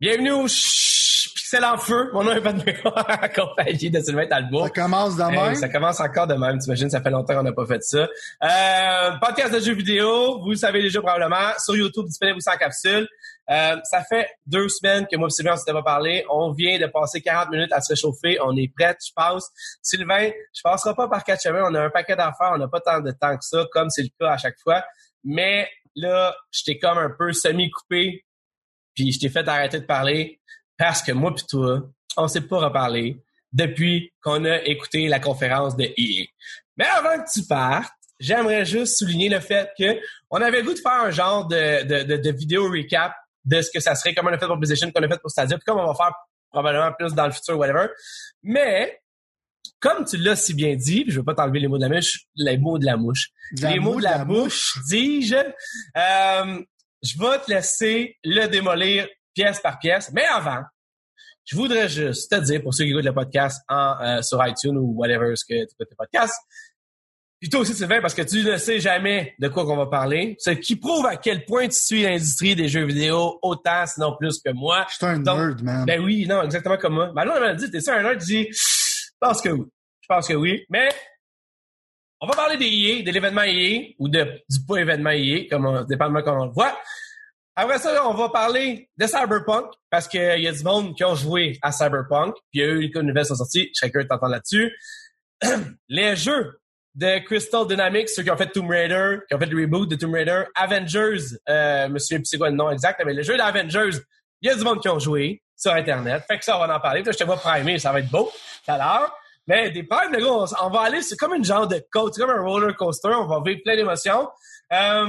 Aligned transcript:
Bienvenue 0.00 0.30
au 0.30 0.44
Pixel 0.44 1.62
en 1.62 1.76
feu. 1.76 2.08
Mon 2.14 2.24
nom 2.24 2.32
est 2.32 2.40
Pat 2.40 2.56
accompagné 3.06 3.90
de 3.90 4.00
Sylvain 4.00 4.26
Talbot. 4.26 4.64
Ça 4.64 4.70
commence 4.70 5.14
de 5.14 5.24
même? 5.24 5.54
ça 5.54 5.68
commence 5.68 6.00
encore 6.00 6.26
de 6.26 6.32
même. 6.32 6.58
T'imagines, 6.58 6.88
ça 6.88 7.02
fait 7.02 7.10
longtemps 7.10 7.34
qu'on 7.34 7.42
n'a 7.42 7.52
pas 7.52 7.66
fait 7.66 7.82
ça. 7.82 8.08
Euh, 8.42 9.10
podcast 9.20 9.52
de 9.52 9.60
jeux 9.60 9.74
vidéo, 9.74 10.40
vous 10.40 10.52
le 10.52 10.56
savez 10.56 10.80
déjà 10.80 11.02
probablement, 11.02 11.52
sur 11.58 11.76
YouTube, 11.76 12.06
disponible 12.06 12.38
aussi 12.38 12.48
en 12.48 12.56
capsule. 12.56 13.06
Euh, 13.50 13.76
ça 13.84 14.02
fait 14.02 14.26
deux 14.46 14.70
semaines 14.70 15.06
que 15.06 15.18
moi 15.18 15.28
et 15.28 15.30
Sylvain, 15.30 15.52
on 15.52 15.56
s'était 15.58 15.74
pas 15.74 15.82
parlé. 15.82 16.24
On 16.30 16.50
vient 16.52 16.78
de 16.78 16.86
passer 16.86 17.20
40 17.20 17.50
minutes 17.50 17.72
à 17.74 17.82
se 17.82 17.92
réchauffer. 17.92 18.38
On 18.42 18.56
est 18.56 18.72
prêts, 18.74 18.96
je 19.06 19.12
pense. 19.14 19.50
Sylvain, 19.82 20.30
je 20.54 20.62
passerai 20.62 20.94
pas 20.94 21.08
par 21.08 21.22
quatre 21.24 21.42
chemins. 21.42 21.64
On 21.70 21.74
a 21.74 21.82
un 21.82 21.90
paquet 21.90 22.16
d'affaires. 22.16 22.52
On 22.54 22.58
n'a 22.58 22.68
pas 22.68 22.80
tant 22.80 23.00
de 23.00 23.10
temps 23.10 23.36
que 23.36 23.44
ça, 23.44 23.66
comme 23.70 23.90
c'est 23.90 24.04
le 24.04 24.08
cas 24.18 24.32
à 24.32 24.38
chaque 24.38 24.58
fois. 24.62 24.82
Mais 25.24 25.68
là, 25.94 26.34
je 26.52 26.62
t'ai 26.64 26.78
comme 26.78 26.96
un 26.96 27.10
peu 27.10 27.34
semi-coupé. 27.34 28.24
Puis 29.00 29.12
je 29.12 29.18
t'ai 29.18 29.30
fait 29.30 29.48
arrêter 29.48 29.80
de 29.80 29.86
parler 29.86 30.40
parce 30.76 31.02
que 31.02 31.12
moi 31.12 31.34
puis 31.34 31.44
toi, 31.48 31.82
on 32.18 32.28
s'est 32.28 32.42
pas 32.42 32.58
reparlé 32.58 33.22
depuis 33.52 34.12
qu'on 34.22 34.44
a 34.44 34.62
écouté 34.62 35.08
la 35.08 35.20
conférence 35.20 35.74
de 35.74 35.84
EA. 35.84 36.26
Mais 36.76 36.84
avant 36.84 37.22
que 37.22 37.30
tu 37.32 37.46
partes, 37.46 37.92
j'aimerais 38.18 38.66
juste 38.66 38.98
souligner 38.98 39.30
le 39.30 39.40
fait 39.40 39.70
que 39.78 39.98
on 40.28 40.40
avait 40.42 40.58
le 40.58 40.66
goût 40.66 40.74
de 40.74 40.78
faire 40.78 41.00
un 41.02 41.10
genre 41.10 41.46
de, 41.46 41.84
de, 41.84 42.02
de, 42.02 42.16
de 42.18 42.30
vidéo 42.30 42.70
recap 42.70 43.14
de 43.46 43.62
ce 43.62 43.70
que 43.70 43.80
ça 43.80 43.94
serait, 43.94 44.14
comme 44.14 44.26
on 44.26 44.32
a 44.32 44.38
fait 44.38 44.46
pour 44.46 44.58
PlayStation, 44.58 44.90
qu'on 44.92 45.02
a 45.02 45.08
fait 45.08 45.20
pour 45.20 45.30
Stadia, 45.30 45.56
puis 45.56 45.64
comme 45.64 45.78
on 45.78 45.86
va 45.86 45.94
faire 45.94 46.12
probablement 46.50 46.92
plus 46.92 47.14
dans 47.14 47.26
le 47.26 47.32
futur, 47.32 47.58
whatever. 47.58 47.86
Mais, 48.42 49.00
comme 49.80 50.04
tu 50.04 50.18
l'as 50.18 50.36
si 50.36 50.52
bien 50.52 50.76
dit, 50.76 51.04
puis 51.04 51.12
je 51.12 51.20
veux 51.20 51.24
pas 51.24 51.34
t'enlever 51.34 51.60
les 51.60 51.68
mots 51.68 51.78
de 51.78 51.82
la 51.82 51.88
mouche, 51.88 52.26
les 52.36 52.58
mots 52.58 52.78
de 52.78 52.84
la 52.84 52.98
mouche, 52.98 53.30
De 53.52 53.62
la 53.62 53.70
les 53.70 53.78
mots 53.80 53.96
de 53.96 54.02
la 54.02 54.24
bouche, 54.26 54.78
dis-je, 54.88 55.36
euh, 55.96 56.62
je 57.02 57.18
vais 57.18 57.38
te 57.38 57.50
laisser 57.50 58.16
le 58.24 58.46
démolir 58.46 59.08
pièce 59.34 59.60
par 59.60 59.78
pièce. 59.78 60.10
Mais 60.12 60.24
avant, 60.24 60.62
je 61.44 61.56
voudrais 61.56 61.88
juste 61.88 62.30
te 62.30 62.36
dire, 62.40 62.62
pour 62.62 62.74
ceux 62.74 62.84
qui 62.84 62.90
écoutent 62.90 63.04
le 63.04 63.14
podcast 63.14 63.62
en, 63.68 63.96
euh, 64.00 64.22
sur 64.22 64.44
iTunes 64.46 64.76
ou 64.76 64.94
whatever 64.96 65.34
ce 65.34 65.44
que 65.44 65.54
tu 65.54 65.74
écoutes 65.74 65.88
le 65.90 65.96
podcast, 65.96 66.34
puis 67.40 67.48
toi 67.48 67.60
aussi, 67.60 67.72
Sylvain, 67.72 68.02
parce 68.02 68.12
que 68.12 68.20
tu 68.20 68.44
ne 68.44 68.58
sais 68.58 68.80
jamais 68.80 69.34
de 69.38 69.48
quoi 69.48 69.64
qu'on 69.64 69.76
va 69.76 69.86
parler, 69.86 70.36
ce 70.38 70.50
qui 70.50 70.76
prouve 70.76 71.06
à 71.06 71.16
quel 71.16 71.46
point 71.46 71.68
tu 71.68 71.78
suis 71.78 72.02
l'industrie 72.02 72.54
des 72.54 72.68
jeux 72.68 72.84
vidéo 72.84 73.38
autant, 73.40 73.86
sinon 73.86 74.14
plus 74.18 74.42
que 74.44 74.52
moi. 74.52 74.84
Je 74.90 74.96
suis 74.96 75.06
un 75.06 75.20
Donc, 75.20 75.38
nerd, 75.38 75.62
man. 75.62 75.84
Ben 75.86 76.02
oui, 76.02 76.26
non, 76.26 76.42
exactement 76.42 76.76
comme 76.76 76.94
moi. 76.94 77.12
Ben 77.16 77.24
là, 77.24 77.34
on 77.38 77.40
m'a 77.40 77.54
dit, 77.54 77.70
t'es 77.70 77.80
ça 77.80 77.96
un 77.96 78.02
nerd? 78.02 78.20
Je 78.20 78.26
dis, 78.26 78.48
je 78.50 79.10
pense 79.18 79.40
que 79.40 79.48
oui. 79.48 79.64
Je 80.02 80.06
pense 80.06 80.28
que 80.28 80.34
oui. 80.34 80.66
Mais, 80.68 80.90
on 82.20 82.26
va 82.26 82.34
parler 82.34 82.56
des 82.56 82.66
EA, 82.66 83.02
de 83.02 83.10
l'événement 83.10 83.42
EA, 83.42 83.94
ou 83.98 84.08
du 84.08 84.18
pas 84.68 84.76
événement 84.76 85.10
EA, 85.10 85.48
comme 85.48 85.66
on, 85.66 85.82
dépendamment 85.84 86.22
comment 86.22 86.42
on 86.42 86.46
le 86.46 86.52
voit. 86.52 86.78
Après 87.56 87.78
ça, 87.78 88.06
on 88.06 88.14
va 88.14 88.28
parler 88.28 88.88
de 88.96 89.06
Cyberpunk, 89.06 89.72
parce 89.90 90.06
qu'il 90.06 90.20
y 90.40 90.46
a 90.46 90.52
du 90.52 90.62
monde 90.62 90.94
qui 90.94 91.04
ont 91.04 91.14
joué 91.14 91.58
à 91.62 91.72
Cyberpunk, 91.72 92.34
puis 92.50 92.60
il 92.60 92.60
y 92.60 92.64
a 92.64 92.66
eu 92.66 92.90
les 92.94 93.02
nouvelles 93.02 93.26
sont 93.26 93.34
sorties, 93.34 93.70
chacun 93.74 94.04
t'entend 94.04 94.28
là-dessus. 94.28 94.72
les 95.88 96.16
jeux 96.16 96.58
de 96.94 97.18
Crystal 97.24 97.66
Dynamics, 97.66 98.08
ceux 98.08 98.22
qui 98.22 98.30
ont 98.30 98.36
fait 98.36 98.48
Tomb 98.48 98.68
Raider, 98.68 99.18
qui 99.28 99.34
ont 99.34 99.38
fait 99.38 99.46
le 99.46 99.60
reboot 99.60 99.88
de 99.88 99.96
Tomb 99.96 100.12
Raider, 100.12 100.44
Avengers, 100.54 101.36
euh, 101.48 101.88
monsieur, 101.88 102.20
c'est 102.24 102.36
quoi 102.36 102.50
le 102.50 102.56
nom 102.56 102.70
exact, 102.70 103.00
mais 103.04 103.14
les 103.14 103.22
jeux 103.22 103.36
d'Avengers, 103.36 103.98
il 104.42 104.48
y 104.48 104.52
a 104.52 104.56
du 104.56 104.64
monde 104.64 104.80
qui 104.80 104.88
ont 104.88 104.98
joué 104.98 105.42
sur 105.56 105.72
Internet. 105.72 106.24
Fait 106.26 106.38
que 106.38 106.44
ça, 106.44 106.56
on 106.56 106.66
va 106.66 106.74
en 106.74 106.80
parler. 106.80 107.02
Je 107.04 107.12
te 107.12 107.24
vois 107.24 107.36
primer, 107.36 107.78
ça 107.78 107.92
va 107.92 108.00
être 108.00 108.10
beau 108.10 108.32
tout 108.64 108.72
à 108.72 108.78
l'heure. 108.78 109.14
Mais 109.46 109.70
des 109.70 109.82
primes, 109.82 110.12
le 110.12 110.18
gars, 110.18 110.30
on, 110.32 110.66
on 110.66 110.70
va 110.70 110.80
aller, 110.82 111.02
c'est 111.02 111.16
comme 111.16 111.34
une 111.34 111.44
genre 111.44 111.66
de 111.66 111.82
coach, 111.92 112.12
c'est 112.14 112.20
comme 112.20 112.30
un 112.30 112.42
roller 112.42 112.76
coaster, 112.76 113.08
on 113.08 113.26
va 113.26 113.40
vivre 113.44 113.60
plein 113.64 113.76
d'émotions. 113.76 114.28
Euh, 114.72 115.08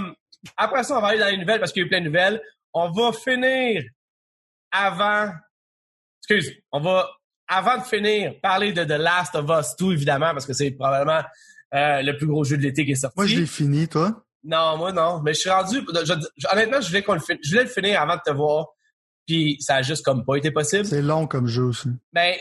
après 0.58 0.84
ça, 0.84 0.98
on 0.98 1.02
va 1.02 1.10
aller 1.10 1.20
dans 1.20 1.28
les 1.28 1.38
nouvelles 1.38 1.60
parce 1.60 1.72
qu'il 1.72 1.82
y 1.82 1.84
a 1.84 1.86
eu 1.86 1.90
plein 1.90 2.00
de 2.02 2.06
nouvelles. 2.06 2.42
On 2.74 2.90
va 2.92 3.12
finir 3.14 3.84
avant, 4.72 5.32
excuse, 6.22 6.54
on 6.72 6.80
va, 6.80 7.10
avant 7.48 7.78
de 7.78 7.84
finir, 7.84 8.34
parler 8.42 8.72
de 8.74 8.84
The 8.84 8.98
Last 8.98 9.36
of 9.36 9.46
Us 9.50 9.76
2, 9.78 9.94
évidemment, 9.94 10.32
parce 10.32 10.46
que 10.46 10.54
c'est 10.54 10.72
probablement 10.72 11.22
euh, 11.74 12.02
le 12.02 12.18
plus 12.18 12.28
gros 12.28 12.44
jeu 12.44 12.58
de 12.58 12.64
l'été 12.64 12.86
qui 12.86 12.92
est 12.94 12.96
sorti. 12.96 13.16
Moi, 13.18 13.28
je 13.28 13.38
l'ai 13.40 13.46
fini, 13.46 13.88
toi? 13.88 14.24
Non, 14.44 14.78
moi 14.78 14.92
non. 14.92 15.22
Mais 15.22 15.34
je 15.36 15.42
suis 15.42 15.50
rendu. 15.50 15.82
je- 16.04 16.14
je- 16.38 16.48
honnêtement, 16.52 16.82
je 16.82 16.88
voulais 16.88 17.04
qu'on 17.04 17.14
le 17.14 17.20
fin- 17.20 17.36
je 17.44 17.50
voulais 17.52 17.64
le 17.64 17.70
finir 17.70 18.02
avant 18.02 18.16
de 18.16 18.22
te 18.26 18.32
voir. 18.32 18.68
Puis 19.28 19.58
ça 19.60 19.76
a 19.76 19.82
juste 19.84 20.04
comme 20.04 20.26
pas 20.26 20.36
été 20.36 20.50
possible. 20.52 20.86
C'est 20.86 21.02
long 21.04 21.28
comme 21.28 21.46
jeu 21.48 21.64
aussi. 21.64 21.90
Ben, 22.12 22.36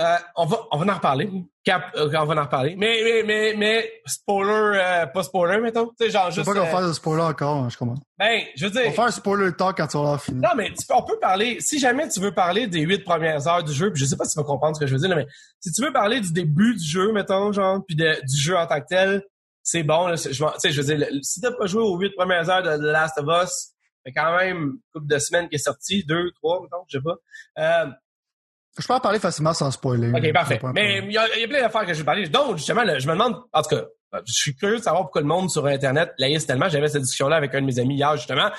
euh, 0.00 0.16
on 0.36 0.46
va 0.46 0.58
on 0.72 0.78
va 0.78 0.92
en 0.92 0.96
reparler. 0.96 1.30
Cap, 1.64 1.82
euh, 1.96 2.10
on 2.16 2.24
va 2.24 2.34
en 2.40 2.44
reparler. 2.44 2.74
Mais 2.76 3.00
mais 3.04 3.22
mais 3.22 3.54
mais 3.56 3.92
spoiler, 4.06 4.78
euh, 4.80 5.06
pas 5.06 5.22
spoiler 5.22 5.60
mettons. 5.60 5.86
Tu 5.98 6.06
sais 6.06 6.10
genre 6.10 6.26
Je 6.30 6.30
sais 6.30 6.34
juste. 6.40 6.46
pas 6.46 6.52
qu'on 6.52 6.58
euh, 6.66 6.70
va 6.70 6.78
faire 6.78 6.88
de 6.88 6.92
spoiler 6.92 7.22
encore, 7.22 7.56
hein, 7.56 7.68
je 7.70 7.76
comprends. 7.78 8.02
ben, 8.18 8.42
je 8.56 8.66
veux 8.66 8.70
On 8.70 8.74
dire. 8.74 8.84
va 8.84 8.90
faire 8.90 9.04
un 9.04 9.10
spoiler 9.10 9.52
talk 9.56 9.76
quand 9.76 9.86
tu 9.86 9.96
vas 9.96 10.02
l'avoir 10.02 10.22
fini. 10.22 10.40
Non, 10.40 10.50
mais 10.56 10.68
tu 10.70 10.86
peux- 10.86 10.94
on 10.94 11.02
peut 11.02 11.18
parler. 11.20 11.58
Si 11.60 11.78
jamais 11.78 12.08
tu 12.08 12.20
veux 12.20 12.32
parler 12.32 12.66
des 12.66 12.80
huit 12.80 13.04
premières 13.04 13.46
heures 13.48 13.62
du 13.64 13.72
jeu, 13.72 13.92
puis 13.92 14.00
je 14.02 14.06
sais 14.06 14.16
pas 14.16 14.24
si 14.24 14.34
tu 14.34 14.40
vas 14.40 14.44
comprendre 14.46 14.76
ce 14.76 14.80
que 14.80 14.86
je 14.86 14.92
veux 14.94 15.00
dire, 15.00 15.08
là, 15.10 15.16
mais 15.16 15.26
si 15.60 15.72
tu 15.72 15.82
veux 15.82 15.92
parler 15.92 16.20
du 16.20 16.32
début 16.32 16.74
du 16.74 16.84
jeu, 16.84 17.12
mettons, 17.12 17.52
genre, 17.52 17.80
puis 17.86 17.96
de- 17.96 18.18
du 18.26 18.36
jeu 18.36 18.56
en 18.56 18.66
tant 18.66 18.80
que 18.80 18.86
tel, 18.88 19.22
c'est 19.62 19.84
bon. 19.84 20.08
Là, 20.08 20.16
c'est- 20.16 20.32
je, 20.32 20.44
tu 20.44 20.50
sais, 20.58 20.70
je 20.72 20.82
veux 20.82 20.94
dire, 20.96 21.08
le- 21.10 21.22
si 21.22 21.40
t'as 21.40 21.52
pas 21.52 21.66
joué 21.66 21.82
aux 21.82 21.96
huit 21.98 22.10
premières 22.16 22.50
heures 22.50 22.62
de 22.62 22.76
The 22.76 22.80
Last 22.80 23.16
of 23.18 23.26
Us, 23.44 23.70
fait 24.04 24.12
quand 24.12 24.36
même 24.36 24.56
une 24.58 24.72
couple 24.92 25.06
de 25.06 25.18
semaines 25.18 25.48
qui 25.48 25.54
est 25.54 25.58
sorti, 25.58 26.04
deux, 26.04 26.30
trois, 26.32 26.60
mettons, 26.62 26.84
je 26.88 26.98
sais 26.98 27.02
pas. 27.02 27.86
Je 28.78 28.86
peux 28.86 28.94
en 28.94 29.00
parler 29.00 29.18
facilement 29.20 29.54
sans 29.54 29.70
spoiler. 29.70 30.10
ok, 30.10 30.32
parfait. 30.32 30.60
Mais 30.74 30.98
il 31.04 31.12
y, 31.12 31.18
a 31.18 31.26
il 31.36 31.42
y 31.42 31.44
a 31.44 31.48
plein 31.48 31.60
d'affaires 31.60 31.86
que 31.86 31.92
je 31.94 31.98
vais 31.98 32.04
parler. 32.04 32.28
Donc, 32.28 32.56
justement, 32.56 32.82
là, 32.82 32.98
je 32.98 33.06
me 33.06 33.12
demande, 33.12 33.36
en 33.52 33.62
tout 33.62 33.68
cas, 33.76 33.82
je 34.26 34.32
suis 34.32 34.54
curieux 34.56 34.78
de 34.78 34.82
savoir 34.82 35.02
pourquoi 35.04 35.20
le 35.20 35.26
monde 35.28 35.50
sur 35.50 35.64
Internet 35.66 36.12
laïs 36.18 36.44
tellement. 36.46 36.68
J'avais 36.68 36.88
cette 36.88 37.02
discussion-là 37.02 37.36
avec 37.36 37.54
un 37.54 37.60
de 37.60 37.66
mes 37.66 37.78
amis 37.78 37.96
hier, 37.96 38.16
justement. 38.16 38.50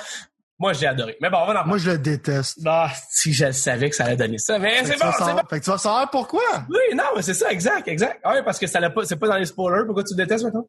Moi, 0.57 0.71
j'ai 0.71 0.87
adoré. 0.87 1.17
Mais 1.21 1.29
bon, 1.29 1.37
on 1.37 1.45
va 1.47 1.51
en 1.51 1.53
parler. 1.55 1.67
Moi, 1.69 1.77
je 1.79 1.91
le 1.91 1.97
déteste. 1.97 2.59
Ah, 2.65 2.89
si 3.09 3.33
je 3.33 3.51
savais 3.51 3.89
que 3.89 3.95
ça 3.95 4.05
allait 4.05 4.15
donner 4.15 4.37
ça. 4.37 4.57
Mais 4.57 4.85
c'est 4.85 4.97
bon, 4.97 5.11
c'est 5.17 5.33
bon. 5.33 5.41
Fait 5.49 5.59
que 5.59 5.65
tu 5.65 5.69
vas 5.69 5.77
savoir 5.77 6.09
pourquoi. 6.09 6.41
Oui, 6.69 6.95
non, 6.95 7.03
mais 7.15 7.21
c'est 7.21 7.33
ça, 7.33 7.51
exact, 7.51 7.87
exact. 7.89 8.21
Ah 8.23 8.33
Ouais, 8.33 8.43
parce 8.43 8.57
que 8.57 8.67
ça 8.67 8.79
l'a 8.79 8.89
pas, 8.89 9.03
c'est 9.03 9.17
pas 9.17 9.27
dans 9.27 9.35
les 9.37 9.45
spoilers. 9.45 9.83
Pourquoi 9.85 10.03
tu 10.05 10.13
le 10.15 10.23
détestes 10.23 10.45
maintenant? 10.45 10.65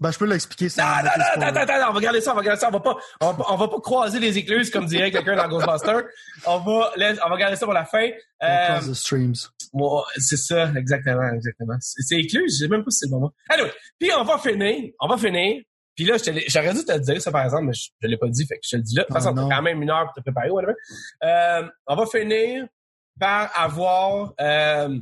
Ben, 0.00 0.10
je 0.10 0.18
peux 0.18 0.24
l'expliquer 0.26 0.66
Non, 0.76 0.84
non, 0.84 1.02
non, 1.04 1.10
spoilers. 1.10 1.46
attends, 1.48 1.60
attends, 1.74 1.90
on 1.90 1.92
va 1.94 2.00
garder 2.00 2.20
ça, 2.20 2.32
on 2.32 2.36
va 2.36 2.42
garder 2.42 2.60
ça. 2.60 2.68
On 2.68 2.72
va 2.72 2.80
pas, 2.80 2.96
on 3.20 3.26
va 3.28 3.34
pas, 3.34 3.44
on 3.50 3.56
va 3.56 3.68
pas 3.68 3.80
croiser 3.80 4.18
les 4.18 4.36
écluses 4.38 4.70
comme 4.70 4.86
dirait 4.86 5.10
quelqu'un 5.10 5.36
dans 5.36 5.48
Ghostbusters. 5.48 6.02
On 6.46 6.58
va, 6.58 6.92
on 7.24 7.30
va 7.30 7.36
garder 7.36 7.56
ça 7.56 7.64
pour 7.66 7.74
la 7.74 7.84
fin. 7.84 8.08
Euh, 8.42 8.80
the 8.80 8.94
streams. 8.94 9.34
ouais, 9.72 10.02
c'est 10.18 10.36
ça, 10.36 10.70
exactement, 10.76 11.32
exactement. 11.32 11.76
C'est 11.80 12.16
écluses, 12.16 12.58
je 12.58 12.64
sais 12.64 12.68
même 12.68 12.84
pas 12.84 12.90
si 12.90 12.98
c'est 12.98 13.06
le 13.06 13.12
bon 13.12 13.20
mot. 13.20 13.32
Anyway, 13.48 13.72
puis 13.98 14.10
on 14.18 14.24
va 14.24 14.38
finir, 14.38 14.90
on 15.00 15.06
va 15.08 15.16
finir. 15.16 15.62
Puis 15.94 16.04
là, 16.06 16.16
j'aurais 16.48 16.74
dû 16.74 16.84
te 16.84 16.90
le 16.92 16.98
dire, 16.98 17.22
ça, 17.22 17.30
par 17.30 17.44
exemple, 17.44 17.66
mais 17.66 17.72
je, 17.72 17.88
je 18.02 18.08
l'ai 18.08 18.16
pas 18.16 18.26
dit, 18.28 18.44
fait 18.46 18.56
que 18.56 18.60
je 18.64 18.70
te 18.70 18.76
le 18.76 18.82
dis 18.82 18.96
là. 18.96 19.02
De 19.02 19.06
toute 19.06 19.16
Ah, 19.16 19.20
façon, 19.20 19.32
t'as 19.34 19.42
non. 19.42 19.48
quand 19.48 19.62
même 19.62 19.80
une 19.80 19.90
heure 19.90 20.04
pour 20.06 20.14
te 20.14 20.20
préparer, 20.22 20.50
whatever. 20.50 20.74
Euh, 21.22 21.62
on 21.86 21.94
va 21.94 22.06
finir 22.06 22.66
par 23.20 23.48
avoir 23.56 24.32
euh, 24.40 24.98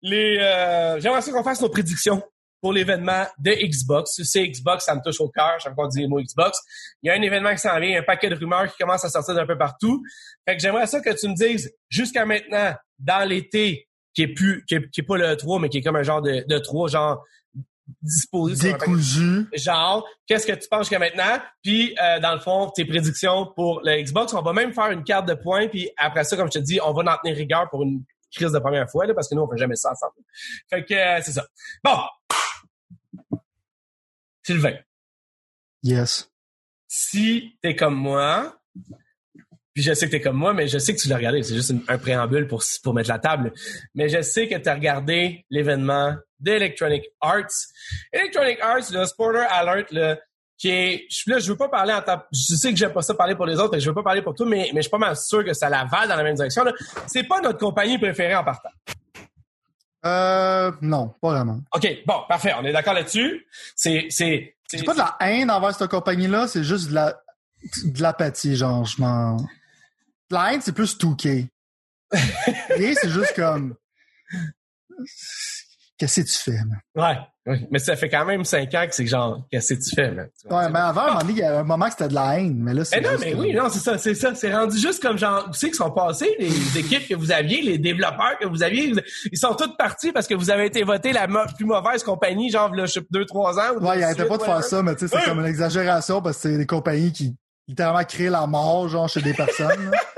les... 0.00 0.38
Euh, 0.40 0.98
J'aimerais 1.00 1.20
ça 1.20 1.30
qu'on 1.30 1.44
fasse 1.44 1.60
nos 1.60 1.68
prédictions 1.68 2.22
pour 2.60 2.72
l'événement 2.72 3.24
de 3.38 3.52
Xbox. 3.52 4.20
C'est 4.24 4.46
Xbox, 4.46 4.84
ça 4.84 4.94
me 4.94 5.00
touche 5.02 5.20
au 5.20 5.28
cœur 5.28 5.60
fois 5.60 5.72
qu'on 5.76 5.88
dit 5.88 6.02
le 6.02 6.08
mot 6.08 6.20
Xbox. 6.20 6.58
Il 7.02 7.08
y 7.08 7.10
a 7.10 7.14
un 7.14 7.22
événement 7.22 7.52
qui 7.52 7.58
s'en 7.58 7.78
vient, 7.78 8.00
un 8.00 8.02
paquet 8.02 8.28
de 8.28 8.34
rumeurs 8.34 8.70
qui 8.70 8.78
commencent 8.78 9.04
à 9.04 9.10
sortir 9.10 9.34
d'un 9.34 9.46
peu 9.46 9.56
partout. 9.56 10.02
Fait 10.46 10.56
que 10.56 10.62
j'aimerais 10.62 10.86
ça 10.86 11.00
que 11.00 11.10
tu 11.10 11.28
me 11.28 11.34
dises, 11.34 11.72
jusqu'à 11.88 12.24
maintenant, 12.24 12.74
dans 12.98 13.28
l'été, 13.28 13.88
qui 14.14 14.22
est 14.22 14.28
plus, 14.28 14.64
qui 14.66 14.74
est, 14.74 14.90
qui 14.90 15.00
est 15.00 15.04
pas 15.04 15.16
le 15.16 15.36
3, 15.36 15.60
mais 15.60 15.68
qui 15.68 15.78
est 15.78 15.82
comme 15.82 15.96
un 15.96 16.02
genre 16.02 16.22
de, 16.22 16.44
de 16.48 16.58
3, 16.58 16.88
genre 16.88 17.24
disposé 18.02 18.72
Décousu. 18.72 19.46
genre, 19.54 20.06
qu'est-ce 20.26 20.46
que 20.46 20.52
tu 20.52 20.68
penses 20.68 20.82
jusqu'à 20.82 20.98
maintenant? 20.98 21.40
Puis, 21.62 21.94
euh, 22.02 22.20
dans 22.20 22.34
le 22.34 22.40
fond, 22.40 22.70
tes 22.74 22.84
prédictions 22.84 23.46
pour 23.54 23.80
le 23.82 24.02
Xbox. 24.02 24.34
On 24.34 24.42
va 24.42 24.52
même 24.52 24.72
faire 24.72 24.90
une 24.90 25.04
carte 25.04 25.26
de 25.26 25.34
points. 25.34 25.68
Puis 25.68 25.90
après 25.96 26.24
ça, 26.24 26.36
comme 26.36 26.48
je 26.52 26.58
te 26.58 26.64
dis, 26.64 26.80
on 26.84 26.92
va 26.92 27.12
en 27.12 27.16
tenir 27.22 27.36
rigueur 27.36 27.68
pour 27.70 27.82
une 27.82 28.04
crise 28.34 28.52
de 28.52 28.58
première 28.58 28.90
fois, 28.90 29.06
là, 29.06 29.14
parce 29.14 29.28
que 29.28 29.34
nous, 29.34 29.42
on 29.42 29.50
fait 29.50 29.56
jamais 29.56 29.76
ça 29.76 29.92
ensemble. 29.92 30.12
Fait 30.68 30.84
que 30.84 30.94
euh, 30.94 31.20
c'est 31.22 31.32
ça. 31.32 31.46
Bon. 31.82 31.98
Sylvain, 34.48 34.76
Yes. 35.82 36.30
si 36.86 37.58
t'es 37.62 37.76
comme 37.76 37.94
moi, 37.96 38.56
puis 39.74 39.82
je 39.82 39.92
sais 39.92 40.06
que 40.06 40.12
t'es 40.12 40.20
comme 40.22 40.36
moi, 40.36 40.54
mais 40.54 40.66
je 40.68 40.78
sais 40.78 40.94
que 40.94 41.00
tu 41.00 41.08
l'as 41.08 41.16
regardé. 41.16 41.42
C'est 41.42 41.54
juste 41.54 41.70
une- 41.70 41.84
un 41.86 41.98
préambule 41.98 42.48
pour, 42.48 42.64
pour 42.82 42.94
mettre 42.94 43.10
la 43.10 43.18
table. 43.18 43.52
Mais 43.94 44.08
je 44.08 44.22
sais 44.22 44.48
que 44.48 44.56
tu 44.56 44.68
as 44.68 44.74
regardé 44.74 45.44
l'événement 45.50 46.16
d'Electronic 46.40 47.04
Arts. 47.20 47.44
Electronic 48.12 48.58
Arts, 48.60 48.90
le 48.90 49.04
Spoiler 49.04 49.46
Alert, 49.50 49.92
là, 49.92 50.18
qui 50.56 50.70
est. 50.70 51.06
je- 51.10 51.30
Là, 51.30 51.38
je 51.38 51.50
veux 51.52 51.56
pas 51.58 51.68
parler 51.68 51.92
en 51.92 52.00
tant. 52.02 52.22
Je 52.32 52.56
sais 52.56 52.70
que 52.70 52.76
j'aime 52.76 52.92
pas 52.92 53.02
ça 53.02 53.14
parler 53.14 53.36
pour 53.36 53.46
les 53.46 53.56
autres, 53.60 53.76
et 53.76 53.80
je 53.80 53.88
veux 53.88 53.94
pas 53.94 54.02
parler 54.02 54.22
pour 54.22 54.34
toi, 54.34 54.46
mais, 54.46 54.70
mais 54.72 54.78
je 54.78 54.82
suis 54.82 54.90
pas 54.90 54.98
mal 54.98 55.14
sûr 55.16 55.44
que 55.44 55.52
ça 55.52 55.68
la 55.68 55.84
va 55.84 56.06
dans 56.06 56.16
la 56.16 56.22
même 56.24 56.34
direction. 56.36 56.64
là. 56.64 56.72
C'est 57.06 57.24
pas 57.24 57.40
notre 57.40 57.58
compagnie 57.58 57.98
préférée 57.98 58.34
en 58.34 58.44
partant. 58.44 58.70
Euh, 60.06 60.70
non, 60.80 61.14
pas 61.20 61.30
vraiment. 61.30 61.60
OK, 61.74 61.88
bon, 62.06 62.14
parfait, 62.28 62.52
on 62.58 62.64
est 62.64 62.72
d'accord 62.72 62.94
là-dessus. 62.94 63.46
C'est. 63.74 64.06
C'est. 64.10 64.56
c'est- 64.66 64.84
pas 64.84 64.92
de 64.94 64.98
la 64.98 65.16
haine 65.20 65.50
envers 65.50 65.74
cette 65.74 65.90
compagnie-là, 65.90 66.46
c'est 66.46 66.62
juste 66.64 66.90
de 66.90 66.94
la, 66.94 67.20
de 67.84 68.02
l'apathie, 68.02 68.56
genre, 68.56 68.84
je 68.84 69.00
m'en... 69.00 69.36
La 70.30 70.52
haine, 70.52 70.60
c'est 70.60 70.72
plus 70.72 70.96
2K. 70.98 71.48
Et 72.76 72.94
c'est 72.94 73.08
juste 73.10 73.34
comme... 73.34 73.74
qu'est-ce 75.98 76.20
que 76.20 76.26
tu 76.26 76.38
fais, 76.38 76.64
man? 76.64 76.80
Ouais. 76.94 77.18
Oui, 77.46 77.66
mais 77.70 77.78
ça 77.78 77.96
fait 77.96 78.10
quand 78.10 78.26
même 78.26 78.44
cinq 78.44 78.74
ans 78.74 78.86
que 78.86 78.94
c'est 78.94 79.06
genre, 79.06 79.42
qu'est-ce 79.50 79.72
que 79.72 79.80
tu 79.82 79.94
fais, 79.94 80.10
man? 80.10 80.28
Ouais, 80.50 80.68
mais 80.70 80.78
avant, 80.78 81.18
donné, 81.18 81.32
il 81.32 81.38
y 81.38 81.42
a 81.42 81.60
un 81.60 81.62
moment 81.62 81.86
que 81.86 81.92
c'était 81.92 82.08
de 82.08 82.14
la 82.14 82.38
haine, 82.38 82.58
mais 82.58 82.74
là, 82.74 82.84
c'est. 82.84 83.00
Mais 83.00 83.08
non, 83.08 83.16
mais 83.18 83.34
oui, 83.34 83.54
non, 83.54 83.70
c'est 83.70 83.78
ça, 83.78 83.96
c'est 83.96 84.14
ça. 84.14 84.34
C'est 84.34 84.54
rendu 84.54 84.78
juste 84.78 85.02
comme 85.02 85.16
genre, 85.16 85.46
tu 85.50 85.58
sais, 85.58 85.66
qu'ils 85.68 85.76
sont 85.76 85.90
passés, 85.90 86.36
les 86.38 86.78
équipes 86.78 87.08
que 87.08 87.14
vous 87.14 87.32
aviez, 87.32 87.62
les 87.62 87.78
développeurs 87.78 88.38
que 88.38 88.46
vous 88.46 88.62
aviez, 88.62 88.92
ils 89.32 89.38
sont 89.38 89.54
tous 89.54 89.74
partis 89.78 90.12
parce 90.12 90.26
que 90.26 90.34
vous 90.34 90.50
avez 90.50 90.66
été 90.66 90.82
voté 90.82 91.12
la 91.12 91.26
plus 91.56 91.64
mauvaise 91.64 92.02
compagnie, 92.02 92.50
genre, 92.50 92.74
là, 92.74 92.84
je 92.84 92.92
sais, 92.92 93.00
deux, 93.10 93.24
trois 93.24 93.58
ans. 93.58 93.76
ou 93.80 93.86
Ouais, 93.86 93.98
il 93.98 94.04
arrêtait 94.04 94.26
pas 94.26 94.36
de 94.36 94.42
faire 94.42 94.62
ça, 94.62 94.82
mais 94.82 94.94
tu 94.94 95.08
sais, 95.08 95.16
c'est 95.18 95.24
comme 95.24 95.40
une 95.40 95.46
exagération 95.46 96.20
parce 96.20 96.36
que 96.36 96.42
c'est 96.42 96.58
des 96.58 96.66
compagnies 96.66 97.12
qui 97.12 97.34
littéralement 97.66 98.04
créent 98.04 98.30
la 98.30 98.46
mort, 98.46 98.88
genre, 98.88 99.08
chez 99.08 99.22
des 99.22 99.32
personnes. 99.32 99.90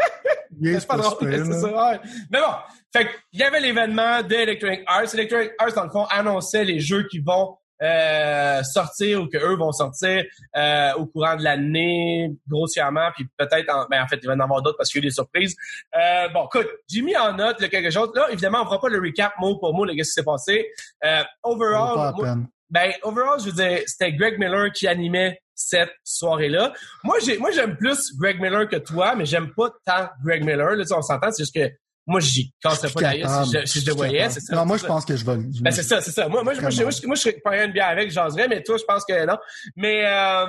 là. 0.60 0.70
Yeah, 0.70 0.80
C'est 0.80 0.86
pas 0.86 0.96
drôle, 0.96 1.10
super, 1.18 1.30
c'est 1.44 1.50
là. 1.50 1.60
ça, 1.60 1.90
ouais. 1.92 2.00
Mais 2.30 2.38
bon, 2.40 2.54
fait 2.92 3.08
il 3.32 3.40
y 3.40 3.42
avait 3.42 3.60
l'événement 3.60 4.22
de 4.22 4.34
Electronic 4.34 4.82
Arts. 4.86 5.14
Electronic 5.14 5.50
Arts, 5.58 5.72
dans 5.74 5.84
le 5.84 5.90
fond, 5.90 6.04
annonçait 6.10 6.64
les 6.64 6.80
jeux 6.80 7.06
qui 7.10 7.18
vont 7.20 7.56
euh, 7.82 8.62
sortir 8.62 9.22
ou 9.22 9.26
que 9.26 9.38
eux 9.38 9.56
vont 9.56 9.72
sortir 9.72 10.22
euh, 10.54 10.92
au 10.98 11.06
courant 11.06 11.34
de 11.36 11.42
l'année, 11.42 12.30
grossièrement, 12.46 13.08
puis 13.14 13.26
peut-être, 13.38 13.70
en, 13.74 13.86
ben 13.90 14.02
en 14.02 14.06
fait, 14.06 14.18
il 14.22 14.26
va 14.26 14.34
y 14.34 14.36
en 14.36 14.40
avoir 14.40 14.60
d'autres 14.60 14.76
parce 14.76 14.90
qu'il 14.90 15.00
y 15.00 15.04
a 15.04 15.06
eu 15.06 15.08
des 15.08 15.14
surprises. 15.14 15.56
Euh, 15.96 16.28
bon, 16.28 16.44
écoute, 16.46 16.68
j'ai 16.88 17.00
mis 17.00 17.16
en 17.16 17.32
note 17.32 17.58
là, 17.60 17.68
quelque 17.68 17.90
chose. 17.90 18.10
Là, 18.14 18.26
évidemment, 18.30 18.58
on 18.62 18.64
fera 18.66 18.80
pas 18.80 18.88
le 18.90 19.00
recap 19.00 19.32
mot 19.40 19.58
pour 19.58 19.72
mot 19.74 19.86
de 19.86 19.92
ce 19.92 19.96
qui 19.96 20.04
s'est 20.04 20.22
passé. 20.24 20.68
Euh, 21.04 21.22
overall, 21.42 22.12
moi- 22.16 22.36
ben, 22.68 22.92
overall, 23.02 23.40
je 23.40 23.46
veux 23.46 23.52
dire, 23.52 23.78
c'était 23.86 24.12
Greg 24.12 24.38
Miller 24.38 24.70
qui 24.72 24.86
animait 24.86 25.40
cette 25.68 25.92
soirée-là. 26.04 26.72
Moi, 27.04 27.16
j'ai, 27.24 27.38
moi, 27.38 27.50
j'aime 27.50 27.76
plus 27.76 28.12
Greg 28.18 28.40
Miller 28.40 28.68
que 28.68 28.76
toi, 28.76 29.14
mais 29.14 29.26
j'aime 29.26 29.52
pas 29.54 29.70
tant 29.84 30.08
Greg 30.24 30.44
Miller. 30.44 30.70
Là, 30.76 30.84
tu 30.84 30.92
on 30.94 31.02
s'entend, 31.02 31.30
c'est 31.30 31.42
juste 31.42 31.54
que 31.54 31.70
moi, 32.06 32.18
j'y 32.20 32.52
casserais 32.62 32.90
pas 32.90 33.00
d'ailleurs 33.02 33.44
si 33.44 33.52
je, 33.52 33.66
si 33.66 33.80
je 33.80 33.86
le 33.86 33.92
voyais. 33.94 34.30
C'est 34.30 34.40
ça. 34.40 34.56
Non, 34.56 34.64
moi, 34.66 34.78
je 34.78 34.86
pense 34.86 35.04
que 35.04 35.14
je 35.16 35.24
vais. 35.24 35.36
Ben, 35.60 35.70
c'est 35.70 35.82
ça, 35.82 36.00
c'est 36.00 36.10
ça. 36.10 36.28
Moi, 36.28 36.42
moi, 36.42 36.54
je- 36.54 36.60
moi, 36.60 36.70
je, 36.70 36.82
moi, 36.82 36.90
je, 36.90 37.06
moi, 37.06 37.14
je 37.14 37.20
serais 37.20 37.34
pas 37.44 37.50
rien 37.50 37.68
de 37.68 37.72
bien 37.72 37.86
avec, 37.86 38.10
j'oserais, 38.10 38.48
mais 38.48 38.62
toi, 38.62 38.76
je 38.78 38.84
pense 38.84 39.04
que 39.04 39.26
non. 39.26 39.36
Mais, 39.76 40.04
euh, 40.06 40.46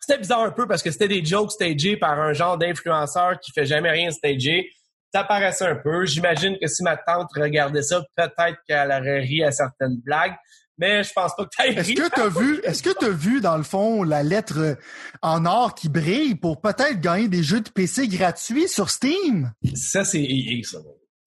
c'était 0.00 0.18
bizarre 0.18 0.40
un 0.42 0.50
peu 0.50 0.66
parce 0.66 0.82
que 0.82 0.90
c'était 0.90 1.08
des 1.08 1.24
jokes 1.24 1.52
stagés 1.52 1.96
par 1.96 2.18
un 2.20 2.32
genre 2.34 2.58
d'influenceur 2.58 3.38
qui 3.40 3.52
fait 3.52 3.64
jamais 3.64 3.90
rien 3.90 4.10
stagé. 4.10 4.68
Ça 5.14 5.24
paraissait 5.24 5.64
un 5.66 5.76
peu. 5.76 6.04
J'imagine 6.04 6.58
que 6.60 6.66
si 6.66 6.82
ma 6.82 6.96
tante 6.96 7.28
regardait 7.36 7.82
ça, 7.82 8.02
peut-être 8.16 8.58
qu'elle 8.68 8.88
aurait 8.90 9.20
ri 9.20 9.42
à 9.44 9.52
certaines 9.52 9.96
blagues. 10.04 10.34
Mais 10.78 11.04
je 11.04 11.12
pense 11.12 11.34
pas 11.36 11.44
que 11.44 11.50
t'aies 11.56 11.74
Est-ce 11.74 11.92
que 11.94 12.08
t'as 12.08 12.28
vu, 12.28 12.60
est-ce 12.64 12.82
que 12.82 12.90
t'as 12.90 13.08
vu, 13.10 13.40
dans 13.40 13.56
le 13.56 13.62
fond, 13.62 14.02
la 14.02 14.22
lettre 14.24 14.58
euh, 14.58 14.74
en 15.22 15.44
or 15.46 15.74
qui 15.74 15.88
brille 15.88 16.34
pour 16.34 16.60
peut-être 16.60 17.00
gagner 17.00 17.28
des 17.28 17.42
jeux 17.44 17.60
de 17.60 17.70
PC 17.70 18.08
gratuits 18.08 18.68
sur 18.68 18.90
Steam? 18.90 19.52
Ça, 19.74 20.04
c'est 20.04 20.20
EA, 20.22 20.62
ça. 20.64 20.78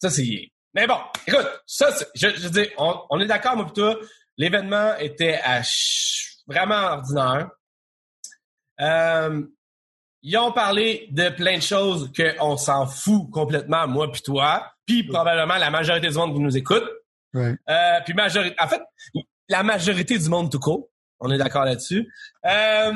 Ça, 0.02 0.10
c'est 0.10 0.26
EA. 0.26 0.48
Mais 0.74 0.86
bon, 0.86 0.98
écoute, 1.26 1.48
ça, 1.66 1.90
je, 2.14 2.28
je 2.36 2.44
veux 2.44 2.50
dire, 2.50 2.68
on, 2.78 2.94
on 3.10 3.20
est 3.22 3.26
d'accord, 3.26 3.56
moi, 3.56 3.72
toi, 3.74 3.98
l'événement 4.38 4.96
était 4.98 5.40
à 5.44 5.64
ch- 5.64 6.36
vraiment 6.46 6.76
ordinaire. 6.76 7.50
Euh, 8.82 9.44
ils 10.24 10.38
ont 10.38 10.52
parlé 10.52 11.08
de 11.12 11.30
plein 11.30 11.56
de 11.58 11.62
choses 11.64 12.12
qu'on 12.16 12.58
s'en 12.58 12.86
fout 12.86 13.30
complètement, 13.32 13.88
moi 13.88 14.12
puis 14.12 14.22
toi, 14.22 14.72
puis 14.86 15.04
probablement 15.04 15.56
la 15.58 15.70
majorité 15.70 16.10
du 16.10 16.16
monde 16.16 16.34
qui 16.34 16.40
nous 16.42 16.58
écoute. 16.58 16.84
Ouais. 17.34 17.56
Euh, 17.70 18.00
puis 18.06 18.14
majorité, 18.14 18.56
en 18.60 18.68
fait, 18.68 18.82
la 19.50 19.64
majorité 19.64 20.18
du 20.18 20.30
monde 20.30 20.52
tout 20.52 20.60
court. 20.60 20.90
On 21.20 21.32
est 21.32 21.38
d'accord 21.38 21.66
là-dessus. 21.66 22.12
Euh, 22.46 22.94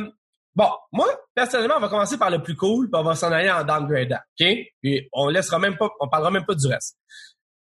bon, 0.56 0.70
moi, 0.92 1.08
personnellement, 1.34 1.76
on 1.78 1.82
va 1.82 1.90
commencer 1.90 2.18
par 2.18 2.30
le 2.30 2.42
plus 2.42 2.56
cool, 2.56 2.90
puis 2.90 3.00
on 3.00 3.04
va 3.04 3.16
s'en 3.16 3.32
aller 3.32 3.50
en 3.50 3.64
downgrade, 3.64 4.14
OK? 4.40 4.48
Puis 4.82 5.10
on 5.14 5.28
laissera 5.28 5.60
même 5.60 5.78
pas, 5.78 5.90
on 6.00 6.08
parlera 6.08 6.32
même 6.32 6.46
pas 6.46 6.56
du 6.56 6.68
reste. 6.68 6.98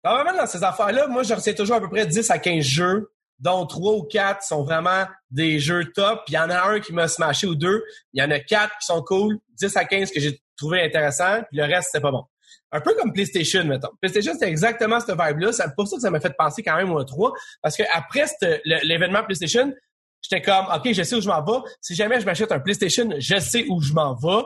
Normalement, 0.03 0.37
dans 0.37 0.47
ces 0.47 0.63
affaires-là, 0.63 1.07
moi, 1.07 1.23
je 1.23 1.33
retiens 1.33 1.53
toujours 1.53 1.75
à 1.77 1.81
peu 1.81 1.89
près 1.89 2.05
10 2.05 2.29
à 2.31 2.39
15 2.39 2.63
jeux, 2.63 3.11
dont 3.39 3.65
3 3.65 3.93
ou 3.93 4.03
4 4.03 4.41
sont 4.41 4.63
vraiment 4.63 5.05
des 5.29 5.59
jeux 5.59 5.91
top. 5.93 6.21
Il 6.29 6.35
y 6.35 6.37
en 6.37 6.49
a 6.49 6.69
un 6.69 6.79
qui 6.79 6.93
m'a 6.93 7.07
smashé 7.07 7.45
ou 7.45 7.55
deux. 7.55 7.83
Il 8.13 8.21
y 8.21 8.25
en 8.25 8.31
a 8.31 8.39
4 8.39 8.77
qui 8.79 8.85
sont 8.85 9.01
cool, 9.03 9.37
10 9.59 9.75
à 9.75 9.85
15 9.85 10.11
que 10.11 10.19
j'ai 10.19 10.41
trouvé 10.55 10.81
intéressant, 10.81 11.43
puis 11.49 11.57
le 11.57 11.65
reste, 11.65 11.89
c'était 11.91 12.01
pas 12.01 12.11
bon. 12.11 12.23
Un 12.71 12.81
peu 12.81 12.93
comme 12.95 13.13
PlayStation, 13.13 13.63
mettons. 13.63 13.89
PlayStation, 14.01 14.33
c'était 14.33 14.49
exactement 14.49 14.99
cette 14.99 15.17
vibe-là. 15.17 15.53
C'est 15.53 15.63
pour 15.75 15.87
ça 15.87 15.95
que 15.95 16.01
ça 16.01 16.09
m'a 16.09 16.19
fait 16.19 16.35
penser 16.37 16.63
quand 16.63 16.75
même 16.75 16.91
au 16.91 17.03
3. 17.03 17.31
Parce 17.61 17.77
que 17.77 17.83
après 17.93 18.25
l'événement 18.65 19.23
PlayStation, 19.23 19.73
j'étais 20.21 20.41
comme, 20.41 20.65
OK, 20.73 20.91
je 20.91 21.03
sais 21.03 21.15
où 21.15 21.21
je 21.21 21.27
m'en 21.27 21.43
vais. 21.43 21.59
Si 21.79 21.95
jamais 21.95 22.19
je 22.19 22.25
m'achète 22.25 22.51
un 22.51 22.59
PlayStation, 22.59 23.09
je 23.17 23.39
sais 23.39 23.65
où 23.69 23.81
je 23.81 23.93
m'en 23.93 24.15
vais. 24.15 24.43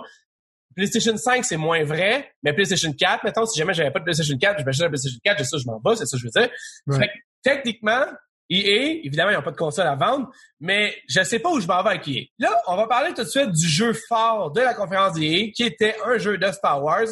PlayStation 0.75 1.18
5, 1.18 1.44
c'est 1.44 1.57
moins 1.57 1.83
vrai, 1.83 2.31
mais 2.44 2.53
PlayStation 2.53 2.94
4, 2.94 3.23
mettons, 3.23 3.45
si 3.45 3.59
jamais 3.59 3.73
j'avais 3.73 3.91
pas 3.91 4.00
de 4.00 4.06
PlayStation 4.06 4.38
4, 4.38 4.59
je 4.59 4.65
m'achète 4.65 4.85
un 4.85 4.89
PlayStation 4.89 5.19
4, 5.23 5.39
je 5.39 5.44
sais 5.44 5.56
où 5.56 5.59
je 5.59 5.65
m'en 5.65 5.81
vais, 5.83 5.95
c'est 5.97 6.06
ça 6.06 6.15
que 6.15 6.21
je 6.21 6.27
veux 6.27 6.41
dire. 6.41 6.50
Ouais. 6.88 6.97
Fait 6.97 7.07
que, 7.07 7.13
techniquement, 7.44 8.06
EA, 8.51 9.00
évidemment, 9.06 9.31
ils 9.31 9.36
n'ont 9.36 9.42
pas 9.42 9.51
de 9.51 9.57
console 9.57 9.88
à 9.88 9.95
vendre, 9.95 10.30
mais 10.59 10.94
je 11.07 11.24
sais 11.24 11.39
pas 11.39 11.50
où 11.50 11.59
je 11.62 11.65
vais 11.65 11.74
avec 11.74 12.06
EA. 12.07 12.25
Là, 12.38 12.62
on 12.68 12.75
va 12.75 12.86
parler 12.86 13.13
tout 13.13 13.24
de 13.24 13.27
suite 13.27 13.51
du 13.51 13.68
jeu 13.68 13.94
fort 13.94 14.51
de 14.51 14.59
la 14.59 14.74
conférence 14.74 15.13
d'EA, 15.13 15.51
qui 15.56 15.63
était 15.63 15.95
un 16.06 16.18
jeu 16.18 16.38
de 16.38 16.51
Star 16.51 16.83
Wars. 16.83 17.07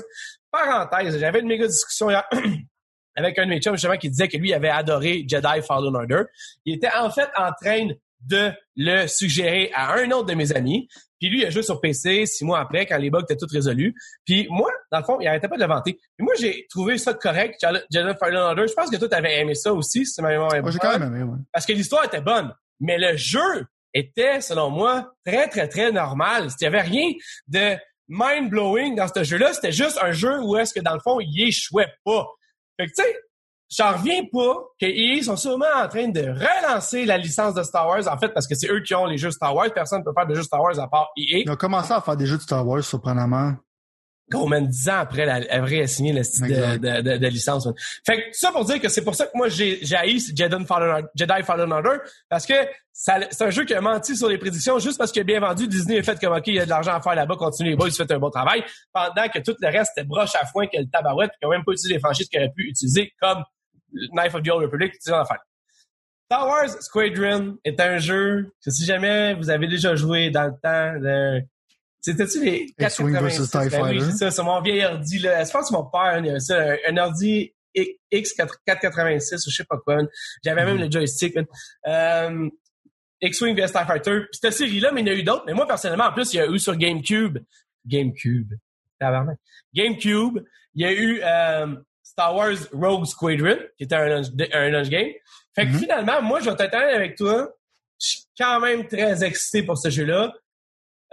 Parenthèse, 0.52 1.18
j'avais 1.18 1.40
une 1.40 1.48
méga 1.48 1.66
discussion 1.66 2.10
hier 2.10 2.28
avec 3.16 3.40
un 3.40 3.46
de 3.46 3.50
mes 3.52 3.62
chums, 3.62 3.76
justement, 3.76 3.98
qui 3.98 4.10
disait 4.10 4.28
que 4.28 4.38
lui 4.38 4.54
avait 4.54 4.70
adoré 4.70 5.26
Jedi 5.28 5.62
Fallen 5.66 5.96
Order. 5.96 6.24
Il 6.66 6.76
était 6.76 6.94
en 6.94 7.10
fait 7.10 7.30
en 7.38 7.52
train 7.54 7.88
de 8.20 8.52
le 8.76 9.08
suggérer 9.08 9.72
à 9.74 9.94
un 9.94 10.12
autre 10.12 10.26
de 10.26 10.34
mes 10.34 10.52
amis. 10.54 10.90
Puis 11.20 11.30
lui, 11.30 11.42
il 11.42 11.46
a 11.46 11.50
joué 11.50 11.64
sur 11.64 11.82
PC 11.82 12.26
six 12.26 12.46
mois 12.46 12.60
après, 12.60 12.86
quand 12.86 12.98
les 12.98 13.10
bugs 13.10 13.22
étaient 13.22 13.36
tous 13.36 13.52
résolus. 13.52 13.94
Puis 14.26 14.48
moi, 14.50 14.72
dans 14.92 15.00
le 15.00 15.04
fond, 15.04 15.18
il 15.20 15.28
arrêtait 15.28 15.48
pas 15.48 15.58
de 15.58 15.62
le 15.62 15.68
vanter. 15.68 15.94
Puis 16.18 16.26
moi, 16.26 16.34
j'ai 16.40 16.66
trouvé 16.70 16.98
ça 16.98 17.14
correct, 17.14 17.64
Jedi 17.92 18.14
Fallen 18.20 18.40
Order. 18.40 18.66
Je 18.68 18.74
pense 18.74 18.90
que 18.90 18.96
toi, 18.96 19.10
t'avais 19.10 19.40
aimé 19.40 19.56
ça 19.56 19.74
aussi, 19.74 20.06
si 20.06 20.22
ma 20.22 20.30
mémoire 20.30 20.54
est 20.56 20.62
Moi, 20.62 20.72
j'ai 20.72 20.80
quand 20.80 20.98
même 20.98 21.14
aimé, 21.14 21.24
ouais. 21.24 21.38
parce 21.52 21.66
que 21.66 21.74
l'histoire 21.74 22.06
était 22.06 22.22
bonne. 22.22 22.54
Mais 22.80 22.98
le 22.98 23.18
jeu 23.18 23.66
était, 23.94 24.42
selon 24.42 24.70
moi, 24.70 25.12
très, 25.26 25.48
très, 25.48 25.68
très 25.68 25.92
normal. 25.92 26.48
Il 26.50 26.56
n'y 26.62 26.68
avait 26.68 26.82
rien 26.82 27.12
de 27.48 27.76
mind-blowing 28.08 28.96
dans 28.96 29.08
ce 29.08 29.24
jeu-là. 29.24 29.54
C'était 29.54 29.72
juste 29.72 30.00
un 30.02 30.12
jeu 30.12 30.40
où 30.42 30.58
est-ce 30.58 30.74
que, 30.74 30.80
dans 30.80 30.94
le 30.94 31.00
fond, 31.00 31.20
il 31.20 31.48
échouait 31.48 31.92
pas. 32.06 32.26
Fait 32.80 32.88
que, 32.88 32.94
tu 32.96 33.04
sais, 33.04 33.18
j'en 33.70 33.94
reviens 33.94 34.24
pas 34.32 34.56
que 34.80 34.86
EA 34.86 35.24
sont 35.24 35.38
sûrement 35.38 35.66
en 35.78 35.88
train 35.88 36.08
de 36.08 36.22
relancer 36.22 37.06
la 37.06 37.18
licence 37.18 37.54
de 37.54 37.64
Star 37.64 37.88
Wars, 37.88 38.08
en 38.08 38.18
fait, 38.18 38.30
parce 38.30 38.48
que 38.48 38.56
c'est 38.56 38.70
eux 38.70 38.82
qui 38.82 38.96
ont 38.96 39.06
les 39.06 39.18
jeux 39.18 39.32
Star 39.32 39.56
Wars. 39.56 39.68
Personne 39.74 40.00
ne 40.00 40.06
peut 40.06 40.14
faire 40.16 40.28
de 40.28 40.36
jeux 40.36 40.44
Star 40.44 40.62
Wars 40.62 40.80
à 40.80 40.88
part 40.88 41.10
EA. 41.18 41.40
Ils 41.46 41.52
ont 41.52 41.56
commencé 41.56 41.92
à 41.94 42.02
faire 42.02 42.18
des 42.18 42.26
jeux 42.26 42.38
de 42.38 42.42
Star 42.42 42.66
Wars, 42.68 42.84
surprenamment. 42.84 43.54
Combien 44.32 44.62
dix 44.62 44.88
ans 44.90 45.00
après 45.00 45.26
la, 45.26 45.60
vraie 45.62 45.88
signé 45.88 46.14
le 46.14 46.22
style 46.22 46.50
de, 46.50 46.54
Exact. 46.54 46.78
de, 46.78 47.02
de, 47.14 47.18
de 47.18 47.28
licence. 47.30 47.68
Fait 48.06 48.18
que 48.18 48.38
ça 48.38 48.52
pour 48.52 48.64
dire 48.64 48.80
que 48.80 48.88
c'est 48.88 49.04
pour 49.04 49.16
ça 49.16 49.26
que 49.26 49.32
moi 49.34 49.50
j'ai 49.50 49.80
haï 49.96 50.20
Jedi 50.20 50.66
Fallen, 50.68 50.92
Order- 50.92 51.08
Jedi 51.16 51.44
Fallen 51.44 51.72
Order 51.72 51.98
parce 52.30 52.46
que 52.46 52.54
c'est 52.94 53.42
un 53.42 53.50
jeu 53.50 53.66
qui 53.66 53.74
a 53.74 53.82
menti 53.82 54.16
sur 54.16 54.30
les 54.30 54.38
prédictions 54.38 54.78
juste 54.78 55.00
parce 55.00 55.12
qu'il 55.12 55.22
a 55.22 55.24
bien 55.24 55.40
vendu. 55.40 55.68
Disney 55.68 55.98
a 55.98 56.04
fait 56.04 56.20
comme 56.20 56.34
ok, 56.34 56.44
il 56.46 56.54
y 56.54 56.60
a 56.60 56.66
de 56.66 56.70
l'argent 56.70 56.94
à 56.94 57.02
faire 57.02 57.16
là-bas, 57.16 57.38
continuez 57.38 57.72
les 57.72 57.76
boys, 57.76 57.90
faites 57.90 58.12
un 58.12 58.20
bon 58.20 58.30
travail. 58.30 58.64
Pendant 58.94 59.28
que 59.34 59.40
tout 59.40 59.56
le 59.60 59.68
reste 59.68 59.94
était 59.98 60.06
broche 60.06 60.36
à 60.40 60.46
foin, 60.46 60.68
que 60.68 60.78
le 60.78 60.86
tabarouette, 60.88 61.32
puis 61.32 61.40
qu'ils 61.40 61.48
n'ont 61.48 61.56
même 61.56 61.66
pas 61.66 61.72
utilisé 61.72 61.96
les 61.96 62.00
franchises 62.00 62.28
qu'ils 62.30 62.40
auraient 62.40 62.54
pu 62.56 62.68
utiliser 62.70 63.12
comme 63.20 63.44
Knife 64.12 64.36
of 64.36 64.44
the 64.44 64.50
Old 64.50 64.64
Republic, 64.64 64.94
en 65.12 65.26
fait. 65.26 65.40
Star 66.26 66.48
Wars 66.48 66.70
Squadron 66.82 67.58
est 67.64 67.80
un 67.80 67.98
jeu 67.98 68.52
que 68.64 68.70
si 68.72 68.86
jamais 68.86 69.34
vous 69.34 69.50
avez 69.50 69.68
déjà 69.68 69.96
joué 69.96 70.30
dans 70.30 70.46
le 70.46 70.54
temps 70.62 71.00
de 71.00 71.42
c'était-tu 72.02 72.44
les 72.46 72.74
X-Wing 72.80 73.14
486? 73.14 73.22
versus 73.22 73.50
TIE 73.50 73.58
Ben 73.58 73.64
oui, 73.84 73.98
Fighter. 74.00 74.12
c'est 74.12 74.18
ça, 74.18 74.32
c'est 74.32 74.44
mon 74.44 74.62
vieil 74.62 74.86
ordi, 74.86 75.20
là. 75.20 75.44
Je 75.44 75.52
pense 75.52 75.70
que 75.70 75.74
mon 75.74 75.84
père, 75.86 76.18
il 76.24 76.30
avait 76.30 76.40
ça, 76.40 76.58
un, 76.62 76.78
un 76.88 76.98
ordi 76.98 77.54
X486 78.14 79.36
ou 79.48 79.50
je 79.52 79.56
sais 79.56 79.64
pas 79.66 79.78
quoi. 79.78 79.98
J'avais 80.44 80.66
même 80.66 80.78
Mhm. 80.78 80.84
le 80.86 80.92
joystick. 80.92 81.36
Euh, 81.88 82.50
X-Wing 83.22 83.56
vs 83.56 83.72
TIE 83.74 83.86
Fighter. 83.86 84.20
Puis 84.32 84.40
cette 84.42 84.54
série-là, 84.54 84.92
mais 84.94 85.02
il 85.02 85.08
y 85.08 85.12
en 85.12 85.14
a 85.14 85.18
eu 85.18 85.24
d'autres. 85.24 85.44
Mais 85.46 85.54
moi, 85.54 85.68
personnellement, 85.68 86.06
en 86.06 86.14
plus, 86.14 86.34
il 86.34 86.38
y 86.38 86.40
a 86.40 86.48
eu 86.48 86.58
sur 86.60 86.76
GameCube. 86.78 87.40
GameCube. 87.86 88.54
Tabarnak. 89.00 89.38
GameCube. 89.74 90.40
Il 90.76 90.82
y 90.82 90.86
a 90.86 90.92
eu 90.94 91.20
euh, 91.24 91.76
Star 92.20 92.36
Wars 92.36 92.58
Rogue 92.74 93.06
Squadron, 93.06 93.58
qui 93.78 93.86
était 93.86 93.96
un 93.96 94.22
un 94.54 94.70
launch 94.70 94.90
game. 94.90 95.08
Fait 95.56 95.66
que 95.66 95.72
Mhm. 95.72 95.80
finalement, 95.80 96.22
moi, 96.22 96.40
je 96.42 96.46
vais 96.50 96.52
honnête 96.52 96.74
avec 96.74 97.16
toi. 97.16 97.50
Je 98.02 98.08
suis 98.08 98.20
quand 98.38 98.60
même 98.60 98.86
très 98.88 99.24
excité 99.24 99.64
pour 99.64 99.78
ce 99.78 99.90
jeu-là. 99.90 100.34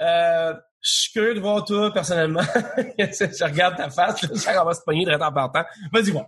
Euh, 0.01 0.55
je 0.81 0.91
suis 0.91 1.13
curieux 1.13 1.35
de 1.35 1.41
voir 1.41 1.65
toi, 1.65 1.93
personnellement. 1.93 2.41
je 2.99 3.45
regarde 3.45 3.77
ta 3.77 3.89
face, 3.89 4.21
là, 4.23 4.29
ça 4.35 4.65
va 4.65 4.75
se 4.75 4.81
pogner 4.83 5.05
de 5.05 5.13
en 5.13 5.33
partant. 5.33 5.65
Vas-y, 5.93 6.11
voir. 6.11 6.27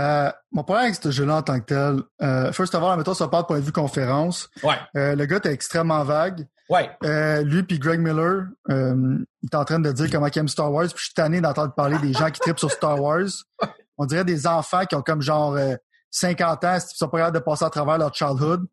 Euh, 0.00 0.30
mon 0.52 0.62
problème 0.62 0.84
avec 0.86 0.96
ce 0.96 1.10
jeu-là 1.10 1.36
en 1.36 1.42
tant 1.42 1.58
que 1.60 1.64
tel, 1.64 2.02
euh, 2.22 2.52
first 2.52 2.74
of 2.74 2.82
all, 2.82 2.96
mettons, 2.96 3.14
ça 3.14 3.28
part 3.28 3.42
de 3.42 3.46
point 3.46 3.58
de 3.58 3.64
vue 3.64 3.72
conférence. 3.72 4.48
Ouais. 4.62 4.76
Euh, 4.96 5.16
le 5.16 5.26
gars 5.26 5.38
était 5.38 5.52
extrêmement 5.52 6.04
vague. 6.04 6.46
Ouais. 6.68 6.90
Euh, 7.02 7.42
lui 7.42 7.62
puis 7.62 7.78
Greg 7.78 7.98
Miller, 7.98 8.46
euh, 8.70 9.18
il 9.42 9.48
est 9.50 9.56
en 9.56 9.64
train 9.64 9.80
de 9.80 9.90
dire 9.90 10.10
comment 10.10 10.26
il 10.26 10.38
aime 10.38 10.48
Star 10.48 10.70
Wars, 10.70 10.86
puis 10.86 10.98
je 10.98 11.04
suis 11.04 11.14
tanné 11.14 11.40
d'entendre 11.40 11.74
parler 11.74 11.98
des 11.98 12.12
gens 12.12 12.30
qui 12.30 12.40
tripent 12.40 12.58
sur 12.58 12.70
Star 12.70 13.00
Wars. 13.00 13.28
On 13.98 14.06
dirait 14.06 14.24
des 14.24 14.46
enfants 14.46 14.84
qui 14.84 14.94
ont 14.94 15.02
comme 15.02 15.22
genre 15.22 15.54
euh, 15.54 15.74
50 16.10 16.64
ans, 16.64 16.78
qui 16.78 16.96
sont 16.96 17.08
pas 17.08 17.18
capables 17.18 17.38
de 17.38 17.42
passer 17.42 17.64
à 17.64 17.70
travers 17.70 17.98
leur 17.98 18.14
childhood. 18.14 18.66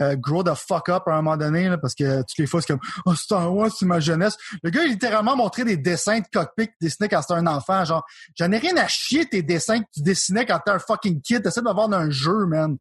Euh, 0.00 0.16
grow 0.16 0.42
the 0.42 0.54
fuck 0.54 0.88
up 0.88 1.04
à 1.06 1.12
un 1.12 1.22
moment 1.22 1.36
donné, 1.36 1.68
là, 1.68 1.78
parce 1.78 1.94
que 1.94 2.20
toutes 2.20 2.38
les 2.38 2.46
fois, 2.46 2.60
c'est 2.60 2.68
comme 2.68 2.80
«Oh, 3.06 3.14
Star 3.14 3.54
Wars, 3.54 3.70
c'est 3.70 3.86
ma 3.86 4.00
jeunesse». 4.00 4.36
Le 4.62 4.70
gars, 4.70 4.82
il 4.82 4.88
a 4.88 4.92
littéralement 4.92 5.36
montré 5.36 5.64
des 5.64 5.76
dessins 5.76 6.18
de 6.18 6.26
cockpit 6.32 6.70
dessinait 6.80 7.08
quand 7.08 7.22
c'était 7.22 7.34
un 7.34 7.46
enfant. 7.46 7.84
Genre, 7.84 8.04
j'en 8.36 8.50
ai 8.50 8.58
rien 8.58 8.76
à 8.76 8.88
chier 8.88 9.28
tes 9.28 9.42
dessins 9.42 9.80
que 9.80 9.86
tu 9.92 10.02
dessinais 10.02 10.46
quand 10.46 10.58
t'es 10.64 10.72
un 10.72 10.78
fucking 10.78 11.20
kid. 11.20 11.42
T'essaies 11.42 11.60
de 11.60 11.68
me 11.68 11.74
vendre 11.74 11.96
un 11.96 12.10
jeu, 12.10 12.46
man. 12.46 12.76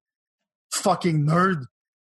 fucking 0.73 1.25
nerd. 1.25 1.63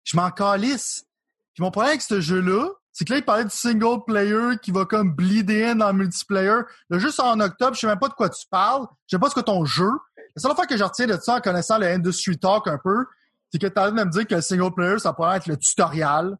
Je 0.03 0.17
m'en 0.17 0.31
calisse. 0.31 1.05
Puis 1.53 1.63
mon 1.63 1.71
problème 1.71 1.91
avec 1.91 2.01
ce 2.01 2.19
jeu-là, 2.19 2.69
c'est 2.91 3.05
que 3.05 3.11
là, 3.11 3.19
il 3.19 3.25
parlait 3.25 3.43
du 3.43 3.49
single 3.49 4.03
player 4.05 4.57
qui 4.61 4.71
va 4.71 4.85
comme 4.85 5.13
bleeder 5.13 5.71
in 5.71 5.75
le 5.75 5.93
multiplayer. 5.93 6.61
Le 6.89 6.99
jeu 6.99 7.11
sort 7.11 7.27
en 7.27 7.39
octobre, 7.39 7.75
je 7.75 7.81
sais 7.81 7.87
même 7.87 7.99
pas 7.99 8.07
de 8.07 8.13
quoi 8.13 8.29
tu 8.29 8.45
parles. 8.49 8.85
Je 9.07 9.15
sais 9.15 9.19
pas 9.19 9.29
ce 9.29 9.35
que 9.35 9.41
ton 9.41 9.65
jeu. 9.65 9.89
La 10.35 10.41
seule 10.41 10.55
fois 10.55 10.65
que 10.65 10.75
je 10.75 10.83
retiens 10.83 11.07
de 11.07 11.17
ça 11.21 11.35
en 11.35 11.41
connaissant 11.41 11.77
le 11.77 11.87
industry 11.87 12.37
talk 12.37 12.67
un 12.67 12.77
peu, 12.77 13.05
c'est 13.51 13.59
que 13.59 13.67
t'as 13.67 13.89
de 13.89 13.95
me 13.95 14.09
dire 14.09 14.27
que 14.27 14.35
le 14.35 14.41
single 14.41 14.73
player, 14.73 14.99
ça 14.99 15.13
pourrait 15.13 15.37
être 15.37 15.47
le 15.47 15.57
tutoriel. 15.57 16.35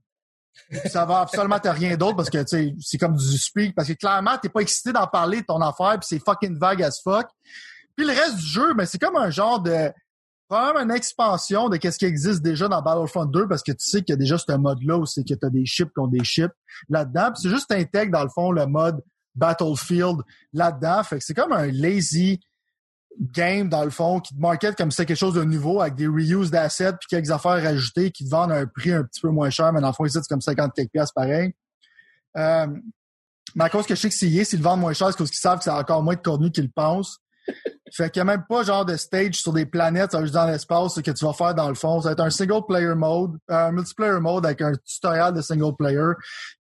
ça 0.89 1.05
va 1.05 1.21
absolument 1.21 1.57
être 1.57 1.69
rien 1.69 1.97
d'autre 1.97 2.15
parce 2.15 2.29
que 2.29 2.37
tu 2.39 2.47
sais, 2.47 2.75
c'est 2.79 2.97
comme 2.97 3.15
du 3.15 3.37
speak 3.37 3.75
parce 3.75 3.89
que 3.89 3.93
clairement 3.93 4.37
t'es 4.37 4.47
pas 4.47 4.61
excité 4.61 4.93
d'en 4.93 5.05
parler 5.05 5.41
de 5.41 5.45
ton 5.45 5.59
affaire 5.59 5.99
puis 5.99 6.07
c'est 6.07 6.23
fucking 6.23 6.57
vague 6.57 6.81
as 6.81 7.01
fuck. 7.03 7.27
Puis 7.95 8.05
le 8.05 8.13
reste 8.13 8.37
du 8.37 8.45
jeu, 8.45 8.73
ben 8.73 8.85
c'est 8.85 8.97
comme 8.97 9.15
un 9.17 9.29
genre 9.29 9.61
de 9.61 9.91
probablement 10.47 10.85
une 10.85 10.91
expansion 10.91 11.69
de 11.69 11.77
qu'est-ce 11.77 11.97
qui 11.97 12.05
existe 12.05 12.41
déjà 12.41 12.67
dans 12.67 12.81
Battlefront 12.81 13.25
2 13.25 13.47
parce 13.47 13.63
que 13.63 13.71
tu 13.71 13.89
sais 13.89 14.01
qu'il 14.01 14.13
y 14.13 14.13
a 14.13 14.17
déjà 14.17 14.37
ce 14.37 14.51
mode-là 14.53 14.97
où 14.97 15.05
c'est 15.05 15.23
que 15.23 15.33
t'as 15.33 15.49
des 15.49 15.65
ships 15.65 15.91
ont 15.97 16.07
des 16.07 16.23
ships 16.23 16.53
là-dedans. 16.89 17.31
Puis 17.33 17.43
c'est 17.43 17.49
juste 17.49 17.71
intègre 17.71 18.11
dans 18.11 18.23
le 18.23 18.29
fond 18.29 18.51
le 18.51 18.65
mode 18.65 19.01
Battlefield 19.35 20.21
là-dedans. 20.53 21.03
Fait 21.03 21.17
que 21.19 21.23
c'est 21.23 21.33
comme 21.33 21.51
un 21.51 21.67
lazy 21.67 22.39
game 23.19 23.69
dans 23.69 23.83
le 23.83 23.89
fond 23.89 24.19
qui 24.19 24.35
te 24.35 24.39
market 24.39 24.75
comme 24.75 24.91
si 24.91 24.97
c'était 24.97 25.07
quelque 25.07 25.17
chose 25.17 25.35
de 25.35 25.43
nouveau 25.43 25.81
avec 25.81 25.95
des 25.95 26.07
reuse 26.07 26.51
d'assets 26.51 26.93
puis 26.93 27.07
quelques 27.09 27.31
affaires 27.31 27.61
rajoutées 27.61 28.11
qui 28.11 28.25
te 28.25 28.29
vendent 28.29 28.51
à 28.51 28.55
un 28.55 28.65
prix 28.65 28.91
un 28.91 29.03
petit 29.03 29.21
peu 29.21 29.29
moins 29.29 29.49
cher 29.49 29.71
mais 29.71 29.81
dans 29.81 29.87
le 29.87 29.93
fond 29.93 30.05
ici 30.05 30.17
c'est 30.21 30.27
comme 30.27 30.41
50 30.41 30.73
quelques 30.73 30.91
pièces 30.91 31.11
pareil. 31.11 31.53
Euh, 32.37 32.67
mais 33.55 33.63
à 33.63 33.69
cause 33.69 33.85
que 33.85 33.95
je 33.95 34.01
sais 34.01 34.09
que 34.09 34.15
c'est 34.15 34.43
s'ils 34.43 34.59
le 34.59 34.63
vendent 34.63 34.81
moins 34.81 34.93
cher, 34.93 35.07
c'est 35.11 35.17
parce 35.17 35.29
qu'ils 35.29 35.39
savent 35.39 35.59
que 35.59 35.63
c'est 35.63 35.69
encore 35.69 36.03
moins 36.03 36.15
de 36.15 36.21
contenu 36.21 36.51
qu'ils 36.51 36.71
pensent. 36.71 37.19
Fait 37.93 38.09
qu'il 38.09 38.21
n'y 38.21 38.29
a 38.29 38.33
même 38.33 38.45
pas 38.49 38.63
genre 38.63 38.83
de 38.83 38.97
stage 38.97 39.35
sur 39.35 39.53
des 39.53 39.65
planètes, 39.65 40.11
ça 40.11 40.17
va 40.17 40.23
juste 40.23 40.33
dans 40.33 40.45
l'espace, 40.45 40.95
ce 40.95 40.99
que 40.99 41.11
tu 41.11 41.23
vas 41.23 41.33
faire 41.33 41.55
dans 41.55 41.69
le 41.69 41.75
fond. 41.75 42.01
Ça 42.01 42.09
va 42.09 42.13
être 42.13 42.19
un 42.19 42.29
single 42.29 42.65
player 42.67 42.93
mode, 42.93 43.37
un 43.47 43.71
multiplayer 43.71 44.19
mode 44.19 44.45
avec 44.45 44.61
un 44.61 44.73
tutoriel 44.85 45.33
de 45.33 45.41
single 45.41 45.75
player. 45.77 46.11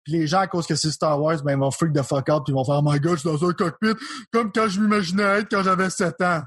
Puis 0.04 0.12
les 0.12 0.26
gens, 0.26 0.40
à 0.40 0.46
cause 0.46 0.66
que 0.66 0.76
c'est 0.76 0.92
Star 0.92 1.20
Wars, 1.20 1.42
ben 1.42 1.52
ils 1.52 1.58
vont 1.58 1.70
freak 1.70 1.92
the 1.92 2.02
fuck 2.02 2.28
out 2.28 2.44
puis 2.44 2.52
ils 2.52 2.54
vont 2.54 2.64
faire 2.64 2.76
Oh 2.76 2.82
my 2.84 3.00
god, 3.00 3.14
je 3.14 3.20
suis 3.20 3.28
dans 3.28 3.48
un 3.48 3.52
cockpit 3.52 3.94
comme 4.32 4.52
quand 4.52 4.68
je 4.68 4.80
m'imaginais 4.80 5.40
être 5.40 5.48
quand 5.50 5.62
j'avais 5.62 5.90
7 5.90 6.20
ans. 6.20 6.42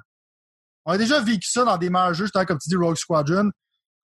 On 0.85 0.93
a 0.93 0.97
déjà 0.97 1.19
vécu 1.19 1.49
ça 1.49 1.65
dans 1.65 1.77
des 1.77 1.89
meilleurs 1.89 2.13
jeux, 2.13 2.27
comme 2.33 2.57
tu 2.59 2.69
dis, 2.69 2.77
Rogue 2.77 2.95
Squadron, 2.95 3.49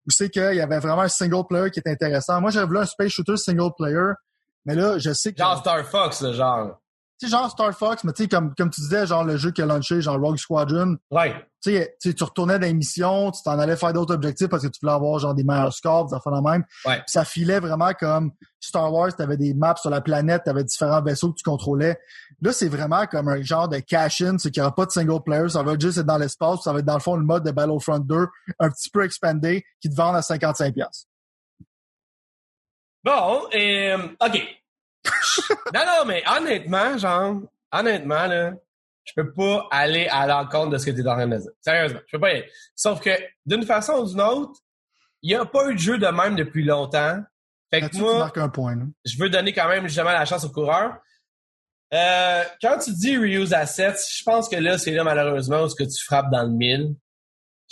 où 0.05 0.09
c'est 0.09 0.29
qu'il 0.29 0.55
y 0.55 0.59
avait 0.59 0.79
vraiment 0.79 1.03
un 1.03 1.07
single 1.07 1.47
player 1.47 1.71
qui 1.71 1.79
était 1.79 1.91
intéressant. 1.91 2.41
Moi, 2.41 2.51
j'avais 2.51 2.65
voulu 2.65 2.79
un 2.79 2.85
space 2.85 3.11
shooter 3.11 3.37
single 3.37 3.71
player, 3.77 4.11
mais 4.65 4.75
là, 4.75 4.97
je 4.97 5.13
sais 5.13 5.31
que. 5.31 5.37
Genre 5.37 5.59
Star 5.59 5.85
Fox, 5.85 6.29
genre 6.33 6.77
sais, 7.25 7.31
genre 7.31 7.49
Star 7.49 7.73
Fox, 7.73 8.03
mais 8.03 8.13
tu 8.13 8.23
sais, 8.23 8.29
comme, 8.29 8.53
comme 8.55 8.69
tu 8.69 8.81
disais, 8.81 9.05
genre 9.07 9.23
le 9.23 9.37
jeu 9.37 9.51
qui 9.51 9.61
a 9.61 9.65
lancé, 9.65 10.01
genre 10.01 10.19
Rogue 10.19 10.37
Squadron. 10.37 10.97
Ouais. 11.11 11.33
Tu 11.61 11.77
sais, 11.99 12.13
tu 12.13 12.23
retournais 12.23 12.59
dans 12.59 12.67
les 12.67 12.73
missions, 12.73 13.31
tu 13.31 13.41
t'en 13.43 13.57
allais 13.57 13.77
faire 13.77 13.93
d'autres 13.93 14.13
objectifs 14.13 14.49
parce 14.49 14.63
que 14.63 14.67
tu 14.67 14.79
voulais 14.81 14.93
avoir 14.93 15.19
genre 15.19 15.33
des 15.33 15.43
meilleurs 15.43 15.73
scores, 15.73 16.07
des 16.07 16.13
affaires 16.13 16.33
de 16.33 16.49
même. 16.49 16.65
Ouais. 16.85 17.01
ça 17.07 17.23
filait 17.23 17.59
vraiment 17.59 17.91
comme 17.97 18.31
Star 18.59 18.91
Wars, 18.91 19.15
t'avais 19.15 19.37
des 19.37 19.53
maps 19.53 19.75
sur 19.77 19.89
la 19.89 20.01
planète, 20.01 20.43
t'avais 20.43 20.63
différents 20.63 21.01
vaisseaux 21.01 21.31
que 21.31 21.37
tu 21.37 21.43
contrôlais. 21.43 21.97
Là, 22.41 22.51
c'est 22.51 22.67
vraiment 22.67 23.05
comme 23.05 23.29
un 23.29 23.41
genre 23.41 23.69
de 23.69 23.79
cash-in, 23.79 24.37
c'est 24.37 24.51
qu'il 24.51 24.61
n'y 24.61 24.65
aura 24.65 24.75
pas 24.75 24.85
de 24.85 24.91
single 24.91 25.21
player, 25.23 25.49
ça 25.49 25.63
va 25.63 25.77
juste 25.79 25.97
être 25.99 26.05
dans 26.05 26.17
l'espace, 26.17 26.63
ça 26.63 26.73
va 26.73 26.79
être 26.79 26.85
dans 26.85 26.95
le 26.95 26.99
fond 26.99 27.15
le 27.15 27.23
mode 27.23 27.43
de 27.43 27.51
Battlefront 27.51 27.99
2, 27.99 28.27
un 28.59 28.69
petit 28.69 28.89
peu 28.89 29.03
expandé, 29.05 29.63
qui 29.81 29.89
te 29.89 29.95
vend 29.95 30.13
à 30.13 30.19
55$. 30.19 31.05
Bon, 33.03 33.41
et, 33.51 33.91
euh, 33.91 33.97
OK. 34.25 34.62
Non, 35.73 35.81
non, 35.85 36.05
mais 36.05 36.23
honnêtement, 36.27 36.97
genre, 36.97 37.41
honnêtement, 37.71 38.27
là, 38.27 38.53
je 39.03 39.13
peux 39.15 39.33
pas 39.33 39.67
aller 39.71 40.07
à 40.07 40.27
l'encontre 40.27 40.71
de 40.71 40.77
ce 40.77 40.85
que 40.85 40.91
tu 40.91 41.01
es 41.01 41.07
en 41.07 41.15
train 41.15 41.27
de 41.27 41.37
dire. 41.37 41.51
Sérieusement, 41.61 41.99
je 42.05 42.11
peux 42.11 42.19
pas 42.19 42.29
y 42.29 42.35
aller. 42.37 42.49
Sauf 42.75 43.01
que, 43.01 43.11
d'une 43.45 43.65
façon 43.65 43.93
ou 43.93 44.09
d'une 44.09 44.21
autre, 44.21 44.59
il 45.21 45.29
n'y 45.29 45.35
a 45.35 45.45
pas 45.45 45.69
eu 45.69 45.75
de 45.75 45.79
jeu 45.79 45.97
de 45.97 46.07
même 46.07 46.35
depuis 46.35 46.63
longtemps. 46.63 47.21
Fait 47.71 47.81
que 47.81 47.97
moi, 47.97 48.31
un 48.35 48.49
point, 48.49 48.77
je 49.03 49.17
veux 49.17 49.29
donner 49.29 49.51
quand 49.51 49.67
même 49.67 49.87
justement 49.87 50.11
la 50.11 50.25
chance 50.25 50.43
au 50.43 50.49
coureur. 50.49 50.97
Euh, 51.93 52.43
quand 52.61 52.77
tu 52.79 52.91
dis 52.91 53.17
reuse 53.17 53.53
assets, 53.53 53.95
je 54.15 54.23
pense 54.23 54.49
que 54.49 54.55
là, 54.55 54.77
c'est 54.77 54.91
là 54.91 55.03
malheureusement 55.03 55.63
où 55.63 55.69
ce 55.69 55.75
que 55.75 55.83
tu 55.83 56.03
frappes 56.03 56.31
dans 56.31 56.43
le 56.43 56.49
mille 56.49 56.95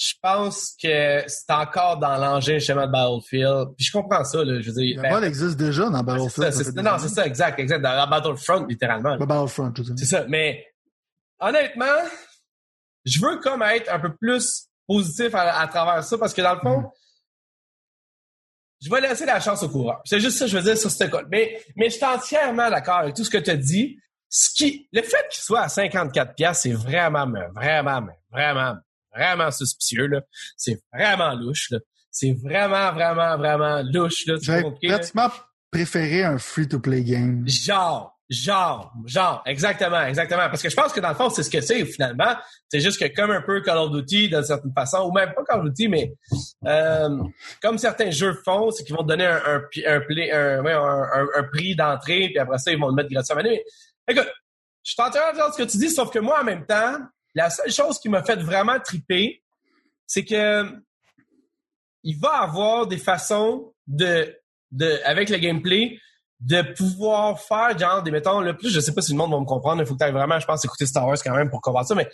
je 0.01 0.15
pense 0.19 0.75
que 0.81 1.23
c'est 1.27 1.51
encore 1.51 1.97
dans 1.97 2.17
l'engin 2.17 2.57
justement 2.57 2.87
de 2.87 2.91
Battlefield. 2.91 3.75
Puis 3.77 3.85
je 3.85 3.91
comprends 3.91 4.23
ça, 4.23 4.43
là. 4.43 4.59
Je 4.59 4.71
veux 4.71 4.81
dire. 4.81 4.97
Le 4.97 5.01
ben, 5.03 5.23
existe 5.23 5.57
déjà 5.57 5.89
dans 5.91 6.01
Battlefield. 6.01 6.75
non, 6.83 6.97
c'est 6.97 7.09
ça, 7.09 7.27
exact, 7.27 7.59
exact. 7.59 7.81
Dans 7.81 7.93
la 7.93 8.07
Battlefront, 8.07 8.65
littéralement. 8.65 9.15
Le 9.15 9.25
Battlefront, 9.27 9.71
je 9.77 9.83
C'est 9.95 10.05
ça. 10.05 10.25
Mais 10.27 10.65
honnêtement, 11.39 11.85
je 13.05 13.19
veux 13.19 13.37
comme 13.41 13.61
être 13.61 13.93
un 13.93 13.99
peu 13.99 14.15
plus 14.15 14.69
positif 14.87 15.35
à, 15.35 15.67
travers 15.67 16.03
ça 16.03 16.17
parce 16.17 16.33
que 16.33 16.41
dans 16.41 16.55
le 16.55 16.61
fond, 16.61 16.79
mm. 16.79 16.89
je 18.81 18.89
vais 18.89 19.01
laisser 19.01 19.25
la 19.27 19.39
chance 19.39 19.61
au 19.61 19.69
coureur. 19.69 20.01
C'est 20.05 20.19
juste 20.19 20.39
ça 20.39 20.45
que 20.45 20.51
je 20.51 20.57
veux 20.57 20.63
dire 20.63 20.77
sur 20.79 20.89
cette 20.89 21.11
code. 21.11 21.27
Mais, 21.29 21.63
mais 21.75 21.91
je 21.91 21.97
suis 21.97 22.05
entièrement 22.05 22.71
d'accord 22.71 22.97
avec 22.97 23.13
tout 23.13 23.23
ce 23.23 23.29
que 23.29 23.37
tu 23.37 23.51
as 23.51 23.55
dit. 23.55 23.99
Ce 24.29 24.49
qui, 24.49 24.87
le 24.93 25.03
fait 25.03 25.27
qu'il 25.29 25.43
soit 25.43 25.61
à 25.61 25.69
54 25.69 26.33
pièces, 26.33 26.61
c'est 26.61 26.71
vraiment, 26.71 27.27
vraiment, 27.53 28.07
vraiment 28.31 28.77
vraiment 29.15 29.51
suspicieux, 29.51 30.07
là. 30.07 30.21
C'est 30.57 30.79
vraiment 30.93 31.33
louche, 31.33 31.69
là. 31.71 31.79
C'est 32.09 32.33
vraiment, 32.33 32.91
vraiment, 32.91 33.37
vraiment 33.37 33.81
louche, 33.93 34.25
là. 34.27 34.35
J'aurais 34.41 34.65
pratiquement 34.83 35.29
préféré 35.71 36.23
un 36.23 36.37
free-to-play 36.37 37.03
game. 37.03 37.47
Genre, 37.47 38.19
genre, 38.29 38.93
genre, 39.05 39.41
exactement, 39.45 40.01
exactement. 40.01 40.49
Parce 40.49 40.61
que 40.61 40.69
je 40.69 40.75
pense 40.75 40.91
que 40.91 40.99
dans 40.99 41.09
le 41.09 41.15
fond, 41.15 41.29
c'est 41.29 41.43
ce 41.43 41.49
que 41.49 41.61
c'est 41.61 41.85
finalement. 41.85 42.35
C'est 42.69 42.81
juste 42.81 42.99
que 42.99 43.13
comme 43.13 43.31
un 43.31 43.41
peu 43.41 43.61
Call 43.61 43.77
of 43.77 43.91
Duty 43.91 44.29
d'une 44.29 44.43
certaine 44.43 44.73
façon, 44.73 45.09
ou 45.09 45.13
même 45.13 45.33
pas 45.33 45.43
Call 45.43 45.59
of 45.59 45.65
Duty, 45.65 45.87
mais 45.87 46.13
euh, 46.65 47.23
comme 47.61 47.77
certains 47.77 48.11
jeux 48.11 48.37
font, 48.43 48.71
c'est 48.71 48.83
qu'ils 48.83 48.95
vont 48.95 49.03
te 49.03 49.07
donner 49.07 49.25
un, 49.25 49.41
un, 49.45 49.61
un, 49.87 50.65
un, 50.65 51.27
un 51.37 51.43
prix 51.43 51.75
d'entrée, 51.75 52.27
puis 52.29 52.39
après 52.39 52.57
ça, 52.57 52.71
ils 52.71 52.79
vont 52.79 52.87
le 52.87 52.95
mettre 52.95 53.09
gratuitement. 53.09 53.43
Mais 53.43 53.63
écoute, 54.09 54.29
je 54.83 54.91
suis 54.91 55.01
en 55.01 55.09
train 55.09 55.31
de 55.31 55.35
dire 55.35 55.53
ce 55.53 55.57
que 55.57 55.69
tu 55.69 55.77
dis, 55.77 55.89
sauf 55.89 56.11
que 56.11 56.19
moi, 56.19 56.41
en 56.41 56.43
même 56.43 56.65
temps, 56.65 56.97
la 57.35 57.49
seule 57.49 57.71
chose 57.71 57.99
qui 57.99 58.09
m'a 58.09 58.23
fait 58.23 58.41
vraiment 58.41 58.79
triper, 58.79 59.43
c'est 60.05 60.25
que 60.25 60.65
il 62.03 62.19
va 62.19 62.41
avoir 62.41 62.87
des 62.87 62.97
façons 62.97 63.73
de, 63.87 64.35
de 64.71 64.99
avec 65.05 65.29
le 65.29 65.37
gameplay, 65.37 65.99
de 66.39 66.61
pouvoir 66.73 67.39
faire 67.39 67.77
genre 67.77 68.01
des 68.01 68.11
mettons 68.11 68.41
le 68.41 68.57
plus 68.57 68.69
je 68.69 68.79
sais 68.79 68.93
pas 68.93 69.01
si 69.01 69.11
le 69.11 69.17
monde 69.17 69.31
va 69.31 69.39
me 69.39 69.45
comprendre 69.45 69.81
il 69.81 69.85
faut 69.85 69.95
que 69.95 70.03
tu 70.03 70.11
vraiment 70.11 70.39
je 70.39 70.45
pense 70.47 70.65
écouter 70.65 70.87
Star 70.87 71.05
Wars 71.07 71.17
quand 71.23 71.35
même 71.35 71.51
pour 71.51 71.61
comprendre 71.61 71.87
ça 71.87 71.93
mais 71.93 72.09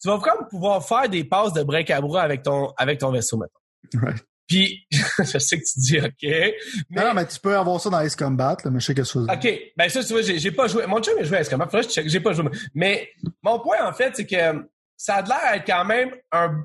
tu 0.00 0.08
vas 0.08 0.18
quand 0.18 0.38
même 0.38 0.48
pouvoir 0.48 0.86
faire 0.86 1.08
des 1.08 1.24
passes 1.24 1.52
de 1.52 1.64
break 1.64 1.90
à 1.90 2.00
bras 2.00 2.22
avec 2.22 2.42
ton 2.42 2.72
avec 2.76 3.00
ton 3.00 3.10
vaisseau 3.10 3.38
mettons. 3.38 4.06
Ouais. 4.06 4.14
Puis, 4.48 4.86
je 4.90 5.38
sais 5.38 5.58
que 5.58 5.64
tu 5.64 5.78
dis 5.78 5.98
OK. 5.98 6.54
Mais... 6.90 7.04
Non, 7.04 7.14
mais 7.14 7.26
tu 7.26 7.38
peux 7.38 7.56
avoir 7.56 7.80
ça 7.80 7.90
dans 7.90 8.00
Ace 8.00 8.16
Combat, 8.16 8.56
là, 8.64 8.70
mais 8.70 8.80
je 8.80 8.86
sais 8.86 8.94
que 8.94 9.04
ça. 9.04 9.20
OK. 9.20 9.60
Ben, 9.76 9.88
ça, 9.88 10.02
tu 10.02 10.12
vois, 10.12 10.22
j'ai 10.22 10.50
pas 10.50 10.66
joué. 10.66 10.86
Mon 10.86 11.00
chum 11.00 11.18
a 11.18 11.22
joué 11.22 11.38
à 11.38 11.40
Ace 11.40 11.48
Combat. 11.48 11.66
Faudrait 11.66 11.86
que 11.86 12.02
je 12.02 12.08
j'ai 12.08 12.20
pas 12.20 12.32
joué. 12.32 12.46
Mais, 12.74 13.08
mon 13.42 13.60
point, 13.60 13.86
en 13.86 13.92
fait, 13.92 14.14
c'est 14.16 14.26
que 14.26 14.68
ça 14.96 15.16
a 15.16 15.22
l'air 15.22 15.52
d'être 15.54 15.66
quand 15.66 15.84
même 15.84 16.10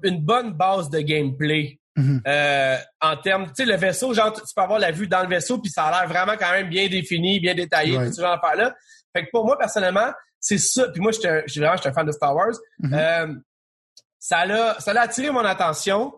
une 0.04 0.22
bonne 0.22 0.54
base 0.54 0.90
de 0.90 1.00
gameplay. 1.00 1.80
Mm-hmm. 1.98 2.22
euh, 2.28 2.78
en 3.02 3.18
termes, 3.18 3.48
tu 3.48 3.54
sais, 3.56 3.66
le 3.66 3.76
vaisseau, 3.76 4.14
genre, 4.14 4.32
tu 4.32 4.42
peux 4.56 4.62
avoir 4.62 4.78
la 4.78 4.92
vue 4.92 5.08
dans 5.08 5.24
le 5.24 5.28
vaisseau, 5.28 5.58
puis 5.58 5.72
ça 5.72 5.86
a 5.86 5.92
l'air 5.92 6.08
vraiment 6.08 6.38
quand 6.38 6.52
même 6.52 6.70
bien 6.70 6.88
défini, 6.88 7.40
bien 7.40 7.56
détaillé, 7.56 7.98
tout 7.98 8.14
ce 8.14 8.22
genre 8.22 8.40
là 8.56 8.76
Fait 9.16 9.26
que 9.26 9.32
pour 9.32 9.48
moi, 9.48 9.58
personnellement, 9.58 10.12
c'est 10.40 10.60
ça. 10.60 10.90
Puis 10.90 11.02
moi, 11.02 11.12
je 11.12 11.18
suis 11.48 11.60
vraiment, 11.60 11.76
un 11.84 11.92
fan 11.92 12.06
de 12.06 12.12
Star 12.12 12.36
Wars. 12.36 12.54
Mm-hmm. 12.84 12.94
euh, 12.94 13.34
ça 14.20 14.46
l'a, 14.46 14.80
ça 14.80 14.94
l'a 14.94 15.02
attiré 15.02 15.32
mon 15.32 15.44
attention. 15.44 16.14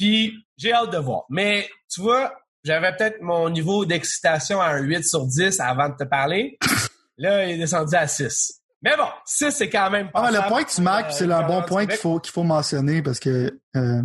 Puis 0.00 0.46
j'ai 0.56 0.72
hâte 0.72 0.92
de 0.92 0.96
voir. 0.96 1.24
Mais 1.28 1.68
tu 1.92 2.00
vois, 2.00 2.32
j'avais 2.64 2.96
peut-être 2.96 3.20
mon 3.20 3.50
niveau 3.50 3.84
d'excitation 3.84 4.58
à 4.58 4.68
un 4.68 4.80
8 4.80 5.04
sur 5.04 5.26
10 5.26 5.60
avant 5.60 5.90
de 5.90 5.94
te 5.94 6.04
parler. 6.04 6.58
Là, 7.18 7.44
il 7.44 7.52
est 7.52 7.58
descendu 7.58 7.94
à 7.94 8.06
6. 8.06 8.62
Mais 8.80 8.96
bon, 8.96 9.08
6, 9.26 9.50
c'est 9.50 9.68
quand 9.68 9.90
même 9.90 10.10
pas. 10.10 10.28
Ah, 10.28 10.30
le 10.30 10.48
point 10.48 10.64
que 10.64 10.72
tu 10.72 10.80
marques, 10.80 11.12
c'est 11.12 11.30
un 11.30 11.46
bon 11.46 11.60
point 11.64 11.84
qu'il 11.84 11.98
faut, 11.98 12.18
qu'il 12.18 12.32
faut 12.32 12.44
mentionner 12.44 13.02
parce 13.02 13.20
que 13.20 13.60
euh, 13.76 14.02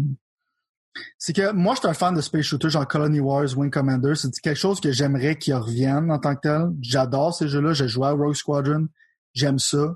c'est 1.17 1.31
que 1.31 1.53
moi, 1.53 1.75
je 1.75 1.79
suis 1.79 1.87
un 1.87 1.93
fan 1.93 2.13
de 2.13 2.19
Space 2.19 2.43
Shooter, 2.43 2.69
genre 2.69 2.85
Colony 2.85 3.21
Wars, 3.21 3.57
Wing 3.57 3.71
Commander. 3.71 4.15
C'est 4.15 4.29
quelque 4.41 4.59
chose 4.59 4.81
que 4.81 4.91
j'aimerais 4.91 5.37
qu'il 5.37 5.55
revienne 5.55 6.11
en 6.11 6.19
tant 6.19 6.35
que 6.35 6.41
tel. 6.41 6.71
J'adore 6.81 7.33
ces 7.33 7.47
jeux-là. 7.47 7.71
J'ai 7.71 7.87
joué 7.87 8.07
à 8.07 8.11
Rogue 8.11 8.35
Squadron. 8.35 8.89
J'aime 9.33 9.59
ça. 9.59 9.95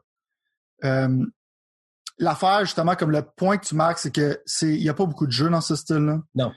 Euh, 0.86 1.26
l'affaire, 2.20 2.62
justement, 2.62 2.96
comme 2.96 3.12
le 3.12 3.24
point 3.24 3.58
que 3.58 3.66
tu 3.66 3.76
marques, 3.76 4.00
c'est 4.00 4.14
que 4.14 4.40
c'est 4.46 4.68
il 4.68 4.84
y 4.84 4.90
a 4.90 4.94
pas 4.94 5.06
beaucoup 5.06 5.26
de 5.26 5.32
jeux 5.32 5.50
dans 5.50 5.62
ce 5.62 5.76
style-là. 5.76 6.20
Non. 6.36 6.52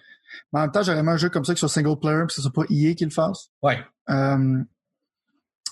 Mais 0.52 0.60
en 0.60 0.62
même 0.62 0.72
temps, 0.72 0.82
j'aurais 0.82 0.98
aimé 0.98 1.12
un 1.12 1.16
jeu 1.16 1.28
comme 1.28 1.44
ça 1.44 1.54
qui 1.54 1.60
soit 1.60 1.68
single 1.68 1.98
player, 1.98 2.24
puis 2.26 2.34
ce 2.34 2.42
soit 2.42 2.52
pas 2.52 2.64
EA 2.70 2.94
qui 2.94 3.04
le 3.04 3.10
fasse. 3.10 3.48
Ouais. 3.62 3.78
Euh, 4.10 4.58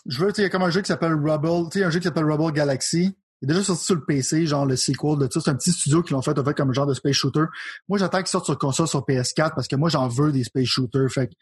je 0.06 0.24
veux, 0.24 0.32
tu 0.32 0.40
il 0.40 0.44
y 0.44 0.46
a 0.46 0.50
comme 0.50 0.62
un 0.62 0.70
jeu 0.70 0.80
qui 0.80 0.88
s'appelle 0.88 1.14
Rubble, 1.14 1.70
tu 1.70 1.78
sais, 1.78 1.84
un 1.84 1.90
jeu 1.90 1.98
qui 1.98 2.04
s'appelle 2.04 2.24
Rubble 2.24 2.52
Galaxy. 2.52 3.16
Il 3.42 3.50
est 3.50 3.54
déjà 3.54 3.64
sorti 3.64 3.84
sur 3.84 3.94
le 3.94 4.04
PC, 4.04 4.46
genre 4.46 4.66
le 4.66 4.76
sequel 4.76 5.16
de 5.16 5.26
ça. 5.30 5.40
C'est 5.40 5.50
un 5.50 5.54
petit 5.54 5.72
studio 5.72 6.02
qui 6.02 6.12
l'ont 6.12 6.20
fait, 6.20 6.38
en 6.38 6.44
fait, 6.44 6.54
comme 6.54 6.70
un 6.70 6.74
genre 6.74 6.86
de 6.86 6.92
space 6.92 7.14
shooter. 7.14 7.44
Moi, 7.88 7.98
j'attends 7.98 8.18
qu'il 8.18 8.26
sorte 8.26 8.44
sur 8.44 8.58
console 8.58 8.86
sur 8.86 9.00
PS4 9.00 9.54
parce 9.54 9.66
que 9.66 9.76
moi, 9.76 9.88
j'en 9.88 10.08
veux 10.08 10.30
des 10.30 10.44
space 10.44 10.66
shooters. 10.66 11.10
Fait 11.10 11.28
que 11.28 11.32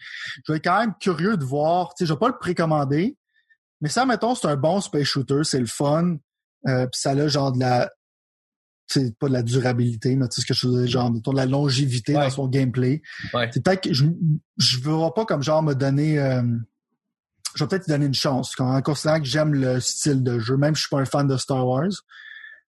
je 0.46 0.52
vais 0.52 0.58
être 0.58 0.64
quand 0.64 0.78
même 0.78 0.94
curieux 1.00 1.36
de 1.36 1.44
voir. 1.44 1.94
Tu 1.94 2.04
sais, 2.04 2.08
je 2.08 2.12
vais 2.12 2.18
pas 2.18 2.28
le 2.28 2.38
précommander. 2.38 3.16
Mais 3.80 3.88
ça, 3.88 4.06
mettons, 4.06 4.36
c'est 4.36 4.46
un 4.46 4.56
bon 4.56 4.80
space 4.80 5.04
shooter, 5.04 5.42
c'est 5.42 5.58
le 5.58 5.66
fun. 5.66 6.16
Euh, 6.66 6.86
puis 6.86 7.00
ça 7.00 7.10
a 7.10 7.28
genre 7.28 7.52
de 7.52 7.60
la 7.60 7.90
c'est 8.88 9.16
pas 9.18 9.28
de 9.28 9.32
la 9.34 9.42
durabilité, 9.42 10.16
mais 10.16 10.26
tu 10.28 10.36
sais 10.36 10.40
ce 10.42 10.46
que 10.46 10.54
je 10.54 10.66
veux 10.66 10.82
dire, 10.82 10.90
genre 10.90 11.10
de 11.10 11.36
la 11.36 11.46
longévité 11.46 12.14
Ouais. 12.16 12.24
dans 12.24 12.30
son 12.30 12.48
gameplay. 12.48 13.02
Ouais. 13.34 13.48
C'est 13.52 13.62
peut-être 13.62 13.82
que 13.82 13.92
je 13.92 14.06
je 14.56 14.78
veux 14.80 14.96
pas 15.14 15.24
comme 15.24 15.42
genre 15.42 15.62
me 15.62 15.74
donner 15.74 16.18
euh, 16.18 16.42
je 17.54 17.64
vais 17.64 17.68
peut-être 17.68 17.86
lui 17.86 17.92
donner 17.92 18.06
une 18.06 18.14
chance 18.14 18.54
en 18.58 18.80
considérant 18.82 19.18
que 19.20 19.26
j'aime 19.26 19.54
le 19.54 19.80
style 19.80 20.22
de 20.22 20.38
jeu, 20.38 20.56
même 20.56 20.74
si 20.74 20.82
je 20.82 20.86
suis 20.86 20.90
pas 20.90 21.00
un 21.00 21.04
fan 21.04 21.26
de 21.26 21.36
Star 21.36 21.66
Wars. 21.66 21.88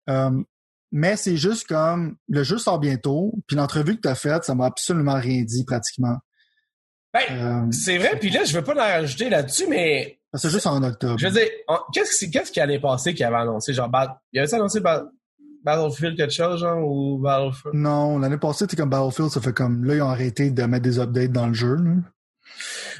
Euh, 0.09 0.31
mais 0.91 1.15
c'est 1.17 1.37
juste 1.37 1.67
comme 1.67 2.15
le 2.27 2.43
jeu 2.43 2.57
sort 2.57 2.79
bientôt, 2.79 3.33
puis 3.47 3.55
l'entrevue 3.55 3.95
que 3.95 4.01
tu 4.01 4.07
as 4.07 4.15
faite, 4.15 4.43
ça 4.43 4.55
m'a 4.55 4.65
absolument 4.65 5.19
rien 5.19 5.43
dit 5.43 5.63
pratiquement. 5.65 6.17
Ben, 7.13 7.21
Euh, 7.31 7.71
c'est 7.71 7.97
vrai, 7.97 8.17
puis 8.19 8.29
là, 8.29 8.43
je 8.43 8.53
veux 8.57 8.63
pas 8.63 8.73
en 8.73 8.77
rajouter 8.77 9.29
là-dessus, 9.29 9.67
mais 9.67 10.19
c'est 10.35 10.49
juste 10.49 10.67
en 10.67 10.81
octobre. 10.83 11.17
je 11.19 11.27
veux 11.27 11.33
dire, 11.33 11.47
qu'est-ce 11.93 12.25
qui, 12.25 12.31
qui 12.31 12.59
allait 12.59 12.79
passer 12.79 13.13
qui 13.13 13.23
avait 13.23 13.35
annoncé, 13.37 13.73
genre, 13.73 13.89
il 14.31 14.39
avait 14.39 14.53
annoncé 14.53 14.79
Battlefield 15.77 16.17
quelque 16.17 16.33
chose, 16.33 16.59
genre, 16.61 16.79
ou 16.87 17.17
Battlefield? 17.19 17.75
Non, 17.75 18.19
l'année 18.19 18.37
passée, 18.37 18.59
c'était 18.65 18.77
comme 18.77 18.89
Battlefield, 18.89 19.29
ça 19.29 19.41
fait 19.41 19.53
comme 19.53 19.83
là, 19.85 19.95
ils 19.95 20.01
ont 20.01 20.09
arrêté 20.09 20.49
de 20.51 20.63
mettre 20.63 20.83
des 20.83 20.99
updates 20.99 21.31
dans 21.31 21.47
le 21.47 21.53
jeu. 21.53 21.75
là. 21.75 21.91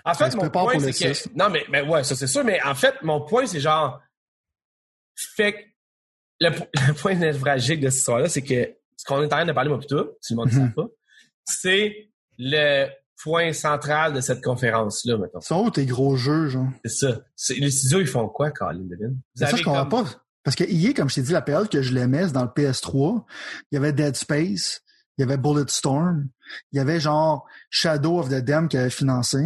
En 0.05 0.13
fait, 0.13 0.35
mon 0.35 0.49
point, 0.49 0.79
c'est 0.79 0.93
que, 0.93 1.29
non, 1.37 1.49
mais, 1.49 1.65
mais 1.69 1.81
ouais, 1.81 2.03
ça 2.03 2.15
c'est 2.15 2.27
sûr, 2.27 2.43
mais 2.43 2.61
en 2.63 2.75
fait, 2.75 2.95
mon 3.01 3.21
point, 3.25 3.45
c'est 3.45 3.59
genre, 3.59 3.99
fait 5.35 5.53
que, 5.53 5.57
le, 6.41 6.51
po- 6.55 6.67
le 6.87 6.93
point 6.93 7.15
névralgique 7.15 7.79
de 7.81 7.89
cette 7.89 7.99
histoire-là, 7.99 8.29
c'est 8.29 8.41
que, 8.43 8.75
ce 8.95 9.05
qu'on 9.05 9.21
est 9.21 9.25
en 9.25 9.29
train 9.29 9.45
de 9.45 9.51
parler, 9.51 9.69
moi, 9.69 9.79
plutôt, 9.79 10.17
si 10.21 10.33
le 10.33 10.37
monde 10.37 10.51
ne 10.51 10.59
Mhm. 10.59 10.67
sait 10.67 10.73
pas, 10.75 10.85
c'est 11.45 12.09
le 12.37 12.87
point 13.21 13.51
central 13.53 14.13
de 14.13 14.21
cette 14.21 14.41
conférence-là, 14.43 15.17
maintenant. 15.17 15.41
Sont 15.41 15.65
où 15.65 15.71
tes 15.71 15.85
gros 15.85 16.15
jeux, 16.15 16.47
genre? 16.47 16.67
C'est 16.85 17.07
ça. 17.07 17.19
Les 17.57 17.69
studios, 17.71 17.99
ils 17.99 18.07
font 18.07 18.29
quoi, 18.29 18.51
Colin 18.51 18.79
Devin? 18.79 19.09
Vous 19.09 19.15
C'est 19.35 19.43
ça, 19.45 19.49
avez 19.49 19.57
je 19.57 19.63
comprends 19.63 19.85
comme- 19.87 20.03
pas. 20.05 20.23
Parce 20.49 20.55
que 20.55 20.63
EA, 20.63 20.95
comme 20.95 21.09
je 21.11 21.13
t'ai 21.15 21.21
dit, 21.21 21.31
la 21.31 21.43
période 21.43 21.69
que 21.69 21.83
je 21.83 21.93
l'aimais, 21.93 22.25
c'est 22.25 22.33
dans 22.33 22.41
le 22.41 22.47
PS3. 22.47 23.23
Il 23.71 23.75
y 23.75 23.77
avait 23.77 23.93
Dead 23.93 24.15
Space, 24.15 24.81
il 25.15 25.21
y 25.21 25.23
avait 25.23 25.37
Bulletstorm, 25.37 26.27
il 26.71 26.77
y 26.77 26.79
avait 26.79 26.99
genre 26.99 27.45
Shadow 27.69 28.17
of 28.17 28.29
the 28.29 28.43
Dam 28.43 28.67
qui 28.67 28.75
avait 28.75 28.89
financé. 28.89 29.37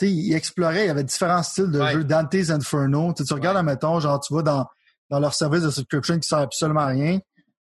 Tu 0.00 0.06
sais, 0.06 0.12
il 0.12 0.34
explorait, 0.34 0.82
il 0.82 0.86
y 0.88 0.90
avait 0.90 1.04
différents 1.04 1.44
styles 1.44 1.70
de 1.70 1.78
Ouais. 1.78 1.92
jeux, 1.92 2.02
Dante's 2.02 2.50
Inferno. 2.50 3.12
Tu 3.12 3.22
sais, 3.22 3.28
tu 3.28 3.34
regardes, 3.34 3.56
admettons, 3.56 4.00
genre, 4.00 4.18
tu 4.18 4.34
vas 4.34 4.42
dans, 4.42 4.66
dans 5.10 5.20
leur 5.20 5.32
service 5.32 5.62
de 5.62 5.70
subscription 5.70 6.18
qui 6.18 6.26
sert 6.26 6.38
absolument 6.38 6.80
à 6.80 6.86
rien. 6.86 7.20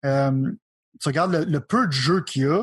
Euh, 0.03 0.51
tu 1.00 1.08
regardes 1.08 1.32
le, 1.32 1.46
le 1.46 1.60
peu 1.62 1.88
de 1.88 1.94
jeux 1.94 2.24
qu'il 2.25 2.41
y 2.41 2.46
a. 2.46 2.62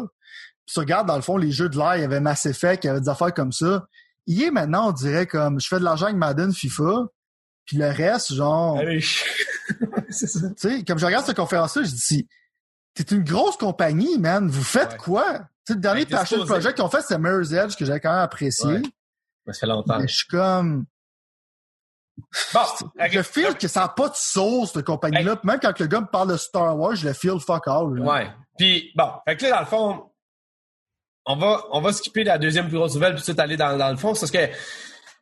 Puis 0.66 0.74
tu 0.74 0.78
regardes, 0.78 1.08
dans 1.08 1.16
le 1.16 1.22
fond, 1.22 1.38
les 1.38 1.52
jeux 1.52 1.70
de 1.70 1.78
l'air, 1.78 1.96
il 1.96 2.02
y 2.02 2.04
avait 2.04 2.20
Mass 2.20 2.44
Effect, 2.44 2.84
il 2.84 2.88
y 2.88 2.90
avait 2.90 3.00
des 3.00 3.08
affaires 3.08 3.32
comme 3.32 3.52
ça. 3.52 3.86
EA, 4.28 4.50
maintenant, 4.50 4.90
on 4.90 4.92
dirait 4.92 5.26
comme, 5.26 5.58
je 5.58 5.68
fais 5.68 5.78
de 5.78 5.84
l'argent 5.84 6.04
avec 6.04 6.18
Madden, 6.18 6.52
FIFA, 6.52 7.06
puis 7.66 7.76
le 7.76 7.88
reste, 7.88 8.34
genre... 8.34 8.78
Allez, 8.78 9.00
c'est 10.10 10.26
ça. 10.26 10.40
Tu 10.50 10.54
sais, 10.78 10.84
comme 10.84 10.98
je 10.98 11.06
regarde 11.06 11.24
cette 11.26 11.36
conférence-là, 11.36 11.82
je 11.84 11.90
dis, 11.90 12.28
t'es 12.94 13.14
une 13.14 13.24
grosse 13.24 13.56
compagnie, 13.56 14.18
man. 14.18 14.48
Vous 14.48 14.64
faites 14.64 14.92
Ouais. 14.92 14.98
quoi? 14.98 15.38
Tu 15.64 15.72
sais, 15.72 15.74
le 15.74 15.80
dernier 15.80 16.04
t'es 16.06 16.14
passion 16.16 16.44
project 16.44 16.74
qu'ils 16.74 16.84
ont 16.84 16.88
fait, 16.90 17.02
c'est 17.02 17.18
Mirror's 17.18 17.52
Edge, 17.52 17.76
que 17.76 17.84
j'avais 17.84 18.00
quand 18.00 18.10
même 18.10 18.18
apprécié. 18.20 18.66
Ouais. 18.66 18.82
Ça 19.52 19.60
fait 19.60 19.66
longtemps. 19.66 19.98
Mais 19.98 20.08
je 20.08 20.14
suis 20.16 20.26
comme, 20.26 20.86
Bon, 22.52 22.60
je 23.10 23.22
feel 23.22 23.54
que 23.56 23.68
ça 23.68 23.80
n'a 23.80 23.88
pas 23.88 24.08
de 24.08 24.14
sauce, 24.14 24.72
cette 24.72 24.84
compagnie-là. 24.84 25.40
Même 25.44 25.58
quand 25.60 25.78
le 25.80 25.86
gars 25.86 26.00
me 26.00 26.06
parle 26.06 26.30
de 26.32 26.36
Star 26.36 26.76
Wars, 26.78 26.94
je 26.94 27.06
le 27.08 27.14
feel 27.14 27.40
fuck 27.40 27.66
all. 27.68 27.94
là. 27.96 28.04
Ouais. 28.04 28.30
Puis 28.58 28.90
bon, 28.94 29.08
fait 29.26 29.36
que 29.36 29.44
là, 29.44 29.50
dans 29.52 29.60
le 29.60 29.66
fond, 29.66 30.10
on 31.24 31.36
va, 31.36 31.62
on 31.70 31.80
va 31.80 31.92
skipper 31.92 32.22
la 32.24 32.36
deuxième 32.38 32.68
plus 32.68 32.76
grosse 32.76 32.94
nouvelle 32.94 33.14
puis 33.14 33.24
tout 33.24 33.34
aller 33.40 33.56
dans, 33.56 33.76
dans 33.78 33.90
le 33.90 33.96
fond. 33.96 34.14
C'est 34.14 34.20
parce 34.20 34.30
que 34.32 34.52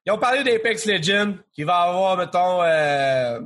ils 0.06 0.12
ont 0.12 0.18
parlé 0.18 0.42
d'Apex 0.44 0.86
Legends, 0.86 1.34
qui 1.52 1.62
va 1.64 1.76
avoir, 1.82 2.16
mettons, 2.16 2.62
euh, 2.62 3.40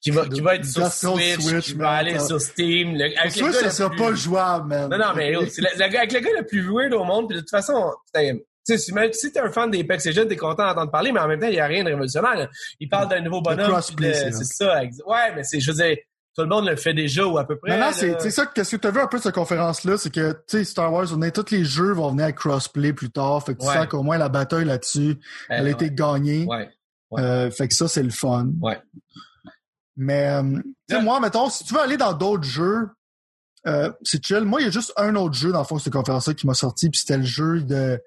qui 0.00 0.10
va, 0.10 0.26
qui 0.26 0.40
va 0.40 0.54
être 0.56 0.64
sur 0.64 0.86
Switch, 0.90 1.40
Switch, 1.40 1.64
qui 1.66 1.74
man, 1.76 1.86
va 1.86 1.90
aller 1.92 2.18
sur 2.18 2.40
Steam. 2.40 2.94
Le, 2.96 3.18
avec 3.18 3.32
ça, 3.32 3.40
gars 3.46 3.52
ça 3.52 3.64
le 3.66 3.70
sera 3.70 3.90
plus- 3.90 3.98
pas 3.98 4.14
jouable, 4.14 4.68
man. 4.68 4.90
Non, 4.90 4.98
non, 4.98 5.12
mais 5.14 5.34
c'est 5.50 5.60
le, 5.62 5.82
avec 5.82 6.12
le 6.12 6.20
gars 6.20 6.30
le 6.38 6.46
plus 6.46 6.62
weird 6.68 6.94
au 6.94 7.04
monde. 7.04 7.28
Puis 7.28 7.36
de 7.36 7.40
toute 7.40 7.50
façon, 7.50 7.92
tu 8.14 8.20
sais, 8.64 8.78
si, 8.78 8.92
si 9.12 9.32
t'es 9.32 9.40
un 9.40 9.50
fan 9.50 9.70
d'Apex 9.70 10.06
Legends, 10.06 10.26
t'es 10.26 10.36
content 10.36 10.66
d'entendre 10.66 10.90
parler, 10.90 11.12
mais 11.12 11.20
en 11.20 11.28
même 11.28 11.38
temps, 11.40 11.46
il 11.48 11.52
n'y 11.52 11.60
a 11.60 11.66
rien 11.66 11.82
de 11.84 11.88
révolutionnaire. 11.90 12.34
là. 12.36 12.48
Il 12.80 12.88
parle 12.88 13.08
d'un 13.08 13.20
nouveau 13.20 13.40
bonhomme. 13.42 13.66
c'est 13.82 14.32
ça. 14.44 14.80
Ouais, 15.06 15.32
mais 15.36 15.44
c'est, 15.44 15.60
je 15.60 15.70
veux 15.70 15.76
dire, 15.82 15.96
tout 16.42 16.48
le 16.48 16.54
monde 16.54 16.68
le 16.68 16.76
fait 16.76 16.94
déjà 16.94 17.26
ou 17.26 17.38
à 17.38 17.46
peu 17.46 17.56
près. 17.56 17.70
Non, 17.70 17.76
non, 17.76 17.90
là. 17.90 17.92
c'est 17.92 18.30
ça. 18.30 18.46
Qu'est-ce 18.46 18.76
que 18.76 18.80
tu 18.80 18.86
as 18.88 18.90
vu 18.90 19.00
un 19.00 19.06
peu 19.06 19.18
de 19.18 19.22
cette 19.22 19.34
conférence-là, 19.34 19.96
c'est 19.98 20.12
que, 20.12 20.32
tu 20.32 20.58
sais, 20.58 20.64
Star 20.64 20.92
Wars, 20.92 21.06
on 21.12 21.22
est, 21.22 21.30
tous 21.30 21.50
les 21.50 21.64
jeux 21.64 21.92
vont 21.92 22.10
venir 22.10 22.24
avec 22.24 22.36
crossplay 22.36 22.92
plus 22.92 23.10
tard. 23.10 23.44
Fait 23.44 23.54
que 23.54 23.60
tu 23.60 23.66
Ouais. 23.66 23.74
sens 23.74 23.86
qu'au 23.86 24.02
moins 24.02 24.18
la 24.18 24.28
bataille 24.28 24.64
là-dessus, 24.64 25.18
elle 25.48 25.60
a 25.60 25.62
ouais. 25.64 25.70
été 25.72 25.90
gagnée. 25.90 26.46
Ouais. 26.46 26.70
Euh, 27.18 27.50
fait 27.50 27.68
que 27.68 27.74
ça, 27.74 27.88
c'est 27.88 28.02
le 28.02 28.10
fun. 28.10 28.48
Ouais. 28.60 28.80
Mais, 29.96 30.28
euh, 30.28 30.42
tu 30.88 30.96
sais, 30.96 31.02
moi, 31.02 31.20
mettons, 31.20 31.50
si 31.50 31.64
tu 31.64 31.74
veux 31.74 31.80
aller 31.80 31.96
dans 31.96 32.12
d'autres 32.12 32.44
jeux, 32.44 32.88
euh, 33.66 33.90
c'est 34.02 34.24
chill. 34.24 34.44
Moi, 34.44 34.60
il 34.60 34.64
y 34.64 34.68
a 34.68 34.70
juste 34.70 34.92
un 34.96 35.14
autre 35.16 35.34
jeu, 35.34 35.52
dans 35.52 35.58
le 35.58 35.64
fond, 35.64 35.76
de 35.76 35.80
cette 35.80 35.92
conférence-là 35.92 36.34
qui 36.34 36.46
m'a 36.46 36.54
sorti, 36.54 36.88
puis 36.88 37.00
c'était 37.00 37.18
le 37.18 37.24
jeu 37.24 37.60
de... 37.60 38.00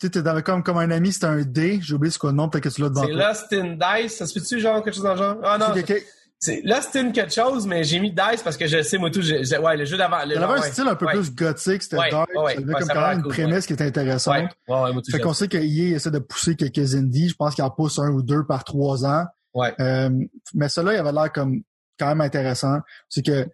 Tu 0.00 0.08
sais, 0.12 0.42
comme, 0.42 0.64
comme 0.64 0.78
un 0.78 0.90
ami, 0.90 1.12
c'était 1.12 1.26
un 1.26 1.42
dé. 1.42 1.78
J'ai 1.80 1.94
oublié 1.94 2.10
c'est 2.10 2.18
quoi 2.18 2.30
le 2.30 2.36
nom, 2.36 2.48
peut-être 2.48 2.64
que 2.64 2.68
tu 2.70 2.80
l'as 2.82 2.88
devant 2.88 3.04
C'est. 3.06 3.12
Lost 3.12 3.52
in 3.52 3.76
Dice. 3.76 4.16
Ça 4.16 4.26
se 4.26 4.32
fait-tu, 4.32 4.58
genre, 4.58 4.82
quelque 4.82 4.94
chose 4.94 5.04
dans 5.04 5.12
le 5.12 5.18
genre? 5.18 5.36
Ah 5.44 5.58
non, 5.58 5.66
C'est 5.74 6.04
c'est 6.44 6.60
Lost 6.64 6.96
in 6.96 7.12
quelque 7.12 7.32
chose, 7.32 7.68
mais 7.68 7.84
j'ai 7.84 8.00
mis 8.00 8.10
Dice 8.10 8.42
parce 8.42 8.56
que 8.56 8.66
je 8.66 8.82
sais, 8.82 8.98
moi, 8.98 9.10
tout. 9.10 9.20
ouais, 9.20 9.76
le 9.76 9.84
jeu 9.84 9.96
d'avant. 9.96 10.24
le 10.24 10.32
Il 10.34 10.38
avait 10.42 10.58
un 10.58 10.62
style 10.62 10.88
un 10.88 10.96
peu 10.96 11.06
Ouais. 11.06 11.12
plus 11.12 11.32
gothique, 11.32 11.84
c'était 11.84 11.98
Ouais, 11.98 12.10
dark. 12.10 12.28
ouais, 12.30 12.38
ouais. 12.42 12.54
ça 12.54 12.60
avait 12.62 12.72
comme 12.72 12.82
ça 12.82 12.94
quand 12.94 13.00
même 13.08 13.16
une 13.18 13.22
cool, 13.22 13.32
prémisse 13.32 13.66
qui 13.66 13.72
était 13.74 13.84
intéressante. 13.86 14.34
Ouais, 14.34 14.48
ouais, 14.74 14.82
ouais, 14.82 14.92
moi, 14.92 15.02
tout. 15.02 15.10
Fait 15.12 15.20
qu'on 15.20 15.32
sait 15.34 15.46
que 15.46 15.56
EA 15.56 15.94
essaie 15.94 16.10
de 16.10 16.18
pousser 16.18 16.56
quelques 16.56 16.96
indies. 16.96 17.28
Je 17.28 17.36
pense 17.36 17.54
qu'il 17.54 17.62
en 17.62 17.70
pousse 17.70 17.98
un 18.00 18.10
ou 18.10 18.22
deux 18.22 18.44
par 18.44 18.64
trois 18.64 19.04
ans. 19.06 19.24
Ouais. 19.54 19.72
Euh, 19.80 20.10
mais 20.54 20.68
celui-là, 20.68 20.94
il 20.94 20.98
avait 20.98 21.12
l'air 21.12 21.32
comme 21.32 21.62
quand 21.98 22.08
même 22.08 22.20
intéressant. 22.22 22.78
C'est 23.08 23.24
que 23.24 23.44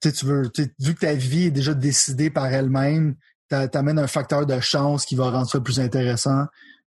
tu 0.00 0.08
sais, 0.10 0.12
tu 0.12 0.26
veux, 0.26 0.42
vu 0.80 0.94
que 0.94 1.00
ta 1.00 1.12
vie 1.14 1.46
est 1.46 1.50
déjà 1.52 1.72
décidée 1.74 2.30
par 2.30 2.46
elle-même, 2.46 3.14
t'a- 3.48 3.68
t'amènes 3.68 3.98
un 4.00 4.06
facteur 4.08 4.44
de 4.44 4.58
chance 4.60 5.04
qui 5.06 5.14
va 5.14 5.30
rendre 5.30 5.48
ça 5.48 5.60
plus 5.60 5.78
intéressant. 5.78 6.46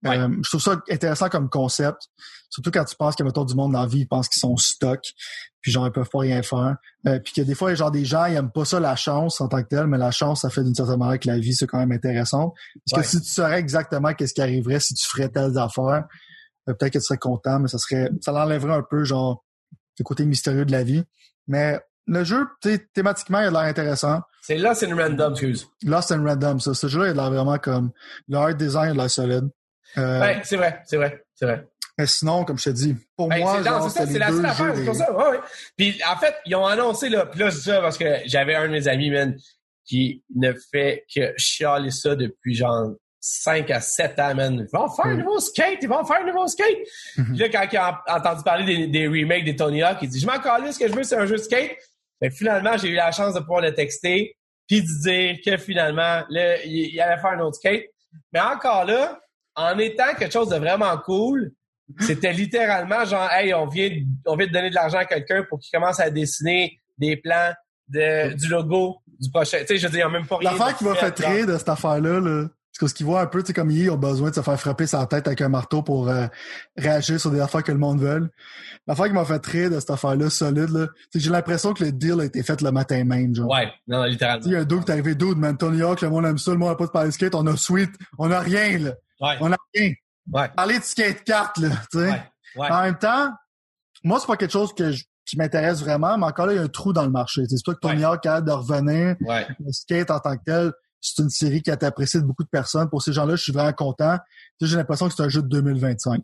Euh, 0.06 0.28
je 0.44 0.50
trouve 0.50 0.62
ça 0.62 0.80
intéressant 0.92 1.30
comme 1.30 1.50
concept. 1.50 1.98
Surtout 2.56 2.72
quand 2.72 2.86
tu 2.86 2.96
penses 2.96 3.16
qu'il 3.16 3.24
y 3.24 3.28
a 3.28 3.30
mettons, 3.30 3.44
du 3.44 3.54
monde 3.54 3.74
dans 3.74 3.82
la 3.82 3.86
vie, 3.88 4.00
ils 4.00 4.08
pensent 4.08 4.30
qu'ils 4.30 4.40
sont 4.40 4.56
stuck, 4.56 5.02
puis 5.62 5.72
genre 5.74 5.86
ils 5.88 5.92
peuvent 5.92 6.10
pas 6.10 6.20
rien 6.20 6.42
faire. 6.42 6.78
Euh, 7.06 7.20
puis 7.20 7.34
que 7.34 7.42
des 7.42 7.54
fois, 7.54 7.74
genre 7.76 7.92
des 7.92 8.06
gens, 8.06 8.26
ils 8.28 8.36
aiment 8.36 8.52
pas 8.52 8.64
ça 8.64 8.80
la 8.80 8.96
chance 8.96 9.42
en 9.42 9.50
tant 9.50 9.62
que 9.62 9.68
telle, 9.68 9.88
mais 9.88 9.98
la 9.98 10.12
chance, 10.12 10.42
ça 10.44 10.50
fait 10.50 10.64
d'une 10.64 10.74
certaine 10.74 10.98
manière 11.00 11.20
que 11.20 11.28
la 11.28 11.38
vie, 11.38 11.54
c'est 11.54 11.68
quand 11.68 11.78
même 11.80 11.92
intéressant. 11.92 12.54
Parce 12.90 12.98
Ouais. 12.98 13.04
que 13.04 13.08
si 13.10 13.22
tu 13.22 13.30
saurais 13.34 13.60
exactement 13.60 14.14
qu'est-ce 14.14 14.34
qui 14.34 14.42
arriverait 14.42 14.80
si 14.80 14.94
tu 14.94 15.06
ferais 15.06 15.28
telles 15.28 15.58
affaires, 15.58 16.06
euh, 16.70 16.74
peut-être 16.74 16.94
que 16.94 17.00
tu 17.00 17.04
serais 17.04 17.18
content, 17.18 17.60
mais 17.60 17.68
ça 17.68 17.78
serait, 17.78 18.10
ça 18.22 18.32
l'enlèverait 18.32 18.74
un 18.76 18.84
peu, 18.90 19.04
genre, 19.04 19.44
le 20.00 20.04
côté 20.04 20.26
mystérieux 20.26 20.66
de 20.66 20.72
la 20.72 20.84
vie. 20.84 21.04
Mais 21.48 21.80
le 22.08 22.24
jeu, 22.24 22.46
thématiquement, 22.94 23.40
il 23.42 23.48
a 23.48 23.52
l'air 23.52 23.60
intéressant. 23.62 24.22
C'est 24.42 24.58
Lost 24.58 24.84
in 24.84 24.96
Random, 24.96 25.32
excuse. 25.34 25.68
Lost 25.84 26.12
and 26.12 26.24
Random, 26.24 26.60
ça. 26.60 26.74
Ce 26.74 26.88
jeu-là, 26.88 27.08
il 27.08 27.12
a 27.12 27.14
l'air 27.14 27.32
vraiment 27.32 27.58
comme, 27.58 27.92
le 28.30 28.38
art 28.38 28.56
design, 28.56 28.94
il 28.94 29.00
a 29.00 29.04
l'air 29.04 29.10
solide. 29.10 29.50
Euh, 29.98 30.20
Ouais, 30.22 30.42
c'est 30.44 30.58
vrai, 30.58 30.82
c'est 30.86 30.98
vrai, 30.98 31.24
c'est 31.36 31.46
vrai. 31.46 31.68
Mais 31.98 32.08
sinon, 32.08 32.44
comme 32.44 32.58
je 32.58 32.66
te 32.66 32.70
dis, 32.72 32.96
pour 33.16 33.30
Ben, 33.30 33.40
moi, 33.40 33.62
c'est, 33.90 33.90
c'est 34.06 34.12
c'est 34.14 34.20
la 34.20 34.28
seule 34.30 34.46
affaire, 34.46 34.74
c'est 34.76 34.86
pour 34.86 34.96
ça. 34.96 35.14
Ouais, 35.16 35.30
ouais. 35.32 35.40
Puis 35.78 36.02
en 36.10 36.18
fait, 36.18 36.36
ils 36.46 36.56
ont 36.56 36.66
annoncé 36.66 37.08
là, 37.10 37.26
puis 37.26 37.40
là 37.40 37.50
dis 37.50 37.62
ça 37.62 37.80
parce 37.82 37.98
que 37.98 38.06
j'avais 38.26 38.56
un 38.56 38.68
de 38.68 38.72
mes 38.74 38.88
amis, 38.88 39.10
man, 39.12 39.38
qui 39.86 40.24
ne 40.36 40.52
fait 40.72 41.06
que 41.16 41.34
chialer 41.38 41.92
ça 41.92 42.16
depuis 42.16 42.54
genre 42.56 42.90
5 43.22 43.72
à 43.72 43.80
7 43.80 44.20
ans, 44.20 44.36
man. 44.36 44.68
Ils 44.72 44.78
vont 44.78 44.90
faire 44.90 45.06
un 45.06 45.14
Mm. 45.16 45.20
nouveau 45.20 45.40
skate, 45.40 45.78
ils 45.82 45.88
vont 45.90 46.04
faire 46.06 46.22
un 46.22 46.26
nouveau 46.26 46.48
skate. 46.48 46.78
Puis 47.16 47.38
là, 47.38 47.50
quand 47.50 47.66
il 47.72 47.78
a 47.78 48.04
entendu 48.10 48.44
parler 48.44 48.66
des, 48.66 48.88
des 48.88 49.08
remakes 49.08 49.46
des 49.46 49.56
Tony 49.56 49.82
Hawk, 49.82 49.98
il 50.02 50.10
dit 50.10 50.20
Je 50.20 50.28
m'en 50.28 50.40
calais, 50.40 50.72
ce 50.74 50.80
que 50.80 50.88
je 50.88 50.94
veux, 50.94 51.04
c'est 51.04 51.16
un 51.18 51.26
jeu 51.26 51.38
de 51.38 51.42
skate. 51.42 51.78
Fait 52.20 52.30
que 52.30 52.36
finalement, 52.36 52.78
j'ai 52.78 52.90
eu 52.90 52.96
la 52.96 53.12
chance 53.12 53.34
de 53.34 53.40
pouvoir 53.40 53.62
le 53.62 53.74
texter, 53.74 54.36
puis 54.68 54.82
de 54.82 55.02
dire 55.04 55.38
que 55.46 55.58
finalement, 55.58 56.24
là, 56.30 56.64
il, 56.66 56.94
il 56.94 57.02
allait 57.02 57.20
faire 57.22 57.32
un 57.32 57.40
autre 57.40 57.56
skate. 57.56 57.86
Mais 58.34 58.42
encore 58.42 58.86
là, 58.86 59.20
en 59.56 59.78
étant 59.80 60.14
quelque 60.18 60.34
chose 60.34 60.50
de 60.50 60.58
vraiment 60.58 60.98
cool, 60.98 61.52
c'était 62.00 62.34
littéralement 62.34 63.06
genre, 63.06 63.30
hey, 63.32 63.54
on 63.54 63.68
vient, 63.68 63.90
de- 63.90 64.04
on 64.26 64.36
vient 64.36 64.48
de 64.48 64.52
donner 64.52 64.70
de 64.70 64.76
l'argent 64.76 64.98
à 65.00 65.06
quelqu'un 65.06 65.44
pour 65.50 65.60
qu'il 65.60 65.72
commence 65.72 66.00
à 66.00 66.10
dessiner 66.10 66.80
des 66.98 67.18
plans 67.18 67.54
de, 67.90 68.34
du 68.34 68.48
logo 68.48 68.98
du 69.20 69.30
prochain. 69.30 69.60
Tu 69.62 69.68
sais, 69.68 69.78
je 69.78 69.88
veux 69.88 69.92
dire, 69.92 70.06
il 70.08 70.10
n'y 70.10 70.16
a 70.16 70.20
même 70.20 70.28
pas 70.28 70.38
rien. 70.38 70.52
L'affaire 70.52 70.74
de 70.74 70.78
qui 70.78 70.84
m'a 70.86 70.96
fait 70.96 71.20
rire 71.26 71.46
de 71.48 71.58
cette 71.58 71.70
affaire-là, 71.70 72.20
là, 72.20 72.48
c'est 72.72 72.80
que 72.82 72.88
ce 72.88 72.94
qu'ils 72.94 73.06
voient 73.06 73.22
un 73.22 73.28
peu, 73.28 73.42
tu 73.42 73.48
sais, 73.48 73.54
comme 73.54 73.72
ils 73.72 73.90
ont 73.90 73.96
besoin 73.96 74.32
de 74.32 74.36
se 74.36 74.42
faire 74.42 74.60
frapper 74.60 74.86
sa 74.88 75.06
tête 75.06 75.28
avec 75.28 75.40
un 75.42 75.48
marteau 75.48 75.82
pour 75.82 76.10
euh, 76.10 76.26
réagir 76.76 77.20
sur 77.20 77.32
des 77.32 77.40
affaires 77.40 77.64
que 77.64 77.72
le 77.72 77.78
monde 77.78 78.02
veut. 78.02 78.30
L'affaire 78.88 79.06
qui 79.06 79.14
m'a 79.14 79.24
fait 79.24 79.46
rire 79.46 79.70
de 79.70 79.80
cette 79.80 79.92
affaire-là, 79.92 80.30
solide, 80.30 80.70
là, 80.72 80.88
c'est 81.12 81.20
que 81.20 81.24
j'ai 81.24 81.30
l'impression 81.30 81.74
que 81.74 81.86
le 81.86 81.92
deal 81.94 82.20
a 82.20 82.26
été 82.26 82.44
fait 82.44 82.60
le 82.62 82.72
matin 82.72 83.04
même, 83.06 83.34
genre. 83.34 83.50
Ouais, 83.50 83.68
non, 83.88 84.00
non, 84.00 84.04
Tu 84.04 84.08
sais, 84.08 84.12
littéralement. 84.14 84.46
Il 84.48 84.52
y 84.52 84.56
a 84.56 84.60
un 84.60 84.66
dude 84.66 84.84
qui 84.84 84.90
est 84.90 84.94
arrivé, 84.94 85.16
dude, 85.16 85.38
man, 85.38 85.56
Tony 85.56 85.82
Hawk, 85.84 86.02
le 86.02 86.10
monde 86.10 86.26
aime 86.26 86.38
ça, 86.38 86.52
le 86.52 86.58
monde 86.58 86.78
n'a 86.78 86.88
pas 86.88 87.06
de 87.06 87.12
skate, 87.12 87.36
on 87.36 87.48
a 87.48 87.56
sweet, 87.56 87.92
on 88.18 88.30
a 88.32 88.40
rien, 88.40 88.78
là. 88.80 88.92
Ouais, 89.22 89.36
On 89.40 89.52
a 89.54 89.58
rien. 89.74 89.92
Ouais, 90.32 90.50
Parler 90.50 90.80
de 90.80 90.84
skate 90.84 91.24
4, 91.24 91.62
là, 91.62 91.70
tu 91.92 92.00
sais. 92.00 92.10
ouais, 92.10 92.24
ouais. 92.58 92.72
En 92.72 92.82
même 92.84 92.98
temps, 92.98 93.30
moi, 94.04 94.20
c'est 94.20 94.28
pas 94.28 94.38
quelque 94.38 94.52
chose 94.52 94.74
que 94.74 94.92
je- 94.92 95.04
qui 95.26 95.38
m'intéresse 95.38 95.80
vraiment, 95.82 96.18
mais 96.20 96.26
encore 96.28 96.46
là, 96.46 96.54
il 96.54 96.58
y 96.58 96.60
a 96.60 96.62
un 96.64 96.68
trou 96.68 96.94
dans 96.94 97.04
le 97.04 97.10
marché. 97.10 97.42
C'est 97.50 97.58
ça 97.58 97.74
que 97.74 97.80
Tony. 97.80 98.04
Hawk 98.04 98.26
a 98.28 98.42
de 98.42 98.52
revenir. 98.52 99.16
ouais. 99.22 99.48
Le 99.60 99.72
skate 99.72 100.12
en 100.12 100.20
tant 100.20 100.38
que 100.38 100.44
tel, 100.46 100.72
c'est 101.02 101.22
une 101.24 101.30
série 101.32 101.62
qui 101.64 101.72
a 101.72 101.74
été 101.74 101.86
appréciée 101.88 102.20
de 102.22 102.26
beaucoup 102.26 102.44
de 102.44 102.50
personnes. 102.50 102.90
Pour 102.90 103.02
ces 103.02 103.12
gens-là, 103.12 103.36
je 103.36 103.42
suis 103.42 103.52
vraiment 103.52 103.74
content. 103.74 104.18
J'ai 104.62 104.76
l'impression 104.78 105.08
que 105.10 105.16
c'est 105.16 105.24
un 105.24 105.30
jeu 105.30 105.42
de 105.42 105.48
2025. 105.48 106.22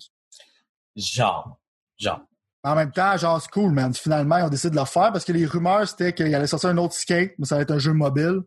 Genre. 0.96 1.60
Genre. 1.98 2.22
En 2.64 2.76
même 2.76 2.92
temps, 2.92 3.18
genre, 3.18 3.42
c'est 3.42 3.50
cool, 3.50 3.72
man. 3.72 3.94
Finalement, 3.94 4.38
ils 4.38 4.44
ont 4.44 4.50
décidé 4.50 4.76
de 4.76 4.80
le 4.80 4.86
faire 4.86 5.12
parce 5.12 5.26
que 5.26 5.32
les 5.32 5.46
rumeurs, 5.48 5.88
c'était 5.88 6.14
qu'il 6.14 6.34
allait 6.36 6.46
sortir 6.48 6.70
un 6.70 6.78
autre 6.78 6.94
skate, 6.94 7.32
mais 7.40 7.46
ça 7.46 7.56
allait 7.56 7.64
être 7.64 7.72
un 7.72 7.80
jeu 7.80 7.94
mobile. 7.94 8.42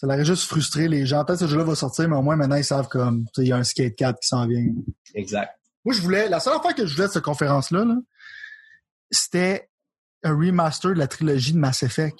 Ça 0.00 0.06
aurait 0.06 0.24
juste 0.24 0.44
frustré 0.44 0.88
les 0.88 1.04
gens. 1.04 1.26
Peut-être 1.26 1.40
que 1.40 1.46
ce 1.46 1.50
jeu-là 1.50 1.64
va 1.64 1.74
sortir, 1.74 2.08
mais 2.08 2.16
au 2.16 2.22
moins 2.22 2.34
maintenant, 2.34 2.56
ils 2.56 2.64
savent 2.64 2.88
comme, 2.88 3.26
il 3.36 3.48
y 3.48 3.52
a 3.52 3.58
un 3.58 3.64
skate 3.64 3.94
4 3.96 4.18
qui 4.18 4.28
s'en 4.28 4.46
vient. 4.46 4.64
Exact. 5.14 5.54
Moi, 5.84 5.94
je 5.94 6.00
voulais, 6.00 6.26
la 6.30 6.40
seule 6.40 6.54
affaire 6.54 6.74
que 6.74 6.86
je 6.86 6.94
voulais 6.94 7.08
de 7.08 7.12
cette 7.12 7.22
conférence-là, 7.22 7.84
là, 7.84 7.96
c'était 9.10 9.68
un 10.22 10.34
remaster 10.34 10.94
de 10.94 10.98
la 10.98 11.06
trilogie 11.06 11.52
de 11.52 11.58
Mass 11.58 11.82
Effect. 11.82 12.16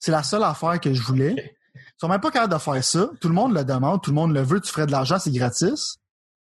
C'est 0.00 0.10
la 0.10 0.24
seule 0.24 0.42
affaire 0.42 0.80
que 0.80 0.92
je 0.92 1.02
voulais. 1.02 1.54
Ils 1.76 2.00
sont 2.00 2.08
même 2.08 2.20
pas 2.20 2.32
capables 2.32 2.52
de 2.52 2.58
faire 2.58 2.82
ça. 2.82 3.10
Tout 3.20 3.28
le 3.28 3.34
monde 3.34 3.54
le 3.54 3.64
demande, 3.64 4.02
tout 4.02 4.10
le 4.10 4.16
monde 4.16 4.34
le 4.34 4.42
veut, 4.42 4.60
tu 4.60 4.72
ferais 4.72 4.86
de 4.86 4.90
l'argent, 4.90 5.20
c'est 5.20 5.30
gratis. 5.30 5.98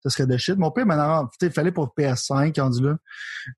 Ça 0.05 0.11
serait 0.11 0.27
de 0.27 0.37
shit. 0.37 0.55
Mon 0.57 0.69
père, 0.69 0.85
maintenant, 0.85 1.27
il 1.41 1.51
fallait 1.51 1.71
pour 1.71 1.91
PS5, 1.97 2.61
rendu 2.61 2.83
là. 2.83 2.95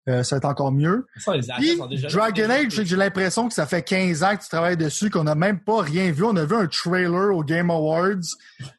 Euh, 0.07 0.23
ça 0.23 0.35
va 0.35 0.37
être 0.37 0.45
encore 0.45 0.71
mieux. 0.71 1.05
Ça, 1.17 1.35
les 1.35 1.41
Puis, 1.57 1.75
sont 1.77 1.87
déjà 1.87 2.07
Dragon 2.07 2.49
Age, 2.49 2.71
j'ai- 2.71 2.95
l'impression 2.95 3.47
que 3.49 3.53
ça 3.53 3.65
fait 3.67 3.81
15 3.83 4.23
ans 4.23 4.35
que 4.37 4.43
tu 4.43 4.49
travailles 4.49 4.77
dessus, 4.77 5.09
qu'on 5.09 5.25
n'a 5.25 5.35
même 5.35 5.59
pas 5.59 5.81
rien 5.81 6.09
vu. 6.11 6.23
On 6.23 6.35
a 6.37 6.45
vu 6.45 6.55
un 6.55 6.67
trailer 6.67 7.35
au 7.35 7.43
Game 7.43 7.69
Awards, 7.69 8.15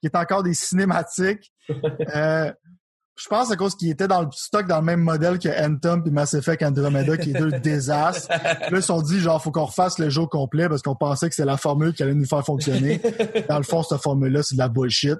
qui 0.01 0.07
est 0.07 0.17
encore 0.17 0.43
des 0.43 0.55
cinématiques. 0.55 1.53
Euh, 2.17 2.51
je 3.21 3.27
pense 3.29 3.51
à 3.51 3.57
cause 3.57 3.75
qu'il 3.75 3.91
était 3.91 4.07
dans 4.07 4.23
le 4.23 4.29
stock 4.33 4.67
dans 4.69 4.79
le 4.79 4.85
même 4.85 5.01
modèle 5.01 5.41
que 5.41 5.49
Anthem 5.49 6.05
et 6.07 6.11
Mass 6.11 6.35
Effect 6.35 6.63
Andromeda, 6.63 7.17
qui 7.17 7.31
est 7.31 7.39
deux 7.39 7.51
désastres. 7.63 8.29
Là, 8.31 8.69
ils 8.71 8.77
se 8.77 8.81
sont 8.83 9.03
dit, 9.03 9.19
genre, 9.21 9.43
faut 9.43 9.51
qu'on 9.51 9.65
refasse 9.65 9.99
le 9.99 10.09
jeu 10.09 10.23
au 10.23 10.27
complet 10.29 10.69
parce 10.69 10.83
qu'on 10.83 10.95
pensait 10.95 11.29
que 11.29 11.35
c'est 11.35 11.45
la 11.45 11.57
formule 11.57 11.93
qui 11.93 12.05
allait 12.05 12.15
nous 12.15 12.25
faire 12.27 12.45
fonctionner. 12.45 13.01
Dans 13.49 13.57
le 13.59 13.65
fond, 13.65 13.83
cette 13.83 14.01
formule-là, 14.01 14.43
c'est 14.45 14.55
de 14.55 14.61
la 14.61 14.69
bullshit. 14.69 15.19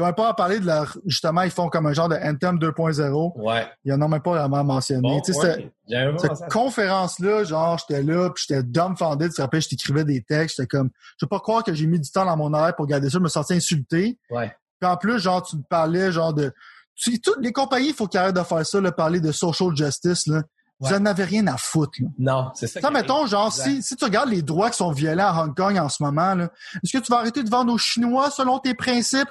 Puis 0.00 0.04
on 0.04 0.06
va 0.06 0.12
pas 0.14 0.30
en 0.30 0.34
parler 0.34 0.60
de 0.60 0.64
leur, 0.64 0.96
justement, 1.04 1.42
ils 1.42 1.50
font 1.50 1.68
comme 1.68 1.84
un 1.84 1.92
genre 1.92 2.08
de 2.08 2.14
Anthem 2.16 2.58
2.0. 2.58 3.32
Ouais. 3.38 3.68
Ils 3.84 3.92
en 3.92 4.00
ont 4.00 4.08
même 4.08 4.22
pas 4.22 4.30
vraiment 4.30 4.64
mentionné. 4.64 5.02
Bon, 5.02 5.20
Tu 5.20 5.34
sais, 5.34 5.70
ouais. 5.90 6.14
Cette 6.18 6.42
à 6.42 6.46
conférence-là, 6.48 7.44
genre, 7.44 7.76
j'étais 7.76 8.02
là, 8.02 8.30
puis 8.30 8.44
j'étais 8.48 8.62
dumbfounded. 8.62 9.28
Tu 9.28 9.36
te 9.36 9.42
rappelles, 9.42 9.60
je 9.60 9.68
t'écrivais 9.68 10.04
des 10.04 10.22
textes. 10.22 10.56
J'étais 10.56 10.68
comme, 10.68 10.88
je 11.20 11.26
peux 11.26 11.28
pas 11.28 11.40
croire 11.40 11.62
que 11.64 11.74
j'ai 11.74 11.86
mis 11.86 12.00
du 12.00 12.10
temps 12.10 12.24
dans 12.24 12.36
mon 12.38 12.54
horaire 12.54 12.74
pour 12.74 12.86
regarder 12.86 13.10
ça. 13.10 13.18
Je 13.18 13.22
me 13.22 13.28
sentais 13.28 13.56
insulté. 13.56 14.18
Ouais. 14.30 14.50
Puis 14.80 14.90
en 14.90 14.96
plus, 14.96 15.18
genre, 15.18 15.42
tu 15.42 15.56
me 15.58 15.62
parlais, 15.68 16.10
genre, 16.12 16.32
de... 16.32 16.50
Tu 16.94 17.20
toutes 17.20 17.42
les 17.42 17.52
compagnies, 17.52 17.88
il 17.88 17.94
faut 17.94 18.06
qu'ils 18.06 18.20
arrêtent 18.20 18.36
de 18.36 18.42
faire 18.42 18.64
ça, 18.64 18.80
là, 18.80 18.92
parler 18.92 19.20
de 19.20 19.32
social 19.32 19.76
justice, 19.76 20.26
là. 20.28 20.42
Vous 20.82 20.88
Ouais. 20.92 20.96
en 20.96 21.04
avez 21.04 21.24
rien 21.24 21.46
à 21.46 21.58
foutre, 21.58 21.98
là. 22.00 22.08
Non, 22.18 22.50
c'est 22.54 22.66
ça. 22.66 22.80
Ça, 22.80 22.90
mettons, 22.90 23.26
genre, 23.26 23.48
Exact. 23.48 23.64
si, 23.64 23.82
si 23.82 23.96
tu 23.96 24.04
regardes 24.06 24.30
les 24.30 24.40
droits 24.40 24.70
qui 24.70 24.78
sont 24.78 24.92
violés 24.92 25.20
à 25.20 25.38
Hong 25.42 25.54
Kong 25.54 25.76
en 25.78 25.90
ce 25.90 26.02
moment, 26.02 26.34
là, 26.34 26.48
est-ce 26.82 26.96
que 26.96 27.04
tu 27.04 27.12
vas 27.12 27.18
arrêter 27.18 27.42
de 27.42 27.50
vendre 27.50 27.70
aux 27.74 27.76
Chinois 27.78 28.30
selon 28.30 28.58
tes 28.60 28.72
principes? 28.72 29.28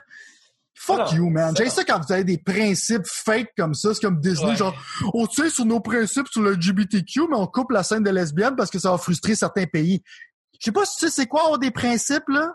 Fuck 0.81 0.97
Non, 1.11 1.17
you, 1.17 1.29
man. 1.29 1.53
J'ai 1.57 1.65
non. 1.65 1.69
ça 1.71 1.83
quand 1.83 1.99
vous 1.99 2.11
avez 2.13 2.23
des 2.23 2.37
principes 2.37 3.05
fake 3.05 3.49
comme 3.57 3.73
ça. 3.73 3.93
C'est 3.93 3.99
comme 4.01 4.19
Disney, 4.21 4.51
Ouais. 4.51 4.55
genre, 4.55 4.73
on 5.13 5.27
tient 5.27 5.49
sur 5.49 5.65
nos 5.65 5.81
principes 5.81 6.27
sur 6.29 6.41
le 6.41 6.53
LGBTQ, 6.53 7.27
mais 7.29 7.35
on 7.35 7.47
coupe 7.47 7.71
la 7.71 7.83
scène 7.83 8.03
de 8.03 8.09
lesbiennes 8.09 8.55
parce 8.55 8.69
que 8.69 8.79
ça 8.79 8.91
va 8.91 8.97
frustrer 8.97 9.35
certains 9.35 9.65
pays. 9.65 10.01
Je 10.59 10.65
sais 10.65 10.71
pas 10.71 10.85
si 10.85 10.97
tu 10.97 11.05
sais 11.05 11.11
c'est 11.11 11.27
quoi 11.27 11.43
avoir 11.43 11.59
des 11.59 11.71
principes, 11.71 12.27
là, 12.29 12.53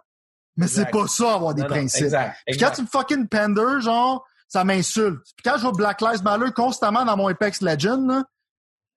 mais 0.56 0.68
c'est 0.68 0.90
pas 0.90 1.06
ça 1.06 1.34
avoir 1.34 1.52
des 1.54 1.62
Non, 1.62 1.68
non, 1.68 1.74
principes. 1.74 2.04
Exact. 2.04 2.36
Puis 2.46 2.56
quand 2.56 2.70
tu 2.70 2.82
me 2.82 2.86
fucking 2.86 3.28
pender, 3.28 3.80
genre, 3.80 4.24
ça 4.48 4.64
m'insulte. 4.64 5.20
Puis 5.36 5.42
quand 5.44 5.56
je 5.56 5.62
vois 5.62 5.72
Black 5.72 6.00
Lives 6.00 6.22
Matter 6.22 6.50
constamment 6.54 7.04
dans 7.04 7.16
mon 7.18 7.28
Apex 7.28 7.60
Legend, 7.60 8.08
là, 8.08 8.24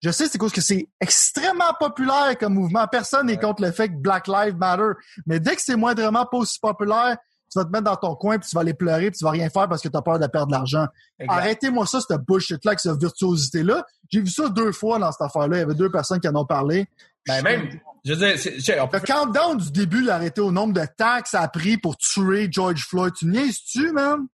je 0.04 0.12
sais 0.12 0.28
c'est 0.28 0.38
cause 0.38 0.54
que 0.54 0.62
c'est 0.62 0.88
extrêmement 1.02 1.74
populaire 1.80 2.38
comme 2.40 2.54
mouvement. 2.54 2.88
Personne 2.88 3.26
n'est 3.28 3.34
Ouais. 3.34 3.40
contre 3.40 3.64
le 3.64 3.72
fait 3.72 3.90
que 3.90 3.96
Black 3.96 4.28
Lives 4.28 4.56
Matter. 4.56 4.92
Mais 5.26 5.40
dès 5.40 5.56
que 5.56 5.62
c'est 5.62 5.76
moindrement 5.76 6.26
pas 6.26 6.38
aussi 6.38 6.60
populaire, 6.60 7.18
tu 7.52 7.60
vas 7.60 7.66
te 7.66 7.70
mettre 7.70 7.86
dans 7.86 7.96
ton 7.96 8.16
coin 8.16 8.38
puis 8.38 8.50
tu 8.50 8.56
vas 8.56 8.62
aller 8.62 8.74
pleurer 8.74 9.12
puis 9.12 9.18
tu 9.18 9.24
vas 9.24 9.32
rien 9.32 9.50
faire 9.50 9.68
parce 9.68 9.82
que 9.82 9.88
tu 9.88 9.98
as 9.98 10.02
peur 10.02 10.20
de 10.20 10.28
perdre 10.28 10.48
de 10.48 10.54
l'argent. 10.54 10.88
Arrêtez-moi 11.28 11.86
ça, 11.86 12.00
cette 12.02 12.22
bullshit-là, 12.22 12.72
avec 12.72 12.80
cette 12.80 13.00
virtuosité-là. 13.00 13.86
J'ai 14.10 14.22
vu 14.22 14.30
ça 14.30 14.50
deux 14.50 14.72
fois 14.72 15.00
dans 15.00 15.12
cette 15.12 15.22
affaire-là. 15.22 15.58
Il 15.58 15.60
y 15.60 15.64
avait 15.64 15.76
deux 15.76 15.92
personnes 15.92 16.20
qui 16.20 16.28
en 16.28 16.36
ont 16.36 16.46
parlé. 16.46 16.88
Ben, 17.26 17.42
même, 17.44 17.70
je 18.06 18.14
veux 18.14 18.20
dire, 18.20 18.38
je 18.38 18.82
on 18.82 18.88
peut 18.88 19.00
Le 19.02 19.06
countdown 19.06 19.58
du 19.58 19.72
début, 19.72 20.10
arrêté 20.10 20.42
au 20.42 20.52
nombre 20.52 20.74
de 20.74 20.86
temps 20.98 21.22
que 21.22 21.30
ça 21.30 21.42
a 21.42 21.48
pris 21.48 21.78
pour 21.78 21.98
tuer 21.98 22.48
George 22.50 22.86
Floyd. 22.86 23.14
Tu 23.14 23.26
niaises-tu, 23.26 23.92
man? 23.92 24.28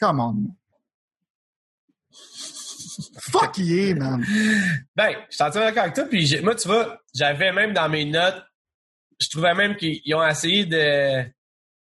Come 0.00 0.20
on. 0.20 0.36
Fuck 3.18 3.58
yeah, 3.58 3.94
man. 3.96 4.24
Ben, 4.94 5.16
je 5.28 5.34
suis 5.34 5.42
entièrement 5.42 5.68
d'accord 5.68 5.82
avec 5.84 5.94
toi. 5.94 6.04
Puis 6.04 6.40
moi, 6.42 6.54
tu 6.54 6.68
vois, 6.68 7.00
j'avais 7.14 7.52
même 7.52 7.72
dans 7.72 7.88
mes 7.88 8.04
notes, 8.04 8.44
je 9.20 9.28
trouvais 9.30 9.54
même 9.54 9.76
qu'ils 9.76 10.14
ont 10.14 10.24
essayé 10.24 10.64
de, 10.64 11.24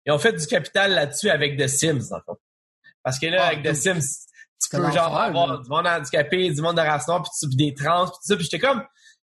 ils 0.09 0.11
ont 0.11 0.17
fait 0.17 0.33
du 0.33 0.47
capital 0.47 0.91
là-dessus 0.93 1.29
avec 1.29 1.55
The 1.55 1.67
Sims, 1.67 2.09
dans 2.09 2.17
le 2.17 2.23
fond. 2.25 2.37
Parce 3.03 3.19
que 3.19 3.27
là, 3.27 3.43
Ah, 3.43 3.47
avec 3.49 3.63
The. 3.63 3.75
Sims, 3.75 4.01
tu 4.59 4.69
peux 4.75 4.91
genre 4.91 5.15
avoir 5.15 5.61
du 5.61 5.69
monde 5.69 5.85
handicapé, 5.85 6.49
du 6.49 6.61
monde 6.61 6.77
de 6.77 6.81
race 6.81 7.07
noire, 7.07 7.21
puis 7.21 7.55
des 7.55 7.75
trans, 7.75 8.05
puis 8.05 8.13
tout 8.13 8.19
ça. 8.23 8.35
Puis 8.35 8.45
j'étais 8.45 8.59
comme, 8.59 8.81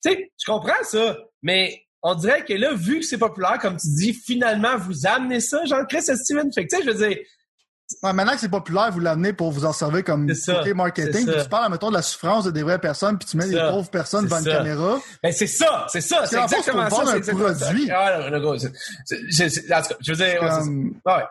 tu 0.03 0.11
sais, 0.11 0.31
je 0.43 0.51
comprends 0.51 0.83
ça, 0.83 1.17
mais 1.43 1.83
on 2.01 2.15
dirait 2.15 2.43
que 2.43 2.53
là, 2.53 2.73
vu 2.73 2.99
que 2.99 3.05
c'est 3.05 3.19
populaire, 3.19 3.59
comme 3.59 3.77
tu 3.77 3.87
dis, 3.89 4.13
finalement, 4.13 4.75
vous 4.75 5.05
amenez 5.05 5.39
ça, 5.39 5.63
genre, 5.65 5.85
Chris 5.87 5.99
et 6.09 6.15
Steven. 6.15 6.51
Fait 6.51 6.65
que, 6.65 6.75
tu 6.75 6.81
sais, 6.81 6.83
je 6.83 6.97
veux 6.97 7.07
dire, 7.07 7.19
Ouais, 8.03 8.13
maintenant 8.13 8.33
que 8.33 8.39
c'est 8.39 8.49
populaire, 8.49 8.91
vous 8.91 8.99
l'amenez 8.99 9.33
pour 9.33 9.51
vous 9.51 9.65
en 9.65 9.73
servir 9.73 10.03
comme 10.03 10.27
côté 10.27 10.73
marketing. 10.73 11.11
c'est 11.13 11.25
Puis 11.25 11.33
ça. 11.35 11.43
tu 11.43 11.49
parles, 11.49 11.71
mettons, 11.71 11.89
de 11.89 11.95
la 11.95 12.01
souffrance 12.01 12.45
de 12.45 12.51
des 12.51 12.63
vraies 12.63 12.79
personnes, 12.79 13.17
puis 13.17 13.27
tu 13.27 13.37
mets 13.37 13.43
C'est 13.45 13.49
des 13.51 13.57
ça, 13.57 13.69
pauvres 13.71 13.89
personnes 13.89 14.27
c'est 14.29 14.41
devant 14.41 14.51
une 14.51 14.57
caméra. 14.57 14.99
Ben 15.23 15.31
c'est 15.31 15.47
ça, 15.47 15.85
c'est 15.89 16.01
ça, 16.01 16.25
c'est 16.25 16.39
exactement 16.41 16.89
faut 16.89 17.05
ça. 17.05 17.15
c'est 17.23 17.31
un 17.31 17.35
produit. 17.35 17.91
Ah, 17.91 18.21
je 18.29 20.11
veux 20.11 20.15
dire, 20.17 20.41
ouais. 20.43 20.49
Comme... 20.49 20.93
Ouais. 21.05 21.23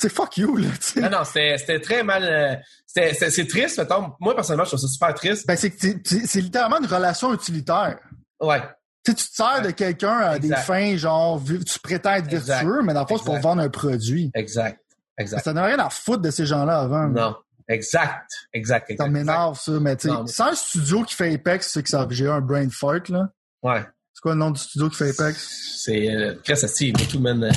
C'est 0.00 0.08
fuck 0.12 0.36
you, 0.36 0.56
là, 0.56 0.68
tu 0.80 0.86
sais. 0.86 1.00
Non, 1.00 1.10
non, 1.10 1.24
c'était 1.24 1.80
très 1.80 2.02
mal. 2.02 2.24
euh, 2.24 2.54
C'est 2.86 3.46
triste, 3.48 3.78
mettons. 3.78 4.12
Moi, 4.20 4.34
personnellement, 4.34 4.64
je 4.64 4.70
trouve 4.70 4.80
ça 4.80 4.88
super 4.88 5.14
triste. 5.14 5.46
Ben, 5.46 5.56
c'est 5.56 5.72
c'est- 5.80 6.40
littéralement 6.40 6.78
une 6.78 6.86
relation 6.86 7.32
utilitaire. 7.32 7.98
Ouais. 8.40 8.60
Tu 9.04 9.14
tu 9.14 9.24
te 9.28 9.34
sers 9.34 9.62
de 9.62 9.70
quelqu'un 9.70 10.16
à 10.18 10.38
des 10.38 10.48
Exact. 10.48 10.62
fins, 10.62 10.96
genre, 10.96 11.42
tu 11.44 11.78
prétends 11.80 12.12
être 12.14 12.32
Exact. 12.32 12.62
vertueux, 12.64 12.82
mais 12.82 12.92
dans 12.94 13.00
le 13.00 13.06
fond, 13.06 13.18
c'est 13.18 13.24
pour 13.24 13.38
vendre 13.38 13.62
un 13.62 13.68
produit. 13.68 14.30
Exact. 14.34 14.78
Exact. 15.18 15.44
Ça 15.44 15.52
n'a 15.52 15.64
rien 15.64 15.78
à 15.78 15.90
foutre 15.90 16.22
de 16.22 16.30
ces 16.30 16.46
gens-là 16.46 16.80
avant. 16.80 17.08
Non. 17.08 17.36
Exact. 17.68 18.28
Exact. 18.52 18.86
Ça 18.88 18.92
exact, 18.94 19.10
m'énerve, 19.10 19.58
ça, 19.58 19.72
mais 19.80 19.96
tu 19.96 20.08
sais, 20.08 20.14
mais- 20.20 20.26
sans 20.26 20.46
un 20.48 20.54
studio 20.54 21.02
qui 21.04 21.14
fait 21.14 21.32
Apex, 21.34 21.70
c'est 21.72 21.82
que 21.82 21.88
ça, 21.88 22.06
j'ai 22.10 22.24
eu 22.24 22.30
un 22.30 22.40
brain 22.40 22.68
fart, 22.70 23.08
là. 23.08 23.28
Ouais. 23.62 23.82
C'est 24.12 24.20
quoi 24.20 24.32
le 24.32 24.38
nom 24.38 24.50
du 24.50 24.60
studio 24.60 24.88
qui 24.90 24.96
fait 24.96 25.10
Apex? 25.10 25.78
C'est 25.84 26.08
euh, 26.14 26.34
Chris 26.44 26.56
Steve, 26.68 26.94
tout 27.08 27.20
man. 27.20 27.44
euh, 27.44 27.50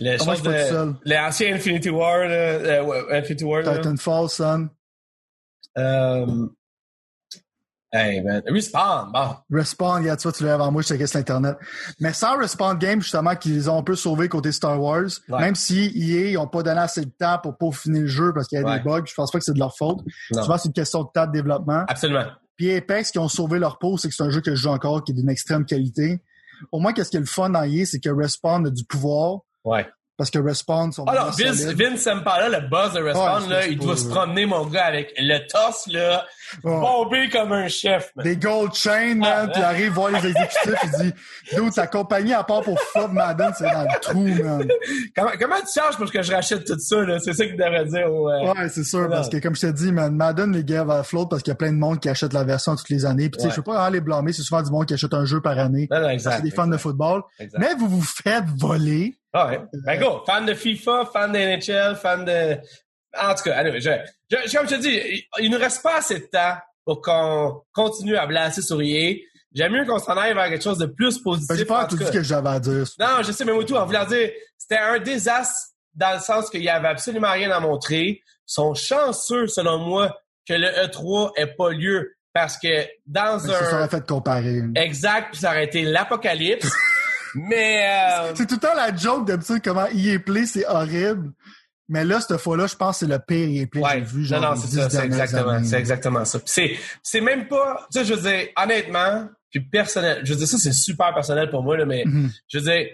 Le 0.00 0.16
chose 0.18 0.38
je 0.38 0.42
pas 0.44 0.52
tout 0.62 0.68
seul. 0.68 0.88
de. 0.92 0.96
L'ancien 1.04 1.54
Infinity 1.54 1.90
War, 1.90 2.18
là, 2.20 2.34
euh, 2.34 3.02
Infinity 3.18 3.44
War. 3.44 3.62
Titanfall, 3.64 4.28
son. 4.30 4.68
Euh, 5.76 6.46
Hey, 7.96 8.20
man. 8.22 8.42
Respawn, 8.48 9.12
bon. 9.12 9.36
Respawn, 9.56 10.02
regarde, 10.02 10.18
tu 10.18 10.24
vois, 10.24 10.32
tu 10.32 10.42
l'as 10.44 10.54
avant 10.54 10.72
moi, 10.72 10.82
je 10.82 10.88
checkais 10.88 11.06
sur 11.06 11.20
Internet. 11.20 11.56
Mais 12.00 12.12
sans 12.12 12.36
Respawn 12.36 12.76
Games, 12.76 13.00
justement, 13.00 13.36
qu'ils 13.36 13.70
ont 13.70 13.78
un 13.78 13.82
peu 13.84 13.94
sauvé 13.94 14.28
côté 14.28 14.50
Star 14.50 14.80
Wars, 14.82 15.04
Ouais. 15.28 15.40
même 15.40 15.54
si 15.54 15.92
EA, 15.94 16.30
ils 16.32 16.38
ont 16.38 16.48
pas 16.48 16.64
donné 16.64 16.80
assez 16.80 17.02
de 17.04 17.10
temps 17.10 17.38
pour 17.40 17.56
peaufiner 17.56 18.00
le 18.00 18.06
jeu 18.08 18.32
parce 18.34 18.48
qu'il 18.48 18.58
y 18.58 18.62
a 18.62 18.64
Ouais. 18.66 18.78
des 18.78 18.84
bugs, 18.84 19.04
je 19.06 19.14
pense 19.14 19.30
pas 19.30 19.38
que 19.38 19.44
c'est 19.44 19.54
de 19.54 19.60
leur 19.60 19.76
faute. 19.76 20.00
Non. 20.32 20.42
Souvent, 20.42 20.58
c'est 20.58 20.66
une 20.68 20.72
question 20.74 21.04
de 21.04 21.08
temps 21.14 21.26
de 21.26 21.32
développement. 21.32 21.84
Absolument. 21.86 22.24
Puis 22.56 22.74
Apex, 22.74 23.12
qui 23.12 23.18
ont 23.20 23.28
sauvé 23.28 23.58
leur 23.60 23.78
peau, 23.78 23.96
c'est 23.96 24.08
que 24.08 24.14
c'est 24.14 24.24
un 24.24 24.30
jeu 24.30 24.40
que 24.40 24.50
je 24.56 24.62
joue 24.62 24.70
encore, 24.70 25.04
qui 25.04 25.12
est 25.12 25.14
d'une 25.14 25.30
extrême 25.30 25.64
qualité. 25.64 26.20
Au 26.72 26.80
moins, 26.80 26.92
qu'est-ce 26.92 27.10
qui 27.10 27.16
est 27.16 27.20
le 27.20 27.26
fun 27.26 27.50
dans 27.50 27.62
EA, 27.62 27.84
c'est 27.84 28.00
que 28.00 28.10
Respawn 28.10 28.66
a 28.66 28.70
du 28.70 28.84
pouvoir, 28.84 29.38
Ouais. 29.64 29.86
parce 30.16 30.30
que 30.30 30.38
Respawn 30.38 30.92
sont 30.92 31.04
Alors, 31.04 31.32
Vince. 31.36 31.62
Vince 31.64 32.00
Sampala, 32.02 32.48
le 32.60 32.68
boss 32.68 32.92
de 32.92 33.00
Respawn, 33.02 33.42
Ouais, 33.44 33.48
là, 33.48 33.66
il 33.66 33.78
doit 33.78 33.96
se 33.96 34.06
promener, 34.08 34.46
mon 34.46 34.64
gars, 34.66 34.84
avec 34.84 35.12
le 35.18 35.38
torse, 35.48 35.88
là, 35.88 36.24
Ouais. 36.62 36.80
bombé 36.80 37.28
comme 37.30 37.52
un 37.52 37.68
chef, 37.68 38.10
man. 38.16 38.24
Des 38.24 38.36
gold 38.36 38.74
chains, 38.74 39.16
man, 39.16 39.46
Ah, 39.46 39.46
puis 39.48 39.60
il 39.60 39.64
arrive 39.64 39.92
voir 39.92 40.10
les 40.10 40.18
exécutifs, 40.26 40.74
il 40.84 40.90
dit, 41.04 41.12
dude, 41.56 41.72
ta 41.74 41.86
compagnie, 41.86 42.32
à 42.32 42.44
part 42.44 42.62
pour 42.62 42.78
Flop 42.80 43.08
Madden, 43.08 43.52
c'est 43.56 43.64
dans 43.70 43.82
le 43.82 44.00
trou, 44.00 44.22
man. 44.44 44.68
Comment, 45.16 45.30
comment 45.40 45.56
tu 45.60 45.72
charges 45.80 45.96
pour 45.96 46.10
que 46.10 46.22
je 46.22 46.32
rachète 46.32 46.64
tout 46.64 46.78
ça, 46.78 47.00
là? 47.02 47.18
C'est 47.18 47.32
ça 47.32 47.44
qu'il 47.46 47.56
devrait 47.56 47.84
dire 47.86 48.12
au, 48.12 48.28
euh, 48.30 48.52
Ouais, 48.54 48.68
c'est 48.68 48.84
sûr, 48.84 49.00
Non. 49.02 49.08
parce 49.10 49.28
que 49.28 49.38
comme 49.38 49.56
je 49.56 49.62
te 49.62 49.72
dis, 49.72 49.90
man, 49.92 50.14
Madden, 50.14 50.52
les 50.52 50.64
gars, 50.64 50.84
va 50.84 51.02
flotte 51.02 51.30
parce 51.30 51.42
qu'il 51.42 51.50
y 51.50 51.54
a 51.54 51.56
plein 51.56 51.72
de 51.72 51.78
monde 51.78 52.00
qui 52.00 52.08
achète 52.08 52.32
la 52.32 52.44
version 52.44 52.76
toutes 52.76 52.90
les 52.90 53.04
années. 53.06 53.28
Puis 53.30 53.38
tu 53.40 53.44
sais, 53.44 53.50
je 53.50 53.56
peux 53.56 53.62
pas 53.62 53.72
vraiment 53.74 53.90
les 53.90 54.00
blâmer, 54.00 54.32
c'est 54.32 54.42
souvent 54.42 54.62
du 54.62 54.70
monde 54.70 54.86
qui 54.86 54.94
achète 54.94 55.14
un 55.14 55.24
jeu 55.24 55.40
par 55.40 55.58
année. 55.58 55.88
Non, 55.90 55.96
non, 55.98 56.02
parce 56.04 56.14
exact. 56.14 56.30
que 56.30 56.36
c'est 56.36 56.42
des 56.42 56.50
fans 56.50 56.66
de 56.66 56.76
football. 56.76 57.22
Exact. 57.38 57.58
Mais 57.60 57.74
vous 57.78 57.88
vous 57.88 58.02
faites 58.02 58.44
voler. 58.58 59.16
Ah 59.32 59.48
ouais. 59.48 59.60
Ben 59.84 59.98
go, 59.98 60.22
fan 60.26 60.46
de 60.46 60.54
FIFA, 60.54 61.06
fan 61.12 61.32
de 61.32 61.38
NHL, 61.38 61.96
fan 61.96 62.24
de... 62.24 62.56
En 63.20 63.34
tout 63.34 63.44
cas, 63.44 63.64
je, 63.64 63.78
je, 63.78 64.56
comme 64.56 64.68
je 64.68 64.74
te 64.74 64.80
dis, 64.80 65.26
il, 65.40 65.50
nous 65.50 65.58
reste 65.58 65.82
pas 65.82 65.98
assez 65.98 66.18
de 66.20 66.24
temps 66.26 66.56
pour 66.84 67.00
qu'on 67.00 67.62
continue 67.72 68.16
à 68.16 68.26
blasser 68.26 68.62
sur 68.62 68.80
EA. 68.82 69.14
J'aime 69.54 69.72
mieux 69.72 69.84
qu'on 69.84 69.98
s'en 69.98 70.16
aille 70.16 70.34
vers 70.34 70.48
quelque 70.48 70.64
chose 70.64 70.78
de 70.78 70.86
plus 70.86 71.18
positif. 71.18 71.48
Ben, 71.48 71.56
j'ai 71.56 71.64
pas 71.64 71.86
tout 71.86 71.96
ce 71.96 72.10
que 72.10 72.22
j'avais 72.22 72.48
à 72.48 72.58
dire. 72.60 72.84
Non, 72.98 73.22
je 73.22 73.32
sais, 73.32 73.44
mais 73.44 73.52
moi 73.52 73.64
tout, 73.64 73.76
en 73.76 73.86
voulant 73.86 74.04
dire, 74.04 74.30
c'était 74.58 74.78
un 74.78 74.98
désastre 74.98 75.70
dans 75.94 76.14
le 76.14 76.20
sens 76.20 76.50
qu'il 76.50 76.62
y 76.62 76.68
avait 76.68 76.88
absolument 76.88 77.30
rien 77.30 77.50
à 77.52 77.60
montrer. 77.60 78.04
Ils 78.04 78.22
sont 78.46 78.74
chanceux, 78.74 79.46
selon 79.46 79.78
moi, 79.78 80.16
que 80.46 80.54
le 80.54 80.66
E3 80.66 81.32
ait 81.36 81.46
pas 81.46 81.70
lieu 81.70 82.14
parce 82.32 82.58
que 82.58 82.84
dans 83.06 83.40
Mais 83.44 83.52
Ça 83.52 83.60
un... 83.60 83.70
serait 83.70 83.88
fait 83.88 84.06
comparer. 84.06 84.62
Exact, 84.74 85.28
puis 85.30 85.40
ça 85.40 85.50
aurait 85.50 85.64
été 85.64 85.82
l'apocalypse. 85.84 86.68
mais... 87.34 87.88
euh, 87.88 88.32
C'est 88.34 88.46
tout 88.46 88.56
le 88.56 88.60
temps 88.60 88.74
la 88.74 88.94
joke 88.94 89.26
d'habitude 89.26 89.60
comment 89.62 89.86
EA 89.86 90.18
Play, 90.18 90.46
c'est 90.46 90.66
horrible. 90.66 91.32
Mais 91.88 92.04
là, 92.04 92.20
cette 92.20 92.38
fois-là, 92.38 92.66
je 92.66 92.74
pense 92.76 92.98
que 93.00 93.06
c'est 93.06 93.12
le 93.12 93.18
pire 93.18 93.46
gameplay 93.48 93.82
que 93.82 93.88
j'ai 93.92 94.00
vu. 94.00 94.24
Genre, 94.24 94.40
non, 94.40 94.50
non, 94.50 94.56
c'est 94.56 94.68
ça, 94.76 94.88
c'est 94.88 95.04
exactement, 95.04 95.62
c'est 95.64 95.76
exactement 95.78 96.24
ça. 96.24 96.40
C'est, 96.46 96.78
c'est 97.02 97.20
même 97.20 97.46
pas, 97.46 97.86
tu 97.92 97.98
sais, 97.98 98.04
je 98.06 98.14
veux 98.14 98.22
dire, 98.30 98.48
honnêtement, 98.56 99.28
puis 99.50 99.60
personnel, 99.60 100.20
je 100.24 100.32
veux 100.32 100.38
dire, 100.38 100.48
ça, 100.48 100.56
c'est 100.58 100.72
super 100.72 101.12
personnel 101.12 101.50
pour 101.50 101.62
moi, 101.62 101.76
là, 101.76 101.84
mais 101.84 102.04
Mhm. 102.06 102.30
je 102.48 102.58
veux 102.58 102.64
dire, 102.64 102.86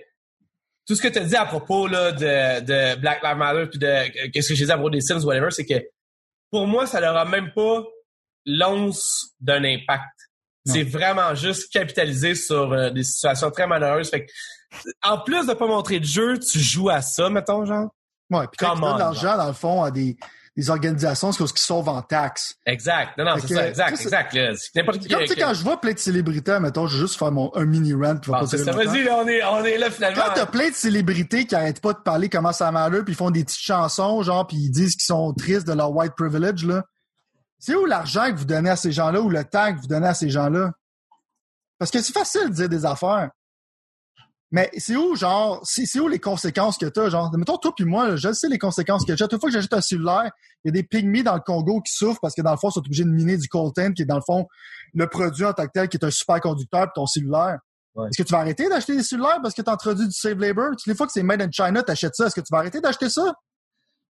tout 0.89 0.95
ce 0.97 1.03
que 1.03 1.09
tu 1.09 1.19
as 1.21 1.25
dit 1.25 1.37
à 1.37 1.45
propos, 1.47 1.87
là, 1.87 2.11
de, 2.11 2.61
de 2.65 3.01
Black 3.01 3.23
Lives 3.23 3.37
Matter 3.37 3.67
puis 3.71 3.79
de, 3.79 3.87
euh, 3.87 4.09
qu'est-ce 4.33 4.49
que 4.49 4.55
j'ai 4.57 4.65
dit 4.65 4.73
à 4.73 4.75
propos 4.75 4.91
des 4.91 5.01
Sims, 5.01 5.23
whatever, 5.25 5.51
c'est 5.53 5.65
que, 5.65 5.81
pour 6.51 6.67
moi, 6.67 6.85
ça 6.87 7.01
n'aura 7.01 7.25
même 7.25 7.53
pas 7.55 7.85
l'once 8.47 9.35
d'un 9.41 9.63
impact. 9.65 10.03
C'est 10.67 10.83
vraiment 10.83 11.35
juste 11.35 11.73
capitaliser 11.73 12.35
sur 12.35 12.73
euh, 12.73 12.91
des 12.91 13.03
situations 13.03 13.51
très 13.51 13.67
malheureuses. 13.67 14.11
Fait 14.11 14.27
que, 14.27 14.31
en 15.03 15.19
plus 15.19 15.47
de 15.47 15.55
pas 15.55 15.67
montrer 15.67 16.01
de 16.01 16.05
jeu, 16.05 16.39
tu 16.39 16.59
joues 16.59 16.91
à 16.91 17.01
ça, 17.03 17.31
mettons, 17.31 17.65
genre. 17.65 17.91
Ouais, 18.31 18.47
puis 18.47 18.57
quand 18.59 18.75
tu 18.75 18.81
donnes 18.81 18.99
l'argent, 18.99 19.37
dans 19.37 19.47
le 19.47 19.53
fond, 19.53 19.83
à 19.83 19.91
des, 19.91 20.17
des 20.57 20.71
organisations, 20.71 21.33
c'est 21.33 21.39
parce 21.39 21.53
qu'ils 21.53 21.61
sauvent 21.61 21.89
en 21.89 22.03
taxes. 22.03 22.57
Exact. 22.67 23.17
Non, 23.19 23.25
non, 23.25 23.37
c'est 23.41 23.55
ça, 23.55 23.69
exact, 23.69 24.01
exact. 24.01 24.37
n'importe 24.75 24.99
qui. 25.01 25.09
Comme, 25.09 25.21
tu 25.21 25.29
sais, 25.29 25.37
quand 25.37 25.55
je 25.55 25.63
vois 25.63 25.81
plein 25.81 25.93
de 25.93 25.99
célébrités, 25.99 26.59
mettons, 26.61 26.87
je 26.87 26.97
vais 26.97 27.03
juste 27.03 27.19
faire 27.19 27.33
mon, 27.33 27.51
un 27.55 27.65
mini 27.65 27.93
rant, 27.95 28.17
puis 28.17 28.31
va 28.31 28.41
Bon, 28.41 28.47
pas. 28.47 28.73
Vas-y, 28.73 29.05
là, 29.05 29.17
on 29.17 29.27
est, 29.27 29.43
on 29.43 29.65
est 29.65 29.79
là, 29.79 29.91
finalement. 29.91 30.23
Quand 30.23 30.33
t'as 30.35 30.47
plein 30.47 30.69
de 30.69 30.75
célébrités 30.75 31.47
qui 31.47 31.55
arrêtent 31.55 31.81
pas 31.81 31.93
de 31.93 31.99
parler 31.99 32.29
comment 32.29 32.53
ça 32.53 32.67
va 32.67 32.73
malheur, 32.73 33.05
puis 33.05 33.15
ils 33.15 33.17
font 33.17 33.31
des 33.31 33.45
petites 33.45 33.61
chansons, 33.61 34.23
genre, 34.23 34.47
puis 34.47 34.57
ils 34.57 34.71
disent 34.71 34.95
qu'ils 34.95 35.07
sont 35.07 35.33
tristes 35.33 35.67
de 35.67 35.73
leur 35.73 35.91
white 35.95 36.15
privilege, 36.17 36.65
là. 36.65 36.85
C'est 37.59 37.75
où 37.75 37.85
l'argent 37.85 38.31
que 38.31 38.37
vous 38.37 38.47
donnez 38.47 38.71
à 38.71 38.77
ces 38.77 38.91
gens-là 38.91 39.21
ou 39.21 39.29
le 39.29 39.45
temps 39.45 39.75
que 39.75 39.81
vous 39.81 39.87
donnez 39.87 40.09
à 40.09 40.15
ces 40.15 40.31
gens-là? 40.31 40.73
Parce 41.79 41.91
que 41.91 42.01
c'est 42.01 42.13
facile 42.13 42.49
de 42.49 42.55
dire 42.55 42.69
des 42.69 42.87
affaires. 42.87 43.31
Mais 44.53 44.69
c'est 44.79 44.97
où, 44.97 45.15
genre, 45.15 45.61
c'est 45.63 45.99
où 46.01 46.09
les 46.09 46.19
conséquences 46.19 46.77
que 46.77 46.87
t'as, 46.87 47.09
genre, 47.09 47.31
mettons, 47.37 47.57
toi 47.57 47.73
puis 47.75 47.85
moi, 47.85 48.09
là, 48.09 48.17
je 48.17 48.33
sais 48.33 48.49
les 48.49 48.59
conséquences 48.59 49.05
que 49.05 49.17
j'ai. 49.17 49.29
Toute 49.29 49.41
fois 49.41 49.49
que 49.49 49.55
j'achète 49.55 49.73
un 49.73 49.81
cellulaire, 49.81 50.33
il 50.65 50.69
y 50.69 50.71
a 50.71 50.73
des 50.73 50.83
pygmies 50.83 51.23
dans 51.23 51.35
le 51.35 51.41
Congo 51.41 51.81
qui 51.81 51.93
souffrent 51.93 52.19
parce 52.21 52.35
que 52.35 52.43
dans 52.43 52.51
le 52.51 52.57
fond, 52.57 52.69
ils 52.69 52.73
sont 52.73 52.81
obligés 52.81 53.05
de 53.05 53.11
miner 53.11 53.37
du 53.37 53.49
coltan, 53.49 53.93
qui 53.93 54.03
est 54.03 54.07
dans 54.07 54.17
le 54.17 54.23
fond 54.27 54.49
le 54.93 55.07
produit 55.07 55.45
en 55.45 55.53
tant 55.53 55.67
que 55.67 55.73
tel, 55.73 55.89
qui 55.89 55.97
est 55.97 56.05
un 56.05 56.11
superconducteur 56.11 56.87
pour 56.87 56.93
ton 56.95 57.07
cellulaire. 57.07 57.59
Ouais. 57.95 58.09
Est-ce 58.09 58.23
que 58.23 58.27
tu 58.27 58.33
vas 58.33 58.41
arrêter 58.41 58.69
d'acheter 58.69 58.97
des 58.97 59.05
cellulaires 59.05 59.41
parce 59.41 59.55
que 59.55 59.63
tu 59.63 59.71
as 59.71 59.73
introduit 59.73 60.07
du 60.07 60.13
save 60.13 60.39
labor? 60.39 60.71
Toutes 60.71 60.87
les 60.87 60.95
fois 60.95 61.07
que 61.07 61.13
c'est 61.13 61.23
made 61.23 61.43
in 61.43 61.51
China, 61.53 61.83
t'achètes 61.85 62.17
ça. 62.17 62.27
Est-ce 62.27 62.35
que 62.35 62.41
tu 62.41 62.53
vas 62.53 62.59
arrêter 62.59 62.81
d'acheter 62.81 63.09
ça? 63.09 63.35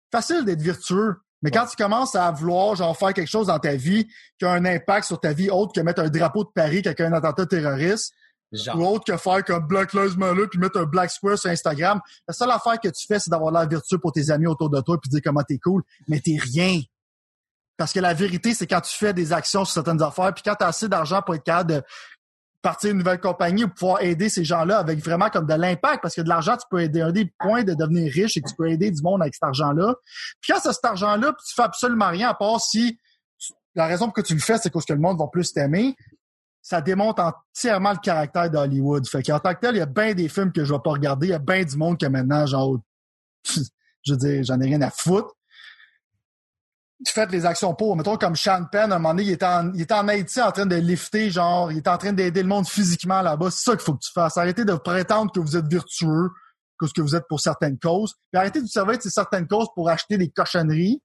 Facile 0.10 0.46
d'être 0.46 0.62
vertueux. 0.62 1.16
Mais 1.42 1.52
quand 1.52 1.66
tu 1.66 1.76
commences 1.76 2.16
à 2.16 2.32
vouloir 2.32 2.76
genre 2.76 2.98
faire 2.98 3.14
quelque 3.14 3.30
chose 3.30 3.48
dans 3.48 3.60
ta 3.60 3.76
vie 3.76 4.08
qui 4.38 4.46
a 4.46 4.52
un 4.52 4.66
impact 4.66 5.08
sur 5.08 5.20
ta 5.20 5.34
vie 5.34 5.50
autre 5.50 5.74
que 5.74 5.82
mettre 5.82 6.02
un 6.02 6.10
drapeau 6.10 6.44
de 6.44 6.50
Paris 6.54 6.82
quand 6.82 6.92
il 6.98 7.02
y 7.02 7.06
a 7.06 7.08
un 7.08 7.14
attentat 7.14 7.46
terroriste, 7.46 8.14
Ou 8.52 8.84
autre 8.86 9.06
que 9.06 9.18
faire 9.18 9.44
comme 9.46 9.68
Black 9.68 9.94
Lives 9.94 10.18
Matter 10.18 10.48
puis 10.50 10.60
mettre 10.60 10.80
un 10.80 10.86
black 10.86 11.12
square 11.12 11.38
sur 11.38 11.50
Instagram. 11.50 12.00
La 12.28 12.34
seule 12.34 12.52
affaire 12.52 12.80
que 12.80 12.88
tu 12.88 13.06
fais, 13.06 13.20
c'est 13.20 13.30
d'avoir 13.30 13.52
l'air 13.52 13.68
vertueux 13.68 14.00
pour 14.00 14.12
tes 14.12 14.32
amis 14.32 14.48
autour 14.48 14.70
de 14.70 14.82
toi 14.82 14.98
puis 15.00 15.10
dire 15.10 15.22
comment 15.24 15.44
t'es 15.44 15.60
cool, 15.60 15.84
mais 16.08 16.20
t'es 16.20 16.38
rien. 16.40 16.82
Parce 17.78 17.94
que 17.94 18.00
la 18.00 18.14
vérité, 18.14 18.54
c'est 18.54 18.68
quand 18.68 18.82
tu 18.82 18.98
fais 18.98 19.14
des 19.14 19.32
actions 19.32 19.64
sur 19.64 19.74
certaines 19.74 20.02
affaires, 20.02 20.34
puis 20.34 20.44
quand 20.44 20.56
tu 20.56 20.64
as 20.64 20.68
assez 20.68 20.90
d'argent 20.90 21.22
pour 21.22 21.36
être 21.36 21.44
capable 21.44 21.76
de 21.76 21.84
partir 22.62 22.92
une 22.92 22.98
nouvelle 22.98 23.22
compagnie 23.22 23.64
ou 23.64 23.70
pouvoir 23.70 24.02
aider 24.02 24.28
ces 24.28 24.44
gens-là 24.44 24.80
avec 24.80 25.00
vraiment 25.00 25.30
comme 25.30 25.46
de 25.46 25.54
l'impact, 25.54 26.02
parce 26.02 26.16
que 26.16 26.22
de 26.22 26.28
l'argent, 26.28 26.58
tu 26.58 26.66
peux 26.70 26.82
aider. 26.82 27.02
Un 27.02 27.12
des 27.12 27.32
points 27.40 27.64
de 27.64 27.74
devenir 27.74 28.12
riche, 28.12 28.34
c'est 28.34 28.42
que 28.42 28.50
tu 28.50 28.56
peux 28.56 28.70
aider 28.70 28.92
du 28.92 29.02
monde 29.02 29.22
avec 29.22 29.34
cet 29.34 29.44
argent-là. 29.44 29.96
Puis 30.42 30.52
quand 30.52 30.60
c'est 30.62 30.74
cet 30.74 30.84
argent-là, 30.84 31.34
tu 31.48 31.56
fais 31.56 31.62
absolument 31.62 32.10
rien, 32.10 32.30
à 32.30 32.34
part 32.34 32.60
si 32.60 33.00
la 33.76 33.86
raison 33.86 34.06
pour 34.06 34.14
que 34.14 34.22
tu 34.22 34.34
le 34.34 34.42
fais, 34.42 34.58
c'est 34.58 34.72
parce 34.72 34.86
que 34.86 34.94
le 34.94 35.00
monde 35.00 35.18
va 35.18 35.28
plus 35.28 35.54
t'aimer, 35.54 35.96
ça 36.62 36.82
démontre 36.82 37.22
entièrement 37.22 37.92
le 37.92 37.98
caractère 37.98 38.50
d'Hollywood. 38.50 39.08
Fait 39.08 39.24
qu'en 39.24 39.40
tant 39.40 39.54
que 39.54 39.60
tel, 39.60 39.76
il 39.76 39.80
y 39.80 39.82
a 39.82 39.86
bien 39.86 40.14
des 40.14 40.30
films 40.30 40.52
que 40.52 40.66
je 40.66 40.74
vais 40.74 40.80
pas 40.80 40.92
regarder. 40.92 41.28
Il 41.28 41.32
y 41.32 41.34
a 41.34 41.40
bien 41.40 41.64
du 41.64 41.78
monde 41.78 41.98
que 41.98 42.06
maintenant, 42.06 42.46
genre, 42.46 42.78
je 43.46 44.12
veux 44.12 44.18
dire, 44.18 44.44
j'en 44.44 44.60
ai 44.60 44.66
rien 44.66 44.82
à 44.82 44.90
foutre. 44.90 45.36
Tu 47.06 47.14
fais 47.14 47.26
les 47.28 47.46
actions 47.46 47.74
pour. 47.74 47.96
Mettons 47.96 48.18
comme 48.18 48.36
Sean 48.36 48.66
Penn, 48.70 48.92
à 48.92 48.96
un 48.96 49.00
moment 49.00 49.14
donné, 49.14 49.24
il 49.24 49.32
était 49.32 49.46
en, 49.46 49.72
en 49.72 50.08
Haïti 50.10 50.42
en 50.42 50.52
train 50.52 50.66
de 50.66 50.76
lifter, 50.76 51.30
genre, 51.32 51.72
il 51.72 51.78
était 51.78 51.90
en 51.90 51.98
train 51.98 52.12
d'aider 52.12 52.42
le 52.42 52.50
monde 52.50 52.68
physiquement 52.68 53.22
là-bas. 53.22 53.52
C'est 53.52 53.64
ça 53.64 53.72
qu'il 53.72 53.86
faut 53.86 53.94
que 53.94 54.04
tu 54.04 54.12
fasses. 54.12 54.36
Arrêtez 54.36 54.66
de 54.66 54.74
prétendre 54.74 55.32
que 55.32 55.40
vous 55.40 55.56
êtes 55.56 55.68
vertueux, 55.72 56.30
que 56.78 56.88
ce 56.88 56.94
que 56.94 57.02
vous 57.02 57.16
êtes 57.16 57.26
pour 57.30 57.40
certaines 57.40 57.80
causes. 57.80 58.16
Puis 58.32 58.40
arrêtez 58.40 58.62
de 58.62 58.68
servir 58.68 58.98
de 58.98 59.04
ces 59.04 59.12
certaines 59.12 59.48
causes 59.48 59.70
pour 59.74 59.90
acheter 59.90 60.18
des 60.18 60.30
cochonneries. 60.30 61.02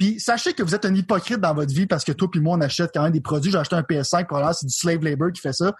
Puis 0.00 0.18
sachez 0.18 0.54
que 0.54 0.62
vous 0.62 0.74
êtes 0.74 0.86
un 0.86 0.94
hypocrite 0.94 1.36
dans 1.40 1.52
votre 1.52 1.74
vie 1.74 1.86
parce 1.86 2.04
que 2.04 2.12
toi 2.12 2.26
puis 2.30 2.40
moi, 2.40 2.56
on 2.56 2.60
achète 2.62 2.90
quand 2.94 3.02
même 3.02 3.12
des 3.12 3.20
produits. 3.20 3.52
J'ai 3.52 3.58
acheté 3.58 3.76
un 3.76 3.82
PS5, 3.82 4.24
probablement 4.24 4.54
c'est 4.54 4.66
du 4.66 4.72
slave 4.72 5.04
labor 5.04 5.30
qui 5.30 5.42
fait 5.42 5.52
ça. 5.52 5.72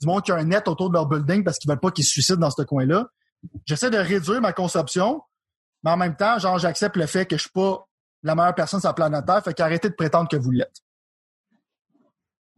Du 0.00 0.06
monde 0.08 0.22
qui 0.24 0.32
a 0.32 0.34
un 0.34 0.42
net 0.42 0.66
autour 0.66 0.88
de 0.90 0.94
leur 0.94 1.06
building 1.06 1.44
parce 1.44 1.58
qu'ils 1.58 1.70
veulent 1.70 1.78
pas 1.78 1.92
qu'ils 1.92 2.04
se 2.04 2.10
suicident 2.10 2.40
dans 2.40 2.50
ce 2.50 2.60
coin-là. 2.62 3.06
J'essaie 3.66 3.88
de 3.88 3.96
réduire 3.98 4.40
ma 4.40 4.52
consommation, 4.52 5.22
mais 5.84 5.92
en 5.92 5.96
même 5.96 6.16
temps, 6.16 6.40
genre, 6.40 6.58
j'accepte 6.58 6.96
le 6.96 7.06
fait 7.06 7.24
que 7.24 7.36
je 7.36 7.42
suis 7.42 7.50
pas 7.52 7.86
la 8.24 8.34
meilleure 8.34 8.56
personne 8.56 8.80
sur 8.80 8.88
la 8.88 8.94
planète 8.94 9.24
Terre, 9.24 9.44
fait 9.44 9.54
qu'arrêtez 9.54 9.88
de 9.88 9.94
prétendre 9.94 10.28
que 10.28 10.36
vous 10.36 10.50
l'êtes. 10.50 10.74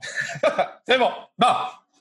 c'est 0.88 0.98
bon. 0.98 1.10
Bon. 1.38 1.46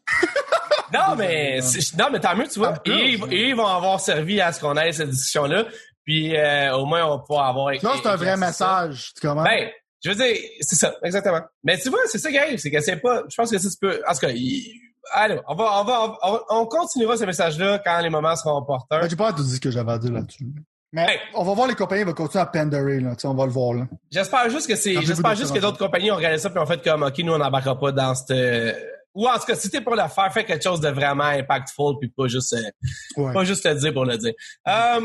non, 0.93 1.15
mais, 1.17 1.59
non, 1.97 2.07
mais 2.11 2.19
tant 2.21 2.35
mieux, 2.37 2.47
tu 2.47 2.59
vois. 2.59 2.79
Et, 2.85 3.13
ils- 3.15 3.33
ils 3.33 3.53
vont 3.53 3.67
avoir 3.67 3.99
servi 3.99 4.39
à 4.39 4.53
ce 4.53 4.61
qu'on 4.61 4.75
ait 4.77 4.91
cette 4.93 5.09
discussion-là. 5.09 5.65
Puis, 6.09 6.35
euh, 6.35 6.75
au 6.75 6.85
moins, 6.87 7.05
on 7.05 7.09
va 7.09 7.19
pouvoir 7.19 7.45
avoir. 7.49 7.71
Là, 7.71 7.77
c'est 8.01 8.09
un 8.09 8.15
vrai 8.15 8.35
message. 8.35 9.11
Tu 9.19 9.27
comprends? 9.27 9.43
Ben, 9.43 9.69
je 10.03 10.09
veux 10.09 10.15
dire, 10.15 10.35
c'est 10.61 10.75
ça, 10.75 10.95
exactement. 11.03 11.41
Mais 11.63 11.77
tu 11.77 11.89
vois, 11.91 11.99
c'est 12.07 12.17
ça 12.17 12.31
qui 12.31 12.37
arrive, 12.39 12.57
c'est 12.57 12.71
que 12.71 12.79
c'est 12.81 12.95
pas, 12.95 13.21
je 13.29 13.35
pense 13.35 13.51
que 13.51 13.59
ça, 13.59 13.69
tu 13.69 13.75
peux, 13.79 14.01
en 14.07 14.13
tout 14.13 14.19
cas, 14.21 14.29
il- 14.33 14.73
allez, 15.13 15.39
on 15.47 15.53
va, 15.53 15.81
on 15.81 15.83
va, 15.83 16.17
on 16.49 16.65
continuera 16.65 17.15
ce 17.15 17.25
message-là 17.25 17.79
quand 17.85 17.99
les 17.99 18.09
moments 18.09 18.35
seront 18.35 18.57
opportuns. 18.57 19.01
Ben, 19.01 19.07
j'ai 19.09 19.15
pas 19.15 19.33
tout 19.33 19.43
dit 19.43 19.55
ce 19.55 19.59
que 19.59 19.69
j'avais 19.69 19.91
à 19.91 19.99
dire 19.99 20.11
là-dessus. 20.13 20.47
Mais 20.91 21.03
Hey. 21.07 21.19
on 21.35 21.43
va 21.43 21.53
voir 21.53 21.67
les 21.67 21.75
compagnies 21.75 22.03
vont 22.05 22.13
continuer 22.13 22.41
à 22.41 22.47
penderer, 22.47 22.99
là. 23.01 23.11
On 23.25 23.35
va 23.35 23.45
le 23.45 23.51
voir, 23.51 23.73
là. 23.75 23.87
J'espère 24.09 24.49
juste 24.49 24.67
que 24.67 24.75
c'est, 24.75 24.99
j'espère 25.03 25.35
juste 25.35 25.53
que 25.53 25.59
d'autres 25.59 25.77
compagnies 25.77 26.09
ont 26.11 26.15
regardé 26.15 26.39
ça 26.39 26.49
puis 26.49 26.57
ont 26.57 26.65
fait 26.65 26.81
comme, 26.83 27.03
OK, 27.03 27.19
nous, 27.19 27.33
on 27.33 27.37
n'embarquera 27.37 27.77
pas 27.79 27.91
dans 27.91 28.15
cette, 28.15 28.75
ou 29.13 29.27
en 29.27 29.33
tout 29.37 29.45
cas, 29.45 29.55
si 29.55 29.69
t'es 29.69 29.81
pour 29.81 29.95
le 29.95 30.07
faire, 30.07 30.31
fais 30.33 30.45
quelque 30.45 30.63
chose 30.63 30.79
de 30.79 30.89
vraiment 30.89 31.25
impactful 31.25 31.95
puis 31.99 32.09
pas 32.09 32.27
juste, 32.27 32.53
euh, 32.53 33.21
Ouais. 33.21 33.33
pas 33.33 33.43
juste 33.43 33.65
le 33.65 33.75
dire 33.75 33.93
pour 33.93 34.05
le 34.05 34.17
dire. 34.17 34.33
Euh, 34.67 35.01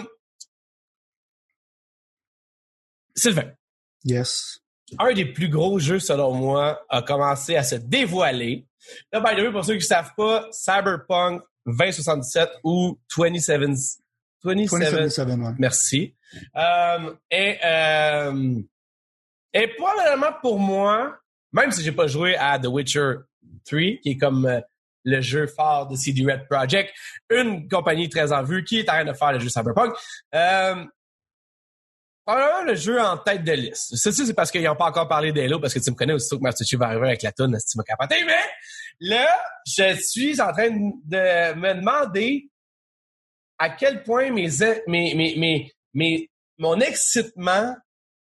Sylvain, 3.16 3.50
Yes. 4.04 4.58
un 4.98 5.12
des 5.12 5.24
plus 5.24 5.48
gros 5.48 5.78
jeux, 5.78 5.98
selon 5.98 6.32
moi, 6.34 6.84
a 6.88 7.02
commencé 7.02 7.56
à 7.56 7.62
se 7.62 7.76
dévoiler. 7.76 8.66
Là, 9.12 9.20
by 9.20 9.34
the 9.34 9.44
way, 9.44 9.50
pour 9.52 9.64
ceux 9.64 9.74
qui 9.74 9.78
ne 9.80 9.84
savent 9.84 10.12
pas, 10.16 10.46
Cyberpunk 10.52 11.42
2077 11.66 12.50
ou 12.64 12.98
27... 13.16 13.60
27 14.44 14.94
27, 14.94 15.28
ouais. 15.28 15.36
merci. 15.58 16.14
Euh, 16.56 17.14
et, 17.30 17.56
euh, 17.64 18.60
et 19.54 19.68
probablement 19.68 20.32
pour 20.42 20.58
moi, 20.58 21.16
même 21.52 21.70
si 21.70 21.82
j'ai 21.82 21.92
pas 21.92 22.06
joué 22.08 22.36
à 22.36 22.58
The 22.58 22.66
Witcher 22.66 23.14
3, 23.64 23.80
qui 24.02 24.10
est 24.10 24.16
comme 24.18 24.44
euh, 24.44 24.60
le 25.04 25.20
jeu 25.22 25.46
phare 25.46 25.86
de 25.88 25.96
CD 25.96 26.30
Red 26.30 26.46
Project, 26.48 26.92
une 27.30 27.68
compagnie 27.68 28.08
très 28.10 28.32
en 28.32 28.42
vue 28.42 28.64
qui 28.64 28.80
est 28.80 28.90
en 28.90 28.94
train 28.94 29.04
de 29.04 29.12
faire 29.14 29.32
le 29.32 29.38
jeu 29.38 29.48
Cyberpunk, 29.48 29.94
euh, 30.34 30.84
probablement 32.24 32.64
le 32.64 32.74
jeu 32.74 33.00
en 33.00 33.16
tête 33.18 33.44
de 33.44 33.52
liste. 33.52 33.96
Ceci, 33.96 34.26
c'est 34.26 34.34
parce 34.34 34.50
qu'ils 34.50 34.62
n'ont 34.62 34.76
pas 34.76 34.86
encore 34.86 35.08
parlé 35.08 35.32
d'Halo, 35.32 35.60
parce 35.60 35.74
que 35.74 35.78
tu 35.78 35.90
me 35.90 35.96
connais 35.96 36.14
aussitôt 36.14 36.38
que 36.38 36.42
Mastucci 36.42 36.76
va 36.76 36.86
arriver 36.86 37.08
avec 37.08 37.22
la 37.22 37.32
toune, 37.32 37.56
tu 37.58 37.78
m'as 37.78 37.84
capoté, 37.84 38.16
mais 38.26 38.34
là, 39.00 39.28
je 39.66 39.94
suis 40.00 40.40
en 40.40 40.52
train 40.52 40.70
de 40.70 41.54
me 41.54 41.74
demander 41.74 42.48
à 43.58 43.70
quel 43.70 44.02
point 44.02 44.30
mes, 44.30 44.48
mes, 44.86 45.14
mes, 45.14 45.36
mes, 45.36 45.72
mes 45.92 46.30
mon 46.58 46.80
excitement 46.80 47.74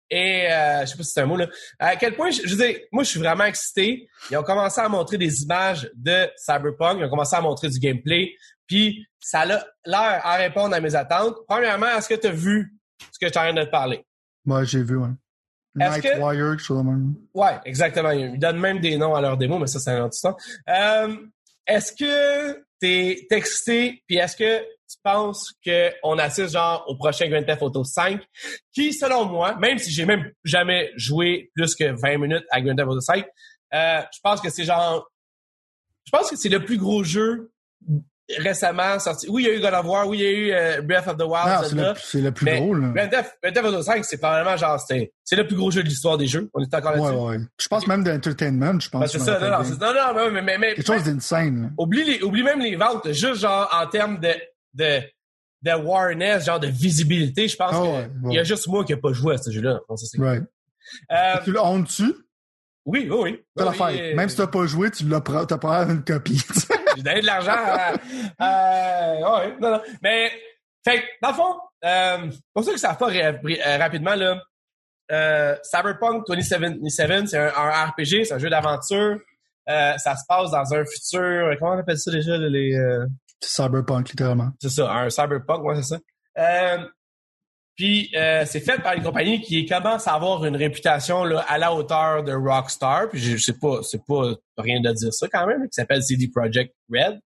est, 0.08 0.50
euh, 0.50 0.80
je 0.82 0.86
sais 0.86 0.96
pas 0.96 1.02
si 1.04 1.10
c'est 1.12 1.20
un 1.20 1.26
mot 1.26 1.36
là, 1.36 1.46
à 1.78 1.96
quel 1.96 2.14
point, 2.14 2.30
je, 2.30 2.42
je 2.44 2.54
veux 2.54 2.66
dire, 2.66 2.80
moi 2.90 3.04
je 3.04 3.10
suis 3.10 3.20
vraiment 3.20 3.44
excité. 3.44 4.08
Ils 4.30 4.36
ont 4.36 4.42
commencé 4.42 4.80
à 4.80 4.88
montrer 4.88 5.18
des 5.18 5.42
images 5.42 5.88
de 5.94 6.28
Cyberpunk, 6.36 6.98
ils 6.98 7.04
ont 7.04 7.10
commencé 7.10 7.36
à 7.36 7.40
montrer 7.40 7.68
du 7.68 7.78
gameplay, 7.78 8.34
puis 8.66 9.06
ça 9.20 9.40
a 9.40 9.46
l'air 9.46 9.64
à 9.84 10.36
répondre 10.36 10.74
à 10.74 10.80
mes 10.80 10.94
attentes. 10.94 11.36
Premièrement, 11.46 11.88
est-ce 11.96 12.08
que 12.08 12.14
tu 12.14 12.26
as 12.26 12.32
vu 12.32 12.79
ce 13.12 13.18
que 13.18 13.26
je 13.26 13.30
suis 13.30 13.38
en 13.38 13.42
train 13.42 13.52
de 13.54 13.62
te 13.64 13.70
parler? 13.70 14.04
Ouais, 14.46 14.64
j'ai 14.66 14.82
vu, 14.82 14.96
ouais. 14.96 15.08
Night 15.74 16.02
que- 16.02 16.18
Wire, 16.18 16.84
même. 16.84 17.14
Ouais, 17.34 17.58
exactement. 17.64 18.10
Ils 18.10 18.38
donnent 18.38 18.58
même 18.58 18.80
des 18.80 18.96
noms 18.96 19.14
à 19.14 19.20
leurs 19.20 19.36
démos, 19.36 19.60
mais 19.60 19.66
ça, 19.66 19.78
c'est 19.78 19.90
un 19.92 20.04
autre 20.04 20.14
histoire. 20.14 20.36
Euh, 20.68 21.16
est-ce 21.66 21.92
que 21.92 22.64
t'es 22.80 23.26
t'es 23.28 23.36
excité, 23.36 24.02
puis 24.06 24.16
est-ce 24.16 24.36
que 24.36 24.60
tu 24.60 24.96
penses 25.04 25.52
qu'on 25.64 26.18
assiste 26.18 26.52
genre 26.54 26.84
au 26.88 26.96
prochain 26.96 27.28
Grand 27.28 27.44
Theft 27.44 27.62
Auto 27.62 27.84
5, 27.84 28.20
qui, 28.72 28.92
selon 28.92 29.26
moi, 29.26 29.54
même 29.56 29.78
si 29.78 29.92
j'ai 29.92 30.04
même 30.04 30.32
jamais 30.42 30.90
joué 30.96 31.52
plus 31.54 31.76
que 31.76 31.84
20 31.92 32.18
minutes 32.18 32.44
à 32.50 32.60
Grand 32.60 32.74
Theft 32.74 32.88
Auto 32.88 33.00
5, 33.00 33.24
euh, 33.74 34.02
je 34.12 34.18
pense 34.22 34.40
que 34.40 34.50
c'est 34.50 34.64
genre... 34.64 35.08
Je 36.06 36.10
pense 36.10 36.28
que 36.30 36.34
c'est 36.36 36.48
le 36.48 36.64
plus 36.64 36.78
gros 36.78 37.04
jeu 37.04 37.52
récemment 38.38 38.98
sorti. 38.98 39.26
Oui, 39.28 39.42
il 39.44 39.46
y 39.48 39.50
a 39.50 39.54
eu 39.56 39.60
God 39.60 39.74
of 39.74 39.86
War, 39.86 40.06
oui, 40.08 40.18
il 40.18 40.22
y 40.22 40.26
a 40.26 40.30
eu 40.30 40.52
euh, 40.52 40.82
Breath 40.82 41.06
of 41.08 41.16
the 41.16 41.22
Wild, 41.22 41.74
Non, 41.74 41.94
c'est 41.96 42.20
le, 42.20 42.30
plus 42.32 42.44
Mais 42.44 42.60
gros, 42.60 42.74
là. 42.74 43.08
Theft 43.08 43.64
Auto 43.64 43.82
5, 43.82 44.04
c'est 44.04 44.18
probablement 44.18 44.56
genre, 44.56 44.80
c'est 44.80 45.10
le 45.36 45.46
plus 45.46 45.56
gros 45.56 45.70
jeu 45.70 45.82
de 45.82 45.88
l'histoire 45.88 46.16
des 46.18 46.26
jeux. 46.26 46.48
On 46.54 46.62
est 46.62 46.74
encore 46.74 46.92
là-dessus. 46.92 47.14
Ouais, 47.16 47.36
ouais. 47.36 47.44
Je 47.60 47.68
pense 47.68 47.86
même 47.86 48.04
d'entertainment, 48.04 48.78
je 48.80 48.88
pense. 48.88 49.00
Ben, 49.00 49.06
c'est 49.08 49.18
ça, 49.18 49.38
non, 49.40 49.48
non, 49.48 50.14
non, 50.14 50.24
non, 50.26 50.30
mais, 50.32 50.42
mais, 50.42 50.58
mais, 50.58 50.74
Quelque 50.74 50.86
chose 50.86 51.04
d'insane, 51.04 51.72
oublie, 51.78 52.04
les, 52.04 52.22
oublie 52.22 52.42
même 52.42 52.60
les 52.60 52.76
ventes, 52.76 53.12
juste 53.12 53.40
genre 53.40 53.68
en 53.72 53.86
termes 53.86 54.18
de, 54.20 54.32
de 54.74 55.00
de 55.62 55.70
awareness, 55.70 56.46
genre 56.46 56.58
de 56.58 56.68
visibilité, 56.68 57.46
je 57.46 57.54
pense 57.54 57.72
Ah 57.74 57.80
qu'il 57.82 57.90
ouais, 57.90 58.10
ouais. 58.30 58.34
y 58.34 58.38
a 58.38 58.44
juste 58.44 58.66
moi 58.66 58.82
qui 58.82 58.94
n'ai 58.94 58.98
pas 59.00 59.12
joué 59.12 59.34
à 59.34 59.36
ce 59.36 59.50
jeu-là. 59.50 59.78
Bon, 59.88 59.94
Right. 60.18 60.44
Euh, 61.12 61.34
Tu 61.44 61.52
le 61.52 61.60
hontes-tu? 61.60 62.04
oui, 62.86 63.06
oui, 63.10 63.16
oui. 63.20 63.44
C'est 63.54 63.62
Oui, 63.62 63.68
l'affaire. 63.68 63.88
oui, 63.88 64.14
Même 64.14 64.28
si 64.30 64.36
t'as 64.36 64.46
pas 64.46 64.64
joué, 64.66 64.90
tu 64.90 65.06
l'as 65.06 65.20
t'as 65.20 65.58
pas 65.58 65.82
une 65.82 66.02
copie. 66.02 66.42
J'ai 67.00 67.04
donné 67.04 67.20
de 67.22 67.26
l'argent 67.26 67.52
à... 67.56 67.92
à- 68.38 69.14
ouais, 69.14 69.56
non, 69.60 69.70
non. 69.72 69.80
Mais, 70.02 70.30
fait 70.84 71.02
dans 71.22 71.30
le 71.30 71.34
fond, 71.34 71.54
euh, 71.84 72.30
pour 72.54 72.64
ceux 72.64 72.72
qui 72.72 72.78
savent 72.78 72.98
pas 72.98 73.10
euh, 73.10 73.78
rapidement, 73.78 74.14
là, 74.14 74.40
euh, 75.12 75.56
Cyberpunk 75.62 76.26
2077, 76.28 77.28
c'est 77.28 77.38
un, 77.38 77.46
un 77.56 77.86
RPG, 77.86 78.24
c'est 78.24 78.34
un 78.34 78.38
jeu 78.38 78.50
d'aventure. 78.50 79.18
Euh, 79.68 79.96
ça 79.98 80.16
se 80.16 80.22
passe 80.28 80.50
dans 80.50 80.74
un 80.74 80.84
futur, 80.84 81.54
comment 81.58 81.72
on 81.74 81.78
appelle 81.78 81.98
ça 81.98 82.10
déjà, 82.10 82.36
les... 82.38 82.74
euh, 82.74 83.06
cyberpunk, 83.40 84.08
littéralement. 84.10 84.50
c'est 84.60 84.68
ça, 84.70 84.90
un 84.92 85.10
cyberpunk, 85.10 85.62
ouais, 85.64 85.76
c'est 85.82 85.94
ça. 85.94 85.98
Puis 87.80 88.10
euh, 88.14 88.44
c'est 88.44 88.60
fait 88.60 88.82
par 88.82 88.92
une 88.92 89.02
compagnie 89.02 89.40
qui 89.40 89.64
commence 89.64 90.06
à 90.06 90.12
avoir 90.12 90.44
une 90.44 90.54
réputation 90.54 91.24
là, 91.24 91.40
à 91.48 91.56
la 91.56 91.72
hauteur 91.72 92.22
de 92.22 92.34
Rockstar. 92.34 93.08
Puis 93.08 93.18
je, 93.20 93.38
sais 93.38 93.54
pas, 93.58 93.82
c'est 93.82 94.04
pas 94.06 94.34
rien 94.58 94.82
de 94.82 94.92
dire 94.92 95.14
ça 95.14 95.26
quand 95.32 95.46
même, 95.46 95.62
qui 95.62 95.72
s'appelle 95.72 96.02
CD 96.02 96.28
Projekt 96.28 96.74
Red. 96.92 97.18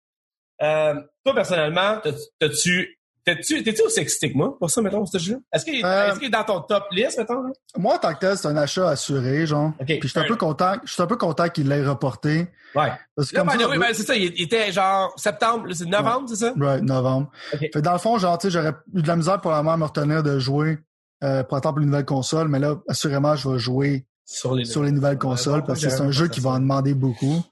Euh, 0.63 0.95
toi 1.25 1.35
personnellement, 1.35 1.99
t'as- 2.05 2.13
t'as-tu 2.39 3.01
T'es-tu, 3.25 3.63
t'es-tu 3.63 3.81
aussi 3.83 4.01
excité 4.01 4.31
que 4.33 4.37
moi 4.37 4.55
pour 4.59 4.71
ça, 4.71 4.83
mettons, 4.83 5.07
ce 5.07 5.17
jeu? 5.19 5.39
Est-ce 5.53 5.65
qu'il 5.65 5.77
est, 5.77 5.85
Euh, 5.85 6.09
est-ce 6.11 6.19
qu'il 6.19 6.29
est 6.29 6.31
dans 6.31 6.45
ton 6.45 6.61
top 6.61 6.85
list, 6.93 7.17
mettons? 7.19 7.43
Là? 7.43 7.51
Moi, 7.79 7.95
en 7.95 7.99
tant 7.99 8.13
que 8.13 8.19
tel, 8.19 8.37
c'est 8.37 8.49
un 8.49 8.57
achat 8.57 8.89
assuré, 8.91 9.47
genre. 9.47 9.73
OK. 9.81 9.87
Puis 9.87 10.01
je 10.03 10.09
suis 10.09 10.19
un 10.21 10.25
peu 10.25 10.37
content, 10.37 10.75
je 10.85 10.93
suis 10.93 11.03
un 11.03 11.07
peu 11.07 11.17
content 11.17 11.49
qu'il 11.49 11.69
l'ait 11.69 11.83
reporté. 11.87 12.49
Ouais. 12.75 12.93
Parce 13.17 13.31
que 13.31 13.37
Là, 13.37 13.45
comme 13.45 13.53
by 13.57 13.63
ça, 13.63 13.69
way, 13.71 13.79
ben, 13.79 13.87
c'est 13.95 14.03
ça, 14.03 14.15
il 14.15 14.43
était 14.43 14.71
genre 14.73 15.13
septembre, 15.17 15.69
c'est 15.73 15.87
novembre, 15.87 16.29
c'est 16.29 16.37
ça? 16.37 16.53
Right, 16.59 16.83
novembre. 16.83 17.31
OK. 17.55 17.61
Fait 17.61 17.71
que 17.71 17.79
dans 17.79 17.93
le 17.93 17.99
fond, 17.99 18.19
genre, 18.19 18.37
tu 18.37 18.49
sais, 18.49 18.51
j'aurais 18.51 18.75
eu 18.95 19.01
de 19.01 19.09
la 19.09 19.17
misère 19.17 19.41
probablement 19.41 19.73
à 19.73 19.77
me 19.79 19.85
retenir 19.85 20.23
de 20.23 20.39
jouer 20.39 20.79
euh, 21.23 21.43
pour 21.45 21.57
attendre 21.57 21.77
pour 21.77 21.83
une 21.83 21.89
nouvelle 21.91 22.05
console, 22.05 22.49
mais 22.49 22.59
là, 22.59 22.77
assurément, 22.89 23.37
je 23.37 23.49
vais 23.49 23.59
jouer 23.59 24.07
Sur 24.27 24.55
les, 24.55 24.65
sur 24.67 24.83
les 24.83 24.91
nouvelles 24.93 25.19
consoles 25.19 25.65
parce 25.65 25.81
que 25.83 25.89
c'est 25.89 26.03
un 26.03 26.11
jeu 26.11 26.29
qui 26.29 26.41
va 26.41 26.51
en 26.51 26.59
demander 26.61 26.93
beaucoup. 26.93 27.43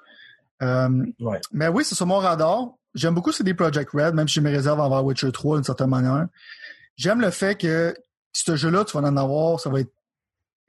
Euh, 0.62 0.88
Ouais. 1.20 1.40
mais 1.52 1.68
oui, 1.68 1.82
c'est 1.84 1.94
sur 1.94 2.06
mon 2.06 2.18
radar. 2.18 2.68
J'aime 2.94 3.14
beaucoup 3.14 3.32
CD 3.32 3.54
Projekt 3.54 3.90
Red, 3.92 4.14
même 4.14 4.28
si 4.28 4.34
j'ai 4.34 4.40
mes 4.40 4.50
réserves 4.50 4.80
envers 4.80 5.04
Witcher 5.04 5.32
3 5.32 5.56
d'une 5.56 5.64
certaine 5.64 5.88
manière. 5.90 6.26
J'aime 6.96 7.20
le 7.20 7.30
fait 7.30 7.58
que 7.58 7.94
ce 8.32 8.56
jeu-là, 8.56 8.84
tu 8.84 8.96
vas 8.98 9.06
en 9.08 9.16
avoir, 9.16 9.60
ça 9.60 9.70
va 9.70 9.80
être 9.80 9.92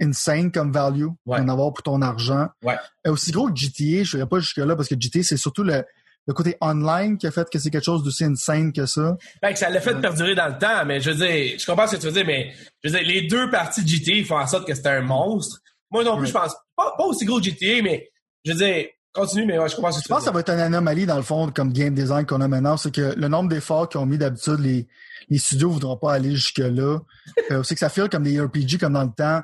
insane 0.02 0.52
comme 0.52 0.72
value. 0.72 1.06
Ouais. 1.26 1.40
Tu 1.40 1.44
vas 1.44 1.44
en 1.44 1.50
avoir 1.50 1.74
pour 1.74 1.84
ton 1.84 2.02
argent. 2.02 2.48
Ouais. 2.64 2.76
Et 3.06 3.10
aussi 3.10 3.32
gros 3.32 3.50
que 3.50 3.56
GTA, 3.58 4.04
je 4.04 4.18
ne 4.18 4.24
pas 4.26 4.40
jusque-là 4.40 4.76
parce 4.76 4.88
que 4.88 4.96
GTA, 5.00 5.22
c'est 5.24 5.38
surtout 5.38 5.64
le, 5.64 5.84
le 6.26 6.34
côté 6.34 6.56
online 6.62 7.18
qui 7.18 7.28
a 7.28 7.32
fait 7.32 7.50
que 7.50 7.60
c'est 7.60 7.70
quelque 7.70 7.84
chose 7.84 8.04
d'aussi 8.04 8.24
insane 8.24 8.72
que 8.74 8.86
ça. 8.86 9.18
Fait 9.44 9.54
que 9.54 9.60
ça 9.60 9.70
l'a 9.70 9.82
fait 9.82 10.00
perdurer 10.00 10.36
dans 10.36 10.48
le 10.48 10.58
temps, 10.58 10.86
mais 10.86 11.02
je 11.02 11.12
veux 11.12 11.26
dire, 11.28 11.60
je 11.60 11.66
comprends 11.66 11.88
ce 11.88 11.96
que 11.96 12.02
tu 12.02 12.08
veux 12.08 12.14
dire, 12.14 12.26
mais 12.26 12.54
je 12.84 12.90
veux 12.90 12.98
dire, 12.98 13.08
les 13.08 13.28
deux 13.28 13.50
parties 13.50 13.84
de 13.84 13.88
GTA 13.88 14.26
font 14.26 14.40
en 14.40 14.48
sorte 14.48 14.66
que 14.66 14.74
c'était 14.74 14.90
un 14.90 15.02
monstre. 15.02 15.60
Moi 15.92 16.04
non 16.04 16.14
plus, 16.16 16.22
Ouais. 16.24 16.28
je 16.30 16.34
pense 16.34 16.56
pas, 16.76 16.94
pas 16.98 17.04
aussi 17.04 17.26
gros 17.26 17.40
que 17.40 17.44
GTA, 17.46 17.82
mais 17.84 18.10
je 18.46 18.52
veux 18.54 18.58
dire, 18.58 18.86
continue, 19.14 19.46
mais 19.46 19.58
ouais, 19.60 19.70
je 19.70 19.76
comprends 19.76 19.92
ce 19.92 19.98
que 19.98 20.04
Je 20.04 20.08
tu 20.08 20.10
pense 20.10 20.20
que 20.20 20.26
ça 20.26 20.32
va 20.32 20.40
être 20.40 20.50
une 20.50 20.60
anomalie 20.60 21.06
dans 21.06 21.18
le 21.18 21.22
fond 21.22 21.50
comme 21.52 21.72
game 21.72 21.94
design 21.94 22.26
qu'on 22.26 22.42
a 22.42 22.48
maintenant, 22.48 22.78
c'est 22.78 22.94
que 22.94 23.14
le 23.16 23.28
nombre 23.28 23.50
d'efforts 23.50 23.90
qu'ils 23.90 24.00
ont 24.00 24.06
mis 24.06 24.18
d'habitude, 24.18 24.60
les, 24.60 24.88
les 25.30 25.38
studios 25.38 25.70
voudront 25.70 25.98
pas 25.98 26.14
aller 26.14 26.32
jusque-là. 26.32 27.00
euh, 27.52 27.64
c'est 27.64 27.76
que 27.76 27.80
ça 27.80 27.90
file 27.90 28.10
comme 28.10 28.24
des 28.24 28.40
RPG 28.40 28.80
comme 28.80 28.94
dans 28.94 29.04
le 29.04 29.12
temps, 29.16 29.42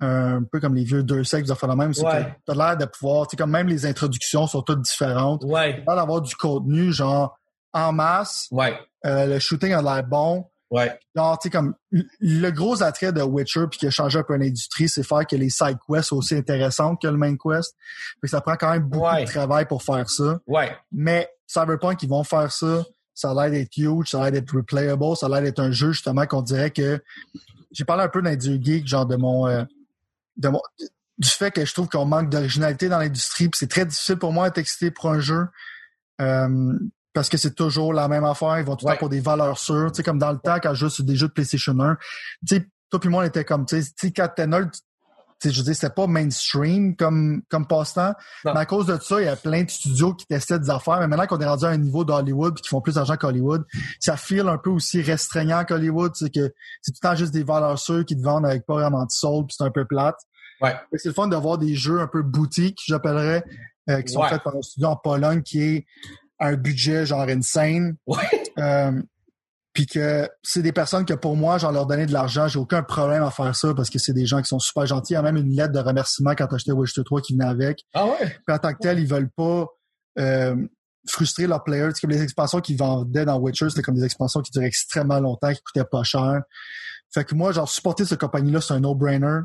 un 0.00 0.42
peu 0.42 0.60
comme 0.60 0.74
les 0.74 0.84
vieux 0.84 1.02
deux 1.02 1.24
sexes, 1.24 1.52
fait 1.54 1.66
la 1.66 1.76
même. 1.76 1.92
Ouais. 2.02 2.24
que 2.24 2.52
t'as 2.52 2.54
l'air 2.54 2.76
de 2.76 2.84
pouvoir, 2.84 3.26
tu 3.26 3.32
sais, 3.32 3.36
comme 3.36 3.50
même 3.50 3.68
les 3.68 3.86
introductions 3.86 4.46
sont 4.46 4.62
toutes 4.62 4.82
différentes. 4.82 5.44
Ouais, 5.44 5.82
T'as 5.86 5.94
l'air 5.94 6.02
d'avoir 6.02 6.20
du 6.20 6.34
contenu, 6.36 6.92
genre, 6.92 7.38
en 7.72 7.92
masse, 7.92 8.48
ouais, 8.50 8.78
euh, 9.06 9.26
le 9.26 9.38
shooting 9.38 9.72
a 9.72 9.82
l'air 9.82 10.04
bon. 10.04 10.46
Ouais, 10.70 10.98
Genre, 11.14 11.38
tu 11.38 11.46
sais, 11.46 11.50
comme, 11.50 11.74
le 12.20 12.50
gros 12.50 12.82
attrait 12.82 13.12
de 13.12 13.22
Witcher 13.22 13.66
puis 13.70 13.78
qui 13.78 13.86
a 13.86 13.90
changé 13.90 14.18
un 14.18 14.22
peu 14.22 14.36
l'industrie, 14.36 14.88
c'est 14.88 15.02
faire 15.02 15.26
que 15.26 15.36
les 15.36 15.50
side 15.50 15.78
quests 15.88 16.08
soient 16.08 16.18
aussi 16.18 16.34
intéressantes 16.34 17.00
que 17.00 17.06
le 17.08 17.16
main 17.16 17.36
quest. 17.36 17.74
Fait 18.20 18.20
que 18.22 18.28
ça 18.28 18.40
prend 18.40 18.56
quand 18.56 18.70
même 18.72 18.82
beaucoup 18.84 19.04
Ouais. 19.06 19.24
de 19.24 19.30
travail 19.30 19.66
pour 19.66 19.82
faire 19.82 20.08
ça. 20.10 20.40
ouais, 20.46 20.76
Mais 20.92 21.30
Cyberpunk, 21.46 22.02
ils 22.02 22.08
vont 22.08 22.24
faire 22.24 22.50
ça. 22.50 22.84
Ça 23.16 23.30
a 23.30 23.34
l'air 23.34 23.50
d'être 23.52 23.76
huge, 23.76 24.10
ça 24.10 24.18
a 24.18 24.22
l'air 24.24 24.32
d'être 24.32 24.52
replayable, 24.56 25.16
ça 25.16 25.26
a 25.26 25.28
l'air 25.28 25.42
d'être 25.42 25.60
un 25.60 25.70
jeu 25.70 25.92
justement 25.92 26.26
qu'on 26.26 26.42
dirait 26.42 26.70
que 26.72 27.00
j'ai 27.70 27.84
parlé 27.84 28.02
un 28.04 28.08
peu 28.08 28.22
d'un 28.22 28.34
dieu 28.34 28.58
geek, 28.60 28.86
genre 28.88 29.06
de 29.06 29.14
mon, 29.16 29.46
euh, 29.46 29.62
de 30.36 30.48
mon 30.48 30.60
du 31.18 31.28
fait 31.28 31.52
que 31.52 31.64
je 31.64 31.72
trouve 31.72 31.88
qu'on 31.88 32.06
manque 32.06 32.28
d'originalité 32.28 32.88
dans 32.88 32.98
l'industrie, 32.98 33.48
puis 33.48 33.56
c'est 33.56 33.70
très 33.70 33.86
difficile 33.86 34.16
pour 34.16 34.32
moi 34.32 34.48
d'être 34.48 34.58
excité 34.58 34.90
pour 34.90 35.10
un 35.10 35.20
jeu. 35.20 35.46
euh, 36.20 36.72
parce 37.14 37.28
que 37.30 37.36
c'est 37.38 37.54
toujours 37.54 37.94
la 37.94 38.08
même 38.08 38.24
affaire, 38.24 38.58
ils 38.58 38.64
vont 38.64 38.76
tout 38.76 38.84
le 38.84 38.90
Ouais. 38.90 38.96
temps 38.96 39.00
pour 39.00 39.08
des 39.08 39.20
valeurs 39.20 39.58
sûres, 39.58 39.90
tu 39.92 39.96
sais 39.98 40.02
comme 40.02 40.18
dans 40.18 40.32
le 40.32 40.38
temps 40.38 40.58
quand 40.62 40.74
je 40.74 40.80
jouais 40.80 40.90
sur 40.90 41.04
des 41.04 41.16
jeux 41.16 41.28
de 41.28 41.32
PlayStation 41.32 41.78
1. 41.80 41.96
Tu 42.46 42.56
sais, 42.56 42.66
toi 42.90 43.00
puis 43.00 43.08
moi 43.08 43.22
on 43.22 43.26
était 43.26 43.44
comme 43.44 43.64
tu 43.64 43.80
sais, 43.80 44.12
quand 44.12 44.28
sais, 45.40 45.50
je 45.50 45.58
veux 45.58 45.64
dire, 45.64 45.74
c'était 45.74 45.92
pas 45.92 46.06
mainstream 46.06 46.96
comme 46.96 47.42
comme 47.50 47.66
passe-temps. 47.66 48.14
Mais 48.44 48.52
à 48.56 48.66
cause 48.66 48.86
de 48.86 48.96
ça, 49.00 49.20
il 49.20 49.26
y 49.26 49.28
a 49.28 49.36
plein 49.36 49.62
de 49.64 49.70
studios 49.70 50.14
qui 50.14 50.26
testaient 50.26 50.58
des 50.58 50.70
affaires. 50.70 51.00
Mais 51.00 51.06
maintenant 51.08 51.26
qu'on 51.26 51.38
est 51.40 51.46
rendu 51.46 51.64
à 51.64 51.68
un 51.68 51.76
niveau 51.76 52.04
d'Hollywood 52.04 52.54
puis 52.54 52.62
qui 52.62 52.68
font 52.68 52.80
plus 52.80 52.94
d'argent 52.94 53.16
qu'Hollywood, 53.16 53.64
ça 54.00 54.16
file 54.16 54.48
un 54.48 54.58
peu 54.58 54.70
aussi 54.70 55.02
restreignant 55.02 55.64
qu'Hollywood. 55.64 56.12
C'est 56.14 56.32
que 56.32 56.52
c'est 56.80 56.92
tout 56.92 56.98
le 57.02 57.08
temps 57.08 57.14
juste 57.14 57.32
des 57.32 57.42
valeurs 57.42 57.78
sûres 57.78 58.04
qui 58.06 58.16
te 58.16 58.22
vendent 58.22 58.46
avec 58.46 58.64
pas 58.64 58.74
vraiment 58.74 59.02
de 59.04 59.10
soul 59.10 59.44
puis 59.46 59.54
c'est 59.58 59.64
un 59.64 59.70
peu 59.70 59.84
plate. 59.84 60.16
ouais, 60.62 60.74
C'est 60.94 61.08
le 61.08 61.14
fun 61.14 61.28
de 61.28 61.36
voir 61.36 61.58
des 61.58 61.74
jeux 61.74 62.00
un 62.00 62.06
peu 62.06 62.22
boutiques, 62.22 62.78
j'appellerais, 62.86 63.44
euh, 63.90 64.00
qui 64.02 64.12
sont 64.12 64.20
Ouais. 64.22 64.28
faits 64.30 64.42
par 64.42 64.56
un 64.56 64.62
studio 64.62 64.88
en 64.88 64.96
Pologne 64.96 65.42
qui 65.42 65.60
est 65.60 65.86
un 66.44 66.56
budget 66.56 67.06
genre 67.06 67.22
insane. 67.28 67.96
ouais, 68.06 68.42
Euh, 68.58 68.92
puis 69.72 69.86
que 69.86 70.28
c'est 70.44 70.62
des 70.62 70.70
personnes 70.70 71.04
que 71.04 71.14
pour 71.14 71.36
moi, 71.36 71.58
genre 71.58 71.72
leur 71.72 71.86
donner 71.86 72.06
de 72.06 72.12
l'argent, 72.12 72.46
j'ai 72.46 72.60
aucun 72.60 72.84
problème 72.84 73.24
à 73.24 73.32
faire 73.32 73.54
ça 73.56 73.74
parce 73.74 73.90
que 73.90 73.98
c'est 73.98 74.12
des 74.12 74.24
gens 74.24 74.40
qui 74.40 74.46
sont 74.46 74.60
super 74.60 74.86
gentils. 74.86 75.14
Il 75.14 75.16
y 75.16 75.18
a 75.18 75.22
même 75.22 75.36
une 75.36 75.50
lettre 75.50 75.72
de 75.72 75.80
remerciement 75.80 76.34
quand 76.36 76.52
acheté 76.52 76.70
Witcher 76.70 77.02
3 77.04 77.20
qui 77.20 77.32
venait 77.32 77.44
avec. 77.44 77.82
Ah 77.92 78.06
ouais? 78.06 78.38
Puis 78.46 78.54
en 78.54 78.58
tant 78.58 78.72
que 78.72 78.78
tel, 78.80 79.00
ils 79.00 79.08
veulent 79.08 79.30
pas 79.36 79.66
euh, 80.20 80.54
frustrer 81.08 81.48
leurs 81.48 81.64
players. 81.64 81.90
C'est 81.92 82.02
comme 82.02 82.10
les 82.10 82.22
expansions 82.22 82.60
qu'ils 82.60 82.76
vendaient 82.76 83.24
dans 83.24 83.38
Witcher, 83.38 83.68
c'était 83.68 83.82
comme 83.82 83.96
des 83.96 84.04
expansions 84.04 84.42
qui 84.42 84.52
duraient 84.52 84.66
extrêmement 84.66 85.18
longtemps, 85.18 85.52
qui 85.52 85.60
coûtaient 85.62 85.88
pas 85.90 86.04
cher. 86.04 86.42
Fait 87.12 87.24
que 87.24 87.34
moi, 87.34 87.50
genre, 87.50 87.68
supporter 87.68 88.04
cette 88.04 88.20
compagnie-là, 88.20 88.60
c'est 88.60 88.74
un 88.74 88.80
no-brainer. 88.80 89.40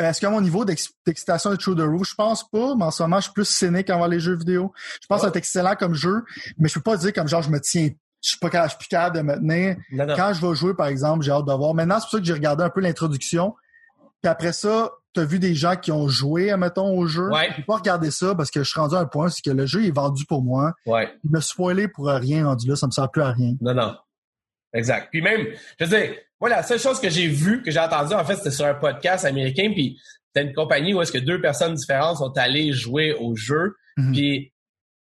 Euh, 0.00 0.08
Est-ce 0.08 0.20
qu'à 0.20 0.30
mon 0.30 0.40
niveau 0.40 0.64
d'ex- 0.64 0.90
d'excitation 1.06 1.50
de 1.50 1.56
True 1.56 1.76
the 1.76 1.80
Roof, 1.80 2.08
je 2.08 2.14
pense 2.14 2.48
pas, 2.48 2.74
mais 2.76 2.84
en 2.84 2.90
ce 2.90 3.02
moment, 3.02 3.16
je 3.18 3.24
suis 3.24 3.32
plus 3.32 3.44
cynique 3.48 3.90
envers 3.90 4.08
les 4.08 4.18
jeux 4.20 4.36
vidéo. 4.36 4.72
Je 5.00 5.06
pense 5.08 5.20
Oh. 5.24 5.28
être 5.28 5.36
excellent 5.36 5.74
comme 5.76 5.94
jeu, 5.94 6.22
mais 6.58 6.68
je 6.68 6.74
peux 6.74 6.80
pas 6.80 6.96
dire 6.96 7.12
comme 7.12 7.28
genre, 7.28 7.42
je 7.42 7.50
me 7.50 7.60
tiens, 7.60 7.90
je 8.22 8.28
suis 8.30 8.38
pas 8.38 8.50
capable, 8.50 8.70
je 8.70 8.76
suis 8.76 8.78
plus 8.78 8.88
capable 8.88 9.16
de 9.16 9.22
me 9.22 9.34
tenir. 9.36 9.76
Non, 9.92 10.06
non. 10.06 10.14
Quand 10.16 10.32
je 10.32 10.46
vais 10.46 10.54
jouer, 10.54 10.74
par 10.74 10.86
exemple, 10.86 11.22
j'ai 11.24 11.30
hâte 11.32 11.44
de 11.46 11.52
voir. 11.52 11.74
Maintenant, 11.74 11.96
c'est 11.96 12.04
pour 12.06 12.10
ça 12.12 12.18
que 12.18 12.24
j'ai 12.24 12.32
regardé 12.32 12.64
un 12.64 12.70
peu 12.70 12.80
l'introduction. 12.80 13.54
Puis 14.22 14.30
après 14.30 14.52
ça, 14.52 14.90
t'as 15.14 15.24
vu 15.24 15.38
des 15.38 15.54
gens 15.54 15.76
qui 15.76 15.90
ont 15.92 16.06
joué, 16.08 16.50
admettons, 16.50 16.96
au 16.96 17.06
jeu. 17.06 17.30
Ouais. 17.30 17.48
J'ai 17.56 17.62
pas 17.62 17.76
regardé 17.76 18.10
ça 18.10 18.34
parce 18.34 18.50
que 18.50 18.62
je 18.62 18.68
suis 18.68 18.78
rendu 18.78 18.94
à 18.94 18.98
un 19.00 19.06
point, 19.06 19.28
c'est 19.30 19.42
que 19.42 19.50
le 19.50 19.64
jeu 19.66 19.84
est 19.86 19.90
vendu 19.90 20.24
pour 20.26 20.42
moi. 20.42 20.72
Ouais. 20.86 21.10
Il 21.24 21.30
me 21.30 21.40
spoilé 21.40 21.88
pour 21.88 22.06
rien 22.08 22.46
rendu 22.46 22.68
là, 22.68 22.76
ça 22.76 22.86
me 22.86 22.92
sert 22.92 23.10
plus 23.10 23.22
à 23.22 23.30
rien. 23.32 23.54
Non, 23.60 23.74
non. 23.74 23.94
Exact. 24.72 25.08
Puis 25.10 25.20
même, 25.22 25.46
je 25.78 25.84
veux 25.84 25.98
dire, 25.98 26.14
moi, 26.40 26.48
la 26.48 26.62
seule 26.62 26.78
chose 26.78 27.00
que 27.00 27.10
j'ai 27.10 27.26
vue, 27.26 27.62
que 27.62 27.70
j'ai 27.70 27.80
entendue, 27.80 28.14
en 28.14 28.24
fait, 28.24 28.36
c'était 28.36 28.50
sur 28.50 28.66
un 28.66 28.74
podcast 28.74 29.24
américain, 29.24 29.70
puis 29.74 30.00
c'était 30.26 30.46
une 30.46 30.54
compagnie 30.54 30.94
où 30.94 31.02
est-ce 31.02 31.12
que 31.12 31.18
deux 31.18 31.40
personnes 31.40 31.74
différentes 31.74 32.18
sont 32.18 32.32
allées 32.38 32.72
jouer 32.72 33.14
au 33.14 33.34
jeu. 33.36 33.74
Mhm. 33.96 34.12
Puis 34.12 34.52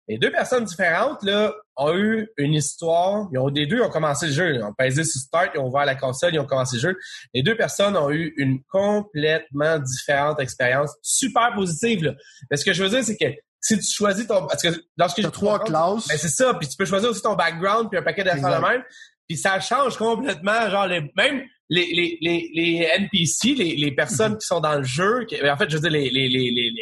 les 0.09 0.18
deux 0.18 0.33
personnes 0.33 0.64
différentes, 0.64 1.23
là, 1.23 1.55
ont 1.77 1.96
eu 1.96 2.29
une 2.37 2.55
histoire. 2.55 3.29
Ils 3.33 3.38
ont, 3.38 3.46
les 3.46 3.66
deux 3.66 3.81
ont 3.81 3.90
commencé 3.90 4.27
le 4.27 4.33
jeu. 4.33 4.55
Ils 4.57 4.62
ont 4.62 4.75
pesé 4.77 5.05
sur 5.05 5.20
Start, 5.20 5.51
ils 5.55 5.61
ont 5.61 5.68
ouvert 5.68 5.85
la 5.85 5.94
console, 5.94 6.35
ils 6.35 6.40
ont 6.40 6.46
commencé 6.46 6.77
le 6.77 6.83
jeu. 6.83 6.99
Les 7.33 7.42
deux 7.42 7.57
personnes 7.57 7.96
ont 7.96 8.11
eu 8.11 8.35
une 8.37 8.61
complètement 8.64 9.79
différente 9.79 10.40
expérience, 10.40 10.90
super 11.03 11.55
positive. 11.55 12.05
Là. 12.05 12.14
Mais 12.51 12.57
ce 12.57 12.64
que 12.64 12.73
je 12.73 12.83
veux 12.83 12.88
dire, 12.88 13.05
c'est 13.05 13.16
que 13.16 13.33
si 13.61 13.79
tu 13.79 13.92
choisis 13.92 14.27
ton... 14.27 14.46
Parce 14.46 14.62
que 14.62 14.68
lorsque 14.96 15.23
je- 15.23 15.29
trois 15.29 15.62
classes. 15.62 16.09
ben, 16.09 16.18
c'est 16.18 16.29
ça, 16.29 16.55
puis 16.55 16.66
tu 16.66 16.77
peux 16.77 16.87
choisir 16.87 17.11
aussi 17.11 17.23
ton 17.23 17.35
background 17.37 17.88
puis 17.88 17.99
un 17.99 18.03
paquet 18.03 18.25
d'affaires 18.25 18.61
de 18.61 18.66
même. 18.66 18.83
Puis 19.30 19.36
ça 19.36 19.60
change 19.60 19.96
complètement, 19.96 20.68
genre 20.68 20.88
les, 20.88 21.02
même 21.16 21.44
les, 21.68 21.86
les, 21.92 22.18
les, 22.20 22.50
les 22.52 22.88
NPC, 22.98 23.54
les, 23.54 23.76
les 23.76 23.92
personnes 23.94 24.36
qui 24.36 24.44
sont 24.44 24.58
dans 24.58 24.74
le 24.76 24.82
jeu, 24.82 25.24
qui- 25.26 25.36
en 25.48 25.56
fait, 25.56 25.70
je 25.70 25.76
veux 25.76 25.82
dire 25.82 25.92
les, 25.92 26.10
les, 26.10 26.28
les, 26.28 26.50
les, 26.50 26.72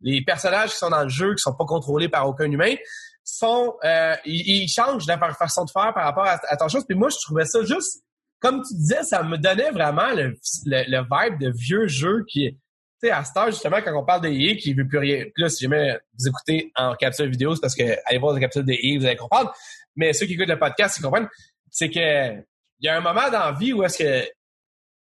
les, 0.00 0.24
personnages 0.24 0.70
qui 0.70 0.78
sont 0.78 0.88
dans 0.88 1.02
le 1.02 1.10
jeu, 1.10 1.34
qui 1.34 1.42
sont 1.42 1.52
pas 1.54 1.66
contrôlés 1.66 2.08
par 2.08 2.26
aucun 2.26 2.50
humain, 2.50 2.74
sont 3.24 3.74
euh, 3.84 4.16
ils, 4.24 4.62
ils 4.62 4.68
changent 4.68 5.04
fa- 5.04 5.34
façon 5.34 5.66
de 5.66 5.70
faire 5.70 5.92
par 5.92 6.04
rapport 6.04 6.24
à, 6.24 6.40
à 6.48 6.56
ton 6.56 6.68
chose. 6.68 6.86
Puis 6.88 6.96
moi, 6.96 7.10
je 7.10 7.16
trouvais 7.22 7.44
ça 7.44 7.62
juste, 7.62 8.02
comme 8.40 8.62
tu 8.66 8.74
disais, 8.74 9.02
ça 9.02 9.22
me 9.22 9.36
donnait 9.36 9.70
vraiment 9.70 10.12
le, 10.14 10.38
le, 10.64 10.84
le 10.88 11.02
vibe 11.02 11.38
de 11.40 11.52
vieux 11.54 11.86
jeu 11.86 12.24
qui 12.26 12.46
à 13.10 13.24
cette 13.24 13.36
heure, 13.36 13.50
justement, 13.50 13.78
quand 13.82 13.98
on 13.98 14.04
parle 14.04 14.22
de 14.22 14.28
EA 14.28 14.56
qui 14.56 14.74
veut 14.74 14.86
plus 14.86 14.98
rien. 14.98 15.24
Là, 15.36 15.48
si 15.48 15.64
jamais 15.64 15.98
vous 16.18 16.28
écoutez 16.28 16.72
en 16.76 16.94
capsule 16.94 17.30
vidéo, 17.30 17.54
c'est 17.54 17.60
parce 17.60 17.74
que 17.74 17.96
allez 18.06 18.18
voir 18.18 18.34
la 18.34 18.40
capsule 18.40 18.64
de 18.64 18.72
EA, 18.72 18.98
vous 18.98 19.06
allez 19.06 19.16
comprendre. 19.16 19.52
Mais 19.96 20.12
ceux 20.12 20.26
qui 20.26 20.34
écoutent 20.34 20.48
le 20.48 20.58
podcast, 20.58 20.96
ils 20.98 21.02
comprennent. 21.02 21.28
C'est 21.70 21.90
que 21.90 22.32
il 22.80 22.86
y 22.86 22.88
a 22.88 22.96
un 22.96 23.00
moment 23.00 23.30
dans 23.30 23.38
la 23.38 23.52
vie 23.52 23.72
où 23.72 23.82
est-ce 23.82 23.98
que 23.98 24.28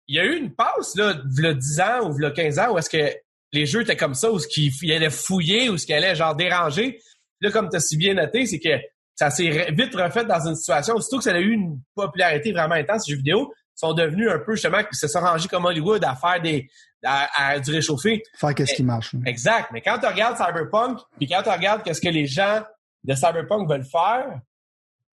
il 0.08 0.16
y 0.16 0.20
a 0.20 0.26
eu 0.26 0.38
une 0.38 0.54
passe, 0.54 0.96
là, 0.96 1.16
v'là 1.26 1.54
10 1.54 1.80
ans 1.80 2.08
ou 2.08 2.14
v'là 2.14 2.32
15 2.32 2.60
ans, 2.60 2.74
où 2.74 2.78
est-ce 2.78 2.90
que 2.90 3.14
les 3.54 3.66
jeux 3.66 3.82
étaient 3.82 3.96
comme 3.96 4.14
ça, 4.14 4.32
où 4.32 4.38
ce 4.38 4.48
qu'ils 4.48 4.72
ils 4.82 4.94
allaient 4.94 5.10
fouiller, 5.10 5.70
où 5.70 5.78
ce 5.78 5.86
qu'ils 5.86 5.96
allaient 5.96 6.16
genre 6.16 6.36
déranger. 6.36 7.00
Là, 7.42 7.52
comme 7.52 7.70
tu 7.70 7.78
as 7.78 7.80
si 7.80 7.98
bien 7.98 8.14
noté, 8.14 8.46
c'est 8.46 8.60
que 8.60 8.78
ça 9.16 9.30
s'est 9.30 9.72
vite 9.72 9.96
refait 9.96 10.26
dans 10.26 10.48
une 10.48 10.56
situation, 10.56 11.00
surtout 11.00 11.18
que 11.18 11.24
ça 11.24 11.34
a 11.34 11.40
eu 11.40 11.52
une 11.52 11.80
popularité 11.96 12.52
vraiment 12.52 12.76
intense, 12.76 13.06
ces 13.06 13.14
jeux 13.14 13.18
vidéo, 13.18 13.52
sont 13.74 13.94
devenus 13.94 14.30
un 14.30 14.40
peu 14.40 14.54
justement, 14.54 14.84
qui 14.84 14.96
se 14.96 15.08
sont 15.08 15.20
rangés 15.20 15.48
comme 15.48 15.66
Hollywood 15.66 16.04
à 16.04 16.16
faire 16.16 16.42
des, 16.42 16.70
à, 17.06 17.60
du 17.60 17.72
réchauffer. 17.72 18.24
Faire 18.38 18.54
qu'est-ce 18.54 18.76
qui 18.76 18.84
marche. 18.84 19.16
Exact. 19.26 19.70
Mais 19.72 19.82
quand 19.82 20.00
tu 20.00 20.08
regardes 20.08 20.38
Cyberpunk, 20.38 21.00
puis 21.18 21.28
quand 21.28 21.42
tu 21.44 21.50
regardes 21.50 21.84
qu'est-ce 21.84 22.02
que 22.02 22.10
les 22.10 22.26
gens 22.26 22.64
de 23.04 23.14
Cyberpunk 23.14 23.70
veulent 23.70 23.86
faire, 23.86 24.40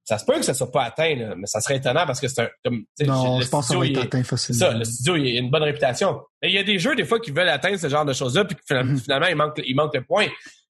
ça 0.05 0.19
se 0.19 0.25
peut 0.25 0.35
que 0.35 0.43
ça 0.43 0.55
soit 0.55 0.71
pas 0.71 0.85
atteint, 0.85 1.15
là, 1.15 1.35
mais 1.37 1.47
ça 1.47 1.61
serait 1.61 1.77
étonnant 1.77 2.07
parce 2.07 2.21
que 2.21 2.27
c'est 2.27 2.43
un 2.43 2.49
comme 2.65 2.85
non, 3.01 3.41
je 3.41 3.49
pense 3.49 3.69
que 3.69 3.75
ça 3.75 3.79
va 3.79 3.87
être 3.87 4.03
atteint 4.03 4.25
facilement. 4.25 4.59
Ça, 4.59 4.75
le 4.75 4.85
studio 4.85 5.17
il 5.17 5.37
a 5.37 5.41
une 5.41 5.51
bonne 5.51 5.63
réputation. 5.63 6.21
Mais 6.43 6.51
il 6.51 6.55
y 6.55 6.59
a 6.59 6.65
des 6.65 6.79
jeux 6.79 6.97
des 6.97 7.05
fois 7.05 7.21
qui 7.21 7.31
veulent 7.31 7.49
atteindre 7.49 7.79
ce 7.79 7.89
genre 7.89 8.05
de 8.05 8.13
choses-là, 8.13 8.45
puis 8.45 8.57
finalement, 8.67 8.95
mm-hmm. 8.95 9.03
finalement 9.03 9.27
il 9.27 9.37
manque 9.37 9.61
il 9.65 9.77
manque 9.77 9.95
le 9.95 10.05
point. 10.05 10.27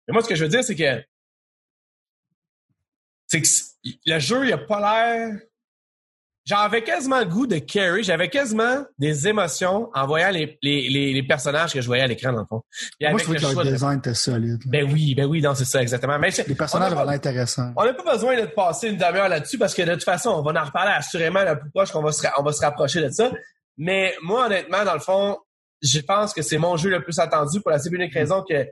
Mais 0.06 0.12
moi 0.12 0.22
ce 0.22 0.28
que 0.28 0.34
je 0.34 0.44
veux 0.44 0.50
dire 0.50 0.64
c'est 0.64 0.76
que 0.76 1.04
c'est 3.26 3.42
que 3.42 3.48
le 4.06 4.18
jeu 4.18 4.46
il 4.46 4.52
a 4.52 4.58
pas 4.58 4.80
l'air 4.80 5.38
j'avais 6.48 6.82
quasiment 6.82 7.18
le 7.18 7.26
goût 7.26 7.46
de 7.46 7.58
carry, 7.58 8.02
j'avais 8.02 8.30
quasiment 8.30 8.82
des 8.98 9.28
émotions 9.28 9.90
en 9.94 10.06
voyant 10.06 10.30
les, 10.30 10.58
les, 10.62 10.88
les, 10.88 11.22
personnages 11.22 11.74
que 11.74 11.80
je 11.82 11.86
voyais 11.86 12.04
à 12.04 12.06
l'écran, 12.06 12.32
dans 12.32 12.40
le 12.40 12.46
fond. 12.46 12.62
Moi, 13.02 13.18
je 13.18 13.24
trouvais 13.24 13.38
que 13.38 13.66
le 13.66 13.72
design 13.72 13.98
était 13.98 14.14
solide. 14.14 14.62
Ben 14.64 14.90
oui, 14.90 15.14
ben 15.14 15.26
oui, 15.26 15.42
non, 15.42 15.54
c'est 15.54 15.66
ça, 15.66 15.82
exactement. 15.82 16.18
Mais 16.18 16.30
les 16.30 16.54
personnages 16.54 16.92
avaient 16.92 17.14
intéressants. 17.14 17.70
On 17.76 17.84
n'a 17.84 17.92
pas 17.92 18.14
besoin 18.14 18.40
de 18.40 18.46
passer 18.46 18.88
une 18.88 18.96
demi-heure 18.96 19.28
là-dessus 19.28 19.58
parce 19.58 19.74
que 19.74 19.82
de 19.82 19.92
toute 19.92 20.04
façon, 20.04 20.30
on 20.30 20.42
va 20.42 20.58
en 20.58 20.64
reparler 20.64 20.92
assurément 20.92 21.44
le 21.44 21.58
plus 21.58 21.70
proche 21.70 21.92
qu'on 21.92 22.02
va 22.02 22.12
se, 22.12 22.26
on 22.38 22.42
va 22.42 22.52
se 22.52 22.64
rapprocher 22.64 23.02
de 23.02 23.10
ça. 23.10 23.30
Mais 23.76 24.14
moi, 24.22 24.46
honnêtement, 24.46 24.84
dans 24.84 24.94
le 24.94 25.00
fond, 25.00 25.36
je 25.82 26.00
pense 26.00 26.32
que 26.32 26.40
c'est 26.40 26.58
mon 26.58 26.78
jeu 26.78 26.88
le 26.88 27.02
plus 27.02 27.18
attendu 27.18 27.60
pour 27.60 27.70
la 27.70 27.78
simple 27.78 27.96
unique 27.96 28.14
raison 28.14 28.42
que 28.48 28.66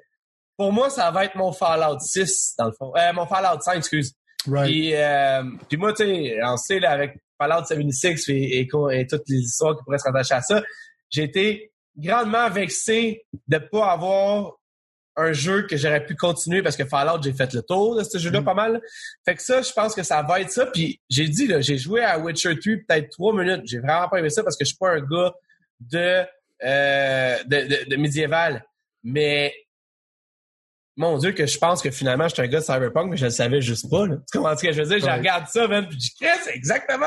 pour 0.57 0.72
moi, 0.72 0.89
ça 0.89 1.11
va 1.11 1.27
être 1.27 1.37
mon 1.37 1.53
Fallout 1.53 1.99
6, 2.01 2.55
dans 2.59 2.66
le 2.66 2.72
fond. 2.72 2.91
Euh, 2.97 3.12
mon 3.12 3.27
Fallout 3.27 3.61
5, 3.61 3.77
excuse. 3.77 4.14
Right. 4.49 4.66
Puis, 4.66 4.95
euh, 4.95 5.43
puis 5.68 5.77
moi, 5.77 5.93
tu 5.93 6.05
sais, 6.05 6.39
on 6.43 6.57
sait, 6.57 6.81
là, 6.81 6.93
avec 6.93 7.18
Fallout 7.39 7.64
76 7.66 8.28
et, 8.28 8.61
et, 8.61 8.68
et, 8.93 9.07
toutes 9.07 9.28
les 9.28 9.39
histoires 9.39 9.76
qui 9.76 9.84
pourraient 9.84 9.99
se 9.99 10.05
rattacher 10.05 10.34
à 10.34 10.43
ça, 10.43 10.62
j'ai 11.11 11.24
été 11.24 11.72
grandement 11.97 12.49
vexé 12.51 13.24
de 13.49 13.59
pas 13.59 13.93
avoir 13.93 14.59
un 15.16 15.32
jeu 15.32 15.66
que 15.66 15.76
j'aurais 15.76 16.05
pu 16.05 16.14
continuer 16.14 16.62
parce 16.62 16.76
que 16.76 16.84
Fallout, 16.84 17.22
j'ai 17.22 17.32
fait 17.32 17.53
le 17.55 17.62
tour 17.62 17.97
de 17.97 18.03
ce 18.05 18.18
jeu-là 18.18 18.43
mm. 18.43 18.45
pas 18.45 18.55
mal. 18.55 18.80
Fait 19.24 19.34
que 19.34 19.43
ça, 19.43 19.62
je 19.62 19.72
pense 19.72 19.95
que 19.95 20.03
ça 20.03 20.22
va 20.22 20.41
être 20.41 20.51
ça. 20.51 20.66
Puis 20.66 21.01
j'ai 21.09 21.28
dit, 21.28 21.47
là, 21.47 21.61
j'ai 21.61 21.78
joué 21.78 22.03
à 22.03 22.18
Witcher 22.18 22.59
3 22.59 22.74
peut-être 22.87 23.11
trois 23.11 23.34
minutes. 23.34 23.62
J'ai 23.64 23.78
vraiment 23.78 24.09
pas 24.09 24.18
aimé 24.18 24.30
ça 24.30 24.43
parce 24.43 24.57
que 24.57 24.64
je 24.64 24.68
suis 24.68 24.78
pas 24.78 24.91
un 24.91 25.01
gars 25.01 25.32
de, 25.80 26.24
euh, 26.64 27.45
de, 27.45 27.84
de, 27.84 27.91
de 27.91 27.97
médiéval. 27.97 28.64
Mais 29.03 29.55
mon 30.97 31.19
Dieu, 31.19 31.33
que 31.33 31.47
je 31.47 31.59
pense 31.59 31.83
que 31.83 31.91
finalement, 31.91 32.27
je 32.29 32.35
suis 32.35 32.43
un 32.43 32.47
gars 32.47 32.61
de 32.61 32.65
cyberpunk, 32.65 33.11
mais 33.11 33.17
je 33.17 33.27
le 33.27 33.31
savais 33.31 33.61
juste 33.61 33.91
pas. 33.91 34.07
Là. 34.07 34.17
Tu 34.31 34.39
comprends 34.39 34.57
ce 34.57 34.63
que 34.63 34.73
je 34.73 34.83
veux 34.83 34.89
dire? 34.89 34.99
Je 34.99 35.19
regarde 35.19 35.47
ça, 35.47 35.69
même, 35.69 35.87
puis 35.87 35.99
je 36.01 36.27
dis, 36.27 36.31
c'est 36.43 36.55
exactement. 36.55 37.05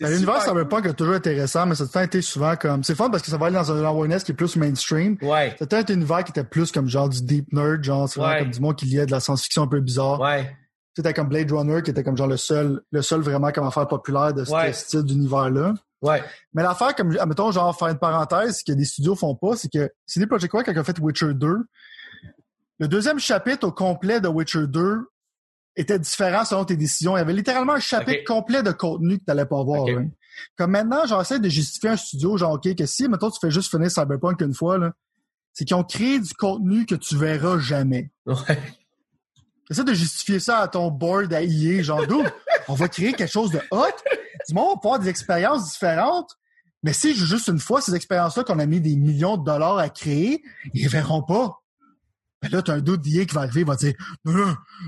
L'univers 0.00 0.42
cyberpunk 0.42 0.86
est 0.86 0.94
toujours 0.94 1.14
intéressant, 1.14 1.66
mais 1.66 1.74
ça 1.74 1.84
a 1.94 2.04
été 2.04 2.22
souvent 2.22 2.56
comme. 2.56 2.82
C'est 2.82 2.94
fun 2.94 3.10
parce 3.10 3.22
que 3.22 3.30
ça 3.30 3.36
va 3.36 3.46
aller 3.46 3.56
dans 3.56 3.70
un 3.70 3.84
awareness 3.84 4.24
qui 4.24 4.32
est 4.32 4.34
plus 4.34 4.56
mainstream. 4.56 5.18
Ouais. 5.20 5.54
C'était 5.58 5.76
un 5.76 5.94
univers 5.94 6.24
qui 6.24 6.30
était 6.30 6.44
plus 6.44 6.72
comme 6.72 6.88
genre 6.88 7.08
du 7.08 7.22
deep 7.22 7.52
nerd, 7.52 7.84
genre, 7.84 8.08
c'est 8.08 8.20
comme 8.20 8.50
du 8.50 8.60
monde 8.60 8.76
qui 8.76 8.86
liait 8.86 9.06
de 9.06 9.12
la 9.12 9.20
science-fiction 9.20 9.64
un 9.64 9.68
peu 9.68 9.80
bizarre. 9.80 10.20
Ouais. 10.20 10.56
C'était 10.94 11.12
comme 11.12 11.28
Blade 11.28 11.52
Runner, 11.52 11.82
qui 11.82 11.90
était 11.90 12.02
comme 12.02 12.16
genre 12.16 12.26
le 12.26 12.38
seul, 12.38 12.80
le 12.90 13.02
seul 13.02 13.20
vraiment 13.20 13.52
comme 13.52 13.66
affaire 13.66 13.86
populaire 13.86 14.32
de 14.32 14.44
ce 14.44 14.54
style 14.72 15.02
d'univers-là. 15.02 15.74
Ouais. 16.00 16.22
Mais 16.54 16.62
l'affaire, 16.62 16.94
comme, 16.94 17.16
admettons, 17.18 17.50
genre, 17.50 17.76
faire 17.76 17.88
une 17.88 17.98
parenthèse, 17.98 18.62
que 18.62 18.72
des 18.72 18.84
studios 18.84 19.14
font 19.14 19.34
pas, 19.34 19.56
c'est 19.56 19.70
que 19.70 19.90
CD 20.06 20.26
Projekt 20.26 20.52
Red, 20.54 20.64
quand 20.64 20.72
ils 20.72 20.78
ont 20.78 20.84
fait 20.84 20.98
Witcher 20.98 21.34
2, 21.34 21.56
le 22.78 22.88
deuxième 22.88 23.18
chapitre 23.18 23.66
au 23.66 23.72
complet 23.72 24.20
de 24.20 24.28
Witcher 24.28 24.66
2 24.66 25.08
était 25.76 25.98
différent 25.98 26.44
selon 26.44 26.64
tes 26.64 26.76
décisions. 26.76 27.16
Il 27.16 27.20
y 27.20 27.22
avait 27.22 27.32
littéralement 27.32 27.74
un 27.74 27.80
chapitre 27.80 28.24
complet 28.24 28.62
de 28.62 28.72
contenu 28.72 29.18
que 29.18 29.24
tu 29.24 29.28
n'allais 29.28 29.46
pas 29.46 29.62
voir. 29.62 29.86
Hein. 29.88 30.08
Comme 30.56 30.72
maintenant, 30.72 31.06
j'essaie 31.06 31.38
de 31.38 31.48
justifier 31.48 31.90
un 31.90 31.96
studio, 31.96 32.36
genre, 32.36 32.52
OK, 32.52 32.74
que 32.74 32.86
si, 32.86 33.08
mettons, 33.08 33.30
tu 33.30 33.38
fais 33.40 33.50
juste 33.50 33.70
finir 33.70 33.90
Cyberpunk 33.90 34.40
une 34.40 34.54
fois, 34.54 34.78
là, 34.78 34.92
c'est 35.52 35.64
qu'ils 35.64 35.76
ont 35.76 35.84
créé 35.84 36.20
du 36.20 36.34
contenu 36.34 36.84
que 36.84 36.94
tu 36.94 37.16
verras 37.16 37.58
jamais. 37.58 38.10
Ouais. 38.26 38.58
Essaie 39.70 39.84
de 39.84 39.94
justifier 39.94 40.38
ça 40.38 40.58
à 40.58 40.68
ton 40.68 40.90
board 40.90 41.32
à 41.32 41.42
IA, 41.42 41.82
genre, 41.82 42.06
d'où 42.06 42.22
on 42.68 42.74
va 42.74 42.88
créer 42.88 43.12
quelque 43.12 43.32
chose 43.32 43.50
de 43.50 43.60
hot. 43.70 43.86
Du 44.48 44.54
monde 44.54 44.74
va 44.74 44.80
pouvoir 44.80 44.98
des 44.98 45.08
expériences 45.08 45.72
différentes. 45.72 46.30
Mais 46.82 46.92
si 46.92 47.14
juste 47.14 47.48
une 47.48 47.58
fois 47.58 47.80
ces 47.80 47.94
expériences-là 47.94 48.44
qu'on 48.44 48.58
a 48.58 48.66
mis 48.66 48.80
des 48.80 48.96
millions 48.96 49.36
de 49.36 49.44
dollars 49.44 49.78
à 49.78 49.88
créer, 49.88 50.42
ils 50.74 50.88
verront 50.88 51.22
pas. 51.22 51.62
Ben 52.42 52.50
là, 52.50 52.62
t'as 52.62 52.74
un 52.74 52.80
doute 52.80 53.00
d'IA 53.00 53.24
qui 53.24 53.34
va 53.34 53.42
arriver, 53.42 53.62
il 53.62 53.66
va 53.66 53.76
dire 53.76 53.94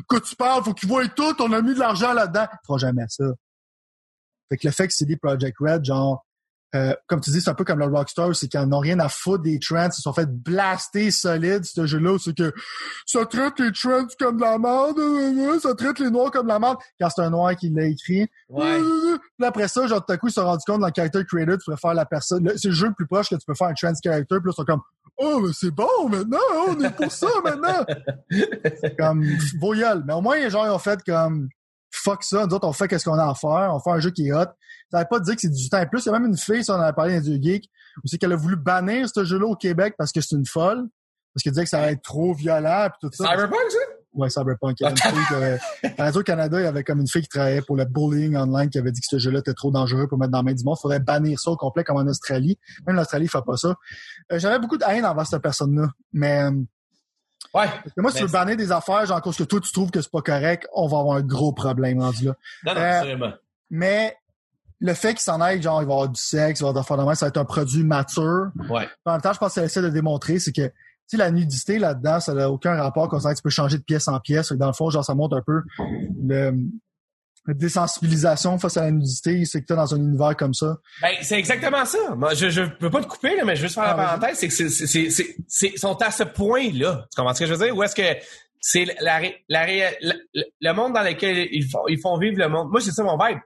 Quand 0.06 0.20
tu 0.20 0.36
parles, 0.36 0.62
faut 0.64 0.74
qu'il 0.74 0.88
voit 0.88 1.06
tout, 1.08 1.34
on 1.40 1.52
a 1.52 1.62
mis 1.62 1.74
de 1.74 1.78
l'argent 1.78 2.12
là-dedans. 2.12 2.46
Il 2.52 2.66
fera 2.66 2.78
jamais 2.78 3.04
ça. 3.08 3.24
Fait 4.50 4.56
que 4.56 4.66
le 4.66 4.72
fait 4.72 4.88
que 4.88 4.94
c'est 4.94 5.04
des 5.04 5.16
Project 5.16 5.56
Red, 5.60 5.84
genre, 5.84 6.24
euh, 6.74 6.94
comme 7.06 7.20
tu 7.20 7.30
dis, 7.30 7.40
c'est 7.40 7.48
un 7.48 7.54
peu 7.54 7.64
comme 7.64 7.78
le 7.78 7.86
Rockstar, 7.86 8.34
c'est 8.36 8.48
qu'ils 8.48 8.60
n'ont 8.60 8.78
rien 8.78 8.98
à 9.00 9.08
foutre 9.08 9.42
des 9.42 9.58
trends, 9.58 9.86
ils 9.86 9.92
se 9.92 10.02
sont 10.02 10.12
fait 10.12 10.28
blaster 10.30 11.10
solide, 11.10 11.64
ce 11.64 11.86
jeu-là, 11.86 12.18
c'est 12.22 12.36
que 12.36 12.52
ça 13.06 13.24
traite 13.24 13.58
les 13.58 13.72
trends 13.72 14.06
comme 14.18 14.36
de 14.36 14.42
la 14.42 14.58
merde, 14.58 14.98
euh, 14.98 15.54
euh, 15.54 15.58
ça 15.60 15.74
traite 15.74 15.98
les 15.98 16.10
noirs 16.10 16.30
comme 16.30 16.44
de 16.44 16.52
la 16.52 16.58
merde, 16.58 16.76
car 16.98 17.10
c'est 17.10 17.22
un 17.22 17.30
noir 17.30 17.56
qui 17.56 17.70
l'a 17.70 17.86
écrit. 17.86 18.28
Ouais. 18.50 18.80
Puis 19.38 19.46
après 19.46 19.68
ça, 19.68 19.86
genre, 19.86 20.04
tout 20.04 20.12
à 20.12 20.18
coup, 20.18 20.28
ils 20.28 20.30
se 20.30 20.40
sont 20.40 20.46
rendus 20.46 20.64
compte 20.66 20.80
dans 20.80 20.88
le 20.88 20.92
character 20.94 21.24
creator, 21.24 21.56
tu 21.56 21.70
peux 21.70 21.76
faire 21.76 21.94
la 21.94 22.04
personne, 22.04 22.52
c'est 22.56 22.68
le 22.68 22.74
jeu 22.74 22.88
le 22.88 22.94
plus 22.94 23.06
proche 23.06 23.30
que 23.30 23.36
tu 23.36 23.46
peux 23.46 23.54
faire 23.54 23.68
un 23.68 23.74
trans 23.74 23.94
character, 24.02 24.36
puis 24.36 24.48
là, 24.48 24.52
ils 24.52 24.54
sont 24.54 24.64
comme, 24.64 24.82
oh, 25.18 25.40
mais 25.40 25.52
c'est 25.52 25.70
bon 25.70 26.08
maintenant, 26.08 26.38
on 26.68 26.80
est 26.80 26.90
pour 26.90 27.12
ça 27.12 27.28
maintenant. 27.44 27.84
comme, 28.98 29.24
voyelle. 29.60 30.02
Mais 30.06 30.14
au 30.14 30.20
moins, 30.20 30.48
genre, 30.48 30.66
ils 30.66 30.70
ont 30.70 30.78
fait 30.78 31.00
comme, 31.04 31.48
fuck 31.90 32.22
ça, 32.22 32.46
nous 32.46 32.54
autres, 32.54 32.66
on 32.66 32.72
fait 32.72 32.88
qu'est-ce 32.88 33.04
qu'on 33.04 33.18
a 33.18 33.28
à 33.28 33.34
faire, 33.34 33.72
on 33.74 33.80
fait 33.80 33.90
un 33.90 34.00
jeu 34.00 34.10
qui 34.10 34.28
est 34.28 34.32
hot. 34.32 34.46
Ça 34.90 35.00
veut 35.00 35.06
pas 35.10 35.20
dire 35.20 35.34
que 35.34 35.40
c'est 35.40 35.50
du 35.50 35.68
temps 35.68 35.84
plus. 35.86 36.04
Il 36.04 36.06
y 36.06 36.08
a 36.10 36.18
même 36.18 36.28
une 36.28 36.36
fille, 36.36 36.64
ça, 36.64 36.76
on 36.76 36.80
a 36.80 36.92
parlé 36.92 37.20
dans 37.20 37.42
Geek, 37.42 37.68
où 38.02 38.06
c'est 38.06 38.18
qu'elle 38.18 38.32
a 38.32 38.36
voulu 38.36 38.56
bannir 38.56 39.08
ce 39.08 39.24
jeu-là 39.24 39.46
au 39.46 39.56
Québec 39.56 39.94
parce 39.98 40.12
que 40.12 40.20
c'est 40.20 40.34
une 40.34 40.46
folle. 40.46 40.88
Parce 41.34 41.42
qu'elle 41.42 41.52
disait 41.52 41.64
que 41.64 41.70
ça 41.70 41.80
allait 41.80 41.92
être 41.92 42.02
trop 42.02 42.32
violent 42.32 42.88
pis 42.90 43.06
tout 43.06 43.10
ça. 43.12 43.30
Cyberpunk, 43.30 43.70
ça? 43.70 43.78
Ouais, 44.18 44.30
Cyberpunk. 44.30 44.80
Il 44.80 44.84
y 44.84 45.34
avait 45.34 45.58
Radio-Canada, 45.98 46.60
il 46.60 46.64
y 46.64 46.66
avait 46.66 46.84
comme 46.84 47.00
une 47.00 47.08
fille 47.08 47.22
qui 47.22 47.28
travaillait 47.28 47.62
pour 47.62 47.76
le 47.76 47.84
bullying 47.84 48.36
online 48.36 48.68
qui 48.68 48.78
avait 48.78 48.92
dit 48.92 49.00
que 49.00 49.06
ce 49.08 49.18
jeu-là 49.18 49.38
était 49.38 49.54
trop 49.54 49.70
dangereux 49.70 50.08
pour 50.08 50.18
mettre 50.18 50.32
dans 50.32 50.38
la 50.38 50.42
main 50.42 50.52
du 50.52 50.64
monde. 50.64 50.76
Il 50.78 50.82
faudrait 50.82 51.00
bannir 51.00 51.38
ça 51.38 51.50
au 51.50 51.56
complet 51.56 51.84
comme 51.84 51.96
en 51.96 52.06
Australie. 52.06 52.58
Même 52.86 52.96
l'Australie 52.96 53.28
fait 53.28 53.42
pas 53.46 53.56
ça. 53.56 53.74
Euh, 54.32 54.38
j'avais 54.38 54.58
beaucoup 54.58 54.76
de 54.76 54.84
haine 54.84 55.06
envers 55.06 55.26
cette 55.26 55.42
personne-là. 55.42 55.88
Mais 56.12 56.42
euh, 56.42 56.52
Ouais. 57.54 57.66
Parce 57.66 57.94
que 57.94 58.00
moi, 58.00 58.10
si 58.10 58.18
tu 58.18 58.24
veux 58.24 58.30
bannir 58.30 58.56
des 58.56 58.72
affaires, 58.72 59.06
genre, 59.06 59.22
cause 59.22 59.36
que 59.36 59.44
toi, 59.44 59.60
tu 59.60 59.72
trouves 59.72 59.90
que 59.90 60.02
c'est 60.02 60.10
pas 60.10 60.20
correct, 60.20 60.68
on 60.74 60.86
va 60.86 60.98
avoir 60.98 61.16
un 61.16 61.22
gros 61.22 61.52
problème 61.52 62.00
rendu 62.00 62.26
là. 62.26 62.34
Non, 62.64 62.74
non, 62.74 62.80
euh, 62.80 63.30
Mais 63.70 64.16
le 64.80 64.94
fait 64.94 65.10
qu'il 65.10 65.20
s'en 65.20 65.40
aille, 65.40 65.62
genre, 65.62 65.82
il 65.82 65.86
va 65.86 65.94
avoir 65.94 66.08
du 66.08 66.20
sexe, 66.20 66.60
il 66.60 66.62
va 66.64 66.68
avoir 66.68 66.84
affaires 66.84 67.16
ça 67.16 67.26
va 67.26 67.28
être 67.28 67.38
un 67.38 67.44
produit 67.44 67.84
mature. 67.84 68.50
Ouais. 68.68 68.88
En 69.04 69.12
même 69.12 69.20
temps, 69.20 69.32
je 69.32 69.38
pense 69.38 69.54
qu'elle 69.54 69.64
essaie 69.64 69.82
de 69.82 69.88
démontrer, 69.88 70.38
c'est 70.38 70.52
que, 70.52 70.70
tu 71.08 71.16
la 71.16 71.30
nudité 71.30 71.78
là-dedans, 71.78 72.20
ça 72.20 72.34
n'a 72.34 72.50
aucun 72.50 72.74
rapport, 72.74 73.08
comme 73.08 73.20
ça, 73.20 73.34
tu 73.34 73.42
peux 73.42 73.50
changer 73.50 73.78
de 73.78 73.82
pièce 73.82 74.08
en 74.08 74.20
pièce. 74.20 74.52
Dans 74.52 74.66
le 74.66 74.72
fond, 74.72 74.90
genre, 74.90 75.04
ça 75.04 75.14
montre 75.14 75.36
un 75.36 75.42
peu 75.42 75.62
le, 76.26 76.52
désensibilisation 77.48 78.58
face 78.58 78.76
à 78.76 78.82
la 78.82 78.90
nudité, 78.90 79.46
c'est 79.46 79.62
que 79.62 79.66
t'es 79.66 79.74
dans 79.74 79.94
un 79.94 79.98
univers 79.98 80.36
comme 80.36 80.52
ça. 80.52 80.76
Ben, 81.00 81.12
c'est 81.22 81.38
exactement 81.38 81.84
ça. 81.86 82.14
Moi, 82.14 82.34
je, 82.34 82.50
je 82.50 82.62
peux 82.62 82.90
pas 82.90 83.00
te 83.00 83.06
couper, 83.06 83.36
là, 83.36 83.44
mais 83.46 83.56
je 83.56 83.62
veux 83.62 83.68
juste 83.68 83.76
faire 83.76 83.84
la 83.84 83.92
ah, 83.92 84.18
parenthèse, 84.18 84.38
c'est 84.38 84.48
que 84.48 84.54
c'est, 84.54 84.68
c'est, 84.68 85.36
c'est, 85.48 85.78
sont 85.78 85.96
à 86.02 86.10
ce 86.10 86.24
point-là. 86.24 87.06
Tu 87.10 87.16
comprends 87.16 87.32
ce 87.32 87.40
que 87.40 87.46
je 87.46 87.54
veux 87.54 87.64
dire? 87.64 87.74
Ou 87.74 87.82
est-ce 87.82 87.94
que 87.94 88.20
c'est 88.60 88.84
la, 89.00 89.20
la, 89.48 89.66
le 90.60 90.72
monde 90.72 90.92
dans 90.92 91.02
lequel 91.02 91.48
ils 91.50 91.66
font, 91.66 91.86
ils 91.88 92.00
font 92.00 92.18
vivre 92.18 92.38
le 92.38 92.48
monde. 92.48 92.68
Moi, 92.70 92.80
c'est 92.80 92.90
ça 92.90 93.02
mon 93.02 93.16
vibe. 93.16 93.38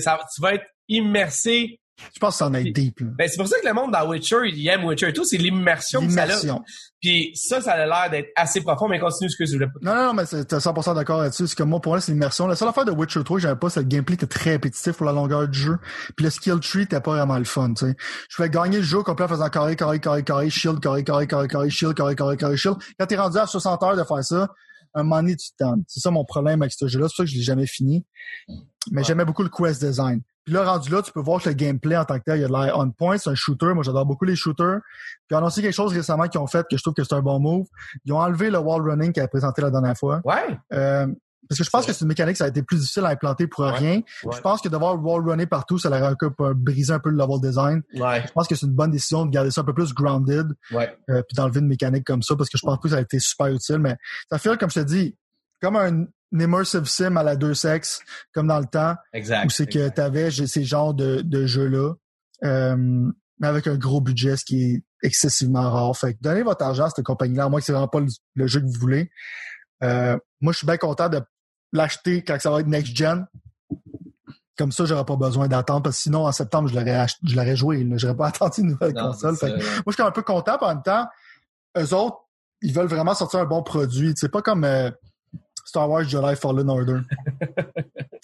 ça, 0.00 0.18
tu 0.34 0.42
vas 0.42 0.54
être 0.54 0.66
immersé 0.88 1.80
je 2.12 2.18
pense 2.20 2.34
que 2.34 2.38
ça 2.38 2.46
en 2.46 2.54
est 2.54 2.64
deep. 2.64 3.02
Ben, 3.02 3.28
c'est 3.28 3.36
pour 3.36 3.48
ça 3.48 3.58
que 3.60 3.66
le 3.66 3.72
monde 3.72 3.92
dans 3.92 4.08
Witcher, 4.08 4.36
il 4.46 4.68
aime 4.68 4.84
Witcher 4.84 5.08
et 5.08 5.12
tout, 5.12 5.24
c'est 5.24 5.36
l'immersion 5.36 6.06
que 6.06 6.12
ça 6.12 6.24
a. 6.24 6.58
Puis 7.00 7.32
ça, 7.34 7.60
ça 7.60 7.72
a 7.72 7.86
l'air 7.86 8.10
d'être 8.10 8.28
assez 8.36 8.60
profond, 8.60 8.88
mais 8.88 8.98
continue 8.98 9.30
ce 9.30 9.36
que 9.36 9.46
je 9.46 9.52
voulais 9.52 9.66
Non, 9.82 9.94
non, 9.94 10.02
non, 10.06 10.14
mais 10.14 10.24
t'es 10.26 10.56
100% 10.56 10.94
d'accord 10.94 11.20
là-dessus. 11.20 11.46
C'est 11.46 11.56
que 11.56 11.62
moi, 11.62 11.80
pour 11.80 11.92
moi, 11.92 12.00
c'est 12.00 12.12
l'immersion. 12.12 12.46
La 12.46 12.56
seule 12.56 12.68
affaire 12.68 12.84
de 12.84 12.90
Witcher 12.90 13.22
3 13.22 13.38
j'avais 13.38 13.56
pas, 13.56 13.70
c'est 13.70 13.80
le 13.80 13.86
gameplay 13.86 14.14
était 14.14 14.26
très 14.26 14.50
répétitif 14.50 14.92
pour 14.92 15.06
la 15.06 15.12
longueur 15.12 15.46
du 15.48 15.58
jeu. 15.58 15.78
Puis 16.16 16.24
le 16.24 16.30
skill 16.30 16.60
tree 16.60 16.82
était 16.82 17.00
pas 17.00 17.12
vraiment 17.12 17.38
le 17.38 17.44
fun, 17.44 17.74
tu 17.74 17.86
sais. 17.86 17.94
Je 18.28 18.36
pouvais 18.36 18.50
gagner 18.50 18.78
le 18.78 18.84
jeu 18.84 19.02
complet 19.02 19.26
en 19.26 19.28
faisant 19.28 19.48
carré, 19.48 19.76
carré, 19.76 20.00
carré, 20.00 20.22
carré, 20.22 20.50
shield, 20.50 20.80
carré, 20.80 21.04
carré, 21.04 21.26
carré, 21.26 21.48
carré, 21.48 21.70
shield, 21.70 21.94
carré, 21.94 22.14
carré, 22.14 22.36
carré, 22.36 22.56
shield. 22.56 22.76
Quand 22.98 23.06
t'es 23.06 23.16
rendu 23.16 23.38
à 23.38 23.46
60 23.46 23.82
heures 23.82 23.96
de 23.96 24.04
faire 24.04 24.24
ça, 24.24 24.48
un 24.94 25.02
moment 25.02 25.22
donné, 25.22 25.36
tu. 25.36 25.48
C'est 25.86 26.00
ça 26.00 26.10
mon 26.10 26.24
problème 26.24 26.62
avec 26.62 26.72
ce 26.72 26.88
jeu-là. 26.88 27.08
C'est 27.08 27.12
pour 27.12 27.16
ça 27.16 27.24
que 27.24 27.30
je 27.30 27.36
l'ai 27.36 27.42
jamais 27.42 27.66
fini. 27.66 28.04
Mais 28.90 29.04
j'aimais 29.04 29.24
beaucoup 29.24 29.42
le 29.42 29.50
quest 29.50 29.84
design. 29.84 30.22
Puis 30.46 30.54
là, 30.54 30.64
rendu 30.64 30.90
là, 30.90 31.02
tu 31.02 31.10
peux 31.10 31.20
voir 31.20 31.42
que 31.42 31.48
le 31.48 31.56
gameplay 31.56 31.96
en 31.96 32.04
tant 32.04 32.18
que 32.18 32.24
tel, 32.24 32.38
il 32.38 32.42
y 32.42 32.44
a 32.44 32.48
de 32.48 32.52
l'air 32.52 32.78
on 32.78 32.88
point, 32.92 33.18
c'est 33.18 33.28
un 33.28 33.34
shooter. 33.34 33.74
Moi, 33.74 33.82
j'adore 33.82 34.06
beaucoup 34.06 34.24
les 34.24 34.36
shooters. 34.36 34.78
Puis 35.26 35.36
on 35.36 35.38
a 35.38 35.46
aussi 35.46 35.60
quelque 35.60 35.74
chose 35.74 35.92
récemment 35.92 36.28
qu'ils 36.28 36.40
ont 36.40 36.46
fait 36.46 36.64
que 36.70 36.76
je 36.76 36.82
trouve 36.82 36.94
que 36.94 37.02
c'est 37.02 37.14
un 37.14 37.20
bon 37.20 37.40
move. 37.40 37.66
Ils 38.04 38.12
ont 38.12 38.20
enlevé 38.20 38.48
le 38.48 38.58
wall 38.58 38.88
running 38.88 39.12
qu'ils 39.12 39.22
avaient 39.22 39.28
présenté 39.28 39.60
la 39.60 39.70
dernière 39.70 39.96
fois. 39.96 40.20
Ouais. 40.24 40.56
Euh, 40.72 41.08
parce 41.48 41.58
que 41.58 41.64
je 41.64 41.70
pense 41.70 41.84
que 41.84 41.92
c'est 41.92 42.02
une 42.02 42.08
mécanique, 42.08 42.36
ça 42.36 42.44
a 42.44 42.48
été 42.48 42.62
plus 42.62 42.78
difficile 42.78 43.04
à 43.04 43.08
implanter 43.08 43.48
pour 43.48 43.64
rien. 43.64 44.02
Je 44.22 44.40
pense 44.40 44.60
que 44.60 44.68
devoir 44.68 45.02
wall 45.04 45.28
runner 45.28 45.46
partout, 45.46 45.78
ça 45.78 45.90
leur 45.90 46.04
a 46.04 46.54
briser 46.54 46.92
un 46.92 47.00
peu 47.00 47.10
le 47.10 47.16
level 47.16 47.40
design. 47.40 47.82
Ouais. 47.94 48.22
Je 48.26 48.32
pense 48.32 48.46
que 48.46 48.54
c'est 48.54 48.66
une 48.66 48.72
bonne 48.72 48.92
décision 48.92 49.26
de 49.26 49.30
garder 49.30 49.50
ça 49.50 49.62
un 49.62 49.64
peu 49.64 49.74
plus 49.74 49.92
grounded. 49.92 50.48
Ouais. 50.72 50.96
Euh, 51.10 51.22
puis 51.22 51.34
d'enlever 51.34 51.60
une 51.60 51.68
mécanique 51.68 52.04
comme 52.04 52.22
ça, 52.22 52.36
parce 52.36 52.50
que 52.50 52.58
je 52.58 52.64
pense 52.64 52.78
que 52.78 52.88
ça 52.88 52.96
a 52.96 53.00
été 53.00 53.18
super 53.18 53.48
utile. 53.48 53.78
Mais 53.78 53.96
ça 54.30 54.38
fait, 54.38 54.56
comme 54.58 54.70
je 54.70 54.80
te 54.80 54.84
dis, 54.84 55.16
comme 55.60 55.76
un, 55.76 56.06
une 56.32 56.40
immersive 56.40 56.84
sim 56.86 57.16
à 57.16 57.22
la 57.22 57.36
deux 57.36 57.54
sexes, 57.54 58.00
comme 58.32 58.48
dans 58.48 58.58
le 58.58 58.66
temps, 58.66 58.94
Exact. 59.12 59.46
où 59.46 59.50
c'est 59.50 59.66
que 59.66 59.88
tu 59.88 60.00
avais 60.00 60.30
ces 60.30 60.64
genres 60.64 60.94
de, 60.94 61.20
de 61.22 61.46
jeux-là, 61.46 61.94
euh, 62.44 62.76
mais 63.38 63.46
avec 63.46 63.66
un 63.66 63.76
gros 63.76 64.00
budget, 64.00 64.36
ce 64.36 64.44
qui 64.44 64.62
est 64.62 64.82
excessivement 65.02 65.70
rare. 65.70 65.96
Fait 65.96 66.14
que 66.14 66.18
donnez 66.20 66.42
votre 66.42 66.64
argent 66.64 66.84
à 66.84 66.90
cette 66.90 67.04
compagnie-là, 67.04 67.44
à 67.44 67.48
moins 67.48 67.60
que 67.60 67.66
c'est 67.66 67.72
vraiment 67.72 67.88
pas 67.88 68.00
le, 68.00 68.08
le 68.34 68.46
jeu 68.46 68.60
que 68.60 68.66
vous 68.66 68.80
voulez. 68.80 69.10
Euh, 69.82 70.16
moi, 70.40 70.52
je 70.52 70.58
suis 70.58 70.66
bien 70.66 70.78
content 70.78 71.08
de 71.08 71.20
l'acheter 71.72 72.22
quand 72.24 72.40
ça 72.40 72.50
va 72.50 72.60
être 72.60 72.66
next-gen. 72.66 73.26
Comme 74.56 74.72
ça, 74.72 74.86
j'aurais 74.86 75.04
pas 75.04 75.16
besoin 75.16 75.48
d'attendre, 75.48 75.82
parce 75.82 75.96
que 75.96 76.02
sinon, 76.04 76.26
en 76.26 76.32
septembre, 76.32 76.68
je 76.68 76.74
l'aurais 76.74 77.06
je 77.24 77.36
l'aurais 77.36 77.56
joué. 77.56 77.86
J'aurais 77.96 78.16
pas 78.16 78.26
attendu 78.28 78.62
une 78.62 78.68
nouvelle 78.68 78.94
Non, 78.94 79.12
console. 79.12 79.36
Fait 79.36 79.52
que 79.52 79.56
moi, 79.56 79.84
je 79.88 79.92
suis 79.92 80.02
un 80.02 80.10
peu 80.10 80.22
content, 80.22 80.56
puis 80.56 80.66
en 80.66 80.74
même 80.74 80.82
temps, 80.82 81.06
eux 81.78 81.94
autres, 81.94 82.16
ils 82.62 82.72
veulent 82.72 82.86
vraiment 82.86 83.14
sortir 83.14 83.40
un 83.40 83.44
bon 83.44 83.62
produit. 83.62 84.14
C'est 84.16 84.30
pas 84.30 84.40
comme 84.40 84.64
euh, 84.64 84.90
Star 85.66 85.90
Wars 85.90 86.04
Jedi 86.04 86.36
Fallen 86.36 86.70
Order. 86.70 87.00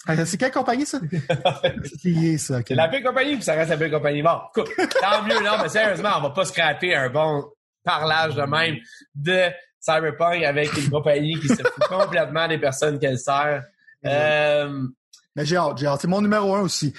C'est 0.25 0.37
quelle 0.37 0.51
compagnie, 0.51 0.85
ça? 0.85 0.99
C'est 1.83 2.09
lié, 2.09 2.37
ça. 2.37 2.59
la 2.69 2.87
pire 2.87 3.03
compagnie, 3.03 3.35
puis 3.35 3.43
ça 3.43 3.53
reste 3.53 3.69
la 3.69 3.77
pire 3.77 3.91
compagnie? 3.91 4.23
Bon, 4.23 4.39
tant 4.55 5.23
mieux, 5.23 5.43
non, 5.43 5.57
mais 5.61 5.69
sérieusement, 5.69 6.09
on 6.17 6.21
va 6.21 6.29
pas 6.29 6.45
scraper 6.45 6.95
un 6.95 7.09
bon 7.09 7.45
parlage 7.83 8.35
de 8.35 8.43
même 8.43 8.77
de 9.13 9.49
Cyberpunk 9.79 10.43
avec 10.43 10.75
une 10.77 10.89
compagnie 10.89 11.37
qui 11.39 11.49
se 11.49 11.55
fout 11.55 11.83
complètement 11.89 12.47
des 12.47 12.57
personnes 12.57 12.97
qu'elle 12.97 13.19
sert. 13.19 13.63
Euh, 14.05 14.87
Mais 15.35 15.45
j'ai 15.45 15.57
hâte, 15.57 15.77
j'ai 15.77 15.87
hâte. 15.87 15.99
C'est 16.01 16.07
mon 16.07 16.21
numéro 16.21 16.55
un 16.55 16.61
aussi. 16.61 16.93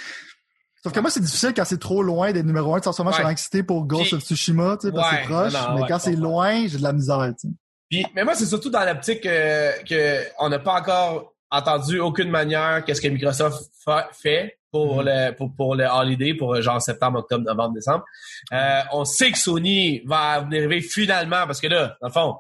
Sauf 0.83 0.93
que 0.93 1.01
moi, 1.01 1.11
c'est 1.11 1.21
difficile 1.21 1.55
quand 1.57 1.65
c'est 1.65 1.81
trop 1.81 2.03
loin 2.03 2.33
des 2.33 2.43
numéros 2.43 2.75
un. 2.75 2.81
En 2.85 2.93
ce 2.93 3.01
moment, 3.01 3.17
je 3.17 3.23
suis 3.23 3.31
excité 3.31 3.63
pour 3.63 3.87
Ghost 3.87 4.13
of 4.13 4.23
Tsushima, 4.23 4.77
tu 4.79 4.89
sais, 4.89 4.93
parce 4.93 5.11
que 5.11 5.17
c'est 5.17 5.29
proche. 5.29 5.53
mais 5.75 5.89
quand 5.89 5.99
c'est 5.99 6.17
loin, 6.17 6.67
j'ai 6.67 6.77
de 6.77 6.83
la 6.83 6.93
misère, 6.93 7.33
tu 7.41 7.49
sais. 7.49 7.55
Puis, 7.91 8.05
mais 8.15 8.25
moi, 8.25 8.35
c'est 8.35 8.47
surtout 8.47 8.71
dans 8.71 8.85
l'optique 8.85 9.23
que, 9.23 9.85
que 9.85 10.25
on 10.39 10.49
n'a 10.49 10.59
pas 10.59 10.81
encore 10.81 11.35
entendu 11.51 12.01
aucune 12.01 12.31
manière 12.31 12.85
qu'est-ce 12.85 13.01
que 13.01 13.09
Microsoft 13.09 13.71
fa- 13.85 14.09
fait 14.13 14.59
pour 14.73 14.97
Mhm. 15.03 15.05
le 15.07 15.31
pour, 15.37 15.55
pour 15.55 15.75
le 15.77 15.85
holiday 15.85 16.35
pour 16.35 16.55
euh, 16.55 16.61
genre 16.63 16.83
septembre, 16.83 17.21
octobre, 17.21 17.45
novembre, 17.45 17.75
décembre. 17.75 18.05
Euh, 18.53 18.81
on 18.93 19.05
sait 19.05 19.31
que 19.31 19.39
Sony 19.39 20.03
va 20.05 20.41
venir 20.41 20.61
arriver 20.65 20.81
finalement 20.81 21.47
parce 21.47 21.61
que 21.61 21.69
là, 21.69 21.97
dans 22.01 22.09
le 22.09 22.13
fond, 22.13 22.37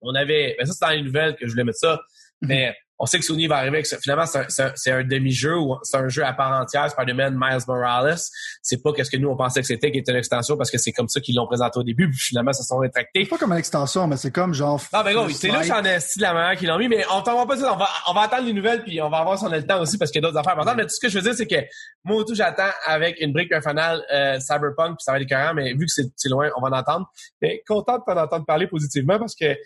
on 0.00 0.14
avait 0.14 0.54
ben 0.58 0.66
ça 0.66 0.72
c'est 0.74 0.84
dans 0.86 0.92
les 0.92 1.02
nouvelles 1.02 1.34
que 1.34 1.46
je 1.46 1.50
voulais 1.52 1.64
mettre 1.64 1.78
ça, 1.78 2.00
Mhm. 2.42 2.48
mais 2.48 2.76
on 2.98 3.06
sait 3.06 3.18
que 3.18 3.24
Sony 3.24 3.46
va 3.46 3.56
arriver 3.56 3.76
avec 3.76 3.86
ça. 3.86 3.98
Finalement, 3.98 4.24
c'est 4.26 4.90
un, 4.90 5.04
demi-jeu 5.04 5.56
ou 5.56 5.76
c'est 5.82 5.96
un 5.98 6.08
jeu 6.08 6.24
à 6.24 6.32
part 6.32 6.60
entière, 6.60 6.90
Spider-Man 6.90 7.36
Miles 7.38 7.62
Morales. 7.68 8.16
C'est 8.62 8.82
pas 8.82 8.92
qu'est-ce 8.92 9.10
que 9.10 9.16
nous 9.16 9.28
on 9.28 9.36
pensait 9.36 9.60
que 9.60 9.66
c'était 9.66 9.92
qui 9.92 9.98
était 9.98 10.12
une 10.12 10.18
extension 10.18 10.56
parce 10.56 10.70
que 10.70 10.78
c'est 10.78 10.92
comme 10.92 11.08
ça 11.08 11.20
qu'ils 11.20 11.36
l'ont 11.36 11.46
présenté 11.46 11.78
au 11.78 11.82
début, 11.82 12.08
puis 12.08 12.18
finalement, 12.18 12.52
ça 12.52 12.62
se 12.62 12.68
sont 12.68 12.78
rétractés. 12.78 13.24
C'est 13.24 13.30
pas 13.30 13.38
comme 13.38 13.52
une 13.52 13.58
extension, 13.58 14.06
mais 14.06 14.16
c'est 14.16 14.30
comme 14.30 14.54
genre. 14.54 14.80
Non, 14.92 15.02
mais 15.04 15.14
gros, 15.14 15.28
c'est 15.28 15.48
là 15.48 15.60
que 15.60 15.66
j'en 15.66 15.84
ai 15.84 16.00
style 16.00 16.22
la 16.22 16.32
manière 16.32 16.58
qu'ils 16.58 16.68
l'ont 16.68 16.78
mis, 16.78 16.88
mais 16.88 17.04
on 17.12 17.22
t'en 17.22 17.36
va 17.36 17.46
pas 17.46 17.56
ça. 17.56 17.72
On 17.72 17.76
va, 17.76 17.88
on 18.08 18.14
va 18.14 18.22
attendre 18.22 18.46
les 18.46 18.52
nouvelles, 18.52 18.82
puis 18.82 19.00
on 19.00 19.10
va 19.10 19.22
voir 19.22 19.38
si 19.38 19.44
on 19.44 19.52
a 19.52 19.56
le 19.56 19.66
temps 19.66 19.80
aussi, 19.80 19.98
parce 19.98 20.10
qu'il 20.10 20.22
y 20.22 20.24
a 20.24 20.28
d'autres 20.28 20.38
affaires 20.38 20.54
importantes. 20.54 20.76
Mais 20.76 20.84
tout 20.84 20.94
ce 20.94 21.00
que 21.00 21.08
je 21.08 21.18
veux 21.18 21.22
dire, 21.22 21.34
c'est 21.34 21.46
que 21.46 21.66
moi, 22.04 22.24
tout, 22.26 22.34
j'attends 22.34 22.70
avec 22.86 23.20
une 23.20 23.32
brique 23.32 23.52
fanal 23.62 24.02
euh, 24.12 24.40
Cyberpunk, 24.40 24.96
puis 24.96 25.04
ça 25.04 25.12
va 25.12 25.18
être 25.18 25.24
écœurant, 25.24 25.54
mais 25.54 25.72
vu 25.74 25.86
que 25.86 25.92
c'est 25.92 26.06
c'est 26.16 26.28
loin, 26.28 26.48
on 26.56 26.60
va 26.62 26.68
en 26.68 26.80
entendre. 26.80 27.10
Mais 27.42 27.62
content 27.66 27.98
de 27.98 28.02
t'en 28.06 28.20
entendre 28.20 28.46
parler 28.46 28.66
positivement, 28.66 29.18
parce 29.18 29.34
que, 29.34 29.56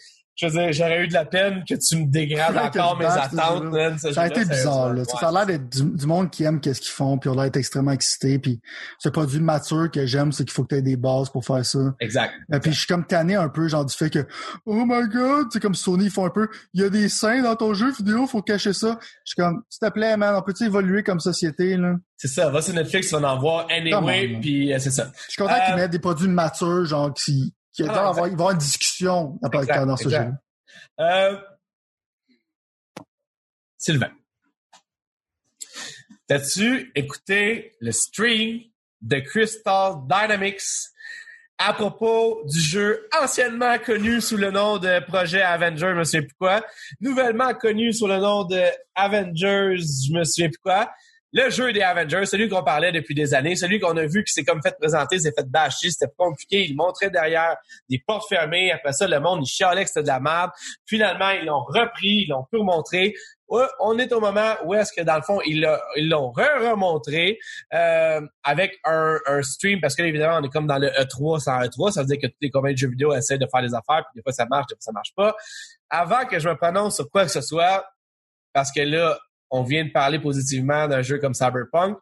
je 0.41 0.47
veux 0.47 0.53
dire, 0.53 0.72
j'aurais 0.72 1.05
eu 1.05 1.09
de 1.09 1.12
la 1.12 1.24
peine 1.24 1.62
que 1.68 1.74
tu 1.74 1.97
me 1.97 2.07
dégrades 2.07 2.57
encore 2.57 2.99
mes 2.99 3.05
attentes, 3.05 3.64
man, 3.64 3.99
ce 3.99 4.12
Ça 4.12 4.22
a 4.22 4.26
été 4.28 4.45
bizarre, 4.45 4.95
là. 4.95 5.05
Ça 5.05 5.28
a 5.28 5.32
l'air 5.32 5.47
d'être 5.47 5.68
du, 5.68 5.82
du 5.82 6.07
monde 6.07 6.30
qui 6.30 6.45
aime 6.45 6.61
qu'est-ce 6.61 6.80
qu'ils 6.80 6.93
font, 6.93 7.18
puis 7.18 7.28
on 7.28 7.34
a 7.34 7.36
l'air 7.36 7.45
d'être 7.45 7.59
extrêmement 7.59 7.93
excité, 7.93 8.38
puis 8.38 8.61
ce 8.99 9.09
produit 9.09 9.41
mature 9.41 9.91
que 9.91 10.07
j'aime, 10.07 10.32
c'est 10.32 10.45
qu'il 10.45 10.53
faut 10.53 10.62
que 10.64 10.74
tu 10.74 10.76
aies 10.76 10.82
des 10.82 10.97
bases 10.97 11.28
pour 11.28 11.45
faire 11.45 11.64
ça. 11.64 11.78
Exact. 12.01 12.32
Et 12.53 12.59
puis 12.59 12.72
je 12.72 12.78
suis 12.78 12.86
comme 12.86 13.05
tanné 13.07 13.34
un 13.34 13.49
peu, 13.49 13.68
genre 13.68 13.84
du 13.84 13.95
fait 13.95 14.11
que 14.11 14.26
Oh 14.64 14.84
my 14.86 15.09
god, 15.09 15.49
c'est 15.53 15.61
comme 15.61 15.74
Sony, 15.74 16.05
ils 16.07 16.11
font 16.11 16.24
un 16.26 16.30
peu 16.30 16.49
il 16.72 16.80
y 16.80 16.84
a 16.84 16.88
des 16.88 17.09
seins 17.09 17.43
dans 17.43 17.57
ton 17.57 17.74
jeu 17.74 17.93
vidéo, 17.93 18.26
faut 18.26 18.43
cacher 18.43 18.72
ça. 18.72 18.99
Je 19.24 19.32
suis 19.32 19.36
comme 19.36 19.62
s'il 19.68 19.86
te 19.86 19.93
plaît, 19.93 20.16
man, 20.16 20.34
on 20.36 20.43
peut-tu 20.43 20.64
évoluer 20.64 21.03
comme 21.03 21.20
société, 21.20 21.76
là? 21.76 21.95
C'est 22.16 22.28
ça. 22.28 22.51
Va 22.51 22.61
sur 22.61 22.74
Netflix, 22.74 23.09
tu 23.09 23.16
vas 23.16 23.32
en 23.32 23.38
voir 23.38 23.66
anyway, 23.70 24.34
on, 24.36 24.41
puis 24.41 24.72
euh, 24.72 24.78
c'est 24.78 24.91
ça. 24.91 25.11
Je 25.26 25.32
suis 25.32 25.43
content 25.43 25.55
Euh, 25.55 25.66
qu'ils 25.66 25.74
mettent 25.76 25.91
des 25.91 25.99
produits 25.99 26.28
matures, 26.28 26.84
genre 26.84 27.12
qui, 27.14 27.55
qui 27.83 27.89
Ah, 27.89 27.95
genre, 27.95 28.05
non, 28.05 28.11
avoir, 28.11 28.26
il 28.26 28.31
va 28.31 28.31
y 28.31 28.33
avoir 28.33 28.51
une 28.53 28.59
discussion 28.59 29.39
dans, 29.43 29.61
Exact, 29.61 29.87
dans 29.87 29.97
ce 29.97 30.09
jeu. 30.09 30.33
Euh, 31.01 31.37
Sylvain. 33.76 34.12
T'as-tu 36.26 36.93
écouté 36.95 37.76
le 37.81 37.93
stream 37.93 38.61
de 39.01 39.18
Crystal 39.18 39.95
Dynamics 40.07 40.62
à 41.59 41.74
propos 41.74 42.43
du 42.47 42.59
jeu 42.59 43.07
anciennement 43.20 43.78
connu 43.78 44.20
sous 44.20 44.37
le 44.37 44.51
nom 44.51 44.78
de 44.78 45.05
projet 45.07 45.43
Avengers, 45.43 45.89
je 45.91 45.95
me 45.95 46.05
souviens 46.05 46.22
plus 46.22 46.37
quoi, 46.39 46.64
nouvellement 47.01 47.53
connu 47.53 47.93
sous 47.93 48.07
le 48.07 48.18
nom 48.18 48.45
de 48.45 48.62
Avengers, 48.95 49.76
je 49.76 50.12
me 50.12 50.24
souviens 50.24 50.49
plus 50.49 50.59
quoi, 50.62 50.91
le 51.33 51.51
jeu 51.51 51.72
des 51.72 51.83
Avengers, 51.83 52.26
celui 52.26 52.49
qu'on 52.49 52.62
parlait 52.62 52.93
depuis 52.93 53.14
des 53.14 53.35
années, 53.35 53.55
celui 53.55 53.78
qu'on 53.78 53.97
a 53.97 54.07
vu 54.07 54.24
qui 54.24 54.33
s'est 54.33 54.45
comme 54.45 54.61
fait 54.62 54.76
présenter, 54.78 55.18
s'est 55.18 55.33
fait 55.37 55.49
bâcher, 55.49 55.91
c'était 55.91 56.12
compliqué, 56.16 56.66
il 56.68 56.74
montrait 56.74 57.11
derrière 57.11 57.57
des 57.89 58.03
portes 58.05 58.28
fermées, 58.28 58.72
après 58.72 58.93
ça, 58.93 59.07
le 59.07 59.20
monde, 59.20 59.41
il 59.43 59.47
chialait 59.49 59.85
que 59.85 59.89
c'était 59.89 60.03
de 60.03 60.09
la 60.09 60.20
merde. 60.20 60.51
Finalement, 60.87 61.31
ils 61.31 61.47
l'ont 61.47 61.62
repris, 61.62 62.24
ils 62.24 62.28
l'ont 62.28 62.45
pu 62.51 62.59
remontrer. 62.59 63.14
Ouais, 63.49 63.66
on 63.81 63.99
est 63.99 64.12
au 64.12 64.20
moment 64.20 64.55
où 64.64 64.74
est-ce 64.74 64.93
que, 64.93 65.03
dans 65.03 65.16
le 65.16 65.22
fond, 65.22 65.41
ils 65.45 65.68
ils 65.97 66.09
l'ont 66.09 66.31
re-remontré 66.31 67.39
euh, 67.74 68.20
avec 68.45 68.78
un, 68.85 69.18
stream, 69.43 69.81
parce 69.81 69.97
que 69.97 70.03
évidemment, 70.03 70.39
on 70.41 70.45
est 70.45 70.51
comme 70.51 70.66
dans 70.66 70.78
le 70.78 70.89
E3 70.89 71.41
sans 71.41 71.61
E3, 71.61 71.93
ça 71.93 72.03
veut 72.03 72.07
dire 72.07 72.18
que 72.18 72.26
toutes 72.26 72.41
les 72.41 72.51
compagnies 72.51 72.74
de 72.74 72.78
jeux 72.78 72.91
vidéo 72.91 73.12
essaient 73.12 73.39
de 73.39 73.47
faire 73.51 73.62
des 73.62 73.74
affaires, 73.74 74.05
puis 74.07 74.16
des 74.16 74.22
fois 74.22 74.33
ça 74.33 74.47
marche, 74.47 74.66
des 74.68 74.74
fois 74.74 74.81
ça 74.81 74.93
marche 74.93 75.12
pas. 75.16 75.35
Avant 75.89 76.26
que 76.26 76.39
je 76.39 76.49
me 76.49 76.57
prononce 76.57 76.97
sur 76.97 77.11
quoi 77.11 77.24
que 77.24 77.31
ce 77.31 77.41
soit, 77.41 77.85
parce 78.53 78.70
que 78.70 78.81
là, 78.81 79.18
on 79.51 79.62
vient 79.62 79.84
de 79.84 79.90
parler 79.90 80.18
positivement 80.18 80.88
d'un 80.88 81.03
jeu 81.03 81.18
comme 81.18 81.34
Cyberpunk, 81.34 81.98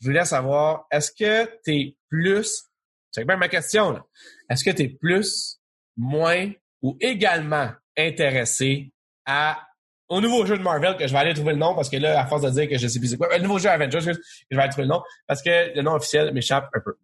je 0.00 0.06
voulais 0.06 0.24
savoir, 0.24 0.86
est-ce 0.90 1.10
que 1.10 1.48
t'es 1.64 1.96
plus, 2.08 2.64
c'est 3.10 3.24
bien 3.24 3.36
ma 3.36 3.48
question, 3.48 3.92
là, 3.92 4.04
est-ce 4.50 4.64
que 4.64 4.70
t'es 4.70 4.88
plus, 4.88 5.60
moins 5.96 6.50
ou 6.82 6.96
également 7.00 7.70
intéressé 7.96 8.92
à 9.26 9.58
au 10.08 10.20
nouveau 10.20 10.44
jeu 10.44 10.58
de 10.58 10.62
Marvel 10.62 10.96
que 10.96 11.06
je 11.06 11.12
vais 11.12 11.18
aller 11.18 11.34
trouver 11.34 11.52
le 11.52 11.58
nom 11.58 11.74
parce 11.74 11.88
que 11.88 11.96
là, 11.96 12.20
à 12.20 12.26
force 12.26 12.42
de 12.42 12.50
dire 12.50 12.68
que 12.68 12.76
je 12.76 12.86
sais 12.86 12.98
plus 12.98 13.08
c'est 13.08 13.16
quoi, 13.16 13.36
le 13.36 13.42
nouveau 13.42 13.58
jeu 13.58 13.70
Avengers, 13.70 14.00
je 14.00 14.10
vais 14.56 14.62
aller 14.62 14.70
trouver 14.70 14.86
le 14.86 14.92
nom 14.92 15.02
parce 15.26 15.42
que 15.42 15.74
le 15.74 15.82
nom 15.82 15.92
officiel 15.94 16.32
m'échappe 16.34 16.68
un 16.74 16.80
peu. 16.80 16.94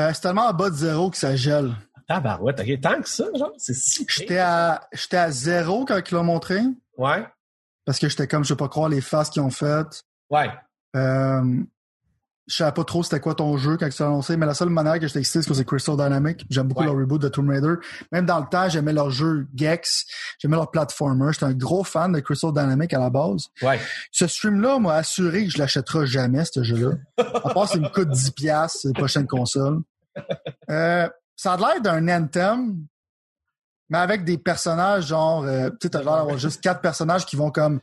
Euh, 0.00 0.10
c'est 0.12 0.20
tellement 0.20 0.46
en 0.46 0.52
bas 0.52 0.70
de 0.70 0.74
zéro 0.74 1.10
que 1.10 1.16
ça 1.16 1.36
gèle. 1.36 1.72
Tabarouette, 2.06 2.60
ok, 2.60 2.80
tant 2.80 3.00
que 3.00 3.08
ça, 3.08 3.24
genre, 3.36 3.52
c'est 3.56 3.74
si 3.74 4.04
J'étais 4.08 4.38
à 4.38 4.88
j'étais 4.92 5.16
à 5.16 5.30
zéro 5.30 5.84
quand 5.84 5.98
ils 5.98 6.14
l'ont 6.14 6.24
montré. 6.24 6.60
Ouais, 6.96 7.24
Parce 7.90 7.98
que 7.98 8.08
j'étais 8.08 8.28
comme 8.28 8.44
je 8.44 8.50
sais 8.50 8.56
pas 8.56 8.68
croire 8.68 8.88
les 8.88 9.00
faces 9.00 9.30
qu'ils 9.30 9.42
ont 9.42 9.50
faites. 9.50 10.04
ouais, 10.30 10.48
Euh, 10.94 11.42
je 12.46 12.54
savais 12.54 12.70
pas 12.70 12.84
trop 12.84 13.02
c'était 13.02 13.18
quoi 13.18 13.34
ton 13.34 13.56
jeu 13.56 13.76
quand 13.76 13.88
tu 13.88 14.00
l'as 14.00 14.06
annoncé, 14.08 14.36
mais 14.36 14.46
la 14.46 14.54
seule 14.54 14.68
manière 14.70 15.00
que 15.00 15.08
j'étais 15.08 15.18
excité, 15.18 15.42
c'est 15.42 15.48
que 15.50 15.54
c'est 15.56 15.64
Crystal 15.64 15.96
Dynamics. 15.96 16.46
J'aime 16.50 16.68
beaucoup 16.68 16.82
Ouais. 16.82 16.86
leur 16.86 16.94
reboot 16.96 17.20
de 17.20 17.28
Tomb 17.28 17.48
Raider. 17.50 17.74
Même 18.12 18.26
dans 18.26 18.38
le 18.38 18.46
temps, 18.46 18.68
j'aimais 18.68 18.92
leur 18.92 19.10
jeu 19.10 19.48
Gex, 19.56 20.04
j'aimais 20.38 20.54
leur 20.56 20.70
platformer. 20.70 21.32
J'étais 21.32 21.46
un 21.46 21.52
gros 21.52 21.82
fan 21.82 22.12
de 22.12 22.20
Crystal 22.20 22.52
Dynamics 22.52 22.94
à 22.94 23.00
la 23.00 23.10
base. 23.10 23.48
ouais. 23.62 23.80
Ce 24.12 24.28
stream-là 24.28 24.78
m'a 24.78 24.94
assuré 24.94 25.46
que 25.46 25.50
je 25.50 25.58
l'achèterai 25.58 26.06
jamais, 26.06 26.44
ce 26.44 26.62
jeu-là. 26.62 26.94
À 27.18 27.50
part 27.52 27.68
s'il 27.68 27.80
me 27.82 27.88
coûte 27.88 28.08
10$ 28.10 28.30
piastres, 28.32 28.86
les 28.86 28.92
prochaines 28.92 29.26
consoles. 29.26 29.80
Euh, 30.70 31.08
ça 31.36 31.52
a 31.54 31.56
l'air 31.56 31.80
d'un 31.80 32.06
Anthem, 32.08 32.84
mais 33.90 33.98
avec 33.98 34.24
des 34.24 34.38
personnages 34.38 35.08
genre, 35.08 35.44
euh, 35.44 35.68
tu 35.70 35.76
sais, 35.82 35.90
t'as 35.90 35.98
d'avoir 35.98 36.38
juste 36.38 36.60
quatre 36.62 36.80
personnages 36.80 37.26
qui 37.26 37.36
vont 37.36 37.50
comme, 37.50 37.80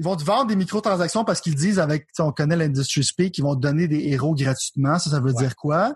ils 0.00 0.04
vont 0.04 0.14
te 0.14 0.22
vendre 0.22 0.46
des 0.46 0.54
microtransactions 0.54 1.24
parce 1.24 1.40
qu'ils 1.40 1.56
disent 1.56 1.80
avec, 1.80 2.06
on 2.20 2.30
connaît 2.30 2.54
l'industry 2.54 3.02
speak, 3.02 3.36
ils 3.36 3.42
vont 3.42 3.56
te 3.56 3.60
donner 3.60 3.88
des 3.88 4.08
héros 4.10 4.32
gratuitement. 4.34 4.96
Ça, 5.00 5.10
ça 5.10 5.18
veut 5.18 5.32
Ouais. 5.32 5.42
dire 5.42 5.56
quoi? 5.56 5.94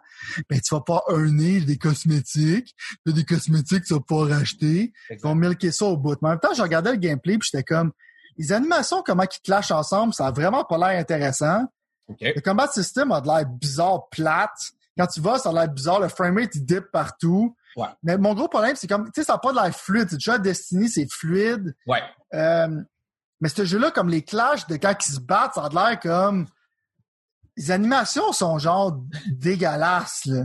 Ben, 0.51 0.61
tu 0.61 0.75
vas 0.75 0.81
pas 0.81 1.03
earner 1.09 1.61
des 1.61 1.77
cosmétiques, 1.79 2.75
des 3.07 3.25
cosmétiques, 3.25 3.85
tu 3.85 3.95
vas 3.95 4.01
pas 4.01 4.25
racheter. 4.27 4.93
Ils 5.09 5.21
vont 5.23 5.37
milker 5.37 5.71
ça 5.71 5.85
au 5.87 5.97
bout. 5.97 6.17
Mais 6.21 6.29
en 6.29 6.31
même 6.33 6.41
temps, 6.41 6.53
je 6.53 6.63
regardais 6.63 6.91
le 6.91 6.99
gameplay 6.99 7.39
puis 7.39 7.49
j'étais 7.53 7.63
comme, 7.63 7.93
les 8.39 8.51
animations, 8.53 9.05
comment 9.07 9.23
ils 9.23 9.41
clashent 9.45 9.71
ensemble, 9.71 10.15
ça 10.15 10.27
a 10.27 10.31
vraiment 10.33 10.65
pas 10.65 10.79
l'air 10.79 10.99
intéressant. 10.99 11.67
OK. 12.09 12.19
Le 12.23 12.41
combat 12.41 12.67
system 12.67 13.13
a 13.13 13.21
de 13.21 13.29
l'air 13.29 13.47
bizarre, 13.47 14.09
plate. 14.11 14.51
Quand 14.99 15.07
tu 15.07 15.21
vas, 15.21 15.39
ça 15.39 15.51
a 15.51 15.53
l'air 15.53 15.69
bizarre. 15.69 16.01
Le 16.01 16.09
framerate, 16.09 16.55
il 16.57 16.65
dip 16.65 16.87
partout. 16.93 17.55
Ouais. 17.77 17.89
Mais 18.03 18.19
mon 18.19 18.35
gros 18.35 18.49
problème, 18.49 18.77
c'est 18.77 18.87
comme, 18.87 19.07
tu 19.07 19.21
sais, 19.21 19.25
ça 19.25 19.35
n'a 19.35 19.39
pas 19.39 19.53
de 19.53 19.57
l'air 19.57 19.75
fluide. 19.75 20.09
Déjà 20.11 20.39
Destiny, 20.39 20.89
c'est 20.89 21.11
fluide. 21.11 21.75
Ouais. 21.87 22.03
Euh, 22.35 22.83
mais 23.41 23.49
ce 23.49 23.65
jeu-là, 23.65 23.91
comme 23.91 24.09
les 24.09 24.23
clashs 24.23 24.67
de 24.67 24.77
quand 24.77 24.95
ils 25.07 25.13
se 25.13 25.21
battent, 25.21 25.55
ça 25.55 25.65
a 25.65 25.69
de 25.69 25.75
l'air 25.75 26.01
comme... 26.01 26.47
Les 27.57 27.71
animations 27.71 28.33
sont 28.33 28.59
genre 28.59 28.99
dégueulasses, 29.27 30.25
là. 30.27 30.45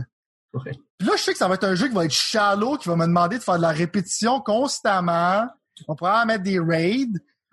Ouais. 0.52 0.72
Puis 0.98 1.08
là, 1.08 1.14
je 1.16 1.22
sais 1.22 1.32
que 1.32 1.38
ça 1.38 1.48
va 1.48 1.54
être 1.54 1.64
un 1.64 1.74
jeu 1.74 1.88
qui 1.88 1.94
va 1.94 2.04
être 2.04 2.12
shallow, 2.12 2.76
qui 2.76 2.88
va 2.88 2.96
me 2.96 3.06
demander 3.06 3.38
de 3.38 3.42
faire 3.42 3.56
de 3.56 3.62
la 3.62 3.70
répétition 3.70 4.40
constamment. 4.40 5.46
On 5.86 5.94
pourra 5.94 6.24
mettre 6.24 6.42
des 6.42 6.58
raids. 6.58 7.06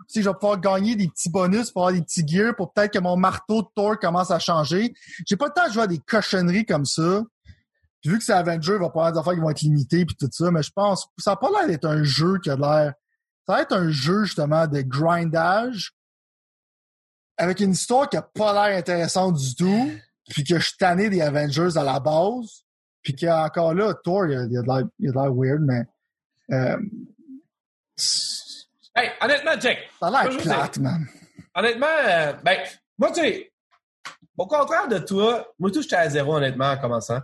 Si 0.07 0.21
je 0.21 0.29
vais 0.29 0.33
pouvoir 0.33 0.59
gagner 0.59 0.95
des 0.95 1.07
petits 1.07 1.29
bonus 1.29 1.71
pour 1.71 1.83
avoir 1.83 1.93
des 1.93 2.03
petits 2.03 2.27
gears 2.27 2.55
pour 2.55 2.73
peut-être 2.73 2.93
que 2.93 2.99
mon 2.99 3.15
marteau 3.17 3.61
de 3.61 3.67
Thor 3.75 3.99
commence 3.99 4.31
à 4.31 4.39
changer. 4.39 4.93
J'ai 5.25 5.35
pas 5.35 5.47
le 5.47 5.53
temps 5.53 5.67
de 5.67 5.73
jouer 5.73 5.83
à 5.83 5.87
des 5.87 5.99
cochonneries 5.99 6.65
comme 6.65 6.85
ça. 6.85 7.23
Puis 8.05 8.11
vu 8.11 8.19
que 8.19 8.23
c'est 8.23 8.33
Avenger, 8.33 8.73
il 8.73 8.79
va 8.81 8.89
pas 8.91 9.07
avoir 9.07 9.13
des 9.13 9.17
affaires 9.17 9.33
qui 9.33 9.39
vont 9.39 9.49
être 9.49 9.61
limitées 9.61 10.05
puis 10.05 10.15
tout 10.15 10.29
ça, 10.31 10.51
mais 10.51 10.61
je 10.61 10.69
pense 10.71 11.07
ça 11.17 11.31
a 11.31 11.35
pas 11.37 11.49
l'air 11.49 11.65
d'être 11.67 11.85
un 11.85 12.03
jeu 12.03 12.37
qui 12.37 12.51
a 12.51 12.55
l'air 12.55 12.93
ça 13.47 13.53
va 13.53 13.61
être 13.63 13.73
un 13.75 13.89
jeu, 13.89 14.25
justement, 14.25 14.67
de 14.67 14.81
grindage 14.81 15.93
avec 17.37 17.61
une 17.61 17.71
histoire 17.71 18.07
qui 18.07 18.15
a 18.17 18.21
pas 18.21 18.53
l'air 18.53 18.77
intéressante 18.77 19.37
du 19.37 19.55
tout, 19.55 19.91
puis 20.29 20.43
que 20.43 20.59
je 20.59 20.65
suis 20.67 20.77
tanné 20.77 21.09
des 21.09 21.21
Avengers 21.21 21.77
à 21.77 21.83
la 21.83 21.99
base, 21.99 22.63
puis 23.01 23.15
qu'encore 23.15 23.73
là, 23.73 23.93
Thor, 24.03 24.27
il 24.27 24.35
a, 24.37 24.43
il 24.45 24.57
a 24.57 24.61
de 24.61 24.67
l'air- 24.67 24.87
il 24.99 25.09
a 25.09 25.11
de 25.11 25.17
l'air 25.17 25.33
weird, 25.33 25.61
mais 25.61 25.83
euh, 26.51 26.77
Hey, 28.95 29.09
honnêtement, 29.21 29.59
Jack, 29.59 29.79
ça 29.99 30.07
a 30.07 30.11
l'air 30.11 30.37
plate, 30.37 30.77
man. 30.77 31.05
honnêtement, 31.55 31.85
euh, 32.07 32.33
ben, 32.43 32.59
moi, 32.97 33.11
tu 33.11 33.21
sais, 33.21 33.51
au 34.37 34.47
contraire 34.47 34.87
de 34.87 34.99
toi, 34.99 35.45
moi, 35.59 35.69
tout, 35.71 35.81
j'étais 35.81 35.95
à 35.97 36.09
zéro, 36.09 36.35
honnêtement, 36.35 36.71
en 36.71 36.77
commençant. 36.77 37.19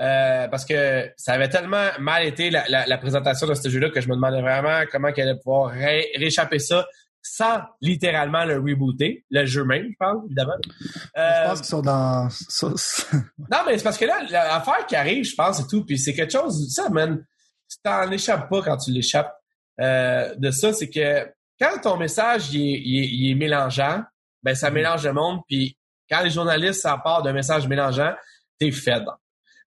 Euh, 0.00 0.48
parce 0.48 0.64
que 0.64 1.10
ça 1.16 1.32
avait 1.34 1.48
tellement 1.50 1.86
mal 2.00 2.24
été 2.24 2.50
la, 2.50 2.64
la- 2.68 2.86
la 2.86 2.98
présentation 2.98 3.46
de 3.46 3.54
ce 3.54 3.68
jeu-là 3.68 3.90
que 3.90 4.00
je 4.00 4.08
me 4.08 4.14
demandais 4.14 4.40
vraiment 4.40 4.80
comment 4.90 5.12
qu'elle 5.12 5.28
allait 5.28 5.38
pouvoir 5.38 5.70
ré- 5.70 6.10
rééchapper 6.16 6.58
ça 6.58 6.86
sans 7.24 7.60
littéralement 7.80 8.44
le 8.44 8.56
rebooter, 8.56 9.24
le 9.30 9.44
jeu 9.46 9.64
même, 9.64 9.86
je 9.92 9.96
parle, 9.98 10.22
évidemment. 10.26 10.56
Je 10.80 10.98
Euh, 11.20 11.44
pense 11.46 11.58
qu'ils 11.60 11.68
sont 11.68 11.82
dans... 11.82 12.28
ça, 12.30 12.66
non, 13.38 13.58
mais 13.66 13.78
c'est 13.78 13.84
parce 13.84 13.98
que 13.98 14.06
là, 14.06 14.22
l'affaire 14.28 14.86
qui 14.88 14.96
arrive, 14.96 15.24
je 15.24 15.34
pense, 15.36 15.60
et 15.60 15.66
tout, 15.68 15.84
puis 15.84 15.98
c'est 15.98 16.14
quelque 16.14 16.32
chose, 16.32 16.72
ça, 16.74 16.88
man, 16.88 17.24
tu 17.70 17.76
t'en 17.84 18.10
échappes 18.10 18.48
pas 18.50 18.62
quand 18.62 18.76
tu 18.78 18.90
l'échappes 18.90 19.32
euh, 19.80 20.34
de 20.36 20.50
ça, 20.50 20.72
c'est 20.72 20.90
que 20.90 21.30
quand 21.60 21.78
ton 21.82 21.96
message 21.96 22.52
il 22.52 22.60
est, 22.74 22.80
il 22.84 22.98
est- 23.04 23.08
il 23.08 23.30
est 23.30 23.34
mélangeant, 23.36 24.02
ben 24.42 24.54
ça 24.56 24.68
Mhm. 24.70 24.74
mélange 24.74 25.04
le 25.06 25.12
monde, 25.12 25.40
puis 25.46 25.76
quand 26.10 26.22
les 26.22 26.30
journalistes 26.30 26.82
partent 27.04 27.24
d'un 27.24 27.32
message 27.32 27.68
mélangeant, 27.68 28.14
t'es 28.58 28.72
fait. 28.72 29.00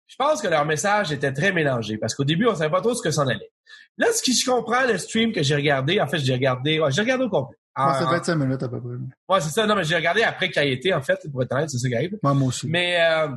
Je 0.06 0.14
pense 0.16 0.40
que 0.40 0.48
leur 0.48 0.64
message 0.64 1.10
était 1.12 1.32
très 1.32 1.52
mélangé, 1.52 1.98
parce 1.98 2.14
qu'au 2.14 2.24
début, 2.24 2.46
on 2.46 2.54
savait 2.54 2.70
pas 2.70 2.80
trop 2.80 2.94
ce 2.94 3.02
que 3.02 3.10
c'en 3.10 3.26
allait. 3.26 3.50
Là, 3.98 4.06
ce 4.12 4.22
qui 4.22 4.34
je 4.34 4.48
comprends, 4.48 4.84
le 4.86 4.98
stream 4.98 5.32
que 5.32 5.42
j'ai 5.42 5.56
regardé, 5.56 6.00
en 6.00 6.06
fait, 6.06 6.18
j'ai 6.18 6.32
regardé, 6.34 6.78
ouais, 6.80 6.90
j'ai 6.92 7.00
regardé 7.00 7.24
au 7.24 7.30
complet. 7.30 7.56
Moi, 7.76 7.90
En- 7.90 7.98
c'est 7.98 8.04
25 8.04 8.34
minutes 8.36 8.62
à 8.62 8.68
peu 8.68 8.80
près. 8.80 8.90
ouais, 9.28 9.40
c'est 9.40 9.50
ça, 9.50 9.66
non, 9.66 9.74
mais 9.74 9.84
j'ai 9.84 9.96
regardé 9.96 10.22
après 10.22 10.48
qu'il 10.50 10.62
ait 10.62 10.72
été, 10.72 10.94
en 10.94 11.02
fait, 11.02 11.18
pour 11.32 11.42
être 11.42 11.52
honnête, 11.52 11.70
c'est 11.70 11.78
ça 11.78 11.88
qui 11.88 11.94
arrive. 11.96 12.16
Moi, 12.22 12.34
moi 12.34 12.48
aussi. 12.48 12.68
Mais 12.68 12.98
euh, 13.00 13.28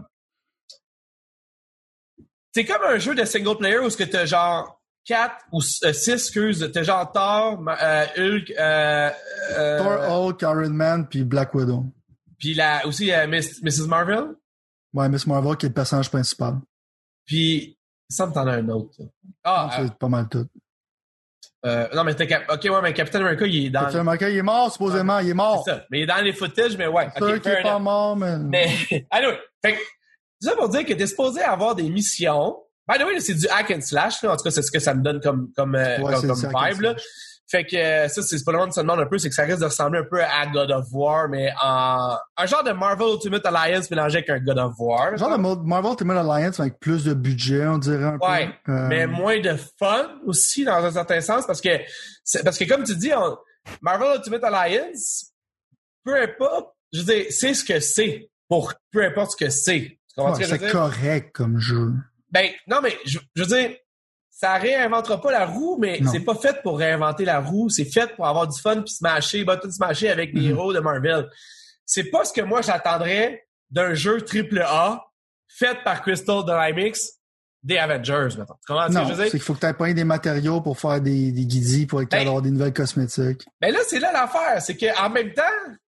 c'est 2.54 2.66
comme 2.66 2.82
un 2.84 2.98
jeu 2.98 3.16
de 3.16 3.26
single 3.26 3.58
player 3.58 3.80
où 3.80 3.90
ce 3.90 3.98
que 3.98 4.04
t'as 4.04 4.26
genre 4.26 4.82
4 5.06 5.46
ou 5.52 5.62
6, 5.62 6.08
excuse, 6.10 6.70
t'as 6.74 6.84
genre 6.84 7.12
Thor, 7.12 7.64
euh, 7.82 8.06
Hulk, 8.18 8.52
euh, 8.52 9.10
euh, 9.58 9.78
Thor, 9.80 10.26
Hulk, 10.28 10.42
Iron 10.42 10.70
Man, 10.70 11.08
puis 11.08 11.24
Black 11.24 11.54
Widow. 11.54 11.86
puis 12.38 12.54
la, 12.54 12.86
aussi 12.86 13.12
euh, 13.12 13.28
Miss- 13.28 13.62
Mrs. 13.64 13.88
Marvel, 13.88 14.36
Ouais, 14.94 15.08
Miss 15.10 15.28
Marvel 15.28 15.56
qui 15.58 15.66
est 15.66 15.70
le 15.70 15.74
personnage 15.76 16.10
principal. 16.10 16.56
puis 17.26 17.78
semble 18.10 18.34
que 18.34 18.40
t'en 18.40 18.48
as 18.48 18.54
un 18.54 18.70
autre. 18.70 18.94
ça. 18.98 19.04
Ah, 19.44 19.70
c'est 19.78 19.94
pas 19.96 20.08
mal 20.08 20.28
tout. 20.28 20.48
euh, 21.66 21.88
non 21.94 22.04
mais 22.04 22.16
Cap- 22.16 22.50
ok 22.50 22.64
ouais 22.64 22.82
mais 22.82 22.94
Captain 22.94 23.20
America 23.20 23.46
il 23.46 23.66
est 23.66 23.70
dans 23.70 23.82
Captain 23.82 24.00
America, 24.00 24.30
il 24.30 24.38
est 24.38 24.42
mort, 24.42 24.72
supposément, 24.72 25.20
il 25.20 25.30
est 25.30 25.34
mort. 25.34 25.62
c'est 25.66 25.72
ça, 25.72 25.86
mais 25.92 26.00
il 26.00 26.04
est 26.04 26.08
dans 26.08 26.24
les 26.24 26.34
footages 26.34 26.76
mais 26.78 26.88
ouais. 26.88 27.08
C'est 27.14 27.24
sûr 27.26 27.36
ok, 27.36 27.42
qu'il 27.42 27.52
est 27.52 27.62
pas 27.64 27.80
mort, 27.80 28.16
mais... 28.16 28.38
Mais, 28.40 28.68
anyway, 29.12 29.40
fait 29.64 29.74
que, 29.74 29.80
ça 30.42 30.56
pour 30.56 30.70
dire 30.70 30.86
que 30.86 30.94
t'es 30.94 31.06
supposé 31.08 31.42
avoir 31.42 31.76
des 31.76 31.90
missions. 31.90 32.58
By 32.88 32.98
the 32.98 33.04
way, 33.06 33.20
c'est 33.20 33.36
du 33.36 33.48
hack 33.50 33.70
and 33.70 33.82
slash, 33.82 34.24
là. 34.24 34.32
En 34.34 34.38
tout 34.38 34.44
cas, 34.44 34.50
c'est 34.50 34.64
ce 34.64 34.72
que 34.72 34.80
ça 34.80 34.96
me 34.96 35.04
donne 35.04 35.20
comme, 35.22 35.52
comme, 35.56 35.76
euh, 35.76 36.00
Ouais, 36.00 36.14
comme, 36.14 36.34
ça, 36.36 36.48
vibe, 36.48 36.82
là. 36.82 36.96
Fait 37.52 37.66
que, 37.66 37.76
euh, 37.76 38.08
ça, 38.10 38.22
c'est 38.22 38.44
pas 38.46 38.52
le 38.52 38.60
monde 38.60 38.74
se 38.74 38.80
demande 38.80 39.00
un 39.00 39.08
peu, 39.08 39.18
c'est 39.18 39.28
que 39.30 39.34
ça 39.34 39.42
risque 39.44 39.60
de 39.60 39.66
ressembler 39.66 40.00
un 40.02 40.04
peu 40.04 40.22
à 40.24 40.46
God 40.54 40.70
of 40.70 40.86
War, 40.92 41.28
mais 41.30 41.52
en, 41.62 42.16
un 42.38 42.46
genre 42.46 42.64
de 42.64 42.72
Marvel 42.72 43.08
Ultimate 43.14 43.44
Alliance 43.46 43.90
mélangé 43.90 44.18
avec 44.20 44.30
un 44.30 44.40
God 44.40 44.60
of 44.60 44.74
War. 44.78 45.18
Genre 45.18 45.36
de 45.36 45.66
Marvel 45.68 45.92
Ultimate 45.92 46.18
Alliance 46.18 46.60
avec 46.60 46.80
plus 46.80 47.04
de 47.06 47.14
budget, 47.16 47.66
on 47.66 47.80
dirait 47.80 48.04
un 48.04 48.18
Ouais, 48.20 48.50
peu. 48.64 48.72
Euh, 48.72 48.88
mais 48.88 49.08
moins 49.08 49.40
de 49.40 49.56
fun 49.80 50.10
aussi 50.28 50.64
dans 50.64 50.84
un 50.86 50.92
certain 50.92 51.22
sens 51.22 51.48
parce 51.48 51.60
que 51.60 51.70
parce 52.44 52.58
que 52.58 52.66
comme 52.66 52.84
tu 52.84 52.96
dis 52.96 53.12
on- 53.16 53.38
Marvel 53.82 54.18
Ultimate 54.18 54.44
Alliance 54.44 55.32
peu 56.04 56.22
importe 56.22 56.76
je 56.94 57.00
veux 57.00 57.06
dire 57.06 57.26
c'est 57.32 57.54
ce 57.56 57.64
que 57.64 57.80
c'est 57.80 58.30
pour 58.48 58.74
peu 58.92 59.04
importe 59.04 59.32
ce 59.32 59.38
que 59.46 59.50
c'est 59.50 59.98
ouais, 60.18 60.44
c'est 60.44 60.72
correct 60.72 61.32
comme 61.34 61.58
jeu. 61.60 61.94
ben 62.32 62.50
non 62.68 62.80
mais 62.84 62.96
je, 63.06 63.18
je 63.36 63.42
veux 63.44 63.48
dire 63.48 63.76
ça 64.42 64.54
réinventera 64.54 65.20
pas 65.20 65.32
la 65.32 65.46
roue 65.46 65.78
mais 65.82 66.00
c'est 66.12 66.22
pas 66.22 66.36
fait 66.36 66.62
pour 66.64 66.78
réinventer 66.80 67.26
la 67.26 67.40
roue. 67.42 67.68
C'est 67.70 67.84
fait 67.84 68.16
pour 68.16 68.26
avoir 68.26 68.48
du 68.48 68.58
fun 68.62 68.82
puis 68.82 68.94
smasher 68.94 69.44
button 69.44 69.70
smasher 69.70 70.10
avec 70.10 70.34
des 70.34 70.42
Mhm. 70.42 70.50
héros 70.52 70.72
de 70.74 70.80
Marvel. 70.80 71.28
C'est 71.86 72.06
pas 72.10 72.24
ce 72.24 72.32
que 72.32 72.42
moi 72.42 72.62
j'attendrais 72.62 73.46
d'un 73.70 73.94
jeu 73.94 74.22
triple 74.22 74.62
A 74.62 75.04
fait 75.50 75.78
par 75.84 76.02
Crystal 76.02 76.44
Dynamics 76.46 76.96
des 77.64 77.78
Avengers 77.78 78.30
maintenant 78.70 78.88
tu 78.88 79.08
que 79.10 79.14
je 79.14 79.14
veux 79.18 79.24
c'est 79.26 79.30
qu'il 79.32 79.42
faut 79.42 79.54
que 79.56 79.60
tu 79.74 79.84
aies 79.90 79.94
des 79.94 80.06
matériaux 80.06 80.62
pour 80.62 80.80
faire 80.80 81.02
des, 81.02 81.34
des 81.34 81.46
guidis, 81.46 81.86
pour 81.86 82.02
être 82.02 82.10
Ben- 82.12 82.24
d'avoir 82.24 82.42
des 82.42 82.52
nouvelles 82.52 82.72
cosmétiques. 82.74 83.46
Ben 83.60 83.74
là, 83.74 83.80
c'est 83.86 84.00
là 84.00 84.14
l'affaire. 84.14 84.62
C'est 84.62 84.78
qu'en 84.78 85.10
même 85.10 85.34
temps, 85.34 85.44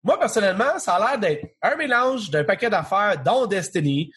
moi, 0.02 0.18
personnellement, 0.18 0.80
ça 0.80 0.94
a 0.96 1.10
l'air 1.10 1.20
d'être 1.20 1.46
un 1.62 1.76
mélange 1.76 2.30
d'un 2.30 2.42
paquet 2.42 2.68
d'affaires, 2.68 3.22
dont 3.24 3.46
Destiny, 3.46 4.10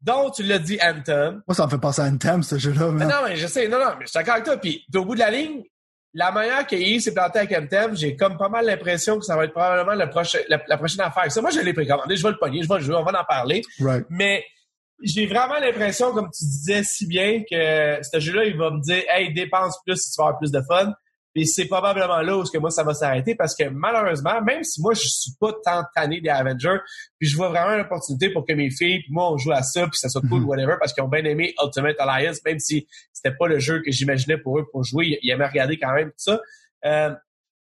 dont, 0.00 0.30
tu 0.30 0.42
l'as 0.42 0.58
dit, 0.58 0.78
Anthem. 0.82 1.42
Moi, 1.46 1.54
ça 1.54 1.66
me 1.66 1.70
fait 1.70 1.78
penser 1.78 2.02
à 2.02 2.06
Anthem, 2.06 2.42
ce 2.42 2.58
jeu-là. 2.58 2.90
Mais 2.92 3.06
non, 3.06 3.16
mais 3.26 3.36
je 3.36 3.46
sais, 3.46 3.68
non, 3.68 3.78
non, 3.78 3.92
mais 3.98 4.06
je 4.06 4.10
suis 4.10 4.18
d'accord 4.18 4.34
avec 4.34 4.46
toi. 4.46 4.56
Puis, 4.56 4.84
au 4.94 5.04
bout 5.04 5.14
de 5.14 5.20
la 5.20 5.30
ligne, 5.30 5.62
la 6.14 6.32
manière 6.32 6.66
que 6.66 6.76
s'est 6.98 7.14
planté 7.14 7.38
avec 7.40 7.52
Anthem, 7.52 7.96
j'ai 7.96 8.16
comme 8.16 8.36
pas 8.36 8.48
mal 8.48 8.66
l'impression 8.66 9.18
que 9.18 9.24
ça 9.24 9.36
va 9.36 9.44
être 9.44 9.52
probablement 9.52 9.94
le 9.94 10.10
prochain, 10.10 10.38
la, 10.48 10.60
la 10.66 10.76
prochaine 10.76 11.02
affaire. 11.02 11.30
Ça, 11.30 11.40
moi, 11.40 11.50
je 11.50 11.60
l'ai 11.60 11.72
précommandé, 11.72 12.16
je 12.16 12.22
vais 12.22 12.30
le 12.30 12.38
pogner, 12.38 12.62
je 12.62 12.68
vais 12.68 12.78
le 12.78 12.80
jouer, 12.80 12.96
on 12.96 13.04
va 13.04 13.20
en 13.20 13.24
parler. 13.24 13.62
Right. 13.78 14.06
Mais 14.10 14.44
j'ai 15.02 15.26
vraiment 15.26 15.58
l'impression, 15.60 16.12
comme 16.12 16.28
tu 16.36 16.44
disais 16.44 16.82
si 16.82 17.06
bien, 17.06 17.42
que 17.48 17.98
ce 18.02 18.18
jeu-là, 18.18 18.44
il 18.44 18.56
va 18.56 18.70
me 18.70 18.80
dire, 18.80 19.02
hey, 19.08 19.32
dépense 19.32 19.78
plus 19.84 19.96
si 19.96 20.10
tu 20.10 20.16
vas 20.20 20.28
avoir 20.28 20.38
plus 20.38 20.50
de 20.50 20.60
fun. 20.68 20.92
Et 21.36 21.44
c'est 21.44 21.66
probablement 21.66 22.20
là 22.22 22.36
où 22.36 22.44
ce 22.44 22.50
que 22.50 22.58
moi 22.58 22.70
ça 22.70 22.82
va 22.82 22.92
s'arrêter 22.92 23.34
parce 23.36 23.54
que 23.54 23.64
malheureusement, 23.68 24.42
même 24.42 24.64
si 24.64 24.80
moi 24.82 24.94
je 24.94 25.02
suis 25.06 25.32
pas 25.40 25.52
tant 25.64 25.84
tanné 25.94 26.20
des 26.20 26.28
Avengers, 26.28 26.78
puis 27.18 27.28
je 27.28 27.36
vois 27.36 27.50
vraiment 27.50 27.74
une 27.74 27.82
opportunité 27.82 28.30
pour 28.30 28.44
que 28.44 28.52
mes 28.52 28.70
filles 28.70 29.00
puis 29.00 29.12
moi 29.12 29.30
on 29.32 29.36
joue 29.38 29.52
à 29.52 29.62
ça 29.62 29.82
puis 29.86 29.96
ça 29.98 30.08
soit 30.08 30.22
cool 30.22 30.40
Mhm. 30.40 30.46
whatever 30.48 30.74
parce 30.80 30.92
qu'ils 30.92 31.04
ont 31.04 31.08
bien 31.08 31.24
aimé 31.24 31.54
Ultimate 31.62 31.96
Alliance 32.00 32.38
même 32.44 32.58
si 32.58 32.86
c'était 33.12 33.36
pas 33.36 33.46
le 33.46 33.58
jeu 33.60 33.80
que 33.80 33.92
j'imaginais 33.92 34.38
pour 34.38 34.58
eux 34.58 34.66
pour 34.72 34.82
jouer, 34.82 35.18
ils- 35.22 35.30
aimaient 35.30 35.46
regarder 35.46 35.78
quand 35.78 35.92
même 35.94 36.08
tout 36.08 36.14
ça. 36.18 36.40
Euh, 36.84 37.14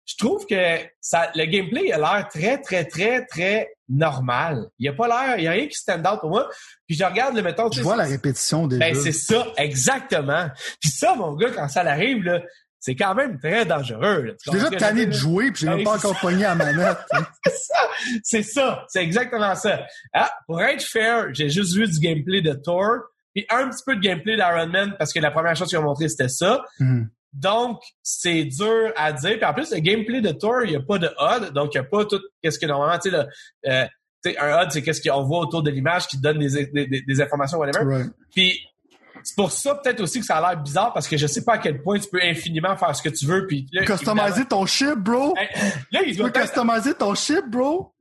je 0.06 0.16
trouve 0.18 0.46
que 0.46 0.80
ça, 1.00 1.32
le 1.34 1.46
gameplay 1.46 1.84
il 1.86 1.94
a 1.94 1.98
l'air 1.98 2.28
très 2.30 2.58
très 2.62 2.84
très 2.84 3.26
très 3.26 3.70
normal. 3.88 4.66
Il 4.80 4.86
y 4.86 4.90
a 4.90 4.94
pas 4.94 5.08
l'air, 5.08 5.38
il 5.38 5.44
y 5.46 5.48
a 5.48 5.52
rien 5.52 5.68
qui 5.68 5.76
stand 5.76 6.06
out 6.06 6.20
pour 6.20 6.30
moi. 6.30 6.50
Puis 6.88 6.98
je 6.98 7.04
regarde 7.06 7.36
le 7.36 7.42
mettons, 7.42 7.70
tu 7.70 7.78
Je 7.80 7.84
vois 7.84 7.96
la 7.96 8.04
répétition 8.04 8.68
des 8.68 8.78
ben, 8.80 8.94
c'est 8.96 9.12
ça, 9.14 9.48
exactement. 9.56 10.50
Puis 10.82 10.90
ça, 10.90 11.16
mon 11.16 11.34
gars, 11.36 11.52
quand 11.52 11.68
ça 11.70 11.82
arrive, 11.82 12.24
là, 12.24 12.42
c'est 12.86 12.96
quand 12.96 13.16
même 13.16 13.40
très 13.40 13.66
dangereux. 13.66 14.36
Je 14.46 14.52
suis 14.52 14.60
déjà 14.60 14.70
tanné 14.78 15.06
de 15.06 15.14
jouer, 15.14 15.52
puis 15.52 15.62
j'ai 15.62 15.68
Ben, 15.68 15.76
même 15.78 15.86
pas 15.86 15.98
c'est 15.98 16.06
encore 16.08 16.20
pogné 16.20 16.44
à 16.44 16.54
manette. 16.54 16.98
C'est 17.46 17.54
ça, 17.56 17.76
c'est 18.24 18.44
ça, 18.44 18.86
c'est 18.90 19.02
exactement 19.02 19.56
ça. 19.56 19.86
Ah, 20.14 20.30
pour 20.48 20.62
être 20.62 20.84
fair, 20.84 21.28
j'ai 21.34 21.50
juste 21.50 21.76
vu 21.78 21.88
du 21.88 21.98
gameplay 22.00 22.42
de 22.42 22.52
Thor, 22.54 22.98
puis 23.34 23.46
un 23.50 23.70
petit 23.70 23.84
peu 23.86 23.96
de 23.96 24.02
gameplay 24.02 24.36
d'Iron 24.36 24.68
Man, 24.68 24.96
parce 25.00 25.14
que 25.14 25.20
la 25.22 25.32
première 25.32 25.56
chose 25.56 25.70
qu'ils 25.70 25.78
ont 25.78 25.84
montré, 25.84 26.10
c'était 26.10 26.28
ça. 26.28 26.62
Mhm. 26.80 27.10
Donc, 27.32 27.80
c'est 28.02 28.44
dur 28.44 28.92
à 28.98 29.14
dire. 29.14 29.38
Puis 29.38 29.46
en 29.46 29.54
plus, 29.54 29.72
le 29.72 29.80
gameplay 29.80 30.20
de 30.22 30.32
Thor, 30.34 30.64
il 30.66 30.72
n'y 30.72 30.76
a 30.76 30.82
pas 30.82 30.98
de 31.00 31.08
HUD, 31.08 31.54
donc 31.54 31.74
il 31.74 31.80
n'y 31.80 31.86
a 31.86 31.90
pas 31.90 32.04
tout 32.06 32.20
qu'est-ce 32.42 32.60
que 32.60 32.66
normalement, 32.66 33.00
tu 33.00 33.10
sais, 33.10 33.18
le, 33.18 33.72
euh, 33.72 33.86
un 34.40 34.64
HUD, 34.66 34.72
c'est 34.72 34.82
qu'est-ce 34.82 35.02
qu'on 35.08 35.24
voit 35.24 35.40
autour 35.40 35.64
de 35.64 35.72
l'image 35.72 36.08
qui 36.08 36.20
donne 36.20 36.40
des, 36.40 36.66
des, 36.74 36.88
des- 36.88 37.02
des 37.02 37.22
informations, 37.22 37.58
whatever. 37.60 37.86
Right. 37.86 38.12
Puis 38.36 38.60
c'est 39.24 39.36
pour 39.36 39.52
ça 39.52 39.76
peut-être 39.76 40.02
aussi 40.02 40.20
que 40.20 40.26
ça 40.26 40.38
a 40.38 40.50
l'air 40.50 40.62
bizarre 40.62 40.94
parce 40.94 41.08
que 41.08 41.18
je 41.18 41.28
sais 41.28 41.44
pas 41.44 41.54
à 41.54 41.58
quel 41.58 41.82
point 41.82 42.00
tu 42.00 42.10
peux 42.10 42.22
infiniment 42.22 42.76
faire 42.76 42.96
ce 42.96 43.02
que 43.02 43.10
tu 43.10 43.26
veux. 43.26 43.48
Puis 43.48 43.68
là, 43.72 43.86
Customiser 43.86 44.46
ton 44.46 44.66
ship, 44.66 44.96
bro. 44.98 45.34
Là, 45.92 46.02
il 46.06 46.16
Tu 46.16 46.22
peux 46.22 46.30
customiser 46.30 46.94
ton 46.94 47.16
ship, 47.16 47.46
bro. 47.48 47.94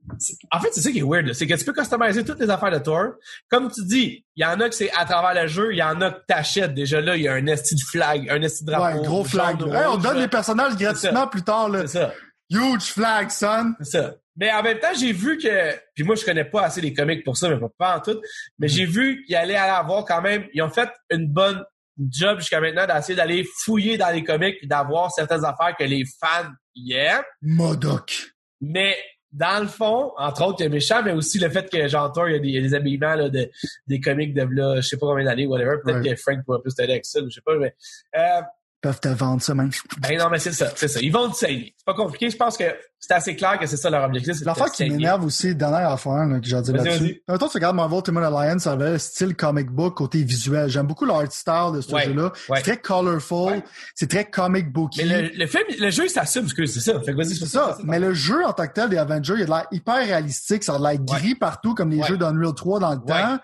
En 0.51 0.59
fait, 0.59 0.69
c'est 0.73 0.81
ça 0.81 0.91
qui 0.91 0.99
est 0.99 1.03
weird, 1.03 1.31
c'est 1.33 1.47
que 1.47 1.53
tu 1.53 1.63
peux 1.63 1.73
customiser 1.73 2.25
toutes 2.25 2.39
les 2.39 2.49
affaires 2.49 2.71
de 2.71 2.79
Thor. 2.79 3.13
Comme 3.49 3.71
tu 3.71 3.83
dis, 3.85 4.25
il 4.35 4.43
y 4.43 4.45
en 4.45 4.59
a 4.59 4.67
que 4.67 4.75
c'est 4.75 4.91
à 4.91 5.05
travers 5.05 5.41
le 5.41 5.47
jeu, 5.47 5.71
il 5.71 5.77
y 5.77 5.83
en 5.83 6.01
a 6.01 6.11
que 6.11 6.19
t'achètes. 6.27 6.73
Déjà 6.73 6.99
là, 6.99 7.15
il 7.15 7.23
y 7.23 7.27
a 7.27 7.33
un 7.33 7.45
esti 7.47 7.75
de 7.75 7.81
flag, 7.89 8.29
un 8.29 8.41
esti 8.41 8.65
de 8.65 8.71
drapeau. 8.71 8.99
Ouais, 8.99 9.05
gros 9.05 9.23
flag. 9.23 9.61
Hey, 9.61 9.85
on 9.89 9.97
donne 9.97 10.19
les 10.19 10.27
personnages 10.27 10.75
gratuitement 10.75 11.27
plus 11.27 11.43
tard, 11.43 11.69
là. 11.69 11.87
C'est 11.87 11.99
ça. 11.99 12.13
Huge 12.49 12.83
flag, 12.83 13.29
son. 13.29 13.73
C'est 13.79 13.97
ça. 13.97 14.13
Mais 14.35 14.51
en 14.51 14.63
même 14.63 14.79
temps, 14.79 14.93
j'ai 14.99 15.11
vu 15.13 15.37
que, 15.37 15.73
puis 15.93 16.03
moi 16.03 16.15
je 16.15 16.25
connais 16.25 16.45
pas 16.45 16.63
assez 16.63 16.81
les 16.81 16.93
comics 16.93 17.23
pour 17.23 17.37
ça, 17.37 17.49
mais 17.49 17.57
pas, 17.77 17.97
en 17.97 17.99
tout, 18.01 18.19
mais 18.59 18.67
j'ai 18.67 18.85
vu 18.85 19.23
qu'il 19.25 19.35
allait 19.35 19.55
avoir 19.55 20.05
quand 20.05 20.21
même, 20.21 20.45
ils 20.53 20.61
ont 20.61 20.69
fait 20.69 20.89
une 21.11 21.27
bonne 21.27 21.63
job 22.09 22.39
jusqu'à 22.39 22.59
maintenant 22.59 22.87
d'essayer 22.87 23.15
d'aller 23.15 23.45
fouiller 23.63 23.97
dans 23.97 24.09
les 24.09 24.23
comics 24.23 24.57
puis 24.57 24.67
d'avoir 24.67 25.11
certaines 25.11 25.45
affaires 25.45 25.75
que 25.77 25.83
les 25.83 26.03
fans 26.19 26.49
y 26.73 26.93
aiment. 26.93 27.21
Modoc. 27.43 28.29
Mais 28.61 28.97
dans 29.31 29.61
le 29.61 29.67
fond, 29.67 30.11
entre 30.17 30.43
autres, 30.45 30.61
il 30.61 30.63
y 30.63 30.65
a 30.67 30.69
méchant, 30.69 31.03
mais 31.03 31.11
aussi 31.11 31.37
le 31.39 31.49
fait 31.49 31.69
que 31.69 31.89
Thor, 32.13 32.29
il 32.29 32.33
y 32.33 32.35
a 32.35 32.39
des, 32.39 32.47
il 32.47 32.53
y 32.55 32.57
a 32.57 32.61
des 32.61 32.73
habillements 32.73 33.15
là, 33.15 33.29
de, 33.29 33.49
des 33.87 33.99
comics 33.99 34.33
de 34.33 34.41
là, 34.49 34.75
je 34.77 34.87
sais 34.87 34.97
pas 34.97 35.07
combien 35.07 35.25
d'années, 35.25 35.45
whatever. 35.47 35.77
Peut-être 35.83 36.01
Ouais. 36.03 36.09
que 36.09 36.15
Frank 36.15 36.43
pourrait 36.45 36.61
plus 36.61 36.73
t'aider 36.73 36.93
avec 36.93 37.05
ça, 37.05 37.19
je 37.23 37.29
sais 37.33 37.41
pas, 37.45 37.55
mais 37.57 37.75
euh, 38.15 38.41
peuvent 38.83 38.99
te 38.99 39.07
vendre 39.07 39.41
ça, 39.41 39.55
même. 39.55 39.71
Ben 39.99 40.19
non, 40.19 40.29
mais 40.29 40.39
c'est 40.39 40.51
ça, 40.51 40.67
c'est 40.75 40.89
ça. 40.89 40.99
Ils 41.01 41.11
vont 41.11 41.29
te 41.29 41.37
saigner. 41.37 41.73
C'est 41.77 41.85
pas 41.85 41.93
compliqué. 41.93 42.29
Je 42.29 42.35
pense 42.35 42.57
que 42.57 42.65
c'est 42.99 43.13
assez 43.13 43.35
clair 43.35 43.57
que 43.57 43.65
c'est 43.65 43.77
ça 43.77 43.89
leur 43.89 44.03
objectif. 44.03 44.35
L'affaire 44.45 44.69
qui 44.71 44.89
m'énerve 44.89 45.23
aussi, 45.25 45.55
dernière 45.55 45.89
affaire 45.89 46.27
que 46.29 46.45
j'ai 46.45 46.61
dit 46.61 46.73
là-dessus. 46.73 47.23
Toi, 47.25 47.37
tu 47.37 47.45
regardes 47.45 47.77
Marvel 47.77 47.99
Ultimate 47.99 48.25
Alliance, 48.25 48.63
ça 48.63 48.73
avait 48.73 48.99
style 48.99 49.35
comic 49.35 49.69
book 49.69 49.95
côté 49.95 50.21
visuel. 50.23 50.69
J'aime 50.69 50.85
beaucoup 50.85 51.05
l'art 51.05 51.31
style 51.31 51.71
de 51.75 51.81
ce 51.81 51.97
jeu-là. 51.97 52.33
C'est 52.47 52.61
très 52.61 52.77
colorful, 52.77 53.63
c'est 53.95 54.09
très 54.09 54.25
comic 54.25 54.71
booky. 54.71 55.05
Mais 55.05 55.21
le, 55.21 55.29
le 55.33 55.47
film, 55.47 55.63
le 55.79 55.89
jeu 55.89 56.09
s'assume, 56.09 56.43
parce 56.43 56.53
que 56.53 56.65
c'est 56.65 56.81
ça. 56.81 56.99
Fait 56.99 57.15
c'est 57.23 57.45
ça. 57.45 57.77
Mais 57.85 57.99
le 57.99 58.13
jeu 58.13 58.45
en 58.45 58.51
tant 58.51 58.67
que 58.67 58.73
tel 58.73 58.89
des 58.89 58.97
Avengers, 58.97 59.35
il 59.37 59.43
a 59.43 59.45
l'air 59.45 59.67
hyper 59.71 60.05
réalistique, 60.05 60.63
ça 60.65 60.75
a 60.75 60.79
l'air 60.79 60.99
gris 60.99 61.35
partout 61.35 61.73
comme 61.73 61.89
les 61.89 62.03
jeux 62.03 62.17
d'Unreal 62.17 62.53
3 62.53 62.79
dans 62.81 62.93
le 62.93 63.01
temps. 63.01 63.39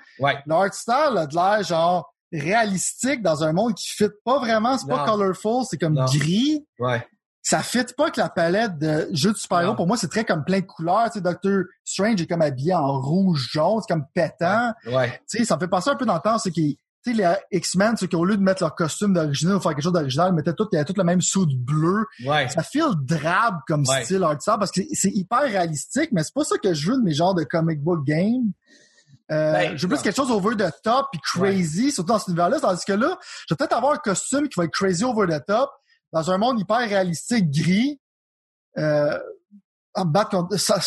L'art 0.46 0.74
style 0.74 1.18
a 1.18 1.26
de 1.26 1.34
l'air 1.34 1.64
genre 1.64 2.14
réalistique 2.32 3.22
dans 3.22 3.44
un 3.44 3.54
monde 3.54 3.74
qui 3.76 3.90
fit 3.90 4.10
pas 4.24 4.40
vraiment, 4.40 4.78
c'est 4.78 4.88
pas 4.88 5.06
colorful, 5.06 5.64
c'est 5.70 5.78
comme 5.78 5.96
gris. 5.96 6.66
Ouais. 6.80 7.06
Ça 7.42 7.64
fit 7.64 7.86
pas 7.98 8.04
avec 8.04 8.18
la 8.18 8.30
palette 8.30 8.78
de 8.78 9.08
jeux 9.12 9.32
de 9.32 9.38
super-héros. 9.38 9.76
Pour 9.76 9.88
moi, 9.88 9.98
c'est 9.98 10.10
très 10.10 10.26
comme 10.26 10.44
plein 10.44 10.60
de 10.60 10.66
couleurs. 10.66 11.06
Tu 11.06 11.14
sais, 11.14 11.22
Doctor 11.22 11.64
Strange 11.84 12.22
est 12.22 12.28
comme 12.28 12.42
habillé 12.42 12.74
en 12.74 13.00
rouge, 13.00 13.50
jaune, 13.52 13.82
c'est 13.82 13.92
comme 13.92 14.06
pétant. 14.14 14.74
Ouais. 14.86 15.20
Tu 15.30 15.40
sais, 15.40 15.46
ça 15.46 15.56
me 15.56 15.60
fait 15.62 15.68
penser 15.68 15.90
un 15.90 15.96
peu 15.96 16.06
dans 16.06 16.16
le 16.16 16.20
temps, 16.20 16.38
c'est 16.38 16.52
qu'ils 16.52 16.76
tu 17.02 17.16
sais, 17.16 17.18
les 17.18 17.58
X-Men, 17.58 17.96
ceux 17.96 18.08
qui, 18.08 18.16
au 18.18 18.26
lieu 18.26 18.36
de 18.36 18.44
mettre 18.44 18.62
leur 18.62 18.76
costume 18.76 19.14
d'original 19.14 19.56
ou 19.56 19.62
faire 19.62 19.72
quelque 19.72 19.84
chose 19.84 19.94
d'original, 19.94 20.34
mettaient 20.34 20.54
tout, 20.54 20.66
tout 20.66 20.94
le 20.98 21.04
même 21.04 21.22
suit 21.22 21.56
bleu. 21.56 22.06
Ouais. 22.26 22.50
Ça 22.50 22.62
file 22.62 22.92
drabe 23.02 23.60
comme 23.68 23.86
style 23.86 24.22
art 24.24 24.38
parce 24.46 24.72
que 24.72 24.82
c'est 24.92 25.12
hyper 25.12 25.44
réalistique, 25.44 26.10
mais 26.12 26.24
c'est 26.24 26.34
pas 26.34 26.44
ça 26.44 26.58
que 26.58 26.74
je 26.74 26.92
veux 26.92 26.98
de 26.98 27.04
mes 27.04 27.14
genres 27.14 27.36
de 27.36 27.44
comic 27.44 27.82
book 27.82 28.06
game. 28.06 28.52
Euh, 29.32 29.54
ben, 29.54 29.78
je 29.78 29.84
veux 29.84 29.90
plus 29.90 30.02
quelque 30.02 30.16
chose 30.16 30.32
over 30.32 30.56
the 30.56 30.72
top 30.84 31.08
puis 31.12 31.22
crazy, 31.22 31.92
surtout 31.92 32.14
dans 32.14 32.20
cet 32.20 32.30
univers-là. 32.30 32.60
Tandis 32.60 32.84
que 32.86 32.94
là, 32.94 33.18
je 33.48 33.54
vais 33.54 33.58
peut-être 33.58 33.76
avoir 33.76 33.94
un 33.94 33.98
costume 33.98 34.50
qui 34.50 34.60
va 34.60 34.66
être 34.66 34.74
crazy 34.74 35.04
over 35.04 35.28
the 35.28 35.46
top 35.46 35.70
dans 36.12 36.32
un 36.32 36.38
monde 36.38 36.60
hyper 36.60 36.80
réalistique, 36.80 37.50
gris. 37.52 38.00
Euh, 38.78 39.18
en 39.96 40.06
battre 40.06 40.48
ça, 40.58 40.80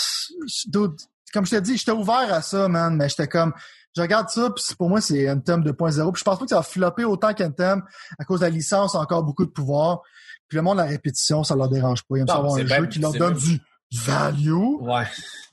comme 1.33 1.47
je 1.47 1.51
t'ai 1.51 1.61
dit, 1.61 1.77
j'étais 1.77 1.93
ouvert 1.93 2.33
à 2.33 2.43
ça, 2.43 2.69
man, 2.69 2.97
mais 2.97 3.09
j'étais 3.09 3.29
comme, 3.29 3.53
je 3.97 4.01
regarde 4.01 4.29
ça, 4.29 4.51
puis 4.51 4.65
pour 4.77 4.89
moi, 4.89 5.01
c'est 5.01 5.31
Anthem 5.31 5.63
2.0. 5.63 6.13
Puis 6.13 6.21
je 6.21 6.25
pense 6.25 6.39
pas 6.39 6.45
que 6.45 6.49
ça 6.49 6.57
va 6.57 6.63
flopper 6.63 7.05
autant 7.05 7.35
qu'Anthem 7.35 7.83
à 8.19 8.25
cause 8.25 8.41
de 8.41 8.47
la 8.47 8.51
licence, 8.51 8.95
encore 8.95 9.23
beaucoup 9.23 9.45
de 9.45 9.51
pouvoir. 9.51 10.03
Puis 10.49 10.57
le 10.57 10.63
monde, 10.63 10.79
la 10.79 10.85
répétition, 10.85 11.45
ça 11.45 11.55
leur 11.57 11.69
dérange 11.69 12.03
pas. 12.03 12.17
Ils 12.17 12.21
aiment 12.21 12.29
savoir 12.29 12.55
un 12.55 12.67
jeu 12.67 12.87
qui 12.87 12.99
leur 12.99 13.13
donne 13.13 13.35
du 13.35 13.61
value. 13.93 14.81
Ouais. 14.81 15.05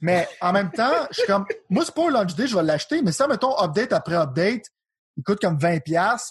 Mais 0.01 0.27
en 0.41 0.53
même 0.53 0.71
temps, 0.71 1.07
je 1.11 1.19
suis 1.19 1.27
comme, 1.27 1.45
moi, 1.69 1.83
c'est 1.85 1.93
pas 1.93 2.07
un 2.07 2.11
launch 2.11 2.35
day, 2.35 2.47
je 2.47 2.55
vais 2.55 2.63
l'acheter, 2.63 3.01
mais 3.01 3.11
ça, 3.11 3.27
mettons, 3.27 3.57
update 3.61 3.93
après 3.93 4.15
update, 4.15 4.63
il 5.17 5.23
coûte 5.23 5.39
comme 5.41 5.57
20$ 5.57 5.81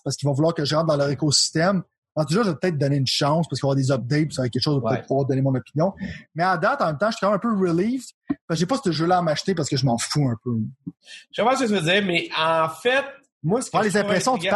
parce 0.02 0.16
qu'ils 0.16 0.26
vont 0.26 0.32
vouloir 0.32 0.54
que 0.54 0.64
je 0.64 0.74
rentre 0.74 0.86
dans 0.86 0.96
leur 0.96 1.10
écosystème. 1.10 1.82
En 2.14 2.24
tout 2.24 2.34
cas, 2.34 2.42
je 2.42 2.50
vais 2.50 2.56
peut-être 2.56 2.78
donner 2.78 2.96
une 2.96 3.06
chance 3.06 3.46
parce 3.48 3.60
qu'il 3.60 3.68
va 3.68 3.74
y 3.74 3.84
avoir 3.84 4.00
des 4.00 4.16
updates, 4.16 4.32
ça 4.32 4.42
va 4.42 4.46
être 4.46 4.52
quelque 4.52 4.62
chose 4.62 4.80
pour 4.80 5.02
pouvoir 5.06 5.26
donner 5.26 5.42
mon 5.42 5.54
opinion. 5.54 5.92
Mais 6.34 6.42
à 6.42 6.56
date, 6.56 6.80
en 6.82 6.86
même 6.86 6.98
temps, 6.98 7.10
je 7.10 7.16
suis 7.16 7.20
quand 7.20 7.28
même 7.28 7.36
un 7.36 7.38
peu 7.38 7.56
relieved 7.56 8.02
parce 8.28 8.38
que 8.48 8.54
j'ai 8.56 8.66
pas 8.66 8.80
ce 8.82 8.90
jeu-là 8.90 9.18
à 9.18 9.22
m'acheter 9.22 9.54
parce 9.54 9.68
que 9.68 9.76
je 9.76 9.86
m'en 9.86 9.98
fous 9.98 10.28
un 10.28 10.36
peu. 10.42 10.56
Je 11.30 11.42
sais 11.42 11.44
pas 11.44 11.54
ce 11.54 11.62
que 11.62 11.68
tu 11.68 11.74
veux 11.74 11.80
dire, 11.80 12.04
mais 12.04 12.28
en 12.36 12.68
fait, 12.68 13.04
moi, 13.42 13.62
ce 13.62 13.70
que 13.70 13.84
les 13.84 13.96
impressions 13.96 14.36
de 14.36 14.48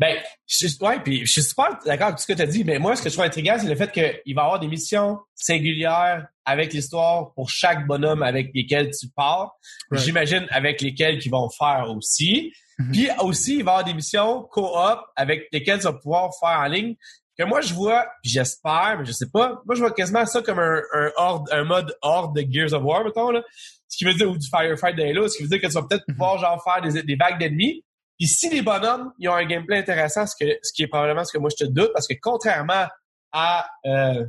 ben, 0.00 0.16
je, 0.46 0.66
ouais, 0.80 0.98
puis 1.00 1.26
je 1.26 1.30
suis 1.30 1.42
super 1.42 1.78
d'accord 1.84 2.06
avec 2.06 2.16
tout 2.16 2.22
ce 2.22 2.26
que 2.26 2.32
tu 2.32 2.40
as 2.40 2.46
dit, 2.46 2.64
mais 2.64 2.78
moi, 2.78 2.96
ce 2.96 3.02
que 3.02 3.10
je 3.10 3.14
trouve 3.14 3.26
intriguant, 3.26 3.56
c'est 3.60 3.68
le 3.68 3.74
fait 3.74 3.92
qu'il 3.92 4.34
va 4.34 4.42
y 4.42 4.44
avoir 4.46 4.58
des 4.58 4.66
missions 4.66 5.18
singulières 5.34 6.26
avec 6.46 6.72
l'histoire 6.72 7.34
pour 7.34 7.50
chaque 7.50 7.86
bonhomme 7.86 8.22
avec 8.22 8.50
lesquels 8.54 8.90
tu 8.98 9.08
pars. 9.14 9.52
J'imagine 9.92 10.46
avec 10.52 10.80
lesquels 10.80 11.18
qu'ils 11.18 11.30
vont 11.30 11.50
faire 11.50 11.84
aussi. 11.94 12.50
Mm-hmm. 12.78 12.92
Puis 12.92 13.08
aussi, 13.18 13.56
il 13.56 13.62
va 13.62 13.72
y 13.72 13.74
avoir 13.74 13.84
des 13.84 13.92
missions 13.92 14.44
co-op 14.44 15.00
avec 15.16 15.48
lesquelles 15.52 15.80
tu 15.80 15.84
vas 15.84 15.92
pouvoir 15.92 16.30
faire 16.40 16.60
en 16.60 16.66
ligne. 16.66 16.96
Que 17.36 17.44
moi, 17.44 17.60
je 17.60 17.74
vois, 17.74 18.06
j'espère, 18.24 18.96
mais 19.00 19.04
je 19.04 19.12
sais 19.12 19.28
pas, 19.30 19.60
moi, 19.66 19.74
je 19.74 19.80
vois 19.80 19.90
quasiment 19.90 20.24
ça 20.24 20.40
comme 20.40 20.60
un, 20.60 20.80
un, 20.94 21.10
horde, 21.16 21.46
un 21.52 21.64
mode 21.64 21.94
horde 22.00 22.34
de 22.34 22.50
Gears 22.50 22.72
of 22.72 22.82
War, 22.82 23.04
mettons, 23.04 23.32
là. 23.32 23.42
Ce 23.86 23.98
qui 23.98 24.04
veut 24.04 24.14
dire, 24.14 24.30
ou 24.30 24.38
du 24.38 24.48
Firefight 24.48 24.96
d'Halo, 24.96 25.28
ce 25.28 25.36
qui 25.36 25.42
veut 25.42 25.50
dire 25.50 25.60
que 25.60 25.66
tu 25.66 25.74
vas 25.74 25.82
peut-être 25.82 26.04
mm-hmm. 26.08 26.14
pouvoir, 26.14 26.38
genre, 26.38 26.64
faire 26.64 26.80
des, 26.80 27.02
des 27.02 27.16
vagues 27.16 27.38
d'ennemis. 27.38 27.84
Puis 28.20 28.28
si 28.28 28.50
les 28.50 28.60
bonhommes, 28.60 29.14
ils 29.18 29.30
ont 29.30 29.34
un 29.34 29.46
gameplay 29.46 29.78
intéressant, 29.78 30.26
ce, 30.26 30.36
que, 30.38 30.58
ce 30.62 30.74
qui 30.74 30.82
est 30.82 30.88
probablement 30.88 31.24
ce 31.24 31.32
que 31.32 31.38
moi 31.38 31.48
je 31.50 31.64
te 31.64 31.70
doute, 31.70 31.90
parce 31.94 32.06
que 32.06 32.12
contrairement 32.20 32.86
à... 33.32 33.66
Euh, 33.86 34.26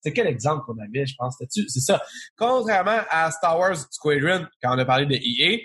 c'est 0.00 0.12
quel 0.12 0.26
exemple 0.26 0.64
qu'on 0.64 0.78
avait, 0.78 1.06
je 1.06 1.14
pense, 1.16 1.36
C'est 1.48 1.80
ça. 1.80 2.02
Contrairement 2.36 3.00
à 3.08 3.30
Star 3.30 3.56
Wars 3.56 3.76
Squadron, 3.90 4.46
quand 4.62 4.74
on 4.74 4.78
a 4.78 4.84
parlé 4.84 5.06
de 5.06 5.14
EA, 5.14 5.60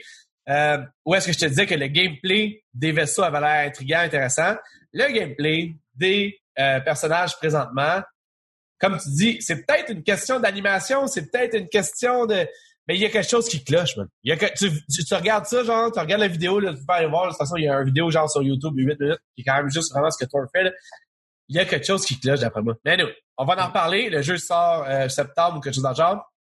euh, 0.49 0.85
où 1.05 1.15
est-ce 1.15 1.27
que 1.27 1.33
je 1.33 1.39
te 1.39 1.45
disais 1.45 1.65
que 1.65 1.75
le 1.75 1.87
gameplay 1.87 2.63
des 2.73 2.91
vaisseaux 2.91 3.23
avait 3.23 3.39
l'air 3.39 3.67
intriguant, 3.67 3.99
intéressant, 3.99 4.55
le 4.91 5.11
gameplay 5.11 5.75
des 5.95 6.39
euh, 6.59 6.79
personnages 6.81 7.35
présentement, 7.37 8.01
comme 8.79 8.99
tu 8.99 9.09
dis, 9.09 9.37
c'est 9.39 9.65
peut-être 9.65 9.91
une 9.91 10.03
question 10.03 10.39
d'animation, 10.39 11.07
c'est 11.07 11.31
peut-être 11.31 11.55
une 11.55 11.69
question 11.69 12.25
de 12.27 12.47
mais 12.87 12.95
il 12.95 13.01
y 13.01 13.05
a 13.05 13.09
quelque 13.09 13.29
chose 13.29 13.47
qui 13.47 13.63
cloche, 13.63 13.95
man. 13.97 14.07
Il 14.23 14.29
y 14.29 14.31
a 14.33 14.37
que, 14.37 14.45
tu, 14.57 14.69
tu, 14.89 15.13
regardes 15.13 15.45
ça, 15.45 15.63
genre, 15.63 15.91
tu 15.91 15.99
regardes 15.99 16.21
la 16.21 16.27
vidéo, 16.27 16.59
là, 16.59 16.73
tu 16.73 16.85
peux 16.85 16.93
aller 16.93 17.07
voir, 17.07 17.25
de 17.25 17.29
toute 17.29 17.37
façon, 17.37 17.55
il 17.55 17.63
y 17.63 17.69
a 17.69 17.79
une 17.79 17.85
vidéo, 17.85 18.09
genre, 18.11 18.29
sur 18.29 18.41
YouTube, 18.41 18.73
8 18.75 18.85
minutes, 18.85 19.19
qui 19.35 19.41
est 19.41 19.43
quand 19.43 19.55
même 19.55 19.69
juste 19.69 19.91
vraiment 19.93 20.11
ce 20.11 20.23
que 20.23 20.29
toi 20.29 20.45
fait, 20.53 20.63
là. 20.63 20.71
Il 21.49 21.57
y 21.57 21.59
a 21.59 21.65
quelque 21.65 21.85
chose 21.85 22.05
qui 22.05 22.19
cloche, 22.19 22.39
d'après 22.39 22.61
moi. 22.61 22.75
Mais 22.85 22.97
nous, 22.97 23.07
on 23.37 23.45
va 23.45 23.61
en 23.61 23.67
reparler. 23.67 24.09
Le 24.09 24.21
jeu 24.21 24.37
sort 24.37 24.85
euh, 24.87 25.09
septembre 25.09 25.57
ou 25.57 25.59
quelque 25.59 25.73
chose 25.73 25.83
dans 25.83 25.89
le 25.89 25.95
genre. 25.95 26.32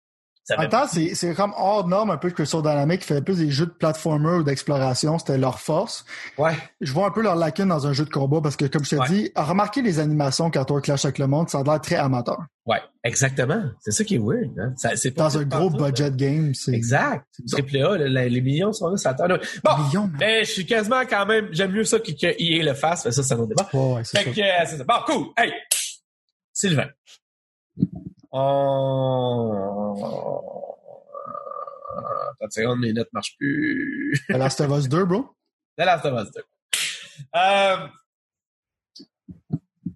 Attends, 0.51 0.87
c'est, 0.89 1.15
c'est 1.15 1.35
comme 1.35 1.53
hors 1.57 1.87
norme 1.87 2.11
un 2.11 2.17
peu 2.17 2.29
que 2.31 2.35
Crystal 2.35 2.63
Dynamics 2.63 3.01
qui 3.01 3.07
fait 3.07 3.23
plus 3.23 3.39
des 3.39 3.51
jeux 3.51 3.67
de 3.67 3.71
platformer 3.71 4.39
ou 4.39 4.43
d'exploration, 4.43 5.19
c'était 5.19 5.39
leur 5.39 5.61
force. 5.61 6.05
Ouais. 6.37 6.53
Je 6.81 6.93
vois 6.93 7.07
un 7.07 7.11
peu 7.11 7.23
leur 7.23 7.37
lacune 7.37 7.69
dans 7.69 7.87
un 7.87 7.93
jeu 7.93 8.05
de 8.05 8.11
combat 8.11 8.41
parce 8.43 8.57
que, 8.57 8.65
comme 8.65 8.85
je 8.85 8.97
t'ai 8.97 8.99
dit, 9.09 9.31
à 9.35 9.45
remarquer 9.45 9.83
les 9.83 10.01
animations 10.01 10.51
quand 10.51 10.71
on 10.71 10.81
clash 10.81 11.05
avec 11.05 11.19
le 11.19 11.29
monde, 11.29 11.49
ça 11.49 11.61
a 11.61 11.63
l'air 11.63 11.81
très 11.81 11.95
amateur. 11.97 12.39
Ouais, 12.67 12.81
exactement. 13.05 13.63
C'est 13.81 13.93
ça 13.93 14.05
qui 14.05 14.17
est 14.17 14.19
weird. 14.19 14.59
Hein? 14.59 14.73
Ça, 14.77 14.97
c'est 14.97 15.11
dans 15.17 15.37
un 15.39 15.45
gros 15.45 15.71
budget 15.71 16.11
game, 16.13 16.55
c'est. 16.55 16.73
Exact. 16.73 17.25
Triple 17.51 17.77
A, 17.79 17.97
les 17.97 18.41
millions 18.41 18.73
sont 18.73 18.89
là, 18.89 18.97
ça 18.97 19.11
attend. 19.11 19.29
Bon, 19.29 19.85
millions, 19.87 20.11
mais 20.19 20.45
je 20.45 20.51
suis 20.51 20.67
quasiment 20.67 21.03
quand 21.09 21.27
même, 21.27 21.49
j'aime 21.53 21.73
mieux 21.73 21.85
ça 21.85 21.99
que, 21.99 22.13
que 22.13 22.27
EA 22.27 22.63
le 22.65 22.75
fasse, 22.75 23.05
mais 23.05 23.13
ça, 23.13 23.23
c'est 23.23 23.35
un 23.35 23.39
autre 23.39 23.49
débat. 23.49 23.69
ouais, 23.73 24.03
c'est 24.05 24.19
fait 24.19 24.33
Que, 24.33 24.41
euh, 24.41 24.65
c'est 24.67 24.77
ça. 24.79 24.85
Bon, 24.85 24.95
cool. 25.07 25.27
Hey! 25.37 25.53
Sylvain. 26.53 26.89
On... 28.33 29.95
Attends 31.95 32.47
une 32.47 32.51
seconde, 32.51 32.81
mes 32.81 32.93
notes 32.93 33.13
marchent 33.13 33.37
plus. 33.39 34.21
The 34.29 34.37
Last 34.37 34.61
of 34.61 34.71
Us 34.71 34.89
2, 34.89 35.05
bro? 35.05 35.37
The 35.79 35.85
Last 35.85 36.05
of 36.07 36.21
Us 36.21 36.33
2. 36.33 36.43
Euh, 37.37 37.77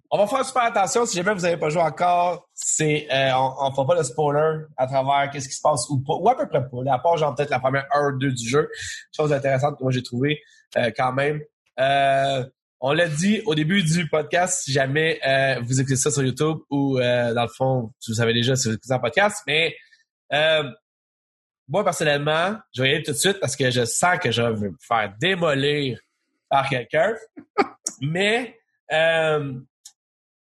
on 0.09 0.17
va 0.19 0.27
faire 0.27 0.45
super 0.45 0.63
attention. 0.63 1.05
Si 1.05 1.17
jamais 1.17 1.33
vous 1.33 1.41
n'avez 1.41 1.57
pas 1.57 1.69
joué 1.69 1.81
encore, 1.81 2.47
c'est 2.53 3.07
euh, 3.11 3.33
on 3.35 3.69
ne 3.69 3.75
fera 3.75 3.85
pas 3.85 3.97
de 3.97 4.03
spoiler 4.03 4.63
à 4.77 4.87
travers 4.87 5.29
qu'est-ce 5.31 5.49
qui 5.49 5.55
se 5.55 5.61
passe 5.61 5.89
ou 5.89 5.99
pas, 5.99 6.13
ou 6.13 6.29
à 6.29 6.37
peu 6.37 6.47
près 6.47 6.61
pas. 6.61 6.93
à 6.93 6.99
part 6.99 7.17
genre 7.17 7.35
peut-être 7.35 7.49
la 7.49 7.59
première 7.59 7.85
heure 7.93 8.13
ou 8.13 8.17
deux 8.17 8.31
du 8.31 8.47
jeu. 8.47 8.69
Chose 9.15 9.33
intéressante 9.33 9.77
que 9.77 9.83
moi 9.83 9.91
j'ai 9.91 10.03
trouvé 10.03 10.39
euh, 10.77 10.91
quand 10.95 11.11
même. 11.11 11.41
Euh, 11.79 12.45
on 12.79 12.93
l'a 12.93 13.07
dit 13.07 13.41
au 13.45 13.55
début 13.55 13.83
du 13.83 14.07
podcast, 14.07 14.63
si 14.63 14.71
jamais 14.71 15.19
euh, 15.25 15.59
vous 15.61 15.79
écoutez 15.79 15.95
ça 15.95 16.11
sur 16.11 16.23
YouTube 16.23 16.57
ou 16.69 16.99
dans 16.99 17.43
le 17.43 17.55
fond, 17.55 17.91
vous 18.07 18.13
savez 18.13 18.33
déjà 18.33 18.55
si 18.55 18.67
vous 18.67 18.75
écoutez 18.75 18.93
un 18.93 18.99
podcast, 18.99 19.41
mais 19.47 19.75
moi, 21.67 21.83
personnellement, 21.83 22.57
je 22.73 22.81
vais 22.81 22.89
y 22.89 22.93
aller 22.95 23.03
tout 23.03 23.11
de 23.11 23.17
suite 23.17 23.39
parce 23.39 23.55
que 23.55 23.69
je 23.69 23.83
sens 23.83 24.17
que 24.19 24.31
je 24.31 24.41
vais 24.41 24.69
me 24.69 24.77
faire 24.79 25.13
démolir 25.19 25.99
par 26.49 26.69
quelqu'un. 26.69 27.13
Mais 28.01 28.57
euh, 28.91 29.53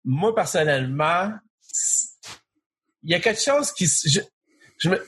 moi, 0.04 0.34
personnellement, 0.34 1.32
il 3.02 3.10
y 3.10 3.14
a 3.14 3.20
quelque 3.20 3.40
chose 3.40 3.72
qui... 3.72 3.86
Je 3.86 4.88
me, 4.88 5.04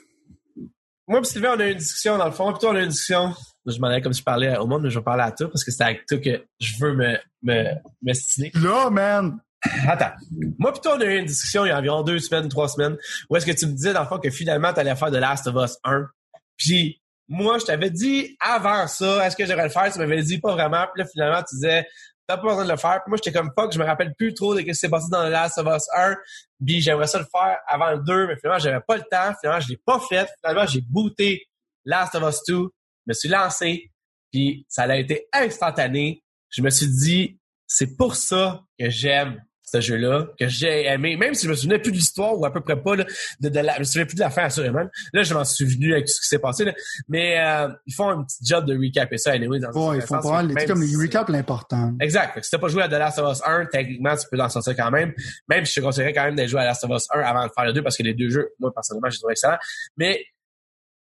moi 1.08 1.20
et 1.20 1.24
Sylvain, 1.24 1.54
on 1.56 1.60
a 1.60 1.66
eu 1.66 1.72
une 1.72 1.78
discussion 1.78 2.18
dans 2.18 2.26
le 2.26 2.32
fond. 2.32 2.50
Plutôt, 2.52 2.68
on 2.68 2.74
a 2.74 2.80
eu 2.80 2.84
une 2.84 2.88
discussion. 2.88 3.34
Je 3.66 3.78
m'en 3.78 3.88
allais 3.88 4.02
comme 4.02 4.12
si 4.12 4.20
je 4.20 4.24
parlais 4.24 4.56
au 4.56 4.66
monde, 4.66 4.82
mais 4.82 4.90
je 4.90 4.98
vais 4.98 5.04
parler 5.04 5.22
à 5.22 5.32
toi 5.32 5.48
parce 5.48 5.64
que 5.64 5.70
c'est 5.70 5.84
avec 5.84 6.06
toi 6.06 6.18
que 6.18 6.44
je 6.60 6.72
veux 6.80 6.94
me, 6.94 7.16
me, 7.42 7.64
me 8.02 8.12
stiner. 8.12 8.50
Là, 8.54 8.90
man! 8.90 9.38
Attends. 9.86 10.12
Moi, 10.58 10.72
plutôt, 10.72 10.90
on 10.90 11.00
a 11.00 11.04
eu 11.04 11.18
une 11.18 11.26
discussion 11.26 11.64
il 11.64 11.68
y 11.68 11.70
a 11.70 11.78
environ 11.78 12.02
deux 12.02 12.18
semaines, 12.18 12.48
trois 12.48 12.68
semaines, 12.68 12.96
où 13.30 13.36
est-ce 13.36 13.46
que 13.46 13.52
tu 13.52 13.66
me 13.66 13.72
disais, 13.72 13.92
dans 13.92 14.02
le 14.02 14.08
fond, 14.08 14.18
que 14.18 14.30
finalement, 14.30 14.72
tu 14.72 14.80
allais 14.80 14.94
faire 14.96 15.10
de 15.10 15.18
Last 15.18 15.46
of 15.46 15.54
Us 15.56 15.76
1. 15.84 16.08
Puis, 16.56 17.01
moi, 17.28 17.58
je 17.58 17.64
t'avais 17.64 17.90
dit 17.90 18.36
avant 18.40 18.86
ça, 18.86 19.26
est-ce 19.26 19.36
que 19.36 19.46
j'aurais 19.46 19.64
le 19.64 19.70
faire? 19.70 19.92
Tu 19.92 19.98
m'avais 19.98 20.22
dit 20.22 20.40
pas 20.40 20.52
vraiment. 20.52 20.86
Puis 20.92 21.02
là, 21.02 21.08
finalement, 21.10 21.42
tu 21.42 21.54
disais, 21.54 21.86
t'as 22.26 22.36
pas 22.36 22.48
besoin 22.48 22.64
de 22.64 22.70
le 22.70 22.76
faire. 22.76 23.00
Puis 23.02 23.08
moi, 23.10 23.18
j'étais 23.22 23.36
comme 23.36 23.50
fuck, 23.56 23.72
je 23.72 23.78
me 23.78 23.84
rappelle 23.84 24.14
plus 24.14 24.34
trop 24.34 24.54
de 24.54 24.60
ce 24.60 24.64
qui 24.64 24.74
s'est 24.74 24.88
passé 24.88 25.06
dans 25.10 25.26
The 25.26 25.30
Last 25.30 25.58
of 25.58 25.66
Us 25.66 25.86
1. 25.94 26.16
Puis 26.64 26.80
j'aimerais 26.80 27.06
ça 27.06 27.18
le 27.18 27.26
faire 27.30 27.58
avant 27.66 27.90
le 27.90 27.98
2, 27.98 28.26
mais 28.26 28.36
finalement, 28.36 28.58
j'avais 28.58 28.80
pas 28.86 28.96
le 28.96 29.02
temps. 29.02 29.34
Finalement, 29.40 29.60
je 29.60 29.68
l'ai 29.68 29.80
pas 29.84 30.00
fait. 30.00 30.28
Finalement, 30.40 30.66
j'ai 30.66 30.80
booté 30.82 31.46
Last 31.84 32.14
of 32.14 32.22
Us 32.22 32.40
2. 32.46 32.54
Je 32.54 32.68
me 33.06 33.12
suis 33.12 33.28
lancé. 33.28 33.90
Puis 34.30 34.66
ça 34.68 34.82
a 34.84 34.96
été 34.96 35.26
instantané. 35.32 36.22
Je 36.48 36.62
me 36.62 36.70
suis 36.70 36.88
dit, 36.88 37.38
c'est 37.66 37.96
pour 37.96 38.16
ça 38.16 38.62
que 38.78 38.88
j'aime 38.90 39.42
ce 39.64 39.80
jeu-là, 39.80 40.26
que 40.38 40.48
j'ai 40.48 40.86
aimé, 40.86 41.16
même 41.16 41.34
si 41.34 41.46
je 41.46 41.50
me 41.50 41.54
souvenais 41.54 41.78
plus 41.78 41.92
de 41.92 41.96
l'histoire 41.96 42.38
ou 42.38 42.44
à 42.44 42.52
peu 42.52 42.60
près 42.60 42.80
pas, 42.80 42.96
là, 42.96 43.04
de, 43.40 43.48
de 43.48 43.60
la, 43.60 43.74
je 43.74 43.78
me 43.80 43.84
souvenais 43.84 44.06
plus 44.06 44.16
de 44.16 44.20
la 44.20 44.30
fin, 44.30 44.44
assurément. 44.44 44.84
Là, 45.12 45.22
je 45.22 45.34
m'en 45.34 45.44
suis 45.44 45.64
venu 45.64 45.92
avec 45.92 46.06
tout 46.06 46.12
ce 46.12 46.20
qui 46.20 46.28
s'est 46.28 46.38
passé, 46.38 46.64
là. 46.64 46.74
Mais, 47.08 47.40
euh, 47.40 47.68
ils 47.86 47.94
font 47.94 48.08
un 48.08 48.24
petit 48.24 48.38
job 48.44 48.66
de 48.66 48.76
recaper 48.76 49.18
ça, 49.18 49.32
anyway, 49.32 49.58
dans 49.60 49.70
Ouais, 49.70 49.98
ils 49.98 50.02
font 50.02 50.20
pas 50.20 50.42
mal, 50.42 50.66
comme 50.66 50.82
les 50.82 50.96
recaps 50.96 51.30
l'important. 51.30 51.94
Exact. 52.00 52.42
Si 52.42 52.50
t'as 52.50 52.58
pas 52.58 52.68
joué 52.68 52.82
à 52.82 52.88
The 52.88 52.92
Last 52.92 53.18
of 53.18 53.36
Us 53.36 53.42
1, 53.44 53.66
techniquement, 53.66 54.16
tu 54.16 54.26
peux 54.30 54.36
l'en 54.36 54.48
sortir 54.48 54.76
quand 54.76 54.90
même. 54.90 55.14
Même 55.48 55.64
si 55.64 55.74
je 55.74 55.80
te 55.80 55.84
conseillerais 55.84 56.12
quand 56.12 56.24
même 56.24 56.36
de 56.36 56.46
jouer 56.46 56.60
à 56.60 56.64
The 56.64 56.68
Last 56.68 56.84
of 56.84 56.90
Us 56.90 57.06
1 57.12 57.20
avant 57.20 57.46
de 57.46 57.52
faire 57.54 57.64
le 57.64 57.72
2 57.72 57.82
parce 57.82 57.96
que 57.96 58.02
les 58.02 58.14
deux 58.14 58.30
jeux, 58.30 58.50
moi, 58.58 58.72
personnellement, 58.74 59.10
j'ai 59.10 59.18
trouvé 59.18 59.32
excellent. 59.32 59.58
Mais, 59.96 60.24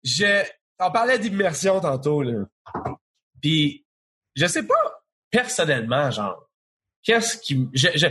je, 0.03 0.43
on 0.79 0.91
parlait 0.91 1.19
d'immersion 1.19 1.79
tantôt, 1.79 2.21
là. 2.23 2.45
Puis, 3.41 3.85
je 4.35 4.45
sais 4.45 4.63
pas, 4.63 5.03
personnellement, 5.29 6.11
genre, 6.11 6.47
qu'est-ce 7.03 7.37
qui, 7.37 7.67
je, 7.73 7.87
je, 7.95 8.07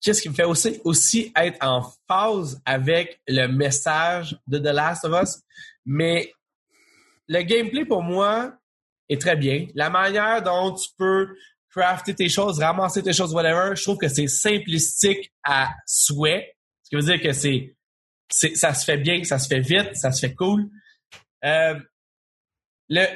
qu'est-ce 0.00 0.22
qui 0.22 0.28
me 0.28 0.34
fait 0.34 0.44
aussi, 0.44 0.80
aussi 0.84 1.32
être 1.36 1.58
en 1.64 1.82
phase 2.08 2.60
avec 2.64 3.20
le 3.26 3.46
message 3.46 4.36
de 4.46 4.58
The 4.58 4.72
Last 4.72 5.04
of 5.04 5.22
Us, 5.22 5.42
mais 5.84 6.32
le 7.28 7.42
gameplay 7.42 7.84
pour 7.84 8.02
moi 8.02 8.54
est 9.08 9.20
très 9.20 9.36
bien. 9.36 9.66
La 9.74 9.90
manière 9.90 10.42
dont 10.42 10.74
tu 10.74 10.88
peux 10.96 11.28
crafter 11.70 12.14
tes 12.14 12.28
choses, 12.28 12.58
ramasser 12.60 13.02
tes 13.02 13.12
choses, 13.12 13.34
whatever, 13.34 13.74
je 13.76 13.82
trouve 13.82 13.98
que 13.98 14.08
c'est 14.08 14.28
simplistique 14.28 15.32
à 15.44 15.70
souhait. 15.86 16.56
Ce 16.82 16.90
qui 16.90 16.96
veut 16.96 17.02
dire 17.02 17.20
que 17.20 17.32
c'est, 17.32 17.74
ça 18.28 18.74
se 18.74 18.84
fait 18.84 18.96
bien, 18.96 19.22
ça 19.24 19.38
se 19.38 19.48
fait 19.48 19.60
vite, 19.60 19.94
ça 19.94 20.12
se 20.12 20.26
fait 20.26 20.34
cool. 20.34 20.68
Euh, 21.44 21.78
le, 22.88 23.06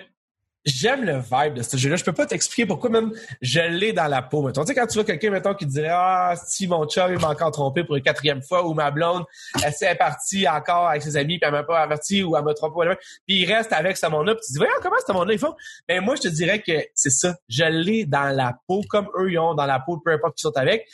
j'aime 0.64 1.04
le 1.04 1.18
vibe 1.18 1.54
de 1.54 1.62
ce 1.62 1.76
jeu-là. 1.76 1.96
Je 1.96 2.04
peux 2.04 2.12
pas 2.12 2.26
t'expliquer 2.26 2.66
pourquoi 2.66 2.90
même 2.90 3.12
je 3.40 3.60
l'ai 3.60 3.92
dans 3.92 4.06
la 4.06 4.22
peau. 4.22 4.42
Mettons. 4.42 4.62
Tu 4.62 4.68
sais, 4.68 4.74
quand 4.74 4.86
tu 4.86 4.94
vois 4.94 5.04
quelqu'un, 5.04 5.30
mettons, 5.30 5.54
qui 5.54 5.66
dirait 5.66 5.90
Ah, 5.90 6.34
si 6.46 6.66
mon 6.66 6.86
chum 6.86 7.12
il 7.12 7.18
m'a 7.18 7.28
encore 7.28 7.50
trompé 7.50 7.84
pour 7.84 7.96
une 7.96 8.02
quatrième 8.02 8.42
fois 8.42 8.66
ou 8.66 8.74
ma 8.74 8.90
blonde, 8.90 9.24
elle 9.64 9.72
s'est 9.72 9.94
partie 9.94 10.48
encore 10.48 10.88
avec 10.88 11.02
ses 11.02 11.16
amis, 11.16 11.38
puis 11.38 11.46
elle 11.46 11.52
m'a 11.52 11.62
pas 11.62 11.80
averti 11.80 12.22
ou 12.22 12.36
elle 12.36 12.44
m'a 12.44 12.54
trompé, 12.54 12.76
whatever. 12.76 12.96
Puis 13.26 13.42
il 13.42 13.52
reste 13.52 13.72
avec 13.72 13.96
ce 13.96 14.06
monde-là, 14.06 14.34
puis 14.34 14.44
tu 14.46 14.52
dis 14.52 14.58
Voyons, 14.58 14.74
comment 14.82 14.96
ce 15.06 15.12
monde-là 15.12 15.34
ils 15.34 15.38
font? 15.38 15.54
Ben 15.88 16.02
moi, 16.02 16.16
je 16.16 16.22
te 16.22 16.28
dirais 16.28 16.60
que 16.60 16.72
c'est 16.94 17.10
ça. 17.10 17.36
Je 17.48 17.64
l'ai 17.64 18.04
dans 18.04 18.34
la 18.34 18.54
peau, 18.66 18.82
comme 18.88 19.08
eux 19.18 19.30
ils 19.30 19.38
ont 19.38 19.54
dans 19.54 19.66
la 19.66 19.80
peau, 19.80 19.98
peu 20.04 20.12
importe 20.12 20.36
qui 20.36 20.42
sont 20.42 20.56
avec. 20.56 20.86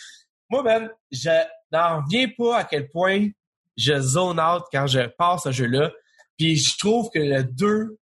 Moi, 0.48 0.62
même, 0.62 0.90
je 1.10 1.30
n'en 1.72 2.02
reviens 2.02 2.28
pas 2.36 2.58
à 2.58 2.64
quel 2.64 2.88
point 2.88 3.28
je 3.76 4.00
zone 4.00 4.40
out 4.40 4.62
quand 4.72 4.86
je 4.86 5.00
passe 5.00 5.42
ce 5.42 5.52
jeu-là. 5.52 5.90
Puis 6.38 6.56
je 6.56 6.78
trouve 6.78 7.10
que 7.10 7.18
le 7.18 7.42
2 7.42 7.98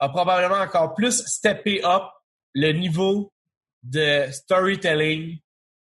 a 0.00 0.08
probablement 0.08 0.60
encore 0.60 0.94
plus 0.94 1.24
steppé 1.26 1.84
up 1.84 2.02
le 2.54 2.72
niveau 2.72 3.32
de 3.82 4.30
storytelling 4.30 5.38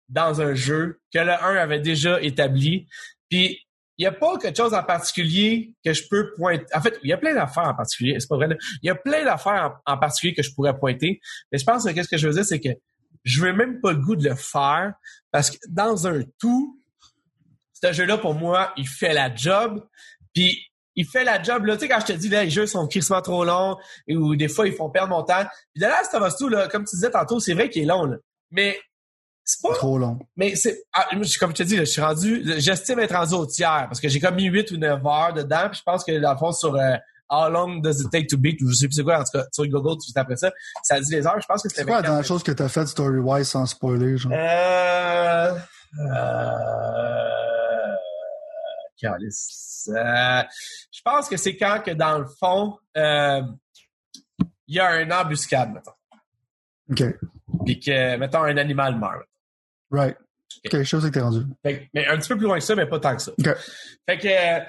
dans 0.09 0.41
un 0.41 0.53
jeu 0.53 0.99
que 1.13 1.19
le 1.19 1.31
1 1.31 1.55
avait 1.55 1.79
déjà 1.79 2.21
établi. 2.21 2.87
Puis 3.29 3.59
il 3.97 4.03
n'y 4.03 4.07
a 4.07 4.11
pas 4.11 4.37
quelque 4.37 4.57
chose 4.57 4.73
en 4.73 4.83
particulier 4.83 5.75
que 5.85 5.93
je 5.93 6.07
peux 6.09 6.33
pointer. 6.33 6.65
En 6.73 6.81
fait, 6.81 6.99
il 7.03 7.09
y 7.09 7.13
a 7.13 7.17
plein 7.17 7.33
d'affaires 7.33 7.67
en 7.67 7.75
particulier, 7.75 8.19
c'est 8.19 8.27
pas 8.27 8.37
vrai. 8.37 8.49
Il 8.81 8.87
y 8.87 8.89
a 8.89 8.95
plein 8.95 9.23
d'affaires 9.23 9.79
en, 9.85 9.97
particulier 9.97 10.33
que 10.33 10.41
je 10.41 10.53
pourrais 10.53 10.77
pointer. 10.77 11.21
Mais 11.51 11.59
je 11.59 11.63
pense 11.63 11.85
que 11.85 11.91
qu'est-ce 11.91 12.09
que 12.09 12.17
je 12.17 12.27
veux 12.27 12.33
dire, 12.33 12.45
c'est 12.45 12.59
que 12.59 12.69
je 13.23 13.41
veux 13.41 13.53
même 13.53 13.79
pas 13.81 13.91
le 13.91 13.99
goût 13.99 14.15
de 14.15 14.27
le 14.27 14.35
faire 14.35 14.93
parce 15.31 15.51
que 15.51 15.57
dans 15.69 16.07
un 16.07 16.21
tout, 16.39 16.81
ce 17.73 17.93
jeu-là, 17.93 18.17
pour 18.17 18.33
moi, 18.33 18.73
il 18.77 18.87
fait 18.87 19.13
la 19.13 19.33
job. 19.33 19.85
Puis 20.33 20.67
il 20.95 21.05
fait 21.05 21.23
la 21.23 21.41
job. 21.41 21.65
Là, 21.65 21.75
tu 21.75 21.81
sais, 21.81 21.89
quand 21.89 21.99
je 21.99 22.13
te 22.13 22.13
dis, 22.13 22.29
là, 22.29 22.43
les 22.43 22.49
jeux 22.49 22.67
sont 22.67 22.87
crissement 22.87 23.21
trop 23.21 23.43
longs, 23.43 23.77
ou 24.09 24.35
des 24.35 24.47
fois, 24.47 24.67
ils 24.67 24.73
font 24.73 24.89
perdre 24.89 25.09
mon 25.09 25.23
temps. 25.23 25.43
Puis 25.73 25.81
de 25.81 25.87
là, 25.87 26.01
of 26.01 26.51
là, 26.51 26.67
comme 26.67 26.85
tu 26.85 26.95
disais 26.95 27.11
tantôt, 27.11 27.39
c'est 27.39 27.53
vrai 27.53 27.69
qu'il 27.69 27.83
est 27.83 27.87
long, 27.87 28.05
là. 28.05 28.17
Mais 28.51 28.79
c'est 29.43 29.61
pas... 29.61 29.73
Trop 29.75 29.97
long. 29.97 30.19
Mais 30.37 30.55
c'est... 30.55 30.83
Ah, 30.93 31.07
comme 31.39 31.51
je 31.51 31.55
te 31.55 31.63
dis, 31.63 31.75
là, 31.75 31.83
je 31.83 31.91
suis 31.91 32.01
rendu... 32.01 32.43
J'estime 32.57 32.99
être 32.99 33.15
rendu 33.15 33.33
au 33.33 33.45
tiers, 33.45 33.85
parce 33.87 33.99
que 33.99 34.07
j'ai 34.07 34.19
comme 34.19 34.35
mis 34.35 34.45
8 34.45 34.71
ou 34.71 34.77
9 34.77 35.05
heures 35.05 35.33
dedans, 35.33 35.69
puis 35.69 35.79
je 35.79 35.83
pense 35.83 36.03
que, 36.03 36.19
dans 36.19 36.31
le 36.31 36.37
fond, 36.37 36.51
sur... 36.51 36.75
Euh, 36.75 36.95
How 37.29 37.49
long 37.49 37.81
does 37.81 37.99
it 37.99 38.11
take 38.11 38.27
to 38.27 38.37
beat? 38.37 38.61
Ou 38.61 38.69
je 38.69 38.75
sais 38.75 38.87
plus 38.87 38.95
c'est 38.95 39.03
quoi, 39.03 39.19
en 39.19 39.23
tout 39.23 39.37
cas, 39.37 39.45
sur 39.51 39.65
Google, 39.65 39.95
tout 39.95 40.11
après 40.15 40.35
ça, 40.35 40.51
ça 40.83 40.99
dit 40.99 41.11
les 41.15 41.25
heures. 41.25 41.39
Je 41.41 41.47
pense 41.47 41.63
que 41.63 41.69
c'était... 41.69 41.81
C'est 41.81 41.87
quoi 41.87 41.95
la 41.95 42.01
dernière 42.03 42.23
chose 42.23 42.43
que 42.43 42.51
t'as 42.51 42.69
fait 42.69 42.85
story-wise 42.85 43.47
sans 43.47 43.65
spoiler, 43.65 44.17
genre? 44.17 44.31
Euh... 44.35 45.57
Euh... 45.99 47.52
Calice. 49.03 49.89
Euh... 49.93 50.43
Je 50.91 51.01
pense 51.03 51.27
que 51.27 51.37
c'est 51.37 51.57
quand 51.57 51.81
que, 51.85 51.91
dans 51.91 52.19
le 52.19 52.25
fond, 52.25 52.77
euh, 52.97 53.41
il 54.67 54.75
y 54.75 54.79
a 54.79 54.89
un 54.89 55.11
embuscade, 55.11 55.73
mettons. 55.73 55.91
OK. 56.89 57.03
Puis 57.65 57.79
que, 57.79 58.15
mettons, 58.17 58.43
un 58.43 58.57
animal 58.57 58.97
meurt. 58.97 59.27
Right. 59.91 60.17
Okay. 60.59 60.69
Quelque 60.69 60.83
chose 60.85 61.09
t'es 61.11 61.19
rendu. 61.19 61.45
Fait, 61.61 61.89
mais 61.93 62.07
un 62.07 62.17
petit 62.17 62.29
peu 62.29 62.37
plus 62.37 62.45
loin 62.45 62.57
que 62.57 62.63
ça, 62.63 62.75
mais 62.75 62.85
pas 62.85 62.99
tant 62.99 63.15
que 63.15 63.21
ça. 63.21 63.31
OK. 63.31 63.49
Fait 64.07 64.17
que, 64.17 64.27
euh, 64.27 64.63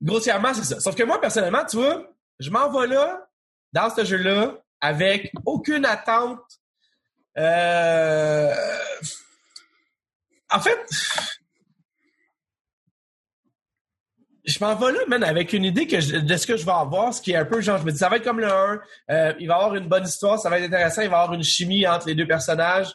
grossièrement, 0.00 0.54
c'est 0.54 0.64
ça. 0.64 0.80
Sauf 0.80 0.94
que 0.94 1.02
moi, 1.02 1.20
personnellement, 1.20 1.64
tu 1.64 1.76
vois, 1.76 2.06
je 2.38 2.50
m'en 2.50 2.70
vais 2.70 2.86
là, 2.86 3.26
dans 3.72 3.90
ce 3.90 4.04
jeu-là, 4.04 4.58
avec 4.80 5.32
aucune 5.44 5.84
attente. 5.84 6.40
Euh... 7.38 8.54
En 10.50 10.60
fait, 10.60 10.78
je 14.46 14.58
m'en 14.64 14.74
vais 14.76 14.92
là, 14.92 15.00
man, 15.08 15.24
avec 15.24 15.52
une 15.52 15.64
idée 15.64 15.86
que 15.86 16.00
je, 16.00 16.16
de 16.16 16.36
ce 16.36 16.46
que 16.46 16.56
je 16.56 16.64
vais 16.64 16.72
avoir, 16.72 17.12
ce 17.12 17.20
qui 17.20 17.32
est 17.32 17.36
un 17.36 17.44
peu 17.44 17.60
genre, 17.60 17.78
je 17.78 17.84
me 17.84 17.90
dis, 17.90 17.98
ça 17.98 18.08
va 18.08 18.16
être 18.16 18.24
comme 18.24 18.40
le 18.40 18.50
1, 18.50 18.80
euh, 19.10 19.32
il 19.40 19.48
va 19.48 19.56
avoir 19.56 19.74
une 19.74 19.88
bonne 19.88 20.04
histoire, 20.04 20.38
ça 20.38 20.48
va 20.48 20.58
être 20.58 20.66
intéressant, 20.66 21.02
il 21.02 21.10
va 21.10 21.20
avoir 21.20 21.34
une 21.34 21.42
chimie 21.42 21.86
entre 21.86 22.06
les 22.06 22.14
deux 22.14 22.26
personnages. 22.26 22.94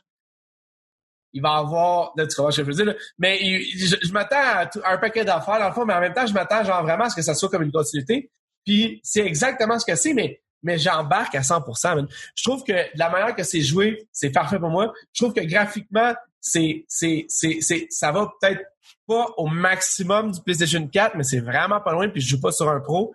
Il 1.34 1.42
va 1.42 1.56
avoir, 1.56 2.12
là, 2.18 2.28
tu 2.28 2.36
comprends 2.36 2.50
que 2.50 2.58
je 2.58 2.62
veux 2.62 2.74
dire, 2.74 2.86
là? 2.86 2.94
mais 3.18 3.40
je, 3.42 4.12
m'attends 4.12 4.36
à, 4.36 4.70
à, 4.84 4.94
un 4.94 4.98
paquet 4.98 5.24
d'affaires, 5.24 5.60
dans 5.60 5.68
le 5.68 5.74
fond, 5.74 5.86
mais 5.86 5.94
en 5.94 6.02
même 6.02 6.14
temps, 6.14 6.26
je 6.26 6.34
m'attends 6.34 6.64
genre 6.64 6.84
vraiment 6.84 7.06
à 7.06 7.10
ce 7.10 7.16
que 7.16 7.22
ça 7.22 7.34
soit 7.34 7.50
comme 7.50 7.64
une 7.64 7.72
continuité. 7.72 8.30
Puis 8.66 9.00
c'est 9.04 9.26
exactement 9.26 9.80
ce 9.80 9.86
que 9.86 9.96
c'est, 9.96 10.14
mais 10.14 10.42
mais 10.64 10.78
j'embarque 10.78 11.36
à 11.36 11.42
100%. 11.42 11.96
Man. 11.96 12.08
Je 12.36 12.44
trouve 12.44 12.64
que 12.64 12.74
la 12.96 13.10
manière 13.10 13.36
que 13.36 13.44
c'est 13.44 13.62
joué, 13.62 14.08
c'est 14.12 14.30
parfait 14.30 14.60
pour 14.60 14.70
moi. 14.70 14.94
Je 15.14 15.24
trouve 15.24 15.34
que 15.34 15.42
graphiquement, 15.42 16.14
c'est 16.42 16.86
c'est 16.88 17.26
c'est 17.30 17.60
c'est 17.62 17.88
ça 17.90 18.12
va 18.12 18.34
peut-être 18.40 18.62
pas 19.08 19.28
au 19.38 19.48
maximum 19.48 20.32
du 20.32 20.42
PlayStation 20.42 20.86
4, 20.88 21.16
mais 21.16 21.24
c'est 21.24 21.40
vraiment 21.40 21.80
pas 21.80 21.94
loin, 21.94 22.10
puis 22.10 22.22
je 22.22 22.30
joue 22.30 22.42
pas 22.42 22.52
sur 22.52 22.70
un 22.70 22.80
pro. 22.80 23.14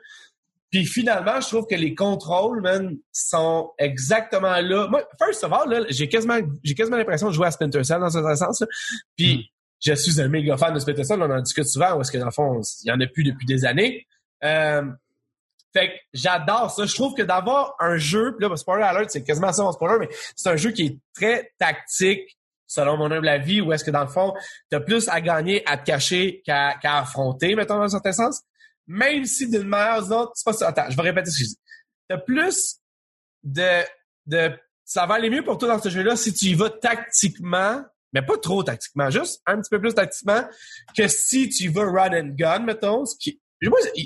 Puis 0.71 0.85
finalement, 0.85 1.41
je 1.41 1.49
trouve 1.49 1.67
que 1.67 1.75
les 1.75 1.95
contrôles, 1.95 2.61
man, 2.61 2.97
sont 3.13 3.71
exactement 3.79 4.61
là. 4.61 4.89
Moi, 4.89 5.03
first 5.19 5.45
of 5.45 5.53
all, 5.53 5.69
là, 5.69 5.87
j'ai 5.89 6.09
quasiment, 6.09 6.39
j'ai 6.63 6.75
quasiment 6.75 6.97
l'impression 6.97 7.29
de 7.29 7.33
jouer 7.33 7.47
à 7.47 7.51
Splinter 7.51 7.85
Cell 7.85 8.01
dans 8.01 8.11
ce 8.11 8.21
sens. 8.35 8.61
Là. 8.61 8.67
Puis 9.17 9.37
mm. 9.37 9.43
je 9.87 9.95
suis 9.95 10.21
un 10.21 10.29
méga 10.29 10.57
fan 10.57 10.75
de 10.75 10.79
Splinter 10.79 11.05
Cell, 11.05 11.23
on 11.23 11.31
en 11.31 11.41
discute 11.41 11.69
souvent, 11.69 11.97
parce 11.97 12.11
que 12.11 12.19
dans 12.19 12.27
le 12.27 12.31
fond, 12.31 12.61
il 12.83 12.89
y 12.89 12.93
en 12.93 13.01
a 13.01 13.07
plus 13.07 13.25
depuis 13.25 13.47
des 13.47 13.65
années. 13.65 14.07
Euh, 14.45 14.83
fait 15.73 15.89
que 15.89 15.95
j'adore 16.15 16.71
ça. 16.71 16.85
Je 16.85 16.95
trouve 16.95 17.15
que 17.15 17.23
d'avoir 17.23 17.75
un 17.81 17.97
jeu, 17.97 18.35
puis 18.37 18.49
là, 18.49 18.57
spoiler 18.57 18.85
alert, 18.85 19.11
c'est 19.11 19.23
quasiment 19.23 19.53
ça 19.53 19.63
mon 19.63 19.73
spoiler, 19.73 19.99
mais 20.01 20.09
c'est 20.35 20.49
un 20.49 20.57
jeu 20.57 20.73
qui 20.73 20.87
est 20.87 20.99
très 21.15 21.53
tactique, 21.59 22.37
selon 22.67 22.97
mon 22.97 23.11
humble 23.11 23.29
avis, 23.29 23.61
ou 23.61 23.73
est-ce 23.73 23.85
que 23.85 23.91
dans 23.91 24.03
le 24.03 24.09
fond, 24.09 24.35
t'as 24.71 24.81
plus 24.81 25.09
à 25.09 25.21
gagner 25.21 25.67
à 25.69 25.77
te 25.77 25.85
cacher 25.85 26.43
qu'à 26.45 26.79
affronter, 26.83 27.55
mettons, 27.55 27.77
dans 27.77 27.83
un 27.83 27.89
certain 27.89 28.13
sens. 28.13 28.43
Même 28.87 29.25
si 29.25 29.49
d'une 29.49 29.65
manière 29.65 29.99
ou 29.99 30.05
d'une 30.05 30.13
autre, 30.13 30.33
c'est 30.35 30.45
pas 30.45 30.53
ça. 30.53 30.69
Attends, 30.69 30.91
je 30.91 30.97
vais 30.97 31.03
répéter 31.03 31.31
ce 31.31 31.39
que 31.39 31.45
je 31.45 31.49
dis. 31.49 31.59
T'as 32.09 32.19
plus 32.19 32.77
de, 33.43 33.83
de, 34.27 34.53
ça 34.85 35.07
va 35.07 35.15
aller 35.15 35.31
mieux 35.31 35.45
pour 35.45 35.59
toi 35.59 35.69
dans 35.69 35.83
ce 35.83 35.89
jeu-là 35.89 36.17
si 36.17 36.33
tu 36.33 36.47
y 36.47 36.55
vas 36.55 36.71
tactiquement, 36.71 37.85
mais 38.13 38.23
pas 38.23 38.39
trop 38.39 38.63
tactiquement, 38.63 39.11
juste 39.11 39.43
un 39.47 39.61
petit 39.61 39.71
peu 39.71 39.81
plus 39.81 39.95
tactiquement 39.95 40.43
que 40.97 41.09
si 41.09 41.49
tu 41.49 41.65
y 41.65 41.69
vas 41.69 41.85
run 41.85 42.13
and 42.13 42.35
gun, 42.37 42.61
mettons, 42.61 43.05
ce 43.05 43.17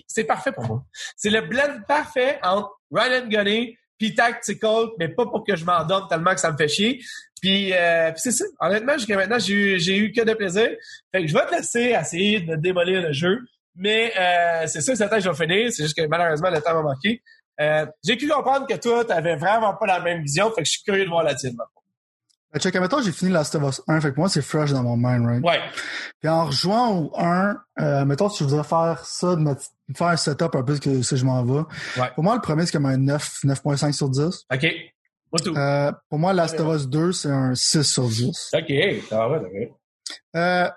c'est 0.06 0.24
parfait 0.24 0.52
pour 0.52 0.64
moi. 0.64 0.84
C'est 1.16 1.30
le 1.30 1.42
blend 1.42 1.82
parfait 1.86 2.38
entre 2.42 2.70
run 2.90 3.24
and 3.24 3.28
gunner 3.28 3.76
puis 4.00 4.14
tactical, 4.14 4.86
mais 4.98 5.08
pas 5.08 5.26
pour 5.26 5.44
que 5.44 5.54
je 5.54 5.64
m'en 5.64 5.84
donne 5.84 6.08
tellement 6.08 6.32
que 6.32 6.40
ça 6.40 6.50
me 6.50 6.56
fait 6.56 6.68
chier. 6.68 7.00
Puis, 7.42 7.72
euh, 7.74 8.10
c'est 8.16 8.32
ça. 8.32 8.46
Honnêtement, 8.58 8.94
jusqu'à 8.94 9.16
maintenant, 9.16 9.38
j'ai 9.38 9.54
eu, 9.54 9.78
j'ai 9.78 9.96
eu 9.98 10.10
que 10.10 10.22
de 10.22 10.32
plaisir. 10.32 10.68
Fait 11.12 11.22
que 11.22 11.26
je 11.26 11.34
vais 11.34 11.46
te 11.46 11.54
laisser 11.54 11.94
essayer 12.00 12.40
de 12.40 12.56
démolir 12.56 13.02
le 13.02 13.12
jeu. 13.12 13.38
Mais 13.76 14.12
euh, 14.18 14.66
c'est 14.66 14.80
ça, 14.80 14.96
c'est 14.96 15.20
je 15.20 15.28
vais 15.28 15.34
finir. 15.34 15.70
C'est 15.70 15.84
juste 15.84 15.96
que 15.96 16.06
malheureusement, 16.06 16.50
le 16.50 16.60
temps 16.60 16.74
m'a 16.74 16.82
manqué. 16.82 17.22
Euh, 17.60 17.86
j'ai 18.02 18.16
cru 18.16 18.28
comprendre 18.28 18.66
que 18.66 18.74
toi, 18.76 19.04
t'avais 19.04 19.36
vraiment 19.36 19.74
pas 19.74 19.86
la 19.86 20.00
même 20.00 20.22
vision. 20.22 20.50
Fait 20.50 20.62
que 20.62 20.66
je 20.66 20.72
suis 20.72 20.82
curieux 20.82 21.04
de 21.04 21.10
voir 21.10 21.22
la 21.22 21.34
tienne. 21.34 21.56
Ben, 22.52 22.58
check, 22.58 22.74
j'ai 23.04 23.12
fini 23.12 23.30
Last 23.30 23.54
of 23.54 23.62
Us 23.62 23.82
1, 23.86 24.00
fait 24.00 24.12
que 24.12 24.16
moi, 24.16 24.28
c'est 24.28 24.42
fresh 24.42 24.72
dans 24.72 24.82
mon 24.82 24.96
mind, 24.96 25.24
right? 25.24 25.44
Ouais. 25.44 25.60
Puis 26.18 26.28
en 26.28 26.46
rejoignant 26.46 26.98
au 26.98 27.12
1, 27.16 27.56
euh, 27.80 28.04
mettons, 28.06 28.28
si 28.28 28.42
je 28.42 28.48
voudrais 28.48 28.64
faire 28.64 29.04
ça, 29.04 29.36
de 29.36 29.40
faire 29.96 30.08
un 30.08 30.16
setup 30.16 30.54
un 30.54 30.62
peu 30.62 30.78
que 30.78 31.02
si 31.02 31.16
je 31.16 31.24
m'en 31.24 31.44
vais. 31.44 31.62
Ouais. 32.00 32.10
Pour 32.14 32.24
moi, 32.24 32.34
le 32.34 32.40
premier, 32.40 32.66
c'est 32.66 32.72
comme 32.72 32.86
un 32.86 32.96
9, 32.96 33.40
9.5 33.44 33.92
sur 33.92 34.08
10. 34.08 34.46
OK. 34.52 34.66
Euh, 35.56 35.92
pour 36.08 36.18
moi, 36.18 36.32
Last 36.32 36.58
of 36.58 36.74
Us 36.74 36.88
2, 36.88 37.12
c'est 37.12 37.30
un 37.30 37.54
6 37.54 37.84
sur 37.84 38.08
10. 38.08 38.50
OK, 38.52 38.72
ça 39.08 39.28
va, 39.28 39.40
OK. 39.40 39.72
Euh, 40.36 40.68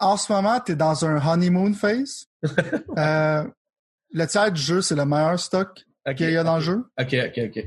en 0.00 0.16
ce 0.16 0.32
moment, 0.32 0.58
t'es 0.60 0.74
dans 0.74 1.04
un 1.04 1.16
honeymoon 1.24 1.74
phase. 1.74 2.26
euh, 2.98 3.44
le 4.12 4.26
tiers 4.26 4.50
du 4.50 4.60
jeu, 4.60 4.82
c'est 4.82 4.96
le 4.96 5.04
meilleur 5.04 5.38
stock 5.38 5.68
okay, 6.06 6.14
qu'il 6.16 6.30
y 6.30 6.36
a 6.36 6.42
dans 6.42 6.58
okay. 6.58 6.66
le 6.66 6.72
jeu. 6.72 6.84
OK, 6.98 7.14
OK, 7.26 7.40
OK. 7.46 7.64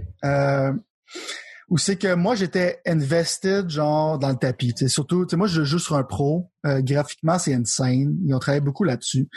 Ou 1.73 1.79
c'est 1.79 1.95
que 1.95 2.13
moi, 2.13 2.35
j'étais 2.35 2.81
invested, 2.85 3.67
genre, 3.67 4.19
dans 4.19 4.29
le 4.29 4.35
tapis. 4.35 4.75
sais 4.77 4.87
surtout, 4.87 5.25
moi, 5.33 5.47
je 5.47 5.63
joue 5.63 5.79
sur 5.79 5.95
un 5.95 6.03
pro. 6.03 6.51
Euh, 6.67 6.83
graphiquement, 6.83 7.39
c'est 7.39 7.51
insane. 7.55 8.15
Ils 8.23 8.35
ont 8.35 8.37
travaillé 8.37 8.61
beaucoup 8.61 8.83
là-dessus. 8.83 9.27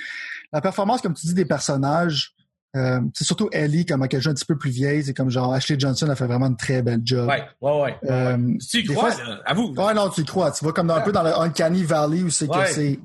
La 0.53 0.61
performance, 0.61 1.01
comme 1.01 1.14
tu 1.14 1.26
dis, 1.28 1.32
des 1.32 1.47
personnages, 1.47 2.34
euh, 2.76 3.01
c'est 3.14 3.24
surtout 3.24 3.49
Ellie, 3.53 3.87
comme 3.87 4.07
joue 4.12 4.28
un 4.28 4.34
petit 4.34 4.45
peu 4.45 4.59
plus 4.59 4.68
vieille. 4.68 5.03
C'est 5.03 5.14
comme 5.14 5.30
genre 5.30 5.55
Ashley 5.55 5.76
Johnson 5.78 6.11
a 6.11 6.14
fait 6.14 6.26
vraiment 6.26 6.49
une 6.49 6.59
très 6.59 6.82
belle 6.82 7.01
job. 7.03 7.26
Ouais, 7.26 7.43
ouais, 7.62 7.80
ouais. 7.80 7.97
Euh, 8.05 8.37
tu 8.70 8.80
y 8.80 8.84
crois, 8.84 9.09
là, 9.09 9.41
avoue. 9.47 9.72
Ouais, 9.74 9.95
non, 9.95 10.11
tu 10.11 10.20
y 10.20 10.24
crois. 10.26 10.51
Tu 10.51 10.62
vas 10.62 10.72
comme 10.72 10.91
un 10.91 11.01
peu 11.01 11.12
dans 11.12 11.22
le 11.22 11.32
Uncanny 11.34 11.84
Valley 11.84 12.22
où 12.22 12.28
c'est 12.28 12.49
que 12.49 12.66
c'est 12.66 13.01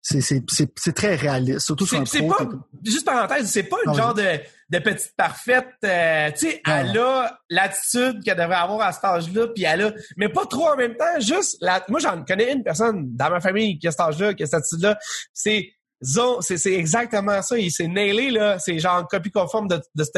c'est 0.00 0.92
très 0.94 1.14
réaliste, 1.14 1.60
surtout 1.60 1.84
sur 1.84 2.00
un 2.00 2.04
pro. 2.04 2.28
Pas, 2.28 2.48
juste 2.82 3.04
parenthèse, 3.04 3.50
c'est 3.50 3.64
pas 3.64 3.76
une 3.86 3.92
genre 3.94 4.14
de, 4.14 4.40
de 4.72 4.78
petite 4.78 5.12
parfaite, 5.16 5.68
euh, 5.84 6.30
tu 6.30 6.48
sais, 6.48 6.62
elle 6.66 6.98
a 6.98 7.38
l'attitude 7.50 8.24
qu'elle 8.24 8.38
devrait 8.38 8.56
avoir 8.56 8.80
à 8.80 8.92
cet 8.92 9.04
âge-là, 9.04 9.48
puis 9.48 9.64
elle 9.64 9.82
a, 9.82 9.92
mais 10.16 10.30
pas 10.30 10.46
trop 10.46 10.68
en 10.68 10.76
même 10.76 10.96
temps, 10.96 11.20
juste, 11.20 11.58
la, 11.60 11.84
moi 11.88 12.00
j'en 12.00 12.24
connais 12.24 12.52
une 12.52 12.64
personne 12.64 13.14
dans 13.14 13.28
ma 13.28 13.40
famille 13.40 13.78
qui 13.78 13.86
a 13.86 13.90
cet 13.90 14.00
âge-là, 14.00 14.32
qui 14.32 14.44
a 14.44 14.46
cette 14.46 14.60
attitude-là, 14.60 14.98
c'est 15.34 15.68
c'est 16.02 16.72
exactement 16.72 17.40
ça. 17.42 17.56
Il 17.56 17.70
s'est 17.70 17.86
nailé, 17.86 18.30
là. 18.30 18.58
C'est 18.58 18.78
genre 18.78 19.06
copie 19.06 19.30
conforme 19.30 19.68
de, 19.68 19.80
de 19.94 20.04
ce 20.04 20.10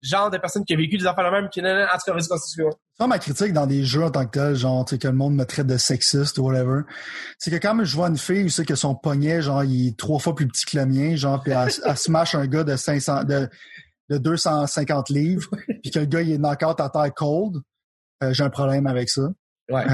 genre 0.00 0.30
de 0.30 0.38
personne 0.38 0.64
qui 0.64 0.72
a 0.72 0.76
vécu 0.76 0.96
des 0.96 1.06
affaires 1.06 1.24
la 1.24 1.30
même, 1.30 1.50
qui, 1.50 1.60
en 1.60 1.64
tout 1.64 2.04
cas, 2.06 2.12
vas-y. 2.12 2.24
Ça, 2.98 3.06
ma 3.06 3.18
critique 3.18 3.52
dans 3.52 3.66
des 3.66 3.84
jeux 3.84 4.04
en 4.04 4.10
tant 4.10 4.24
que 4.24 4.30
tel, 4.30 4.54
genre, 4.54 4.82
tu 4.86 4.94
sais, 4.94 4.98
que 4.98 5.08
le 5.08 5.14
monde 5.14 5.34
me 5.34 5.44
traite 5.44 5.66
de 5.66 5.76
sexiste 5.76 6.38
ou 6.38 6.44
whatever, 6.44 6.82
c'est 7.38 7.50
que 7.50 7.56
quand 7.56 7.84
je 7.84 7.94
vois 7.94 8.08
une 8.08 8.16
fille, 8.16 8.44
où 8.44 8.48
c'est 8.48 8.64
que 8.64 8.74
son 8.74 8.94
poignet, 8.94 9.42
genre, 9.42 9.64
il 9.64 9.88
est 9.88 9.98
trois 9.98 10.18
fois 10.18 10.34
plus 10.34 10.48
petit 10.48 10.64
que 10.64 10.78
le 10.78 10.86
mien, 10.86 11.14
genre, 11.14 11.42
puis 11.42 11.52
elle, 11.52 11.70
smash 11.96 12.34
un 12.34 12.46
gars 12.46 12.64
de 12.64 12.74
500, 12.74 13.24
de, 13.24 13.50
de 14.08 14.18
250 14.18 15.10
livres, 15.10 15.50
puis 15.82 15.90
que 15.90 15.98
le 15.98 16.06
gars, 16.06 16.22
il 16.22 16.32
est 16.32 16.38
knock-out 16.38 16.80
à 16.80 16.88
terre 16.88 17.12
cold, 17.14 17.56
euh, 18.22 18.32
j'ai 18.32 18.44
un 18.44 18.50
problème 18.50 18.86
avec 18.86 19.08
ça. 19.08 19.28
Ouais. 19.70 19.84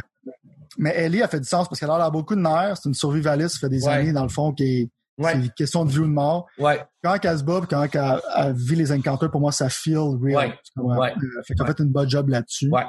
mais 0.79 0.95
Ellie 0.97 1.23
a 1.23 1.29
fait 1.29 1.41
du 1.41 1.49
sens 1.49 1.69
parce 1.69 1.81
qu'elle 1.81 1.91
a 1.91 2.11
beaucoup 2.11 2.35
de 2.35 2.41
nerfs, 2.41 2.79
c'est 2.79 2.89
une 2.89 2.95
survivaliste, 2.95 3.55
ça 3.55 3.61
fait 3.61 3.69
des 3.69 3.89
années, 3.89 4.13
dans 4.13 4.23
le 4.23 4.29
fond, 4.29 4.53
qui 4.53 4.65
est 4.65 4.91
c'est 5.21 5.35
une 5.35 5.51
question 5.51 5.85
de 5.85 5.91
vie 5.91 5.99
ou 5.99 6.07
de 6.07 6.09
mort. 6.09 6.47
Ouais. 6.59 6.83
Quand 7.03 7.17
elle 7.23 7.39
se 7.39 7.45
bat, 7.45 7.61
quand 7.69 7.87
elle, 7.95 8.55
vit 8.55 8.77
les 8.77 8.93
encounters, 8.93 9.31
pour 9.31 9.41
moi, 9.41 9.53
ça 9.53 9.69
feel 9.69 9.99
real. 10.21 10.55
Ouais. 10.77 11.13
Euh, 11.13 11.43
fait 11.47 11.55
qu'en 11.55 11.67
fait 11.67 11.79
une 11.79 11.91
bonne 11.91 12.09
job 12.09 12.29
là-dessus. 12.29 12.71
Ouais. 12.71 12.87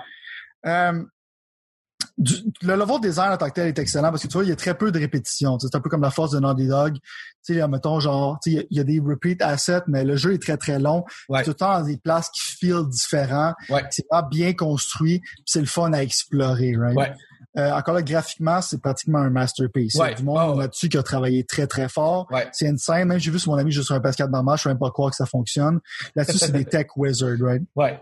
Le 2.18 2.76
level 2.76 3.02
design 3.02 3.32
en 3.32 3.38
tant 3.38 3.48
que 3.48 3.54
tel 3.54 3.68
est 3.68 3.80
excellent 3.80 4.10
parce 4.10 4.24
que 4.24 4.28
tu 4.28 4.34
vois, 4.34 4.44
il 4.44 4.50
y 4.50 4.52
a 4.52 4.56
très 4.56 4.76
peu 4.76 4.92
de 4.92 5.00
répétitions. 5.00 5.58
C'est 5.60 5.76
un 5.76 5.80
peu 5.80 5.90
comme 5.90 6.02
la 6.02 6.12
force 6.12 6.32
de 6.32 6.40
Naughty 6.40 6.68
Dog. 6.68 6.98
Tu 7.46 7.56
sais, 7.56 7.68
mettons, 7.68 8.00
genre, 8.00 8.40
il 8.46 8.66
y, 8.70 8.80
a 8.80 8.84
des 8.84 9.00
repeat 9.00 9.42
assets, 9.42 9.84
mais 9.88 10.04
le 10.04 10.16
jeu 10.16 10.34
est 10.34 10.42
très, 10.42 10.58
très 10.58 10.80
long. 10.80 11.04
Ouais. 11.28 11.44
Tout 11.44 11.52
le 11.52 11.56
temps 11.56 11.80
dans 11.80 11.86
des 11.86 11.98
places 11.98 12.30
qui 12.30 12.42
feel 12.42 12.88
différents. 12.88 13.54
Ouais. 13.70 13.84
C'est 13.92 14.08
pas 14.08 14.22
bien 14.22 14.54
construit, 14.54 15.22
c'est 15.46 15.60
le 15.60 15.66
fun 15.66 15.92
à 15.94 16.02
explorer, 16.02 16.76
right? 16.78 16.96
Ouais. 16.96 17.12
Euh, 17.56 17.72
encore 17.72 17.94
là, 17.94 18.02
graphiquement, 18.02 18.62
c'est 18.62 18.82
pratiquement 18.82 19.20
un 19.20 19.30
masterpiece. 19.30 19.96
Ouais. 19.96 20.16
Du 20.16 20.24
monde 20.24 20.60
là-dessus 20.60 20.90
qui 20.90 20.98
a 20.98 21.04
travaillé 21.04 21.44
très, 21.44 21.68
très 21.68 21.88
fort. 21.88 22.28
Ouais. 22.32 22.48
C'est 22.52 22.68
insane. 22.68 23.08
Même 23.08 23.20
j'ai 23.20 23.30
vu 23.30 23.38
sur 23.38 23.52
mon 23.52 23.58
ami 23.58 23.72
juste 23.72 23.88
sur 23.88 23.96
un 23.96 24.00
PS4 24.00 24.32
normal, 24.32 24.58
je 24.58 24.62
ne 24.62 24.64
sais 24.64 24.70
même 24.70 24.80
pas 24.80 24.90
croire 24.90 25.12
que 25.12 25.16
ça 25.16 25.26
fonctionne. 25.26 25.80
Là-dessus, 26.16 26.40
c'est 26.40 26.52
des 26.52 26.66
tech 26.66 26.88
wizards, 26.96 27.38
right? 27.42 27.62
Ouais. 27.76 28.02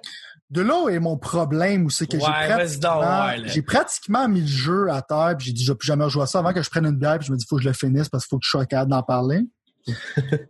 De 0.52 0.62
là 0.62 0.90
est 0.90 1.00
mon 1.00 1.18
problème, 1.18 1.86
où 1.86 1.90
c'est 1.90 2.08
que 2.08 2.20
j'ai 2.20 2.26
pratiquement, 2.26 3.32
j'ai 3.46 3.62
pratiquement 3.62 4.28
mis 4.28 4.42
le 4.42 4.48
jeu 4.48 4.92
à 4.92 5.02
terre, 5.02 5.36
puis 5.38 5.48
j'ai 5.48 5.54
dit 5.54 5.64
je 5.64 5.72
vais 5.72 5.78
plus 5.78 5.88
jamais 5.88 6.04
rejouer 6.04 6.28
ça 6.28 6.40
avant 6.40 6.54
que 6.54 6.62
je 6.62 6.70
prenne 6.70 6.86
une 6.86 6.98
bière, 6.98 7.18
puis 7.18 7.28
je 7.28 7.32
me 7.32 7.38
dis 7.38 7.46
faut 7.50 7.56
que 7.56 7.64
je 7.64 7.70
le 7.70 7.74
finisse 7.74 8.10
parce 8.10 8.26
qu'il 8.26 8.30
faut 8.30 8.38
que 8.40 8.46
je 8.46 8.50
sois 8.50 8.66
capable 8.66 8.92
d'en 8.92 9.02
parler. 9.02 9.40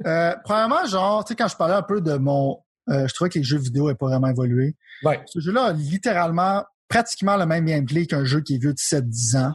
euh, 0.06 0.36
premièrement, 0.43 0.86
genre, 0.86 1.24
tu 1.24 1.30
sais, 1.30 1.36
quand 1.36 1.47
je 1.47 1.56
parlais 1.56 1.76
un 1.76 1.84
peu 1.84 2.02
de 2.02 2.16
mon 2.16 2.58
euh, 2.89 3.08
je 3.08 3.14
trouvais 3.14 3.30
que 3.30 3.38
les 3.38 3.43
jeux 3.43 3.60
vidéo 3.60 3.86
n'avaient 3.86 3.97
pas 3.97 4.08
vraiment 4.08 4.28
évolué. 4.28 4.76
Ouais. 5.04 5.22
Ce 5.26 5.39
jeu-là 5.39 5.66
a 5.66 5.74
littéralement 5.74 6.64
pratiquement 6.88 7.38
le 7.38 7.45
même 7.45 7.66
gameplay 7.66 8.06
qu'un 8.06 8.26
jeu 8.26 8.41
qui 8.41 8.56
est 8.56 8.58
vieux 8.58 8.74
de 8.74 8.80
7-10 8.80 9.38
ans. 9.38 9.54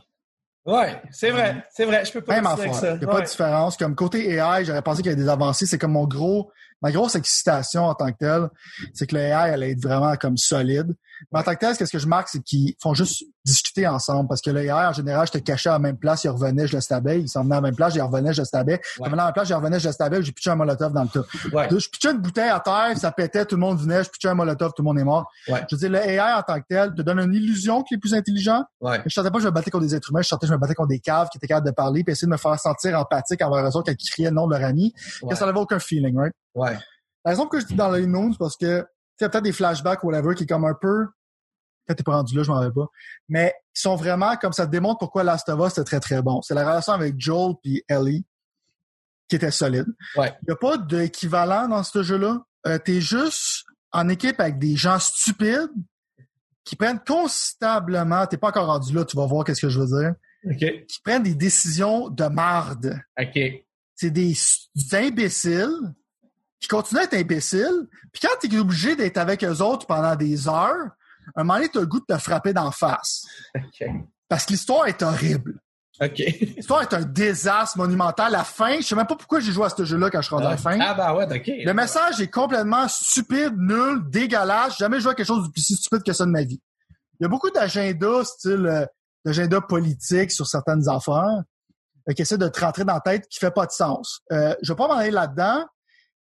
Ouais, 0.66 1.00
c'est 1.12 1.30
vrai, 1.30 1.64
c'est 1.70 1.84
vrai. 1.84 2.04
Je 2.04 2.12
peux 2.12 2.20
pas 2.20 2.34
Même 2.34 2.46
affaire. 2.46 2.96
Il 2.96 2.98
n'y 2.98 3.04
a 3.04 3.08
pas 3.08 3.20
de 3.20 3.26
différence. 3.26 3.76
Comme 3.76 3.94
côté 3.94 4.32
AI, 4.32 4.64
j'aurais 4.64 4.82
pensé 4.82 5.00
qu'il 5.00 5.10
y 5.10 5.14
avait 5.14 5.22
des 5.22 5.28
avancées. 5.28 5.64
C'est 5.64 5.78
comme 5.78 5.92
mon 5.92 6.06
gros, 6.06 6.50
ma 6.82 6.90
grosse 6.90 7.14
excitation 7.14 7.84
en 7.84 7.94
tant 7.94 8.10
que 8.10 8.18
telle, 8.18 8.48
c'est 8.92 9.06
que 9.06 9.14
l'AI 9.14 9.28
AI 9.28 9.52
allait 9.52 9.70
être 9.72 9.82
vraiment 9.82 10.16
comme 10.16 10.36
solide. 10.36 10.94
Mais 11.32 11.40
en 11.40 11.42
tant 11.42 11.54
que 11.54 11.60
tel, 11.60 11.74
ce 11.74 11.84
que 11.84 11.98
je 11.98 12.06
marque, 12.06 12.28
c'est 12.28 12.42
qu'ils 12.42 12.74
font 12.82 12.94
juste 12.94 13.24
discuter 13.44 13.86
ensemble. 13.86 14.28
Parce 14.28 14.40
que 14.40 14.50
l'AI, 14.50 14.70
en 14.70 14.92
général, 14.92 15.26
je 15.26 15.32
te 15.32 15.38
cachais 15.38 15.68
à 15.68 15.72
la 15.72 15.78
même 15.78 15.96
place, 15.96 16.24
il 16.24 16.28
revenait, 16.28 16.66
je 16.66 16.76
le 16.76 16.80
stabais. 16.80 17.20
Il 17.20 17.28
s'en 17.28 17.42
venait 17.42 17.54
à 17.54 17.58
la 17.58 17.62
même 17.62 17.76
place, 17.76 17.94
il 17.94 18.02
revenait, 18.02 18.32
je 18.32 18.42
le 18.42 18.44
stabais. 18.44 18.80
Il 18.98 19.04
revenait 19.04 19.14
à 19.14 19.16
la 19.16 19.24
même 19.26 19.34
place, 19.34 19.48
il 19.48 19.54
revenait, 19.54 19.80
je 19.80 19.88
le 19.88 19.92
stabais. 19.92 20.22
J'ai 20.22 20.32
pitché 20.32 20.50
un 20.50 20.56
molotov 20.56 20.92
dans 20.92 21.02
le 21.02 21.08
tas. 21.08 21.24
Ouais. 21.52 21.68
Je 21.70 21.88
pitchais 21.88 22.10
une 22.10 22.18
bouteille 22.18 22.48
à 22.50 22.60
terre, 22.60 22.96
ça 22.96 23.12
pétait, 23.12 23.44
tout 23.44 23.56
le 23.56 23.60
monde 23.60 23.78
venait. 23.78 24.04
Je 24.04 24.10
pitchais 24.10 24.28
un 24.28 24.34
molotov, 24.34 24.72
tout 24.74 24.82
le 24.82 24.86
monde 24.86 24.98
est 24.98 25.04
mort. 25.04 25.30
Ouais. 25.48 25.64
Je 25.70 25.76
veux 25.76 25.80
dire, 25.80 25.90
le 25.90 25.98
AI, 25.98 26.34
en 26.34 26.42
tant 26.42 26.60
que 26.60 26.66
tel, 26.68 26.94
te 26.94 27.02
donne 27.02 27.20
une 27.20 27.34
illusion 27.34 27.82
qu'il 27.82 27.96
est 27.96 28.00
plus 28.00 28.14
intelligent. 28.14 28.64
Ouais. 28.80 29.00
Je 29.06 29.12
sentais 29.12 29.30
pas 29.30 29.38
que 29.38 29.44
je 29.44 29.48
me 29.48 29.52
battais 29.52 29.70
contre 29.70 29.84
des 29.84 29.94
êtres 29.94 30.10
humains. 30.10 30.22
Je 30.22 30.28
sentais 30.28 30.46
que 30.46 30.52
je 30.52 30.54
me 30.54 30.60
battais 30.60 30.74
contre 30.74 30.88
des 30.88 31.00
caves 31.00 31.28
qui 31.28 31.38
étaient 31.38 31.46
capables 31.46 31.66
de 31.66 31.72
parler 31.72 32.04
puis 32.04 32.12
essayer 32.12 32.26
de 32.26 32.32
me 32.32 32.36
faire 32.36 32.58
sentir 32.58 32.98
empathique 32.98 33.42
envers 33.42 33.64
eux 33.64 33.76
autres 33.76 33.92
ils 33.92 34.10
criaient 34.10 34.30
le 34.30 34.34
nom 34.34 34.46
de 34.46 34.54
leur 34.54 34.64
ami. 34.64 34.92
Ouais. 35.22 35.30
Que 35.30 35.36
ça 35.36 35.46
n'avait 35.46 35.58
aucun 35.58 35.78
feeling, 35.78 36.16
right? 36.16 36.32
Ouais. 36.54 36.76
La 37.24 37.30
raison 37.32 37.46
que 37.46 37.58
je 37.60 37.66
dis 37.66 37.74
dans 37.74 37.90
les 37.90 38.06
noms, 38.06 38.32
c'est 38.32 38.38
parce 38.38 38.56
que 38.56 38.86
a 39.24 39.28
peut-être 39.28 39.44
des 39.44 39.52
flashbacks 39.52 40.04
ou 40.04 40.08
whatever 40.08 40.34
qui 40.34 40.44
est 40.44 40.46
comme 40.46 40.64
un 40.64 40.74
peu 40.74 41.06
peut-être 41.86 41.98
t'es 41.98 42.04
pas 42.04 42.16
rendu 42.16 42.36
là, 42.36 42.42
je 42.42 42.50
m'en 42.50 42.56
rappelle 42.56 42.72
pas. 42.72 42.88
Mais 43.28 43.54
ils 43.76 43.80
sont 43.80 43.96
vraiment 43.96 44.36
comme 44.36 44.52
ça 44.52 44.66
démontre 44.66 44.98
pourquoi 44.98 45.24
Last 45.24 45.48
of 45.48 45.60
Us 45.64 45.72
était 45.72 45.84
très 45.84 46.00
très 46.00 46.22
bon. 46.22 46.42
C'est 46.42 46.54
la 46.54 46.68
relation 46.68 46.92
avec 46.92 47.14
Joel 47.18 47.54
puis 47.62 47.82
Ellie 47.88 48.24
qui 49.28 49.36
était 49.36 49.50
solide. 49.50 49.86
Ouais. 50.16 50.32
Il 50.42 50.50
y 50.50 50.52
a 50.52 50.56
pas 50.56 50.78
d'équivalent 50.78 51.68
dans 51.68 51.82
ce 51.82 52.02
jeu-là. 52.02 52.44
Euh, 52.66 52.78
t'es 52.78 53.00
juste 53.00 53.64
en 53.92 54.08
équipe 54.08 54.40
avec 54.40 54.58
des 54.58 54.76
gens 54.76 54.98
stupides 54.98 55.70
qui 56.64 56.76
prennent 56.76 57.00
constamment, 57.06 58.26
t'es 58.26 58.36
pas 58.36 58.48
encore 58.48 58.66
rendu 58.66 58.92
là, 58.92 59.04
tu 59.04 59.16
vas 59.16 59.26
voir 59.26 59.44
qu'est-ce 59.44 59.62
que 59.62 59.68
je 59.68 59.80
veux 59.80 59.86
dire, 59.86 60.14
OK. 60.44 60.86
qui 60.86 61.00
prennent 61.02 61.22
des 61.22 61.36
décisions 61.36 62.08
de 62.08 62.24
marde. 62.24 63.00
OK. 63.20 63.38
C'est 63.94 64.10
des, 64.10 64.34
des 64.74 64.94
imbéciles 64.94 65.94
qui 66.60 66.68
continuent 66.68 67.00
à 67.00 67.04
être 67.04 67.14
imbéciles. 67.14 67.88
Puis 68.12 68.22
quand 68.22 68.36
t'es 68.40 68.56
obligé 68.56 68.96
d'être 68.96 69.18
avec 69.18 69.44
eux 69.44 69.62
autres 69.62 69.86
pendant 69.86 70.16
des 70.16 70.48
heures, 70.48 70.88
un 71.34 71.42
moment 71.42 71.54
donné, 71.54 71.68
t'as 71.68 71.80
le 71.80 71.86
goût 71.86 72.00
de 72.00 72.14
te 72.14 72.18
frapper 72.18 72.52
d'en 72.52 72.70
face. 72.70 73.26
OK. 73.54 73.88
Parce 74.28 74.46
que 74.46 74.52
l'histoire 74.52 74.86
est 74.86 75.02
horrible. 75.02 75.58
OK. 76.00 76.18
L'histoire 76.56 76.82
est 76.82 76.92
un 76.92 77.02
désastre 77.02 77.78
monumental. 77.78 78.30
La 78.32 78.44
fin, 78.44 78.76
je 78.80 78.82
sais 78.82 78.94
même 78.94 79.06
pas 79.06 79.16
pourquoi 79.16 79.40
j'ai 79.40 79.52
joué 79.52 79.64
à 79.64 79.70
ce 79.70 79.84
jeu-là 79.84 80.10
quand 80.10 80.20
je 80.20 80.26
suis 80.26 80.34
rendu 80.34 80.46
à 80.46 80.50
la 80.50 80.56
fin. 80.56 80.78
Ah, 80.80 80.94
bah 80.94 81.14
ouais, 81.14 81.24
OK. 81.24 81.46
Le 81.46 81.72
message 81.72 82.20
est 82.20 82.30
complètement 82.30 82.86
stupide, 82.88 83.54
nul, 83.56 84.02
dégueulasse. 84.08 84.72
J'ai 84.72 84.84
jamais 84.84 85.00
joué 85.00 85.12
à 85.12 85.14
quelque 85.14 85.26
chose 85.26 85.46
de 85.46 85.52
plus 85.52 85.62
stupide 85.62 86.02
que 86.02 86.12
ça 86.12 86.26
de 86.26 86.30
ma 86.30 86.42
vie. 86.42 86.60
Il 87.18 87.22
y 87.22 87.26
a 87.26 87.28
beaucoup 87.28 87.50
d'agendas, 87.50 88.24
style 88.24 88.66
euh, 88.66 88.84
d'agenda 89.24 89.60
politique 89.62 90.30
sur 90.30 90.46
certaines 90.46 90.86
affaires 90.88 91.42
euh, 92.08 92.12
qui 92.12 92.22
essaient 92.22 92.36
de 92.36 92.48
te 92.48 92.60
rentrer 92.60 92.84
dans 92.84 92.94
la 92.94 93.00
tête 93.00 93.26
qui 93.28 93.38
fait 93.38 93.50
pas 93.50 93.64
de 93.64 93.72
sens. 93.72 94.20
Euh, 94.32 94.54
je 94.62 94.72
vais 94.72 94.76
pas 94.76 94.88
m'en 94.88 94.94
aller 94.94 95.10
là-dedans, 95.10 95.64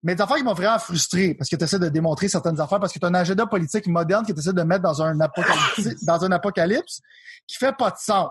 mais 0.03 0.15
des 0.15 0.21
affaires 0.21 0.37
qui 0.37 0.43
m'ont 0.43 0.53
vraiment 0.53 0.79
frustré 0.79 1.33
parce 1.33 1.49
que 1.49 1.55
tu 1.55 1.63
essaies 1.63 1.79
de 1.79 1.89
démontrer 1.89 2.27
certaines 2.27 2.59
affaires 2.59 2.79
parce 2.79 2.91
que 2.93 2.99
tu 2.99 3.05
as 3.05 3.09
un 3.09 3.13
agenda 3.13 3.45
politique 3.47 3.87
moderne 3.87 4.25
que 4.25 4.33
tu 4.33 4.39
essaies 4.39 4.53
de 4.53 4.61
mettre 4.63 4.83
dans 4.83 5.01
un 5.01 5.19
apocalypse, 5.19 6.03
dans 6.05 6.23
un 6.25 6.31
apocalypse 6.31 7.01
qui 7.47 7.57
fait 7.57 7.75
pas 7.75 7.89
de 7.89 7.97
sens. 7.97 8.29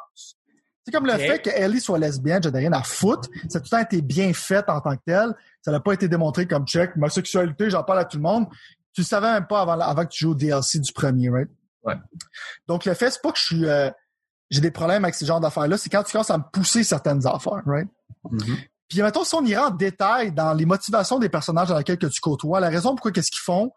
C'est 0.84 0.92
comme 0.92 1.06
le 1.06 1.14
Okay. 1.14 1.26
fait 1.28 1.42
que 1.42 1.50
Ellie 1.50 1.80
soit 1.80 1.98
lesbienne, 1.98 2.42
j'en 2.42 2.52
ai 2.52 2.58
rien 2.58 2.72
à 2.72 2.82
foutre. 2.82 3.28
Ça 3.48 3.58
a 3.58 3.60
tout 3.60 3.66
le 3.66 3.70
temps 3.70 3.82
été 3.82 4.02
bien 4.02 4.32
fait 4.32 4.68
en 4.68 4.80
tant 4.80 4.96
que 4.96 5.02
tel. 5.06 5.32
Ça 5.62 5.70
n'a 5.70 5.80
pas 5.80 5.92
été 5.92 6.08
démontré 6.08 6.46
comme 6.46 6.66
check. 6.66 6.96
Ma 6.96 7.08
sexualité, 7.08 7.70
j'en 7.70 7.84
parle 7.84 8.00
à 8.00 8.04
tout 8.04 8.16
le 8.16 8.22
monde. 8.22 8.46
Tu 8.92 9.02
le 9.02 9.06
savais 9.06 9.32
même 9.32 9.46
pas 9.46 9.60
avant, 9.62 9.78
avant 9.78 10.04
que 10.04 10.10
tu 10.10 10.24
joues 10.24 10.32
au 10.32 10.34
DLC 10.34 10.80
du 10.80 10.92
premier, 10.92 11.30
right? 11.30 11.48
Ouais. 11.84 11.94
Donc, 12.66 12.84
le 12.84 12.94
fait, 12.94 13.10
c'est 13.10 13.22
pas 13.22 13.30
que 13.32 13.38
je 13.38 13.44
suis, 13.44 13.66
euh, 13.66 13.90
j'ai 14.50 14.60
des 14.60 14.70
problèmes 14.72 15.04
avec 15.04 15.14
ce 15.14 15.24
genre 15.24 15.40
d'affaires-là, 15.40 15.78
c'est 15.78 15.88
quand 15.88 16.02
tu 16.02 16.12
commences 16.12 16.30
à 16.30 16.38
me 16.38 16.44
pousser 16.52 16.84
certaines 16.84 17.26
affaires, 17.26 17.62
right? 17.64 17.88
Mhm. 18.30 18.56
Puis, 18.92 19.00
mettons, 19.00 19.24
si 19.24 19.34
on 19.34 19.42
ira 19.46 19.68
en 19.68 19.70
détail 19.70 20.32
dans 20.32 20.52
les 20.52 20.66
motivations 20.66 21.18
des 21.18 21.30
personnages 21.30 21.68
dans 21.68 21.78
lesquels 21.78 21.96
que 21.96 22.08
tu 22.08 22.20
côtoies, 22.20 22.60
la 22.60 22.68
raison 22.68 22.90
pourquoi 22.90 23.10
qu'est-ce 23.10 23.30
qu'ils 23.30 23.40
font, 23.40 23.72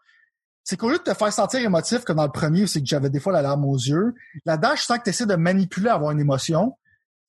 c'est 0.62 0.76
qu'au 0.76 0.90
lieu 0.90 0.98
de 0.98 1.04
te 1.04 1.14
faire 1.14 1.32
sentir 1.32 1.60
émotif 1.60 2.04
comme 2.04 2.18
dans 2.18 2.26
le 2.26 2.30
premier, 2.30 2.66
c'est 2.66 2.82
que 2.82 2.86
j'avais 2.86 3.08
des 3.08 3.18
fois 3.18 3.32
la 3.32 3.40
larme 3.40 3.64
aux 3.64 3.78
yeux, 3.78 4.12
là-dedans, 4.44 4.76
je 4.76 4.82
sens 4.82 4.98
que 4.98 5.04
tu 5.04 5.10
essaies 5.10 5.24
de 5.24 5.36
manipuler 5.36 5.88
avoir 5.88 6.10
une 6.10 6.20
émotion, 6.20 6.76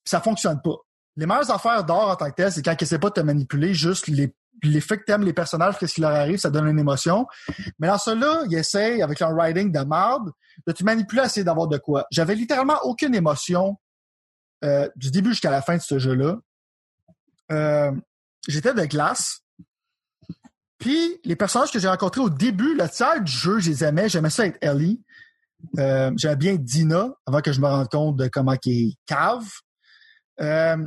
puis 0.03 0.09
ça 0.09 0.19
fonctionne 0.19 0.59
pas. 0.61 0.75
Les 1.15 1.25
meilleures 1.25 1.49
affaires 1.49 1.85
d'or 1.85 2.09
en 2.09 2.17
tant 2.17 2.29
que 2.29 2.35
tel, 2.35 2.51
c'est 2.51 2.61
quand 2.61 2.75
ils 2.77 2.83
essaient 2.83 2.99
pas 2.99 3.07
de 3.07 3.13
te 3.13 3.21
manipuler, 3.21 3.73
juste 3.73 4.07
les, 4.07 4.33
faits 4.81 4.99
que 4.99 5.05
t'aimes 5.05 5.23
les 5.23 5.31
personnages, 5.31 5.77
qu'est-ce 5.77 5.93
qui 5.93 6.01
leur 6.01 6.11
arrive, 6.11 6.39
ça 6.39 6.49
donne 6.49 6.67
une 6.67 6.79
émotion. 6.79 7.25
Mais 7.79 7.87
dans 7.87 7.97
cela, 7.97 8.41
ils 8.49 8.57
essayent, 8.57 9.01
avec 9.01 9.21
un 9.21 9.29
writing 9.29 9.71
de 9.71 9.79
marde, 9.79 10.29
de 10.67 10.73
te 10.73 10.83
manipuler 10.83 11.21
à 11.21 11.25
essayer 11.27 11.45
d'avoir 11.45 11.69
de 11.69 11.77
quoi. 11.77 12.05
J'avais 12.11 12.35
littéralement 12.35 12.79
aucune 12.83 13.15
émotion 13.15 13.77
euh, 14.65 14.89
du 14.97 15.09
début 15.09 15.29
jusqu'à 15.29 15.51
la 15.51 15.61
fin 15.61 15.77
de 15.77 15.81
ce 15.81 15.99
jeu-là. 15.99 16.35
Euh, 17.51 17.91
J'étais 18.47 18.73
de 18.73 18.85
glace. 18.85 19.41
Puis 20.77 21.19
les 21.25 21.35
personnages 21.35 21.71
que 21.71 21.79
j'ai 21.79 21.87
rencontrés 21.87 22.21
au 22.21 22.29
début, 22.29 22.75
le 22.75 22.87
tiers 22.87 23.21
du 23.21 23.31
jeu, 23.31 23.59
je 23.59 23.69
les 23.69 23.83
aimais. 23.83 24.09
J'aimais 24.09 24.29
ça 24.29 24.45
être 24.45 24.57
Ellie. 24.61 25.03
Euh, 25.77 26.11
J'aimais 26.15 26.35
bien 26.35 26.55
Dina 26.55 27.09
avant 27.25 27.41
que 27.41 27.51
je 27.51 27.59
me 27.59 27.67
rende 27.67 27.89
compte 27.89 28.15
de 28.15 28.27
comment 28.27 28.55
qui 28.55 28.71
est 28.71 28.95
cave. 29.05 29.47
Euh, 30.39 30.77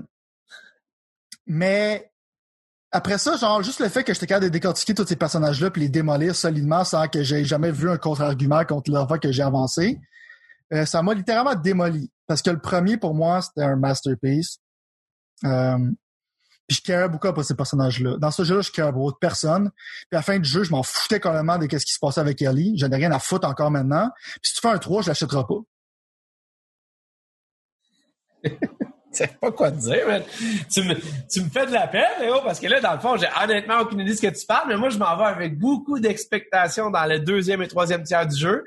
mais 1.46 2.10
après 2.92 3.18
ça, 3.18 3.36
genre, 3.36 3.62
juste 3.62 3.80
le 3.80 3.88
fait 3.88 4.04
que 4.04 4.14
j'étais 4.14 4.26
capable 4.26 4.46
de 4.46 4.50
décortiquer 4.50 4.94
tous 4.94 5.06
ces 5.06 5.16
personnages-là 5.16 5.70
puis 5.70 5.82
les 5.82 5.88
démolir 5.88 6.34
solidement 6.34 6.84
sans 6.84 7.08
que 7.08 7.22
j'aie 7.22 7.44
jamais 7.44 7.72
vu 7.72 7.90
un 7.90 7.98
contre-argument 7.98 8.64
contre 8.64 8.90
leur 8.90 9.06
voix 9.06 9.18
que 9.18 9.32
j'ai 9.32 9.42
avancé, 9.42 10.00
ça 10.86 11.02
m'a 11.02 11.14
littéralement 11.14 11.56
démoli. 11.56 12.10
Parce 12.26 12.42
que 12.42 12.50
le 12.50 12.60
premier, 12.60 12.96
pour 12.96 13.14
moi, 13.14 13.42
c'était 13.42 13.62
un 13.62 13.76
masterpiece. 13.76 14.60
Puis 16.70 16.76
je 16.76 16.82
carais 16.84 17.08
beaucoup 17.08 17.32
pour 17.32 17.42
ces 17.42 17.56
personnages-là. 17.56 18.16
Dans 18.18 18.30
ce 18.30 18.44
jeu-là, 18.44 18.60
je 18.60 18.70
carais 18.70 18.92
pour 18.92 19.02
autre 19.02 19.18
personne. 19.18 19.72
Puis 19.74 20.12
à 20.12 20.18
la 20.18 20.22
fin 20.22 20.38
du 20.38 20.48
jeu, 20.48 20.62
je 20.62 20.70
m'en 20.70 20.84
foutais 20.84 21.18
complètement 21.18 21.58
de 21.58 21.64
ce 21.64 21.84
qui 21.84 21.92
se 21.92 21.98
passait 21.98 22.20
avec 22.20 22.40
Ellie. 22.42 22.78
J'en 22.78 22.88
ai 22.92 22.94
rien 22.94 23.10
à 23.10 23.18
foutre 23.18 23.48
encore 23.48 23.72
maintenant. 23.72 24.08
Puis 24.40 24.50
si 24.50 24.54
tu 24.54 24.60
fais 24.60 24.68
un 24.68 24.78
3, 24.78 25.02
je 25.02 25.08
l'achèterai 25.08 25.42
pas. 25.48 25.58
Sais 29.10 29.36
pas 29.40 29.50
quoi 29.50 29.72
te 29.72 29.78
dire, 29.78 30.04
mais 30.06 30.24
tu 30.72 30.82
me, 30.82 30.94
tu 31.28 31.42
me 31.42 31.50
fais 31.50 31.66
de 31.66 31.72
la 31.72 31.88
peine, 31.88 32.04
parce 32.44 32.60
que 32.60 32.68
là, 32.68 32.80
dans 32.80 32.92
le 32.92 33.00
fond, 33.00 33.16
j'ai 33.16 33.26
honnêtement 33.42 33.80
aucune 33.80 33.98
idée 33.98 34.12
de 34.12 34.16
ce 34.16 34.22
que 34.22 34.28
tu 34.28 34.46
parles, 34.46 34.68
mais 34.68 34.76
moi, 34.76 34.90
je 34.90 34.98
m'en 34.98 35.16
vais 35.16 35.24
avec 35.24 35.58
beaucoup 35.58 35.98
d'expectations 35.98 36.88
dans 36.92 37.04
le 37.04 37.18
deuxième 37.18 37.60
et 37.62 37.66
troisième 37.66 38.04
tiers 38.04 38.28
du 38.28 38.38
jeu. 38.38 38.62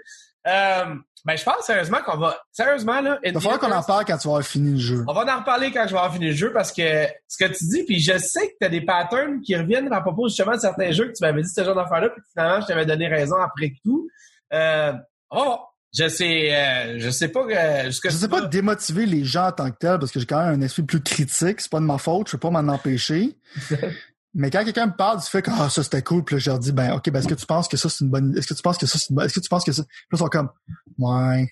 Euh, 0.48 0.96
ben, 1.26 1.38
je 1.38 1.44
pense 1.44 1.66
sérieusement 1.66 2.00
qu'on 2.06 2.18
va, 2.18 2.38
sérieusement, 2.52 3.00
là. 3.00 3.18
Il 3.24 3.34
va 3.34 3.40
falloir 3.40 3.60
qu'on 3.60 3.72
en 3.72 3.82
parle 3.82 4.04
quand 4.04 4.18
tu 4.18 4.28
vas 4.28 4.34
avoir 4.34 4.46
fini 4.46 4.74
le 4.74 4.80
jeu. 4.80 5.06
On 5.08 5.14
va 5.14 5.22
en 5.22 5.40
reparler 5.40 5.72
quand 5.72 5.84
je 5.88 5.94
vais 5.94 6.00
avoir 6.00 6.14
fini 6.14 6.28
le 6.28 6.34
jeu 6.34 6.52
parce 6.52 6.74
que 6.74 7.08
ce 7.30 7.38
que 7.38 7.50
tu 7.50 7.64
dis, 7.66 7.84
puis 7.86 8.00
je 8.00 8.18
sais 8.18 8.48
que 8.50 8.54
tu 8.60 8.66
as 8.66 8.70
des 8.70 8.82
patterns 8.82 9.40
qui 9.42 9.56
reviennent 9.56 9.92
à 9.94 10.02
propos 10.02 10.28
justement 10.28 10.56
de 10.56 10.60
certains 10.60 10.92
jeux 10.92 11.08
que 11.08 11.14
tu 11.14 11.24
m'avais 11.24 11.42
dit 11.42 11.50
ce 11.50 11.64
genre 11.64 11.76
d'affaires-là, 11.76 12.10
puis 12.10 12.22
finalement, 12.34 12.62
je 12.62 12.68
t'avais 12.68 12.86
donné 12.86 13.08
raison 13.08 13.38
après 13.38 13.72
tout. 13.86 14.10
Euh, 14.52 14.92
oh, 15.32 15.60
je 15.98 16.10
sais, 16.10 16.54
euh, 16.54 17.00
je 17.00 17.10
sais 17.10 17.30
pas 17.30 17.46
que, 17.46 17.92
je 17.92 18.10
sais 18.10 18.28
pas 18.28 18.42
démotiver 18.42 19.06
les 19.06 19.24
gens 19.24 19.48
en 19.48 19.52
tant 19.54 19.72
que 19.72 19.78
tel 19.78 20.00
parce 20.00 20.12
que 20.12 20.20
j'ai 20.20 20.26
quand 20.26 20.44
même 20.44 20.60
un 20.60 20.62
esprit 20.62 20.84
plus 20.84 21.02
critique. 21.02 21.62
C'est 21.62 21.72
pas 21.72 21.80
de 21.80 21.86
ma 21.86 22.00
faute, 22.00 22.28
je 22.28 22.32
peux 22.34 22.40
pas 22.40 22.50
m'en 22.50 22.74
empêcher. 22.74 23.38
Mais 24.36 24.50
quand 24.50 24.64
quelqu'un 24.64 24.88
me 24.88 24.96
parle 24.96 25.20
du 25.20 25.26
fait 25.26 25.42
que 25.42 25.52
ah, 25.54 25.70
ça 25.70 25.84
c'était 25.84 26.02
cool, 26.02 26.24
puis 26.24 26.36
là, 26.36 26.40
je 26.40 26.50
leur 26.50 26.60
dis 26.60 26.72
ben 26.72 26.94
ok, 26.94 27.10
ben 27.12 27.20
est-ce 27.20 27.28
que 27.28 27.36
tu 27.36 27.46
penses 27.46 27.68
que 27.68 27.78
ça 27.78 27.88
c'est 27.88 28.04
une 28.04 28.10
bonne 28.10 28.36
est-ce 28.36 28.48
que 28.48 28.54
tu 28.56 28.62
penses 28.64 28.78
que 28.78 28.88
ça 28.88 28.98
c'est 28.98 29.10
une 29.10 29.16
bonne 29.16 29.26
est-ce 29.26 29.36
que 29.36 29.40
tu 29.40 29.50
penses 29.50 29.64
que 29.64 29.72
ça? 29.72 29.84
Puis 29.84 30.08
ils 30.12 30.18
sont 30.18 30.28
comme 30.28 30.50
ouais. 30.98 31.50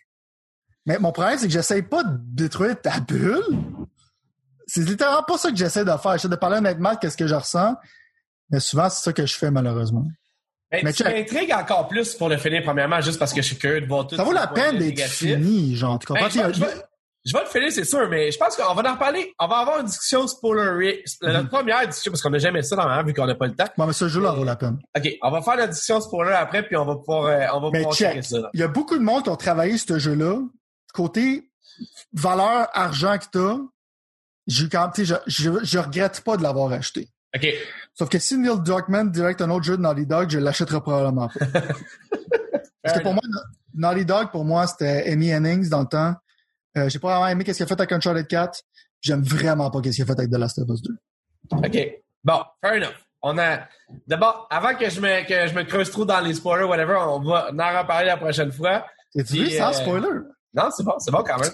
Mais 0.88 0.98
mon 0.98 1.12
problème 1.12 1.38
c'est 1.38 1.48
que 1.48 1.54
j'essaye 1.54 1.84
pas 1.84 2.04
de 2.04 2.18
détruire 2.20 2.80
ta 2.82 3.00
bulle. 3.00 3.44
C'est 4.66 4.82
littéralement 4.82 5.24
pas 5.24 5.38
ça 5.38 5.52
que 5.52 5.58
j'essaie 5.58 5.86
de 5.86 5.92
faire. 5.92 6.14
J'essaie 6.14 6.30
de 6.30 6.36
parler 6.36 6.58
honnêtement 6.58 6.94
de 6.94 7.00
qu'est-ce 7.00 7.18
que 7.18 7.28
je 7.28 7.36
ressens. 7.36 7.76
Mais 8.50 8.60
souvent 8.60 8.90
c'est 8.90 9.04
ça 9.04 9.14
que 9.14 9.26
je 9.26 9.36
fais 9.36 9.52
malheureusement. 9.52 10.06
Ben, 10.72 10.82
mais 10.84 10.94
tu 10.94 11.04
m'intrigues 11.04 11.52
encore 11.52 11.88
plus 11.88 12.16
pour 12.16 12.30
le 12.30 12.38
finir 12.38 12.64
premièrement 12.64 13.02
juste 13.02 13.20
parce 13.20 13.34
que 13.34 13.42
je 13.42 13.48
suis 13.48 13.58
curieux 13.58 13.82
de 13.82 13.88
voir 13.88 14.08
tout. 14.08 14.16
Ça 14.16 14.24
vaut 14.24 14.32
la 14.32 14.48
peine 14.48 14.80
d'être 14.80 15.02
fini, 15.02 15.76
genre 15.76 16.00
tu 16.00 16.08
comprends? 16.08 16.30
Ben, 16.34 16.54
je 16.54 16.64
vais 17.26 17.42
le 17.42 17.50
finir, 17.50 17.72
c'est 17.72 17.84
sûr, 17.84 18.10
mais 18.10 18.32
je 18.32 18.38
pense 18.38 18.56
qu'on 18.56 18.74
va 18.74 18.90
en 18.90 18.94
reparler. 18.94 19.34
On 19.40 19.48
va 19.48 19.58
avoir 19.58 19.80
une 19.80 19.86
discussion 19.86 20.26
spoiler. 20.28 21.04
La 21.22 21.44
mhm. 21.44 21.50
première 21.50 21.88
discussion, 21.88 22.12
parce 22.12 22.22
qu'on 22.22 22.32
n'a 22.32 22.40
jamais 22.40 22.64
ça 22.64 22.76
dans 22.76 22.88
ma 22.88 23.04
vu 23.04 23.14
qu'on 23.14 23.28
n'a 23.28 23.36
pas 23.36 23.48
le 23.48 23.56
temps. 23.56 23.68
Bon, 23.78 23.86
mais 23.86 23.94
ce 23.94 24.08
jeu-là 24.08 24.32
vaut 24.32 24.44
la 24.44 24.56
peine. 24.56 24.80
OK, 24.98 25.08
on 25.22 25.32
va 25.32 25.42
faire 25.42 25.56
la 25.56 25.68
discussion 25.68 26.02
spoiler 26.02 26.34
après, 26.34 26.64
puis 26.64 26.76
on 26.76 26.86
va 26.86 26.96
pouvoir, 26.96 27.26
euh, 27.26 27.46
on 27.54 27.62
va 27.62 27.70
mais 27.72 27.80
pouvoir 27.80 27.96
check. 27.96 28.24
ça. 28.24 28.50
Il 28.54 28.60
y 28.60 28.64
a 28.64 28.68
beaucoup 28.68 28.98
de 28.98 29.04
monde 29.04 29.24
qui 29.24 29.30
ont 29.30 29.36
travaillé 29.36 29.78
ce 29.78 30.00
jeu-là. 30.00 30.40
Côté 30.94 31.50
valeur, 32.14 32.68
argent 32.74 33.18
que 33.18 33.26
t'as, 33.32 33.58
je, 34.48 34.66
je, 34.66 35.16
je, 35.28 35.52
je 35.64 35.80
regrette 35.80 36.22
pas 36.22 36.38
de 36.38 36.44
l'avoir 36.44 36.72
acheté. 36.72 37.08
OK. 37.36 37.48
Sauf 37.94 38.10
que 38.10 38.20
si 38.20 38.38
Neil 38.38 38.60
Druckmann 38.64 39.12
direct 39.12 39.42
un 39.42 39.50
autre 39.50 39.64
jeu 39.64 39.78
de 39.78 39.82
Naughty 39.82 40.06
Dog, 40.06 40.30
je 40.30 40.40
l'achèterai 40.40 40.82
probablement 40.82 41.30
pas. 41.30 41.46
Parce 42.84 42.98
que 42.98 43.04
pour 43.04 43.14
moi, 43.14 43.22
Naughty 43.74 44.06
Dog, 44.06 44.32
pour 44.32 44.44
moi, 44.44 44.68
c'était 44.68 45.12
Amy 45.12 45.30
Hennings 45.30 45.70
dans 45.70 45.82
le 45.82 45.88
temps. 45.88 46.16
Euh, 46.78 46.90
j'ai 46.90 47.00
pas 47.00 47.10
vraiment 47.10 47.28
aimé 47.28 47.44
qu'est-ce 47.44 47.58
qu'il 47.58 47.64
a 47.64 47.68
fait 47.68 47.80
avec 47.80 47.92
Uncharted 47.92 48.28
4. 48.28 48.62
J'aime 49.02 49.24
vraiment 49.24 49.70
pas 49.70 49.82
qu'est-ce 49.82 49.96
qu'il 49.98 50.04
a 50.04 50.08
fait 50.08 50.20
avec 50.20 50.32
The 50.32 50.38
Last 50.38 50.60
of 50.60 50.70
Us 50.70 50.82
2. 50.82 50.94
OK. 51.58 52.02
Bon, 52.24 52.42
fair 52.62 52.74
enough. 52.74 52.96
On 53.24 53.38
a, 53.38 53.60
d'abord, 54.08 54.48
avant 54.50 54.74
que 54.76 54.90
je 54.90 55.00
me, 55.00 55.28
que 55.28 55.48
je 55.48 55.54
me 55.54 55.64
creuse 55.64 55.92
trop 55.92 56.06
dans 56.06 56.22
les 56.22 56.34
spoilers, 56.34 56.66
whatever, 56.66 56.96
on 57.08 57.20
va 57.20 57.52
en 57.52 57.80
reparler 57.80 58.08
la 58.08 58.18
prochaine 58.18 58.52
fois. 58.52 58.86
Et 59.14 59.24
tu 59.24 59.34
vu 59.34 59.52
sans 59.52 59.70
euh, 59.70 59.74
spoiler? 59.74 60.20
Non, 60.54 60.70
c'est 60.76 60.84
bon, 60.84 60.94
c'est 61.00 61.12
bon 61.12 61.24
quand 61.24 61.38
même. 61.38 61.52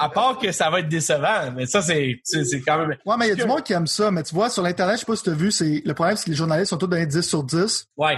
à 0.00 0.08
part 0.08 0.38
que 0.38 0.52
ça 0.52 0.70
va 0.70 0.80
être 0.80 0.88
décevant, 0.88 1.52
mais 1.54 1.66
ça, 1.66 1.82
c'est, 1.82 2.20
c'est 2.24 2.60
quand 2.60 2.78
même. 2.78 2.96
Ouais, 3.04 3.14
mais 3.18 3.26
il 3.26 3.28
y 3.30 3.32
a 3.32 3.36
du 3.36 3.44
monde 3.44 3.62
qui 3.62 3.72
aime 3.72 3.86
ça, 3.86 4.10
mais 4.10 4.22
tu 4.22 4.34
vois, 4.34 4.48
sur 4.50 4.62
l'Internet, 4.62 4.96
je 4.96 5.00
sais 5.00 5.06
pas 5.06 5.16
si 5.16 5.22
tu 5.22 5.30
as 5.30 5.34
vu, 5.34 5.50
c'est, 5.50 5.82
le 5.84 5.94
problème, 5.94 6.16
c'est 6.16 6.24
que 6.24 6.30
les 6.30 6.36
journalistes 6.36 6.70
sont 6.70 6.78
tous 6.78 6.86
dans 6.86 7.04
10 7.04 7.20
sur 7.22 7.44
10. 7.44 7.86
Ouais. 7.96 8.16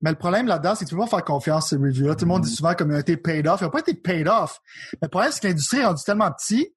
Mais 0.00 0.10
le 0.10 0.16
problème 0.16 0.46
là-dedans, 0.46 0.74
c'est 0.74 0.84
que 0.84 0.90
tu 0.90 0.94
peux 0.94 1.02
pas 1.02 1.08
faire 1.08 1.24
confiance 1.24 1.66
à 1.66 1.68
ces 1.70 1.76
reviews-là. 1.76 2.14
Tout 2.14 2.24
le 2.24 2.28
monde 2.28 2.42
dit 2.42 2.54
souvent 2.54 2.74
comme 2.74 2.92
il 2.92 2.96
a 2.96 3.00
été 3.00 3.16
paid 3.16 3.46
off. 3.46 3.60
Il 3.60 3.64
n'a 3.64 3.70
pas 3.70 3.80
été 3.80 3.94
paid 3.94 4.28
off. 4.28 4.60
Mais 4.92 4.98
le 5.02 5.08
problème, 5.08 5.32
c'est 5.32 5.40
que 5.40 5.48
l'industrie 5.48 5.78
est 5.78 5.84
rendue 5.84 6.02
tellement 6.04 6.30
petit. 6.30 6.72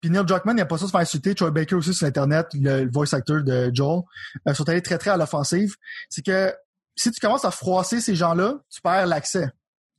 Puis 0.00 0.10
Neil 0.10 0.24
Druckmann, 0.24 0.56
il 0.56 0.60
n'a 0.60 0.66
pas 0.66 0.76
ça 0.76 0.86
se 0.86 0.90
faire 0.90 1.00
insulter. 1.00 1.34
Troy 1.34 1.50
Baker 1.50 1.76
aussi 1.76 1.94
sur 1.94 2.06
Internet, 2.06 2.48
le, 2.54 2.90
voice 2.90 3.14
actor 3.14 3.42
de 3.42 3.70
Joel, 3.72 4.02
euh, 4.48 4.54
sont 4.54 4.68
allés 4.68 4.82
très, 4.82 4.98
très 4.98 5.10
à 5.10 5.16
l'offensive. 5.16 5.76
C'est 6.10 6.24
que 6.24 6.52
si 6.96 7.10
tu 7.10 7.20
commences 7.20 7.44
à 7.44 7.50
froisser 7.50 8.00
ces 8.00 8.14
gens-là, 8.14 8.56
tu 8.68 8.80
perds 8.82 9.06
l'accès. 9.06 9.48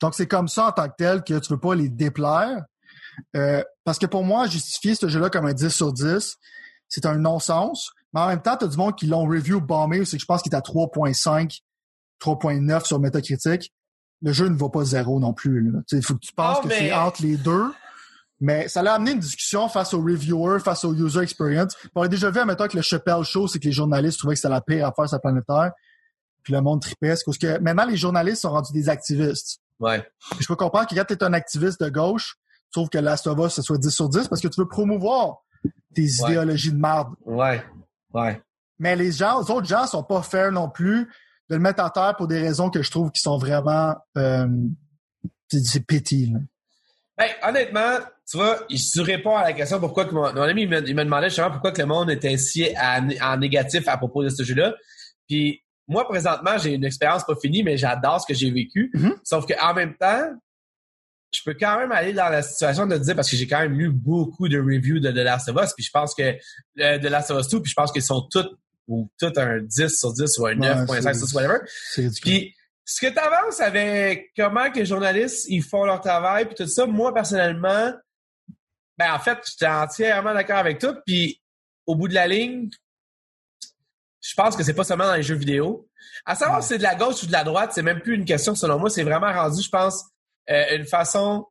Donc, 0.01 0.14
c'est 0.14 0.28
comme 0.28 0.47
ça 0.47 0.68
en 0.68 0.72
tant 0.74 0.89
que 0.89 0.95
tel 0.97 1.24
que 1.24 1.39
tu 1.39 1.54
veux 1.54 1.60
pas 1.60 1.74
les 1.74 1.89
déplaire. 1.89 2.66
Euh, 3.36 3.64
parce 3.84 3.97
que 3.97 4.06
pour 4.06 4.24
moi, 4.24 4.47
justifier 4.47 4.95
ce 4.95 5.08
jeu-là 5.08 5.30
comme 5.30 5.45
un 5.45 5.54
10 5.54 5.70
sur 5.70 5.93
10, 5.93 6.38
c'est 6.89 7.06
un 7.06 7.18
non-sens. 7.18 7.91
Mais 8.14 8.20
en 8.20 8.28
même 8.28 8.41
temps, 8.41 8.58
tu 8.58 8.66
as 8.66 8.68
du 8.68 8.78
monde 8.78 8.95
qui 8.95 9.08
l'ont 9.08 9.26
review 9.26 9.62
bombé, 9.62 10.04
c'est 10.06 10.18
que 10.18 10.22
je 10.22 10.26
pense 10.26 10.41
qu'il 10.41 10.51
est 10.51 10.58
à 10.58 10.62
3.5 10.62 11.62
3.9 12.24 12.86
sur 12.86 12.99
Metacritic, 12.99 13.74
le 14.21 14.32
jeu 14.32 14.47
ne 14.47 14.55
vaut 14.55 14.69
pas 14.69 14.86
zéro 14.86 15.19
non 15.19 15.34
plus. 15.34 15.71
Il 15.91 16.01
faut 16.03 16.15
que 16.15 16.19
tu 16.19 16.34
penses 16.34 16.61
que 16.61 16.69
c'est 16.69 16.93
entre 16.93 17.21
les 17.21 17.38
deux. 17.38 17.65
Mais 18.39 18.67
ça 18.67 18.82
l'a 18.82 18.95
amené 18.95 19.11
une 19.11 19.19
discussion 19.19 19.69
face 19.69 19.93
aux 19.93 20.01
reviewers, 20.01 20.59
face 20.59 20.84
aux 20.84 20.93
user 20.93 21.21
experience. 21.21 21.76
On 21.95 22.01
a 22.01 22.07
déjà 22.07 22.30
vu, 22.30 22.39
admettons, 22.39 22.67
que 22.67 22.76
le 22.76 22.82
Chappelle 22.82 23.24
Show, 23.24 23.47
c'est 23.47 23.59
que 23.59 23.65
les 23.65 23.71
journalistes 23.71 24.19
trouvaient 24.19 24.34
que 24.34 24.39
c'était 24.39 24.53
la 24.53 24.59
pire 24.59 24.88
affaire 24.88 25.07
sur 25.07 25.15
la 25.15 25.19
planète 25.19 25.45
Terre. 25.47 25.71
Puis 26.43 26.53
le 26.53 26.61
monde 26.61 26.82
tripait. 26.82 27.15
Parce 27.26 27.38
que 27.38 27.59
maintenant, 27.59 27.86
les 27.86 27.95
journalistes 27.95 28.41
sont 28.41 28.51
rendus 28.51 28.74
des 28.74 28.89
activistes. 28.89 29.59
Ouais. 29.80 30.05
je 30.39 30.47
peux 30.47 30.55
comprendre 30.55 30.88
que 30.88 30.95
quand 30.95 31.05
tu 31.05 31.13
es 31.13 31.24
un 31.24 31.34
activiste 31.34 31.82
de 31.82 31.89
gauche, 31.89 32.36
tu 32.65 32.71
trouves 32.80 32.89
que 32.89 32.97
Last 32.97 33.28
of 33.28 33.38
Us, 33.39 33.53
ce 33.53 33.61
soit 33.61 33.78
10 33.78 33.89
sur 33.89 34.09
10 34.09 34.28
parce 34.28 34.41
que 34.41 34.47
tu 34.47 34.59
veux 34.59 34.67
promouvoir 34.67 35.38
tes 35.93 36.03
idéologies 36.03 36.71
de 36.71 36.78
merde. 36.78 37.13
Ouais. 37.26 37.63
Ouais. 38.13 38.41
Mais 38.80 38.95
les 38.95 39.11
gens, 39.11 39.41
les 39.41 39.51
autres 39.51 39.67
gens 39.67 39.88
sont 39.88 40.03
pas 40.03 40.21
fair 40.21 40.51
non 40.51 40.69
plus 40.69 41.09
de 41.49 41.55
le 41.55 41.61
mettre 41.61 41.83
à 41.83 41.89
terre 41.89 42.15
pour 42.17 42.27
des 42.27 42.39
raisons 42.39 42.69
que 42.69 42.81
je 42.81 42.89
trouve 42.89 43.11
qui 43.11 43.21
sont 43.21 43.37
vraiment 43.37 43.95
euh, 44.17 44.47
c'est 45.49 45.85
petit. 45.85 46.33
Ben, 47.17 47.29
honnêtement, 47.43 47.97
tu 48.29 48.37
vois, 48.37 48.59
je 48.69 49.01
réponds 49.01 49.35
à 49.35 49.43
la 49.43 49.53
question 49.53 49.79
pourquoi 49.79 50.05
que 50.05 50.13
mon, 50.13 50.23
ami 50.23 50.63
il 50.63 50.69
me, 50.69 50.81
demandait 50.81 51.29
justement 51.29 51.51
pourquoi 51.51 51.71
que 51.71 51.81
le 51.81 51.87
monde 51.87 52.09
était 52.09 52.37
si 52.37 52.67
en 52.77 53.37
négatif 53.37 53.87
à 53.87 53.97
propos 53.97 54.23
de 54.23 54.29
ce 54.29 54.43
jeu-là. 54.43 54.73
Puis 55.27 55.61
moi, 55.87 56.07
présentement, 56.07 56.57
j'ai 56.57 56.73
une 56.73 56.85
expérience 56.85 57.23
pas 57.23 57.35
finie, 57.41 57.63
mais 57.63 57.77
j'adore 57.77 58.21
ce 58.21 58.25
que 58.25 58.33
j'ai 58.33 58.49
vécu. 58.49 58.91
Mm-hmm. 58.95 59.15
Sauf 59.23 59.45
qu'en 59.45 59.73
même 59.73 59.95
temps, 59.95 60.31
je 61.33 61.41
peux 61.43 61.55
quand 61.59 61.77
même 61.79 61.91
aller 61.91 62.13
dans 62.13 62.29
la 62.29 62.41
situation 62.41 62.85
de 62.85 62.97
dire, 62.97 63.15
parce 63.15 63.29
que 63.29 63.35
j'ai 63.35 63.47
quand 63.47 63.59
même 63.59 63.77
lu 63.77 63.91
beaucoup 63.91 64.47
de 64.47 64.57
reviews 64.57 64.99
de 64.99 65.11
The 65.11 65.15
Last 65.15 65.49
of 65.49 65.61
Us, 65.61 65.73
puis 65.73 65.83
je 65.83 65.91
pense 65.91 66.13
que 66.13 66.35
euh, 66.79 66.99
The 66.99 67.09
Last 67.09 67.31
of 67.31 67.41
Us 67.41 67.49
2, 67.49 67.61
puis 67.61 67.69
je 67.69 67.75
pense 67.75 67.91
qu'ils 67.91 68.03
sont 68.03 68.27
toutes 68.31 68.51
ou 68.88 69.09
tout 69.19 69.31
un 69.38 69.59
10 69.59 69.88
sur 69.89 70.13
10 70.13 70.38
ou 70.39 70.45
un 70.47 70.55
9.5 70.55 71.17
sur 71.17 71.27
10, 71.27 71.34
whatever. 71.34 71.59
Puis, 72.21 72.55
ce 72.86 72.99
que 72.99 73.11
tu 73.11 73.17
avances 73.17 73.61
avec 73.61 74.31
comment 74.36 74.69
que 74.69 74.79
les 74.79 74.86
journalistes 74.86 75.45
ils 75.47 75.63
font 75.63 75.86
leur 75.86 76.01
travail 76.01 76.45
puis 76.45 76.55
tout 76.55 76.67
ça, 76.67 76.86
moi 76.86 77.13
personnellement, 77.13 77.93
ben 78.97 79.13
en 79.13 79.19
fait, 79.19 79.39
j'étais 79.49 79.67
entièrement 79.67 80.34
d'accord 80.34 80.57
avec 80.57 80.79
tout. 80.79 80.95
Puis 81.05 81.41
au 81.86 81.95
bout 81.95 82.07
de 82.07 82.13
la 82.13 82.27
ligne, 82.27 82.69
je 84.21 84.34
pense 84.36 84.55
que 84.55 84.63
c'est 84.63 84.73
pas 84.73 84.84
seulement 84.84 85.05
dans 85.05 85.15
les 85.15 85.23
jeux 85.23 85.36
vidéo. 85.36 85.89
À 86.25 86.36
savoir 86.36 86.61
si 86.61 86.69
c'est 86.69 86.77
de 86.77 86.84
la 86.84 86.95
gauche 86.95 87.23
ou 87.23 87.27
de 87.27 87.31
la 87.31 87.43
droite, 87.43 87.71
c'est 87.73 87.81
même 87.81 88.01
plus 88.01 88.15
une 88.15 88.25
question 88.25 88.55
selon 88.55 88.79
moi. 88.79 88.89
C'est 88.89 89.03
vraiment 89.03 89.31
rendu, 89.31 89.61
je 89.61 89.69
pense, 89.69 90.05
euh, 90.49 90.77
une 90.77 90.86
façon 90.86 91.45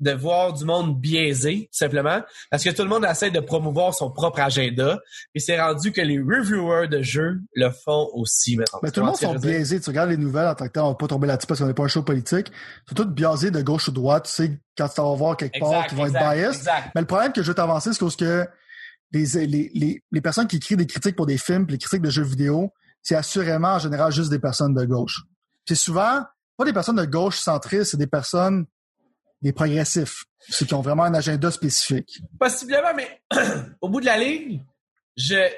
de 0.00 0.12
voir 0.12 0.54
du 0.54 0.64
monde 0.64 0.98
biaisé, 0.98 1.68
simplement, 1.70 2.22
parce 2.50 2.64
que 2.64 2.70
tout 2.70 2.82
le 2.82 2.88
monde 2.88 3.04
essaie 3.04 3.30
de 3.30 3.40
promouvoir 3.40 3.94
son 3.94 4.10
propre 4.10 4.40
agenda, 4.40 4.98
et 5.34 5.40
c'est 5.40 5.60
rendu 5.60 5.92
que 5.92 6.00
les 6.00 6.18
reviewers 6.18 6.88
de 6.88 7.02
jeux 7.02 7.40
le 7.54 7.70
font 7.70 8.08
aussi 8.14 8.56
maintenant. 8.56 8.80
Mais 8.82 8.90
tout 8.90 9.00
le 9.00 9.06
monde 9.06 9.16
sont 9.16 9.34
biaisés. 9.34 9.80
Tu 9.80 9.90
regardes 9.90 10.10
les 10.10 10.16
nouvelles 10.16 10.48
en 10.48 10.54
tant 10.54 10.66
que 10.66 10.72
tel, 10.72 10.82
on 10.82 10.88
va 10.88 10.94
pas 10.94 11.06
tomber 11.06 11.26
là-dessus 11.26 11.46
parce 11.46 11.60
qu'on 11.60 11.66
n'est 11.66 11.74
pas 11.74 11.84
un 11.84 11.88
show 11.88 12.02
politique. 12.02 12.48
Ils 12.50 12.88
sont 12.88 13.04
tous 13.04 13.10
biaisés 13.10 13.50
de 13.50 13.60
gauche 13.60 13.88
ou 13.88 13.90
de 13.90 13.96
droite. 13.96 14.24
Tu 14.24 14.32
sais, 14.32 14.60
quand 14.76 14.88
tu 14.88 15.00
vas 15.00 15.14
voir 15.14 15.36
quelque 15.36 15.60
part, 15.60 15.86
tu 15.86 15.94
vont 15.94 16.06
être 16.06 16.12
biased. 16.12 16.68
Mais 16.94 17.02
le 17.02 17.06
problème 17.06 17.32
que 17.32 17.42
je 17.42 17.48
veux 17.48 17.54
t'avancer, 17.54 17.92
c'est 17.92 18.16
que 18.16 18.46
les, 19.12 19.24
les, 19.46 19.70
les, 19.74 20.02
les, 20.10 20.20
personnes 20.20 20.46
qui 20.46 20.56
écrivent 20.56 20.78
des 20.78 20.86
critiques 20.86 21.16
pour 21.16 21.26
des 21.26 21.38
films, 21.38 21.66
les 21.68 21.78
critiques 21.78 22.02
de 22.02 22.10
jeux 22.10 22.22
vidéo, 22.22 22.72
c'est 23.02 23.16
assurément 23.16 23.74
en 23.74 23.78
général 23.78 24.12
juste 24.12 24.30
des 24.30 24.38
personnes 24.38 24.74
de 24.74 24.84
gauche. 24.84 25.22
C'est 25.66 25.74
souvent 25.74 26.22
pas 26.56 26.64
des 26.64 26.72
personnes 26.72 26.96
de 26.96 27.04
gauche 27.04 27.38
centristes, 27.38 27.92
c'est 27.92 27.96
des 27.96 28.06
personnes 28.06 28.66
des 29.42 29.52
progressifs, 29.52 30.24
ceux 30.48 30.66
qui 30.66 30.74
ont 30.74 30.82
vraiment 30.82 31.04
un 31.04 31.14
agenda 31.14 31.50
spécifique. 31.50 32.20
Possiblement, 32.38 32.94
mais 32.94 33.22
au 33.80 33.88
bout 33.88 34.00
de 34.00 34.06
la 34.06 34.18
ligne, 34.18 34.62
je, 35.16 35.48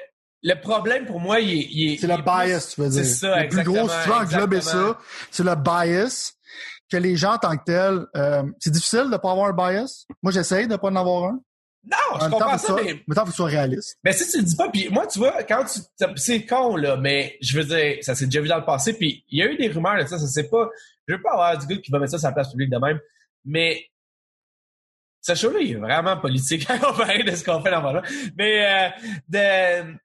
le 0.41 0.55
problème 0.61 1.05
pour 1.05 1.19
moi, 1.19 1.39
il 1.39 1.93
est. 1.93 1.97
c'est 1.97 2.07
le 2.07 2.21
bias, 2.21 2.73
tu 2.73 2.81
veux 2.81 2.89
dire. 2.89 3.03
C'est 3.03 3.13
ça, 3.13 3.43
Le 3.43 3.49
plus 3.49 3.63
gros, 3.63 3.89
si 3.89 3.95
tu 4.03 4.09
veux 4.09 4.15
englober 4.15 4.61
ça, 4.61 4.97
c'est 5.31 5.43
le 5.43 5.55
bias 5.55 6.33
que 6.91 6.97
les 6.97 7.15
gens 7.15 7.33
en 7.33 7.37
tant 7.37 7.57
que 7.57 7.63
tels. 7.63 8.05
Euh, 8.15 8.43
c'est 8.59 8.71
difficile 8.71 9.05
de 9.05 9.11
ne 9.11 9.17
pas 9.17 9.31
avoir 9.31 9.47
un 9.47 9.53
bias. 9.53 10.05
Moi, 10.21 10.31
j'essaye 10.31 10.67
de 10.67 10.73
ne 10.73 10.77
pas 10.77 10.89
en 10.89 10.95
avoir 10.95 11.25
un. 11.25 11.39
Non, 11.85 12.19
je 12.21 12.29
comprends 12.29 12.57
ça, 12.57 12.75
mais... 12.75 13.03
Mais 13.07 13.15
tant 13.15 13.25
que 13.25 13.29
tu 13.29 13.35
sois 13.35 13.47
réaliste. 13.47 13.97
Mais 14.05 14.13
si 14.13 14.29
tu 14.31 14.37
le 14.37 14.43
dis 14.43 14.55
pas, 14.55 14.69
puis 14.69 14.87
moi, 14.89 15.05
tu 15.05 15.19
vois, 15.19 15.43
quand 15.43 15.65
tu... 15.65 15.81
C'est 16.15 16.45
con, 16.45 16.77
là, 16.77 16.95
mais 16.95 17.37
je 17.41 17.59
veux 17.59 17.65
dire, 17.65 17.97
ça 18.01 18.15
s'est 18.15 18.25
déjà 18.25 18.39
vu 18.39 18.47
dans 18.47 18.57
le 18.57 18.63
passé, 18.63 18.93
puis 18.93 19.25
il 19.29 19.39
y 19.39 19.41
a 19.41 19.51
eu 19.51 19.57
des 19.57 19.67
rumeurs 19.67 20.01
de 20.01 20.07
ça, 20.07 20.17
ça 20.17 20.27
c'est 20.27 20.49
pas... 20.49 20.69
Je 21.07 21.15
veux 21.15 21.21
pas 21.21 21.31
avoir 21.31 21.57
du 21.57 21.67
gars 21.67 21.81
qui 21.81 21.91
va 21.91 21.99
mettre 21.99 22.11
ça 22.11 22.19
sur 22.19 22.29
la 22.29 22.33
place 22.33 22.51
publique 22.51 22.69
de 22.69 22.77
même, 22.77 22.99
mais 23.45 23.87
ce 25.21 25.35
show-là, 25.35 25.59
il 25.59 25.71
est 25.71 25.75
vraiment 25.75 26.17
politique 26.17 26.65
à 26.69 26.77
comparer 26.77 27.23
de 27.23 27.31
ce 27.31 27.43
qu'on 27.43 27.61
fait 27.61 27.71
normalement. 27.71 28.01
Mais 28.37 28.65
euh, 28.65 28.89
de. 29.29 29.97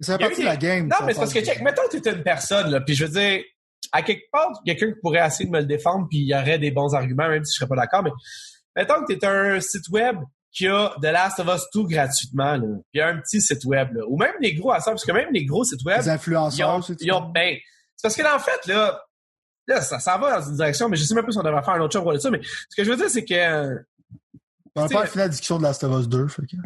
Ça 0.00 0.18
fait 0.18 0.24
partie 0.24 0.40
de 0.40 0.46
la 0.46 0.56
game. 0.56 0.88
Non, 0.88 1.06
mais 1.06 1.14
c'est 1.14 1.20
parce 1.20 1.32
que, 1.32 1.40
check, 1.40 1.62
mettons 1.62 1.82
que 1.90 1.96
tu 1.96 2.08
es 2.08 2.12
une 2.12 2.22
personne, 2.22 2.70
là, 2.70 2.80
puis 2.80 2.94
je 2.94 3.06
veux 3.06 3.12
dire, 3.12 3.44
à 3.92 4.02
quelque 4.02 4.28
part, 4.32 4.50
quelqu'un 4.66 4.88
qui 4.88 4.98
pourrait 5.00 5.24
essayer 5.24 5.46
de 5.46 5.52
me 5.52 5.60
le 5.60 5.66
défendre, 5.66 6.06
puis 6.10 6.18
il 6.18 6.26
y 6.28 6.34
aurait 6.34 6.58
des 6.58 6.72
bons 6.72 6.94
arguments, 6.94 7.28
même 7.28 7.44
si 7.44 7.54
je 7.54 7.58
serais 7.58 7.68
pas 7.68 7.76
d'accord, 7.76 8.02
mais 8.02 8.10
mettons 8.74 9.04
que 9.04 9.12
tu 9.12 9.18
es 9.18 9.24
un 9.24 9.60
site 9.60 9.88
web 9.90 10.16
qui 10.50 10.66
a 10.66 10.94
de 11.00 11.08
Last 11.08 11.38
of 11.40 11.48
Us 11.54 11.68
tout 11.72 11.86
gratuitement, 11.86 12.56
là. 12.56 12.66
Puis 12.92 13.02
un 13.02 13.18
petit 13.18 13.40
site 13.40 13.64
web, 13.64 13.94
là. 13.94 14.02
Ou 14.08 14.18
même 14.18 14.34
les 14.40 14.54
gros 14.54 14.72
à 14.72 14.80
ça, 14.80 14.90
parce 14.90 15.04
que 15.04 15.12
même 15.12 15.28
les 15.32 15.44
gros 15.44 15.64
sites 15.64 15.84
web. 15.84 15.98
Les 15.98 16.08
influenceurs, 16.08 16.80
ils 17.00 17.12
ont, 17.12 17.28
ben, 17.28 17.56
c'est 17.96 18.02
parce 18.02 18.16
que 18.16 18.34
en 18.34 18.38
fait, 18.38 18.66
là, 18.66 19.00
là, 19.66 19.80
ça, 19.80 19.98
ça 19.98 20.16
va 20.18 20.40
dans 20.40 20.48
une 20.48 20.56
direction, 20.56 20.88
mais 20.88 20.96
je 20.96 21.04
sais 21.04 21.14
même 21.14 21.24
pas 21.24 21.32
si 21.32 21.38
on 21.38 21.42
devrait 21.42 21.62
faire 21.62 21.74
un 21.74 21.80
autre 21.80 21.92
show 21.92 22.02
pour 22.02 22.18
ça, 22.20 22.30
mais 22.30 22.40
ce 22.42 22.76
que 22.76 22.84
je 22.84 22.90
veux 22.90 22.96
dire, 22.96 23.10
c'est 23.10 23.24
que, 23.24 23.84
on 24.76 24.82
n'a 24.82 24.88
pas 24.88 25.06
fini 25.06 25.18
la 25.18 25.28
discussion 25.28 25.58
de 25.58 25.66
Us 25.66 26.08
2, 26.08 26.28
fait 26.28 26.42
que... 26.42 26.56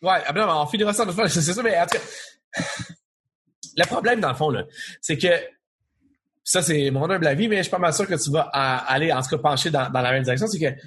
Ouais, 0.00 0.22
non, 0.34 0.62
on 0.62 0.66
finira 0.66 0.92
ça 0.92 1.04
c'est 1.28 1.42
ça, 1.42 1.62
mais 1.62 1.78
en 1.78 1.86
tout 1.86 1.98
cas, 1.98 2.62
le 3.76 3.86
problème, 3.86 4.20
dans 4.20 4.30
le 4.30 4.34
fond, 4.34 4.50
là, 4.50 4.64
c'est 5.00 5.18
que 5.18 5.28
ça, 6.44 6.62
c'est 6.62 6.90
mon 6.90 7.10
humble 7.10 7.26
avis, 7.26 7.46
mais 7.46 7.58
je 7.58 7.62
suis 7.62 7.70
pas 7.70 7.78
mal 7.78 7.92
sûr 7.92 8.06
que 8.06 8.14
tu 8.14 8.30
vas 8.30 8.42
aller, 8.42 9.12
en 9.12 9.20
tout 9.22 9.28
cas, 9.28 9.38
pencher 9.38 9.70
dans, 9.70 9.90
dans 9.90 10.00
la 10.00 10.12
même 10.12 10.22
direction. 10.22 10.46
C'est 10.46 10.58
que 10.58 10.80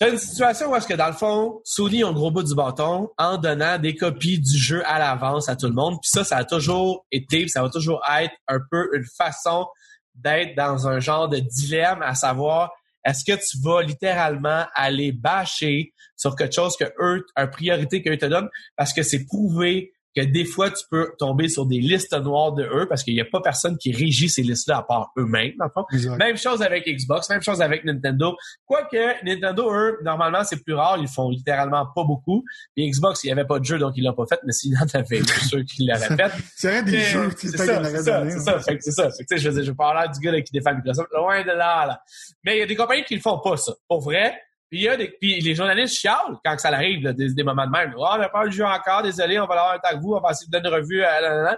tu 0.00 0.06
as 0.06 0.10
une 0.10 0.18
situation 0.18 0.70
où 0.70 0.76
est-ce 0.76 0.86
que, 0.86 0.94
dans 0.94 1.08
le 1.08 1.12
fond, 1.12 1.60
Sony 1.62 2.02
a 2.02 2.08
un 2.08 2.12
gros 2.12 2.30
bout 2.30 2.42
du 2.42 2.54
bâton 2.54 3.10
en 3.18 3.36
donnant 3.36 3.78
des 3.78 3.94
copies 3.94 4.40
du 4.40 4.56
jeu 4.56 4.82
à 4.86 4.98
l'avance 4.98 5.50
à 5.50 5.56
tout 5.56 5.66
le 5.66 5.74
monde. 5.74 5.98
Puis 6.00 6.08
ça, 6.10 6.24
ça 6.24 6.38
a 6.38 6.44
toujours 6.44 7.04
été, 7.12 7.46
ça 7.48 7.62
va 7.62 7.68
toujours 7.68 8.00
être 8.18 8.32
un 8.48 8.60
peu 8.70 8.88
une 8.94 9.04
façon 9.04 9.66
d'être 10.14 10.56
dans 10.56 10.88
un 10.88 11.00
genre 11.00 11.28
de 11.28 11.38
dilemme, 11.38 12.00
à 12.00 12.14
savoir 12.14 12.72
est-ce 13.04 13.24
que 13.24 13.38
tu 13.38 13.58
vas 13.62 13.82
littéralement 13.82 14.64
aller 14.74 15.12
bâcher 15.12 15.92
sur 16.16 16.34
quelque 16.34 16.54
chose 16.54 16.76
que 16.78 16.84
eux, 16.98 17.26
une 17.36 17.50
priorité 17.50 18.02
qu'eux 18.02 18.16
te 18.16 18.26
donnent? 18.26 18.48
Parce 18.76 18.94
que 18.94 19.02
c'est 19.02 19.26
prouvé 19.26 19.92
que 20.16 20.22
des 20.22 20.44
fois, 20.44 20.70
tu 20.70 20.84
peux 20.90 21.12
tomber 21.18 21.48
sur 21.48 21.66
des 21.66 21.78
listes 21.78 22.12
noires 22.12 22.52
de 22.52 22.64
eux 22.64 22.86
parce 22.88 23.04
qu'il 23.04 23.14
n'y 23.14 23.20
a 23.20 23.24
pas 23.24 23.40
personne 23.40 23.76
qui 23.78 23.92
régit 23.92 24.28
ces 24.28 24.42
listes-là 24.42 24.78
à 24.78 24.82
part 24.82 25.12
eux-mêmes, 25.16 25.52
dans 25.58 25.66
le 25.66 25.70
fond. 25.70 26.16
Même 26.16 26.36
chose 26.36 26.62
avec 26.62 26.86
Xbox, 26.86 27.28
même 27.30 27.42
chose 27.42 27.60
avec 27.60 27.84
Nintendo. 27.84 28.36
Quoique, 28.64 29.24
Nintendo, 29.24 29.72
eux, 29.72 29.98
normalement, 30.02 30.42
c'est 30.44 30.62
plus 30.62 30.74
rare. 30.74 30.98
Ils 31.00 31.08
font 31.08 31.28
littéralement 31.28 31.86
pas 31.94 32.04
beaucoup. 32.04 32.44
Et 32.76 32.88
Xbox, 32.88 33.22
il 33.24 33.28
n'y 33.28 33.32
avait 33.32 33.46
pas 33.46 33.58
de 33.58 33.64
jeu, 33.64 33.78
donc 33.78 33.94
ils 33.96 34.04
l'ont 34.04 34.14
pas 34.14 34.26
fait. 34.28 34.40
Mais 34.44 34.52
s'il 34.52 34.76
en 34.76 34.86
avait, 34.92 35.18
je 35.18 35.46
sûr 35.46 35.64
qu'ils 35.64 35.88
l'auraient 35.88 36.16
fait. 36.16 36.32
c'est 36.56 36.70
rien 36.70 36.82
des 36.82 37.00
jeux. 37.00 37.30
C'est 37.36 37.56
ça, 37.56 37.84
c'est 37.84 38.02
ça, 38.02 38.24
c'est 38.28 38.40
ça. 38.40 38.60
C'est 38.80 38.90
ça. 38.90 39.10
C'est. 39.10 39.38
Je 39.38 39.48
veux 39.48 39.54
dire, 39.54 39.64
je 39.64 39.70
vais 39.70 39.76
pas 39.76 39.94
l'air 39.94 40.10
du 40.10 40.20
gars 40.20 40.40
qui 40.40 40.52
défend 40.52 40.74
Microsoft. 40.74 41.08
Loin 41.12 41.42
de 41.42 41.48
là, 41.48 41.86
là. 41.86 42.00
Mais 42.44 42.56
il 42.56 42.60
y 42.60 42.62
a 42.62 42.66
des 42.66 42.76
compagnies 42.76 43.04
qui 43.04 43.14
le 43.14 43.20
font 43.20 43.38
pas, 43.38 43.56
ça. 43.56 43.72
Pour 43.88 44.00
vrai. 44.00 44.34
Puis, 44.70 44.82
y 44.82 44.88
a 44.88 44.96
des, 44.96 45.08
puis 45.20 45.40
les 45.40 45.54
journalistes 45.54 45.96
chialent 45.96 46.38
quand 46.44 46.56
ça 46.58 46.68
arrive, 46.68 47.02
là, 47.02 47.12
des, 47.12 47.42
moments 47.42 47.66
de 47.66 47.72
même. 47.72 47.92
Oh, 47.96 48.06
on 48.08 48.28
pas 48.28 48.44
le 48.44 48.50
jeu 48.52 48.64
encore, 48.64 49.02
désolé, 49.02 49.40
on 49.40 49.46
va 49.46 49.56
l'avoir 49.56 49.74
un 49.74 49.78
temps 49.78 50.00
vous, 50.00 50.12
on 50.12 50.20
va 50.20 50.30
essayer 50.30 50.46
de 50.46 50.52
donner 50.52 50.68
une 50.68 50.74
revue. 50.74 51.02
Euh, 51.02 51.56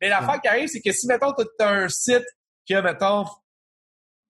Mais 0.00 0.08
l'affaire 0.08 0.40
qui 0.40 0.48
arrive, 0.48 0.68
c'est 0.68 0.80
que 0.80 0.92
si, 0.92 1.08
mettons, 1.08 1.32
tu 1.32 1.44
as 1.58 1.68
un 1.68 1.88
site 1.88 2.24
qui 2.64 2.74
a, 2.74 2.82
mettons, 2.82 3.24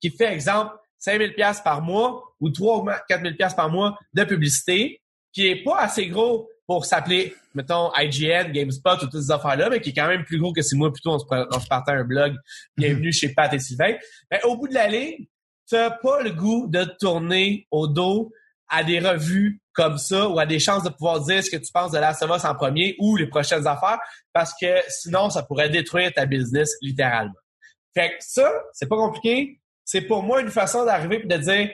qui 0.01 0.11
fait, 0.11 0.33
exemple, 0.33 0.75
5000 0.99 1.35
pièces 1.35 1.61
par 1.61 1.83
mois 1.83 2.25
ou 2.41 2.49
3 2.49 2.79
ou 2.79 2.89
4000 3.09 3.37
pièces 3.37 3.55
par 3.55 3.69
mois 3.69 3.99
de 4.15 4.25
publicité, 4.25 5.03
qui 5.33 5.49
est 5.49 5.63
pas 5.63 5.81
assez 5.81 6.07
gros 6.09 6.49
pour 6.67 6.87
s'appeler, 6.87 7.35
mettons, 7.55 7.93
IGN, 7.95 8.51
GameSpot 8.51 8.95
ou 8.95 9.07
toutes 9.09 9.21
ces 9.21 9.31
affaires-là, 9.31 9.69
mais 9.69 9.81
qui 9.81 9.91
est 9.91 9.95
quand 9.95 10.07
même 10.07 10.25
plus 10.25 10.39
gros 10.39 10.55
que 10.55 10.63
si 10.63 10.75
moi, 10.75 10.91
plutôt, 10.91 11.11
on 11.11 11.19
se, 11.19 11.25
on 11.29 11.61
se 11.61 11.67
partait 11.67 11.93
un 11.93 12.05
blog. 12.05 12.35
Bienvenue 12.79 13.11
mm-hmm. 13.11 13.13
chez 13.13 13.35
Pat 13.35 13.53
et 13.53 13.59
Sylvain. 13.59 13.97
Mais 14.31 14.43
au 14.45 14.57
bout 14.57 14.69
de 14.69 14.75
la 14.75 14.87
ligne, 14.87 15.27
t'as 15.73 15.91
pas 15.91 16.21
le 16.23 16.33
goût 16.33 16.67
de 16.69 16.85
tourner 17.01 17.67
au 17.71 17.87
dos 17.87 18.31
à 18.69 18.85
des 18.85 19.01
revues 19.01 19.63
comme 19.73 19.97
ça 19.97 20.29
ou 20.29 20.39
à 20.39 20.45
des 20.45 20.59
chances 20.59 20.83
de 20.83 20.91
pouvoir 20.91 21.25
dire 21.25 21.43
ce 21.43 21.51
que 21.51 21.57
tu 21.57 21.73
penses 21.73 21.93
de 21.93 21.99
la 21.99 22.11
of 22.11 22.45
en 22.45 22.55
premier 22.55 22.95
ou 22.99 23.17
les 23.17 23.27
prochaines 23.27 23.67
affaires 23.67 23.99
parce 24.35 24.53
que 24.61 24.67
sinon, 24.89 25.31
ça 25.31 25.43
pourrait 25.43 25.71
détruire 25.71 26.13
ta 26.13 26.27
business 26.27 26.75
littéralement. 26.83 27.33
Fait 27.95 28.11
que 28.11 28.17
ça, 28.21 28.53
c'est 28.75 28.87
pas 28.87 28.97
compliqué. 28.97 29.61
C'est 29.85 30.03
pour 30.03 30.23
moi 30.23 30.43
une 30.43 30.51
façon 30.51 30.85
d'arriver 30.85 31.23
et 31.23 31.27
de 31.27 31.37
dire 31.39 31.71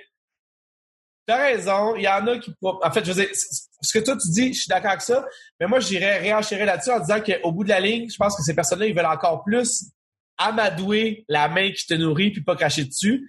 T'as 1.27 1.49
raison, 1.49 1.95
il 1.97 2.05
y 2.05 2.09
en 2.09 2.27
a 2.27 2.39
qui... 2.39 2.55
En 2.63 2.91
fait, 2.91 3.05
je 3.05 3.13
veux 3.13 3.23
dire, 3.23 3.31
ce 3.35 3.99
que 3.99 4.03
toi 4.03 4.17
tu 4.17 4.31
dis, 4.31 4.55
je 4.55 4.61
suis 4.61 4.69
d'accord 4.69 4.93
avec 4.93 5.03
ça, 5.03 5.27
mais 5.61 5.67
moi, 5.67 5.79
j'irais 5.79 6.19
réenchérir 6.19 6.65
là-dessus 6.65 6.91
en 6.91 7.01
disant 7.01 7.21
qu'au 7.21 7.53
bout 7.53 7.65
de 7.65 7.69
la 7.69 7.81
ligne, 7.81 8.09
je 8.09 8.17
pense 8.17 8.35
que 8.35 8.43
ces 8.43 8.55
personnes-là, 8.55 8.87
ils 8.87 8.95
veulent 8.95 9.05
encore 9.05 9.45
plus 9.45 9.91
amadouer 10.39 11.27
la 11.29 11.49
main 11.49 11.71
qui 11.73 11.85
te 11.85 11.95
nourrit 11.95 12.31
puis 12.31 12.43
pas 12.43 12.57
cracher 12.57 12.85
dessus. 12.85 13.29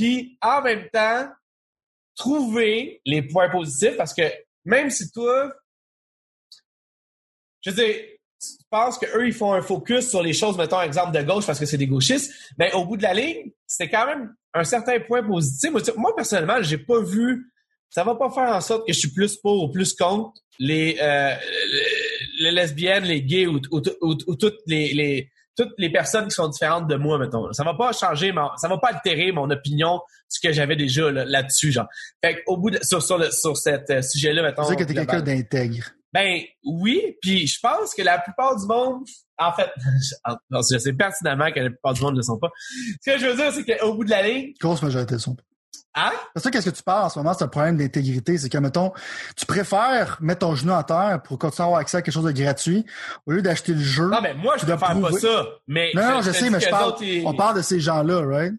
Puis 0.00 0.38
en 0.40 0.62
même 0.62 0.88
temps, 0.90 1.28
trouver 2.16 3.02
les 3.04 3.20
points 3.20 3.50
positifs 3.50 3.98
parce 3.98 4.14
que 4.14 4.22
même 4.64 4.88
si 4.88 5.12
toi, 5.12 5.52
je 7.60 7.68
veux 7.68 7.76
dire, 7.76 7.96
tu 8.40 8.64
penses 8.70 8.96
qu'eux, 8.96 9.26
ils 9.26 9.34
font 9.34 9.52
un 9.52 9.60
focus 9.60 10.08
sur 10.08 10.22
les 10.22 10.32
choses, 10.32 10.56
mettons, 10.56 10.80
exemple 10.80 11.12
de 11.12 11.22
gauche 11.22 11.44
parce 11.44 11.60
que 11.60 11.66
c'est 11.66 11.76
des 11.76 11.86
gauchistes, 11.86 12.32
mais 12.56 12.72
au 12.72 12.86
bout 12.86 12.96
de 12.96 13.02
la 13.02 13.12
ligne, 13.12 13.52
c'est 13.66 13.90
quand 13.90 14.06
même 14.06 14.34
un 14.54 14.64
certain 14.64 14.98
point 15.00 15.22
positif. 15.22 15.70
Moi, 15.98 16.16
personnellement, 16.16 16.62
j'ai 16.62 16.78
pas 16.78 17.02
vu, 17.02 17.52
ça 17.90 18.02
va 18.02 18.14
pas 18.14 18.30
faire 18.30 18.56
en 18.56 18.62
sorte 18.62 18.86
que 18.86 18.94
je 18.94 19.00
suis 19.00 19.12
plus 19.12 19.36
pour 19.36 19.64
ou 19.64 19.70
plus 19.70 19.92
contre 19.92 20.40
les, 20.58 20.96
euh, 20.98 21.34
les 22.38 22.52
lesbiennes, 22.52 23.04
les 23.04 23.22
gays 23.22 23.46
ou, 23.46 23.60
ou 23.70 24.34
toutes 24.36 24.60
les, 24.66 25.30
toutes 25.60 25.74
les 25.78 25.90
personnes 25.90 26.24
qui 26.24 26.34
sont 26.34 26.48
différentes 26.48 26.88
de 26.88 26.96
moi, 26.96 27.18
mettons. 27.18 27.52
Ça 27.52 27.64
va 27.64 27.74
pas 27.74 27.92
changer, 27.92 28.32
ça 28.56 28.68
va 28.68 28.78
pas 28.78 28.88
altérer 28.88 29.30
mon 29.30 29.50
opinion, 29.50 30.00
ce 30.28 30.40
que 30.40 30.52
j'avais 30.52 30.76
déjà 30.76 31.10
là-dessus, 31.10 31.72
genre. 31.72 31.86
Fait 32.24 32.42
au 32.46 32.56
bout 32.56 32.70
de, 32.70 32.78
sur, 32.82 33.02
sur, 33.02 33.18
le, 33.18 33.30
sur 33.30 33.56
cet 33.56 33.90
euh, 33.90 34.00
sujet-là, 34.00 34.42
mettons. 34.42 34.62
Tu 34.62 34.70
sais 34.70 34.76
que 34.76 34.84
t'es 34.84 34.94
quelqu'un 34.94 35.20
d'intègre. 35.20 35.90
Ben 36.12 36.40
oui, 36.64 37.16
puis 37.20 37.46
je 37.46 37.60
pense 37.60 37.94
que 37.94 38.02
la 38.02 38.18
plupart 38.18 38.58
du 38.58 38.66
monde, 38.66 39.04
en 39.38 39.52
fait, 39.52 39.70
je 40.70 40.78
sais 40.78 40.92
pertinemment 40.94 41.52
que 41.52 41.60
la 41.60 41.70
plupart 41.70 41.92
du 41.92 42.00
monde 42.02 42.14
ne 42.14 42.18
le 42.18 42.22
sont 42.22 42.38
pas. 42.38 42.50
Ce 43.02 43.10
que 43.10 43.18
je 43.18 43.26
veux 43.26 43.36
dire, 43.36 43.52
c'est 43.52 43.78
qu'au 43.78 43.94
bout 43.94 44.04
de 44.04 44.10
la 44.10 44.22
ligne, 44.22 44.52
grosse 44.58 44.82
majorité 44.82 45.14
le 45.14 45.20
sont 45.20 45.34
pas. 45.34 45.42
Hein? 45.94 46.12
C'est 46.36 46.44
ça, 46.44 46.50
qu'est-ce 46.50 46.70
que 46.70 46.76
tu 46.76 46.82
parles 46.84 47.06
en 47.06 47.08
ce 47.08 47.18
moment, 47.18 47.34
c'est 47.34 47.44
un 47.44 47.48
problème 47.48 47.76
d'intégrité? 47.76 48.38
C'est 48.38 48.48
que, 48.48 48.58
mettons, 48.58 48.92
tu 49.36 49.44
préfères 49.44 50.18
mettre 50.20 50.40
ton 50.40 50.54
genou 50.54 50.72
en 50.72 50.82
terre 50.84 51.20
pour 51.24 51.38
continuer 51.38 51.64
à 51.64 51.66
avoir 51.66 51.80
accès 51.80 51.96
à 51.96 52.02
quelque 52.02 52.14
chose 52.14 52.24
de 52.24 52.32
gratuit 52.32 52.86
au 53.26 53.32
lieu 53.32 53.42
d'acheter 53.42 53.74
le 53.74 53.80
jeu. 53.80 54.08
Non, 54.08 54.20
mais 54.22 54.34
moi, 54.34 54.54
je 54.56 54.66
ne 54.66 54.74
préfère 54.76 55.00
pas 55.00 55.12
ça. 55.12 55.46
Mais 55.66 55.90
non, 55.94 56.02
non, 56.02 56.22
je, 56.22 56.30
sais, 56.30 56.48
mais 56.48 56.60
je 56.60 56.70
parle, 56.70 56.94
on 57.24 57.34
parle 57.34 57.56
de 57.56 57.62
ces 57.62 57.80
gens-là, 57.80 58.20
right? 58.24 58.54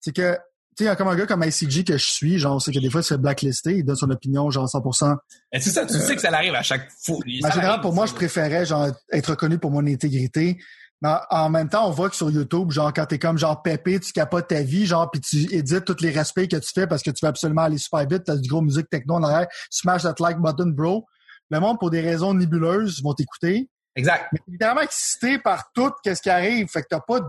C'est 0.00 0.14
que, 0.14 0.34
tu 0.76 0.84
sais, 0.84 0.92
il 0.92 0.96
comme 0.96 1.08
un 1.08 1.16
gars 1.16 1.24
comme 1.24 1.42
ICG 1.42 1.84
que 1.84 1.96
je 1.96 2.04
suis, 2.04 2.38
genre, 2.38 2.60
c'est 2.60 2.72
que 2.72 2.78
des 2.78 2.90
fois, 2.90 3.02
c'est 3.02 3.16
blacklisté, 3.16 3.78
il 3.78 3.84
donne 3.84 3.96
son 3.96 4.10
opinion, 4.10 4.50
genre, 4.50 4.66
100%. 4.66 5.16
Et 5.52 5.60
c'est 5.60 5.70
ça, 5.70 5.86
tu 5.86 5.94
sais 5.94 6.14
que 6.14 6.20
ça 6.20 6.28
arrive 6.30 6.54
à 6.54 6.62
chaque 6.62 6.90
fois. 7.02 7.16
En 7.16 7.50
général, 7.50 7.80
pour 7.80 7.94
moi, 7.94 8.04
je 8.04 8.12
préférais, 8.12 8.66
genre, 8.66 8.88
être 9.10 9.30
reconnu 9.30 9.58
pour 9.58 9.70
mon 9.70 9.86
intégrité 9.86 10.58
mais 11.02 11.10
en 11.30 11.50
même 11.50 11.68
temps, 11.68 11.86
on 11.86 11.90
voit 11.90 12.08
que 12.08 12.16
sur 12.16 12.30
YouTube, 12.30 12.70
genre, 12.70 12.92
quand 12.92 13.06
t'es 13.06 13.18
comme 13.18 13.36
genre 13.36 13.62
pépé, 13.62 14.00
tu 14.00 14.12
capotes 14.12 14.48
ta 14.48 14.62
vie, 14.62 14.86
genre, 14.86 15.10
puis 15.10 15.20
tu 15.20 15.54
édites 15.54 15.84
tous 15.84 16.00
les 16.00 16.10
respects 16.10 16.48
que 16.48 16.56
tu 16.56 16.70
fais 16.74 16.86
parce 16.86 17.02
que 17.02 17.10
tu 17.10 17.24
veux 17.24 17.28
absolument 17.28 17.62
aller 17.62 17.78
super 17.78 18.06
vite, 18.06 18.24
t'as 18.24 18.36
du 18.36 18.48
gros 18.48 18.62
musique 18.62 18.88
techno 18.88 19.14
en 19.14 19.22
arrière, 19.22 19.46
smash 19.70 20.02
that 20.02 20.14
like 20.20 20.38
button, 20.38 20.70
bro. 20.70 21.06
Le 21.50 21.60
monde, 21.60 21.78
pour 21.78 21.90
des 21.90 22.00
raisons 22.00 22.34
nébuleuses, 22.34 23.02
vont 23.02 23.14
t'écouter. 23.14 23.68
Exact. 23.94 24.28
Mais 24.32 24.40
évidemment 24.48 24.80
excité 24.80 25.38
par 25.38 25.70
tout 25.72 25.92
qu'est-ce 26.02 26.22
qui 26.22 26.30
arrive. 26.30 26.68
Fait 26.68 26.82
que 26.82 26.88
t'as 26.90 27.00
pas 27.00 27.20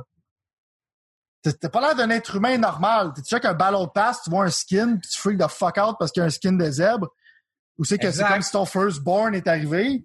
T'as 1.44 1.70
pas 1.70 1.80
l'air 1.80 1.96
d'un 1.96 2.10
être 2.10 2.36
humain 2.36 2.58
normal. 2.58 3.14
T'es 3.16 3.22
déjà 3.22 3.40
qu'un 3.40 3.54
ballon 3.54 3.88
pass, 3.88 4.22
tu 4.24 4.30
vois 4.30 4.46
un 4.46 4.50
skin, 4.50 4.98
puis 4.98 5.10
tu 5.10 5.18
freak 5.18 5.38
the 5.38 5.48
fuck 5.48 5.78
out 5.78 5.96
parce 5.98 6.12
qu'il 6.12 6.22
y 6.22 6.24
a 6.24 6.28
un 6.28 6.30
skin 6.30 6.54
de 6.54 6.70
zèbre? 6.70 7.08
Ou 7.78 7.86
c'est 7.86 7.98
que 7.98 8.12
c'est 8.12 8.26
comme 8.26 8.42
si 8.42 8.52
ton 8.52 8.66
firstborn 8.66 9.36
est 9.36 9.48
arrivé? 9.48 10.04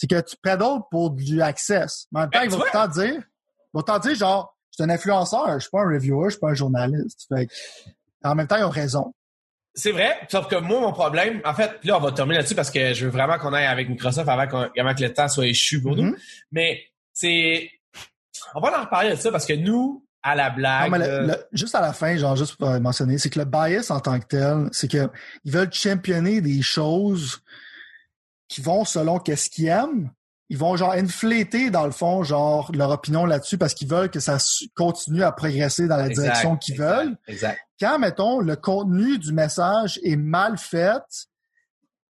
C'est 0.00 0.06
que 0.06 0.20
tu 0.22 0.34
prédoles 0.42 0.80
pour 0.90 1.10
du 1.10 1.42
access. 1.42 2.06
Mais 2.10 2.20
en 2.20 2.22
même 2.22 2.30
temps, 2.30 2.38
ben, 2.40 2.44
ils 2.46 2.50
vont 2.50 2.64
t'en 2.72 2.88
dire, 2.88 3.14
ils 3.14 3.74
vont 3.74 3.82
t'en 3.82 3.98
dire 3.98 4.14
genre, 4.14 4.56
je 4.70 4.82
suis 4.82 4.90
un 4.90 4.94
influenceur, 4.94 5.52
je 5.54 5.58
suis 5.58 5.70
pas 5.70 5.82
un 5.82 5.92
reviewer, 5.92 6.26
je 6.26 6.30
suis 6.30 6.40
pas 6.40 6.48
un 6.48 6.54
journaliste. 6.54 7.26
Fait 7.28 7.46
en 8.24 8.34
même 8.34 8.46
temps, 8.46 8.56
ils 8.56 8.64
ont 8.64 8.70
raison. 8.70 9.12
C'est 9.74 9.92
vrai, 9.92 10.18
sauf 10.28 10.48
que 10.48 10.56
moi, 10.56 10.80
mon 10.80 10.92
problème, 10.92 11.42
en 11.44 11.52
fait, 11.52 11.72
là, 11.84 11.98
on 11.98 12.00
va 12.00 12.12
terminer 12.12 12.38
là-dessus 12.38 12.54
parce 12.54 12.70
que 12.70 12.94
je 12.94 13.04
veux 13.04 13.10
vraiment 13.10 13.38
qu'on 13.38 13.52
aille 13.52 13.66
avec 13.66 13.90
Microsoft 13.90 14.26
avant, 14.26 14.46
que 14.46 15.02
le 15.02 15.12
temps 15.12 15.28
soit 15.28 15.46
échu 15.46 15.82
pour 15.82 15.96
nous. 15.96 16.12
Mm-hmm. 16.12 16.44
Mais 16.52 16.82
c'est... 17.12 17.70
On 18.54 18.60
va 18.60 18.78
en 18.78 18.84
reparler 18.84 19.10
de 19.10 19.16
ça 19.16 19.30
parce 19.30 19.44
que 19.44 19.52
nous, 19.52 20.04
à 20.22 20.34
la 20.34 20.48
blague... 20.48 21.38
juste 21.52 21.74
à 21.74 21.82
la 21.82 21.92
fin, 21.92 22.16
genre, 22.16 22.36
juste 22.36 22.56
pour 22.56 22.68
mentionner, 22.80 23.18
c'est 23.18 23.28
que 23.28 23.38
le 23.38 23.44
bias 23.44 23.90
en 23.90 24.00
tant 24.00 24.18
que 24.18 24.26
tel, 24.26 24.68
c'est 24.72 24.88
qu'ils 24.88 25.10
veulent 25.44 25.72
championner 25.72 26.40
des 26.40 26.62
choses 26.62 27.42
qui 28.50 28.60
vont 28.60 28.84
selon 28.84 29.18
qu'est-ce 29.18 29.48
qu'ils 29.48 29.68
aiment. 29.68 30.10
Ils 30.48 30.58
vont 30.58 30.76
genre 30.76 30.90
infléter 30.90 31.70
dans 31.70 31.86
le 31.86 31.92
fond 31.92 32.24
genre 32.24 32.72
leur 32.74 32.90
opinion 32.90 33.24
là-dessus 33.24 33.56
parce 33.56 33.72
qu'ils 33.72 33.88
veulent 33.88 34.10
que 34.10 34.18
ça 34.18 34.38
continue 34.74 35.22
à 35.22 35.30
progresser 35.30 35.86
dans 35.86 35.96
la 35.96 36.08
direction 36.08 36.56
qu'ils 36.56 36.76
veulent. 36.76 37.16
Exact. 37.28 37.60
Quand 37.78 38.00
mettons 38.00 38.40
le 38.40 38.56
contenu 38.56 39.18
du 39.18 39.32
message 39.32 40.00
est 40.02 40.16
mal 40.16 40.58
fait, 40.58 41.28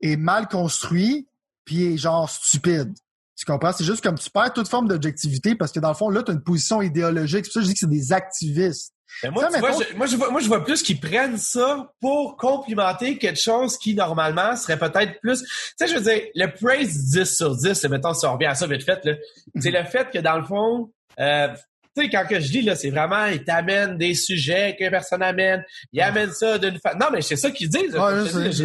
est 0.00 0.16
mal 0.16 0.48
construit, 0.48 1.28
puis 1.66 1.92
est 1.92 1.98
genre 1.98 2.28
stupide. 2.30 2.94
Tu 3.36 3.44
comprends? 3.44 3.72
C'est 3.72 3.84
juste 3.84 4.02
comme 4.02 4.18
tu 4.18 4.30
perds 4.30 4.54
toute 4.54 4.68
forme 4.68 4.88
d'objectivité 4.88 5.54
parce 5.54 5.72
que 5.72 5.80
dans 5.80 5.88
le 5.88 5.94
fond, 5.94 6.08
là, 6.08 6.22
tu 6.22 6.30
as 6.30 6.34
une 6.34 6.42
position 6.42 6.80
idéologique. 6.80 7.44
C'est 7.44 7.52
pour 7.52 7.54
ça 7.54 7.60
que 7.60 7.64
je 7.64 7.68
dis 7.68 7.74
que 7.74 7.80
c'est 7.80 7.90
des 7.90 8.12
activistes. 8.14 8.94
Mais 9.22 9.30
moi, 9.30 9.42
Ça, 9.44 9.54
tu 9.54 9.60
vois, 9.60 9.70
mettons- 9.70 9.84
je, 9.90 9.96
moi, 9.96 10.06
je 10.06 10.16
vois, 10.16 10.30
moi, 10.30 10.40
je 10.40 10.46
vois 10.48 10.64
plus 10.64 10.82
qu'ils 10.82 11.00
prennent 11.00 11.36
ça 11.36 11.90
pour 12.00 12.36
complimenter 12.36 13.18
quelque 13.18 13.40
chose 13.40 13.76
qui, 13.78 13.94
normalement, 13.94 14.56
serait 14.56 14.78
peut-être 14.78 15.20
plus... 15.20 15.40
Tu 15.42 15.46
sais, 15.76 15.88
je 15.88 15.94
veux 15.96 16.02
dire, 16.02 16.22
le 16.34 16.46
praise 16.46 17.10
10 17.12 17.24
sur 17.36 17.56
10, 17.56 17.74
c'est, 17.74 17.88
mettons, 17.88 18.14
si 18.14 18.24
on 18.26 18.34
revient 18.34 18.46
à 18.46 18.54
ça 18.54 18.66
vite 18.66 18.84
fait, 18.84 19.04
là, 19.04 19.12
c'est 19.58 19.70
le 19.70 19.84
fait 19.84 20.10
que, 20.10 20.18
dans 20.18 20.38
le 20.38 20.44
fond... 20.44 20.90
Euh, 21.18 21.48
tu 21.96 22.04
sais, 22.04 22.08
quand 22.08 22.24
que 22.24 22.38
je 22.38 22.52
dis, 22.52 22.62
là, 22.62 22.76
c'est 22.76 22.90
vraiment, 22.90 23.26
ils 23.26 23.42
t'amènent 23.42 23.98
des 23.98 24.14
sujets 24.14 24.76
que 24.78 24.88
personne 24.90 25.22
amène. 25.24 25.64
Ils 25.92 26.00
amènent 26.00 26.30
ça 26.32 26.56
d'une 26.56 26.78
façon... 26.78 26.96
Non, 26.98 27.06
mais 27.12 27.20
c'est 27.20 27.34
ça 27.34 27.50
qu'ils 27.50 27.68
disent. 27.68 27.96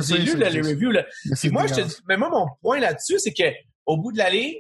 J'ai 0.08 0.18
lu 0.20 0.38
là, 0.38 0.50
les 0.50 0.62
reviews, 0.62 0.92
là. 0.92 1.04
Puis 1.40 1.50
moi, 1.50 1.66
je 1.66 1.74
te 1.74 1.82
dis, 1.82 1.96
mais 2.08 2.18
moi, 2.18 2.30
mon 2.30 2.46
point 2.62 2.80
là-dessus, 2.80 3.18
c'est 3.18 3.34
que 3.34 3.46
au 3.88 3.98
bout 3.98 4.12
de 4.12 4.20
la 4.20 4.30
ligne, 4.30 4.58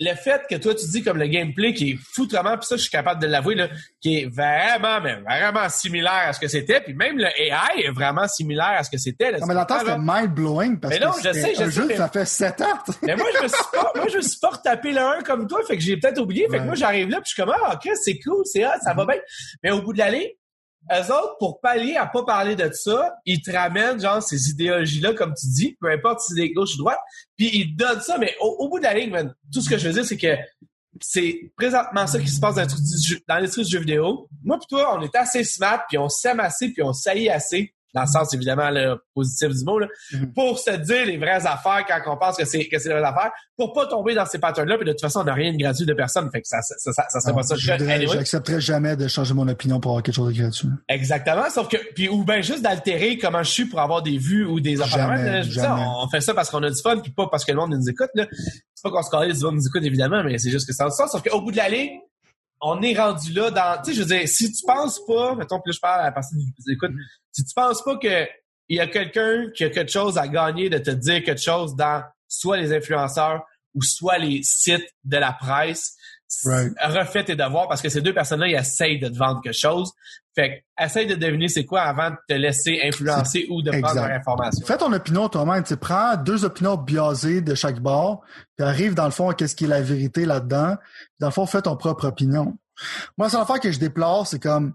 le 0.00 0.14
fait 0.14 0.42
que 0.48 0.54
toi, 0.56 0.74
tu 0.74 0.86
dis 0.86 1.02
comme 1.02 1.18
le 1.18 1.26
gameplay 1.26 1.74
qui 1.74 1.90
est 1.90 1.98
foutrement, 2.14 2.56
puis 2.56 2.66
ça, 2.66 2.76
je 2.76 2.82
suis 2.82 2.90
capable 2.90 3.20
de 3.20 3.26
l'avouer, 3.26 3.54
là, 3.56 3.68
qui 4.00 4.18
est 4.20 4.26
vraiment, 4.26 5.00
mais 5.00 5.16
vraiment 5.16 5.68
similaire 5.68 6.24
à 6.28 6.32
ce 6.32 6.38
que 6.38 6.46
c'était, 6.46 6.80
puis 6.80 6.94
même 6.94 7.18
le 7.18 7.26
AI 7.26 7.84
est 7.84 7.90
vraiment 7.90 8.28
similaire 8.28 8.74
à 8.78 8.84
ce 8.84 8.90
que 8.90 8.98
c'était. 8.98 9.32
Non, 9.38 9.46
mais 9.48 9.54
l'entente, 9.54 9.80
c'était 9.80 9.96
mind-blowing 9.98 10.78
parce 10.78 10.94
Mais 10.94 11.04
non, 11.04 11.12
que 11.12 11.22
je 11.24 11.32
sais, 11.32 11.54
je 11.54 11.62
un 11.62 11.64
sais, 11.66 11.70
jeu, 11.72 11.86
mais- 11.88 11.96
ça 11.96 12.08
fait 12.08 12.24
7 12.24 12.60
ans. 12.60 12.78
Mais 13.02 13.16
moi, 13.16 13.26
je 13.36 13.42
me 13.42 13.48
suis 13.48 13.64
pas, 13.72 13.92
moi, 13.96 14.06
je 14.08 14.16
me 14.18 14.22
suis 14.22 14.38
pas 14.40 14.50
retapé 14.50 14.92
le 14.92 15.00
1 15.00 15.22
comme 15.22 15.46
toi, 15.48 15.60
fait 15.66 15.76
que 15.76 15.82
j'ai 15.82 15.96
peut-être 15.96 16.20
oublié. 16.20 16.48
Fait 16.48 16.58
que 16.58 16.64
moi, 16.64 16.74
j'arrive 16.76 17.08
là, 17.08 17.16
puis 17.20 17.30
je 17.30 17.34
suis 17.34 17.42
comme, 17.42 17.52
ah, 17.66 17.76
Chris, 17.82 17.90
c'est 18.02 18.18
cool, 18.20 18.42
c'est 18.44 18.64
hot, 18.64 18.70
ça 18.82 18.94
va 18.94 19.02
Mm-hmm. 19.04 19.06
bien. 19.12 19.20
Mais 19.64 19.70
au 19.72 19.82
bout 19.82 19.92
de 19.92 19.98
la 19.98 20.10
ligne, 20.10 20.28
eux 20.90 21.12
autres, 21.12 21.36
pour 21.38 21.60
pallier 21.60 21.96
à 21.96 22.06
pas 22.06 22.24
parler 22.24 22.56
de 22.56 22.70
ça, 22.72 23.16
ils 23.26 23.40
te 23.42 23.50
ramènent, 23.50 24.00
genre, 24.00 24.22
ces 24.22 24.50
idéologies-là, 24.50 25.12
comme 25.14 25.34
tu 25.34 25.46
dis, 25.48 25.76
peu 25.80 25.90
importe 25.90 26.20
si 26.20 26.34
c'est 26.34 26.48
gauche 26.50 26.74
ou 26.74 26.78
droite, 26.78 27.00
puis 27.36 27.50
ils 27.52 27.76
donnent 27.76 28.00
ça, 28.00 28.16
mais 28.18 28.34
au, 28.40 28.68
bout 28.68 28.78
de 28.78 28.84
la 28.84 28.94
ligne, 28.94 29.10
man, 29.10 29.34
tout 29.52 29.60
ce 29.60 29.68
que 29.68 29.76
je 29.76 29.88
veux 29.88 29.94
dire, 29.94 30.04
c'est 30.04 30.16
que 30.16 30.34
c'est 31.00 31.52
présentement 31.56 32.06
ça 32.06 32.18
qui 32.18 32.28
se 32.28 32.40
passe 32.40 32.54
dans 32.54 32.62
l'industrie 32.62 33.62
du 33.62 33.64
jeu- 33.64 33.64
du 33.64 33.70
jeu 33.70 33.78
vidéo. 33.80 34.28
Moi 34.42 34.58
pis 34.58 34.66
toi, 34.66 34.96
on 34.98 35.02
est 35.02 35.14
assez 35.14 35.44
smart, 35.44 35.84
puis 35.88 35.98
on 35.98 36.08
s'aime 36.08 36.40
assez, 36.40 36.72
puis 36.72 36.82
on 36.82 36.92
saillit 36.92 37.28
assez, 37.28 37.74
dans 37.94 38.02
le 38.02 38.06
sens 38.06 38.32
évidemment 38.34 38.70
le 38.70 38.96
positif 39.14 39.48
du 39.48 39.64
mot, 39.64 39.78
là, 39.78 39.86
Mhm. 40.12 40.32
pour 40.34 40.58
se 40.58 40.70
dire 40.70 41.06
les 41.06 41.16
vraies 41.16 41.46
affaires 41.46 41.84
quand 41.88 42.00
on 42.12 42.16
pense 42.16 42.36
que 42.36 42.44
c'est 42.44 42.66
que 42.68 42.78
c'est 42.78 42.88
les 42.90 42.94
vraies 42.94 43.06
affaires, 43.08 43.30
pour 43.56 43.72
pas 43.72 43.86
tomber 43.86 44.14
dans 44.14 44.26
ces 44.26 44.38
patterns-là, 44.38 44.76
puis 44.76 44.86
de 44.86 44.92
toute 44.92 45.00
façon, 45.00 45.20
on 45.20 45.24
n'a 45.24 45.34
rien 45.34 45.52
de 45.52 45.58
gratuit 45.58 45.86
de 45.86 45.94
personne, 45.94 46.30
fait 46.30 46.40
que 46.42 46.46
ça, 46.48 46.60
ça, 46.62 46.74
ça, 46.78 46.92
ça, 46.92 47.04
ça 47.08 47.20
serait 47.20 47.34
pas 47.34 47.42
ça. 47.42 47.54
Je 47.56 47.72
voudrais- 47.72 47.94
Anyway. 47.94 48.12
J'accepterais 48.14 48.60
jamais 48.60 48.96
de 48.96 49.08
changer 49.08 49.34
mon 49.34 49.48
opinion 49.48 49.80
pour 49.80 49.92
avoir 49.92 50.02
quelque 50.02 50.14
chose 50.14 50.32
de 50.34 50.40
gratuit. 50.40 50.68
Exactement, 50.88 51.48
sauf 51.50 51.68
que 51.68 51.76
puis 51.94 52.08
ou 52.08 52.24
bien 52.24 52.40
juste 52.42 52.62
d'altérer 52.62 53.18
comment 53.18 53.42
je 53.42 53.50
suis 53.50 53.64
pour 53.66 53.80
avoir 53.80 54.02
des 54.02 54.18
vues 54.18 54.44
ou 54.44 54.60
des 54.60 54.80
affaires. 54.80 55.08
Jamais, 55.16 55.30
Là, 55.30 55.42
je 55.42 55.60
on 55.60 56.08
fait 56.08 56.20
ça 56.20 56.34
parce 56.34 56.50
qu'on 56.50 56.62
a 56.62 56.70
du 56.70 56.80
fun 56.80 56.98
puis 57.00 57.10
pas 57.12 57.26
parce 57.30 57.44
que 57.44 57.52
le 57.52 57.58
monde 57.58 57.70
nous 57.74 57.88
écoute 57.88 58.10
là. 58.14 58.26
C'est 58.74 58.82
pas 58.82 58.90
qu'on 58.90 59.02
se 59.02 59.10
calait 59.10 59.32
du 59.32 59.40
monde 59.42 59.56
nous 59.56 59.66
écoute 59.66 59.82
évidemment, 59.84 60.22
mais 60.22 60.38
c'est 60.38 60.50
juste 60.50 60.68
que 60.70 60.76
dans 60.78 60.84
le 60.84 60.90
sens 60.92 61.10
sauf 61.10 61.22
qu'au 61.22 61.40
bout 61.40 61.50
de 61.50 61.56
la 61.56 61.68
ligne, 61.68 61.98
on 62.60 62.82
est 62.82 62.98
rendu 62.98 63.32
là 63.32 63.50
dans 63.50 63.82
tu 63.82 63.90
sais 63.90 63.96
je 63.96 64.02
veux 64.02 64.18
dire 64.18 64.28
si 64.28 64.52
tu 64.52 64.64
penses 64.66 65.00
pas, 65.06 65.34
mettons 65.34 65.60
plus 65.60 65.72
je 65.74 65.80
parle 65.80 66.00
à 66.00 66.04
la 66.04 66.12
personne 66.12 66.38
qui 66.38 66.46
nous 66.46 66.72
écoute, 66.72 66.90
si 67.32 67.44
tu 67.44 67.54
penses 67.54 67.82
pas 67.82 67.96
que 67.96 68.26
il 68.68 68.76
y 68.76 68.80
a 68.80 68.86
quelqu'un 68.86 69.46
qui 69.54 69.64
a 69.64 69.70
quelque 69.70 69.90
chose 69.90 70.18
à 70.18 70.28
gagner 70.28 70.68
de 70.68 70.78
te 70.78 70.90
dire 70.90 71.22
quelque 71.24 71.40
chose 71.40 71.74
dans 71.74 72.02
soit 72.28 72.58
les 72.58 72.72
influenceurs 72.74 73.42
ou 73.74 73.82
soit 73.82 74.18
les 74.18 74.42
sites 74.42 74.88
de 75.04 75.16
la 75.16 75.32
presse, 75.32 75.94
Right. 76.44 76.72
refais 76.82 77.24
tes 77.24 77.36
devoirs 77.36 77.68
parce 77.68 77.80
que 77.80 77.88
ces 77.88 78.02
deux 78.02 78.12
personnes-là, 78.12 78.48
ils 78.48 78.54
essayent 78.54 78.98
de 78.98 79.08
te 79.08 79.16
vendre 79.16 79.40
quelque 79.40 79.58
chose. 79.58 79.92
Fait 80.38 80.62
que, 80.78 80.84
essaye 80.84 81.08
de 81.08 81.16
deviner 81.16 81.48
c'est 81.48 81.64
quoi 81.64 81.82
avant 81.82 82.10
de 82.10 82.16
te 82.28 82.34
laisser 82.34 82.78
influencer 82.84 83.48
ou 83.50 83.60
de 83.60 83.72
prendre 83.72 83.96
leur 83.96 84.04
information. 84.04 84.64
Fais 84.64 84.76
ton 84.76 84.92
opinion 84.92 85.28
toi-même. 85.28 85.64
Tu 85.64 85.76
prends 85.76 86.16
deux 86.16 86.44
opinions 86.44 86.76
biaisées 86.76 87.40
de 87.40 87.56
chaque 87.56 87.80
bord, 87.80 88.22
puis 88.56 88.64
arrive 88.64 88.94
dans 88.94 89.06
le 89.06 89.10
fond 89.10 89.30
à 89.30 89.34
qu'est-ce 89.34 89.56
qui 89.56 89.64
est 89.64 89.68
la 89.68 89.80
vérité 89.80 90.26
là-dedans. 90.26 90.76
Puis 90.76 91.16
Dans 91.18 91.26
le 91.26 91.32
fond, 91.32 91.44
fais 91.44 91.62
ton 91.62 91.76
propre 91.76 92.06
opinion. 92.06 92.56
Moi, 93.16 93.26
la 93.26 93.30
seule 93.30 93.40
affaire 93.40 93.58
que 93.58 93.72
je 93.72 93.80
déplore, 93.80 94.28
c'est 94.28 94.40
comme 94.40 94.74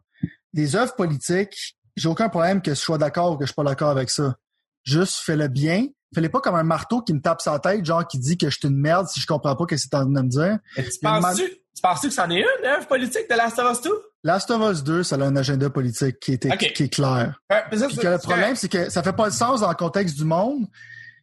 les 0.51 0.75
œuvres 0.75 0.95
politiques, 0.95 1.77
j'ai 1.95 2.09
aucun 2.09 2.27
problème 2.27 2.61
que 2.61 2.71
je 2.71 2.79
sois 2.79 2.97
d'accord 2.97 3.31
ou 3.31 3.37
que 3.37 3.45
je 3.45 3.51
suis 3.51 3.55
pas 3.55 3.63
d'accord 3.63 3.89
avec 3.89 4.09
ça. 4.09 4.35
Juste 4.83 5.19
fais-le 5.19 5.47
bien. 5.47 5.87
Fais-le 6.13 6.27
pas 6.27 6.41
comme 6.41 6.55
un 6.55 6.63
marteau 6.63 7.01
qui 7.01 7.13
me 7.13 7.21
tape 7.21 7.39
sa 7.39 7.57
tête, 7.59 7.85
genre 7.85 8.05
qui 8.05 8.19
dit 8.19 8.37
que 8.37 8.49
je 8.49 8.57
suis 8.59 8.67
une 8.67 8.75
merde 8.75 9.07
si 9.07 9.21
je 9.21 9.25
comprends 9.25 9.55
pas 9.55 9.63
ce 9.63 9.67
que 9.67 9.77
c'est 9.77 9.95
en 9.95 10.01
train 10.01 10.09
de 10.09 10.21
me 10.23 10.27
dire. 10.27 10.59
Mais 10.77 10.83
tu 10.83 10.99
penses-tu, 11.01 11.62
tu 11.75 11.81
penses-tu 11.81 12.07
que 12.09 12.13
c'en 12.13 12.29
est 12.29 12.39
une, 12.39 12.65
œuvre 12.65 12.87
politique 12.87 13.29
de 13.29 13.35
Last 13.35 13.57
of 13.59 13.71
Us 13.77 13.81
2? 13.81 13.91
Last 14.23 14.49
of 14.51 14.71
Us 14.71 14.83
2, 14.83 15.03
ça 15.03 15.15
a 15.15 15.23
un 15.23 15.35
agenda 15.35 15.69
politique 15.69 16.19
qui, 16.19 16.33
était, 16.33 16.51
Ok. 16.51 16.73
qui 16.73 16.83
est 16.83 16.89
clair. 16.93 17.39
Mais 17.71 17.77
ça, 17.77 17.87
Puis 17.87 17.97
que 17.97 18.07
le 18.07 18.17
problème, 18.19 18.55
c'est 18.55 18.69
que 18.69 18.89
ça 18.89 19.03
fait 19.03 19.13
pas 19.13 19.29
de 19.29 19.33
sens 19.33 19.61
dans 19.61 19.69
le 19.69 19.75
contexte 19.75 20.15
du 20.15 20.23
monde. 20.25 20.65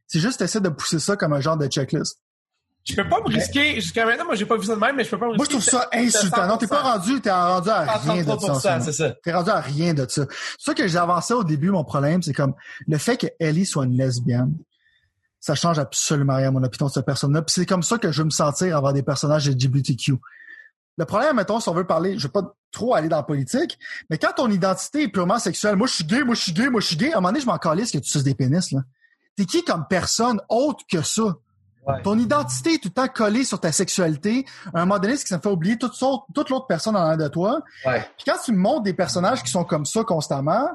C'est 0.06 0.20
juste 0.20 0.40
essayer 0.42 0.60
de 0.60 0.68
pousser 0.68 0.98
ça 0.98 1.16
comme 1.16 1.32
un 1.32 1.40
genre 1.40 1.56
de 1.56 1.66
checklist. 1.66 2.18
Je 2.84 2.96
peux 2.96 3.08
pas 3.08 3.20
me 3.20 3.28
risquer, 3.28 3.74
jusqu'à 3.76 4.06
maintenant, 4.06 4.24
moi 4.24 4.34
j'ai 4.34 4.46
pas 4.46 4.56
vu 4.56 4.64
ça 4.64 4.74
de 4.74 4.80
même, 4.80 4.96
mais 4.96 5.04
je 5.04 5.10
peux 5.10 5.18
pas 5.18 5.26
me 5.28 5.36
Moi, 5.36 5.44
je 5.48 5.54
risquer. 5.56 5.70
trouve 5.70 5.80
ça 5.82 5.88
insultant. 5.92 6.46
Non, 6.46 6.56
t'es 6.56 6.66
pas 6.66 6.80
rendu, 6.80 7.20
t'es 7.20 7.30
rendu 7.30 7.68
à 7.68 7.82
rien 7.98 8.22
de 8.22 8.26
ça. 8.26 8.32
en 8.34 8.38
ce 8.38 8.46
33%, 8.46 8.70
moment. 8.72 8.84
c'est 8.84 8.92
ça. 8.92 9.10
T'es 9.22 9.32
rendu 9.32 9.50
à 9.50 9.60
rien 9.60 9.92
de 9.94 10.06
ça. 10.08 10.24
C'est 10.58 10.64
ça 10.64 10.74
que 10.74 10.88
j'ai 10.88 10.96
avancé 10.98 11.34
au 11.34 11.44
début, 11.44 11.70
mon 11.70 11.84
problème, 11.84 12.22
c'est 12.22 12.32
comme 12.32 12.54
le 12.88 12.96
fait 12.96 13.18
que 13.18 13.26
Ellie 13.38 13.66
soit 13.66 13.84
une 13.84 13.96
lesbienne. 13.98 14.54
Ça 15.40 15.54
change 15.54 15.78
absolument 15.78 16.36
rien 16.36 16.48
à 16.48 16.50
mon 16.50 16.62
opinion 16.64 16.88
de 16.88 16.92
cette 16.92 17.06
personne-là. 17.06 17.42
Puis 17.42 17.52
c'est 17.54 17.66
comme 17.66 17.82
ça 17.82 17.98
que 17.98 18.10
je 18.12 18.18
veux 18.18 18.24
me 18.26 18.30
sentir 18.30 18.76
avoir 18.76 18.92
des 18.94 19.02
personnages 19.02 19.48
LGBTQ. 19.48 20.14
Le 20.98 21.04
problème, 21.04 21.36
mettons, 21.36 21.60
si 21.60 21.68
on 21.68 21.74
veut 21.74 21.86
parler, 21.86 22.18
je 22.18 22.24
veux 22.24 22.32
pas 22.32 22.54
trop 22.72 22.94
aller 22.94 23.08
dans 23.08 23.16
la 23.16 23.22
politique, 23.22 23.78
mais 24.10 24.18
quand 24.18 24.32
ton 24.36 24.50
identité 24.50 25.04
est 25.04 25.08
purement 25.08 25.38
sexuelle, 25.38 25.76
moi 25.76 25.86
je 25.86 25.94
suis 25.94 26.04
gay, 26.04 26.22
moi 26.22 26.34
je 26.34 26.42
suis 26.42 26.52
gay, 26.52 26.68
moi 26.68 26.80
je 26.80 26.86
suis 26.86 26.96
gay, 26.96 27.12
à 27.12 27.18
un 27.18 27.20
moment 27.20 27.28
donné, 27.28 27.40
je 27.40 27.46
m'en 27.46 27.58
calisse 27.58 27.90
que 27.90 27.98
tu 27.98 28.08
suces 28.08 28.22
des 28.22 28.34
pénis, 28.34 28.70
là. 28.72 28.80
T'es 29.36 29.44
qui 29.44 29.64
comme 29.64 29.86
personne 29.88 30.40
autre 30.48 30.84
que 30.90 31.02
ça? 31.02 31.22
Ouais. 31.86 32.02
Ton 32.02 32.18
identité 32.18 32.74
est 32.74 32.78
tout 32.78 32.88
le 32.88 32.94
temps 32.94 33.08
collée 33.08 33.44
sur 33.44 33.58
ta 33.58 33.72
sexualité. 33.72 34.44
À 34.74 34.82
un 34.82 34.86
moment 34.86 34.98
donné, 34.98 35.16
c'est 35.16 35.22
que 35.22 35.28
ça 35.30 35.38
me 35.38 35.42
fait 35.42 35.48
oublier 35.48 35.78
toute, 35.78 35.98
l'autre 36.00 36.66
personne 36.66 36.94
en 36.94 37.00
arrière 37.00 37.16
de 37.16 37.28
toi. 37.28 37.62
Ouais. 37.86 38.06
Puis 38.18 38.26
quand 38.26 38.38
tu 38.44 38.52
montres 38.52 38.82
des 38.82 38.92
personnages 38.92 39.42
qui 39.42 39.50
sont 39.50 39.64
comme 39.64 39.86
ça 39.86 40.04
constamment, 40.04 40.68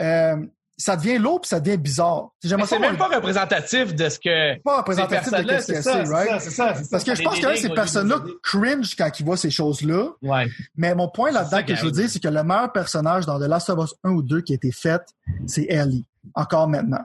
euh, 0.00 0.36
ça 0.78 0.96
devient 0.96 1.18
lourd 1.18 1.40
puis 1.40 1.48
ça 1.48 1.58
devient 1.58 1.76
bizarre. 1.76 2.30
C'est 2.40 2.78
même 2.78 2.96
pas 2.96 3.08
représentatif 3.08 3.94
de 3.94 4.08
ce 4.08 4.18
que. 4.18 4.62
pas 4.62 4.76
ces 4.76 5.02
représentatif 5.02 5.32
de 5.32 5.38
ce 5.38 5.42
que 5.42 5.60
c'est 5.60 5.74
c'est, 5.74 5.82
ça, 5.82 6.04
c'est 6.04 6.12
right? 6.12 6.28
ça, 6.28 6.40
c'est 6.40 6.50
ça, 6.50 6.74
c'est. 6.76 6.90
Parce 6.90 7.04
que 7.04 7.14
je 7.16 7.22
pense 7.22 7.40
que 7.40 7.56
ces 7.56 7.68
personnes-là 7.70 8.20
cringe 8.42 8.94
quand 8.96 9.10
ils 9.18 9.26
voient 9.26 9.36
ces 9.36 9.50
choses-là. 9.50 10.10
Ouais. 10.22 10.46
Mais 10.76 10.94
mon 10.94 11.08
point 11.08 11.30
C'est 11.30 11.38
là-dedans 11.38 11.62
que 11.64 11.74
je 11.74 11.84
veux 11.84 11.90
dire, 11.90 12.08
c'est 12.08 12.22
que 12.22 12.28
le 12.28 12.44
meilleur 12.44 12.72
personnage 12.72 13.26
dans 13.26 13.38
The 13.40 13.48
Last 13.48 13.70
of 13.70 13.84
Us 13.84 13.94
1 14.04 14.10
ou 14.10 14.22
2 14.22 14.40
qui 14.42 14.52
a 14.52 14.54
été 14.54 14.70
fait, 14.70 15.02
c'est 15.46 15.66
Ellie. 15.68 16.06
Encore 16.34 16.68
maintenant. 16.68 17.04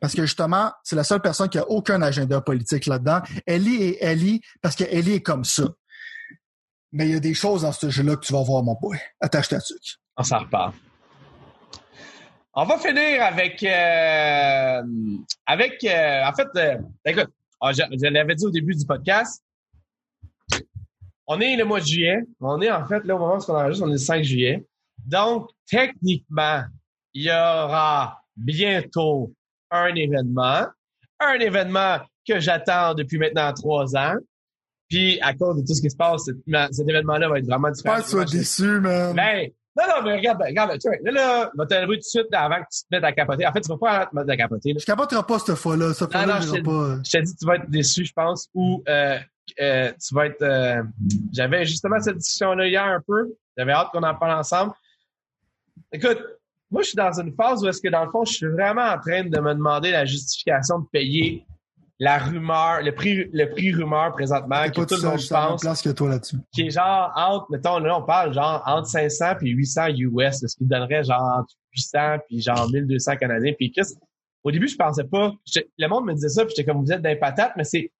Parce 0.00 0.14
que 0.14 0.22
justement, 0.22 0.72
c'est 0.82 0.96
la 0.96 1.04
seule 1.04 1.20
personne 1.20 1.48
qui 1.48 1.58
a 1.58 1.68
aucun 1.68 2.02
agenda 2.02 2.40
politique 2.40 2.86
là-dedans. 2.86 3.20
Ellie 3.46 3.82
est 3.82 3.98
Ellie 4.00 4.40
parce 4.60 4.74
que 4.74 4.84
Ellie 4.84 5.14
est 5.14 5.22
comme 5.22 5.44
ça. 5.44 5.64
Mais 6.90 7.06
il 7.06 7.12
y 7.12 7.16
a 7.16 7.20
des 7.20 7.34
choses 7.34 7.62
dans 7.62 7.72
ce 7.72 7.90
jeu-là 7.90 8.16
que 8.16 8.24
tu 8.24 8.32
vas 8.32 8.42
voir, 8.42 8.62
mon 8.64 8.74
boy. 8.74 8.98
Attache 9.20 9.48
ta 9.48 9.60
tuque. 9.60 9.98
On 10.16 10.22
s'en 10.24 10.38
reparle. 10.38 10.72
On 12.56 12.64
va 12.66 12.78
finir 12.78 13.20
avec 13.20 13.62
euh, 13.64 14.82
avec 15.44 15.82
euh, 15.82 16.22
en 16.24 16.32
fait 16.32 16.48
euh, 16.54 16.78
écoute, 17.04 17.30
ah, 17.60 17.72
je, 17.72 17.82
je 17.90 18.06
l'avais 18.06 18.36
dit 18.36 18.46
au 18.46 18.50
début 18.50 18.76
du 18.76 18.86
podcast. 18.86 19.42
On 21.26 21.40
est 21.40 21.56
le 21.56 21.64
mois 21.64 21.80
de 21.80 21.86
juillet. 21.86 22.20
On 22.40 22.60
est 22.60 22.70
en 22.70 22.86
fait 22.86 23.04
là 23.04 23.16
au 23.16 23.18
moment 23.18 23.38
où 23.38 23.42
on 23.48 23.54
enregistre, 23.54 23.84
on 23.84 23.88
est 23.88 23.94
le 23.94 23.98
5 23.98 24.22
juillet. 24.22 24.64
Donc 25.04 25.50
techniquement, 25.66 26.62
il 27.12 27.24
y 27.24 27.30
aura 27.30 28.22
bientôt 28.36 29.32
un 29.72 29.92
événement, 29.96 30.66
un 31.18 31.34
événement 31.40 31.98
que 32.26 32.38
j'attends 32.38 32.94
depuis 32.94 33.18
maintenant 33.18 33.52
trois 33.52 33.96
ans. 33.96 34.14
Puis 34.88 35.18
à 35.22 35.34
cause 35.34 35.56
de 35.56 35.66
tout 35.66 35.74
ce 35.74 35.82
qui 35.82 35.90
se 35.90 35.96
passe, 35.96 36.26
cet, 36.26 36.36
cet 36.72 36.88
événement-là 36.88 37.28
va 37.28 37.38
être 37.40 37.46
vraiment 37.46 37.70
différent. 37.70 37.96
Pas 37.96 38.02
que 38.02 38.06
tu 38.06 38.10
sois 38.12 38.24
déçu, 38.26 38.80
man. 38.80 39.16
Ben, 39.16 39.50
non, 39.76 39.84
non, 39.88 40.02
mais 40.04 40.16
regarde, 40.16 40.40
regarde, 40.40 40.78
tu 40.78 40.88
vois, 40.88 40.96
là, 41.10 41.50
là, 41.54 41.66
te 41.66 41.74
l'avouer 41.74 41.96
tout 41.96 42.00
de 42.00 42.04
suite 42.04 42.26
avant 42.32 42.56
que 42.56 42.68
tu 42.72 42.82
te 42.82 42.86
mettes 42.92 43.04
à 43.04 43.12
capoter. 43.12 43.46
En 43.46 43.52
fait, 43.52 43.60
tu 43.60 43.68
vas 43.68 43.78
pas 43.78 44.06
te 44.06 44.14
mettre 44.14 44.30
à 44.30 44.36
capoter. 44.36 44.72
Là. 44.72 44.78
Je 44.80 44.86
capoterai 44.86 45.22
pas 45.24 45.38
cette 45.40 45.56
fois-là. 45.56 45.92
Cette 45.94 46.12
fois-là, 46.12 46.40
non, 46.40 46.40
je 46.40 46.62
pas. 46.62 47.02
Je 47.04 47.10
t'ai 47.10 47.22
dit, 47.22 47.36
tu 47.36 47.44
vas 47.46 47.56
être 47.56 47.68
déçu, 47.70 48.04
je 48.04 48.12
pense, 48.12 48.48
ou 48.54 48.82
euh, 48.88 49.18
euh, 49.60 49.92
tu 49.92 50.14
vas 50.14 50.26
être... 50.26 50.42
euh, 50.42 50.82
J'avais 51.32 51.64
justement 51.64 52.00
cette 52.00 52.18
discussion-là 52.18 52.66
hier 52.68 52.84
un 52.84 53.00
peu. 53.06 53.34
J'avais 53.56 53.72
hâte 53.72 53.88
qu'on 53.92 54.02
en 54.02 54.14
parle 54.14 54.38
ensemble. 54.38 54.72
Écoute, 55.92 56.22
moi, 56.70 56.82
je 56.82 56.88
suis 56.88 56.96
dans 56.96 57.12
une 57.20 57.34
phase 57.34 57.62
où 57.64 57.68
est-ce 57.68 57.80
que, 57.80 57.88
dans 57.88 58.04
le 58.04 58.10
fond, 58.10 58.24
je 58.24 58.32
suis 58.32 58.46
vraiment 58.48 58.82
en 58.82 58.98
train 58.98 59.24
de 59.24 59.40
me 59.40 59.54
demander 59.54 59.90
la 59.90 60.04
justification 60.04 60.80
de 60.80 60.86
payer 60.92 61.44
la 62.00 62.18
rumeur, 62.18 62.82
le 62.82 62.92
prix, 62.92 63.30
le 63.32 63.46
prix 63.50 63.72
rumeur 63.72 64.12
présentement, 64.12 64.64
que 64.68 64.82
tout 64.84 64.94
le 65.00 65.08
monde 65.08 65.28
pense 65.28 65.60
place 65.60 65.82
que 65.82 65.90
toi 65.90 66.08
là-dessus. 66.08 66.36
qui 66.52 66.62
est 66.66 66.70
genre 66.70 67.12
entre, 67.14 67.46
mettons, 67.50 67.78
là, 67.78 67.98
on 67.98 68.02
parle 68.02 68.34
genre 68.34 68.62
entre 68.66 68.88
500 68.88 69.36
puis 69.38 69.50
800 69.50 69.88
US, 69.98 70.40
ce 70.46 70.56
qui 70.56 70.64
donnerait 70.64 71.04
genre 71.04 71.22
entre 71.38 71.54
800 71.72 71.98
puis 72.26 72.40
genre 72.42 72.68
1200 72.70 73.16
Canadiens. 73.16 73.52
Puis 73.56 73.70
Chris, 73.72 73.86
au 74.42 74.50
début, 74.50 74.68
je 74.68 74.76
pensais 74.76 75.04
pas, 75.04 75.32
le 75.78 75.86
monde 75.88 76.06
me 76.06 76.14
disait 76.14 76.28
ça, 76.28 76.44
puis 76.44 76.54
j'étais 76.56 76.70
comme, 76.70 76.84
vous 76.84 76.92
êtes 76.92 77.00
d'un 77.02 77.16
patate, 77.16 77.52
mais 77.56 77.64
c'est, 77.64 77.92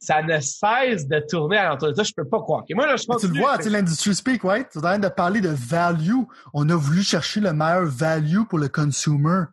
ça 0.00 0.22
ne 0.22 0.38
cesse 0.40 1.06
de 1.08 1.20
tourner 1.28 1.56
à 1.58 1.68
l'entour 1.70 1.88
de 1.90 1.94
ça, 1.94 2.02
je 2.02 2.12
peux 2.16 2.28
pas 2.28 2.40
croire. 2.40 2.64
Et 2.68 2.74
moi, 2.74 2.86
là, 2.86 2.96
je 2.96 3.02
Tu 3.02 3.08
continue. 3.08 3.34
le 3.34 3.40
vois, 3.40 3.56
tu 3.58 3.64
sais, 3.64 3.70
l'industry 3.70 4.14
speak, 4.14 4.42
right? 4.42 4.68
Tu 4.70 4.78
es 4.78 4.80
en 4.80 4.82
train 4.82 4.98
de 4.98 5.08
parler 5.08 5.40
de 5.40 5.48
value. 5.48 6.22
On 6.54 6.68
a 6.68 6.76
voulu 6.76 7.02
chercher 7.02 7.40
le 7.40 7.52
meilleur 7.52 7.84
value 7.86 8.42
pour 8.48 8.58
le 8.58 8.68
consumer. 8.68 9.44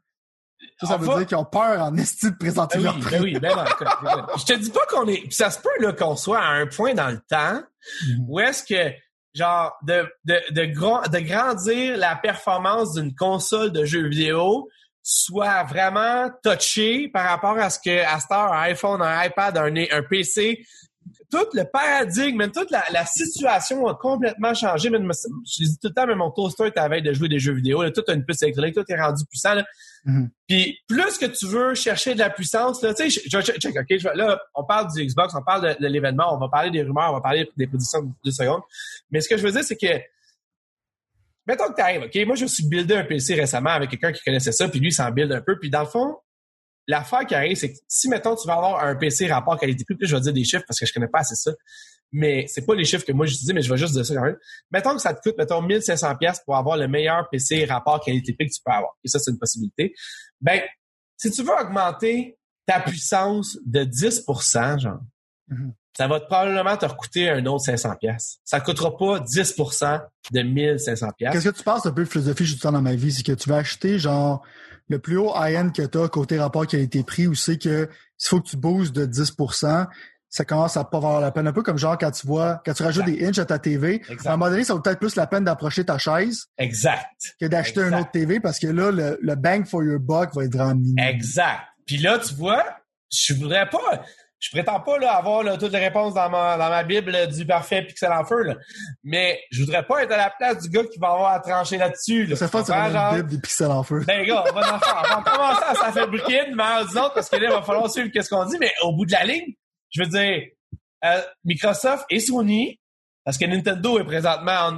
Ça, 0.82 0.88
ça 0.88 0.98
veut 0.98 1.08
va- 1.08 1.18
dire 1.20 1.28
qu'ils 1.28 1.38
ont 1.38 1.46
peur 1.46 1.82
en 1.82 1.96
esti 1.98 2.32
de 2.32 2.36
présenter 2.38 2.78
Ben 2.80 2.84
leur 2.86 2.96
oui, 2.96 3.02
prix. 3.02 3.12
ben 3.16 3.24
oui, 3.24 3.40
ben 3.40 3.56
non. 3.56 4.26
Je 4.38 4.46
te 4.46 4.54
dis 4.54 4.70
pas 4.72 4.86
qu'on 4.90 5.08
est, 5.08 5.22
puis 5.22 5.32
ça 5.34 5.50
se 5.50 5.60
peut, 5.60 5.70
là, 5.80 5.94
qu'on 5.94 6.16
soit 6.16 6.40
à 6.42 6.50
un 6.50 6.68
point 6.68 6.94
dans 6.94 7.10
le 7.10 7.20
temps 7.30 7.62
Mhm. 8.08 8.26
où 8.28 8.40
est-ce 8.40 8.64
que 8.64 8.92
genre, 9.34 9.74
de, 9.84 10.08
de, 10.24 10.40
de, 10.52 10.66
de 11.10 11.20
grandir 11.20 11.98
la 11.98 12.16
performance 12.16 12.94
d'une 12.94 13.14
console 13.16 13.72
de 13.72 13.84
jeux 13.86 14.08
vidéo 14.08 14.70
soit 15.04 15.64
vraiment 15.66 16.30
touché 16.44 17.10
par 17.10 17.30
rapport 17.30 17.58
à 17.60 17.70
ce 17.70 17.78
que 17.80 18.04
à 18.06 18.20
Star, 18.20 18.52
un 18.54 18.62
iPhone, 18.64 19.02
un 19.02 19.24
iPad, 19.26 19.58
un, 19.58 19.76
un 19.76 20.04
PC, 20.04 20.66
tout 21.36 21.48
le 21.54 21.64
paradigme, 21.66 22.50
toute 22.50 22.72
la, 22.72 22.84
la, 22.92 23.06
situation 23.06 23.86
a 23.88 23.96
complètement 23.96 24.54
changé. 24.54 24.90
Même, 24.90 25.12
je 25.12 25.64
dis 25.64 25.78
tout 25.82 25.90
le 25.90 25.94
temps, 25.94 26.08
mais 26.08 26.16
mon 26.16 26.32
toaster 26.32 26.68
est 26.68 26.78
à 26.78 26.88
veille 26.88 27.02
de 27.02 27.12
jouer 27.12 27.28
des 27.28 27.40
jeux 27.40 27.54
vidéo. 27.54 27.84
Là, 27.84 27.92
tout 27.92 28.04
a 28.08 28.14
une 28.14 28.24
puce 28.24 28.42
électronique, 28.44 28.74
tout 28.74 28.86
est 28.88 29.02
rendu 29.02 29.26
puissant. 29.26 29.54
Là. 29.54 29.66
Mhm. 30.06 30.30
Puis 30.48 30.80
plus 30.88 31.18
que 31.18 31.26
tu 31.26 31.46
veux 31.48 31.76
chercher 31.76 32.14
de 32.14 32.20
la 32.20 32.30
puissance, 32.30 32.82
là, 32.82 32.94
tu 32.94 33.10
sais, 33.10 33.22
je, 33.26 33.30
je, 33.30 33.52
check, 33.52 33.76
ok, 33.76 33.98
je, 33.98 34.08
là, 34.16 34.40
on 34.54 34.64
parle 34.64 34.88
du 34.94 35.06
Xbox, 35.06 35.34
on 35.36 35.44
parle 35.44 35.76
de, 35.76 35.84
de 35.84 35.88
l'événement, 35.88 36.34
on 36.34 36.38
va 36.38 36.48
parler 36.48 36.72
des 36.72 36.84
rumeurs, 36.84 37.10
on 37.10 37.16
va 37.16 37.22
parler 37.22 37.50
des 37.58 37.68
prédictions 37.68 38.02
de 38.04 38.12
deux 38.24 38.32
secondes. 38.32 38.62
Mais 39.12 39.20
ce 39.20 39.28
que 39.28 39.36
je 39.36 39.44
veux 39.44 39.52
dire, 39.52 39.64
c'est 39.64 39.76
que 39.76 40.02
mettons 41.46 41.68
que 41.68 41.76
tu 41.76 41.82
arrives, 41.82 42.04
OK, 42.04 42.16
moi, 42.26 42.36
je 42.36 42.46
suis 42.46 42.66
buildé 42.68 42.96
un 42.96 43.04
PC 43.04 43.36
récemment 43.36 43.72
avec 43.72 43.90
quelqu'un 43.90 44.14
qui 44.14 44.22
connaissait 44.24 44.54
ça, 44.54 44.70
puis 44.70 44.80
lui, 44.80 44.90
il 44.90 44.94
s'en 44.94 45.12
build 45.12 45.32
un 45.34 45.42
peu. 45.42 45.60
Puis 45.60 45.70
dans 45.70 45.82
le 45.82 45.88
fond, 45.88 46.16
l'affaire 46.88 47.26
qui 47.26 47.36
arrive, 47.36 47.56
c'est 47.58 47.74
que 47.74 47.78
si, 47.88 48.10
mettons, 48.10 48.36
tu 48.36 48.48
vas 48.48 48.56
avoir 48.56 48.84
un 48.84 48.96
PC 48.96 49.28
rapport 49.28 49.60
qualité-prix, 49.60 49.96
puis 49.96 50.08
je 50.08 50.16
vais 50.16 50.22
dire 50.22 50.34
des 50.34 50.44
chiffres 50.44 50.64
parce 50.68 50.80
que 50.80 50.86
je 50.86 50.94
connais 50.94 51.08
pas 51.08 51.20
assez 51.20 51.36
ça, 51.36 51.52
mais 52.12 52.46
c'est 52.48 52.66
pas 52.66 52.76
les 52.76 52.86
chiffres 52.86 53.06
que 53.06 53.12
moi 53.12 53.26
je 53.26 53.36
dis, 53.36 53.54
mais 53.54 53.62
je 53.62 53.70
vais 53.72 53.78
juste 53.78 53.94
dire 53.94 54.06
ça 54.06 54.14
quand 54.16 54.24
même. 54.24 54.38
Mettons 54.72 54.96
que 54.96 55.02
ça 55.02 55.14
te 55.14 55.22
coûte, 55.22 55.36
mettons, 55.38 55.62
1500 55.62 56.16
pièces 56.18 56.42
pour 56.46 56.56
avoir 56.56 56.78
le 56.78 56.88
meilleur 56.88 57.28
PC 57.30 57.66
rapport 57.66 58.00
qualité-prix 58.04 58.48
que 58.48 58.54
tu 58.54 58.62
peux 58.64 58.72
avoir. 58.72 58.92
Et 59.04 59.08
ça, 59.08 59.20
c'est 59.20 59.32
une 59.32 59.40
possibilité. 59.40 59.94
Ben, 60.42 60.62
si 61.18 61.32
tu 61.32 61.44
veux 61.44 61.54
augmenter 61.60 62.38
ta 62.66 62.80
puissance 62.80 63.58
de 63.66 63.84
10% 63.84 64.80
genre, 64.80 65.00
Mhm. 65.48 65.74
ça 65.96 66.08
va 66.08 66.20
probablement 66.22 66.76
te 66.76 66.88
coûter 66.88 67.30
un 67.30 67.46
autre 67.46 67.66
500 67.66 67.96
pièces. 67.98 68.40
Ça 68.44 68.58
ne 68.60 68.64
coûtera 68.64 68.98
pas 68.98 69.20
10% 69.20 70.02
de 70.32 70.42
1500 70.42 71.12
pièces. 71.16 71.34
Qu'est-ce 71.34 71.50
que 71.50 71.56
tu 71.56 71.64
penses 71.64 71.86
un 71.86 71.92
peu 71.92 72.04
de 72.04 72.10
philosophie 72.10 72.46
je 72.46 72.58
dans 72.60 72.82
ma 72.82 72.96
vie? 72.96 73.12
C'est 73.12 73.22
que 73.24 73.32
tu 73.34 73.48
vas 73.50 73.58
acheter 73.58 74.00
genre 74.00 74.44
le 74.90 75.00
plus 75.00 75.18
haut 75.18 75.34
high-end 75.36 75.70
que 75.72 75.82
tu 75.84 75.98
as 76.00 76.08
côté 76.08 76.40
rapport 76.40 76.66
qualité-prix 76.68 77.28
ou 77.28 77.36
c'est 77.36 77.58
que 77.58 77.90
s'il 78.18 78.30
faut 78.30 78.42
que 78.42 78.48
tu 78.50 78.58
boosts 78.58 78.94
de 78.96 79.06
10% 79.06 79.88
ça 80.28 80.44
commence 80.44 80.76
à 80.76 80.84
pas 80.84 81.00
valoir 81.00 81.22
la 81.22 81.32
peine. 81.32 81.48
Un 81.48 81.54
peu 81.54 81.64
comme 81.64 81.78
genre 81.78 81.98
quand 81.98 82.12
tu 82.12 82.28
vois, 82.28 82.62
quand 82.66 82.74
tu 82.74 82.84
rajoutes 82.84 83.04
Exact. 83.08 83.20
des 83.22 83.26
inches 83.28 83.40
à 83.40 83.46
ta 83.46 83.58
TV, 83.58 83.96
Exact. 84.10 84.28
à 84.28 84.34
un 84.34 84.38
moment 84.38 84.52
donné, 84.52 84.66
ça 84.66 84.74
vaut 84.74 84.82
peut-être 84.82 85.00
plus 85.00 85.16
la 85.16 85.28
peine 85.28 85.46
d'approcher 85.46 85.86
ta 85.86 85.98
chaise 85.98 86.48
Exact. 86.58 87.06
que 87.40 87.46
d'acheter 87.46 87.80
Exact. 87.80 87.96
un 87.96 88.02
autre 88.02 88.12
TV 88.12 88.40
parce 88.42 88.60
que 88.60 88.68
là, 88.68 88.92
le, 88.92 89.18
le 89.22 89.36
bang 89.36 89.66
for 89.66 89.82
your 89.82 89.98
buck 90.00 90.36
va 90.36 90.44
être 90.44 90.52
vraiment 90.54 90.76
minime. 90.76 91.00
Exact. 91.00 91.62
Puis 91.86 91.98
là, 92.00 92.20
tu 92.20 92.34
vois, 92.34 92.66
je 93.10 93.34
voudrais 93.34 93.70
pas, 93.70 94.04
je 94.40 94.50
prétends 94.52 94.80
pas 94.80 94.98
là, 95.00 95.14
avoir 95.14 95.44
là, 95.44 95.58
toutes 95.58 95.72
les 95.72 95.80
réponses 95.80 96.14
dans 96.14 96.30
ma, 96.30 96.58
dans 96.58 96.70
ma 96.70 96.84
Bible 96.84 97.12
là, 97.12 97.26
du 97.26 97.46
parfait 97.46 97.84
pixel 97.84 98.12
en 98.12 98.26
feu, 98.26 98.44
là. 98.44 98.56
mais 99.04 99.42
je 99.52 99.62
voudrais 99.62 99.84
pas 99.86 100.04
être 100.04 100.12
à 100.12 100.18
la 100.18 100.30
place 100.30 100.62
du 100.62 100.70
gars 100.70 100.84
qui 100.84 101.00
va 101.00 101.12
avoir 101.12 101.32
à 101.32 101.40
trancher 101.40 101.78
là-dessus. 101.78 102.26
Là, 102.26 102.36
c'est 102.36 102.52
comprends, 102.52 102.62
vraiment 102.64 102.92
genre? 102.92 103.14
une 103.14 103.22
bible 103.22 103.30
des 103.30 103.42
pixels 103.42 103.72
en 103.72 103.84
feu. 103.84 104.04
Ben, 104.06 104.26
gars, 104.26 104.44
on 104.48 104.54
va 104.54 104.76
en 104.76 104.80
faire. 104.80 105.04
On 105.18 105.22
va 105.22 105.32
commencer 105.32 105.64
à 105.68 105.76
s'en 105.76 105.92
fabriquer 105.92 106.48
une 106.48 106.56
meilleure 106.56 106.88
d'une 106.88 107.00
autre 107.00 107.14
parce 107.14 107.30
que 107.30 107.38
là, 107.38 107.48
il 107.50 107.54
va 107.54 107.62
falloir 107.62 107.90
suivre 107.90 108.10
ce 108.14 108.30
qu'on 108.30 108.46
dit, 108.46 108.58
mais 108.60 108.72
au 108.84 108.94
bout 108.94 109.06
de 109.06 109.12
la 109.14 109.24
ligne, 109.24 109.54
je 109.90 110.04
veux 110.04 110.10
dire, 110.10 110.44
euh, 111.06 111.22
Microsoft 111.44 112.06
et 112.10 112.20
Sony, 112.20 112.80
parce 113.24 113.38
que 113.38 113.46
Nintendo 113.46 114.00
est 114.00 114.04
présentement, 114.04 114.70
on 114.70 114.78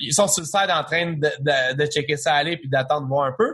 ils 0.00 0.14
sont 0.14 0.28
sur 0.28 0.42
le 0.42 0.46
side 0.46 0.70
en 0.70 0.84
train 0.84 1.12
de, 1.12 1.30
de, 1.40 1.74
de 1.74 1.86
checker 1.86 2.16
ça 2.16 2.34
aller 2.34 2.56
puis 2.56 2.68
d'attendre 2.68 3.08
voir 3.08 3.26
un 3.26 3.34
peu. 3.36 3.52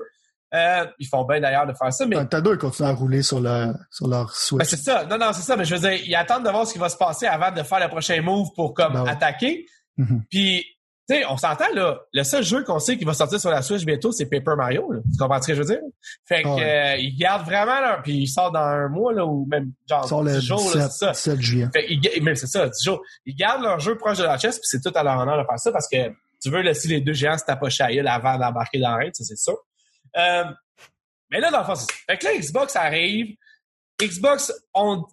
Euh, 0.55 0.87
ils 1.01 1.07
font 1.09 1.25
bien 1.25 1.41
d'ailleurs 1.41 1.67
de 1.67 1.73
faire 1.73 1.93
ça, 1.93 2.07
mais 2.07 2.15
Nintendo, 2.17 2.53
ils 2.53 2.59
continuent 2.59 2.89
à 2.89 2.93
rouler 2.93 3.23
sur, 3.23 3.41
le, 3.41 3.73
sur 3.91 4.07
leur 4.07 4.27
ben, 4.27 4.33
Switch. 4.35 4.69
c'est 4.69 4.77
ça. 4.77 5.05
Non, 5.05 5.19
non, 5.19 5.33
c'est 5.33 5.43
ça. 5.43 5.57
Mais 5.57 5.65
je 5.65 5.75
veux 5.75 5.81
dire, 5.81 5.99
ils 6.07 6.15
attendent 6.15 6.45
de 6.45 6.51
voir 6.51 6.67
ce 6.67 6.73
qui 6.73 6.79
va 6.79 6.89
se 6.89 6.97
passer 6.97 7.27
avant 7.27 7.51
de 7.51 7.63
faire 7.63 7.81
le 7.81 7.89
prochain 7.89 8.23
move 8.23 8.49
pour 8.55 8.73
comme 8.73 8.93
Ben 8.93 9.03
ouais. 9.03 9.11
attaquer. 9.11 9.67
Mhm. 9.97 10.23
Puis, 10.31 10.65
tu 11.09 11.17
sais, 11.17 11.25
on 11.27 11.37
s'entend 11.37 11.67
là. 11.75 11.99
Le 12.13 12.23
seul 12.23 12.43
jeu 12.45 12.63
qu'on 12.65 12.79
sait 12.79 12.97
qui 12.97 13.05
va 13.05 13.13
sortir 13.15 13.39
sur 13.41 13.51
la 13.51 13.63
Switch 13.63 13.85
bientôt, 13.85 14.13
c'est 14.13 14.27
Paper 14.27 14.55
Mario. 14.57 14.91
Là. 14.93 15.01
Tu 15.13 15.19
comprends 15.19 15.43
ce 15.43 15.49
que 15.49 15.55
je 15.55 15.61
veux 15.63 15.67
dire? 15.67 15.81
Fait 16.25 16.43
que 16.45 16.49
Ouais. 16.49 16.63
euh, 16.65 16.97
ils 16.99 17.17
gardent 17.19 17.45
vraiment 17.45 17.81
leur. 17.81 18.01
Puis 18.03 18.13
il 18.19 18.27
sort 18.29 18.53
dans 18.53 18.61
un 18.61 18.89
mois 18.89 19.13
là 19.13 19.27
ou 19.27 19.47
même 19.51 19.73
genre 19.89 20.23
le 20.23 20.33
10 20.39 20.47
jours, 20.47 20.71
là, 20.77 20.87
17, 20.87 20.93
c'est 20.93 20.99
ça. 21.07 21.13
17 21.13 21.41
juillet. 21.41 21.69
Fait 21.75 22.21
même 22.21 22.37
c'est 22.37 22.47
ça, 22.47 22.69
10 22.69 22.83
jours. 22.85 23.03
Ils 23.27 23.35
gardent 23.35 23.63
leur 23.63 23.81
jeu 23.81 23.97
proche 23.99 24.19
de 24.19 24.23
leur 24.23 24.39
chest, 24.39 24.61
puis 24.61 24.69
c'est 24.69 24.81
tout 24.81 24.97
à 24.97 25.03
leur 25.03 25.19
honneur 25.19 25.37
de 25.37 25.45
faire 25.45 25.59
ça 25.59 25.73
parce 25.73 25.89
que 25.89 25.97
tu 26.43 26.51
veux 26.51 26.61
laisser 26.61 26.89
les 26.89 27.01
deux 27.01 27.13
géants 27.13 27.37
se 27.39 27.45
tapocher 27.45 27.85
à 27.85 28.15
avant 28.15 28.39
d'embarquer 28.39 28.79
dans 28.79 28.91
la 28.91 28.97
raid, 28.97 29.15
ça 29.15 29.25
c'est 29.25 29.37
sûr. 29.37 29.57
Euh, 30.17 30.45
mais 31.31 31.41
là, 31.41 31.51
dans 31.51 31.61
le 31.61 31.65
fond. 31.65 31.75
Fait 32.09 32.19
que 32.19 32.25
là, 32.27 32.37
Xbox 32.37 32.77
arrive. 32.77 33.37
Xbox 34.01 34.53
ont 34.73 35.05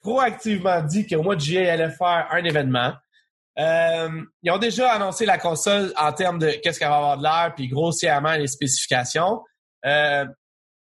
proactivement 0.00 0.82
dit 0.82 1.06
qu'au 1.06 1.22
mois 1.22 1.36
de 1.36 1.40
juillet, 1.40 1.64
ils 1.64 1.70
allaient 1.70 1.90
faire 1.90 2.28
un 2.30 2.44
événement. 2.44 2.92
Euh, 3.58 4.22
ils 4.42 4.50
ont 4.50 4.58
déjà 4.58 4.92
annoncé 4.92 5.26
la 5.26 5.38
console 5.38 5.92
en 5.96 6.12
termes 6.12 6.38
de 6.38 6.50
qu'est-ce 6.62 6.78
qu'elle 6.78 6.88
va 6.88 6.96
avoir 6.96 7.18
de 7.18 7.22
l'air, 7.22 7.52
puis 7.54 7.68
grossièrement 7.68 8.32
les 8.32 8.46
spécifications. 8.46 9.42
Euh, 9.84 10.24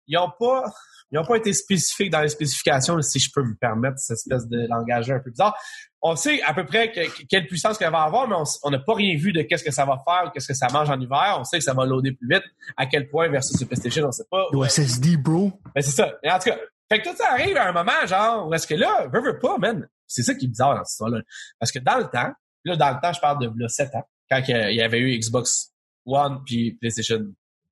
ils 0.06 0.14
n'ont 0.14 0.30
pas, 0.38 0.64
ils 1.10 1.18
ont 1.18 1.24
pas 1.24 1.36
été 1.36 1.52
spécifiques 1.52 2.10
dans 2.10 2.20
les 2.20 2.28
spécifications, 2.28 3.00
si 3.02 3.18
je 3.18 3.30
peux 3.34 3.42
me 3.42 3.56
permettre 3.56 3.98
cette 3.98 4.18
espèce 4.18 4.46
de 4.48 4.66
langage 4.68 5.10
un 5.10 5.18
peu 5.18 5.30
bizarre. 5.30 5.56
On 6.02 6.16
sait 6.16 6.40
à 6.42 6.54
peu 6.54 6.64
près 6.64 6.90
que- 6.92 7.24
quelle 7.28 7.46
puissance 7.46 7.76
qu'elle 7.76 7.92
va 7.92 8.02
avoir, 8.02 8.26
mais 8.26 8.36
on 8.62 8.70
n'a 8.70 8.78
pas 8.78 8.94
rien 8.94 9.16
vu 9.18 9.32
de 9.32 9.42
qu'est-ce 9.42 9.62
que 9.64 9.70
ça 9.70 9.84
va 9.84 9.98
faire, 10.04 10.30
qu'est-ce 10.32 10.48
que 10.48 10.54
ça 10.54 10.68
mange 10.72 10.88
en 10.88 10.98
hiver. 10.98 11.36
On 11.38 11.44
sait 11.44 11.58
que 11.58 11.64
ça 11.64 11.74
va 11.74 11.84
loader 11.84 12.12
plus 12.12 12.28
vite. 12.28 12.44
À 12.76 12.86
quel 12.86 13.08
point 13.08 13.28
versus 13.28 13.60
le 13.60 13.66
PlayStation, 13.66 14.06
on 14.06 14.12
sait 14.12 14.24
pas. 14.30 14.46
Le 14.52 14.64
SSD, 14.66 15.16
bro. 15.18 15.52
Ben, 15.74 15.82
c'est 15.82 15.90
ça. 15.90 16.14
Mais 16.24 16.30
en 16.32 16.38
tout 16.38 16.48
cas, 16.50 16.58
fait 16.90 17.02
que 17.02 17.08
tout 17.10 17.16
ça 17.16 17.32
arrive 17.32 17.56
à 17.56 17.68
un 17.68 17.72
moment, 17.72 18.06
genre, 18.06 18.48
où 18.48 18.54
est-ce 18.54 18.66
que 18.66 18.74
là, 18.74 19.06
veux, 19.12 19.20
veux 19.20 19.38
pas, 19.38 19.58
man. 19.58 19.86
C'est 20.06 20.22
ça 20.22 20.34
qui 20.34 20.46
est 20.46 20.48
bizarre 20.48 20.74
dans 20.74 20.84
cette 20.84 20.92
histoire-là. 20.94 21.20
Parce 21.58 21.70
que 21.70 21.78
dans 21.78 21.98
le 21.98 22.04
temps, 22.04 22.32
là, 22.64 22.76
dans 22.76 22.90
le 22.90 23.00
temps, 23.00 23.12
je 23.12 23.20
parle 23.20 23.38
de 23.40 23.50
là, 23.62 23.68
7 23.68 23.94
ans, 23.94 24.08
quand 24.30 24.42
il 24.48 24.74
y 24.74 24.82
avait 24.82 24.98
eu 24.98 25.18
Xbox 25.18 25.72
One 26.06 26.40
puis 26.46 26.72
PlayStation 26.80 27.20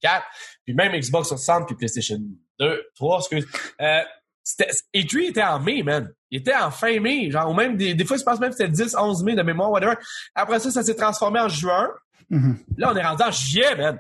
4, 0.03 0.25
puis 0.65 0.75
même 0.75 0.93
Xbox 0.93 1.29
60 1.29 1.67
puis 1.67 1.77
PlayStation 1.77 2.19
2, 2.61 2.85
3, 2.95 3.19
excuse. 3.21 3.47
Euh, 3.81 4.01
c'était, 4.49 4.71
E3 4.95 5.29
était 5.29 5.43
en 5.43 5.61
mai, 5.61 5.83
man. 5.83 6.11
Il 6.31 6.39
était 6.41 6.55
en 6.55 6.71
fin 6.71 6.99
mai, 7.01 7.31
genre, 7.31 7.51
ou 7.51 7.55
même 7.55 7.77
des, 7.77 7.95
des 7.95 8.05
fois, 8.07 8.17
je 8.17 8.23
pense 8.23 8.41
même 8.41 8.51
que 8.51 8.57
c'était 8.57 8.71
10, 8.71 8.95
11 8.99 9.23
mai 9.23 9.35
de 9.35 9.43
mémoire, 9.43 9.71
whatever. 9.71 9.95
Après 10.35 10.59
ça, 10.59 10.71
ça 10.71 10.83
s'est 10.83 10.95
transformé 10.95 11.39
en 11.41 11.49
juin. 11.49 11.89
Mhm. 12.31 12.59
Là, 12.79 12.91
on 12.93 12.97
est 12.97 13.05
rendu 13.05 13.23
en 13.23 13.31
juillet, 13.31 13.75
man. 13.77 13.99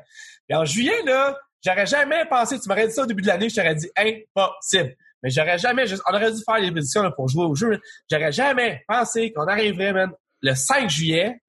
Et 0.49 0.55
en 0.55 0.65
juillet, 0.65 1.03
là, 1.05 1.39
j'aurais 1.65 1.85
jamais 1.87 2.25
pensé, 2.27 2.59
tu 2.59 2.67
m'aurais 2.69 2.87
dit 2.89 2.95
ça 2.95 3.03
au 3.03 3.07
début 3.07 3.21
de 3.23 3.27
l'année, 3.27 3.51
je 3.51 3.57
t'aurais 3.57 3.75
dit 3.75 3.91
impossible. 3.97 4.97
Mais 5.23 5.31
j'aurais 5.31 5.59
jamais, 5.59 5.87
juste- 5.87 6.03
on 6.09 6.15
aurait 6.15 6.33
dû 6.33 6.41
faire 6.45 6.59
les 6.59 6.69
éditions 6.69 7.03
là, 7.03 7.11
pour 7.11 7.29
jouer 7.29 7.45
au 7.45 7.55
jeu. 7.55 7.79
J'aurais 8.11 8.33
jamais 8.33 8.83
pensé 8.89 9.33
qu'on 9.33 9.47
arriverait, 9.47 9.93
man, 9.93 10.11
le 10.41 10.55
5 10.55 10.89
juillet, 10.89 11.41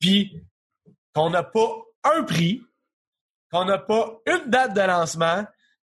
puis 0.00 0.42
qu'on 1.14 1.28
n'a 1.30 1.42
pas 1.42 1.68
un 2.04 2.22
prix, 2.22 2.62
qu'on 3.50 3.64
n'a 3.66 3.76
pas 3.78 4.18
une 4.26 4.48
date 4.50 4.72
de 4.74 4.80
lancement, 4.80 5.44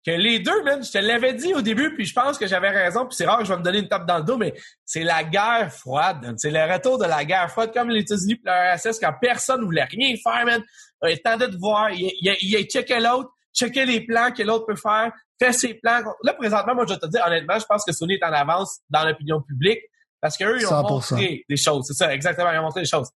que 0.07 0.13
les 0.13 0.39
deux, 0.39 0.63
man, 0.63 0.83
je 0.83 0.91
te 0.91 0.99
l'avais 0.99 1.35
dit 1.35 1.53
au 1.53 1.61
début, 1.61 1.95
puis 1.95 2.07
je 2.07 2.15
pense 2.15 2.39
que 2.39 2.47
j'avais 2.47 2.71
raison, 2.71 3.07
puis 3.07 3.17
c'est 3.17 3.27
rare 3.27 3.39
que 3.39 3.45
je 3.45 3.53
vais 3.53 3.59
me 3.59 3.63
donner 3.63 3.81
une 3.81 3.89
tape 3.89 4.07
dans 4.07 4.19
le 4.19 4.25
dos, 4.25 4.39
mais 4.39 4.55
c'est 4.85 5.03
la 5.03 5.25
guerre 5.25 5.73
froide. 5.73 6.35
C'est 6.39 6.51
le 6.51 6.73
retour 6.73 6.99
de 6.99 7.05
la 7.05 7.25
guerre 7.25 7.51
froide, 7.51 7.73
comme 7.75 7.91
les 7.91 8.01
États-Unis 8.01 8.37
puis 8.37 8.45
leur 8.47 8.77
RSS, 8.77 8.99
quand 8.99 9.13
personne 9.21 9.63
voulait 9.63 9.85
rien 9.85 10.15
faire, 10.23 10.45
man. 10.47 10.63
Il 11.07 11.13
attendait 11.13 11.49
de 11.49 11.57
voir, 11.59 11.91
il, 11.91 12.11
il, 12.21 12.37
il, 12.41 12.65
checkait 12.67 13.01
l'autre, 13.01 13.31
checkait 13.55 13.85
les 13.85 14.01
plans 14.07 14.31
que 14.33 14.43
l'autre 14.43 14.67
peut 14.67 14.77
faire, 14.77 15.13
fait 15.39 15.53
ses 15.53 15.75
plans. 15.75 16.03
Là, 16.23 16.33
présentement, 16.35 16.75
moi, 16.75 16.87
je 16.89 16.95
vais 16.95 17.01
te 17.01 17.07
dire, 17.07 17.23
honnêtement, 17.27 17.59
je 17.59 17.67
pense 17.67 17.85
que 17.85 17.93
Sony 17.93 18.15
est 18.15 18.25
en 18.25 18.33
avance 18.33 18.81
dans 18.89 19.05
l'opinion 19.05 19.43
publique, 19.43 19.81
parce 20.21 20.37
qu'eux, 20.37 20.59
ils 20.61 20.67
ont 20.67 20.83
100%. 20.83 20.91
montré 20.91 21.45
des 21.49 21.57
choses. 21.57 21.85
C'est 21.87 21.95
ça, 21.95 22.13
exactement, 22.15 22.51
ils 22.53 22.59
ont 22.59 22.63
montré 22.63 22.81
des 22.81 22.89
choses. 22.89 23.11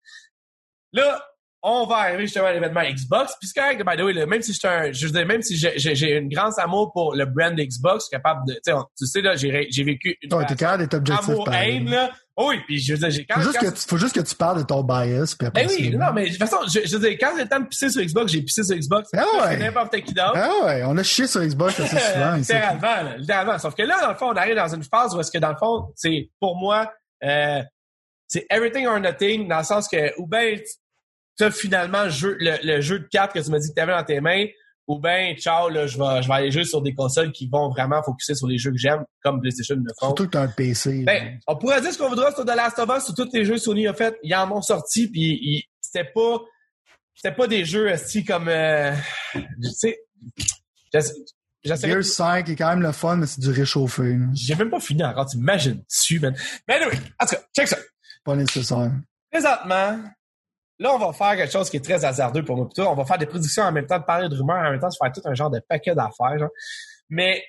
Là, 0.93 1.25
on 1.65 1.87
va 1.87 1.97
arriver 1.99 2.23
justement 2.25 2.47
à 2.47 2.53
l'événement 2.53 2.83
Xbox. 2.83 3.35
Puis 3.41 3.49
c'est 3.49 3.61
correct, 3.61 3.83
by 3.87 3.97
the 3.97 4.05
way, 4.05 4.13
là, 4.13 4.27
même 4.27 4.43
si 4.43 4.53
je 4.53 4.59
suis 4.59 4.67
un, 4.69 4.91
je 4.91 5.07
veux 5.07 5.13
dire, 5.13 5.25
même 5.27 5.43
si 5.43 5.57
j'ai, 5.57 6.17
une 6.17 6.29
grande 6.29 6.53
amour 6.59 6.91
pour 6.93 7.15
le 7.15 7.25
brand 7.25 7.55
Xbox, 7.55 8.05
je 8.05 8.09
suis 8.09 8.11
capable 8.17 8.47
de, 8.49 8.55
tu 8.55 8.61
sais, 8.65 8.73
on- 8.73 8.85
tu 8.99 9.07
sais, 9.07 9.21
là, 9.21 9.37
j'ai, 9.37 9.69
j'ai 9.71 9.85
vécu 9.85 10.17
une 10.23 10.35
Ouais, 10.35 10.45
t'es 10.47 10.57
capable 10.57 10.83
d'être 10.83 10.95
objectif 10.95 11.29
amour 11.29 11.49
haine, 11.53 11.89
là. 11.91 12.11
Oui, 12.37 12.57
puis 12.67 12.79
je 12.81 12.95
veux 12.95 12.99
dire, 12.99 13.11
j'ai 13.11 13.27
quand, 13.27 13.35
Faut 13.35 13.43
juste, 13.43 13.59
quand- 13.61 13.71
que 13.71 13.75
tu, 13.77 13.87
faut 13.87 13.97
juste 13.99 14.15
que 14.15 14.21
tu 14.23 14.35
parles 14.35 14.59
de 14.59 14.63
ton 14.67 14.83
bias. 14.83 15.37
Puis 15.39 15.47
après 15.47 15.67
ben 15.67 15.71
oui, 15.79 15.91
non, 15.97 16.13
mais 16.15 16.25
de 16.25 16.31
toute 16.31 16.39
façon, 16.39 16.57
je, 16.67 16.81
je 16.87 16.97
veux 16.97 17.09
dire, 17.09 17.19
quand 17.21 17.33
j'ai 17.37 17.43
le 17.45 17.49
temps 17.49 17.61
de 17.61 17.67
pisser 17.67 17.91
sur 17.91 18.03
Xbox, 18.03 18.33
j'ai 18.33 18.41
pissé 18.43 18.65
sur 18.65 18.75
Xbox. 18.75 19.11
Ah 19.15 19.23
ouais. 19.45 19.59
n'importe 19.59 19.95
qui 20.01 20.15
d'autre. 20.15 20.33
Ah 20.35 20.51
ouais, 20.65 20.83
on 20.87 20.97
a 20.97 21.03
chié 21.03 21.27
sur 21.27 21.43
Xbox 21.43 21.79
assez 21.79 21.97
souvent. 22.15 22.35
littéralement, 22.37 22.81
là, 23.11 23.17
littéralement. 23.19 23.59
Sauf 23.59 23.75
que 23.75 23.83
là, 23.83 24.01
dans 24.01 24.09
le 24.11 24.17
fond, 24.17 24.31
on 24.31 24.37
arrive 24.37 24.55
dans 24.57 24.75
une 24.75 24.83
phase 24.83 25.15
où 25.15 25.21
est-ce 25.21 25.31
que, 25.31 25.39
dans 25.39 25.51
le 25.51 25.57
fond, 25.59 25.93
c'est, 25.95 26.31
pour 26.41 26.57
moi, 26.57 26.91
euh, 27.23 27.63
c'est 28.27 28.47
everything 28.49 28.87
or 28.87 28.99
nothing, 28.99 29.47
dans 29.47 29.59
le 29.59 29.65
sens 29.65 29.87
que, 29.87 30.19
ou 30.19 30.27
ben, 30.27 30.59
tu 31.37 31.45
as 31.45 31.51
finalement 31.51 32.05
le 32.05 32.11
jeu, 32.11 32.37
le, 32.41 32.57
le 32.63 32.81
jeu 32.81 33.01
de 33.01 33.07
cartes 33.07 33.33
que 33.33 33.39
tu 33.39 33.51
m'as 33.51 33.59
dit 33.59 33.69
que 33.69 33.75
tu 33.75 33.81
avais 33.81 33.93
dans 33.93 34.05
tes 34.05 34.21
mains, 34.21 34.47
ou 34.89 34.99
ben, 34.99 35.37
ciao, 35.37 35.69
là, 35.69 35.87
je 35.87 35.97
vais, 35.97 36.23
je 36.23 36.29
vais 36.29 36.35
aller 36.35 36.51
jouer 36.51 36.65
sur 36.65 36.83
des 36.83 36.95
consoles 36.95 37.33
qui 37.33 37.49
vont 37.49 37.71
vraiment 37.71 38.03
focuser 38.03 38.35
sur 38.35 38.49
les 38.49 38.59
jeux 38.59 38.73
que 38.73 38.79
j'aime, 38.79 39.05
comme 39.23 39.41
PlayStation 39.41 39.77
le 39.77 39.93
font. 39.99 40.07
Surtout 40.07 40.27
que 40.27 40.31
t'as 40.31 40.43
un 40.43 40.49
PC. 40.49 41.05
Ben, 41.05 41.39
on 41.47 41.57
pourrait 41.57 41.81
dire 41.81 41.93
ce 41.93 41.99
qu'on 41.99 42.09
voudra 42.09 42.33
sur 42.35 42.45
The 42.45 42.57
Last 42.57 42.79
of 42.79 42.91
Us, 42.97 43.05
sur 43.05 43.15
tous 43.15 43.29
les 43.33 43.45
jeux 43.45 43.59
Sony 43.59 43.87
a 43.87 43.95
fait, 43.95 44.17
ils 44.23 44.35
en 44.35 44.51
ont 44.51 44.63
sorti, 44.63 45.09
puis 45.09 45.69
c'était 45.81 46.11
pas, 46.13 46.41
c'était 47.15 47.35
pas 47.35 47.47
des 47.47 47.65
jeux 47.65 47.95
si 47.97 48.25
comme, 48.25 48.49
euh, 48.49 48.93
tu 49.35 49.43
sais, 49.71 49.99
Gears 51.65 52.05
5 52.05 52.49
est 52.49 52.57
quand 52.57 52.69
même 52.71 52.83
le 52.83 52.93
fun, 52.93 53.17
mais 53.17 53.27
c'est 53.27 53.41
du 53.41 53.51
réchauffé. 53.51 54.19
j'ai 54.35 54.55
même 54.57 54.71
pas 54.71 54.81
fini 54.81 55.05
encore, 55.05 55.27
t'imagines 55.27 55.83
dessus, 55.89 56.19
man? 56.19 56.35
Mais 56.67 56.75
anyway, 56.75 56.99
en 57.21 57.27
tout 57.27 57.37
cas, 57.37 57.43
check 57.55 57.69
ça. 57.69 57.79
Pas 58.25 58.35
nécessaire. 58.35 58.93
Présentement, 59.31 60.03
là, 60.79 60.93
on 60.95 60.99
va 60.99 61.13
faire 61.13 61.37
quelque 61.37 61.53
chose 61.53 61.71
qui 61.71 61.77
est 61.77 61.85
très 61.85 62.05
hasardeux 62.05 62.45
pour 62.45 62.57
moi. 62.57 62.67
Plutôt. 62.67 62.89
On 62.89 62.95
va 62.95 63.05
faire 63.05 63.19
des 63.19 63.27
prédictions 63.27 63.63
en 63.65 63.73
même 63.73 63.87
temps, 63.87 63.99
de 63.99 64.05
parler 64.05 64.29
de 64.29 64.35
rumeurs, 64.37 64.57
en 64.67 64.71
même 64.71 64.81
temps, 64.81 64.89
de 64.89 64.95
faire 65.01 65.13
tout 65.13 65.21
un 65.25 65.35
genre 65.35 65.51
de 65.51 65.61
paquet 65.61 65.95
d'affaires. 65.95 66.49
Mais 67.09 67.43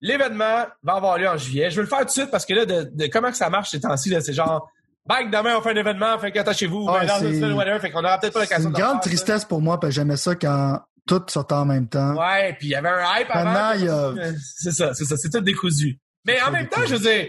l'événement 0.00 0.64
va 0.82 0.94
avoir 0.94 1.18
lieu 1.18 1.28
en 1.28 1.36
juillet. 1.36 1.70
Je 1.70 1.76
vais 1.76 1.82
le 1.82 1.88
faire 1.88 1.98
tout 2.00 2.04
de 2.06 2.10
suite 2.10 2.30
parce 2.30 2.46
que 2.46 2.54
là, 2.54 2.64
de, 2.66 2.90
de 2.92 3.06
comment 3.06 3.30
que 3.30 3.36
ça 3.36 3.50
marche 3.50 3.70
ces 3.70 3.80
temps-ci, 3.80 4.08
là, 4.10 4.20
c'est 4.20 4.32
genre, 4.32 4.68
bang, 5.06 5.30
demain, 5.30 5.56
on 5.58 5.62
fait 5.62 5.70
un 5.70 5.76
événement, 5.76 6.18
fait 6.18 6.32
qu'attachez-vous, 6.32 6.86
Ouais, 6.86 7.00
ben, 7.00 7.06
dans 7.06 7.18
c'est- 7.18 7.38
une 7.38 7.52
whatever, 7.52 7.78
fait 7.80 7.90
qu'on 7.90 8.00
aura 8.04 8.18
peut-être 8.18 8.32
pas 8.34 8.46
C'est 8.46 8.54
l'occasion 8.54 8.68
une 8.70 8.74
de 8.74 8.80
grande 8.80 9.02
ça. 9.02 9.08
tristesse 9.08 9.44
pour 9.44 9.60
moi, 9.60 9.78
parce 9.78 9.90
que 9.92 9.94
j'aimais 9.96 10.16
ça 10.16 10.34
quand 10.34 10.80
tout 11.06 11.22
sortait 11.28 11.54
en 11.54 11.64
même 11.66 11.88
temps. 11.88 12.14
Ouais, 12.16 12.54
puis 12.58 12.68
il 12.68 12.70
y 12.70 12.74
avait 12.74 12.88
un 12.88 13.02
hype 13.20 13.28
avant. 13.30 13.44
Maintenant, 13.52 13.72
il 13.74 13.84
y 13.84 13.88
a- 13.88 14.32
C'est 14.56 14.72
ça, 14.72 14.94
c'est 14.94 15.04
ça, 15.04 15.16
c'est 15.16 15.30
tout 15.30 15.40
décousu. 15.40 15.98
Mais 16.26 16.36
C'est 16.36 16.42
en 16.44 16.50
même 16.50 16.68
temps, 16.68 16.82
je 16.86 16.94
veux 16.94 17.00
dire, 17.00 17.26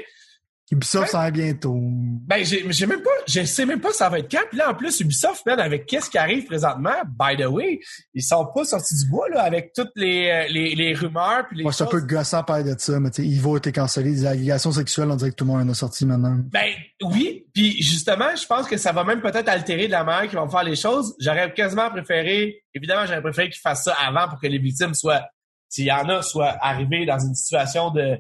Ubisoft 0.72 1.04
Ouais. 1.04 1.10
s'en 1.12 1.32
vient 1.32 1.32
bientôt. 1.32 1.78
Ben, 1.78 2.46
j'ai, 2.46 2.64
j'ai 2.72 2.86
même 2.86 3.02
pas, 3.02 3.10
je 3.28 3.44
sais 3.44 3.66
même 3.66 3.82
pas 3.82 3.92
ça 3.92 4.08
va 4.08 4.20
être 4.20 4.32
quand. 4.32 4.44
Puis 4.50 4.58
là, 4.58 4.72
en 4.72 4.74
plus, 4.74 5.02
Ubisoft, 5.02 5.46
man, 5.46 5.60
avec 5.60 5.86
qu'est-ce 5.86 6.10
qui 6.10 6.18
arrive 6.18 6.46
présentement, 6.46 6.96
by 7.06 7.36
the 7.36 7.46
way, 7.48 7.80
ils 8.14 8.24
sont 8.24 8.46
pas 8.56 8.64
sortis 8.64 8.96
du 9.04 9.10
bois, 9.10 9.28
là, 9.30 9.42
avec 9.42 9.74
toutes 9.74 9.92
les, 9.96 10.30
euh, 10.30 10.48
les, 10.50 10.74
les 10.76 10.94
rumeurs 10.94 11.46
puis 11.48 11.58
les 11.58 11.64
Moi, 11.64 11.74
c'est 11.74 11.84
un 11.84 11.88
peu 11.88 12.00
gossant 12.02 12.44
parler 12.44 12.74
de 12.74 12.80
ça, 12.80 13.00
mais 13.00 13.10
tu 13.12 13.22
sais, 13.22 13.28
Ivo 13.28 13.56
a 13.56 13.58
été 13.58 13.72
cancellé. 13.72 14.12
Des 14.12 14.26
allégations 14.26 14.72
sexuelles, 14.72 15.12
on 15.12 15.16
dirait 15.18 15.32
que 15.32 15.36
tout 15.36 15.44
le 15.46 15.52
monde 15.52 15.62
en 15.62 15.70
a 15.70 15.74
sorti 15.74 16.06
maintenant. 16.06 16.38
Ben, 16.52 16.72
oui. 17.04 17.46
Puis 17.54 17.82
justement, 17.82 18.34
je 18.36 18.46
pense 18.46 18.66
que 18.68 18.78
ça 18.78 18.94
va 18.94 19.04
même 19.04 19.20
peut-être 19.22 19.50
altérer 19.50 19.88
de 19.88 19.92
la 19.92 20.06
manière 20.06 20.30
qu'ils 20.30 20.40
vont 20.40 20.50
faire 20.50 20.64
les 20.64 20.78
choses. 20.78 21.14
J'aurais 21.20 21.54
quasiment 21.54 21.90
préféré, 21.90 22.64
évidemment, 22.74 23.06
j'aurais 23.06 23.22
préféré 23.22 23.50
qu'ils 23.50 23.60
fassent 23.60 23.84
ça 23.84 23.94
avant 23.94 24.30
pour 24.30 24.40
que 24.40 24.48
les 24.48 24.58
victimes 24.58 24.94
soient, 24.94 25.26
s'il 25.68 25.86
y 25.86 25.92
en 25.92 26.08
a, 26.08 26.22
soient 26.22 26.56
arrivées 26.62 27.06
dans 27.06 27.20
une 27.20 27.36
situation 27.36 27.92
de, 27.92 28.18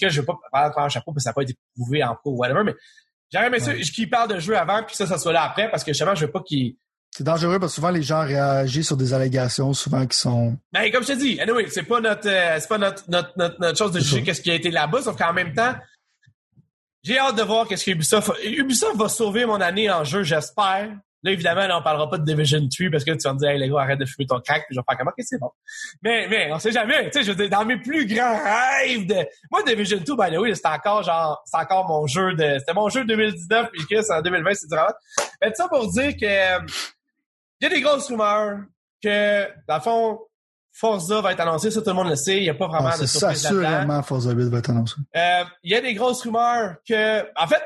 parce 0.00 0.12
que 0.12 0.14
je 0.16 0.20
veux 0.20 0.26
pas 0.26 0.38
prendre 0.52 0.78
un 0.78 0.88
chapeau 0.88 1.12
parce 1.12 1.16
que 1.18 1.22
ça 1.24 1.30
n'a 1.30 1.34
pas 1.34 1.42
été 1.42 1.54
prouvé 1.74 2.02
en 2.04 2.14
pro 2.14 2.32
ou 2.32 2.36
whatever, 2.38 2.62
mais 2.64 2.74
j'aurais 3.32 3.46
aimé 3.46 3.60
ça, 3.60 3.72
Ouais. 3.72 3.80
qu'ils 3.80 4.10
parlent 4.10 4.30
de 4.34 4.38
jeu 4.40 4.56
avant 4.56 4.82
puis 4.82 4.94
ça, 4.96 5.06
ça 5.06 5.18
soit 5.18 5.32
là 5.32 5.42
après 5.44 5.70
parce 5.70 5.82
que 5.84 5.92
justement, 5.92 6.14
je 6.14 6.26
veux 6.26 6.30
pas 6.32 6.40
qu'ils, 6.42 6.76
C'est 7.16 7.24
dangereux 7.24 7.58
parce 7.60 7.72
que 7.72 7.76
souvent 7.76 7.90
les 7.90 8.02
gens 8.02 8.24
réagissent 8.24 8.88
sur 8.88 8.96
des 8.96 9.12
allégations, 9.14 9.72
souvent 9.72 10.04
qui 10.06 10.18
sont. 10.18 10.56
Ben, 10.72 10.90
comme 10.90 11.02
je 11.04 11.12
te 11.12 11.18
dis, 11.18 11.40
anyway, 11.40 11.66
c'est 11.70 11.84
pas 11.84 12.00
notre, 12.00 12.28
euh, 12.28 12.56
c'est 12.58 12.68
pas 12.68 12.78
notre, 12.78 13.04
notre, 13.08 13.32
notre, 13.36 13.60
notre 13.60 13.78
chose 13.78 13.92
de 13.92 14.00
juger 14.00 14.22
qu'est-ce 14.24 14.40
qui 14.40 14.50
a 14.50 14.54
été 14.54 14.70
là-bas, 14.70 15.02
sauf 15.02 15.16
qu'en 15.16 15.32
même 15.32 15.54
temps, 15.54 15.74
j'ai 17.02 17.18
hâte 17.18 17.36
de 17.36 17.42
voir 17.42 17.68
qu'est-ce 17.68 17.84
que 17.84 17.90
Ubisoft, 17.90 18.32
Ubisoft 18.44 18.96
va 18.96 19.08
sauver 19.08 19.44
mon 19.44 19.60
année 19.60 19.90
en 19.90 20.04
jeu, 20.04 20.22
j'espère. 20.22 20.90
Là, 21.24 21.30
évidemment, 21.32 21.66
là, 21.66 21.78
on 21.78 21.82
parlera 21.82 22.08
pas 22.10 22.18
de 22.18 22.24
Division 22.24 22.60
3 22.60 22.90
parce 22.90 23.02
que 23.02 23.12
tu 23.12 23.18
vas 23.24 23.32
me 23.32 23.38
dire, 23.38 23.48
hey, 23.48 23.58
les 23.58 23.68
gars, 23.68 23.80
arrête 23.80 23.98
de 23.98 24.04
fumer 24.04 24.26
ton 24.26 24.40
crack, 24.40 24.66
puis 24.66 24.74
je 24.74 24.80
vais 24.80 24.84
faire 24.86 24.98
comment, 24.98 25.10
que 25.10 25.24
c'est 25.24 25.38
bon. 25.38 25.50
Mais, 26.02 26.28
mais, 26.28 26.52
on 26.52 26.58
sait 26.58 26.70
jamais, 26.70 27.10
tu 27.10 27.18
sais, 27.18 27.24
je 27.24 27.32
veux 27.32 27.36
dire, 27.36 27.48
dans 27.48 27.64
mes 27.64 27.78
plus 27.78 28.06
grands 28.06 28.36
rêves 28.36 29.06
de, 29.06 29.26
moi, 29.50 29.62
Division 29.66 29.98
2, 29.98 30.04
by 30.16 30.34
the 30.34 30.38
way, 30.38 30.54
c'était 30.54 30.68
encore 30.68 31.02
genre, 31.02 31.42
c'est 31.46 31.56
encore 31.56 31.88
mon 31.88 32.06
jeu 32.06 32.34
de, 32.34 32.58
c'était 32.58 32.74
mon 32.74 32.90
jeu 32.90 33.04
de 33.04 33.08
2019, 33.08 33.70
puis 33.72 33.86
que 33.86 34.02
c'est 34.02 34.12
en 34.12 34.20
2020, 34.20 34.54
c'est 34.54 34.68
du 34.68 34.74
rabat. 34.74 34.96
Mais 35.40 35.48
tout 35.48 35.56
ça 35.56 35.68
pour 35.68 35.90
dire 35.90 36.12
que, 36.14 36.64
il 37.60 37.62
y 37.62 37.66
a 37.66 37.68
des 37.70 37.80
grosses 37.80 38.08
rumeurs 38.08 38.58
que, 39.02 39.48
dans 39.66 39.76
le 39.76 39.80
fond, 39.80 40.18
Forza 40.72 41.20
va 41.20 41.32
être 41.32 41.40
annoncé, 41.40 41.70
ça 41.70 41.80
tout 41.80 41.88
le 41.88 41.94
monde 41.94 42.08
le 42.08 42.16
sait, 42.16 42.36
il 42.38 42.42
n'y 42.42 42.50
a 42.50 42.54
pas 42.54 42.66
vraiment 42.66 42.90
Ah, 42.92 42.98
de 42.98 43.06
c'est 43.06 43.18
surprise 43.18 43.46
assurément 43.46 44.02
Forza 44.02 44.32
8 44.32 44.48
va 44.50 44.58
être 44.58 44.70
annoncé. 44.70 44.96
Euh, 45.16 45.44
Il 45.62 45.70
y 45.70 45.74
a 45.74 45.80
des 45.80 45.94
grosses 45.94 46.22
rumeurs 46.22 46.74
que, 46.86 47.20
en 47.40 47.46
fait, 47.46 47.62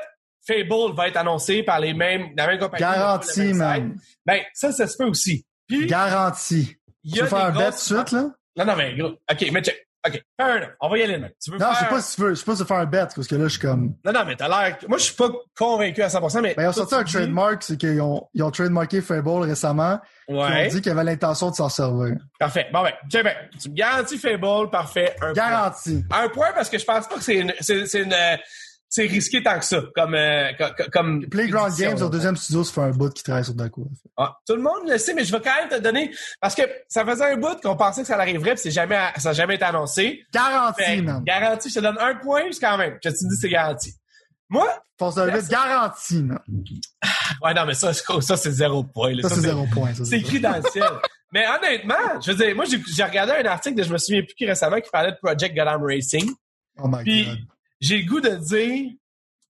Fable 0.53 0.95
va 0.95 1.07
être 1.07 1.17
annoncé 1.17 1.63
par 1.63 1.79
les 1.79 1.93
mêmes, 1.93 2.29
la 2.35 2.47
même 2.47 2.59
compagnie. 2.59 2.81
Garanti, 2.81 3.53
man. 3.53 3.93
site. 3.97 4.17
Ben, 4.25 4.41
ça, 4.53 4.71
ça 4.71 4.87
se 4.87 4.97
peut 4.97 5.05
aussi. 5.05 5.45
Puis, 5.67 5.85
Garanti. 5.87 6.75
Tu 7.13 7.19
veux 7.21 7.27
faire 7.27 7.45
un 7.45 7.51
bet 7.51 7.53
tout 7.53 7.59
de 7.59 7.63
grosses... 7.69 7.83
suite, 7.85 8.11
là? 8.11 8.29
Non, 8.57 8.65
non, 8.65 8.75
mais 8.75 8.95
gros. 8.95 9.09
OK, 9.31 9.45
mais 9.53 9.61
check. 9.61 9.85
OK, 10.07 10.23
fair 10.39 10.55
enough. 10.55 10.69
On 10.79 10.87
va 10.89 10.97
y 10.97 11.03
aller, 11.03 11.17
man. 11.17 11.29
Tu 11.43 11.51
veux 11.51 11.57
Non, 11.57 11.65
faire... 11.65 11.73
je 11.75 11.79
sais 11.79 11.85
pas 11.89 12.01
si 12.01 12.15
tu 12.15 12.21
veux. 12.21 12.29
Je 12.29 12.35
sais 12.35 12.45
pas 12.45 12.51
si 12.53 12.57
tu 12.57 12.63
veux 12.63 12.67
faire 12.67 12.77
un 12.77 12.85
bet, 12.85 13.07
parce 13.13 13.27
que 13.27 13.35
là, 13.35 13.43
je 13.43 13.49
suis 13.49 13.59
comme. 13.59 13.95
Non, 14.05 14.13
non, 14.13 14.23
mais 14.25 14.35
t'as 14.37 14.47
l'air... 14.47 14.77
Moi, 14.87 14.97
je 14.97 15.03
suis 15.03 15.13
pas 15.15 15.29
convaincu 15.57 16.01
à 16.01 16.07
100%, 16.07 16.41
mais... 16.41 16.53
Ben, 16.55 16.63
ils 16.63 16.67
ont 16.69 16.71
sorti 16.73 16.95
un 16.95 17.03
dis- 17.03 17.11
trademark, 17.13 17.63
c'est 17.63 17.75
qu'ils 17.77 17.99
ont, 18.01 18.25
ils 18.33 18.41
ont 18.41 18.49
trademarké 18.51 19.01
Fable 19.01 19.29
récemment. 19.41 19.99
Ils 20.29 20.35
ont 20.35 20.41
Ouais. 20.41 20.67
dit 20.69 20.81
qu'ils 20.81 20.91
avaient 20.93 21.03
l'intention 21.03 21.49
de 21.49 21.55
s'en 21.55 21.67
servir. 21.67 22.15
Parfait. 22.39 22.67
Bon, 22.71 22.81
ben, 22.83 22.93
ben, 23.23 23.33
tu 23.61 23.69
me 23.69 23.75
garantis 23.75 24.17
Fable, 24.17 24.69
parfait. 24.71 25.15
Un 25.17 25.19
point. 25.19 25.33
Garanti. 25.33 26.05
Un 26.11 26.29
point 26.29 26.51
parce 26.55 26.69
que 26.69 26.77
je 26.77 26.85
pense 26.85 27.07
pas 27.07 27.15
que 27.15 27.23
c'est 27.23 27.35
une... 27.37 27.53
C'est 27.59 27.85
c'est 27.85 28.01
une... 28.03 28.15
C'est 28.91 29.03
risqué 29.05 29.43
tant 29.43 29.59
que 29.59 29.65
ça, 29.65 29.83
comme... 29.95 30.15
euh, 30.15 30.51
co- 30.57 30.73
co- 30.75 30.89
comme 30.91 31.23
Playground 31.27 31.75
Games, 31.77 32.01
au 32.01 32.09
deuxième 32.09 32.35
studio, 32.35 32.63
ça 32.63 32.73
fait 32.73 32.81
un 32.81 32.89
bout 32.89 33.13
qui 33.13 33.21
travaille 33.21 33.45
sur 33.45 33.53
Daco. 33.53 33.87
Ah, 34.17 34.35
tout 34.47 34.55
le 34.55 34.63
monde 34.63 34.87
le 34.89 34.97
sait, 34.97 35.13
mais 35.13 35.23
je 35.23 35.31
vais 35.31 35.41
quand 35.41 35.53
même 35.55 35.69
te 35.69 35.79
donner 35.79 36.11
parce 36.41 36.55
que 36.55 36.63
ça 36.87 37.05
faisait 37.05 37.33
un 37.33 37.37
bout 37.37 37.61
qu'on 37.61 37.75
pensait 37.77 38.01
que 38.01 38.07
ça 38.07 38.17
arriverait, 38.17 38.55
puis 38.55 38.71
jamais, 38.71 38.97
ça 39.17 39.29
n'a 39.29 39.33
jamais 39.33 39.55
été 39.55 39.65
annoncé. 39.65 40.23
Garanti, 40.33 40.83
Fait, 40.83 41.01
man. 41.03 41.23
garanti, 41.23 41.69
je 41.69 41.75
te 41.75 41.79
donne 41.81 41.97
un 41.99 42.15
point 42.15 42.45
quand 42.59 42.77
même. 42.79 42.97
Je 43.03 43.09
te 43.09 43.13
dis 43.13 43.35
c'est 43.39 43.49
garanti. 43.49 43.93
Moi, 44.49 44.67
Forza 44.97 45.25
8, 45.27 45.47
garanti, 45.49 46.23
man. 46.23 46.39
ouais 47.43 47.53
non 47.53 47.65
mais 47.67 47.75
ça, 47.75 47.93
c'est- 47.93 48.21
ça 48.21 48.37
c'est 48.37 48.51
zéro 48.51 48.83
point. 48.83 49.13
là. 49.13 49.21
Ça, 49.29 49.35
c'est 49.35 49.41
zéro 49.41 49.67
point. 49.71 49.91
C'est 49.93 50.17
écrit 50.17 50.39
dans 50.39 50.55
le 50.55 50.63
ciel. 50.71 50.83
mais 51.31 51.45
honnêtement, 51.47 52.19
je 52.25 52.31
veux 52.31 52.37
dire, 52.43 52.55
moi 52.55 52.65
j'ai 52.65 52.81
j'ai 52.91 53.03
regardé 53.03 53.33
un 53.33 53.45
article 53.45 53.75
de 53.75 53.83
je 53.83 53.93
me 53.93 53.99
souviens 53.99 54.23
plus 54.23 54.33
qui 54.33 54.47
récemment 54.47 54.79
qui 54.81 54.89
parlait 54.89 55.11
de 55.11 55.17
Project 55.21 55.55
Gotham 55.55 55.83
Racing. 55.83 56.31
Oh 56.81 56.87
my 56.87 57.03
Puis 57.03 57.25
god. 57.25 57.37
J'ai 57.79 57.97
le 57.97 58.05
goût 58.07 58.21
de 58.21 58.29
dire 58.35 58.91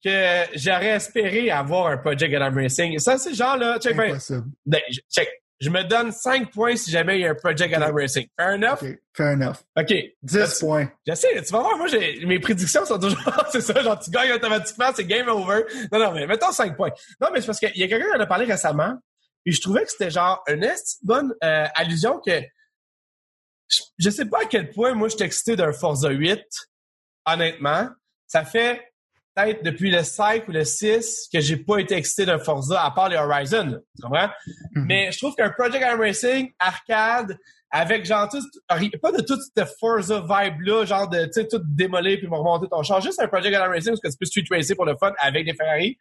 que 0.04 0.58
j'aurais 0.58 0.92
espéré 0.96 1.52
avoir 1.52 1.88
un 1.88 1.98
Project 1.98 2.32
Gotham 2.32 2.56
Racing. 2.56 2.98
Ça 3.00 3.18
c'est 3.18 3.34
genre 3.34 3.58
là, 3.58 3.80
check 3.80 3.96
ben, 3.96 4.18
ben, 4.66 4.82
je- 4.90 5.00
check. 5.12 5.30
Je 5.62 5.70
me 5.70 5.84
donne 5.84 6.14
5 6.14 6.54
points 6.54 6.78
si 6.78 6.90
jamais 6.90 7.18
il 7.20 7.22
y 7.24 7.26
a 7.28 7.32
un 7.32 7.36
Project 7.36 7.74
Gotham 7.74 7.94
Racing. 7.94 8.26
Fair 8.40 8.52
enough? 8.54 8.82
OK, 8.82 8.98
fair 9.14 9.32
enough. 9.34 9.58
OK. 9.78 9.94
10 10.24 10.60
points. 10.62 10.90
Je 11.06 11.14
sais, 11.16 11.28
tu 11.44 11.52
vas 11.52 11.60
voir, 11.60 11.76
moi, 11.78 11.88
j'ai, 11.88 12.26
mes 12.26 12.40
prédictions 12.40 12.86
sont 12.86 12.98
toujours, 12.98 13.20
c'est 13.52 13.60
ça, 13.60 13.82
genre, 13.84 14.00
tu 14.00 14.10
gagnes 14.10 14.32
automatiquement, 14.32 14.92
c'est 14.96 15.04
game 15.04 15.28
over. 15.28 15.64
Non, 15.92 16.00
non, 16.00 16.12
mais 16.14 16.28
mettons 16.28 16.54
5 16.54 16.78
points. 16.78 16.92
Non, 17.20 17.28
mais 17.34 17.42
c'est 17.42 17.48
parce 17.48 17.60
qu'il 17.60 17.76
y 17.76 17.84
a 17.84 17.90
quelqu'un 17.90 18.10
qui 18.10 18.16
en 18.16 18.22
a 18.22 18.26
parlé 18.26 18.46
récemment, 18.46 18.98
et 19.46 19.52
je 19.52 19.60
trouvais 19.60 19.84
que 19.84 19.92
c'était 19.92 20.12
genre 20.12 20.42
une 20.48 20.66
bonne 21.04 21.34
euh, 21.44 21.66
allusion 21.76 22.22
que 22.26 22.40
je, 23.68 23.82
je 23.98 24.10
sais 24.10 24.26
pas 24.28 24.44
à 24.44 24.46
quel 24.46 24.72
point 24.72 24.94
moi 24.94 25.10
je 25.10 25.16
suis 25.18 25.26
excité 25.26 25.58
d'un 25.58 25.74
Forza 25.74 26.10
8, 26.10 26.40
honnêtement. 27.26 27.90
Ça 28.30 28.46
fait 28.46 28.82
peut-être 29.36 29.64
depuis 29.64 29.92
le 29.92 30.04
5 30.04 30.48
ou 30.48 30.52
le 30.52 30.64
6 30.64 31.30
que 31.34 31.40
j'ai 31.40 31.58
pas 31.58 31.80
été 31.80 31.96
excité 31.96 32.26
d'un 32.26 32.40
Forza 32.40 32.82
à 32.82 32.92
part 32.92 33.10
les 33.10 33.18
Horizon, 33.18 33.80
tu 33.96 34.02
comprends? 34.02 34.30
Mhm. 34.76 34.86
Mais 34.86 35.12
je 35.12 35.18
trouve 35.18 35.36
qu'un 35.36 35.50
Project 35.50 35.84
Arm 35.84 36.00
Racing 36.00 36.52
arcade 36.60 37.38
avec 37.72 38.06
genre 38.06 38.28
tout, 38.30 38.42
pas 39.02 39.12
de 39.12 39.22
toute 39.22 39.42
cette 39.42 39.68
Forza 39.80 40.22
vibe 40.22 40.62
là, 40.62 40.86
genre 40.86 41.10
de 41.10 41.26
tu 41.26 41.34
sais 41.34 41.48
tout 41.48 41.62
démolir 41.64 42.18
puis 42.20 42.28
remonter 42.28 42.68
ton 42.70 42.84
char, 42.84 43.02
juste 43.02 43.20
un 43.20 43.28
Project 43.28 43.56
Arm 43.56 43.72
Racing 43.72 43.92
parce 43.92 44.02
que 44.02 44.10
tu 44.10 44.18
peux 44.18 44.26
street 44.26 44.56
racer 44.56 44.76
pour 44.76 44.86
le 44.86 44.96
fun 44.96 45.12
avec 45.20 45.46
des 45.46 45.54
Ferrari, 45.54 45.98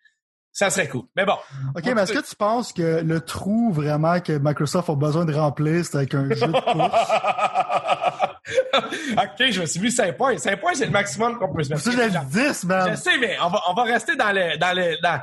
ça 0.53 0.71
serait 0.71 0.89
cool. 0.89 1.05
Mais 1.17 1.25
bon, 1.25 1.37
OK, 1.77 1.85
mais 1.95 2.03
est-ce 2.03 2.13
que 2.13 2.29
tu 2.29 2.37
penses 2.37 2.73
que 2.73 3.03
le 3.03 3.21
trou 3.21 3.73
vraiment 3.73 4.21
que 4.21 4.39
Microsoft 4.39 4.91
a 4.91 4.97
besoin 4.97 5.25
de 5.25 5.33
remplir, 5.33 5.85
c'est 5.85 5.97
avec 5.97 6.15
un 6.15 6.29
jeu 6.31 6.47
de 6.47 6.53
course? 6.53 8.05
ok, 9.13 9.51
je 9.51 9.61
me 9.61 9.67
suis 9.67 9.81
mis 9.81 9.91
5 9.93 10.17
points. 10.17 10.39
5 10.39 10.61
points, 10.61 10.75
c'est 10.75 10.87
le 10.87 10.91
maximum 10.93 11.39
qu'on 11.39 11.53
peut 11.53 11.63
se 11.63 11.71
mettre. 11.71 11.83
Ça, 11.83 11.91
j'ai 11.91 12.09
10, 12.09 12.63
Je 12.63 12.67
man. 12.67 12.97
sais, 12.97 13.19
mais 13.19 13.37
on 13.41 13.49
va, 13.49 13.61
on 13.69 13.75
va 13.75 13.83
rester 13.85 14.17
dans 14.17 14.33
le, 14.33 14.57
dans 14.59 14.77
le, 14.77 15.01
dans, 15.03 15.21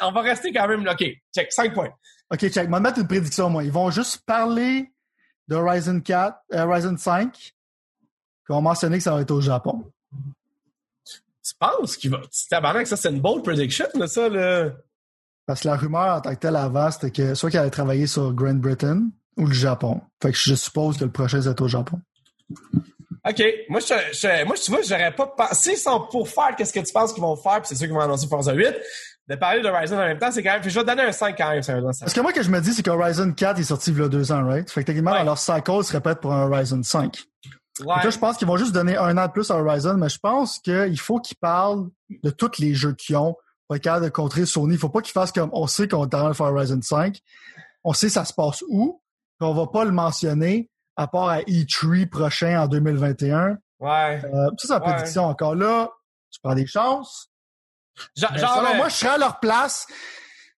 on 0.00 0.12
va 0.12 0.20
rester 0.20 0.52
quand 0.52 0.68
même, 0.68 0.86
ok, 0.86 1.04
check, 1.34 1.52
5 1.52 1.74
points. 1.74 1.90
OK, 2.30 2.40
check. 2.40 2.66
Je 2.66 2.70
vais 2.70 2.80
mettre 2.80 2.98
une 2.98 3.06
prédiction, 3.06 3.48
moi. 3.50 3.64
Ils 3.64 3.72
vont 3.72 3.90
juste 3.90 4.22
parler 4.26 4.92
de 5.48 5.56
Horizon 5.56 6.00
4, 6.00 6.38
euh, 6.54 6.62
Horizon 6.64 6.96
5, 6.96 7.32
puis 7.32 7.52
on 8.50 8.56
va 8.56 8.60
mentionner 8.60 8.98
que 8.98 9.04
ça 9.04 9.14
va 9.14 9.22
être 9.22 9.30
au 9.30 9.40
Japon. 9.40 9.90
Tu 11.06 11.54
penses 11.58 11.96
qu'il 11.96 12.10
va, 12.10 12.20
tabarnak, 12.50 12.86
ça 12.86 12.96
c'est 12.96 13.08
une 13.08 13.20
bold 13.20 13.42
prediction, 13.42 13.86
là, 13.94 14.06
ça, 14.06 14.28
là. 14.28 14.70
Parce 15.46 15.62
que 15.62 15.68
la 15.68 15.76
rumeur 15.76 16.16
en 16.16 16.20
tant 16.20 16.34
que 16.34 16.40
telle 16.40 16.56
avant, 16.56 16.90
c'était 16.90 17.10
que 17.10 17.34
soit 17.34 17.48
qu'il 17.48 17.58
allait 17.58 17.70
travailler 17.70 18.06
sur 18.06 18.34
Great 18.34 18.58
Britain 18.58 19.08
ou 19.38 19.46
le 19.46 19.54
Japon. 19.54 20.02
Fait 20.22 20.30
que 20.30 20.36
je 20.36 20.54
suppose 20.54 20.98
que 20.98 21.04
le 21.04 21.10
prochain, 21.10 21.40
c'est 21.40 21.58
au 21.62 21.68
Japon. 21.68 21.98
OK. 23.28 23.42
Moi, 23.68 23.80
je, 23.80 23.94
je- 24.12 24.44
moi, 24.44 24.56
tu 24.56 24.70
vois, 24.70 24.80
j'aurais 24.82 25.14
pas 25.14 25.26
pensé. 25.26 25.76
Sont 25.76 26.06
pour 26.10 26.28
faire 26.28 26.54
qu'est-ce 26.56 26.72
que 26.72 26.80
tu 26.80 26.92
penses 26.92 27.12
qu'ils 27.12 27.22
vont 27.22 27.36
faire, 27.36 27.60
puis 27.60 27.68
c'est 27.68 27.74
sûr 27.74 27.86
qu'ils 27.86 27.94
vont 27.94 28.00
annoncer 28.00 28.26
Forza 28.28 28.52
8, 28.52 28.74
de 29.28 29.34
parler 29.34 29.60
de 29.60 29.68
Horizon 29.68 29.96
en 29.96 30.06
même 30.06 30.18
temps, 30.18 30.30
c'est 30.30 30.42
quand 30.42 30.52
même. 30.52 30.60
Puis 30.62 30.70
je 30.70 30.76
vais 30.76 30.82
te 30.84 30.86
donner 30.90 31.02
un 31.02 31.12
5 31.12 31.36
quand 31.36 31.50
même, 31.50 31.62
sérieusement. 31.62 31.90
Parce 32.00 32.14
que 32.14 32.20
moi, 32.20 32.32
que 32.32 32.42
je 32.42 32.50
me 32.50 32.60
dis, 32.60 32.72
c'est 32.72 32.82
que 32.82 32.90
Horizon 32.90 33.32
4 33.32 33.58
est 33.58 33.64
sorti 33.64 33.90
il 33.90 33.98
y 33.98 34.02
a 34.02 34.08
deux 34.08 34.32
ans, 34.32 34.44
right? 34.46 34.70
Fait 34.70 34.80
que 34.82 34.86
techniquement, 34.86 35.12
Ouais. 35.12 35.24
leur 35.24 35.36
cycle, 35.36 35.84
seraient 35.84 36.00
prêts 36.00 36.16
pour 36.16 36.32
un 36.32 36.44
Horizon 36.50 36.82
5. 36.82 37.18
Ouais. 37.80 37.86
Donc 37.94 38.04
là, 38.04 38.10
je 38.10 38.18
pense 38.18 38.36
qu'ils 38.38 38.48
vont 38.48 38.56
juste 38.56 38.72
donner 38.72 38.96
un 38.96 39.16
an 39.18 39.26
de 39.26 39.32
plus 39.32 39.50
à 39.50 39.56
Horizon, 39.56 39.94
mais 39.98 40.08
je 40.08 40.18
pense 40.18 40.58
qu'il 40.58 40.98
faut 40.98 41.18
qu'ils 41.20 41.36
parlent 41.36 41.88
de 42.22 42.30
tous 42.30 42.58
les 42.60 42.74
jeux 42.74 42.94
qu'ils 42.94 43.16
ont 43.16 43.36
pour 43.66 43.76
être 43.76 43.82
capable 43.82 44.06
de 44.06 44.10
contrer 44.10 44.46
Sony. 44.46 44.74
Il 44.74 44.78
faut 44.80 44.88
pas 44.88 45.02
qu'ils 45.02 45.12
fassent 45.12 45.32
comme 45.32 45.50
on 45.52 45.66
sait 45.66 45.86
qu'on 45.86 46.02
est 46.04 46.14
en 46.14 46.18
train 46.20 46.28
de 46.30 46.34
faire 46.34 46.46
Horizon 46.46 46.80
5. 46.80 47.18
On 47.84 47.92
sait 47.92 48.08
ça 48.08 48.24
se 48.24 48.32
passe 48.32 48.64
où, 48.68 49.02
puis 49.38 49.48
on 49.48 49.52
va 49.54 49.66
pas 49.66 49.84
le 49.84 49.92
mentionner 49.92 50.70
à 50.98 51.06
part 51.06 51.28
à 51.28 51.40
E3 51.42 52.06
prochain 52.10 52.60
en 52.60 52.66
2021. 52.66 53.56
Ouais. 53.80 54.20
Euh, 54.24 54.48
ça, 54.48 54.50
c'est 54.58 54.68
la 54.68 54.78
Ouais. 54.80 54.92
prédiction 54.94 55.24
encore 55.24 55.54
là. 55.54 55.88
Tu 56.30 56.40
prends 56.42 56.54
des 56.54 56.66
chances. 56.66 57.30
Genre, 58.16 58.36
genre, 58.36 58.56
selon 58.56 58.70
euh, 58.72 58.76
moi, 58.76 58.88
je 58.88 58.94
serais 58.94 59.12
à 59.14 59.18
leur 59.18 59.40
place, 59.40 59.86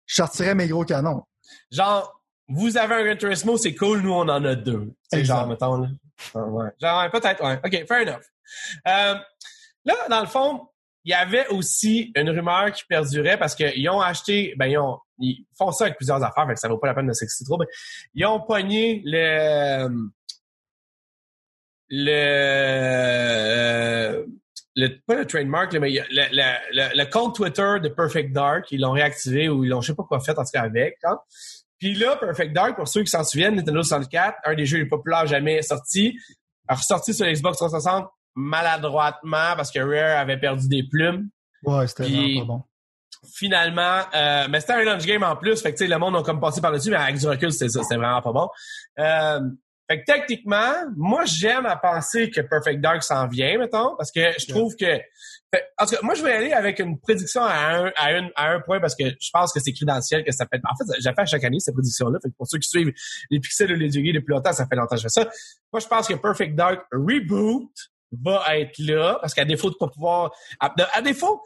je 0.07 0.15
sortirais 0.15 0.55
mes 0.55 0.69
gros 0.69 0.85
canons. 0.85 1.23
genre, 1.71 2.15
vous 2.49 2.79
avez 2.79 2.95
un 2.95 3.05
Gran 3.05 3.17
Turismo, 3.17 3.59
c'est 3.59 3.75
cool, 3.75 4.01
nous, 4.01 4.13
on 4.13 4.27
en 4.29 4.43
a 4.45 4.55
deux. 4.55 4.95
C'est 5.13 5.25
genre, 5.25 5.47
mettons, 5.47 5.77
là. 5.77 5.89
Ah, 6.35 6.39
ouais. 6.41 6.71
Genre, 6.81 7.11
peut-être, 7.11 7.45
ouais. 7.45 7.61
OK, 7.63 7.87
fair 7.87 8.03
enough. 8.09 8.23
Euh, 8.87 9.15
là, 9.85 9.95
dans 10.09 10.21
le 10.21 10.27
fond, 10.27 10.67
il 11.05 11.11
y 11.11 11.15
avait 11.15 11.47
aussi 11.49 12.11
une 12.17 12.31
rumeur 12.31 12.73
qui 12.73 12.85
perdurait 12.89 13.39
parce 13.39 13.55
qu'ils 13.55 13.89
ont 13.91 14.01
acheté, 14.01 14.55
ben 14.57 14.67
ils 14.67 14.79
ont, 14.79 14.99
ils 15.19 15.45
font 15.57 15.71
ça 15.73 15.85
avec 15.85 15.97
plusieurs 15.97 16.23
affaires, 16.25 16.47
fait 16.47 16.55
que 16.55 16.61
ça 16.61 16.69
vaut 16.69 16.79
pas 16.79 16.87
la 16.89 16.95
peine 16.95 17.07
de 17.07 17.13
s'exciter 17.13 17.45
trop. 17.45 17.59
Mais 17.59 17.67
ils 18.15 18.25
ont 18.27 18.41
pogné 18.41 19.03
le, 19.05 19.89
le, 21.91 22.13
euh, 24.21 24.25
le 24.77 24.89
pas 25.07 25.15
le 25.17 25.27
trademark, 25.27 25.75
mais 25.75 25.91
le, 25.91 26.03
le, 26.11 26.97
le, 26.97 27.11
compte 27.11 27.37
Twitter 27.37 27.77
de 27.83 27.89
Perfect 27.89 28.33
Dark, 28.33 28.71
ils 28.71 28.81
l'ont 28.81 28.93
réactivé 28.93 29.49
ou 29.49 29.65
ils 29.65 29.69
l'ont 29.71 29.81
je 29.81 29.89
sais 29.89 29.97
pas 29.97 30.05
quoi 30.05 30.21
fait 30.21 30.39
en 30.39 30.45
tout 30.45 30.51
cas 30.53 30.63
avec. 30.63 30.99
Hein. 31.05 31.19
Puis 31.79 31.95
là, 31.95 32.17
Perfect 32.17 32.53
Dark, 32.53 32.77
pour 32.77 32.89
ceux 32.89 33.03
qui 33.03 33.09
s'en 33.09 33.25
souviennent, 33.25 33.57
Nintendo 33.57 33.83
64, 33.83 34.39
un 34.45 34.55
des 34.55 34.67
jeux 34.67 34.79
les 34.79 34.87
populaires 34.87 35.27
jamais 35.27 35.63
sorti, 35.63 36.19
a 36.67 36.75
ressorti 36.75 37.15
sur 37.15 37.27
l'Xbox 37.27 37.57
360 37.59 38.09
maladroitement 38.35 39.57
parce 39.57 39.71
que 39.71 39.81
Rare 39.81 40.21
avait 40.21 40.39
perdu 40.39 40.69
des 40.69 40.85
plumes. 40.85 41.29
Ouais, 41.65 41.87
c'était 41.89 42.05
vraiment 42.05 42.41
pas 42.41 42.47
bon. 42.47 42.63
Finalement, 43.35 44.03
euh, 44.15 44.47
mais 44.49 44.61
c'était 44.61 44.75
un 44.75 44.85
launch 44.85 45.05
game 45.05 45.25
en 45.25 45.35
plus, 45.35 45.61
fait 45.61 45.75
que 45.75 45.83
le 45.83 45.99
monde 45.99 46.15
a 46.17 46.23
comme 46.23 46.41
passé 46.41 46.61
par-dessus, 46.61 46.91
mais 46.91 46.97
avec 46.97 47.19
du 47.19 47.27
recul, 47.27 47.51
c'était 47.51 47.69
ça, 47.69 47.83
c'était 47.83 47.97
vraiment 47.97 48.23
pas 48.23 48.33
bon. 48.33 48.49
Euh, 49.01 49.41
fait 49.89 50.01
que 50.01 50.05
techniquement, 50.05 50.75
moi 50.97 51.25
j'aime 51.25 51.67
à 51.67 51.77
penser 51.77 52.31
que 52.31 52.41
Perfect 52.41 52.81
Dark 52.81 53.03
s'en 53.03 53.27
vient, 53.27 53.59
mettons, 53.59 53.97
parce 53.97 54.13
que 54.13 54.21
je 54.39 54.47
trouve 54.47 54.77
que 54.77 55.01
en 55.79 55.87
tout 55.87 55.95
cas, 55.95 56.01
moi, 56.03 56.15
je 56.15 56.23
vais 56.23 56.33
aller 56.33 56.53
avec 56.53 56.79
une 56.79 56.99
prédiction 56.99 57.43
à 57.43 57.55
un, 57.55 57.87
à, 57.97 58.11
à 58.37 58.51
un 58.53 58.61
point 58.61 58.81
parce 58.81 58.95
que 58.95 59.05
je 59.05 59.31
pense 59.33 59.53
que 59.53 59.61
c'est 59.61 59.73
crudanciel 59.73 60.23
que 60.23 60.33
ça 60.33 60.47
fait. 60.47 60.61
En 60.65 60.77
fait, 60.77 60.93
j'ai 61.01 61.11
fait 61.13 61.27
chaque 61.27 61.45
année 61.45 61.59
cette 61.59 61.75
prédiction-là. 61.75 62.19
Fait 62.23 62.29
que 62.29 62.35
pour 62.37 62.47
ceux 62.47 62.59
qui 62.59 62.69
suivent 62.69 62.93
les 63.31 63.41
pixels 63.41 63.73
ou 63.73 63.77
les 63.77 63.89
depuis 63.89 64.33
longtemps, 64.33 64.53
ça 64.53 64.67
fait 64.67 64.77
longtemps 64.77 64.97
que 64.97 65.01
je 65.01 65.03
fais 65.03 65.09
ça. 65.09 65.29
Moi, 65.73 65.81
je 65.81 65.87
pense 65.87 66.07
que 66.07 66.15
Perfect 66.15 66.55
Dark 66.55 66.85
Reboot 66.93 67.71
va 68.13 68.59
être 68.59 68.79
là 68.79 69.19
parce 69.21 69.33
qu'à 69.33 69.45
défaut 69.45 69.71
de 69.71 69.77
pas 69.77 69.89
pouvoir, 69.89 70.33
à, 70.61 71.03
défaut, 71.03 71.43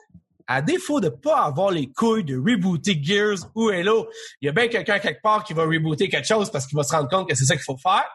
à 0.52 0.62
défaut 0.62 1.00
de 1.00 1.08
pas 1.08 1.44
avoir 1.44 1.70
les 1.70 1.90
couilles 1.90 2.24
de 2.24 2.36
rebooter 2.36 2.98
Gears 3.02 3.38
ou 3.54 3.68
Halo, 3.68 4.08
il 4.40 4.46
y 4.46 4.48
a 4.48 4.52
bien 4.52 4.68
quelqu'un 4.68 4.98
quelque 4.98 5.22
part 5.22 5.44
qui 5.44 5.54
va 5.54 5.64
rebooter 5.64 6.08
quelque 6.08 6.26
chose 6.26 6.50
parce 6.50 6.66
qu'il 6.66 6.76
va 6.76 6.82
se 6.82 6.94
rendre 6.94 7.08
compte 7.08 7.28
que 7.28 7.34
c'est 7.34 7.44
ça 7.44 7.54
qu'il 7.54 7.64
faut 7.64 7.78
faire. 7.78 8.08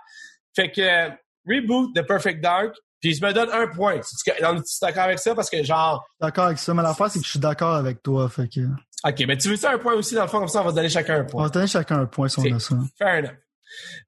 Fait 0.55 0.71
que 0.71 1.09
reboot 1.47 1.95
de 1.95 2.01
Perfect 2.01 2.41
Dark, 2.41 2.75
puis 3.01 3.13
je 3.13 3.23
me 3.23 3.31
donne 3.31 3.49
un 3.51 3.67
point. 3.67 3.99
Tu 3.99 4.31
es 4.31 4.41
d'accord 4.81 5.03
avec 5.03 5.19
ça? 5.19 5.35
Parce 5.35 5.49
que 5.49 5.63
genre. 5.63 6.05
D'accord 6.19 6.45
avec 6.45 6.57
ça, 6.57 6.73
mais 6.73 6.83
la 6.83 6.93
fois, 6.93 7.09
c'est 7.09 7.19
que 7.19 7.25
je 7.25 7.29
suis 7.31 7.39
d'accord 7.39 7.75
avec 7.75 8.01
toi. 8.01 8.27
Fait 8.29 8.47
que... 8.47 8.61
OK, 9.07 9.23
mais 9.27 9.37
tu 9.37 9.49
veux 9.49 9.55
ça 9.55 9.71
un 9.71 9.77
point 9.77 9.93
aussi, 9.93 10.15
dans 10.15 10.23
le 10.23 10.27
fond, 10.27 10.39
comme 10.39 10.47
ça, 10.47 10.61
on 10.61 10.65
va 10.65 10.71
donner 10.71 10.89
chacun 10.89 11.19
un 11.19 11.23
point. 11.23 11.41
On 11.41 11.45
va 11.45 11.49
donner 11.49 11.67
chacun 11.67 11.99
un 11.99 12.05
point 12.07 12.27
si 12.27 12.39
on 12.39 12.55
a 12.55 12.59
ça. 12.59 12.75
Fair 12.97 13.19
enough. 13.19 13.31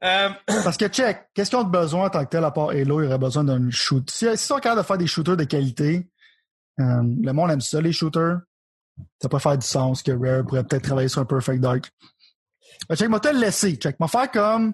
Euh... 0.03 0.29
Parce 0.63 0.77
que 0.77 0.87
check, 0.87 1.27
qu'est-ce 1.33 1.49
qu'ils 1.49 1.59
ont 1.59 1.63
besoin 1.63 2.07
en 2.07 2.09
tant 2.09 2.23
que 2.23 2.29
tel 2.29 2.43
à 2.43 2.51
part 2.51 2.69
Halo? 2.69 3.01
Il 3.01 3.07
aurait 3.07 3.17
besoin 3.17 3.43
d'un 3.43 3.69
shoot. 3.69 4.09
Si, 4.09 4.25
si 4.25 4.31
ils 4.31 4.37
sont 4.37 4.55
capables 4.55 4.81
de 4.81 4.85
faire 4.85 4.97
des 4.97 5.07
shooters 5.07 5.37
de 5.37 5.43
qualité, 5.43 6.09
euh, 6.79 7.03
le 7.03 7.31
monde 7.31 7.51
aime 7.51 7.61
ça, 7.61 7.81
les 7.81 7.91
shooters. 7.91 8.39
Ça 9.21 9.29
peut 9.29 9.39
faire 9.39 9.57
du 9.57 9.65
sens 9.65 10.03
que 10.03 10.11
Rare 10.11 10.45
pourrait 10.45 10.63
peut-être 10.63 10.83
travailler 10.83 11.07
sur 11.07 11.21
un 11.21 11.25
Perfect 11.25 11.61
Dark. 11.61 11.89
Mais 12.89 12.95
check, 12.95 13.09
moi, 13.09 13.19
te 13.19 13.29
le 13.29 13.39
laisser. 13.39 13.75
Check, 13.75 13.99
moi, 13.99 14.07
faire 14.07 14.29
comme. 14.31 14.73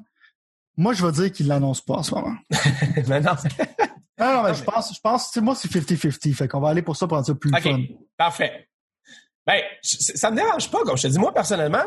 Moi, 0.77 0.93
je 0.93 1.05
vais 1.05 1.11
dire 1.11 1.31
qu'il 1.31 1.47
l'annonce 1.47 1.81
pas 1.81 1.95
en 1.95 2.03
ce 2.03 2.13
moment. 2.13 2.35
mais 3.07 3.21
non, 3.21 3.31
non, 4.19 4.33
non, 4.33 4.43
mais 4.43 4.53
je 4.53 4.63
pense, 4.63 4.93
je 4.93 4.99
pense, 4.99 5.35
moi, 5.37 5.55
c'est 5.55 5.71
50-50. 5.71 6.33
Fait 6.33 6.47
qu'on 6.47 6.59
va 6.59 6.69
aller 6.69 6.81
pour 6.81 6.97
ça 6.97 7.07
pour 7.07 7.15
rendre 7.15 7.27
ça 7.27 7.35
plus 7.35 7.51
OK, 7.51 7.61
fun. 7.61 7.79
Parfait. 8.17 8.67
Ben, 9.45 9.61
ça 9.81 10.31
me 10.31 10.35
dérange 10.37 10.71
pas, 10.71 10.81
comme 10.83 10.97
je 10.97 11.03
te 11.03 11.07
dis. 11.07 11.19
Moi, 11.19 11.33
personnellement, 11.33 11.83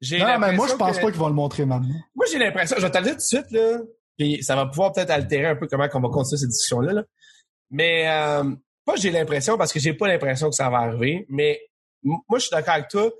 j'ai 0.00 0.18
Non, 0.18 0.38
mais 0.38 0.52
moi, 0.52 0.66
je 0.66 0.74
pense 0.74 0.98
pas 0.98 1.10
qu'ils 1.10 1.20
vont 1.20 1.28
le 1.28 1.34
montrer 1.34 1.66
maintenant. 1.66 1.94
Moi, 2.14 2.26
j'ai 2.30 2.38
l'impression, 2.38 2.76
je 2.78 2.82
vais 2.82 2.90
te 2.90 2.98
le 2.98 3.04
dire 3.04 3.12
tout 3.12 3.18
de 3.18 3.22
suite, 3.22 3.50
là, 3.50 3.78
puis 4.16 4.42
ça 4.42 4.56
va 4.56 4.66
pouvoir 4.66 4.92
peut-être 4.92 5.10
altérer 5.10 5.48
un 5.48 5.56
peu 5.56 5.66
comment 5.66 5.86
on 5.92 6.00
va 6.00 6.08
continuer 6.08 6.38
cette 6.38 6.48
discussion-là, 6.48 6.92
là. 6.94 7.02
Mais, 7.70 8.08
euh, 8.08 8.44
pas 8.92 9.00
j'ai 9.00 9.10
l'impression, 9.10 9.56
parce 9.56 9.72
que 9.72 9.80
j'ai 9.80 9.94
pas 9.94 10.08
l'impression 10.08 10.48
que 10.48 10.54
ça 10.54 10.68
va 10.68 10.78
arriver, 10.78 11.26
mais 11.28 11.60
moi, 12.02 12.20
je 12.34 12.38
suis 12.40 12.50
d'accord 12.50 12.74
avec 12.74 12.88
toi. 12.88 13.10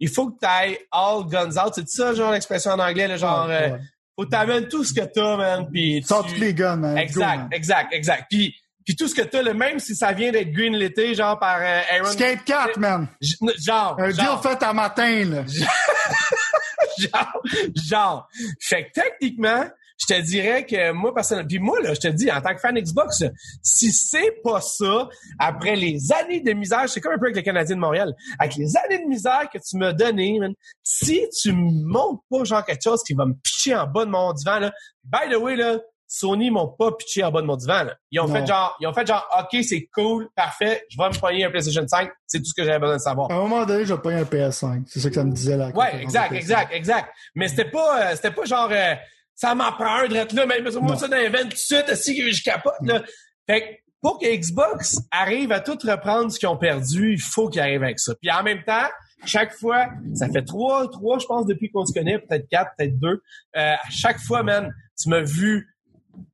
Il 0.00 0.08
faut 0.08 0.30
que 0.30 0.38
tu 0.40 0.46
ailles 0.46 0.78
all 0.90 1.24
guns 1.26 1.56
out. 1.56 1.72
C'est 1.74 1.88
ça, 1.88 2.14
genre, 2.14 2.32
l'expression 2.32 2.72
en 2.72 2.78
anglais, 2.78 3.06
là, 3.06 3.16
genre, 3.16 3.46
euh, 3.48 3.76
faut 4.16 4.26
t'amener 4.26 4.68
tout 4.68 4.84
ce 4.84 4.92
que 4.92 5.04
t'as, 5.04 5.36
man. 5.36 5.68
Puis 5.72 6.02
tu... 6.02 6.08
tous 6.08 6.40
les 6.40 6.52
guns, 6.52 6.76
man. 6.76 6.98
Exact, 6.98 7.52
exact, 7.52 7.92
exact. 7.92 8.24
Puis, 8.28 8.54
puis 8.84 8.96
tout 8.96 9.08
ce 9.08 9.14
que 9.14 9.22
t'as, 9.22 9.42
le 9.42 9.54
même 9.54 9.78
si 9.78 9.94
ça 9.94 10.12
vient 10.12 10.30
d'être 10.32 10.50
green 10.50 10.76
l'été, 10.76 11.14
genre 11.14 11.38
par 11.38 11.58
euh, 11.60 11.80
Aaron. 11.90 12.10
Skate 12.10 12.44
4, 12.44 12.78
man. 12.78 13.08
Genre. 13.20 13.96
Un 13.98 14.10
deal 14.10 14.38
fait 14.42 14.62
à 14.62 14.72
matin, 14.72 15.24
là. 15.24 15.44
genre, 16.98 17.42
genre. 17.74 18.28
Fait 18.60 18.86
que 18.86 19.00
techniquement, 19.00 19.64
je 20.08 20.14
te 20.14 20.20
dirais 20.20 20.66
que 20.66 20.92
moi, 20.92 21.14
personnellement, 21.14 21.48
puis 21.48 21.58
moi, 21.58 21.80
là, 21.80 21.94
je 21.94 22.00
te 22.00 22.08
dis, 22.08 22.30
en 22.30 22.40
tant 22.40 22.54
que 22.54 22.60
fan 22.60 22.78
Xbox, 22.78 23.24
si 23.62 23.92
c'est 23.92 24.42
pas 24.42 24.60
ça, 24.60 25.08
après 25.38 25.76
les 25.76 26.12
années 26.12 26.40
de 26.40 26.52
misère, 26.52 26.88
c'est 26.88 27.00
comme 27.00 27.12
un 27.12 27.18
peu 27.18 27.26
avec 27.26 27.36
les 27.36 27.42
Canadiens 27.42 27.76
de 27.76 27.80
Montréal, 27.80 28.14
avec 28.38 28.56
les 28.56 28.76
années 28.76 29.02
de 29.02 29.08
misère 29.08 29.48
que 29.52 29.58
tu 29.58 29.76
m'as 29.76 29.92
donné, 29.92 30.38
si 30.82 31.26
tu 31.40 31.52
me 31.52 31.86
montres 31.86 32.22
pas 32.30 32.44
genre 32.44 32.64
quelque 32.64 32.82
chose 32.82 33.02
qui 33.02 33.14
va 33.14 33.26
me 33.26 33.34
pitcher 33.34 33.74
en 33.74 33.86
bas 33.86 34.04
de 34.04 34.10
mon 34.10 34.32
divan, 34.32 34.58
là, 34.58 34.72
by 35.04 35.30
the 35.30 35.36
way, 35.36 35.56
là, 35.56 35.78
Sony 36.06 36.50
m'ont 36.50 36.68
pas 36.68 36.92
pitché 36.92 37.24
en 37.24 37.32
bas 37.32 37.40
de 37.40 37.46
mon 37.46 37.56
divan. 37.56 37.84
Là. 37.84 37.96
Ils 38.10 38.20
ont 38.20 38.28
fait 38.28 38.46
genre, 38.46 38.76
ils 38.78 38.86
ont 38.86 38.92
fait 38.92 39.06
genre, 39.06 39.26
ok, 39.38 39.62
c'est 39.64 39.88
cool, 39.92 40.28
parfait, 40.36 40.84
je 40.90 40.96
vais 40.96 41.08
me 41.08 41.18
poigner 41.18 41.44
un 41.44 41.50
PlayStation 41.50 41.86
5, 41.86 42.10
c'est 42.26 42.38
tout 42.38 42.44
ce 42.44 42.54
que 42.54 42.64
j'avais 42.64 42.78
besoin 42.78 42.96
de 42.96 43.02
savoir. 43.02 43.30
À 43.30 43.34
un 43.34 43.38
moment 43.38 43.64
donné, 43.64 43.84
je 43.84 43.94
vais 43.94 44.00
pogner 44.00 44.20
un 44.20 44.24
PS5, 44.24 44.84
c'est 44.86 45.00
ça 45.00 45.08
que 45.08 45.14
ça 45.14 45.24
me 45.24 45.32
disait 45.32 45.56
là. 45.56 45.70
Ouais, 45.70 46.02
exact, 46.02 46.32
exact, 46.32 46.72
exact. 46.72 47.08
Mais 47.34 47.48
c'était 47.48 47.70
pas, 47.70 48.00
euh, 48.00 48.16
c'était 48.16 48.30
pas 48.30 48.44
genre, 48.44 48.68
euh, 48.70 48.94
ça 49.34 49.54
prend 49.54 50.00
un 50.00 50.08
d'être 50.08 50.32
là, 50.32 50.46
mais 50.46 50.60
moi 50.60 50.96
ça 50.96 51.08
dans 51.08 51.16
les 51.16 51.30
tout 51.30 51.48
de 51.48 51.54
suite, 51.54 51.94
si 51.94 52.32
je 52.32 52.42
capote, 52.42 52.74
là. 52.82 53.02
Fait 53.46 53.60
que, 53.60 53.66
pour 54.00 54.18
que 54.18 54.26
Xbox 54.26 55.00
arrive 55.10 55.50
à 55.52 55.60
tout 55.60 55.78
reprendre 55.82 56.30
ce 56.30 56.38
qu'ils 56.38 56.48
ont 56.48 56.58
perdu, 56.58 57.14
il 57.14 57.20
faut 57.20 57.48
qu'ils 57.48 57.62
arrivent 57.62 57.82
avec 57.82 57.98
ça. 57.98 58.14
Puis 58.20 58.30
en 58.30 58.42
même 58.42 58.62
temps, 58.62 58.86
chaque 59.24 59.54
fois, 59.54 59.86
ça 60.14 60.28
fait 60.28 60.44
trois, 60.44 60.90
trois, 60.90 61.18
je 61.18 61.26
pense, 61.26 61.46
depuis 61.46 61.70
qu'on 61.70 61.86
se 61.86 61.92
connaît, 61.92 62.18
peut-être 62.18 62.48
quatre, 62.48 62.72
peut-être 62.76 62.98
deux. 62.98 63.22
Euh, 63.56 63.74
à 63.74 63.90
chaque 63.90 64.20
fois, 64.20 64.42
man, 64.42 64.70
tu 65.00 65.08
m'as 65.08 65.22
vu 65.22 65.74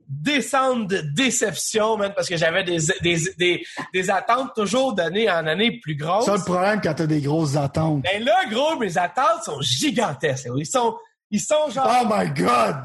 descendre 0.09 0.89
de 0.89 1.01
déception, 1.15 1.97
man, 1.97 2.13
parce 2.15 2.29
que 2.29 2.37
j'avais 2.37 2.65
des, 2.65 2.79
des, 3.01 3.19
des, 3.39 3.63
des, 3.95 4.11
attentes 4.11 4.51
toujours 4.57 4.93
d'année 4.93 5.31
en 5.31 5.47
année 5.47 5.79
plus 5.81 5.95
grosses. 5.95 6.25
C'est 6.25 6.37
le 6.37 6.45
problème 6.45 6.81
quand 6.83 6.95
t'as 6.95 7.07
des 7.07 7.21
grosses 7.21 7.57
attentes. 7.57 8.03
Ben 8.03 8.25
là, 8.25 8.35
gros, 8.51 8.77
mes 8.79 8.99
attentes 8.99 9.45
sont 9.45 9.61
gigantesques. 9.61 10.49
Ils 10.57 10.67
sont, 10.67 10.97
ils 11.31 11.41
sont 11.41 11.71
genre. 11.71 11.89
Oh 12.03 12.07
my 12.11 12.31
god! 12.31 12.77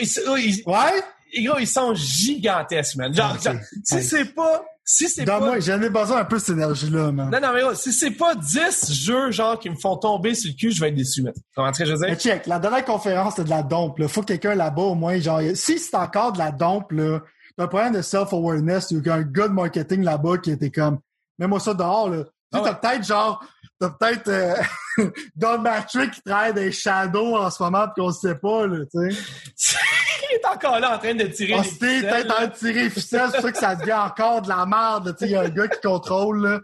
Ils 0.00 0.08
sont, 0.08 0.36
ils, 0.36 0.62
ouais? 0.66 1.02
Ils 1.34 1.66
sont 1.66 1.94
gigantesques, 1.94 2.96
man. 2.96 3.14
Genre, 3.14 3.40
genre 3.40 3.54
si 3.84 4.02
c'est 4.02 4.26
pas, 4.34 4.64
si 4.84 5.08
c'est 5.08 5.24
pas. 5.24 5.38
moi, 5.38 5.60
j'en 5.60 5.80
ai 5.80 5.88
besoin 5.88 6.18
un 6.18 6.24
peu 6.24 6.36
de 6.36 6.42
cette 6.42 6.56
énergie-là, 6.56 7.12
man. 7.12 7.30
Non, 7.30 7.40
non, 7.40 7.52
mais 7.54 7.74
si 7.74 7.92
c'est 7.92 8.10
pas 8.10 8.34
10 8.34 8.92
jeux, 8.92 9.30
genre, 9.30 9.58
qui 9.58 9.70
me 9.70 9.76
font 9.76 9.96
tomber 9.96 10.34
sur 10.34 10.50
le 10.50 10.56
cul, 10.56 10.72
je 10.72 10.80
vais 10.80 10.88
être 10.88 10.96
déçu, 10.96 11.22
man. 11.22 11.32
Comment 11.54 11.70
que 11.70 11.84
je 11.84 11.92
veux 11.92 11.98
dire? 11.98 12.08
Mais 12.08 12.16
check, 12.16 12.46
la 12.46 12.58
dernière 12.58 12.84
conférence, 12.84 13.34
c'était 13.36 13.44
de 13.44 13.50
la 13.50 13.62
dompe, 13.62 13.98
là. 13.98 14.08
Faut 14.08 14.22
que 14.22 14.26
quelqu'un 14.26 14.54
là-bas, 14.54 14.82
au 14.82 14.94
moins, 14.94 15.18
genre, 15.18 15.40
si 15.54 15.78
c'est 15.78 15.96
encore 15.96 16.32
de 16.32 16.38
la 16.38 16.50
dompe, 16.50 16.92
là, 16.92 17.20
t'as 17.56 17.64
un 17.64 17.68
problème 17.68 17.94
de 17.94 18.02
self-awareness, 18.02 18.92
a 18.92 19.14
un 19.14 19.22
gars 19.22 19.48
de 19.48 19.54
marketing 19.54 20.02
là-bas 20.02 20.38
qui 20.38 20.50
était 20.50 20.70
comme, 20.70 20.98
mets-moi 21.38 21.60
ça 21.60 21.74
dehors, 21.74 22.10
là. 22.10 22.24
Tu 22.24 22.58
sais, 22.58 22.64
ah 22.66 22.74
t'as 22.80 22.90
peut-être 22.90 23.06
genre, 23.06 23.42
t'as 23.82 23.90
peut-être 23.90 24.28
euh, 24.28 25.10
Don 25.36 25.58
Matrick 25.58 26.12
qui 26.12 26.22
travaille 26.22 26.54
des 26.54 26.72
shadows 26.72 27.36
en 27.36 27.50
ce 27.50 27.62
moment 27.62 27.86
pis 27.88 28.00
qu'on 28.00 28.12
sait 28.12 28.36
pas, 28.36 28.66
là, 28.66 28.78
tu 28.90 29.10
sais. 29.56 29.78
il 30.30 30.36
est 30.36 30.46
encore 30.46 30.78
là 30.78 30.94
en 30.94 30.98
train 30.98 31.14
de 31.14 31.24
tirer 31.24 31.54
oh, 31.58 31.62
les 31.62 31.68
ficelles. 31.68 32.02
peut-être 32.02 32.30
en 32.30 32.34
train 32.34 32.46
de 32.46 32.54
tirer 32.54 32.84
les 32.84 32.90
ficelles, 32.90 33.30
c'est 33.32 33.40
sûr 33.40 33.52
que 33.52 33.58
ça 33.58 33.74
devient 33.74 33.92
encore 33.92 34.42
de 34.42 34.48
la 34.48 34.66
merde, 34.66 35.14
tu 35.16 35.24
sais. 35.24 35.30
Il 35.30 35.32
y 35.32 35.36
a 35.36 35.42
un 35.42 35.48
gars 35.48 35.68
qui 35.68 35.80
contrôle, 35.80 36.42
là. 36.46 36.60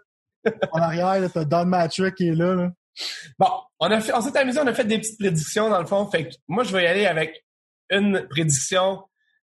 En 0.72 0.80
arrière, 0.80 1.20
là, 1.20 1.28
t'as 1.28 1.44
Don 1.44 1.66
Matrick 1.66 2.14
qui 2.14 2.28
est 2.28 2.34
là, 2.34 2.54
là. 2.54 2.70
Bon, 3.38 3.48
on 3.80 3.90
a 3.90 4.00
fait, 4.00 4.12
on 4.12 4.20
s'est 4.20 4.36
amusé, 4.36 4.58
on 4.60 4.66
a 4.66 4.74
fait 4.74 4.84
des 4.84 4.98
petites 4.98 5.18
prédictions 5.18 5.68
dans 5.70 5.80
le 5.80 5.86
fond. 5.86 6.08
Fait 6.10 6.28
que 6.28 6.34
moi, 6.48 6.64
je 6.64 6.72
vais 6.72 6.84
y 6.84 6.86
aller 6.86 7.06
avec 7.06 7.44
une 7.90 8.26
prédiction. 8.28 9.04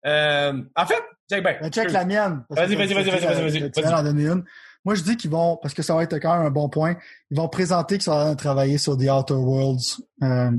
Euh, 0.06 0.62
en 0.76 0.86
fait, 0.86 1.02
check 1.30 1.44
ben, 1.44 1.70
check 1.72 1.92
la 1.92 2.06
mienne. 2.06 2.44
Vas-y, 2.50 2.76
vas-y, 2.76 2.94
vas-y, 2.94 3.10
vas-y, 3.10 3.26
vas-y, 3.26 3.60
vas-y. 3.60 3.72
Tu 3.72 3.82
vas 3.82 4.00
en 4.00 4.04
donner 4.04 4.26
une. 4.26 4.44
Moi, 4.86 4.96
je 4.96 5.04
dis 5.04 5.18
qu'ils 5.18 5.30
vont, 5.30 5.58
parce 5.62 5.74
que 5.74 5.84
ça 5.84 5.96
va 5.96 6.04
être 6.04 6.18
quand 6.20 6.38
même 6.38 6.48
un 6.48 6.52
bon 6.52 6.70
point, 6.70 6.96
ils 7.30 7.38
vont 7.38 7.48
présenter 7.48 7.96
qu'ils 7.96 8.04
sont 8.04 8.12
en 8.12 8.36
travailler 8.36 8.78
sur 8.78 8.98
The 8.98 9.10
Outer 9.10 9.34
Worlds 9.36 10.02
euh, 10.24 10.52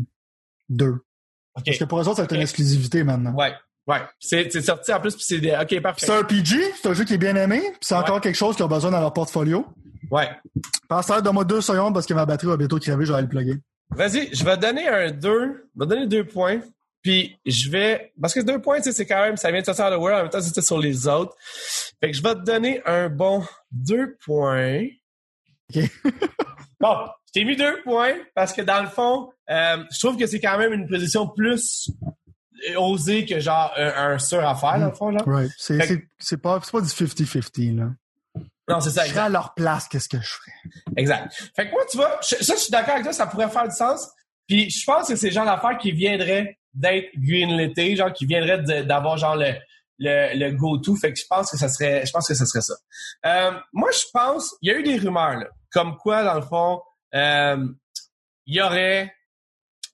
2. 0.69 1.05
Parce 1.55 1.78
que 1.78 1.85
pour 1.85 1.99
eux 1.99 2.03
autres, 2.03 2.16
ça 2.16 2.23
va 2.23 2.24
être 2.24 2.35
une 2.35 2.40
exclusivité 2.40 3.05
maintenant. 3.05 3.35
Ouais. 3.35 3.53
Ouais. 3.86 3.99
C'est, 4.20 4.49
sorti 4.61 4.93
en 4.93 5.01
plus, 5.01 5.15
puis 5.15 5.24
c'est 5.24 5.40
des... 5.40 5.57
OK, 5.61 5.81
parfait. 5.81 6.07
C'est 6.07 6.16
un 6.16 6.23
PG, 6.23 6.57
c'est 6.81 6.89
un 6.89 6.94
jeu 6.94 7.05
qui 7.05 7.15
est 7.15 7.19
bien 7.19 7.35
aimé, 7.35 7.61
puis 7.61 7.81
c'est 7.81 7.97
encore 7.97 8.20
quelque 8.20 8.36
chose 8.36 8.55
qu'ils 8.55 8.65
ont 8.65 8.69
besoin 8.69 8.93
dans 8.93 9.01
leur 9.01 9.12
portfolio. 9.12 9.66
Ouais. 10.11 10.28
Passe 10.89 11.09
de 11.09 11.31
moi 11.31 11.44
deux 11.44 11.61
secondes 11.61 11.94
parce 11.94 12.07
que 12.07 12.15
ma 12.15 12.24
batterie 12.24 12.47
va 12.47 12.57
bientôt 12.57 12.78
crever, 12.78 13.05
je 13.05 13.11
vais 13.11 13.19
aller 13.19 13.27
le 13.27 13.31
plugger. 13.31 13.61
Vas-y, 13.90 14.35
je 14.35 14.44
vais 14.44 14.57
donner 14.57 14.89
un 14.89 15.11
2. 15.11 15.70
Je 15.74 15.81
vais 15.81 15.86
donner 15.86 16.07
deux 16.07 16.24
points. 16.24 16.61
Puis 17.03 17.39
je 17.45 17.69
vais. 17.70 18.12
Parce 18.20 18.33
que 18.35 18.41
deux 18.41 18.61
points, 18.61 18.79
tu 18.79 18.85
sais, 18.85 18.93
c'est 18.93 19.07
quand 19.07 19.20
même. 19.23 19.37
Ça 19.37 19.51
vient 19.51 19.61
de 19.61 19.66
sortir 19.66 19.91
de 19.91 19.97
World, 19.97 20.19
en 20.19 20.23
même 20.23 20.31
temps, 20.31 20.41
c'était 20.41 20.62
sur 20.62 20.79
les 20.79 21.09
autres. 21.09 21.35
Fait 22.01 22.11
que 22.11 22.16
je 22.16 22.23
vais 22.23 22.35
te 22.35 22.41
donner 22.45 22.81
un 22.87 23.09
bon 23.09 23.45
deux 23.70 24.16
points. 24.24 24.85
OK. 25.74 25.83
bon, 26.81 26.97
je 27.27 27.33
t'ai 27.33 27.45
mis 27.45 27.57
deux 27.57 27.83
points 27.83 28.15
parce 28.35 28.53
que 28.53 28.62
dans 28.62 28.83
le 28.83 28.89
fond, 28.89 29.31
euh, 29.51 29.85
je 29.91 29.99
trouve 29.99 30.16
que 30.16 30.27
c'est 30.27 30.41
quand 30.41 30.59
même 30.59 30.73
une 30.73 30.87
position 30.89 31.27
plus 31.29 31.91
osée 32.77 33.27
que 33.27 33.41
genre 33.41 33.73
un, 33.77 34.12
un 34.12 34.19
sur 34.19 34.47
à 34.47 34.55
faire, 34.55 34.79
dans 34.79 34.87
le 34.87 34.95
fond. 34.95 35.11
Là. 35.11 35.23
Right. 35.27 35.51
C'est, 35.59 36.37
pas, 36.41 36.61
pas 36.61 36.81
du 36.81 36.87
50-50, 36.89 37.77
là. 37.77 37.91
Non, 38.69 38.81
c'est 38.81 38.91
ça, 38.91 39.05
Je 39.05 39.11
serais 39.11 39.20
à 39.23 39.29
leur 39.29 39.55
place, 39.55 39.89
qu'est-ce 39.89 40.09
que 40.09 40.20
je 40.20 40.31
ferais? 40.35 40.53
Exact. 40.97 41.33
Fait 41.57 41.66
que 41.66 41.73
moi, 41.73 41.83
tu 41.91 41.97
vois, 41.97 42.20
je- 42.23 42.43
ça, 42.45 42.55
je 42.55 42.61
suis 42.61 42.70
d'accord 42.70 42.93
avec 42.93 43.03
toi, 43.03 43.12
ça 43.12 43.27
pourrait 43.27 43.51
faire 43.51 43.66
du 43.69 43.74
sens. 43.74 44.09
Puis 44.47 44.70
je 44.70 44.85
pense 44.85 45.09
que 45.09 45.16
c'est 45.16 45.29
le 45.29 45.33
genre 45.33 45.45
d'affaires 45.45 45.77
qui 45.79 45.91
viendraient 45.91 46.59
d'être 46.74 47.09
greenlité, 47.16 47.97
genre 47.97 48.12
qui 48.12 48.27
viendraient 48.27 48.62
de- 48.62 48.82
d'avoir 48.82 49.16
genre 49.19 49.36
le, 49.36 49.53
le, 49.99 50.36
le 50.39 50.53
go-to. 50.53 50.97
Fait 50.97 51.12
que 51.12 51.19
je 51.19 51.27
pense 51.28 51.51
que 51.51 51.57
ça 51.59 51.69
serait, 51.69 52.05
je 52.07 52.11
pense 52.12 52.27
que 52.28 52.35
ça 52.35 52.47
serait 52.47 52.62
ça. 52.62 52.74
Euh, 53.27 53.53
moi, 53.73 53.90
je 53.93 54.05
pense, 54.12 54.55
il 54.62 54.70
y 54.70 54.74
a 54.74 54.78
eu 54.78 54.82
des 54.82 54.97
rumeurs, 54.97 55.36
là, 55.39 55.49
comme 55.73 55.97
quoi, 55.97 56.23
dans 56.24 56.35
le 56.35 56.43
fond, 56.43 56.81
euh, 57.15 57.66
il 58.47 58.57
y 58.57 58.61
aurait 58.62 59.12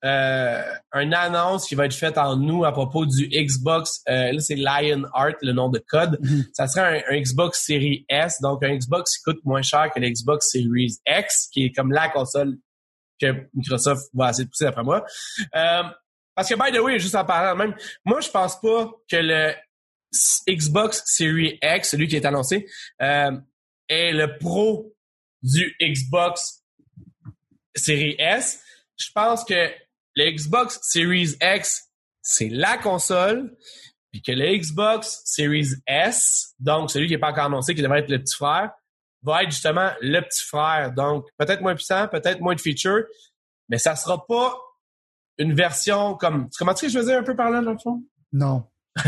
euh, 0.04 0.62
une 0.94 1.12
annonce 1.12 1.66
qui 1.66 1.74
va 1.74 1.86
être 1.86 1.94
faite 1.94 2.16
en 2.18 2.36
nous 2.36 2.64
à 2.64 2.70
propos 2.70 3.04
du 3.04 3.26
Xbox. 3.28 4.00
euh, 4.08 4.30
là, 4.32 4.38
c'est 4.40 4.54
Lionheart, 4.54 5.36
le 5.42 5.52
nom 5.52 5.68
de 5.68 5.80
code. 5.80 6.18
Mhm. 6.22 6.44
Ça 6.52 6.68
serait 6.68 7.02
un, 7.10 7.14
un 7.16 7.20
Xbox 7.20 7.64
Series 7.66 8.06
S, 8.08 8.40
donc 8.40 8.62
un 8.64 8.76
Xbox 8.76 9.16
qui 9.16 9.22
coûte 9.24 9.44
moins 9.44 9.62
cher 9.62 9.90
que 9.92 9.98
le 9.98 10.08
Xbox 10.08 10.50
Series 10.52 10.98
X, 11.06 11.48
qui 11.52 11.64
est 11.66 11.72
comme 11.72 11.90
la 11.90 12.08
console 12.10 12.56
que 13.20 13.48
Microsoft 13.54 14.08
va 14.14 14.30
essayer 14.30 14.44
de 14.44 14.50
pousser 14.50 14.64
d'après 14.66 14.84
moi. 14.84 15.04
Euh, 15.56 15.82
parce 16.38 16.50
que, 16.50 16.54
by 16.54 16.70
the 16.70 16.80
way, 16.80 17.00
juste 17.00 17.16
en 17.16 17.24
parlant 17.24 17.56
même, 17.56 17.74
moi, 18.04 18.20
je 18.20 18.30
pense 18.30 18.60
pas 18.60 18.92
que 19.10 19.16
le 19.16 19.54
Xbox 20.48 21.02
Series 21.04 21.58
X, 21.60 21.90
celui 21.90 22.06
qui 22.06 22.14
est 22.14 22.24
annoncé, 22.24 22.64
euh, 23.02 23.32
est 23.88 24.12
le 24.12 24.38
pro 24.38 24.94
du 25.42 25.74
Xbox 25.82 26.62
Series 27.74 28.14
S. 28.20 28.62
Je 28.96 29.08
pense 29.12 29.44
que 29.44 29.68
le 30.14 30.30
Xbox 30.30 30.78
Series 30.80 31.34
X, 31.42 31.88
c'est 32.22 32.50
la 32.50 32.78
console, 32.78 33.56
puis 34.12 34.22
que 34.22 34.30
le 34.30 34.56
Xbox 34.56 35.22
Series 35.24 35.70
S, 35.88 36.54
donc 36.60 36.92
celui 36.92 37.08
qui 37.08 37.14
n'est 37.14 37.18
pas 37.18 37.32
encore 37.32 37.46
annoncé, 37.46 37.74
qui 37.74 37.82
devrait 37.82 37.98
être 37.98 38.10
le 38.10 38.20
petit 38.20 38.36
frère, 38.36 38.70
va 39.22 39.42
être 39.42 39.50
justement 39.50 39.90
le 40.00 40.20
petit 40.20 40.44
frère. 40.44 40.92
Donc, 40.92 41.26
peut-être 41.36 41.62
moins 41.62 41.74
puissant, 41.74 42.06
peut-être 42.06 42.38
moins 42.38 42.54
de 42.54 42.60
features, 42.60 43.06
mais 43.68 43.78
ça 43.78 43.96
sera 43.96 44.24
pas 44.24 44.56
une 45.38 45.54
version 45.54 46.14
comme... 46.14 46.48
Comment 46.58 46.74
tu 46.74 46.80
sais 46.80 46.86
que 46.86 46.92
je 46.92 46.98
veux 46.98 47.04
dire 47.04 47.18
un 47.18 47.22
peu 47.22 47.36
par 47.36 47.50
là, 47.50 47.60
dans 47.62 47.72
le 47.72 47.78
fond? 47.78 48.02
Non. 48.32 48.64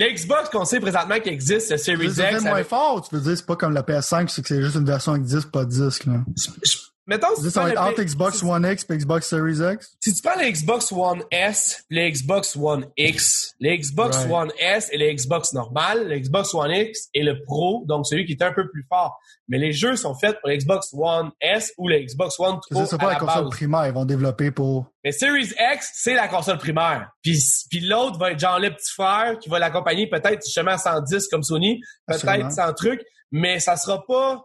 Le 0.00 0.14
Xbox 0.14 0.48
qu'on 0.50 0.64
sait 0.64 0.78
présentement 0.78 1.18
qui 1.18 1.28
existe, 1.28 1.72
le 1.72 1.76
Series 1.76 2.06
X, 2.06 2.18
moins 2.42 2.52
avec- 2.52 2.68
fort, 2.68 3.08
tu 3.08 3.16
veux 3.16 3.20
dire, 3.20 3.36
c'est 3.36 3.44
pas 3.44 3.56
comme 3.56 3.72
la 3.74 3.82
PS5, 3.82 4.28
c'est 4.28 4.42
que 4.42 4.48
c'est 4.48 4.62
juste 4.62 4.76
une 4.76 4.84
version 4.84 5.10
avec 5.12 5.24
disque, 5.24 5.50
pas 5.50 5.64
de 5.64 5.70
disque, 5.70 6.04
là. 6.06 6.24
je- 6.36 6.50
je- 6.70 6.76
mettons, 7.08 7.34
si 7.34 7.50
ça 7.50 7.64
va 7.64 7.72
prends 7.72 7.88
être 7.88 7.92
entre 7.92 8.02
Xbox 8.02 8.42
One 8.42 8.64
X 8.70 8.86
et 8.88 8.96
Xbox 8.96 9.26
Series 9.26 9.74
X? 9.74 9.96
Si 9.98 10.14
tu 10.14 10.22
prends 10.22 10.40
le 10.40 10.48
Xbox 10.48 10.92
One 10.92 11.24
S, 11.32 11.84
le 11.90 12.08
Xbox 12.08 12.54
One 12.54 12.86
X, 12.96 13.54
le 13.58 13.76
Xbox 13.76 14.16
Right. 14.18 14.30
One 14.30 14.52
S 14.60 14.88
et 14.92 14.98
le 14.98 15.12
Xbox 15.12 15.52
normal, 15.54 16.08
le 16.08 16.18
Xbox 16.18 16.54
One 16.54 16.70
X 16.70 17.08
et 17.14 17.22
le 17.24 17.42
Pro, 17.42 17.84
donc 17.88 18.06
celui 18.06 18.26
qui 18.26 18.32
est 18.32 18.42
un 18.42 18.52
peu 18.52 18.70
plus 18.70 18.86
fort. 18.88 19.18
Mais 19.48 19.58
les 19.58 19.72
jeux 19.72 19.96
sont 19.96 20.14
faits 20.14 20.38
pour 20.40 20.50
le 20.50 20.56
Xbox 20.56 20.90
One 20.92 21.30
S 21.40 21.72
ou 21.78 21.88
le 21.88 21.98
Xbox 21.98 22.38
One 22.38 22.58
Pro 22.70 22.84
c'est 22.84 22.94
à 22.94 22.98
pas 22.98 23.06
la 23.06 23.12
la 23.14 23.18
console 23.18 23.44
base. 23.44 23.50
primaire, 23.50 23.86
ils 23.86 23.94
vont 23.94 24.04
développer 24.04 24.50
pour... 24.50 24.86
Mais 25.02 25.10
Series 25.10 25.52
X, 25.74 25.90
c'est 25.94 26.14
la 26.14 26.28
console 26.28 26.58
primaire. 26.58 27.10
Puis, 27.22 27.38
puis 27.70 27.80
l'autre 27.80 28.18
va 28.18 28.32
être 28.32 28.38
genre 28.38 28.60
le 28.60 28.70
petit 28.70 28.92
frère 28.92 29.38
qui 29.38 29.48
va 29.48 29.58
l'accompagner 29.58 30.06
peut-être 30.08 30.44
justement 30.44 30.76
sans 30.76 31.00
10 31.00 31.28
comme 31.28 31.42
Sony, 31.42 31.80
peut-être 32.06 32.52
sans 32.52 32.72
truc, 32.74 33.00
mais 33.32 33.58
ça 33.58 33.76
sera 33.76 34.04
pas... 34.06 34.44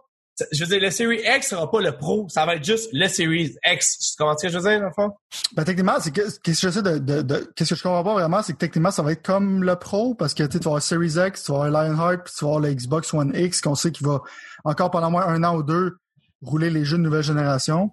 Je 0.50 0.64
veux 0.64 0.70
dire, 0.70 0.80
le 0.80 0.90
Series 0.90 1.20
X 1.24 1.48
sera 1.48 1.70
pas 1.70 1.80
le 1.80 1.96
Pro, 1.96 2.26
ça 2.28 2.44
va 2.44 2.56
être 2.56 2.64
juste 2.64 2.90
le 2.92 3.06
Series 3.06 3.54
X. 3.64 3.98
Tu 3.98 4.16
comprends 4.18 4.36
ce 4.36 4.46
que 4.46 4.52
je 4.52 4.58
veux 4.58 4.68
dire, 4.68 4.80
dans 4.80 4.86
le 4.86 4.92
fond? 4.92 5.14
Ben, 5.54 5.64
techniquement, 5.64 5.94
c'est 6.00 6.10
que, 6.10 6.22
qu'est-ce 6.22 6.38
que 6.40 6.52
j'essaie 6.52 6.82
de, 6.82 6.98
de, 6.98 7.22
de- 7.22 7.52
qu'est-ce 7.54 7.70
que 7.70 7.76
je 7.76 7.82
comprends 7.82 8.02
pas 8.02 8.14
vraiment, 8.14 8.42
c'est 8.42 8.52
que 8.52 8.58
techniquement, 8.58 8.90
ça 8.90 9.02
va 9.02 9.12
être 9.12 9.22
comme 9.24 9.62
le 9.62 9.76
Pro, 9.76 10.14
parce 10.14 10.34
que, 10.34 10.42
tu 10.42 10.52
sais, 10.52 10.58
tu 10.58 10.64
vas 10.64 10.70
avoir 10.70 10.82
Series 10.82 11.14
X, 11.28 11.44
tu 11.44 11.52
vas 11.52 11.64
avoir 11.64 11.84
Lionheart, 11.84 12.24
puis 12.24 12.34
tu 12.36 12.44
vas 12.44 12.50
avoir 12.50 12.60
le 12.60 12.74
Xbox 12.74 13.14
One 13.14 13.32
X, 13.34 13.60
qu'on 13.60 13.74
sait 13.76 13.92
qu'il 13.92 14.06
va 14.06 14.22
encore 14.64 14.90
pendant 14.90 15.10
moins 15.10 15.26
un 15.26 15.44
an 15.44 15.56
ou 15.56 15.62
deux 15.62 15.98
rouler 16.42 16.70
les 16.70 16.84
jeux 16.84 16.98
de 16.98 17.02
nouvelle 17.02 17.22
génération. 17.22 17.90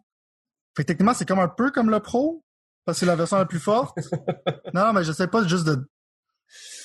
Fait 0.76 0.84
que 0.84 0.88
techniquement, 0.88 1.14
c'est 1.14 1.28
comme 1.28 1.40
un 1.40 1.48
peu 1.48 1.70
comme 1.70 1.90
le 1.90 2.00
Pro, 2.00 2.44
parce 2.86 2.98
que 2.98 3.00
c'est 3.02 3.06
la 3.06 3.16
version 3.16 3.38
la 3.38 3.46
plus 3.46 3.60
forte. 3.60 3.98
non, 4.74 4.86
non, 4.86 4.94
mais 4.94 5.04
j'essaie 5.04 5.28
pas 5.28 5.46
juste 5.48 5.66
de, 5.66 5.86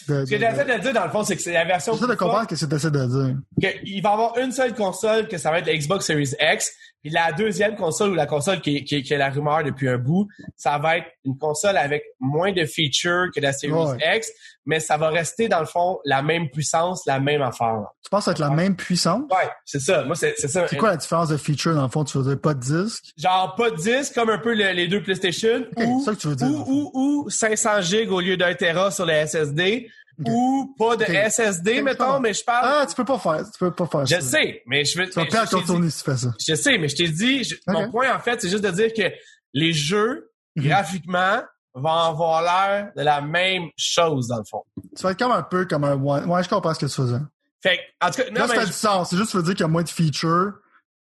de, 0.08 0.24
Ce 0.24 0.30
que 0.30 0.38
j'essaie 0.38 0.64
de 0.64 0.82
dire, 0.82 0.92
dans 0.92 1.04
le 1.04 1.10
fond, 1.10 1.24
c'est 1.24 1.36
que 1.36 1.42
c'est 1.42 1.52
la 1.52 1.64
version 1.64 1.92
j'essaie 1.94 2.06
de 2.06 2.14
comprendre 2.14 2.42
ce 2.42 2.48
que 2.48 2.56
essaies 2.74 2.90
de 2.90 3.06
dire. 3.06 3.36
qu'il 3.60 4.02
va 4.02 4.10
y 4.10 4.12
avoir 4.12 4.38
une 4.38 4.52
seule 4.52 4.74
console 4.74 5.28
que 5.28 5.38
ça 5.38 5.50
va 5.50 5.58
être 5.58 5.66
la 5.66 5.76
Xbox 5.76 6.06
Series 6.06 6.34
X. 6.40 6.72
Puis 7.06 7.14
la 7.14 7.30
deuxième 7.30 7.76
console 7.76 8.10
ou 8.10 8.14
la 8.14 8.26
console 8.26 8.60
qui, 8.60 8.78
est- 8.78 8.84
qui, 8.84 9.00
qui 9.04 9.14
est 9.14 9.16
la 9.16 9.30
rumeur 9.30 9.62
depuis 9.62 9.88
un 9.88 9.96
bout, 9.96 10.26
ça 10.56 10.76
va 10.78 10.96
être 10.98 11.06
une 11.24 11.38
console 11.38 11.76
avec 11.76 12.02
moins 12.18 12.50
de 12.50 12.64
features 12.64 13.26
que 13.32 13.38
la 13.40 13.52
Series 13.52 13.72
Ouais. 13.72 14.16
X, 14.16 14.28
mais 14.64 14.80
ça 14.80 14.96
va 14.96 15.10
rester 15.10 15.46
dans 15.48 15.60
le 15.60 15.66
fond 15.66 16.00
la 16.04 16.20
même 16.22 16.50
puissance, 16.50 17.06
la 17.06 17.20
même 17.20 17.42
affaire. 17.42 17.84
Tu 18.02 18.10
penses 18.10 18.26
être 18.26 18.40
la 18.40 18.50
même 18.50 18.74
puissance? 18.74 19.22
Ouais, 19.30 19.48
c'est 19.64 19.78
ça. 19.80 20.02
Moi, 20.02 20.16
c'est 20.16 20.34
c'est 20.36 20.48
ça. 20.48 20.66
C'est 20.66 20.76
quoi 20.76 20.90
la 20.90 20.96
différence 20.96 21.28
de 21.28 21.36
feature, 21.36 21.74
dans 21.76 21.82
le 21.84 21.88
fond? 21.88 22.02
Tu 22.02 22.18
veux 22.18 22.24
dire 22.24 22.40
pas 22.40 22.54
de 22.54 22.60
disque? 22.60 23.04
Genre 23.16 23.54
pas 23.56 23.70
de 23.70 23.76
disque 23.76 24.12
comme 24.14 24.30
un 24.30 24.38
peu 24.38 24.52
le- 24.54 24.72
les 24.72 24.88
deux 24.88 25.00
PlayStation 25.00 25.64
Ok, 25.76 25.84
ou, 25.86 26.00
c'est 26.00 26.04
ça 26.06 26.14
que 26.16 26.20
tu 26.20 26.26
veux 26.26 26.34
dire, 26.36 26.48
ou, 26.48 26.90
ou, 26.92 27.22
ou 27.26 27.30
500 27.30 27.82
gigs 27.82 28.10
au 28.10 28.20
lieu 28.20 28.36
d'un 28.36 28.52
Tera 28.54 28.90
sur 28.90 29.06
le 29.06 29.12
SSD. 29.12 29.88
Ou 30.24 30.74
pas 30.78 30.96
de. 30.96 31.04
SSD, 31.04 31.82
mettons, 31.82 32.20
mais 32.20 32.32
je 32.34 32.42
parle... 32.44 32.64
Ah, 32.82 32.86
tu 32.86 32.94
peux 32.94 33.04
pas 33.04 33.18
faire, 33.18 33.44
tu 33.44 33.58
peux 33.58 33.70
pas 33.70 33.86
faire 33.86 34.06
je 34.06 34.14
ça. 34.16 34.20
sais, 34.20 34.62
mais 34.66 34.84
je 34.84 34.98
veux... 34.98 35.08
Tu 35.08 35.18
vas 35.18 35.26
perdre 35.26 35.50
ton 35.50 35.60
tourné 35.62 35.90
si 35.90 36.02
tu 36.02 36.10
fais 36.10 36.16
ça. 36.16 36.28
Je 36.46 36.54
sais, 36.54 36.78
mais 36.78 36.88
je 36.88 36.96
t'ai 36.96 37.08
dit, 37.08 37.44
je- 37.44 37.56
mon 37.66 37.90
point 37.90 38.14
en 38.14 38.18
fait, 38.20 38.40
c'est 38.40 38.48
juste 38.48 38.64
de 38.64 38.70
dire 38.70 38.92
que 38.94 39.12
les 39.52 39.72
jeux, 39.72 40.30
Mhm. 40.56 40.68
graphiquement, 40.68 41.42
vont 41.74 41.88
avoir 41.90 42.40
l'air 42.42 42.90
de 42.96 43.02
la 43.02 43.20
même 43.20 43.64
chose 43.76 44.28
dans 44.28 44.38
le 44.38 44.44
fond. 44.50 44.62
Tu 44.96 45.02
vas 45.02 45.10
être 45.10 45.18
comme 45.18 45.32
un 45.32 45.42
peu 45.42 45.66
comme 45.66 45.84
un 45.84 45.92
one. 46.02 46.24
Ouais, 46.30 46.42
je 46.42 46.48
comprends 46.48 46.72
ce 46.72 46.78
que 46.80 46.86
tu 46.86 46.94
faisais. 46.94 47.18
Fait 47.62 47.76
que, 47.76 48.06
en 48.06 48.10
tout 48.10 48.22
cas, 48.22 48.30
non, 48.30 48.40
Là, 48.40 48.46
ça 48.48 48.54
mais 48.54 48.60
fait 48.60 48.66
du 48.66 48.72
sens. 48.72 49.10
C'est 49.10 49.16
juste, 49.18 49.34
veux 49.34 49.42
dire 49.42 49.52
qu'il 49.52 49.60
y 49.60 49.64
a 49.64 49.68
moins 49.68 49.82
de 49.82 49.88
features, 49.90 50.52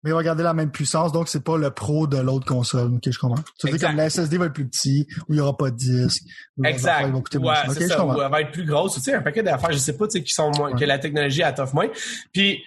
mais 0.03 0.09
il 0.09 0.13
va 0.13 0.23
garder 0.23 0.43
la 0.43 0.53
même 0.53 0.71
puissance, 0.71 1.11
donc 1.11 1.29
c'est 1.29 1.43
pas 1.43 1.57
le 1.57 1.69
pro 1.71 2.07
de 2.07 2.17
l'autre 2.17 2.45
console. 2.45 2.93
Ok, 2.95 3.03
je 3.09 3.19
comprends. 3.19 3.43
Tu 3.59 3.67
veux 3.69 3.77
dire 3.77 3.87
comme 3.87 3.97
la 3.97 4.09
SSD 4.09 4.37
va 4.37 4.45
être 4.47 4.53
plus 4.53 4.67
petit, 4.67 5.07
où 5.29 5.33
il 5.33 5.37
y 5.37 5.39
aura 5.39 5.55
pas 5.55 5.69
de 5.69 5.75
disque. 5.75 6.23
Exact. 6.63 7.09
vont 7.11 7.21
coûter 7.21 7.37
Ouais, 7.37 7.43
moins 7.45 7.55
cher. 7.55 7.69
Ok, 7.69 7.75
c'est 7.77 7.83
je 7.83 7.87
ça. 7.89 8.05
Ou 8.05 8.21
elle 8.21 8.31
va 8.31 8.41
être 8.41 8.51
plus 8.51 8.65
grosse. 8.65 8.95
Tu 8.95 9.01
sais, 9.01 9.13
un 9.13 9.21
paquet 9.21 9.43
d'affaires, 9.43 9.71
je 9.71 9.77
sais 9.77 9.95
pas, 9.97 10.07
tu 10.07 10.17
sais, 10.17 10.23
qui 10.23 10.33
sont 10.33 10.51
moins, 10.57 10.71
Ouais. 10.71 10.79
que 10.79 10.85
la 10.85 10.97
technologie 10.99 11.41
t'offre 11.55 11.75
moins. 11.75 11.87
Puis, 12.33 12.63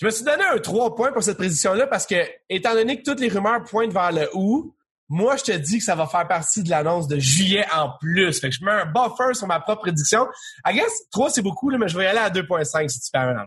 je 0.00 0.04
me 0.06 0.10
suis 0.10 0.24
donné 0.24 0.42
un 0.44 0.58
3 0.58 0.94
points 0.94 1.12
pour 1.12 1.22
cette 1.22 1.38
prédiction-là 1.38 1.86
parce 1.86 2.06
que, 2.06 2.16
étant 2.50 2.74
donné 2.74 2.98
que 2.98 3.10
toutes 3.10 3.20
les 3.20 3.28
rumeurs 3.28 3.62
pointent 3.64 3.92
vers 3.94 4.12
le 4.12 4.28
ou, 4.34 4.74
moi, 5.08 5.36
je 5.36 5.44
te 5.44 5.52
dis 5.52 5.78
que 5.78 5.84
ça 5.84 5.94
va 5.94 6.06
faire 6.06 6.26
partie 6.28 6.62
de 6.62 6.68
l'annonce 6.68 7.06
de 7.08 7.18
juillet 7.18 7.64
en 7.74 7.90
plus. 8.00 8.38
Fait 8.40 8.50
que 8.50 8.54
je 8.56 8.64
mets 8.64 8.72
un 8.72 8.86
buffer 8.86 9.32
sur 9.34 9.46
ma 9.46 9.60
propre 9.60 9.82
prédiction. 9.82 10.26
I 10.66 10.74
guess, 10.74 10.92
3, 11.12 11.30
c'est 11.30 11.42
beaucoup, 11.42 11.70
là, 11.70 11.78
mais 11.78 11.88
je 11.88 11.96
vais 11.96 12.04
y 12.04 12.06
aller 12.08 12.18
à 12.18 12.28
2.5 12.28 12.88
si 12.90 13.00
tu 13.00 13.10
permets. 13.10 13.40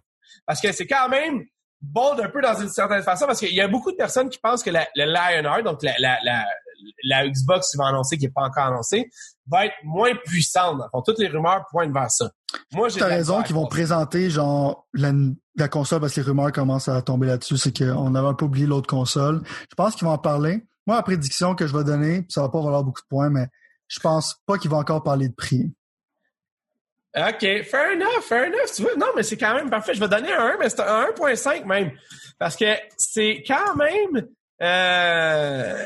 Parce 0.47 0.61
que 0.61 0.71
c'est 0.71 0.87
quand 0.87 1.09
même 1.09 1.43
bold 1.81 2.19
un 2.19 2.29
peu 2.29 2.41
dans 2.41 2.59
une 2.59 2.69
certaine 2.69 3.03
façon 3.03 3.25
parce 3.25 3.39
qu'il 3.39 3.53
y 3.53 3.61
a 3.61 3.67
beaucoup 3.67 3.91
de 3.91 3.97
personnes 3.97 4.29
qui 4.29 4.39
pensent 4.39 4.63
que 4.63 4.69
la, 4.69 4.87
le 4.95 5.05
Lionheart, 5.05 5.63
donc 5.63 5.81
la, 5.83 5.93
la, 5.99 6.17
la, 6.23 6.45
la 7.03 7.27
Xbox 7.27 7.71
qui 7.71 7.77
va 7.77 7.87
annoncer, 7.87 8.17
qui 8.17 8.25
n'est 8.25 8.31
pas 8.31 8.43
encore 8.43 8.65
annoncée, 8.65 9.09
va 9.47 9.65
être 9.65 9.75
moins 9.83 10.11
puissante. 10.25 10.81
Donc, 10.93 11.05
toutes 11.05 11.19
les 11.19 11.27
rumeurs 11.27 11.65
pointent 11.71 11.93
vers 11.93 12.11
ça. 12.11 12.29
Moi, 12.73 12.89
j'ai 12.89 13.01
raison 13.03 13.43
qu'ils 13.43 13.55
vont 13.55 13.67
présenter 13.67 14.29
genre 14.29 14.87
la, 14.93 15.11
la 15.55 15.67
console 15.67 16.01
parce 16.01 16.13
que 16.13 16.21
les 16.21 16.27
rumeurs 16.27 16.51
commencent 16.51 16.89
à 16.89 17.01
tomber 17.01 17.27
là-dessus. 17.27 17.57
C'est 17.57 17.77
qu'on 17.77 18.15
avait 18.15 18.27
un 18.27 18.33
peu 18.33 18.45
oublié 18.45 18.65
l'autre 18.65 18.87
console. 18.87 19.41
Je 19.69 19.75
pense 19.75 19.95
qu'ils 19.95 20.05
vont 20.05 20.13
en 20.13 20.17
parler. 20.17 20.65
Moi, 20.87 20.95
la 20.95 21.03
prédiction 21.03 21.55
que 21.55 21.67
je 21.67 21.77
vais 21.77 21.83
donner, 21.83 22.25
ça 22.29 22.41
va 22.41 22.49
pas 22.49 22.61
valoir 22.61 22.83
beaucoup 22.83 23.01
de 23.01 23.07
points, 23.07 23.29
mais 23.29 23.47
je 23.87 23.99
pense 23.99 24.37
pas 24.45 24.57
qu'ils 24.57 24.71
vont 24.71 24.79
encore 24.79 25.03
parler 25.03 25.29
de 25.29 25.35
prix. 25.35 25.71
OK, 27.17 27.63
fair 27.63 27.91
enough, 27.93 28.21
fair 28.23 28.45
enough. 28.47 28.71
Tu 28.75 28.83
vois, 28.83 28.95
non, 28.95 29.07
mais 29.15 29.23
c'est 29.23 29.37
quand 29.37 29.55
même 29.55 29.69
parfait. 29.69 29.93
Je 29.93 29.99
vais 29.99 30.07
donner 30.07 30.31
un 30.31 30.53
1, 30.53 30.57
mais 30.59 30.69
c'est 30.69 30.81
un 30.81 31.05
1.5 31.05 31.65
même. 31.65 31.91
Parce 32.37 32.55
que 32.55 32.65
c'est 32.97 33.43
quand 33.45 33.75
même... 33.75 34.27
Euh, 34.61 35.83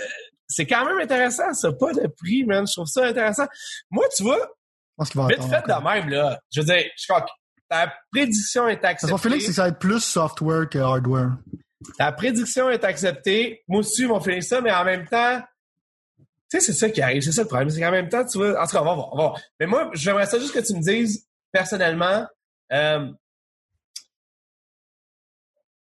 c'est 0.48 0.66
quand 0.66 0.86
même 0.86 1.00
intéressant, 1.00 1.54
ça. 1.54 1.72
Pas 1.72 1.94
de 1.94 2.08
prix, 2.08 2.44
man. 2.44 2.68
Je 2.68 2.74
trouve 2.74 2.88
ça 2.88 3.06
intéressant. 3.06 3.48
Moi, 3.90 4.06
tu 4.16 4.24
vois, 4.24 4.52
Je 5.00 5.12
pense 5.14 5.30
vite 5.30 5.44
fait 5.44 5.66
de 5.68 5.84
même, 5.84 6.10
là. 6.10 6.40
Je 6.54 6.62
veux 6.62 6.66
dire, 6.66 6.84
je 6.98 7.08
crois 7.08 7.22
que 7.22 7.32
ta 7.70 7.94
prédiction 8.12 8.68
est 8.68 8.78
que 8.78 8.82
mon 8.82 8.88
acceptée. 8.90 9.18
feeling, 9.18 9.40
c'est 9.40 9.48
que 9.48 9.54
ça 9.54 9.62
va 9.64 9.68
être 9.70 9.80
plus 9.80 10.04
software 10.04 10.70
que 10.70 10.78
hardware. 10.78 11.32
Ta 11.98 12.12
prédiction 12.12 12.70
est 12.70 12.84
acceptée. 12.84 13.64
Moi 13.68 13.80
aussi, 13.80 14.06
mon 14.06 14.20
feeling 14.20 14.42
ça, 14.42 14.62
mais 14.62 14.72
en 14.72 14.84
même 14.84 15.08
temps, 15.08 15.42
tu 16.54 16.60
sais, 16.60 16.72
c'est 16.72 16.78
ça 16.78 16.90
qui 16.90 17.02
arrive. 17.02 17.22
C'est 17.24 17.32
ça 17.32 17.42
le 17.42 17.48
problème. 17.48 17.70
C'est 17.72 17.82
qu'en 17.82 17.92
même 17.92 18.10
temps, 18.10 18.24
tu 18.26 18.38
vois, 18.38 18.62
en 18.62 18.66
tout 18.66 18.74
cas, 18.74 18.82
on 18.82 18.86
va 18.86 18.94
voir. 18.94 19.42
Mais 19.60 19.66
moi, 19.66 19.90
j'aimerais 19.94 20.28
ça 20.28 20.38
juste 20.38 20.54
que 20.54 20.60
tu 20.60 20.76
me 20.76 20.82
dises, 20.82 21.26
personnellement, 21.52 22.28
euh, 22.72 23.12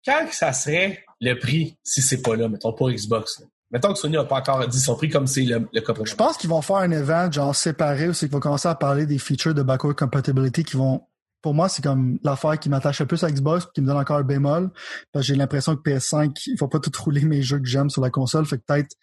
quand 0.05 0.27
que 0.27 0.35
ça 0.35 0.53
serait 0.53 1.05
le 1.21 1.35
prix 1.35 1.77
si 1.83 2.03
c'est 2.03 2.23
pas 2.23 2.37
là, 2.37 2.49
mettons, 2.49 2.73
pour 2.73 2.91
Xbox? 2.91 3.43
Mettons 3.71 3.93
que 3.93 3.99
Sony 3.99 4.15
n'a 4.15 4.25
pas 4.25 4.37
encore 4.37 4.67
dit 4.69 4.79
son 4.79 4.95
prix 4.95 5.09
comme 5.09 5.27
c'est 5.27 5.43
le, 5.43 5.69
le 5.73 5.81
cas 5.81 5.93
Je 6.05 6.15
pense 6.15 6.37
qu'ils 6.37 6.51
vont 6.51 6.63
faire 6.63 6.77
un 6.77 6.91
event 6.93 7.33
genre 7.33 7.57
séparé 7.57 8.09
où 8.09 8.13
c'est 8.13 8.27
qu'ils 8.27 8.33
vont 8.33 8.41
commencer 8.41 8.69
à 8.69 8.77
parler 8.77 9.07
des 9.07 9.19
features 9.19 9.55
de 9.55 9.63
backward 9.63 9.97
compatibility 9.97 10.63
qui 10.63 10.77
vont 10.77 11.03
pour 11.43 11.53
moi, 11.53 11.69
c'est 11.69 11.83
comme 11.83 12.19
l'affaire 12.23 12.59
qui 12.59 12.71
m'attache 12.71 13.01
le 13.01 13.07
plus 13.07 13.23
à 13.23 13.31
Xbox, 13.31 13.67
qui 13.75 13.83
me 13.83 13.87
donne 13.87 13.99
encore 13.99 14.17
un 14.17 14.23
bémol. 14.23 14.71
Parce 15.13 15.27
que 15.27 15.33
j'ai 15.33 15.35
l'impression 15.35 15.77
que 15.77 15.83
PS5, 15.83 16.33
il 16.47 16.57
faut 16.57 16.69
pas 16.69 16.79
tout 16.79 16.91
rouler 17.03 17.23
mes 17.23 17.43
jeux 17.43 17.59
que 17.59 17.67
j'aime 17.67 17.91
sur 17.91 18.01
la 18.01 18.09
console. 18.09 18.47
Fait 18.47 18.57
que 18.57 18.63
peut-être 18.67 18.97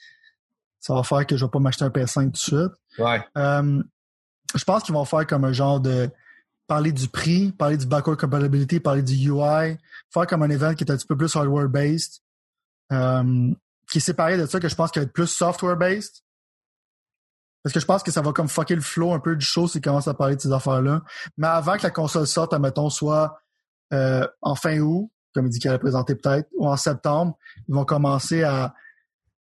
ça 0.82 0.96
va 0.96 1.04
faire 1.04 1.26
que 1.26 1.38
je 1.38 1.46
vais 1.46 1.52
pas 1.52 1.60
m'acheter 1.60 1.86
un 1.86 1.90
PS5 1.90 2.26
tout 2.26 2.30
de 2.32 2.38
suite. 2.38 2.72
Ouais. 2.98 3.24
Euh, 3.38 3.82
je 4.54 4.64
pense 4.66 4.84
qu'ils 4.84 4.96
vont 4.96 5.06
faire 5.06 5.26
comme 5.28 5.46
un 5.46 5.54
genre 5.54 5.80
de 5.80 6.10
parler 6.68 6.92
du 6.92 7.08
prix, 7.08 7.52
parler 7.52 7.78
du 7.78 7.86
backward 7.86 8.20
compatibility, 8.20 8.80
parler 8.80 9.04
du 9.04 9.14
UI, 9.14 9.78
faire 10.12 10.28
comme 10.28 10.42
un 10.42 10.50
event 10.50 10.74
qui 10.74 10.84
est 10.84 10.92
un 10.92 10.98
petit 10.98 11.06
peu 11.06 11.16
plus 11.16 11.34
hardware-based, 11.36 12.22
euh, 12.92 13.54
qui 13.90 14.00
est 14.00 14.02
séparé 14.02 14.38
de 14.38 14.46
ça, 14.46 14.60
que 14.60 14.68
je 14.68 14.76
pense 14.76 14.92
qu'il 14.92 15.02
va 15.02 15.06
être 15.06 15.14
plus 15.14 15.28
software-based. 15.28 16.24
Parce 17.64 17.74
que 17.74 17.80
je 17.80 17.86
pense 17.86 18.02
que 18.02 18.12
ça 18.12 18.22
va 18.22 18.32
comme 18.32 18.48
fucker 18.48 18.76
le 18.76 18.82
flow 18.82 19.14
un 19.14 19.20
peu 19.20 19.36
du 19.36 19.46
show 19.46 19.68
s'ils 19.68 19.82
commencent 19.82 20.08
à 20.08 20.16
parler 20.16 20.36
de 20.36 20.42
ces 20.42 20.52
affaires-là. 20.52 21.04
Mais 21.38 21.48
avant 21.48 21.78
que 21.78 21.84
la 21.84 21.92
console 21.92 22.26
sorte, 22.26 22.54
admettons, 22.54 22.90
soit 22.90 23.40
euh, 23.94 24.28
en 24.42 24.56
fin 24.56 24.80
août, 24.80 25.12
comme 25.36 25.46
il 25.46 25.50
dit 25.50 25.60
qu'elle 25.60 25.74
a 25.74 25.80
présenté 25.80 26.16
peut-être, 26.16 26.50
ou 26.58 26.68
en 26.68 26.76
septembre, 26.76 27.38
ils 27.68 27.76
vont 27.76 27.86
commencer 27.86 28.42
à 28.44 28.74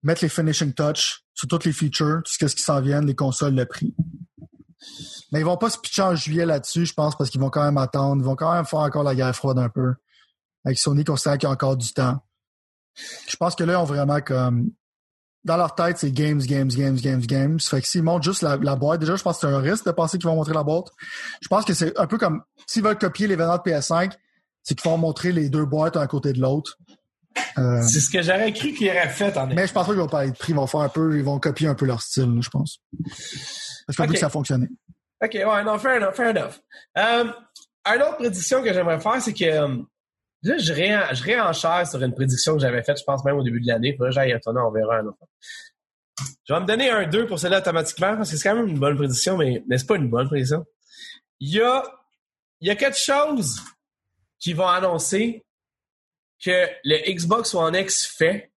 mettre 0.02 0.22
les 0.22 0.28
finishing 0.28 0.72
touch 0.72 1.24
sur 1.34 1.48
toutes 1.48 1.64
les 1.64 1.72
features, 1.72 2.22
tout 2.24 2.32
ce 2.32 2.54
qui 2.54 2.62
s'en 2.62 2.80
vient, 2.80 3.00
les 3.00 3.14
consoles, 3.14 3.54
le 3.54 3.66
prix. 3.66 3.94
Mais 5.32 5.40
ils 5.40 5.44
vont 5.44 5.56
pas 5.56 5.70
se 5.70 5.78
pitcher 5.78 6.02
en 6.02 6.14
juillet 6.14 6.46
là-dessus, 6.46 6.86
je 6.86 6.94
pense, 6.94 7.16
parce 7.16 7.30
qu'ils 7.30 7.40
vont 7.40 7.50
quand 7.50 7.64
même 7.64 7.78
attendre. 7.78 8.22
Ils 8.22 8.24
vont 8.24 8.36
quand 8.36 8.52
même 8.52 8.64
faire 8.64 8.80
encore 8.80 9.02
la 9.02 9.14
guerre 9.14 9.34
froide 9.34 9.58
un 9.58 9.68
peu. 9.68 9.94
Avec 10.64 10.78
Sony 10.78 11.04
considérant 11.04 11.36
qu'il 11.36 11.46
y 11.46 11.50
a 11.50 11.52
encore 11.52 11.76
du 11.76 11.92
temps. 11.92 12.18
Je 13.28 13.36
pense 13.36 13.54
que 13.54 13.64
là, 13.64 13.74
ils 13.74 13.76
ont 13.76 13.84
vraiment 13.84 14.20
comme. 14.20 14.70
Dans 15.44 15.56
leur 15.56 15.74
tête, 15.74 15.98
c'est 15.98 16.10
games, 16.10 16.40
games, 16.40 16.68
games, 16.68 16.96
games, 16.96 17.20
games. 17.20 17.60
Fait 17.60 17.80
que 17.80 17.86
s'ils 17.86 18.02
montrent 18.02 18.24
juste 18.24 18.42
la, 18.42 18.56
boîte, 18.76 19.00
déjà, 19.00 19.16
je 19.16 19.22
pense 19.22 19.38
que 19.38 19.46
c'est 19.46 19.54
un 19.54 19.60
risque 19.60 19.86
de 19.86 19.92
penser 19.92 20.18
qu'ils 20.18 20.28
vont 20.28 20.34
montrer 20.34 20.52
la 20.52 20.64
boîte. 20.64 20.88
Je 21.40 21.48
pense 21.48 21.64
que 21.64 21.74
c'est 21.74 21.96
un 21.98 22.06
peu 22.06 22.18
comme 22.18 22.42
s'ils 22.66 22.82
veulent 22.82 22.98
copier 22.98 23.28
l'événement 23.28 23.56
de 23.56 23.62
PS5, 23.62 24.12
c'est 24.62 24.74
qu'ils 24.74 24.90
vont 24.90 24.98
montrer 24.98 25.32
les 25.32 25.48
deux 25.48 25.64
boîtes 25.64 25.96
un 25.96 26.00
à 26.00 26.06
côté 26.06 26.32
de 26.32 26.40
l'autre. 26.40 26.76
Euh, 27.58 27.82
c'est 27.82 28.00
ce 28.00 28.10
que 28.10 28.22
j'aurais 28.22 28.52
cru 28.52 28.72
qu'ils 28.72 28.88
auraient 28.90 29.08
fait 29.08 29.36
en 29.36 29.46
Mais 29.46 29.66
je 29.66 29.72
pense 29.72 29.86
pas 29.86 29.92
qu'ils 29.92 30.00
vont 30.00 30.08
parler 30.08 30.30
de 30.30 30.36
prix, 30.36 30.52
ils 30.52 30.56
vont 30.56 30.66
faire 30.66 30.80
un 30.80 30.88
peu, 30.88 31.16
ils 31.16 31.24
vont 31.24 31.38
copier 31.38 31.68
un 31.68 31.74
peu 31.74 31.86
leur 31.86 32.02
style, 32.02 32.38
je 32.40 32.48
pense. 32.50 32.80
Parce 33.86 33.96
que 33.96 34.02
okay. 34.02 34.12
que 34.12 34.18
ça 34.18 34.26
a 34.26 34.30
fonctionné. 34.30 34.68
OK, 35.22 35.34
ouais, 35.34 35.64
non, 35.64 35.78
fair 35.78 35.96
enough, 35.96 36.14
fair 36.14 36.30
enough. 36.30 36.60
Um, 36.94 37.34
une 37.84 38.02
autre 38.02 38.16
prédiction 38.16 38.62
que 38.62 38.72
j'aimerais 38.72 39.00
faire, 39.00 39.20
c'est 39.20 39.32
que 39.32 39.58
um, 39.58 39.86
là, 40.42 40.58
je, 40.58 40.72
ré, 40.72 40.96
je 41.12 41.22
réenchère 41.22 41.86
sur 41.88 42.02
une 42.02 42.14
prédiction 42.14 42.54
que 42.54 42.60
j'avais 42.60 42.82
faite, 42.82 42.98
je 42.98 43.04
pense 43.04 43.24
même 43.24 43.36
au 43.36 43.42
début 43.42 43.60
de 43.60 43.66
l'année. 43.66 43.94
Faudrait 43.96 44.10
que 44.10 44.14
j'aille 44.14 44.32
étonner, 44.32 44.60
on 44.60 44.70
verra 44.70 44.98
un 44.98 45.06
autre. 45.06 45.18
Je 46.44 46.52
vais 46.52 46.60
me 46.60 46.66
donner 46.66 46.90
un 46.90 47.06
2 47.06 47.26
pour 47.26 47.38
celle-là 47.38 47.58
automatiquement, 47.58 48.16
parce 48.16 48.30
que 48.30 48.36
c'est 48.36 48.48
quand 48.48 48.56
même 48.56 48.68
une 48.68 48.78
bonne 48.78 48.96
prédiction, 48.96 49.36
mais, 49.36 49.62
mais 49.68 49.78
c'est 49.78 49.86
pas 49.86 49.96
une 49.96 50.08
bonne 50.08 50.28
prédiction. 50.28 50.64
Il 51.40 51.54
y 51.54 51.60
a, 51.60 51.82
il 52.60 52.68
y 52.68 52.70
a 52.70 52.76
quelque 52.76 52.98
chose 52.98 53.60
qui 54.38 54.52
vont 54.52 54.68
annoncer 54.68 55.44
que 56.44 56.68
le 56.84 57.12
Xbox 57.12 57.54
One 57.54 57.74
X 57.74 58.06
fait, 58.06 58.52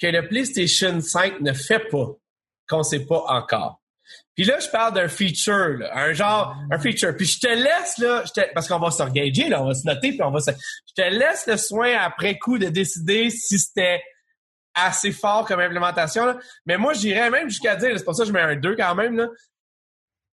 que 0.00 0.06
le 0.06 0.26
PlayStation 0.28 1.00
5 1.00 1.40
ne 1.40 1.52
fait 1.52 1.88
pas, 1.90 2.08
qu'on 2.68 2.82
sait 2.82 3.06
pas 3.06 3.24
encore. 3.28 3.80
Puis 4.34 4.44
là, 4.44 4.58
je 4.58 4.68
parle 4.68 4.94
d'un 4.94 5.08
feature, 5.08 5.78
là, 5.78 5.96
un 5.96 6.12
genre, 6.12 6.56
un 6.70 6.78
feature. 6.78 7.14
Puis 7.16 7.26
je 7.26 7.40
te 7.40 7.48
laisse, 7.48 7.98
là, 7.98 8.24
je 8.24 8.32
te, 8.32 8.52
parce 8.54 8.66
qu'on 8.68 8.78
va 8.78 8.90
s'engager, 8.90 9.48
là, 9.48 9.62
on 9.62 9.66
va 9.66 9.74
se 9.74 9.86
noter, 9.86 10.10
puis 10.10 10.22
on 10.22 10.30
va 10.30 10.40
se... 10.40 10.50
Je 10.50 10.94
te 11.02 11.08
laisse 11.08 11.46
le 11.46 11.56
soin 11.56 11.96
après 11.98 12.38
coup 12.38 12.58
de 12.58 12.68
décider 12.68 13.30
si 13.30 13.58
c'était 13.58 14.02
assez 14.74 15.12
fort 15.12 15.44
comme 15.46 15.60
implémentation. 15.60 16.24
Là. 16.24 16.38
Mais 16.64 16.76
moi, 16.76 16.94
j'irais 16.94 17.30
même 17.30 17.48
jusqu'à 17.48 17.76
dire, 17.76 17.96
c'est 17.96 18.04
pour 18.04 18.14
ça 18.14 18.22
que 18.22 18.28
je 18.28 18.32
mets 18.32 18.40
un 18.40 18.56
2 18.56 18.76
quand 18.76 18.94
même, 18.94 19.16
là. 19.16 19.28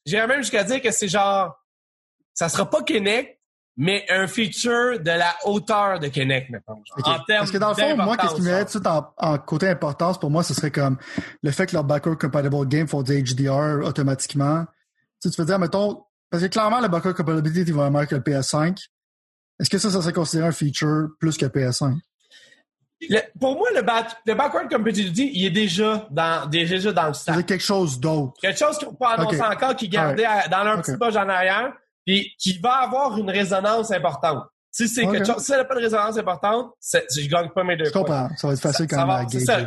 J'irais 0.06 0.28
même 0.28 0.42
jusqu'à 0.42 0.64
dire 0.64 0.82
que 0.82 0.92
c'est 0.92 1.10
genre, 1.10 1.54
ça 2.34 2.48
sera 2.48 2.70
pas 2.70 2.84
Kinect, 2.84 3.37
mais 3.78 4.06
un 4.10 4.26
feature 4.26 5.00
de 5.00 5.12
la 5.12 5.36
hauteur 5.46 6.00
de 6.00 6.08
Kinect, 6.08 6.50
maintenant. 6.50 6.82
En 7.04 7.04
termes 7.04 7.26
Parce 7.28 7.52
que 7.52 7.60
dans 7.60 7.70
le 7.70 7.76
fond, 7.76 7.96
moi, 7.96 8.18
qu'est-ce 8.18 8.36
qui 8.36 8.42
me 8.42 8.72
tout 8.72 8.88
en, 8.88 9.14
en, 9.18 9.38
côté 9.38 9.70
importance 9.70 10.20
pour 10.20 10.32
moi, 10.32 10.42
ce 10.42 10.56
serait 10.56 10.72
comme 10.72 10.98
le 11.44 11.52
fait 11.52 11.68
que 11.68 11.74
leur 11.74 11.84
backward 11.84 12.20
compatible 12.20 12.68
game 12.68 12.88
font 12.88 13.04
du 13.04 13.14
HDR 13.14 13.86
automatiquement. 13.86 14.66
Tu, 15.22 15.30
sais, 15.30 15.36
tu 15.36 15.42
veux 15.42 15.46
dire, 15.46 15.60
mettons, 15.60 16.04
parce 16.32 16.42
que 16.42 16.48
clairement, 16.48 16.82
le 16.82 16.88
backward 16.88 17.16
compatibility 17.16 17.70
est 17.70 17.74
vraiment 17.74 17.92
meilleur 17.92 18.08
que 18.08 18.16
le 18.16 18.22
PS5. 18.22 18.78
Est-ce 19.60 19.70
que 19.70 19.78
ça, 19.78 19.92
ça 19.92 20.02
serait 20.02 20.14
considéré 20.14 20.48
un 20.48 20.52
feature 20.52 21.10
plus 21.20 21.38
que 21.38 21.46
PS5? 21.46 21.98
pour 23.40 23.56
moi, 23.56 23.68
le, 23.76 23.84
back, 23.84 24.08
le 24.26 24.34
backward 24.34 24.72
compatibility, 24.72 25.30
il 25.36 25.46
est 25.46 25.52
déjà 25.52 26.08
dans, 26.10 26.50
déjà 26.50 26.92
dans 26.92 27.08
le 27.08 27.14
stack. 27.14 27.36
C'est 27.36 27.46
quelque 27.46 27.64
chose 27.64 28.00
d'autre. 28.00 28.34
Quelque 28.42 28.58
chose 28.58 28.80
qu'on 28.80 28.96
peut 28.96 29.06
annoncer 29.06 29.40
encore, 29.40 29.76
qui 29.76 29.88
gardait 29.88 30.26
dans 30.50 30.64
leur 30.64 30.82
petit 30.82 30.98
poche 30.98 31.16
en 31.16 31.30
arrière 31.30 31.74
puis 32.08 32.34
qui 32.40 32.58
va 32.60 32.76
avoir 32.84 33.18
une 33.18 33.30
résonance 33.30 33.92
importante. 33.92 34.46
Si 34.72 34.88
c'est 34.88 35.06
quelque 35.08 35.26
chose, 35.26 35.44
si 35.44 35.52
elle 35.52 35.60
n'a 35.60 35.66
pas 35.66 35.76
de 35.76 35.82
résonance 35.82 36.18
importante, 36.18 36.72
je 36.82 37.28
gagne 37.28 37.50
pas 37.50 37.64
mes 37.64 37.76
deux 37.76 37.86
Je 37.86 37.92
comprends. 37.92 38.30
Ça 38.38 38.48
va 38.48 38.54
être 38.54 38.62
facile 38.62 38.88
quand 38.88 39.06
même 39.06 39.28
C'est 39.30 39.40
ça. 39.40 39.60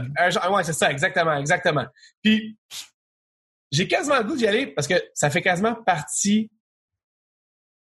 ouais, 0.51 0.65
c'est 0.65 0.73
ça, 0.73 0.91
exactement, 0.91 1.35
exactement. 1.35 1.85
Puis, 2.23 2.57
j'ai 3.71 3.87
quasiment 3.87 4.19
le 4.19 4.25
goût 4.25 4.37
d'y 4.37 4.47
aller 4.47 4.69
parce 4.69 4.89
que 4.89 4.95
ça 5.15 5.31
fait 5.31 5.43
quasiment 5.43 5.75
partie. 5.75 6.51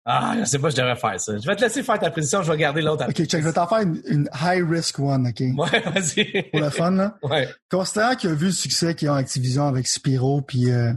Ah, 0.04 0.34
je 0.38 0.44
sais 0.44 0.58
pas, 0.58 0.70
je 0.70 0.76
devrais 0.76 0.96
faire 0.96 1.20
ça. 1.20 1.36
Je 1.36 1.46
vais 1.46 1.54
te 1.54 1.60
laisser 1.60 1.82
faire 1.82 1.98
ta 1.98 2.10
prédiction, 2.10 2.42
je 2.42 2.50
vais 2.50 2.58
garder 2.58 2.80
l'autre. 2.80 3.04
OK, 3.06 3.14
check, 3.14 3.42
je 3.42 3.46
vais 3.46 3.52
t'en 3.52 3.68
faire 3.68 3.80
une, 3.80 4.28
high 4.42 4.68
risk 4.68 4.98
one, 4.98 5.28
OK? 5.28 5.40
Ouais, 5.40 5.80
vas-y. 5.80 6.50
Pour 6.50 6.60
le 6.60 6.70
fun, 6.70 6.90
là. 6.92 7.18
Ouais. 7.22 7.48
Considérant 7.70 8.16
qu'il 8.16 8.30
a 8.30 8.34
vu 8.34 8.46
le 8.46 8.52
succès 8.52 8.94
qu'ils 8.94 9.10
ont 9.10 9.14
Activision 9.14 9.66
avec 9.66 9.86
Spyro 9.86 10.40
puis 10.40 10.70
euh, 10.70 10.92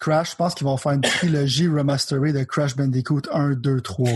Crash, 0.00 0.32
je 0.32 0.36
pense 0.36 0.54
qu'ils 0.54 0.66
vont 0.66 0.76
faire 0.76 0.92
une 0.92 1.00
trilogie 1.00 1.68
remasterée 1.68 2.32
de 2.32 2.44
Crash 2.44 2.76
Bandicoot 2.76 3.22
1, 3.32 3.52
2, 3.52 3.80
3. 3.80 4.08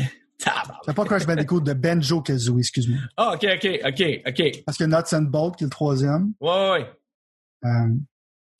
C'est 0.84 0.94
pas 0.94 1.04
Crash 1.04 1.26
Bandicoot, 1.26 1.60
de 1.60 1.72
Benjo 1.72 2.20
Kazooie, 2.20 2.60
excuse-moi. 2.60 3.00
Ah, 3.16 3.32
ok, 3.34 3.46
ok, 3.56 3.80
ok, 3.84 4.02
ok. 4.26 4.62
Parce 4.64 4.78
que 4.78 4.84
Nuts 4.84 5.14
and 5.14 5.22
Bolt, 5.22 5.56
qui 5.56 5.64
est 5.64 5.66
le 5.66 5.70
troisième. 5.70 6.32
Ouais, 6.40 6.70
ouais. 6.70 6.92
Euh, 7.64 7.94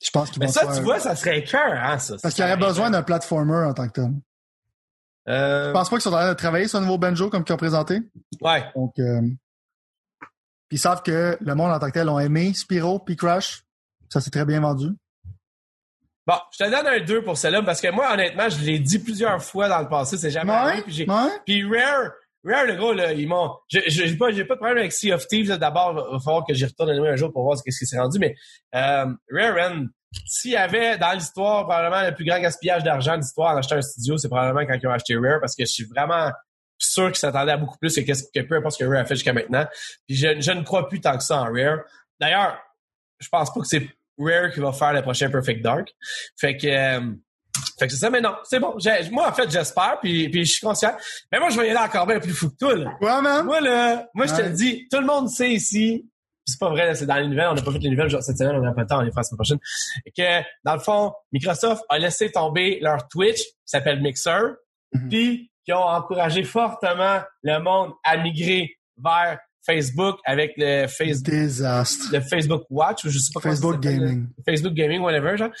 je 0.01 0.09
pense 0.11 0.29
qu'ils 0.29 0.41
vont 0.41 0.47
Mais 0.47 0.51
ça, 0.51 0.67
tu 0.75 0.81
vois, 0.81 0.99
ça 0.99 1.15
serait 1.15 1.43
cœur, 1.43 1.73
hein, 1.73 1.97
ça. 1.99 2.15
Parce 2.21 2.35
qu'il 2.35 2.43
y 2.43 2.47
aurait 2.47 2.57
besoin 2.57 2.89
d'un 2.89 3.03
platformer 3.03 3.65
en 3.65 3.73
tant 3.73 3.87
que 3.87 3.93
tel. 3.93 4.11
Euh... 5.27 5.67
Je 5.67 5.71
pense 5.71 5.89
pas 5.89 5.95
qu'ils 5.97 6.03
sont 6.03 6.09
en 6.09 6.13
train 6.13 6.29
de 6.29 6.33
travailler 6.33 6.67
sur 6.67 6.79
un 6.79 6.81
nouveau 6.81 6.97
Benjo 6.97 7.29
comme 7.29 7.43
qu'ils 7.43 7.53
ont 7.53 7.57
présenté. 7.57 8.01
Ouais. 8.41 8.65
Donc, 8.75 8.97
euh... 8.99 9.21
Puis 10.67 10.77
ils 10.77 10.79
savent 10.79 11.01
que 11.01 11.37
le 11.39 11.55
monde 11.55 11.71
en 11.71 11.79
tant 11.79 11.87
que 11.87 11.93
tel 11.93 12.09
ont 12.09 12.19
aimé 12.19 12.53
Spyro 12.53 12.99
puis 12.99 13.15
Crash. 13.15 13.63
Ça 14.09 14.21
s'est 14.21 14.31
très 14.31 14.45
bien 14.45 14.61
vendu. 14.61 14.89
Bon, 16.29 16.35
je 16.51 16.63
te 16.63 16.69
donne 16.69 16.85
un 16.85 16.99
2 16.99 17.23
pour 17.23 17.35
cela 17.39 17.63
parce 17.63 17.81
que 17.81 17.89
moi, 17.89 18.13
honnêtement, 18.13 18.47
je 18.49 18.59
l'ai 18.63 18.77
dit 18.77 18.99
plusieurs 18.99 19.41
fois 19.41 19.67
dans 19.67 19.79
le 19.79 19.89
passé, 19.89 20.15
c'est 20.15 20.29
jamais 20.29 20.53
ouais, 20.53 20.83
Puis, 20.83 21.09
ouais. 21.09 21.29
puis 21.43 21.63
Rare, 21.63 22.11
Rare, 22.43 22.65
le 22.67 22.75
gros, 22.75 22.93
là, 22.93 23.13
ils 23.13 23.27
m'ont. 23.27 23.49
J'ai 23.67 24.15
pas, 24.15 24.27
pas 24.27 24.33
de 24.33 24.43
problème 24.43 24.77
avec 24.77 24.93
Sea 24.93 25.11
of 25.11 25.25
Thieves. 25.25 25.57
D'abord, 25.57 26.07
il 26.07 26.13
va 26.13 26.19
falloir 26.19 26.45
que 26.45 26.53
j'y 26.53 26.65
retourne 26.65 26.91
un 26.91 27.15
jour 27.15 27.33
pour 27.33 27.45
voir 27.45 27.57
ce 27.57 27.63
qui 27.63 27.71
s'est 27.71 27.99
rendu. 27.99 28.19
Mais 28.19 28.35
euh, 28.75 29.07
Rare, 29.31 29.71
s'il 30.27 30.51
y 30.51 30.55
avait 30.55 30.99
dans 30.99 31.13
l'histoire 31.13 31.65
probablement 31.65 32.07
le 32.07 32.13
plus 32.13 32.25
grand 32.25 32.39
gaspillage 32.39 32.83
d'argent 32.83 33.15
de 33.15 33.21
l'histoire 33.21 33.55
en 33.55 33.57
achetant 33.57 33.77
un 33.77 33.81
studio, 33.81 34.19
c'est 34.19 34.29
probablement 34.29 34.67
quand 34.67 34.77
ils 34.79 34.87
ont 34.87 34.91
acheté 34.91 35.15
Rare 35.15 35.39
parce 35.39 35.55
que 35.55 35.65
je 35.65 35.71
suis 35.71 35.85
vraiment 35.85 36.31
sûr 36.77 37.07
qu'ils 37.07 37.15
s'attendaient 37.15 37.53
à 37.53 37.57
beaucoup 37.57 37.79
plus 37.79 37.95
que, 37.95 38.01
que 38.03 38.45
peu 38.45 38.57
importe 38.57 38.75
ce 38.75 38.83
que 38.83 38.87
Rare 38.87 39.01
a 39.01 39.05
fait 39.05 39.15
jusqu'à 39.15 39.33
maintenant. 39.33 39.65
Puis 40.07 40.15
je, 40.15 40.39
je 40.39 40.51
ne 40.51 40.61
crois 40.61 40.87
plus 40.87 41.01
tant 41.01 41.17
que 41.17 41.23
ça 41.23 41.41
en 41.41 41.51
Rare. 41.51 41.79
D'ailleurs, 42.19 42.59
je 43.17 43.27
pense 43.29 43.51
pas 43.51 43.61
que 43.61 43.65
c'est 43.65 43.89
Rare 44.19 44.51
qui 44.51 44.59
va 44.59 44.71
faire 44.73 44.93
le 44.93 45.01
prochain 45.01 45.29
Perfect 45.29 45.63
Dark. 45.63 45.89
Fait 46.39 46.57
que, 46.57 46.67
euh, 46.67 47.11
fait 47.77 47.87
que 47.87 47.93
c'est 47.93 47.99
ça, 47.99 48.09
mais 48.09 48.21
non, 48.21 48.35
c'est 48.43 48.59
bon. 48.59 48.75
Moi, 49.11 49.27
en 49.27 49.33
fait, 49.33 49.49
j'espère, 49.49 49.99
puis, 50.01 50.29
puis 50.29 50.45
je 50.45 50.51
suis 50.51 50.65
conscient. 50.65 50.95
Mais 51.31 51.39
moi, 51.39 51.49
je 51.49 51.59
vais 51.59 51.67
y 51.67 51.69
aller 51.69 51.79
encore 51.79 52.05
bien 52.05 52.19
plus 52.19 52.33
fou 52.33 52.49
que 52.49 52.57
toi, 52.57 52.75
là. 52.75 52.91
Ouais, 53.01 53.21
man. 53.21 53.45
Moi, 53.45 53.61
là, 53.61 54.07
moi, 54.13 54.27
je 54.27 54.35
te 54.35 54.41
le 54.41 54.51
dis, 54.51 54.87
tout 54.91 54.99
le 54.99 55.05
monde 55.05 55.29
sait 55.29 55.51
ici, 55.51 56.05
c'est 56.45 56.59
pas 56.59 56.69
vrai, 56.69 56.95
c'est 56.95 57.05
dans 57.05 57.15
les 57.15 57.27
nouvelles, 57.27 57.47
on 57.51 57.53
n'a 57.53 57.61
pas 57.61 57.71
fait 57.71 57.79
les 57.79 57.89
nouvelles 57.89 58.09
cette 58.21 58.37
semaine, 58.37 58.55
on 58.55 58.61
n'a 58.61 58.73
pas 58.73 58.81
le 58.81 58.87
temps, 58.87 58.99
on 58.99 59.01
les 59.01 59.11
fera 59.11 59.21
la 59.21 59.23
semaine 59.23 59.37
prochaine. 59.37 59.59
Et 60.05 60.11
que, 60.11 60.45
dans 60.63 60.73
le 60.73 60.79
fond, 60.79 61.13
Microsoft 61.31 61.83
a 61.89 61.99
laissé 61.99 62.31
tomber 62.31 62.79
leur 62.81 63.07
Twitch, 63.07 63.41
qui 63.41 63.53
s'appelle 63.65 64.01
Mixer, 64.01 64.55
mm-hmm. 64.93 65.09
puis 65.09 65.51
qui 65.65 65.73
ont 65.73 65.85
encouragé 65.85 66.43
fortement 66.43 67.21
le 67.43 67.59
monde 67.59 67.93
à 68.03 68.17
migrer 68.17 68.77
vers 68.97 69.39
Facebook 69.65 70.17
avec 70.25 70.53
le 70.57 70.87
Facebook 70.87 71.27
le 71.27 72.19
Facebook 72.21 72.63
Watch 72.69 73.05
ou 73.05 73.09
je 73.09 73.19
sais 73.19 73.31
pas 73.33 73.41
Facebook 73.41 73.79
Gaming. 73.79 74.27
Facebook 74.45 74.73
Gaming 74.73 75.01
whatever 75.01 75.37
genre. 75.37 75.51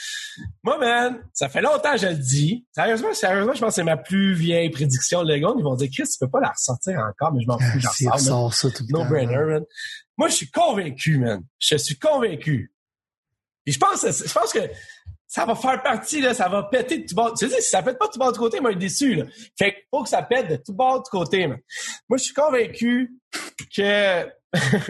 Moi 0.63 0.77
man, 0.79 1.19
ça 1.33 1.49
fait 1.49 1.61
longtemps 1.61 1.93
que 1.93 1.99
je 1.99 2.07
le 2.07 2.15
dis. 2.15 2.65
Sérieusement, 2.73 3.13
sérieusement, 3.13 3.53
je 3.53 3.59
pense 3.59 3.69
que 3.69 3.75
c'est 3.75 3.83
ma 3.83 3.97
plus 3.97 4.33
vieille 4.33 4.69
prédiction 4.69 5.23
de 5.23 5.33
Lego. 5.33 5.55
Ils 5.57 5.63
vont 5.63 5.75
dire 5.75 5.89
Chris, 5.93 6.03
tu 6.03 6.17
peux 6.19 6.29
pas 6.29 6.39
la 6.39 6.49
ressortir 6.49 6.99
encore, 6.99 7.33
mais 7.33 7.41
je 7.41 7.47
m'en 7.47 7.59
fous, 7.59 7.79
ah, 7.83 8.17
j'en 8.17 8.17
sors. 8.17 8.53
ça 8.53 8.71
tout 8.71 8.85
no 8.89 9.03
brainer, 9.05 9.35
man. 9.35 9.63
Moi, 10.17 10.27
je 10.27 10.35
suis 10.35 10.49
convaincu, 10.49 11.17
man. 11.17 11.41
Je 11.59 11.77
suis 11.77 11.97
convaincu. 11.97 12.73
Puis 13.65 13.73
je 13.73 13.79
pense 13.79 14.01
je 14.01 14.33
pense 14.33 14.51
que 14.51 14.59
ça 15.29 15.45
va 15.45 15.53
faire 15.53 15.81
partie, 15.83 16.21
là, 16.21 16.33
ça 16.33 16.49
va 16.49 16.63
péter 16.63 16.97
de 16.97 17.07
tout 17.07 17.13
bord. 17.13 17.35
Tu 17.37 17.47
sais, 17.47 17.61
si 17.61 17.69
ça 17.69 17.83
pète 17.83 17.99
pas 17.99 18.07
de 18.07 18.11
tout 18.11 18.17
bord 18.17 18.33
du 18.33 18.39
côté, 18.39 18.59
moi, 18.59 18.71
je 18.71 18.79
suis 18.79 18.87
déçu, 18.87 19.15
là. 19.15 19.25
Fait 19.57 19.73
qu'il 19.73 19.83
faut 19.91 20.01
que 20.01 20.09
ça 20.09 20.23
pète 20.23 20.47
de 20.49 20.55
tout 20.55 20.73
bord 20.73 21.03
du 21.03 21.09
côté, 21.11 21.45
man. 21.45 21.59
Moi, 22.09 22.17
je 22.17 22.23
suis 22.23 22.33
convaincu 22.33 23.11
que... 23.75 24.27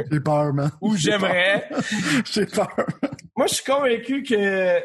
J'ai 0.09 0.19
peur, 0.21 0.53
man. 0.53 0.71
Ou 0.81 0.95
j'aimerais... 0.95 1.69
J'ai 2.31 2.45
peur. 2.45 2.73
moi, 3.35 3.47
je 3.47 3.55
suis 3.55 3.65
convaincu 3.65 4.23
que 4.23 4.81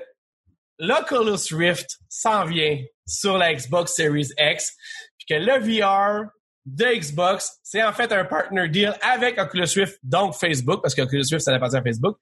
l'Oculus 0.81 1.57
Rift 1.57 2.01
s'en 2.09 2.45
vient 2.47 2.83
sur 3.07 3.39
la 3.39 3.55
Xbox 3.55 3.95
Series 3.95 4.31
X, 4.37 4.73
puis 5.19 5.27
que 5.29 5.35
le 5.41 5.61
VR 5.61 6.31
de 6.67 6.99
Xbox, 6.99 7.61
c'est 7.63 7.85
en 7.85 7.93
fait 7.93 8.11
un 8.11 8.25
partner 8.25 8.69
deal 8.69 8.93
avec 9.03 9.39
Oculus 9.39 9.69
Rift, 9.77 10.01
donc 10.03 10.35
Facebook, 10.35 10.83
parce 10.83 10.97
qu'Oculus 10.97 11.23
Rift, 11.31 11.45
ça 11.45 11.55
appartient 11.55 11.77
à 11.77 11.83
Facebook. 11.83 12.17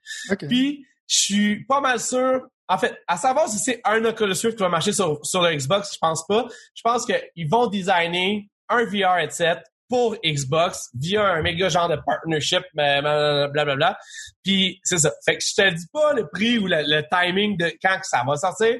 Puis, 0.48 0.86
je 1.06 1.16
suis 1.16 1.64
pas 1.64 1.80
mal 1.80 1.98
sûr 1.98 2.42
en 2.68 2.78
fait, 2.78 2.96
à 3.06 3.16
savoir 3.16 3.48
si 3.48 3.58
c'est 3.58 3.80
un 3.84 4.04
Oculus 4.04 4.34
Rift 4.42 4.56
qui 4.56 4.62
va 4.62 4.68
marcher 4.68 4.92
sur, 4.92 5.18
sur 5.24 5.42
le 5.42 5.54
Xbox, 5.54 5.92
je 5.94 5.98
pense 5.98 6.26
pas. 6.26 6.46
Je 6.74 6.82
pense 6.82 7.04
qu'ils 7.04 7.48
vont 7.48 7.66
designer 7.66 8.48
un 8.68 8.84
VR 8.84 9.18
headset 9.18 9.62
pour 9.92 10.16
Xbox 10.24 10.88
via 10.94 11.22
un 11.22 11.42
méga 11.42 11.68
genre 11.68 11.88
de 11.88 11.98
partnership, 12.06 12.62
blablabla. 12.72 13.98
Puis 14.42 14.80
c'est 14.84 14.96
ça. 14.96 15.12
Fait 15.22 15.36
que 15.36 15.44
je 15.44 15.54
te 15.54 15.74
dis 15.74 15.86
pas 15.92 16.14
le 16.14 16.26
prix 16.28 16.58
ou 16.58 16.66
le, 16.66 17.02
timing 17.10 17.58
de 17.58 17.70
quand 17.82 17.98
que 17.98 18.06
ça 18.06 18.22
va 18.26 18.36
sortir, 18.36 18.74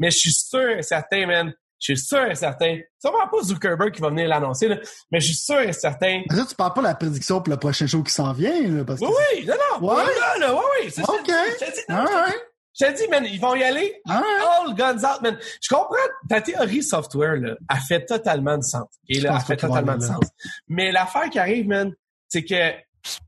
mais 0.00 0.10
je 0.10 0.18
suis 0.18 0.32
sûr 0.32 0.70
et 0.70 0.82
certain, 0.82 1.26
man. 1.26 1.54
Je 1.78 1.92
suis 1.92 1.98
sûr 1.98 2.24
et 2.24 2.34
certain. 2.34 2.80
C'est 2.98 3.08
vraiment 3.08 3.28
pas 3.28 3.42
Zuckerberg 3.42 3.92
qui 3.92 4.00
va 4.00 4.08
venir 4.08 4.26
l'annoncer, 4.26 4.68
mais 5.12 5.20
je 5.20 5.26
suis 5.26 5.36
sûr 5.36 5.60
et 5.60 5.72
certain. 5.72 6.22
Là, 6.30 6.44
tu 6.48 6.54
parles 6.56 6.72
pas 6.72 6.80
de 6.80 6.86
la 6.86 6.94
prédiction 6.94 7.40
pour 7.40 7.52
le 7.52 7.58
prochain 7.58 7.86
show 7.86 8.02
qui 8.02 8.12
s'en 8.12 8.32
vient, 8.32 8.66
là, 8.66 8.84
parce 8.84 8.98
que... 8.98 9.04
Oui, 9.04 9.12
oui, 9.34 9.46
non, 9.46 9.54
non. 9.54 9.88
Ouais. 9.88 10.04
Là, 10.04 10.38
là, 10.40 10.54
oui, 10.54 10.62
oui. 10.82 10.90
C'est 10.90 11.02
OK. 11.02 11.28
Je 11.28 12.55
te 12.84 12.96
dis, 12.96 13.08
man, 13.08 13.24
ils 13.24 13.40
vont 13.40 13.54
y 13.54 13.62
aller 13.62 14.00
all 14.06 14.74
guns 14.74 15.04
out, 15.04 15.22
man. 15.22 15.38
Je 15.62 15.68
comprends, 15.68 15.96
ta 16.28 16.40
théorie 16.40 16.82
software, 16.82 17.36
là, 17.36 17.56
a 17.68 17.80
fait 17.80 18.04
totalement 18.04 18.58
de 18.58 18.62
sens. 18.62 18.88
Et 19.08 19.20
là, 19.20 19.36
a 19.36 19.40
fait 19.40 19.56
totalement 19.56 19.96
de 19.96 20.02
sens. 20.02 20.24
Mais 20.68 20.92
l'affaire 20.92 21.30
qui 21.30 21.38
arrive, 21.38 21.66
man, 21.66 21.92
c'est 22.28 22.44
que 22.44 22.72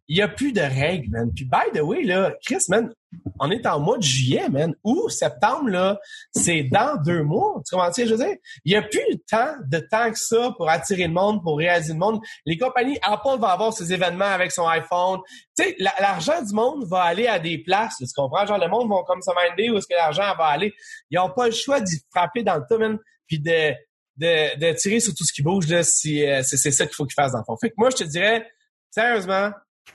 il 0.08 0.16
y 0.16 0.22
a 0.22 0.28
plus 0.28 0.52
de 0.52 0.60
règles, 0.60 1.10
man. 1.10 1.30
Puis 1.34 1.44
by 1.44 1.78
the 1.78 1.82
way, 1.82 2.02
là, 2.02 2.34
Chris, 2.44 2.64
man, 2.68 2.92
on 3.40 3.50
est 3.50 3.66
en 3.66 3.80
mois 3.80 3.98
de 3.98 4.02
juillet, 4.02 4.48
man. 4.48 4.74
Ou 4.84 5.08
septembre, 5.08 5.68
là, 5.68 5.98
c'est 6.32 6.64
dans 6.64 6.96
deux 7.02 7.22
mois. 7.22 7.62
Tu 7.66 7.74
comprends? 7.74 7.90
Je 7.96 8.04
veux 8.04 8.16
dire, 8.16 8.36
il 8.64 8.72
y 8.72 8.76
a 8.76 8.82
plus 8.82 9.18
tant 9.30 9.54
de 9.64 9.78
temps 9.78 10.10
que 10.10 10.18
ça 10.18 10.52
pour 10.56 10.68
attirer 10.68 11.06
le 11.06 11.12
monde, 11.12 11.42
pour 11.42 11.58
réaliser 11.58 11.92
le 11.92 11.98
monde. 11.98 12.20
Les 12.44 12.58
compagnies, 12.58 12.98
Apple 13.02 13.38
va 13.40 13.48
avoir 13.48 13.72
ses 13.72 13.92
événements 13.92 14.24
avec 14.24 14.52
son 14.52 14.66
iPhone. 14.66 15.20
Tu 15.56 15.64
sais, 15.64 15.76
l'argent 15.78 16.42
du 16.42 16.54
monde 16.54 16.84
va 16.86 17.02
aller 17.02 17.26
à 17.26 17.38
des 17.38 17.58
places. 17.58 17.96
tu 17.98 18.06
comprends? 18.14 18.46
Genre, 18.46 18.58
le 18.58 18.68
monde 18.68 18.88
va 18.88 18.96
comme 19.06 19.22
se 19.22 19.30
minder 19.30 19.70
où 19.70 19.78
est-ce 19.78 19.86
que 19.86 19.94
l'argent 19.94 20.34
va 20.36 20.46
aller. 20.46 20.72
Ils 21.10 21.16
n'ont 21.16 21.30
pas 21.30 21.46
le 21.46 21.52
choix 21.52 21.80
d'y 21.80 21.96
frapper 22.10 22.42
dans 22.42 22.56
le 22.56 22.64
tas, 22.68 22.78
man. 22.78 22.98
Puis 23.26 23.38
de, 23.38 23.72
de, 24.16 24.58
de 24.58 24.72
tirer 24.74 25.00
sur 25.00 25.14
tout 25.14 25.24
ce 25.24 25.32
qui 25.32 25.42
bouge, 25.42 25.68
là, 25.68 25.82
si 25.82 26.24
euh, 26.24 26.42
c'est 26.42 26.70
ça 26.70 26.86
qu'il 26.86 26.94
faut 26.94 27.04
qu'ils 27.04 27.14
fassent 27.14 27.32
dans 27.32 27.38
le 27.38 27.44
fond. 27.44 27.56
Fait 27.60 27.70
que 27.70 27.74
moi, 27.76 27.90
je 27.90 27.96
te 27.96 28.04
dirais, 28.04 28.46
sérieusement, 28.90 29.50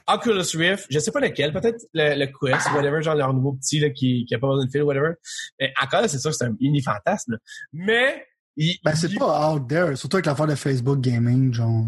Oculus 0.07 0.55
Rift, 0.55 0.87
je 0.89 0.99
sais 0.99 1.11
pas 1.11 1.19
lequel, 1.19 1.53
peut-être 1.53 1.85
le, 1.93 2.15
le, 2.15 2.25
Quest, 2.25 2.71
whatever, 2.73 3.01
genre 3.01 3.15
leur 3.15 3.33
nouveau 3.33 3.53
petit 3.53 3.79
là, 3.79 3.89
qui, 3.89 4.25
qui 4.25 4.35
a 4.35 4.39
pas 4.39 4.47
besoin 4.47 4.65
de 4.65 4.71
fil, 4.71 4.83
whatever. 4.83 5.13
Mais 5.59 5.73
encore 5.81 6.07
c'est 6.07 6.19
sûr 6.19 6.31
que 6.31 6.35
c'est 6.37 6.45
un 6.45 6.55
mini 6.59 6.81
fantasme. 6.81 7.37
Mais 7.71 8.25
il, 8.55 8.77
ben, 8.83 8.95
c'est 8.95 9.13
pas 9.15 9.51
out 9.51 9.67
there, 9.67 9.95
surtout 9.95 10.17
avec 10.17 10.25
l'affaire 10.25 10.47
de 10.47 10.55
Facebook 10.55 10.99
Gaming, 10.99 11.53
genre. 11.53 11.87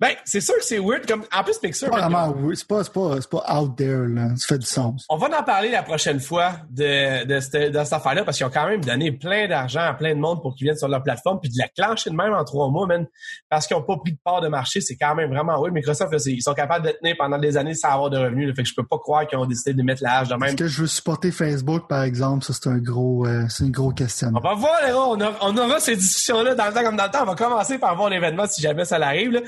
Ben, 0.00 0.10
c'est 0.24 0.40
sûr 0.40 0.54
que 0.54 0.64
c'est 0.64 0.78
weird. 0.78 1.06
Comme, 1.06 1.24
en 1.36 1.42
plus, 1.42 1.58
Pixar. 1.58 1.88
C'est 1.88 1.90
pas 1.90 2.08
vraiment 2.08 2.32
weird. 2.32 2.56
C'est 2.56 2.68
pas, 2.68 2.84
c'est 2.84 2.92
pas, 2.92 3.16
c'est 3.20 3.30
pas 3.30 3.60
out 3.60 3.76
there, 3.76 4.06
là. 4.06 4.28
Ça 4.36 4.46
fait 4.46 4.58
du 4.58 4.66
sens. 4.66 5.04
On 5.08 5.16
va 5.16 5.26
en 5.26 5.42
parler 5.42 5.70
la 5.70 5.82
prochaine 5.82 6.20
fois 6.20 6.52
de, 6.70 7.24
de, 7.24 7.40
cette, 7.40 7.72
de 7.72 7.84
cette 7.84 7.92
affaire-là 7.92 8.24
parce 8.24 8.36
qu'ils 8.36 8.46
ont 8.46 8.50
quand 8.50 8.68
même 8.68 8.84
donné 8.84 9.10
plein 9.10 9.48
d'argent 9.48 9.80
à 9.80 9.94
plein 9.94 10.14
de 10.14 10.20
monde 10.20 10.40
pour 10.40 10.54
qu'ils 10.54 10.66
viennent 10.66 10.76
sur 10.76 10.86
leur 10.86 11.02
plateforme 11.02 11.40
puis 11.40 11.50
de 11.50 11.58
la 11.58 11.66
clencher 11.68 12.10
de 12.10 12.14
même 12.14 12.32
en 12.32 12.44
trois 12.44 12.68
mois, 12.70 12.86
man. 12.86 13.06
Parce 13.48 13.66
qu'ils 13.66 13.76
ont 13.76 13.82
pas 13.82 13.96
pris 13.96 14.12
de 14.12 14.18
part 14.22 14.40
de 14.40 14.48
marché. 14.48 14.80
C'est 14.80 14.96
quand 14.96 15.16
même 15.16 15.30
vraiment 15.30 15.60
weird. 15.60 15.74
Microsoft, 15.74 16.12
là, 16.12 16.18
ils 16.26 16.42
sont 16.42 16.54
capables 16.54 16.86
de 16.86 16.92
tenir 16.92 17.16
pendant 17.18 17.38
des 17.38 17.56
années 17.56 17.74
sans 17.74 17.88
avoir 17.88 18.10
de 18.10 18.18
revenus. 18.18 18.48
Là. 18.48 18.54
Fait 18.54 18.62
que 18.62 18.68
je 18.68 18.74
peux 18.74 18.86
pas 18.86 18.98
croire 18.98 19.26
qu'ils 19.26 19.38
ont 19.38 19.46
décidé 19.46 19.74
de 19.74 19.82
mettre 19.82 20.04
l'âge 20.04 20.28
de 20.28 20.34
même. 20.34 20.50
Est-ce 20.50 20.56
que 20.56 20.68
je 20.68 20.82
veux 20.82 20.86
supporter 20.86 21.32
Facebook, 21.32 21.88
par 21.88 22.04
exemple? 22.04 22.44
Ça, 22.44 22.52
c'est 22.52 22.68
un 22.68 22.78
gros, 22.78 23.26
euh, 23.26 23.46
c'est 23.48 23.64
une 23.64 23.72
grosse 23.72 23.94
question. 23.94 24.30
On 24.32 24.40
va 24.40 24.54
voir, 24.54 24.80
là, 24.80 24.96
on, 24.96 25.20
aura, 25.20 25.36
on 25.42 25.56
aura 25.56 25.80
ces 25.80 25.96
discussions-là 25.96 26.54
dans 26.54 26.66
le 26.66 26.72
temps 26.72 26.82
comme 26.84 26.96
dans 26.96 27.04
le 27.04 27.10
temps. 27.10 27.22
On 27.22 27.26
va 27.26 27.34
commencer 27.34 27.78
par 27.78 27.96
voir 27.96 28.10
l'événement 28.10 28.46
si 28.46 28.62
jamais 28.62 28.84
ça 28.84 28.98
l'arrive, 28.98 29.32
là. 29.32 29.40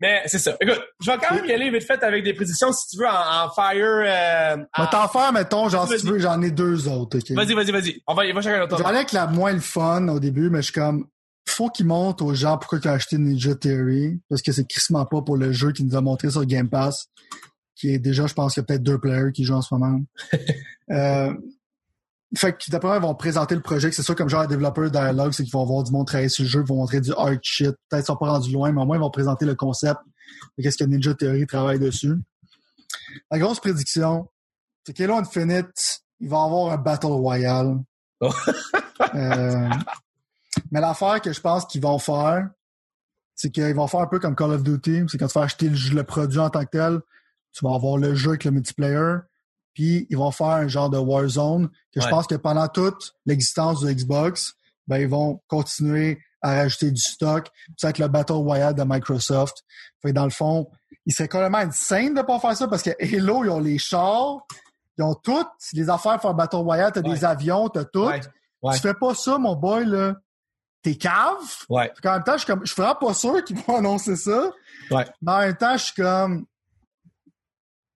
Mais 0.00 0.22
c'est 0.26 0.38
ça 0.38 0.56
je 0.60 1.10
vais 1.10 1.18
quand 1.18 1.34
même 1.34 1.44
y 1.46 1.52
aller 1.52 1.70
vite 1.70 1.84
fait 1.84 2.02
avec 2.02 2.24
des 2.24 2.34
prédictions 2.34 2.72
si 2.72 2.88
tu 2.88 2.98
veux 2.98 3.06
en, 3.06 3.50
fire. 3.50 3.76
Euh, 3.84 4.56
en... 4.76 4.86
t'en 4.86 5.08
faire, 5.08 5.32
mettons, 5.32 5.68
genre, 5.68 5.88
si 5.88 5.98
tu 5.98 6.06
veux, 6.06 6.18
j'en 6.18 6.40
ai 6.42 6.50
deux 6.50 6.88
autres. 6.88 7.18
Vas-y, 7.30 7.54
vas-y, 7.54 7.70
vas-y. 7.70 8.02
On 8.06 8.14
va, 8.14 8.30
va 8.32 8.40
chacun 8.40 8.58
notre 8.58 8.78
J'en 8.78 8.92
ai 8.92 8.96
avec 8.96 9.12
la 9.12 9.26
moins 9.26 9.52
le 9.52 9.60
fun 9.60 10.08
au 10.08 10.20
début, 10.20 10.50
mais 10.50 10.58
je 10.58 10.64
suis 10.64 10.72
comme, 10.72 11.06
faut 11.48 11.68
qu'ils 11.68 11.86
montrent 11.86 12.24
aux 12.24 12.34
gens 12.34 12.58
pourquoi 12.58 12.78
ils 12.82 12.88
ont 12.88 12.92
acheté 12.92 13.18
Ninja 13.18 13.54
Theory, 13.54 14.20
parce 14.28 14.42
que 14.42 14.52
c'est 14.52 14.66
crissement 14.66 15.06
pas 15.06 15.22
pour 15.22 15.36
le 15.36 15.52
jeu 15.52 15.72
qu'ils 15.72 15.86
nous 15.86 15.96
a 15.96 16.00
montré 16.00 16.30
sur 16.30 16.44
Game 16.44 16.68
Pass, 16.68 17.08
qui 17.74 17.90
est 17.90 17.98
déjà, 17.98 18.26
je 18.26 18.34
pense 18.34 18.54
qu'il 18.54 18.62
y 18.62 18.64
a 18.64 18.66
peut-être 18.66 18.82
deux 18.82 18.98
players 18.98 19.32
qui 19.32 19.44
jouent 19.44 19.54
en 19.54 19.62
ce 19.62 19.74
moment. 19.74 20.00
euh, 20.90 21.32
fait 22.36 22.52
que 22.52 22.70
d'après 22.70 22.96
ils 22.96 23.02
vont 23.02 23.14
présenter 23.14 23.54
le 23.54 23.60
projet, 23.60 23.90
c'est 23.92 24.02
sûr 24.02 24.14
comme 24.14 24.28
genre 24.28 24.46
développeur 24.46 24.90
dialogue, 24.90 25.32
c'est 25.32 25.42
qu'ils 25.42 25.52
vont 25.52 25.62
avoir 25.62 25.82
du 25.82 25.92
monde 25.92 26.06
travailler 26.06 26.28
sur 26.28 26.44
le 26.44 26.48
jeu, 26.48 26.60
ils 26.60 26.66
vont 26.66 26.76
montrer 26.76 27.00
du 27.00 27.12
art 27.12 27.32
shit, 27.42 27.70
peut-être 27.70 28.02
qu'ils 28.02 28.04
sont 28.06 28.16
pas 28.16 28.30
rendus 28.30 28.52
loin, 28.52 28.72
mais 28.72 28.80
au 28.80 28.84
moins 28.84 28.96
ils 28.96 29.00
vont 29.00 29.10
présenter 29.10 29.44
le 29.44 29.54
concept, 29.54 30.00
qu'est-ce 30.60 30.76
que 30.76 30.84
Ninja 30.84 31.14
Theory 31.14 31.46
travaille 31.46 31.78
dessus. 31.78 32.14
La 33.30 33.38
grosse 33.38 33.60
prédiction, 33.60 34.28
c'est 34.84 34.92
qu'Halo 34.92 35.16
Infinite, 35.16 36.00
il 36.20 36.28
va 36.28 36.42
avoir 36.42 36.72
un 36.72 36.76
Battle 36.76 37.06
Royale. 37.06 37.78
Oh. 38.20 38.30
euh, 39.14 39.68
mais 40.70 40.80
l'affaire 40.80 41.20
que 41.20 41.32
je 41.32 41.40
pense 41.40 41.64
qu'ils 41.66 41.82
vont 41.82 41.98
faire, 41.98 42.48
c'est 43.34 43.50
qu'ils 43.50 43.74
vont 43.74 43.86
faire 43.86 44.00
un 44.00 44.06
peu 44.06 44.18
comme 44.18 44.34
Call 44.34 44.52
of 44.52 44.62
Duty. 44.62 45.04
C'est 45.08 45.18
quand 45.18 45.26
tu 45.26 45.38
vas 45.38 45.44
acheter 45.44 45.68
le, 45.68 46.02
produit 46.04 46.38
en 46.38 46.50
tant 46.50 46.64
que 46.64 46.70
tel, 46.70 47.00
tu 47.52 47.64
vas 47.64 47.74
avoir 47.74 47.98
le 47.98 48.14
jeu 48.14 48.30
avec 48.30 48.44
le 48.44 48.50
multiplayer, 48.50 49.18
puis 49.76 50.06
ils 50.08 50.16
vont 50.16 50.30
faire 50.30 50.46
un 50.46 50.68
genre 50.68 50.88
de 50.88 50.96
Warzone 50.96 51.68
que 51.94 52.00
je 52.00 52.08
pense 52.08 52.26
que 52.26 52.34
pendant 52.34 52.66
toute 52.66 53.14
l'existence 53.26 53.82
de 53.82 53.92
Xbox, 53.92 54.54
ben 54.86 54.96
ils 54.96 55.06
vont 55.06 55.42
continuer 55.48 56.18
à 56.40 56.54
rajouter 56.54 56.90
du 56.90 57.00
stock. 57.00 57.50
C'est 57.76 57.88
avec 57.88 57.98
le 57.98 58.08
Battle 58.08 58.32
Royale 58.32 58.74
de 58.74 58.84
Microsoft. 58.86 59.64
Fait 60.00 60.14
dans 60.14 60.24
le 60.24 60.30
fond, 60.30 60.70
il 61.04 61.12
serait 61.12 61.28
carrément 61.28 61.58
insane 61.58 62.14
de 62.14 62.22
pas 62.22 62.38
faire 62.40 62.56
ça 62.56 62.68
parce 62.68 62.82
que 62.82 62.90
Halo, 63.00 63.44
ils 63.44 63.50
ont 63.50 63.60
les 63.60 63.76
chars, 63.76 64.38
ils 64.96 65.04
ont 65.04 65.14
toutes 65.14 65.46
les 65.74 65.90
affaires 65.90 66.18
pour 66.20 66.32
Battle 66.32 66.56
Royale, 66.56 66.92
t'as 66.92 67.02
des 67.02 67.22
avions, 67.26 67.68
t'as 67.68 67.84
tout. 67.84 68.08
Tu 68.72 68.80
fais 68.80 68.94
pas 68.94 69.14
ça, 69.14 69.36
mon 69.36 69.56
boy, 69.56 69.84
là. 69.84 70.14
T'es 70.80 70.94
cave. 70.94 71.36
Ouais. 71.68 71.92
en 72.02 72.12
même 72.12 72.22
temps, 72.22 72.32
je 72.32 72.38
suis 72.38 72.46
comme, 72.46 72.60
je 72.64 72.72
suis 72.72 72.80
vraiment 72.80 72.98
pas 72.98 73.12
sûr 73.12 73.44
qu'ils 73.44 73.58
vont 73.58 73.76
annoncer 73.78 74.16
ça. 74.16 74.50
Ouais. 74.90 75.04
Mais 75.20 75.32
en 75.32 75.38
même 75.40 75.56
temps, 75.56 75.76
je 75.76 75.84
suis 75.84 75.94
comme, 75.94 76.46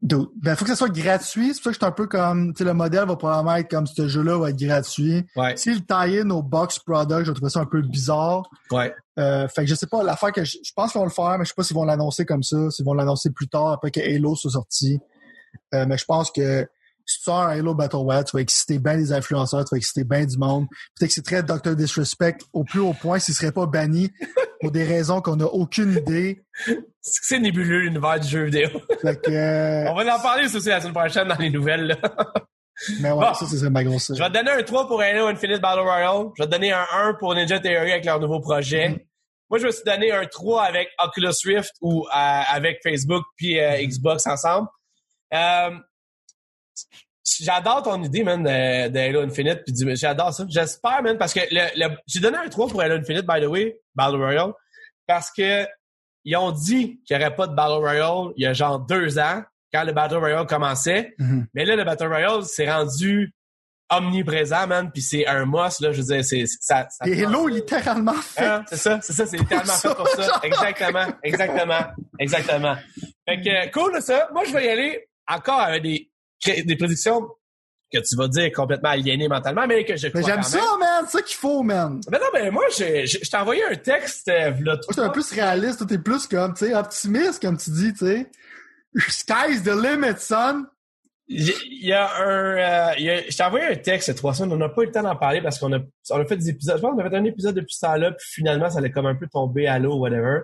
il 0.03 0.27
Ben, 0.37 0.57
faut 0.57 0.65
que 0.65 0.71
ça 0.71 0.77
soit 0.77 0.89
gratuit. 0.89 1.53
C'est 1.55 1.63
pour 1.63 1.65
ça 1.65 1.71
que 1.71 1.75
je 1.75 1.79
suis 1.79 1.87
un 1.87 1.93
peu 1.93 2.07
comme, 2.07 2.53
tu 2.55 2.59
sais, 2.59 2.65
le 2.65 2.75
modèle 2.75 3.07
va 3.07 3.17
probablement 3.17 3.57
être 3.57 3.71
comme 3.71 3.87
ce 3.87 4.09
jeu-là 4.09 4.39
va 4.39 4.51
être 4.51 4.59
gratuit. 4.59 5.27
Ouais. 5.37 5.57
S'il 5.57 5.85
tie-in 5.85 6.31
au 6.31 6.43
box 6.43 6.79
product, 6.79 7.25
je 7.25 7.33
trouve 7.33 7.49
ça 7.49 7.61
un 7.61 7.67
peu 7.67 7.83
bizarre. 7.83 8.49
Ouais. 8.71 8.95
Euh, 9.19 9.47
fait 9.49 9.63
que 9.63 9.69
je 9.69 9.75
sais 9.75 9.87
pas, 9.87 10.03
l'affaire 10.03 10.33
que 10.33 10.45
je, 10.45 10.57
pense 10.75 10.93
qu'ils 10.93 10.99
vont 10.99 11.05
le 11.05 11.11
faire, 11.11 11.37
mais 11.39 11.45
je 11.45 11.51
sais 11.51 11.55
pas 11.55 11.63
s'ils 11.63 11.77
vont 11.77 11.85
l'annoncer 11.85 12.25
comme 12.25 12.43
ça, 12.43 12.71
s'ils 12.71 12.85
vont 12.85 12.95
l'annoncer 12.95 13.31
plus 13.31 13.49
tard 13.49 13.73
après 13.73 13.91
que 13.91 14.01
Halo 14.01 14.35
soit 14.35 14.53
sorti. 14.53 15.01
Euh, 15.75 15.85
mais 15.87 15.99
je 15.99 16.05
pense 16.05 16.31
que 16.31 16.67
si 17.11 17.19
tu 17.19 17.25
sors 17.25 17.41
Halo 17.41 17.75
Battle 17.75 17.97
Royale, 17.97 18.25
tu 18.25 18.37
vas 18.37 18.43
exciter 18.43 18.79
bien 18.79 18.95
les 18.95 19.13
influenceurs, 19.13 19.65
tu 19.65 19.75
vas 19.75 19.79
exciter 19.79 20.05
bien 20.05 20.25
du 20.25 20.39
monde. 20.39 20.67
Peut-être 20.97 21.09
que 21.09 21.15
c'est 21.15 21.25
très 21.25 21.43
Dr. 21.43 21.75
Disrespect 21.75 22.39
au 22.53 22.63
plus 22.63 22.79
haut 22.81 22.95
point 22.95 23.19
s'il 23.19 23.35
serait 23.35 23.51
pas 23.51 23.67
banni 23.67 24.11
pour 24.61 24.71
des 24.71 24.85
raisons 24.85 25.21
qu'on 25.21 25.37
n'a 25.37 25.47
aucune 25.47 25.93
idée. 25.93 26.45
C'est 27.01 27.41
nébuleux 27.41 27.81
l'univers 27.81 28.21
du 28.21 28.29
jeu 28.29 28.45
vidéo. 28.45 28.69
Euh, 29.05 29.85
On 29.89 29.95
va 29.95 30.17
en 30.17 30.21
parler 30.21 30.45
aussi 30.45 30.69
la 30.69 30.81
semaine 30.81 30.93
prochaine 30.93 31.27
dans 31.27 31.37
les 31.37 31.51
nouvelles. 31.51 31.99
Mais 33.01 33.11
ouais, 33.11 33.35
ça, 33.35 33.47
c'est 33.47 33.71
ma 33.71 33.83
grosse. 33.83 34.13
Je 34.15 34.23
vais 34.23 34.29
te 34.29 34.35
donner 34.35 34.51
un 34.53 34.63
3 34.63 34.87
pour 34.87 35.03
Halo 35.03 35.27
Infinite 35.27 35.61
Battle 35.61 35.81
Royale. 35.81 36.29
Je 36.37 36.43
vais 36.43 36.47
te 36.47 36.53
donner 36.53 36.73
un 36.73 36.87
1 36.93 37.15
pour 37.19 37.35
Ninja 37.35 37.59
Theory 37.59 37.93
avec 37.93 38.05
leur 38.05 38.21
nouveau 38.21 38.41
projet. 38.41 38.91
Mm-hmm. 38.91 39.07
Moi, 39.51 39.59
je 39.59 39.67
vais 39.67 39.73
te 39.73 39.85
donner 39.85 40.13
un 40.13 40.25
3 40.27 40.63
avec 40.63 40.89
Oculus 41.03 41.35
Rift 41.45 41.73
ou 41.81 42.07
euh, 42.07 42.09
avec 42.15 42.81
Facebook 42.83 43.25
puis 43.37 43.59
euh, 43.59 43.73
mm-hmm. 43.73 43.89
Xbox 43.89 44.27
ensemble. 44.27 44.69
J'adore 47.41 47.83
ton 47.83 48.03
idée, 48.03 48.23
man, 48.25 48.43
de, 48.43 48.89
de 48.89 48.99
Halo 48.99 49.23
Infinite. 49.23 49.63
Puis 49.65 49.75
j'adore 49.97 50.33
ça. 50.33 50.45
J'espère, 50.49 51.03
man, 51.03 51.19
parce 51.19 51.33
que 51.35 51.41
le, 51.51 51.89
j'ai 52.07 52.21
donné 52.21 52.39
un 52.39 52.49
3 52.49 52.69
pour 52.69 52.81
Halo 52.81 52.97
Infinite, 52.97 53.27
by 53.27 53.41
the 53.41 53.49
way, 53.49 53.79
Battle 53.95 54.17
Royale, 54.17 54.53
parce 55.07 55.31
que 55.31 55.67
ils 56.25 56.37
ont 56.37 56.53
dit 56.53 57.01
qu'il 57.07 57.17
n'y 57.17 57.23
aurait 57.23 57.35
pas 57.35 57.47
de 57.47 57.55
Battle 57.55 57.79
Royale 57.79 58.33
il 58.37 58.45
y 58.45 58.47
a 58.47 58.53
genre 58.53 58.79
deux 58.79 59.19
ans, 59.19 59.43
quand 59.73 59.85
le 59.85 59.93
Battle 59.93 60.17
Royale 60.17 60.47
commençait. 60.47 61.15
Mm-hmm. 61.19 61.47
Mais 61.55 61.65
là, 61.65 61.77
le 61.77 61.85
Battle 61.85 62.09
Royale 62.09 62.45
s'est 62.45 62.71
rendu 62.71 63.33
omniprésent, 63.91 64.67
man, 64.69 64.91
puis 64.93 65.03
c'est 65.03 65.27
un 65.27 65.45
must, 65.47 65.81
là, 65.81 65.93
je 65.93 66.01
veux 66.01 66.15
dire, 66.15 66.25
c'est, 66.25 66.45
ça, 66.47 66.87
ça 66.91 67.09
Et 67.09 67.19
Hello, 67.19 67.49
littéralement 67.49 68.15
fait. 68.15 68.47
Hein? 68.47 68.65
c'est 68.69 68.77
ça, 68.77 69.01
c'est 69.03 69.13
ça, 69.13 69.27
c'est 69.27 69.37
littéralement 69.37 69.73
fait 69.73 69.95
pour 69.95 70.09
ça. 70.09 70.41
Exactement, 70.45 71.07
exactement, 71.25 71.81
exactement. 72.19 72.77
Fait 73.29 73.41
que, 73.41 73.71
cool, 73.73 74.01
ça. 74.01 74.29
Moi, 74.33 74.45
je 74.45 74.53
vais 74.53 74.67
y 74.67 74.69
aller 74.69 75.09
encore 75.27 75.61
avec 75.61 75.83
des, 75.83 76.10
des 76.47 76.77
prédictions 76.77 77.29
que 77.93 77.99
tu 77.99 78.17
vas 78.17 78.29
dire 78.29 78.53
complètement 78.53 78.91
aliéné 78.91 79.29
mentalement, 79.29 79.67
mais 79.67 79.85
que 79.85 79.97
je 79.97 80.09
crois 80.09 80.21
Mais 80.21 80.27
j'aime 80.27 80.43
ça, 80.43 80.61
man. 80.79 81.05
C'est 81.07 81.19
ça 81.19 81.23
qu'il 81.23 81.37
faut, 81.37 81.63
man. 81.63 82.01
Mais 82.11 82.19
non, 82.19 82.27
mais 82.33 82.51
moi, 82.51 82.65
je, 82.71 83.05
je, 83.05 83.29
t'ai 83.29 83.37
envoyé 83.37 83.65
un 83.65 83.75
texte, 83.75 84.29
euh, 84.29 84.51
là, 84.61 84.75
Moi, 84.75 84.95
t'es 84.95 85.01
un 85.01 85.09
peu 85.11 85.23
réaliste. 85.33 85.79
Toi, 85.79 85.87
t'es 85.89 85.99
plus 85.99 86.27
comme, 86.27 86.55
tu 86.55 86.67
sais, 86.67 86.75
optimiste, 86.75 87.43
comme 87.43 87.57
tu 87.57 87.71
dis, 87.71 87.93
tu 87.93 88.07
sais. 88.07 88.31
Sky's 89.09 89.63
the 89.63 89.75
limit, 89.75 90.19
son. 90.19 90.67
Il 91.33 91.53
y 91.87 91.93
a 91.93 92.11
un, 92.23 92.91
euh, 92.93 93.23
je 93.29 93.37
t'ai 93.37 93.45
envoyé 93.45 93.67
un 93.67 93.77
texte 93.77 94.13
trois 94.17 94.35
semaines. 94.35 94.53
On 94.53 94.57
n'a 94.57 94.69
pas 94.69 94.83
eu 94.83 94.87
le 94.87 94.93
temps 94.93 95.03
d'en 95.03 95.15
parler 95.15 95.41
parce 95.41 95.61
qu'on 95.61 95.73
a, 95.73 95.79
on 96.11 96.21
a 96.21 96.25
fait 96.25 96.37
des 96.37 96.51
épisodes. 96.51 96.77
Je 96.77 96.83
pense 96.83 96.93
qu'on 96.93 96.99
a 96.99 97.09
fait 97.09 97.17
un 97.17 97.25
épisode 97.25 97.55
depuis 97.55 97.75
ça 97.75 97.97
là, 97.97 98.11
puis 98.11 98.27
finalement, 98.29 98.69
ça 98.69 98.79
allait 98.79 98.91
comme 98.91 99.07
un 99.07 99.15
peu 99.15 99.29
tomber 99.29 99.69
à 99.69 99.79
l'eau, 99.79 99.97
whatever. 99.97 100.41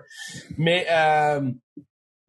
Mais 0.57 0.87
euh, 0.89 1.51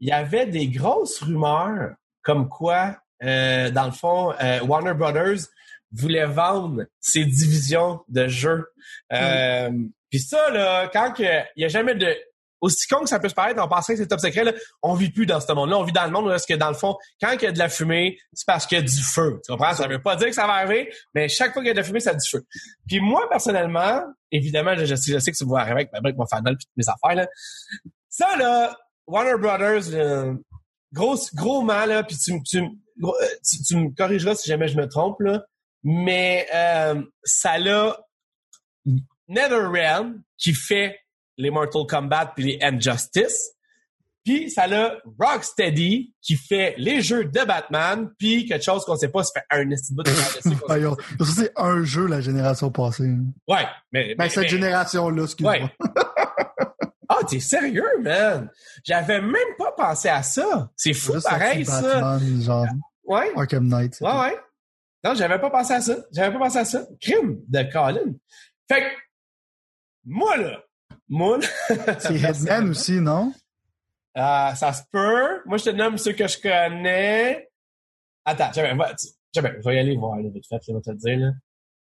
il 0.01 0.09
y 0.09 0.13
avait 0.13 0.47
des 0.47 0.67
grosses 0.67 1.21
rumeurs 1.21 1.93
comme 2.23 2.49
quoi 2.49 2.97
euh, 3.23 3.71
dans 3.71 3.87
le 3.87 3.93
fond, 3.93 4.33
euh, 4.41 4.61
Warner 4.63 4.95
Brothers 4.95 5.47
voulait 5.93 6.27
vendre 6.27 6.85
ses 7.01 7.25
divisions 7.25 8.01
de 8.09 8.29
jeux. 8.29 8.67
Euh, 9.13 9.71
Puis 10.11 10.21
ça, 10.21 10.51
là, 10.51 10.89
quand 10.93 11.15
il 11.19 11.45
y 11.57 11.65
a 11.65 11.69
jamais 11.69 11.95
de... 11.95 12.15
Aussi 12.61 12.89
con 12.89 13.03
que 13.03 13.09
ça 13.09 13.21
peut 13.21 13.29
se 13.29 13.37
paraître, 13.37 13.63
on 13.63 13.69
pensait 13.69 13.93
que 13.93 14.01
c'est 14.01 14.09
top 14.09 14.19
secret, 14.19 14.43
là, 14.43 14.53
on 14.83 14.95
vit 14.95 15.11
plus 15.11 15.27
dans 15.27 15.39
ce 15.39 15.53
monde-là. 15.53 15.79
On 15.79 15.85
vit 15.85 15.93
dans 15.93 16.05
le 16.05 16.11
monde 16.11 16.27
où 16.27 16.33
est-ce 16.33 16.45
que, 16.45 16.55
dans 16.55 16.71
le 16.71 16.75
fond, 16.75 16.97
quand 17.23 17.31
il 17.31 17.43
y 17.43 17.47
a 17.47 17.53
de 17.53 17.59
la 17.59 17.69
fumée, 17.69 18.19
c'est 18.33 18.45
parce 18.49 18.67
qu'il 18.67 18.79
y 18.79 18.81
a 18.81 18.85
du 18.85 19.01
feu. 19.01 19.41
Tu 19.47 19.53
comprends? 19.53 19.73
Ça 19.75 19.87
veut 19.87 20.03
pas 20.03 20.17
dire 20.17 20.27
que 20.27 20.35
ça 20.35 20.45
va 20.45 20.55
arriver, 20.55 20.93
mais 21.15 21.29
chaque 21.29 21.53
fois 21.53 21.63
qu'il 21.63 21.69
y 21.69 21.71
a 21.71 21.75
de 21.75 21.79
la 21.79 21.85
fumée, 21.85 22.01
ça 22.01 22.11
a 22.11 22.15
du 22.15 22.29
feu. 22.29 22.45
Puis 22.89 22.99
moi, 22.99 23.29
personnellement, 23.31 24.03
évidemment, 24.33 24.75
je, 24.75 24.93
sais, 24.97 25.13
je 25.13 25.19
sais 25.21 25.31
que 25.31 25.37
ça 25.37 25.45
va 25.47 25.61
arriver 25.61 25.73
avec, 25.73 25.91
avec 25.93 26.17
mon 26.17 26.27
fanal 26.27 26.55
et 26.55 26.67
mes 26.77 26.89
affaires, 26.89 27.15
là. 27.15 27.29
Ça, 28.09 28.37
là, 28.37 28.77
Warner 29.07 29.39
Brothers, 29.39 29.93
là, 29.93 30.35
gros, 30.93 31.17
gros 31.35 31.63
mal, 31.63 31.91
là, 31.91 32.03
puis 32.03 32.17
tu, 32.19 32.43
tu, 32.43 32.65
tu, 33.45 33.63
tu, 33.63 33.77
me 33.77 33.95
corrigeras 33.95 34.35
si 34.35 34.49
jamais 34.49 34.69
je 34.69 34.77
me 34.77 34.89
trompe, 34.89 35.21
là, 35.21 35.45
mais 35.83 36.47
euh, 36.55 37.03
ça 37.25 37.59
l'a 37.59 37.99
NetherRealm 39.29 40.23
qui 40.37 40.55
fait 40.55 40.99
les 41.37 41.51
Mortal 41.51 41.87
Kombat 41.89 42.33
puis 42.35 42.45
les 42.45 42.59
Injustice. 42.63 43.53
Puis 44.25 44.51
ça 44.51 44.67
l'a 44.67 44.97
Rocksteady 45.19 46.13
qui 46.21 46.37
fait 46.37 46.75
les 46.77 47.01
jeux 47.01 47.25
de 47.25 47.45
Batman 47.47 48.11
puis 48.19 48.45
quelque 48.45 48.65
chose 48.65 48.85
qu'on 48.85 48.97
sait 48.97 49.09
pas, 49.09 49.23
ça 49.23 49.41
fait 49.41 49.47
un 49.51 49.65
bout 49.65 50.03
de 50.03 50.11
c'est 51.25 51.53
un 51.57 51.83
jeu 51.83 52.07
la 52.07 52.21
génération 52.21 52.71
passée. 52.71 53.15
Ouais, 53.47 53.67
mais, 53.91 54.15
ben, 54.17 54.29
cette 54.29 54.49
génération-là, 54.49 55.23
excuse-moi. 55.23 55.53
Ouais. 55.53 55.71
Ah, 57.11 57.21
t'es 57.27 57.41
sérieux, 57.41 57.89
man? 58.03 58.51
J'avais 58.85 59.23
même 59.23 59.57
pas 59.57 59.73
pensé 59.73 60.09
à 60.09 60.23
ça. 60.23 60.71
C'est 60.77 60.93
fou 60.93 61.15
pareil, 61.23 61.65
ça. 61.65 61.81
Batman, 61.81 62.43
genre. 62.43 62.67
Ouais. 63.09 63.33
Arkham 63.35 63.67
Knight. 63.67 63.99
Ouais, 64.01 64.13
ouais. 64.13 64.39
Non, 65.03 65.15
j'avais 65.15 65.41
pas 65.41 65.51
pensé 65.51 65.73
à 65.73 65.81
ça. 65.81 65.97
J'avais 66.13 66.33
pas 66.33 66.45
pensé 66.45 66.59
à 66.59 66.65
ça. 66.65 66.87
Crime 67.01 67.41
de 67.49 67.63
Colin. 67.73 68.15
Fait 68.69 68.83
que, 68.83 68.87
moi, 70.05 70.37
là, 70.37 70.63
moi, 71.09 71.39
C'est 71.99 72.15
Hitman 72.17 72.69
aussi, 72.71 73.01
non? 73.01 73.33
Euh, 74.17 74.55
ça 74.55 74.73
se 74.73 74.83
peut. 74.91 75.43
Moi, 75.47 75.59
je 75.59 75.65
te 75.65 75.71
nomme 75.71 75.97
ceux 75.97 76.13
que 76.13 76.27
je 76.27 76.39
connais. 76.39 77.49
Attends, 78.25 78.51
j'avais, 78.55 78.77
je 79.35 79.41
vais 79.41 79.77
y 79.77 79.79
aller 79.79 79.97
voir, 79.97 80.19
là, 80.19 80.29
vite 80.29 80.47
fait, 80.47 80.61
je 80.67 80.73
vais 80.73 80.81
te 80.81 80.91
le 80.91 80.97
dire, 80.97 81.19
là. 81.19 81.33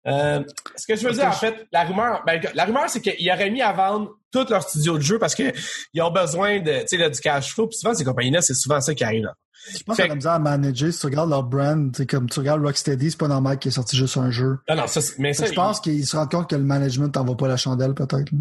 Euh, 0.07 0.43
ce 0.75 0.85
que 0.85 0.95
je 0.95 1.07
veux 1.07 1.13
dire, 1.13 1.25
en 1.25 1.31
fait, 1.31 1.65
la 1.71 1.83
rumeur, 1.83 2.23
ben, 2.27 2.39
la 2.53 2.65
rumeur, 2.65 2.87
c'est 2.89 3.01
qu'ils 3.01 3.31
auraient 3.31 3.49
mis 3.49 3.63
à 3.63 3.71
vendre 3.71 4.11
tout 4.35 4.45
leur 4.49 4.63
studio 4.67 4.97
de 4.97 5.03
jeu 5.03 5.19
parce 5.19 5.35
qu'ils 5.35 5.53
ont 6.01 6.11
besoin 6.11 6.59
de, 6.59 7.09
du 7.09 7.21
cash 7.21 7.53
flow. 7.53 7.67
Puis 7.67 7.77
souvent, 7.77 7.93
ces 7.93 8.03
compagnies-là, 8.03 8.41
c'est 8.41 8.53
souvent 8.53 8.81
ça 8.81 8.93
qui 8.93 9.03
arrive. 9.03 9.23
Là. 9.23 9.33
Je 9.71 9.83
pense 9.83 9.95
qu'ils 9.95 10.11
ont 10.11 10.15
besoin 10.15 10.33
à 10.33 10.39
manager. 10.39 10.91
Si 10.91 10.99
tu 10.99 11.05
regardes 11.05 11.29
leur 11.29 11.43
brand, 11.43 11.91
comme 12.07 12.29
tu 12.29 12.39
regardes 12.39 12.61
Rocksteady, 12.61 13.11
c'est 13.11 13.19
pas 13.19 13.27
normal 13.27 13.57
qu'ils 13.57 13.69
aient 13.69 13.75
sorti 13.75 13.97
juste 13.97 14.17
un 14.17 14.29
jeu. 14.29 14.57
Non, 14.69 14.75
non, 14.75 14.87
ça, 14.87 14.99
mais 15.17 15.33
ça, 15.33 15.45
je 15.45 15.53
pense 15.53 15.79
qu'ils 15.79 16.05
se 16.05 16.15
rendent 16.15 16.29
compte 16.31 16.49
que 16.49 16.55
le 16.55 16.63
management 16.63 17.09
t'envoie 17.09 17.37
pas 17.37 17.47
la 17.47 17.57
chandelle, 17.57 17.93
peut-être. 17.93 18.31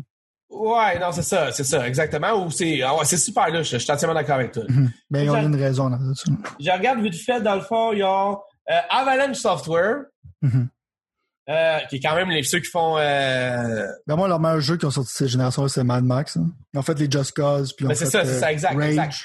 Ouais, 0.50 0.98
non, 1.00 1.12
c'est 1.12 1.22
ça, 1.22 1.50
c'est 1.52 1.64
ça, 1.64 1.86
exactement. 1.86 2.44
Ou 2.44 2.50
c'est, 2.50 2.82
ah 2.82 2.94
ouais, 2.96 3.04
c'est 3.04 3.16
super 3.16 3.48
là, 3.48 3.62
je, 3.62 3.76
suis 3.76 3.92
entièrement 3.92 4.14
d'accord 4.14 4.36
avec 4.36 4.52
toi. 4.52 4.62
Mais 5.10 5.24
ils 5.24 5.30
ont 5.30 5.36
une 5.36 5.56
raison 5.56 5.88
là 5.88 5.98
dessus 5.98 6.30
Je 6.60 6.70
regarde 6.70 7.00
vite 7.00 7.16
fait, 7.16 7.40
dans 7.40 7.56
le 7.56 7.60
fond, 7.60 7.92
ils 7.92 8.04
ont 8.04 8.38
euh, 8.70 8.80
Avalanche 8.90 9.36
Software. 9.36 10.04
Mm-hmm. 10.42 10.68
Euh, 11.48 11.78
qui 11.90 11.96
est 11.96 12.00
quand 12.00 12.14
même 12.14 12.30
les 12.30 12.42
ceux 12.42 12.60
qui 12.60 12.70
font. 12.70 12.96
Euh... 12.96 13.86
Ben 14.06 14.16
moi, 14.16 14.28
leur 14.28 14.40
meilleur 14.40 14.60
jeu 14.60 14.78
qui 14.78 14.86
ont 14.86 14.90
sorti 14.90 15.12
cette 15.12 15.28
génération, 15.28 15.68
c'est 15.68 15.84
Mad 15.84 16.02
Max. 16.02 16.38
Hein. 16.38 16.50
Ils 16.72 16.78
ont 16.78 16.82
fait 16.82 16.98
les 16.98 17.10
Just 17.10 17.32
Cause, 17.32 17.74
puis 17.74 17.86
ben 17.86 17.94
c'est 17.94 18.06
ça, 18.06 18.24
c'est 18.24 18.40
ça, 18.40 18.50
exact, 18.50 18.74
Rage. 18.74 18.88
exact. 18.88 19.16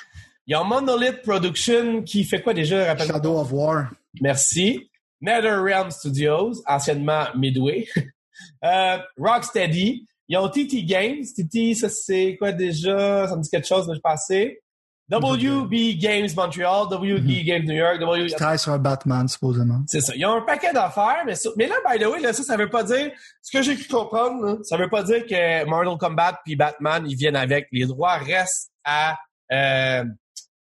Il 0.45 0.51
y 0.51 0.55
a 0.55 0.63
Monolith 0.63 1.21
Production 1.21 2.01
qui 2.03 2.25
fait 2.25 2.41
quoi 2.41 2.53
déjà 2.53 2.87
rappelle 2.87 3.07
Shadow 3.07 3.39
of 3.39 3.53
War. 3.53 3.91
Merci. 4.19 4.89
NetherRealm 5.21 5.91
Studios, 5.91 6.61
anciennement 6.67 7.27
Midway. 7.37 7.87
euh, 8.65 8.97
Rocksteady. 9.17 10.05
Ils 10.27 10.37
ont 10.37 10.49
TT 10.49 10.83
Games. 10.83 11.23
TT, 11.23 11.73
ça 11.73 11.87
c'est 11.87 12.35
quoi 12.37 12.51
déjà? 12.51 13.27
Ça 13.27 13.35
me 13.37 13.41
dit 13.41 13.49
quelque 13.49 13.67
chose, 13.67 13.87
mais 13.87 13.95
je 13.95 14.01
passais. 14.01 14.61
WB 15.11 15.97
Games 15.97 16.29
Montreal, 16.35 16.87
WB 16.91 17.27
mm-hmm. 17.27 17.43
Games 17.45 17.65
New 17.65 17.75
York, 17.75 17.99
WB... 18.01 18.27
Qui 18.27 18.35
travaille 18.35 18.59
sur 18.59 18.71
un 18.71 18.77
Batman, 18.77 19.27
supposément. 19.27 19.81
C'est 19.87 20.01
ça. 20.01 20.13
Ils 20.15 20.25
ont 20.25 20.35
un 20.35 20.41
paquet 20.41 20.71
d'affaires, 20.71 21.23
mais, 21.25 21.33
mais 21.57 21.67
là, 21.67 21.75
by 21.89 21.99
the 21.99 22.07
way, 22.07 22.19
là, 22.19 22.31
ça, 22.33 22.43
ça 22.43 22.57
veut 22.57 22.69
pas 22.69 22.83
dire... 22.83 23.11
Ce 23.41 23.51
que 23.51 23.63
j'ai 23.63 23.75
cru 23.75 23.87
comprendre, 23.87 24.45
là, 24.45 24.57
ça 24.63 24.77
veut 24.77 24.89
pas 24.89 25.03
dire 25.03 25.25
que 25.25 25.65
Mortal 25.65 25.97
Kombat 25.97 26.41
puis 26.45 26.55
Batman, 26.55 27.03
ils 27.07 27.15
viennent 27.15 27.35
avec. 27.35 27.67
Les 27.71 27.85
droits 27.85 28.17
restent 28.17 28.71
à... 28.83 29.17
Euh, 29.51 30.03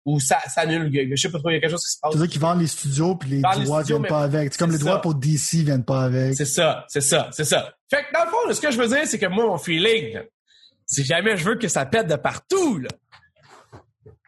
ou 0.05 0.19
ça 0.19 0.39
s'annule. 0.47 0.91
Je 0.91 1.15
sais 1.15 1.31
pas 1.31 1.39
trop, 1.39 1.49
il 1.49 1.53
y 1.53 1.57
a 1.57 1.59
quelque 1.61 1.71
chose 1.71 1.85
qui 1.85 1.93
se 1.93 1.99
passe. 2.01 2.11
Tu 2.11 2.17
veux 2.17 2.25
dire 2.25 2.33
qu'ils 2.33 2.41
vendent 2.41 2.59
les 2.59 2.67
studios 2.67 3.15
puis 3.15 3.29
les 3.29 3.41
droits 3.41 3.83
viennent 3.83 4.05
pas 4.05 4.23
avec. 4.23 4.53
C'est 4.53 4.59
comme 4.59 4.71
les 4.71 4.77
droits 4.77 5.01
pour 5.01 5.15
DC 5.15 5.63
viennent 5.63 5.85
pas 5.85 6.03
avec. 6.03 6.35
C'est 6.35 6.45
ça, 6.45 6.85
c'est 6.89 7.01
ça, 7.01 7.29
c'est 7.31 7.45
ça. 7.45 7.73
Fait 7.89 8.03
que 8.03 8.13
dans 8.13 8.25
le 8.25 8.29
fond, 8.29 8.53
ce 8.53 8.59
que 8.59 8.71
je 8.71 8.77
veux 8.77 8.87
dire, 8.87 9.05
c'est 9.05 9.19
que 9.19 9.27
moi, 9.27 9.45
mon 9.45 9.57
feeling, 9.57 10.19
si 10.85 11.03
jamais 11.03 11.37
je 11.37 11.45
veux 11.45 11.55
que 11.55 11.67
ça 11.67 11.85
pète 11.85 12.07
de 12.07 12.15
partout, 12.15 12.79
là, 12.79 12.89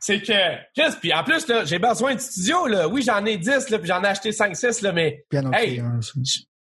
c'est 0.06 0.22
que, 0.22 0.56
qu'est-ce, 0.76 0.98
puis 0.98 1.11
en 1.11 1.23
plus, 1.23 1.48
là, 1.48 1.65
j'ai 1.65 1.80
besoin 1.80 2.14
de 2.14 2.19
studio, 2.19 2.68
là. 2.68 2.88
Oui, 2.88 3.02
j'en 3.02 3.26
ai 3.26 3.38
10, 3.38 3.72
là, 3.72 3.80
puis 3.80 3.88
j'en 3.88 4.03
ai 4.03 4.07
acheté 4.07 4.32
5, 4.32 4.56
6, 4.56 4.82
là, 4.82 4.91
mais. 4.91 5.26
Puis 5.32 5.40
hey, 5.53 5.80
un, 5.80 5.99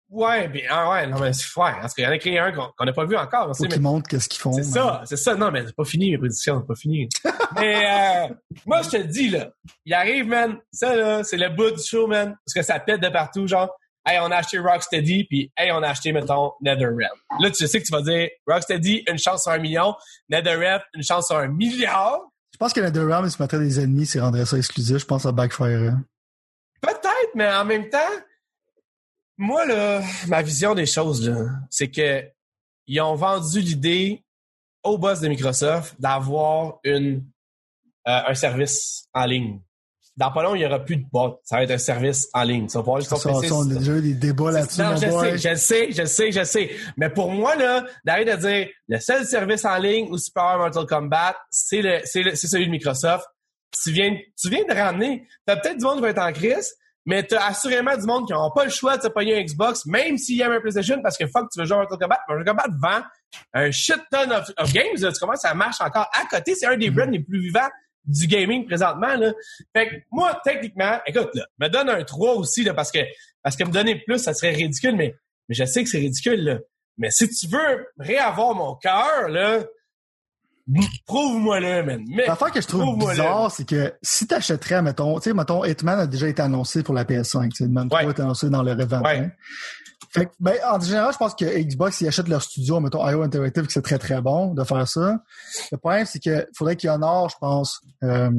Ouais, 0.08 0.48
puis, 0.48 0.62
ah 0.70 0.90
ouais, 0.90 1.06
non, 1.06 1.18
mais 1.20 1.34
c'est 1.34 1.44
ouais, 1.60 1.72
parce 1.78 1.92
qu'il 1.92 2.04
y 2.04 2.06
en 2.06 2.12
a 2.12 2.16
créé 2.16 2.38
un 2.38 2.50
qu'on 2.52 2.84
n'a 2.84 2.92
pas 2.94 3.04
vu 3.04 3.14
encore. 3.14 3.54
Faut 3.54 3.64
qu'ils 3.64 3.82
montrent 3.82 4.08
qu'est-ce 4.08 4.28
qu'ils 4.30 4.40
font. 4.40 4.52
C'est 4.52 4.62
ça, 4.62 5.02
c'est 5.04 5.18
ça. 5.18 5.34
Non, 5.34 5.50
mais 5.50 5.66
c'est 5.66 5.76
pas 5.76 5.84
fini, 5.84 6.12
mes 6.12 6.16
prédictions, 6.16 6.60
c'est 6.60 6.66
pas 6.66 6.76
fini. 6.76 7.08
mais, 7.56 8.30
euh, 8.30 8.34
moi, 8.64 8.80
je 8.80 8.88
te 8.88 8.96
le 8.96 9.04
dis, 9.04 9.28
là, 9.28 9.50
il 9.84 9.92
arrive, 9.92 10.28
man, 10.28 10.56
ça, 10.72 10.96
là, 10.96 11.22
c'est 11.22 11.36
le 11.36 11.50
bout 11.50 11.72
du 11.72 11.82
show, 11.82 12.06
man, 12.06 12.36
parce 12.46 12.54
que 12.54 12.62
ça 12.62 12.80
pète 12.80 13.02
de 13.02 13.08
partout, 13.10 13.46
genre, 13.46 13.68
hey, 14.06 14.18
on 14.22 14.30
a 14.30 14.36
acheté 14.36 14.58
Rocksteady, 14.58 15.24
puis 15.24 15.52
hey, 15.58 15.72
on 15.72 15.82
a 15.82 15.88
acheté, 15.88 16.12
mettons, 16.12 16.52
NetherRealm. 16.62 17.18
Là, 17.40 17.50
tu 17.50 17.66
sais 17.66 17.80
que 17.80 17.84
tu 17.84 17.92
vas 17.92 18.00
dire, 18.00 18.30
Rocksteady, 18.46 19.04
une 19.10 19.18
chance 19.18 19.42
sur 19.42 19.52
un 19.52 19.58
million, 19.58 19.94
NetherRealm, 20.30 20.80
une 20.94 21.02
chance 21.02 21.26
sur 21.26 21.36
un 21.36 21.48
milliard. 21.48 22.20
Je 22.56 22.58
pense 22.58 22.72
que 22.72 22.80
NetherRealm, 22.80 23.26
il 23.26 23.30
se 23.30 23.42
mettrait 23.42 23.58
des 23.58 23.80
ennemis 23.80 24.06
s'il 24.06 24.22
rendrait 24.22 24.46
ça 24.46 24.56
exclusif. 24.56 24.96
Je 24.96 25.04
pense 25.04 25.24
ça 25.24 25.32
backfire. 25.32 25.98
Peut-être, 26.80 27.34
mais 27.34 27.52
en 27.52 27.66
même 27.66 27.90
temps, 27.90 27.98
moi, 29.36 29.66
là, 29.66 30.02
ma 30.26 30.40
vision 30.40 30.74
des 30.74 30.86
choses, 30.86 31.30
c'est 31.68 31.90
que 31.90 32.24
ils 32.86 32.98
ont 33.02 33.14
vendu 33.14 33.60
l'idée 33.60 34.24
au 34.82 34.96
boss 34.96 35.20
de 35.20 35.28
Microsoft 35.28 36.00
d'avoir 36.00 36.78
euh, 36.86 37.20
un 38.06 38.34
service 38.34 39.06
en 39.12 39.26
ligne. 39.26 39.60
Dans 40.16 40.30
pas 40.30 40.42
long, 40.42 40.54
il 40.54 40.60
n'y 40.60 40.66
aura 40.66 40.78
plus 40.78 40.96
de 40.96 41.04
bot. 41.12 41.40
Ça 41.44 41.56
va 41.56 41.64
être 41.64 41.72
un 41.72 41.78
service 41.78 42.28
en 42.32 42.42
ligne. 42.42 42.68
Ça 42.68 42.78
va 42.78 42.84
pouvoir 42.84 43.00
juste 43.00 43.52
on 43.52 43.70
a 43.70 43.74
déjà 43.74 44.00
des 44.00 44.14
débats 44.14 44.50
là-dessus. 44.50 44.80
Non, 44.80 44.96
je 44.96 45.10
sais, 45.10 45.38
je 45.38 45.54
sais, 45.54 45.92
je 45.92 46.04
sais, 46.06 46.32
je 46.32 46.44
sais. 46.44 46.70
Mais 46.96 47.10
pour 47.10 47.30
moi, 47.30 47.54
là, 47.54 47.84
d'arrêter 48.02 48.34
de 48.34 48.40
dire 48.40 48.68
le 48.88 48.98
seul 48.98 49.26
service 49.26 49.64
en 49.66 49.76
ligne 49.76 50.08
où 50.10 50.16
Super 50.16 50.56
Mortal 50.56 50.86
Kombat, 50.86 51.36
c'est 51.50 51.82
le, 51.82 52.00
c'est 52.04 52.22
le, 52.22 52.34
c'est 52.34 52.46
celui 52.46 52.66
de 52.66 52.70
Microsoft. 52.70 53.26
Tu 53.82 53.90
viens, 53.92 54.16
tu 54.40 54.48
viens 54.48 54.64
de 54.64 54.72
ramener. 54.72 55.26
T'as 55.44 55.56
peut-être 55.56 55.76
du 55.76 55.84
monde 55.84 55.96
qui 55.96 56.02
va 56.02 56.10
être 56.10 56.18
en 56.18 56.32
crise, 56.32 56.74
mais 57.04 57.22
t'as 57.22 57.48
assurément 57.48 57.94
du 57.94 58.06
monde 58.06 58.26
qui 58.26 58.32
n'aura 58.32 58.54
pas 58.54 58.64
le 58.64 58.70
choix 58.70 58.96
de 58.96 59.02
se 59.02 59.08
payer 59.08 59.38
un 59.38 59.42
Xbox, 59.42 59.84
même 59.84 60.16
s'il 60.16 60.38
y 60.38 60.42
a 60.42 60.50
un 60.50 60.60
PlayStation, 60.60 61.02
parce 61.02 61.18
que 61.18 61.26
fuck, 61.26 61.50
tu 61.52 61.58
veux 61.58 61.66
jouer 61.66 61.76
à 61.76 61.80
Mortal 61.80 61.98
Kombat. 61.98 62.20
Mortal 62.26 62.46
Kombat 62.46 62.68
vend 62.80 63.04
un 63.52 63.70
shit 63.70 64.00
ton 64.10 64.30
of, 64.30 64.72
games. 64.72 64.96
Tu 64.96 65.20
commences, 65.20 65.40
ça 65.40 65.52
marche 65.52 65.80
encore 65.82 66.08
à 66.14 66.24
côté. 66.24 66.54
C'est 66.54 66.66
un 66.66 66.78
des 66.78 66.88
mm-hmm. 66.88 66.94
brands 66.94 67.10
les 67.10 67.20
plus 67.20 67.40
vivants 67.40 67.68
du 68.06 68.26
gaming 68.26 68.66
présentement. 68.66 69.14
Là. 69.16 69.32
Fait 69.74 69.88
que 69.88 69.94
moi, 70.10 70.40
techniquement, 70.44 70.98
écoute, 71.06 71.30
là, 71.34 71.46
me 71.58 71.68
donne 71.68 71.88
un 71.88 72.02
3 72.02 72.34
aussi, 72.34 72.62
là, 72.62 72.74
parce 72.74 72.90
que 72.90 73.00
parce 73.42 73.56
que 73.56 73.64
me 73.64 73.70
donner 73.70 74.02
plus, 74.06 74.18
ça 74.18 74.34
serait 74.34 74.52
ridicule, 74.52 74.96
mais, 74.96 75.14
mais 75.48 75.54
je 75.54 75.64
sais 75.64 75.84
que 75.84 75.90
c'est 75.90 75.98
ridicule. 75.98 76.42
Là. 76.42 76.58
Mais 76.98 77.10
si 77.10 77.28
tu 77.28 77.46
veux 77.46 77.86
réavoir 77.98 78.54
mon 78.54 78.74
cœur, 78.74 79.28
là, 79.28 79.64
Prouve-moi 81.06 81.60
le, 81.60 81.82
man. 81.84 82.04
L'affaire 82.26 82.50
que 82.50 82.60
je 82.60 82.66
trouve 82.66 82.98
bizarre, 82.98 83.52
c'est 83.52 83.64
que 83.64 83.94
si 84.02 84.26
t'achèterais, 84.26 84.82
mettons, 84.82 85.16
tu 85.20 85.30
sais, 85.30 85.34
mettons, 85.34 85.64
Hitman 85.64 86.00
a 86.00 86.06
déjà 86.08 86.26
été 86.28 86.42
annoncé 86.42 86.82
pour 86.82 86.92
la 86.92 87.04
PS5. 87.04 87.62
Hitman 87.62 87.88
3 87.88 88.00
a 88.00 88.10
été 88.10 88.22
annoncé 88.22 88.50
dans 88.50 88.64
le 88.64 88.72
Rev 88.72 89.30
Fait 90.16 90.26
que, 90.26 90.30
ben, 90.40 90.56
en 90.66 90.80
général, 90.80 91.12
je 91.12 91.18
pense 91.18 91.34
que 91.34 91.44
Xbox, 91.44 92.00
ils 92.00 92.08
achètent 92.08 92.28
leur 92.28 92.42
studio, 92.42 92.80
mettons, 92.80 93.06
IO 93.06 93.22
Interactive, 93.22 93.66
que 93.66 93.72
c'est 93.72 93.82
très, 93.82 93.98
très 93.98 94.22
bon 94.22 94.54
de 94.54 94.64
faire 94.64 94.88
ça. 94.88 95.18
Le 95.70 95.76
problème, 95.76 96.06
c'est 96.06 96.18
qu'il 96.18 96.46
faudrait 96.56 96.76
qu'ils 96.76 96.88
honorent, 96.88 97.28
je 97.28 97.36
pense, 97.38 97.80
euh, 98.02 98.30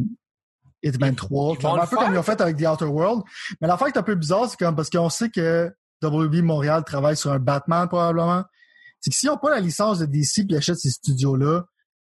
Hitman 0.81 1.15
3. 1.15 1.53
un 1.53 1.85
peu 1.85 1.95
comme 1.95 2.13
ils 2.13 2.17
ont 2.17 2.23
fait 2.23 2.41
avec 2.41 2.57
The 2.57 2.67
Outer 2.67 2.85
World. 2.85 3.23
Mais 3.61 3.67
l'affaire 3.67 3.87
qui 3.87 3.93
est 3.93 3.99
un 3.99 4.03
peu 4.03 4.15
bizarre, 4.15 4.49
c'est 4.49 4.57
comme 4.57 4.75
parce 4.75 4.89
qu'on 4.89 5.09
sait 5.09 5.29
que 5.29 5.71
WB 6.03 6.41
Montréal 6.41 6.83
travaille 6.83 7.17
sur 7.17 7.31
un 7.31 7.39
Batman, 7.39 7.87
probablement. 7.87 8.43
C'est 8.99 9.11
que 9.11 9.15
s'ils 9.15 9.29
n'ont 9.29 9.37
pas 9.37 9.51
la 9.51 9.59
licence 9.59 9.99
de 9.99 10.05
DC 10.05 10.47
puis 10.47 10.57
achètent 10.57 10.79
ces 10.79 10.89
studios-là, 10.89 11.65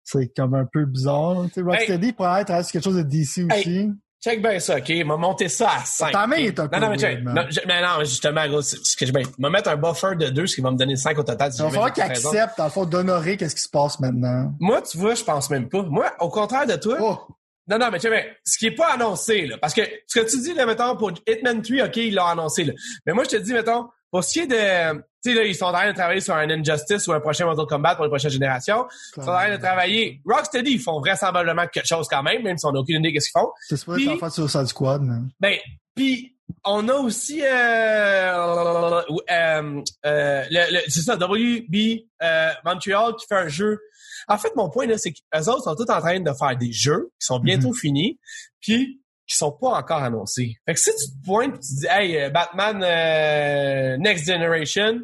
c'est 0.03 0.31
comme 0.35 0.53
un 0.53 0.65
peu 0.65 0.85
bizarre. 0.85 1.47
Rocksteady 1.57 2.07
hey. 2.07 2.13
pourrait 2.13 2.41
être 2.41 2.71
quelque 2.71 2.83
chose 2.83 2.97
de 2.97 3.01
DC 3.01 3.51
aussi. 3.51 3.69
Hey. 3.69 3.91
Check 4.23 4.41
bien 4.41 4.59
ça, 4.59 4.77
OK? 4.77 4.89
M'a 5.05 5.17
monté 5.17 5.47
ça 5.49 5.69
à 5.77 5.85
5. 5.85 6.11
Ta 6.11 6.25
main 6.25 6.37
est 6.37 6.59
un 6.59 6.67
peu 6.67 6.75
Non, 6.77 6.85
non, 6.87 6.91
mais, 6.91 6.97
check, 6.97 7.23
non, 7.23 7.45
je, 7.49 7.59
mais 7.67 7.81
non, 7.81 7.99
justement, 7.99 8.47
gros, 8.47 8.61
ce 8.61 8.95
que 8.95 9.05
je 9.05 9.13
vais 9.13 9.23
m'a 9.37 9.49
mettre 9.49 9.69
un 9.69 9.77
buffer 9.77 10.15
de 10.17 10.29
2, 10.29 10.47
ce 10.47 10.55
qui 10.55 10.61
va 10.61 10.71
me 10.71 10.77
donner 10.77 10.95
5 10.95 11.17
au 11.19 11.23
total. 11.23 11.51
Si 11.51 11.59
Il 11.59 11.63
va 11.63 11.69
falloir 11.69 11.93
qu'il 11.93 12.03
accepte, 12.03 12.57
dans 12.57 12.63
le 12.63 12.69
fond, 12.71 12.85
d'honorer 12.85 13.37
qu'est-ce 13.37 13.55
qui 13.55 13.61
se 13.61 13.69
passe 13.69 13.99
maintenant. 13.99 14.51
Moi, 14.59 14.81
tu 14.81 14.97
vois, 14.97 15.15
je 15.15 15.23
pense 15.23 15.49
même 15.49 15.69
pas. 15.69 15.83
Moi, 15.83 16.11
au 16.19 16.29
contraire 16.29 16.65
de 16.65 16.75
toi. 16.75 16.97
Oh. 16.99 17.19
Non, 17.67 17.79
non, 17.79 17.89
mais 17.91 17.99
tu 17.99 18.07
sais, 18.07 18.37
ce 18.43 18.57
qui 18.57 18.67
est 18.67 18.75
pas 18.75 18.93
annoncé, 18.93 19.47
là, 19.47 19.57
parce 19.59 19.73
que 19.73 19.81
ce 20.07 20.19
que 20.19 20.29
tu 20.29 20.39
dis, 20.39 20.53
là, 20.53 20.65
mettons, 20.65 20.95
pour 20.95 21.11
Hitman 21.27 21.61
3, 21.61 21.85
OK, 21.85 21.97
il 21.97 22.13
l'a 22.13 22.27
annoncé, 22.27 22.63
là. 22.63 22.73
Mais 23.05 23.13
moi, 23.13 23.23
je 23.23 23.29
te 23.29 23.35
dis, 23.37 23.53
mettons, 23.53 23.87
pour 24.11 24.23
ce 24.23 24.33
qui 24.33 24.39
est 24.39 24.47
de, 24.47 24.93
tu 25.23 25.31
sais, 25.31 25.33
là, 25.33 25.43
ils 25.43 25.55
sont 25.55 25.65
en 25.65 25.73
train 25.73 25.91
de 25.91 25.95
travailler 25.95 26.21
sur 26.21 26.35
un 26.35 26.49
Injustice 26.49 27.07
ou 27.07 27.13
un 27.13 27.19
prochain 27.19 27.45
Mortal 27.45 27.65
Kombat 27.65 27.95
pour 27.95 28.05
les 28.05 28.09
prochaines 28.09 28.31
générations. 28.31 28.85
Ils 29.17 29.23
sont 29.23 29.29
en 29.29 29.33
train 29.35 29.51
de 29.51 29.57
travailler. 29.61 30.21
Rocksteady, 30.25 30.71
ils 30.73 30.79
font 30.79 30.99
vraisemblablement 30.99 31.67
quelque 31.67 31.87
chose 31.87 32.07
quand 32.09 32.23
même, 32.23 32.43
même 32.43 32.57
si 32.57 32.65
on 32.65 32.71
n'a 32.71 32.79
aucune 32.79 33.03
idée 33.03 33.11
de 33.11 33.19
ce 33.19 33.29
qu'ils 33.31 33.39
font. 33.41 33.49
C'est 33.67 33.77
sûr 33.77 34.13
en 34.13 34.17
fait 34.17 34.29
sur 34.29 34.49
Side 34.49 34.67
Squad. 34.67 35.01
Ben, 35.39 35.55
puis 35.95 36.35
on 36.63 36.87
a 36.89 36.93
aussi 36.93 37.41
euh, 37.43 39.01
euh, 39.31 39.81
euh, 40.05 40.43
le, 40.49 40.73
le- 40.73 40.81
c'est 40.87 41.01
ça, 41.01 41.15
WB 41.15 42.05
euh, 42.21 42.49
Montreal 42.63 43.13
qui 43.19 43.25
fait 43.27 43.35
un 43.35 43.47
jeu. 43.47 43.79
En 44.27 44.37
fait, 44.37 44.55
mon 44.55 44.69
point 44.69 44.85
là, 44.87 44.97
c'est 44.97 45.11
qu'eux 45.11 45.49
autres 45.49 45.63
sont 45.63 45.75
tous 45.75 45.91
en 45.91 45.99
train 45.99 46.19
de 46.19 46.31
faire 46.33 46.55
des 46.57 46.71
jeux 46.71 47.09
qui 47.19 47.25
sont 47.25 47.39
bientôt 47.39 47.73
finis, 47.73 48.19
puis 48.61 49.01
qui 49.27 49.35
sont 49.35 49.51
pas 49.51 49.69
encore 49.69 50.03
annoncés. 50.03 50.55
Fait 50.65 50.73
que 50.73 50.79
si 50.79 50.91
tu 50.91 51.11
te 51.11 51.25
pointes, 51.25 51.53
tu 51.53 51.59
te 51.59 51.79
dis, 51.79 51.87
hey, 51.89 52.17
euh, 52.17 52.29
Batman 52.29 52.83
euh, 52.83 53.97
Next 53.97 54.25
Generation, 54.27 54.99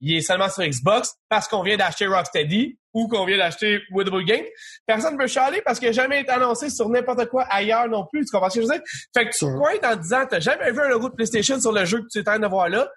il 0.00 0.16
est 0.16 0.20
seulement 0.20 0.48
sur 0.48 0.62
Xbox 0.62 1.14
parce 1.28 1.48
qu'on 1.48 1.62
vient 1.62 1.76
d'acheter 1.76 2.06
Rocksteady 2.06 2.78
ou 2.92 3.08
qu'on 3.08 3.24
vient 3.24 3.38
d'acheter 3.38 3.80
Woodable 3.90 4.24
Game. 4.24 4.44
Personne 4.86 5.16
ne 5.16 5.20
veut 5.20 5.26
chialer 5.26 5.62
parce 5.64 5.78
qu'il 5.78 5.88
n'a 5.88 5.92
jamais 5.92 6.20
été 6.20 6.30
annoncé 6.30 6.70
sur 6.70 6.88
n'importe 6.88 7.26
quoi 7.26 7.44
ailleurs 7.44 7.88
non 7.88 8.06
plus. 8.10 8.24
Tu 8.24 8.30
comprends 8.30 8.50
ce 8.50 8.56
que 8.56 8.62
je 8.62 8.66
veux 8.66 8.74
dire? 8.74 8.82
Fait 9.14 9.26
que 9.26 9.32
tu 9.32 9.38
Sûr. 9.38 9.48
te 9.48 9.58
pointes 9.58 9.84
en 9.84 9.96
disant, 9.96 10.26
t'as 10.28 10.40
jamais 10.40 10.70
vu 10.70 10.80
un 10.80 10.88
logo 10.88 11.08
de 11.08 11.14
PlayStation 11.14 11.60
sur 11.60 11.72
le 11.72 11.84
jeu 11.84 12.00
que 12.00 12.06
tu 12.10 12.18
es 12.18 12.20
en 12.22 12.24
train 12.24 12.38
de 12.38 12.46
voir 12.46 12.68
là. 12.68 12.88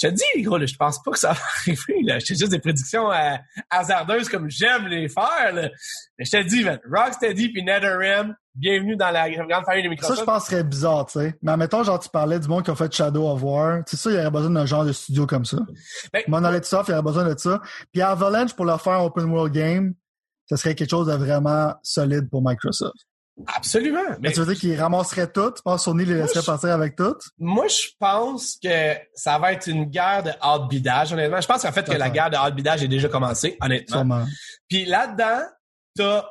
Je 0.00 0.06
te 0.06 0.12
dis, 0.12 0.42
gros, 0.42 0.58
là, 0.58 0.66
je 0.66 0.76
pense 0.76 1.02
pas 1.02 1.10
que 1.10 1.18
ça 1.18 1.32
va 1.32 1.40
arriver. 1.60 2.02
Là. 2.04 2.20
C'est 2.20 2.38
juste 2.38 2.52
des 2.52 2.60
prédictions 2.60 3.10
euh, 3.10 3.34
hasardeuses 3.70 4.28
comme 4.28 4.48
j'aime 4.48 4.86
les 4.86 5.08
faire. 5.08 5.52
Là. 5.52 5.68
Mais 6.18 6.24
je 6.24 6.30
te 6.30 6.42
dis, 6.42 6.64
man, 6.64 6.78
Rocksteady 6.88 7.52
puis 7.52 7.64
NetherRealm, 7.64 8.34
bienvenue 8.58 8.96
dans 8.96 9.10
la 9.10 9.30
grande 9.30 9.64
famille 9.64 9.82
de 9.82 9.88
Ça, 9.88 9.90
Microsoft. 9.90 10.20
je 10.20 10.24
pense 10.24 10.46
serait 10.46 10.64
bizarre, 10.64 11.06
tu 11.06 11.20
sais. 11.20 11.34
Mais 11.42 11.52
admettons, 11.52 11.82
genre, 11.84 11.98
tu 11.98 12.08
parlais 12.08 12.38
du 12.38 12.48
monde 12.48 12.64
qui 12.64 12.70
a 12.70 12.74
fait 12.74 12.92
Shadow 12.92 13.28
of 13.28 13.42
War. 13.42 13.84
Tu 13.84 13.96
sais, 13.96 14.02
ça, 14.02 14.10
il 14.10 14.16
y 14.16 14.18
aurait 14.18 14.30
besoin 14.30 14.50
d'un 14.50 14.66
genre 14.66 14.84
de 14.84 14.92
studio 14.92 15.26
comme 15.26 15.44
ça. 15.44 15.58
Ben, 16.12 16.22
Monolith 16.28 16.64
Soft, 16.64 16.88
il 16.88 16.92
y 16.92 16.94
aurait 16.94 17.02
besoin 17.02 17.24
de 17.32 17.38
ça. 17.38 17.60
Puis 17.92 18.02
Avalanche, 18.02 18.54
pour 18.54 18.64
leur 18.64 18.80
faire 18.80 18.94
un 18.94 19.04
open 19.04 19.24
world 19.26 19.52
game, 19.54 19.94
ça 20.46 20.56
serait 20.56 20.74
quelque 20.74 20.90
chose 20.90 21.06
de 21.06 21.14
vraiment 21.14 21.74
solide 21.82 22.28
pour 22.30 22.42
Microsoft. 22.44 22.96
Absolument. 23.46 24.02
Mais 24.08 24.16
Mais 24.20 24.32
tu 24.32 24.40
veux 24.40 24.46
dire 24.46 24.56
qu'ils 24.60 24.80
ramasseraient 24.80 25.30
tout? 25.30 25.52
Tu 25.52 25.62
penses 25.62 25.84
Sony 25.84 26.04
les 26.04 26.14
laisserait 26.14 26.42
partir 26.44 26.70
avec 26.70 26.96
tout? 26.96 27.14
moi, 27.38 27.68
je 27.68 27.86
pense 28.00 28.56
que 28.60 28.94
ça 29.14 29.38
va 29.38 29.52
être 29.52 29.68
une 29.68 29.84
guerre 29.84 30.24
de 30.24 30.32
hard-bidage, 30.40 31.12
honnêtement. 31.12 31.40
Je 31.40 31.46
pense 31.46 31.64
en 31.64 31.70
fait 31.70 31.86
que 31.88 31.96
la 31.96 32.10
guerre 32.10 32.30
de 32.30 32.36
hard-bidage 32.36 32.82
est 32.82 32.88
déjà 32.88 33.08
commencée, 33.08 33.56
honnêtement. 33.60 33.98
Sûrement. 33.98 34.24
Puis 34.68 34.86
là-dedans, 34.86 35.42
t'as, 35.96 36.24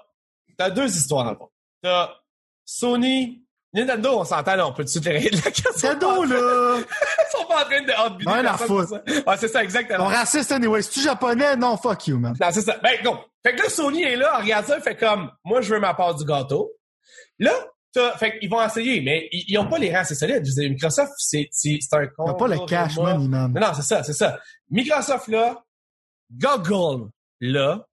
t'as 0.57 0.69
deux 0.69 0.87
histoires 0.97 1.31
le 1.31 1.37
fond. 1.37 1.47
T'as 1.81 2.09
Sony, 2.65 3.47
Nintendo, 3.73 4.19
on 4.19 4.25
s'entend, 4.25 4.55
là, 4.55 4.67
on 4.67 4.73
peut 4.73 4.85
tout 4.85 4.99
les 5.03 5.11
régler 5.11 5.31
la. 5.31 5.51
Cadeau, 5.51 6.23
là! 6.23 6.79
Ils 6.79 7.31
sont 7.37 7.45
pas 7.45 7.61
en 7.61 7.65
train 7.65 7.81
de 7.81 7.91
à 7.91 8.41
personne 8.41 8.67
pour 8.67 8.83
ça. 8.83 9.03
Ouais, 9.05 9.37
c'est 9.37 9.47
ça, 9.47 9.63
exactement. 9.63 10.05
On 10.05 10.07
raciste 10.07 10.51
anyway. 10.51 10.81
Si 10.81 10.89
tu 10.91 11.01
japonais, 11.01 11.55
non, 11.55 11.77
fuck 11.77 12.07
you, 12.07 12.17
man. 12.17 12.33
Non, 12.39 12.47
c'est 12.51 12.61
ça. 12.61 12.77
Ben, 12.81 13.01
go. 13.03 13.17
Fait 13.45 13.55
que 13.55 13.63
là, 13.63 13.69
Sony 13.69 14.03
est 14.03 14.15
là, 14.15 14.39
regarde 14.39 14.65
ça, 14.65 14.79
fait 14.81 14.95
comme, 14.95 15.31
moi, 15.45 15.61
je 15.61 15.73
veux 15.73 15.79
ma 15.79 15.93
part 15.93 16.15
du 16.15 16.25
gâteau. 16.25 16.71
Là, 17.39 17.53
t'as, 17.93 18.17
fait 18.17 18.39
qu'ils 18.39 18.49
vont 18.49 18.63
essayer, 18.63 19.01
mais 19.01 19.29
ils, 19.31 19.45
ils 19.47 19.57
ont 19.57 19.67
pas 19.67 19.77
les 19.77 19.91
rangs 19.93 20.01
assez 20.01 20.15
solides. 20.15 20.43
Je 20.43 20.49
veux 20.49 20.61
dire, 20.61 20.69
Microsoft, 20.71 21.13
c'est, 21.17 21.49
un 21.91 22.07
con. 22.07 22.25
T'as 22.25 22.33
pas 22.33 22.47
le 22.47 22.65
cash 22.65 22.95
money, 22.95 23.27
man. 23.27 23.53
Non, 23.53 23.61
non, 23.61 23.73
c'est 23.75 23.83
ça, 23.83 24.03
c'est 24.03 24.13
ça. 24.13 24.39
Microsoft, 24.69 25.27
là, 25.27 25.63
Google, 26.31 27.09
là, 27.41 27.85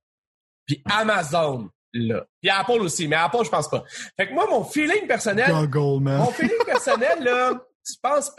puis 0.67 0.83
Amazon, 0.91 1.69
là. 1.95 2.27
Puis 2.41 2.51
Apple 2.51 2.83
aussi, 2.83 3.09
mais 3.09 3.17
Apple, 3.17 3.45
je 3.45 3.51
pense 3.51 3.69
pas. 3.69 3.85
Fait 4.17 4.29
que 4.29 4.35
moi, 4.35 4.47
mon 4.49 4.65
feeling 4.65 5.07
personnel, 5.07 5.51
Goggle, 5.51 6.03
man. 6.03 6.19
mon 6.19 6.31
feeling 6.31 6.59
personnel, 6.67 7.23
là, 7.23 7.53
je 7.87 7.95
pense, 8.03 8.33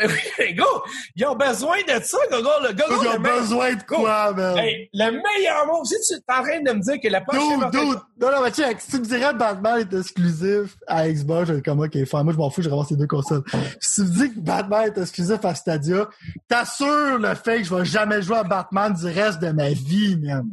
go, 0.55 0.83
ils 1.15 1.25
ont 1.25 1.35
besoin 1.35 1.77
de 1.83 2.01
ça, 2.03 2.17
Google, 2.31 2.63
là. 2.63 2.73
Google, 2.73 2.99
Ils 3.01 3.07
ont 3.07 3.13
le 3.13 3.19
besoin 3.19 3.75
de 3.75 3.83
quoi, 3.83 4.33
man? 4.33 4.57
Hey, 4.57 4.89
le 4.91 5.11
meilleur 5.11 5.67
mot, 5.67 5.85
si 5.85 5.95
tu 6.07 6.15
es 6.15 6.33
en 6.33 6.41
train 6.41 6.61
de 6.61 6.71
me 6.71 6.79
dire 6.79 6.99
que 6.99 7.07
la 7.09 7.21
prochaine... 7.21 7.59
Dude, 7.69 7.71
dude. 7.71 7.99
Non, 8.19 8.31
non, 8.31 8.41
mais 8.43 8.51
check. 8.51 8.81
Si 8.81 8.91
tu 8.91 8.99
me 8.99 9.05
dirais 9.05 9.33
que 9.33 9.37
Batman 9.37 9.79
est 9.81 9.95
exclusif 9.95 10.77
à 10.87 11.07
Xbox, 11.07 11.49
je 11.49 11.59
comme, 11.59 11.79
ok, 11.81 11.91
fine. 11.91 12.23
Moi, 12.23 12.33
je 12.33 12.37
m'en 12.37 12.49
fous, 12.49 12.63
je 12.63 12.69
ramasse 12.69 12.89
les 12.89 12.97
deux 12.97 13.07
consoles. 13.07 13.43
Si 13.79 14.01
tu 14.01 14.07
me 14.07 14.15
dis 14.15 14.33
que 14.33 14.39
Batman 14.39 14.87
est 14.87 14.99
exclusif 14.99 15.45
à 15.45 15.53
Stadia, 15.53 16.09
t'assures 16.47 17.19
le 17.19 17.35
fait 17.35 17.57
que 17.59 17.65
je 17.65 17.75
vais 17.75 17.85
jamais 17.85 18.23
jouer 18.23 18.37
à 18.37 18.43
Batman 18.43 18.93
du 18.93 19.05
reste 19.05 19.41
de 19.41 19.51
ma 19.51 19.69
vie, 19.69 20.17
man. 20.17 20.49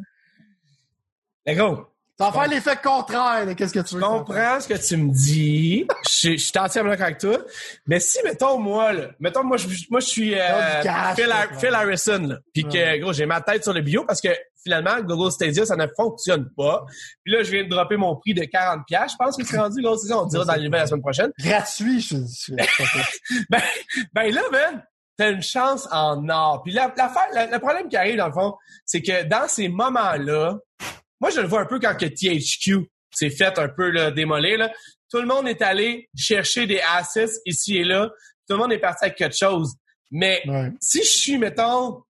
Mais 1.47 1.55
gros, 1.55 1.87
Ça 2.19 2.31
va 2.31 2.33
faire 2.41 2.49
l'effet 2.51 2.77
contraire 2.83 3.47
de 3.47 3.53
qu'est-ce 3.55 3.73
que 3.73 3.81
tu 3.81 3.95
veux. 3.95 4.01
je 4.01 4.07
comprends 4.07 4.61
ce 4.61 4.69
que 4.69 4.75
tu 4.87 4.97
me 4.97 5.11
dis. 5.13 5.87
Je, 6.09 6.33
je 6.33 6.37
suis 6.37 6.53
entièrement 6.59 6.91
d'accord 6.91 7.07
avec 7.07 7.19
toi. 7.19 7.39
Mais 7.87 7.99
si, 8.01 8.19
mettons, 8.23 8.59
moi, 8.59 8.93
là, 8.93 9.07
mettons, 9.19 9.43
moi, 9.43 9.57
je, 9.57 9.67
moi, 9.91 9.99
je 10.01 10.07
suis 10.07 10.35
euh, 10.39 10.83
cash, 10.83 11.17
Phil, 11.17 11.33
Har- 11.33 11.59
Phil 11.59 11.75
Harrison, 11.75 12.19
là, 12.29 12.37
puis 12.55 12.65
que, 12.65 12.99
gros, 13.01 13.13
j'ai 13.13 13.27
ma 13.27 13.41
tête 13.41 13.65
sur 13.65 13.73
le 13.73 13.81
bio 13.81 14.05
parce 14.05 14.21
que 14.21 14.29
finalement, 14.63 15.01
Google 15.01 15.33
Stadia, 15.33 15.65
ça 15.67 15.75
ne 15.75 15.87
fonctionne 15.97 16.49
pas. 16.57 16.85
Puis 17.25 17.33
là, 17.35 17.43
je 17.43 17.51
viens 17.51 17.65
de 17.65 17.69
dropper 17.69 17.97
mon 17.97 18.15
prix 18.17 18.35
de 18.35 18.43
40$. 18.43 18.83
Je 18.89 19.17
pense 19.19 19.37
que 19.37 19.45
c'est 19.45 19.59
rendu, 19.59 19.83
c'est 20.01 20.09
ça, 20.09 20.19
on 20.19 20.27
dira 20.27 20.45
dans 20.45 20.55
les 20.55 20.65
nouvelles 20.67 20.81
la 20.83 20.87
semaine 20.87 21.01
prochaine. 21.03 21.33
Gratuit, 21.41 22.01
je 22.01 22.15
dis. 22.17 22.55
ben, 23.51 23.61
ben 24.13 24.33
là, 24.33 24.43
man, 24.53 24.85
t'as 25.17 25.31
une 25.33 25.43
chance 25.43 25.89
en 25.91 26.29
or. 26.29 26.63
Puis 26.63 26.73
la, 26.73 26.93
l'affaire- 26.97 27.27
la- 27.33 27.47
le 27.47 27.59
problème 27.59 27.89
qui 27.89 27.97
arrive, 27.97 28.17
dans 28.19 28.29
le 28.29 28.33
fond, 28.33 28.55
c'est 28.85 29.03
que 29.03 29.25
dans 29.25 29.49
ces 29.49 29.69
moments-là, 29.69 30.59
moi, 31.23 31.31
je 31.31 31.41
le 31.41 31.47
vois 31.47 31.61
un 31.61 31.67
peu 31.67 31.79
quand 31.79 31.97
que 31.97 32.05
THQ 32.05 32.87
s'est 33.15 33.31
fait 33.31 33.59
un 33.59 33.69
peu 33.69 33.89
là, 33.91 34.11
démolir. 34.11 34.59
Là. 34.59 34.73
Tout 35.11 35.21
le 35.21 35.27
monde 35.27 35.49
est 35.49 35.63
allé 35.63 36.09
chercher 36.17 36.67
des 36.67 36.81
assets 36.97 37.31
ici 37.47 37.79
et 37.79 37.85
là. 37.85 38.11
Tout 38.49 38.57
le 38.57 38.59
monde 38.59 38.73
est 38.73 38.79
parti 38.79 39.05
avec 39.05 39.17
quelque 39.17 39.37
chose. 39.37 39.73
Mais 40.11 40.43
Ouais. 40.47 40.71
si 40.81 40.99
je 40.99 41.09
suis, 41.09 41.39
mettons, 41.39 42.03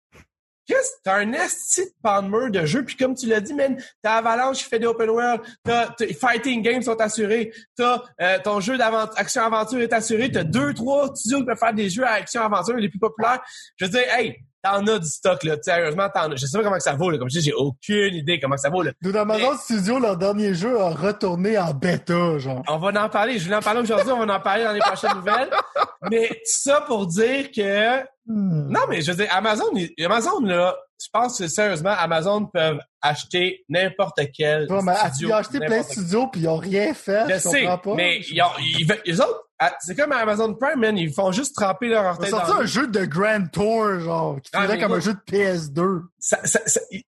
qu'est-ce 0.65 0.91
t'as 1.03 1.17
un 1.17 1.33
esti 1.33 1.81
de 1.85 1.91
pan 2.01 2.23
de 2.23 2.65
jeu, 2.65 2.85
puis 2.85 2.95
comme 2.95 3.13
tu 3.15 3.27
l'as 3.27 3.41
dit, 3.41 3.53
man, 3.53 3.83
t'as 4.01 4.13
Avalanche 4.15 4.59
qui 4.59 4.63
fait 4.63 4.79
des 4.79 4.85
open 4.85 5.09
world, 5.09 5.41
t'as, 5.63 5.89
t'as- 5.89 6.13
Fighting 6.13 6.61
Games 6.61 6.81
sont 6.81 6.99
assurés, 7.01 7.51
t'as 7.75 8.01
euh, 8.21 8.39
ton 8.43 8.59
jeu 8.59 8.77
d'action-aventure 8.77 9.81
est 9.81 9.91
assuré, 9.93 10.31
t'as 10.31 10.43
deux, 10.43 10.73
trois 10.73 11.13
studios 11.15 11.39
qui 11.39 11.45
peuvent 11.45 11.57
faire 11.57 11.73
des 11.73 11.89
jeux 11.89 12.05
à 12.05 12.11
action-aventure 12.13 12.75
les 12.77 12.89
plus 12.89 12.99
populaires. 12.99 13.41
Je 13.77 13.85
veux 13.85 13.91
dire, 13.91 14.03
hey, 14.15 14.37
t'en 14.63 14.85
as 14.87 14.99
du 14.99 15.07
stock, 15.07 15.43
là, 15.43 15.55
sérieusement, 15.61 16.07
t'en 16.13 16.31
as. 16.31 16.35
Je 16.35 16.45
sais 16.45 16.57
pas 16.57 16.63
comment 16.63 16.77
que 16.77 16.83
ça 16.83 16.95
vaut, 16.95 17.09
là, 17.09 17.17
comme 17.17 17.29
je 17.29 17.39
dis, 17.39 17.45
j'ai 17.45 17.53
aucune 17.53 18.15
idée 18.15 18.39
comment 18.39 18.55
que 18.55 18.61
ça 18.61 18.69
vaut, 18.69 18.83
là. 18.83 18.91
Dude, 19.01 19.15
Amazon 19.15 19.57
Studio, 19.57 19.99
leur 19.99 20.17
dernier 20.17 20.53
jeu 20.53 20.79
a 20.79 20.89
retourné 20.89 21.57
en 21.57 21.73
bêta, 21.73 22.37
genre. 22.37 22.63
On 22.67 22.77
va 22.77 23.03
en 23.03 23.09
parler, 23.09 23.37
je 23.37 23.45
voulais 23.45 23.55
en 23.57 23.61
parler 23.61 23.81
aujourd'hui, 23.81 24.11
on 24.11 24.25
va 24.25 24.35
en 24.35 24.39
parler 24.39 24.63
dans 24.63 24.73
les 24.73 24.79
prochaines 24.79 25.15
nouvelles. 25.15 25.49
Mais 26.09 26.41
ça 26.45 26.81
pour 26.81 27.07
dire 27.07 27.51
que 27.51 28.03
Hmm. 28.27 28.69
Non, 28.71 28.81
mais 28.89 29.01
je 29.01 29.11
veux 29.11 29.17
dire, 29.17 29.33
Amazon, 29.35 29.65
Amazon, 30.05 30.41
là, 30.41 30.75
je 31.01 31.07
pense 31.11 31.39
que 31.39 31.47
sérieusement, 31.47 31.89
Amazon 31.97 32.45
peuvent 32.45 32.79
acheter 33.01 33.63
n'importe 33.67 34.19
quel 34.37 34.71
Ouais, 34.71 34.79
mais 34.83 34.93
studio. 34.95 35.29
ils 35.29 35.31
ont 35.33 35.35
acheté 35.37 35.59
plein 35.59 35.79
de 35.79 35.83
studios 35.83 36.27
puis 36.27 36.41
ils 36.41 36.47
ont 36.47 36.57
rien 36.57 36.93
fait. 36.93 37.23
Je 37.27 37.33
Je 37.33 37.39
sais, 37.39 37.63
pas. 37.63 37.81
mais 37.95 38.19
ils 38.31 38.39
ont, 38.43 38.45
ils, 39.05 39.21
autres, 39.21 39.43
ah, 39.57 39.73
c'est 39.79 39.95
comme 39.95 40.11
Amazon 40.11 40.53
Prime, 40.53 40.79
man, 40.79 40.97
ils 40.97 41.11
font 41.11 41.31
juste 41.31 41.55
tremper 41.55 41.87
leur 41.87 42.05
orteil 42.05 42.29
sorti 42.29 42.51
dans 42.51 42.57
un 42.59 42.65
jeu 42.65 42.87
de 42.87 43.05
Grand 43.05 43.45
Tour, 43.51 43.99
genre, 43.99 44.39
qui 44.41 44.49
Ah, 44.53 44.65
mais 44.67 44.79
comme 44.79 44.93
un 44.93 44.99
jeu 44.99 45.13
de 45.13 45.19
PS2. 45.31 46.01
ça, 46.19 46.39
ça, 46.45 46.59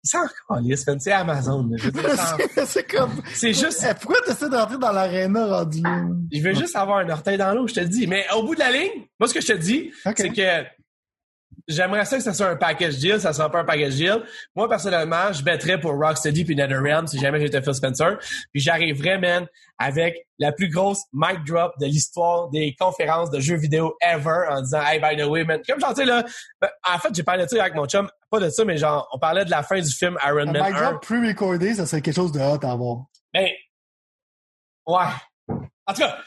ça, 0.04 0.20
calissent, 0.50 0.88
man, 0.88 1.00
c'est 1.02 1.12
Amazon. 1.12 1.70
ça- 2.16 2.38
c'est 2.66 2.90
comme... 2.90 3.12
c'est 3.34 3.54
juste, 3.54 3.86
Eh, 3.90 3.94
pourquoi 3.96 4.22
t'essaies 4.26 4.50
d'entrer 4.50 4.78
dans 4.78 4.92
l'aréna 4.94 5.46
rendu 5.48 5.82
je 6.32 6.42
veux 6.42 6.54
juste 6.54 6.76
avoir 6.78 7.00
un 7.00 7.10
orteil 7.10 7.38
dans 7.38 7.54
l'eau, 7.54 7.68
je 7.68 7.74
te 7.74 7.80
le 7.82 7.88
dis. 7.88 8.08
Mais 8.08 8.26
au 8.36 8.44
bout 8.44 8.56
de 8.56 8.60
la 8.60 8.72
ligne, 8.72 9.06
moi, 9.20 9.28
ce 9.28 9.34
que 9.34 9.42
je 9.42 9.48
te 9.48 9.58
dis, 9.58 9.92
c'est 10.04 10.14
que 10.30 10.64
j'aimerais 11.72 12.06
ça 12.06 12.18
que 12.18 12.24
ça 12.24 12.34
soit 12.34 12.48
un 12.48 12.56
package 12.56 12.98
deal, 12.98 13.20
ça 13.20 13.34
sera 13.34 13.50
pas 13.50 13.62
un 13.62 13.66
package 13.66 13.96
deal. 13.96 14.24
Moi, 14.56 14.70
personnellement, 14.70 15.34
je 15.34 15.44
bêterais 15.44 15.80
pour 15.80 15.94
Rocksteady 15.94 16.46
puis 16.46 16.56
NetherRealm 16.56 17.08
si 17.08 17.20
jamais 17.20 17.40
j'étais 17.40 17.62
Phil 17.62 17.74
Spencer. 17.74 18.18
Puis 18.52 18.62
j'arriverais, 18.62 19.18
man, 19.18 19.48
avec 19.78 20.28
la 20.38 20.52
plus 20.52 20.70
grosse 20.70 21.04
mic 21.14 21.44
drop 21.46 21.74
de 21.80 21.86
l'histoire 21.86 22.50
des 22.50 22.76
conférences 22.80 23.30
de 23.30 23.40
jeux 23.40 23.58
vidéo 23.58 23.96
ever 24.02 24.46
en 24.50 24.62
disant, 24.62 24.82
hey, 24.82 25.00
by 25.00 25.16
the 25.16 25.26
way, 25.26 25.44
man. 25.44 25.62
Comme 25.68 25.80
j'en 25.80 25.96
sais, 25.96 26.06
là, 26.06 26.24
ben, 26.60 26.70
en 26.88 26.98
fait, 27.00 27.10
j'ai 27.14 27.24
parlé 27.24 27.46
de 27.46 27.50
ça 27.50 27.62
avec 27.62 27.76
mon 27.76 27.86
chum. 27.86 28.10
Pas 28.30 28.40
de 28.40 28.50
ça, 28.50 28.66
mais 28.66 28.78
genre, 28.78 29.08
on 29.14 29.20
parlait 29.20 29.46
de 29.46 29.52
la 29.52 29.64
fin 29.64 29.80
du 29.80 29.92
film 29.92 30.18
Iron 30.26 30.48
Un 30.48 30.52
Man 30.52 30.72
mic 30.72 30.76
1. 30.76 30.82
drop 30.82 31.06
pre-recordé, 31.06 31.74
ça 31.74 31.86
serait 31.86 32.02
quelque 32.02 32.16
chose 32.16 32.32
de 32.32 32.40
hot 32.40 32.60
à 32.64 32.72
avoir. 32.72 33.06
Ben, 33.34 33.48
ouais. 34.88 35.58
En 35.86 35.94
tout 35.94 36.02
cas, 36.02 36.18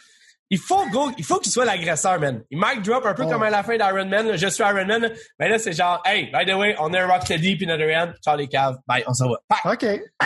il 0.54 0.58
faut 0.60 0.82
il 1.18 1.24
faut 1.24 1.38
qu'il 1.38 1.50
soit 1.52 1.64
l'agresseur, 1.64 2.20
man. 2.20 2.42
Il 2.50 2.58
mic 2.58 2.82
drop 2.82 3.04
un 3.06 3.14
peu 3.14 3.24
Ouais. 3.24 3.30
comme 3.32 3.42
à 3.42 3.50
la 3.50 3.62
fin 3.62 3.76
d'Iron 3.76 4.06
Man. 4.06 4.28
là, 4.28 4.36
Je 4.36 4.46
suis 4.46 4.62
Iron 4.62 4.86
Man. 4.86 5.10
Mais 5.38 5.48
là, 5.48 5.58
c'est 5.58 5.72
genre, 5.72 6.00
hey, 6.04 6.30
by 6.32 6.44
the 6.50 6.54
way, 6.54 6.76
on 6.78 6.92
est 6.94 6.98
un 6.98 7.06
Rocksteady 7.06 7.56
puis 7.56 7.66
NetherRealm. 7.66 8.14
Ciao 8.24 8.36
les 8.36 8.46
caves. 8.48 8.76
Bye, 8.86 9.02
on 9.06 9.14
s'en 9.14 9.28
va. 9.28 9.36
OK. 9.72 9.84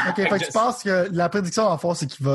OK. 0.08 0.16
Fait 0.16 0.28
que 0.38 0.44
tu 0.46 0.52
penses 0.52 0.82
que 0.82 1.08
la 1.12 1.28
prédiction 1.28 1.64
en 1.64 1.78
force, 1.78 2.00
c'est 2.00 2.06
qu'ils 2.06 2.26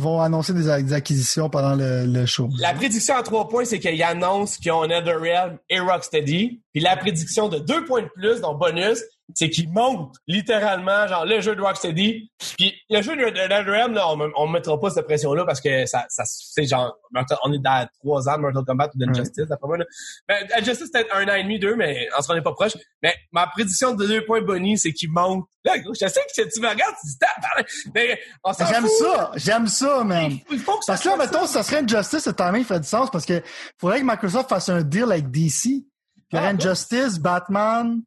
vont 0.00 0.20
annoncer 0.20 0.52
des, 0.54 0.82
des 0.82 0.92
acquisitions 0.92 1.50
pendant 1.50 1.74
le, 1.74 2.06
le 2.06 2.26
show. 2.26 2.48
La 2.58 2.72
prédiction 2.74 3.14
à 3.16 3.22
trois 3.22 3.48
points, 3.48 3.64
c'est 3.64 3.78
qu'ils 3.80 4.02
annoncent 4.02 4.56
qu'ils 4.60 4.72
ont 4.72 4.86
NetherRealm 4.86 5.58
et 5.68 5.80
Rocksteady. 5.80 6.60
Puis 6.72 6.82
la 6.82 6.96
prédiction 6.96 7.48
de 7.48 7.58
deux 7.58 7.84
points 7.84 8.02
de 8.02 8.08
plus, 8.08 8.40
donc 8.40 8.58
bonus, 8.58 9.02
c'est 9.34 9.50
qu'il 9.50 9.70
monte 9.70 10.14
littéralement, 10.26 11.06
genre, 11.06 11.24
le 11.24 11.40
jeu 11.40 11.54
de 11.54 11.60
Rocksteady. 11.60 12.30
Puis 12.58 12.74
le 12.90 13.02
jeu 13.02 13.16
de, 13.16 13.30
de 13.30 13.94
là, 13.94 14.08
on, 14.08 14.30
on 14.36 14.48
mettra 14.48 14.78
pas 14.78 14.90
cette 14.90 15.06
pression-là 15.06 15.44
parce 15.44 15.60
que 15.60 15.86
ça, 15.86 16.04
ça 16.08 16.24
c'est 16.26 16.64
genre, 16.64 16.96
on 17.44 17.52
est 17.52 17.58
dans 17.58 17.86
trois 18.00 18.28
ans 18.28 18.36
de 18.36 18.42
Mortal 18.42 18.64
Kombat 18.64 18.90
ou 18.94 18.98
d'Injustice, 18.98 19.46
d'après 19.46 19.66
moi. 19.66 19.78
Là. 19.78 19.84
Ben, 20.28 20.46
Injustice, 20.56 20.90
c'était 20.92 21.10
un 21.12 21.26
an 21.28 21.34
et 21.34 21.42
demi, 21.42 21.58
deux, 21.58 21.76
mais 21.76 22.08
on 22.16 22.22
se 22.22 22.28
rendait 22.28 22.42
pas 22.42 22.52
proche. 22.52 22.76
Mais 23.02 23.14
ma 23.32 23.46
prédiction 23.46 23.94
de 23.94 24.06
deux 24.06 24.24
points 24.24 24.42
bonus, 24.42 24.82
c'est 24.82 24.92
qu'il 24.92 25.10
monte. 25.10 25.44
Là, 25.64 25.74
je 25.76 25.94
sais 25.94 26.20
que 26.36 26.42
tu 26.42 26.60
me 26.60 26.68
regardes, 26.68 26.94
tu 27.00 27.08
dis, 27.08 27.90
mais 27.94 28.18
on 28.42 28.52
s'en 28.52 28.66
J'aime 28.66 28.86
ça, 28.86 29.30
j'aime 29.36 29.66
ça, 29.68 30.04
man. 30.04 30.32
Il 30.50 30.58
faut 30.58 30.78
que 30.78 30.84
ça 30.84 30.92
parce 30.94 31.04
que 31.04 31.08
là, 31.08 31.16
mettons, 31.16 31.46
ça 31.46 31.62
serait 31.62 31.82
Injustice, 31.82 32.26
le 32.26 32.34
timing 32.34 32.64
fait 32.64 32.80
du 32.80 32.88
sens 32.88 33.10
parce 33.10 33.24
que 33.24 33.42
faudrait 33.78 34.00
que 34.00 34.06
Microsoft 34.06 34.48
fasse 34.48 34.68
un 34.68 34.82
deal 34.82 35.04
avec 35.04 35.30
DC. 35.30 35.84
Puis 36.32 36.40
ah, 36.42 36.48
Injustice, 36.48 37.18
Batman, 37.18 38.00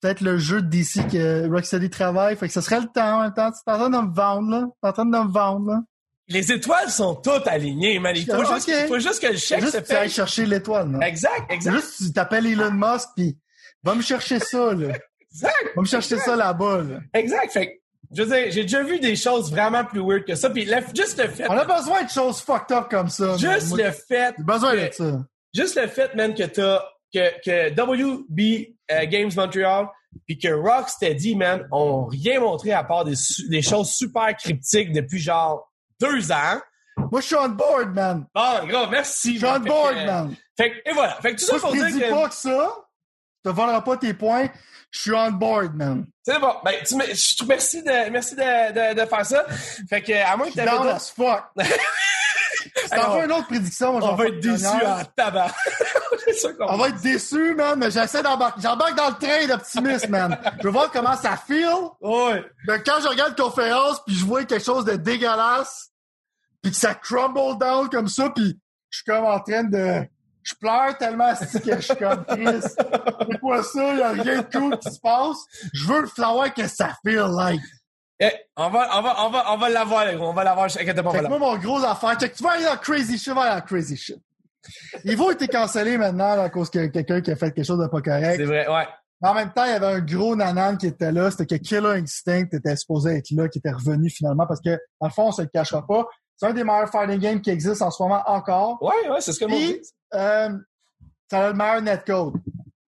peut-être 0.00 0.20
le 0.20 0.36
jeu 0.36 0.60
de 0.60 0.68
DC 0.68 1.08
que 1.10 1.48
Rocksteady 1.48 1.88
travaille. 1.88 2.36
Fait 2.36 2.46
que 2.46 2.52
ce 2.52 2.60
serait 2.60 2.80
le 2.80 2.88
temps 2.88 3.18
en 3.18 3.22
même 3.22 3.32
temps. 3.32 3.50
Tu 3.50 3.58
es 3.66 3.72
en 3.72 3.78
train 3.78 3.88
de 3.88 4.06
me 4.06 4.14
vendre, 4.14 4.50
là. 4.50 4.66
Tu 4.82 4.88
en 4.88 4.92
train 4.92 5.06
de 5.06 5.10
me 5.10 5.32
vendre, 5.32 5.70
là. 5.70 5.80
Les 6.28 6.52
étoiles 6.52 6.90
sont 6.90 7.14
toutes 7.14 7.46
alignées, 7.46 7.98
man. 7.98 8.14
Il 8.14 8.26
faut, 8.26 8.44
juste, 8.44 8.68
il 8.68 8.86
faut 8.86 8.98
juste 8.98 9.20
que 9.20 9.28
le 9.28 9.36
chèque 9.38 9.60
juste 9.60 9.72
se 9.72 9.78
fait. 9.78 9.84
Tu 9.84 9.94
ailles 9.94 10.10
chercher 10.10 10.44
l'étoile, 10.44 10.88
non? 10.88 11.00
Exact, 11.00 11.50
exact. 11.50 11.74
Juste 11.74 11.96
tu 11.96 12.12
t'appelles 12.12 12.46
Elon 12.46 12.70
Musk 12.70 13.08
pis 13.16 13.38
va 13.82 13.94
me 13.94 14.02
chercher 14.02 14.38
ça, 14.38 14.74
là. 14.74 14.94
Exact. 15.32 15.72
Va 15.74 15.82
me 15.82 15.86
chercher 15.86 16.18
ça 16.18 16.36
là-bas, 16.36 16.82
là. 16.82 16.98
Exact. 17.14 17.50
Fait 17.50 17.66
que, 17.66 17.72
je 18.14 18.22
veux 18.22 18.28
dire, 18.28 18.52
j'ai 18.52 18.62
déjà 18.62 18.82
vu 18.82 19.00
des 19.00 19.16
choses 19.16 19.50
vraiment 19.50 19.84
plus 19.84 20.00
weird 20.00 20.24
que 20.24 20.34
ça. 20.34 20.50
Puis 20.50 20.68
juste 20.94 21.18
le 21.18 21.28
fait. 21.28 21.48
On 21.48 21.56
a 21.56 21.64
besoin 21.64 22.04
de 22.04 22.10
choses 22.10 22.40
fucked 22.42 22.76
up 22.76 22.88
comme 22.90 23.08
ça. 23.08 23.38
Juste 23.38 23.74
le 23.74 23.90
fait. 23.90 24.34
J'ai 24.36 24.44
besoin 24.44 24.74
de 24.74 24.90
ça. 24.92 25.24
Juste 25.54 25.80
le 25.80 25.88
fait, 25.88 26.14
man, 26.14 26.34
que 26.34 26.44
t'as 26.44 26.80
que, 27.12 27.40
que 27.44 27.70
WB 27.70 28.74
euh, 28.90 29.06
Games 29.06 29.30
Montreal 29.36 29.88
puis 30.26 30.38
que 30.38 30.48
Rocksteady, 30.48 31.36
man, 31.36 31.66
ont 31.70 32.06
rien 32.06 32.40
montré 32.40 32.72
à 32.72 32.84
part 32.84 33.04
des, 33.04 33.14
des 33.48 33.62
choses 33.62 33.90
super 33.90 34.36
cryptiques 34.36 34.92
depuis 34.92 35.20
genre 35.20 35.70
deux 36.00 36.32
ans. 36.32 36.60
Moi, 36.96 37.20
je 37.20 37.26
suis 37.26 37.36
on 37.36 37.48
board, 37.48 37.94
man. 37.94 38.26
Bon, 38.34 38.66
gros, 38.66 38.86
merci. 38.88 39.34
Je 39.34 39.38
suis 39.38 39.46
on 39.46 39.60
board, 39.60 39.96
man. 40.06 40.36
Fait 40.56 40.70
que, 40.72 40.90
et 40.90 40.92
voilà. 40.92 41.14
Fait 41.20 41.34
que 41.34 41.40
tout 41.40 41.46
ça 41.46 41.58
pour 41.58 41.72
dire 41.72 41.86
que... 41.86 42.10
pas 42.10 42.28
que 42.28 42.34
ça, 42.34 42.74
tu 43.44 43.50
te 43.50 43.54
voleras 43.54 43.80
pas 43.80 43.96
tes 43.96 44.14
points. 44.14 44.48
Je 44.90 45.00
suis 45.00 45.12
on 45.12 45.30
board, 45.30 45.74
man. 45.74 46.06
C'est 46.22 46.38
bon. 46.40 46.54
Ben, 46.64 46.74
tu 46.84 46.96
me, 46.96 47.04
je, 47.06 47.44
merci 47.44 47.82
de, 47.82 48.10
merci 48.10 48.34
de, 48.34 48.40
de, 48.40 49.00
de 49.00 49.06
faire 49.06 49.26
ça. 49.26 49.46
Fait 49.88 50.02
que, 50.02 50.12
à 50.12 50.36
moins 50.36 50.50
que 50.50 50.54
t'avais... 50.54 50.98
fuck. 50.98 51.44
Si 52.84 52.90
t'en 52.90 53.12
fais 53.14 53.24
une 53.24 53.32
autre 53.32 53.46
prédiction, 53.46 53.92
moi, 53.92 54.12
On 54.12 54.14
va 54.14 54.26
être 54.26 54.40
déçus 54.40 54.66
en 54.66 55.04
tabac. 55.16 55.50
On 56.60 56.76
va 56.76 56.88
être 56.88 57.00
déçus, 57.00 57.54
man, 57.54 57.78
mais 57.78 57.90
j'essaie 57.90 58.22
d'embarquer. 58.22 58.60
J'embarque 58.62 58.96
dans 58.96 59.08
le 59.08 59.14
train 59.14 59.46
d'optimisme, 59.46 60.10
man. 60.10 60.38
Je 60.58 60.64
veux 60.64 60.72
voir 60.72 60.90
comment 60.90 61.16
ça 61.16 61.36
feel. 61.36 61.68
Ouais. 62.00 62.44
Mais 62.66 62.82
quand 62.82 63.00
je 63.02 63.08
regarde 63.08 63.34
la 63.36 63.44
conférence, 63.44 64.02
puis 64.06 64.14
je 64.14 64.24
vois 64.24 64.44
quelque 64.44 64.64
chose 64.64 64.84
de 64.84 64.96
dégueulasse, 64.96 65.90
puis 66.62 66.72
que 66.72 66.76
ça 66.76 66.94
crumble 66.94 67.58
down 67.58 67.88
comme 67.88 68.08
ça, 68.08 68.30
puis 68.30 68.58
je 68.90 68.96
suis 68.96 69.04
comme 69.04 69.24
en 69.24 69.40
train 69.40 69.64
de... 69.64 70.06
Je 70.42 70.54
pleure 70.54 70.96
tellement 70.96 71.34
que 71.34 71.76
je 71.76 71.80
suis 71.80 71.96
comme 71.96 72.24
triste. 72.24 72.82
C'est 73.30 73.40
quoi 73.40 73.62
ça? 73.62 73.94
Y 73.94 74.02
a 74.02 74.08
rien 74.10 74.42
de 74.42 74.58
cool 74.58 74.78
qui 74.78 74.90
se 74.90 74.98
passe. 74.98 75.36
Je 75.72 75.86
veux 75.86 76.06
savoir 76.06 76.52
que 76.54 76.66
ça 76.66 76.96
feel 77.04 77.26
like. 77.36 77.60
Eh, 78.20 78.30
on 78.56 78.68
va, 78.68 78.98
on 78.98 79.02
va, 79.02 79.26
on 79.26 79.30
va, 79.30 79.52
on 79.52 79.56
va 79.56 79.68
l'avoir, 79.70 80.06
On 80.20 80.32
va 80.34 80.44
l'avoir. 80.44 80.66
Inquiète 80.66 81.02
pas, 81.02 81.22
Moi, 81.22 81.38
mon 81.38 81.56
gros 81.56 81.82
affaire, 81.82 82.18
tu 82.18 82.42
vas 82.42 82.50
aller 82.50 82.64
dans 82.64 82.76
crazy 82.76 83.18
shit, 83.18 83.32
va 83.32 83.42
aller 83.42 83.60
dans 83.60 83.66
crazy 83.66 83.96
shit. 83.96 84.18
Evo 85.06 85.30
a 85.30 85.32
été 85.32 85.48
cancellé 85.48 85.96
maintenant 85.96 86.38
à 86.38 86.50
cause 86.50 86.68
que 86.68 86.86
quelqu'un 86.88 87.22
qui 87.22 87.30
a 87.30 87.36
fait 87.36 87.50
quelque 87.50 87.64
chose 87.64 87.78
de 87.78 87.86
pas 87.86 88.02
correct. 88.02 88.36
C'est 88.36 88.44
vrai, 88.44 88.68
ouais. 88.68 88.86
Mais 89.22 89.28
en 89.28 89.34
même 89.34 89.52
temps, 89.52 89.64
il 89.64 89.70
y 89.70 89.74
avait 89.74 89.86
un 89.86 90.00
gros 90.00 90.36
nanan 90.36 90.76
qui 90.76 90.86
était 90.86 91.12
là. 91.12 91.30
C'était 91.30 91.46
que 91.46 91.62
Killer 91.62 91.98
Instinct 91.98 92.48
était 92.52 92.76
supposé 92.76 93.16
être 93.16 93.30
là, 93.30 93.48
qui 93.48 93.58
était 93.58 93.70
revenu 93.70 94.10
finalement 94.10 94.46
parce 94.46 94.60
que, 94.60 94.78
dans 95.00 95.08
le 95.08 95.12
fond, 95.12 95.28
on 95.28 95.32
se 95.32 95.42
le 95.42 95.48
cachera 95.48 95.86
pas. 95.86 96.06
C'est 96.36 96.46
un 96.46 96.52
des 96.52 96.64
meilleurs 96.64 96.90
fighting 96.90 97.18
games 97.18 97.40
qui 97.40 97.50
existent 97.50 97.86
en 97.86 97.90
ce 97.90 98.02
moment 98.02 98.22
encore. 98.26 98.82
Ouais, 98.82 99.10
ouais, 99.10 99.20
c'est 99.20 99.32
ce 99.32 99.40
que 99.40 99.44
moi. 99.46 99.58
Euh, 100.14 100.58
ça 101.30 101.46
a 101.46 101.48
le 101.48 101.54
meilleur 101.54 101.82
netcode. 101.82 102.34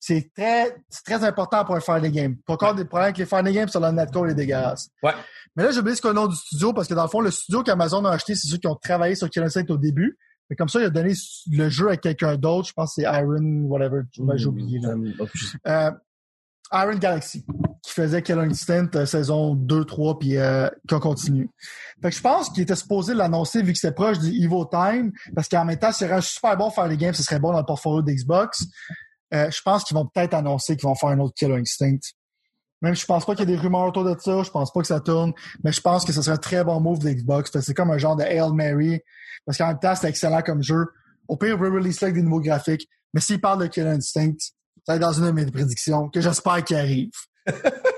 C'est 0.01 0.33
très, 0.35 0.75
c'est 0.89 1.05
très 1.05 1.23
important 1.25 1.65
pour 1.65 1.77
un 1.77 1.81
fighting 1.81 2.11
game. 2.11 2.37
Pas 2.47 2.55
encore 2.55 2.75
des 2.75 2.87
problèmes 2.87 3.09
avec 3.09 3.19
les 3.19 3.27
fighting 3.27 3.53
games 3.53 3.69
sur 3.69 3.81
le 3.81 3.91
netcode 3.91 4.31
est 4.31 4.35
dégueulasse. 4.35 4.89
Ouais. 5.03 5.13
Mais 5.55 5.65
là, 5.65 5.71
j'ai 5.73 5.81
oublié 5.81 5.95
ce 5.95 6.09
le 6.09 6.15
nom 6.15 6.27
du 6.27 6.37
studio 6.37 6.73
parce 6.73 6.89
que 6.89 6.95
dans 6.95 7.03
le 7.03 7.09
fond, 7.09 7.21
le 7.21 7.31
studio 7.31 7.63
qu'Amazon 7.63 8.05
a 8.07 8.13
acheté, 8.13 8.35
c'est 8.35 8.49
ceux 8.49 8.57
qui 8.57 8.67
ont 8.67 8.77
travaillé 8.77 9.15
sur 9.15 9.29
Killer 9.29 9.47
Instinct 9.47 9.67
au 9.69 9.77
début. 9.77 10.17
Mais 10.49 10.57
comme 10.57 10.69
ça, 10.69 10.81
il 10.81 10.87
a 10.87 10.91
donné 10.91 11.13
le 11.53 11.69
jeu 11.69 11.91
à 11.91 11.97
quelqu'un 11.97 12.37
d'autre. 12.37 12.69
Je 12.69 12.73
pense 12.73 12.95
que 12.95 13.03
c'est 13.03 13.09
Iron, 13.09 13.67
whatever. 13.69 14.01
J'ai 14.35 14.47
oublié. 14.47 14.81
Là. 14.81 14.95
Euh, 15.67 15.91
Iron 16.73 16.99
Galaxy, 16.99 17.45
qui 17.83 17.93
faisait 17.93 18.23
Killer 18.23 18.43
Instinct 18.43 18.91
euh, 18.95 19.07
saison 19.07 19.55
2, 19.55 19.85
3, 19.85 20.19
puis 20.19 20.37
euh, 20.37 20.69
qui 20.89 20.99
continue. 21.01 21.51
Fait 22.01 22.11
que 22.11 22.17
je 22.17 22.21
pense 22.21 22.49
qu'il 22.51 22.63
était 22.63 22.77
supposé 22.77 23.15
l'annoncer 23.15 23.63
vu 23.63 23.73
que 23.73 23.79
c'est 23.79 23.93
proche 23.93 24.19
du 24.19 24.31
Evo 24.43 24.65
Time, 24.65 25.13
parce 25.35 25.49
qu'en 25.49 25.65
même 25.65 25.79
temps, 25.79 25.93
c'est 25.93 26.21
super 26.21 26.57
bon 26.57 26.71
faire 26.71 26.89
des 26.89 26.97
games, 26.97 27.15
ce 27.15 27.23
serait 27.23 27.41
bon 27.41 27.53
dans 27.53 27.59
le 27.59 27.67
portfolio 27.67 28.03
d'Xbox. 28.03 28.67
Euh, 29.33 29.51
je 29.51 29.63
pense 29.63 29.85
qu'ils 29.85 29.97
vont 29.97 30.07
peut-être 30.07 30.35
annoncer 30.35 30.77
qu'ils 30.77 30.89
vont 30.89 30.95
faire 30.95 31.11
un 31.11 31.19
autre 31.21 31.35
Killer 31.35 31.57
Instinct. 31.59 32.01
Même 32.83 32.95
je 32.95 33.05
pense 33.05 33.27
pas 33.27 33.35
qu'il 33.35 33.49
y 33.49 33.53
ait 33.53 33.57
des 33.57 33.61
rumeurs 33.61 33.89
autour 33.89 34.05
de 34.05 34.17
ça, 34.19 34.43
je 34.43 34.51
pense 34.51 34.73
pas 34.73 34.81
que 34.81 34.87
ça 34.87 35.01
tourne, 35.01 35.33
mais 35.63 35.71
je 35.71 35.81
pense 35.81 36.05
que 36.05 36.13
ce 36.13 36.23
serait 36.23 36.35
un 36.35 36.39
très 36.39 36.65
bon 36.65 36.81
move 36.81 36.99
de 36.99 37.11
Xbox. 37.11 37.51
C'est 37.61 37.75
comme 37.75 37.91
un 37.91 37.99
genre 37.99 38.17
de 38.17 38.23
Hail 38.23 38.53
Mary 38.53 39.01
parce 39.45 39.59
qu'en 39.59 39.69
même 39.69 39.79
temps, 39.79 39.95
c'est 39.95 40.09
excellent 40.09 40.43
comme 40.43 40.63
jeu. 40.63 40.87
Au 41.29 41.37
pire, 41.37 41.57
on 41.57 41.59
peut 41.59 41.71
release 41.71 42.03
avec 42.03 42.15
des 42.15 42.23
nouveaux 42.23 42.41
graphiques. 42.41 42.89
Mais 43.13 43.21
s'il 43.21 43.41
parle 43.41 43.61
de 43.61 43.67
Killer 43.67 43.91
Instinct, 43.91 44.37
ça 44.87 44.93
va 44.93 44.97
être 44.97 45.03
dans 45.03 45.13
une 45.13 45.27
de 45.27 45.31
mes 45.31 45.47
prédictions 45.47 46.09
que 46.09 46.21
j'espère 46.21 46.65
qu'il 46.65 46.77
arrive. 46.77 47.11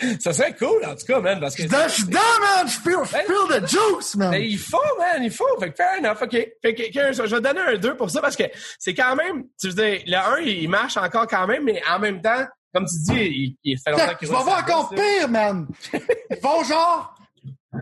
ça 0.20 0.32
serait 0.32 0.54
cool, 0.54 0.84
en 0.84 0.94
tout 0.94 1.06
cas, 1.06 1.20
man, 1.20 1.40
parce 1.40 1.54
que... 1.54 1.62
Je 1.62 1.88
suis 1.88 2.04
dedans, 2.04 2.20
man! 2.40 2.68
Je 2.68 2.78
feel, 2.80 2.96
ben, 3.12 3.24
feel 3.26 3.60
the 3.60 3.68
juice, 3.68 4.16
man! 4.16 4.30
Mais 4.30 4.48
il 4.48 4.58
faut, 4.58 4.78
man, 4.98 5.22
il 5.22 5.30
faut. 5.30 5.58
Fait 5.58 5.70
que 5.70 5.76
fair 5.76 5.98
enough, 5.98 6.22
OK. 6.22 6.30
Fait 6.62 6.74
que, 6.74 7.12
je 7.12 7.34
vais 7.34 7.40
donner 7.40 7.60
un 7.60 7.76
2 7.76 7.96
pour 7.96 8.10
ça, 8.10 8.20
parce 8.20 8.36
que 8.36 8.44
c'est 8.78 8.94
quand 8.94 9.16
même... 9.16 9.44
Tu 9.60 9.68
veux 9.68 9.98
le 10.06 10.16
1, 10.16 10.40
il 10.40 10.68
marche 10.68 10.96
encore 10.96 11.26
quand 11.26 11.46
même, 11.46 11.64
mais 11.64 11.82
en 11.88 11.98
même 11.98 12.20
temps, 12.20 12.46
comme 12.74 12.86
tu 12.86 12.94
dis, 13.12 13.20
il, 13.20 13.56
il 13.64 13.78
fait 13.78 13.90
longtemps 13.90 14.14
qu'il 14.18 14.28
va... 14.28 14.34
Je 14.34 14.38
vais 14.38 14.44
voir 14.44 14.60
encore 14.60 14.90
pire, 14.90 15.28
man! 15.28 15.66
Ils 15.92 16.40
vont 16.42 16.64
genre 16.64 17.14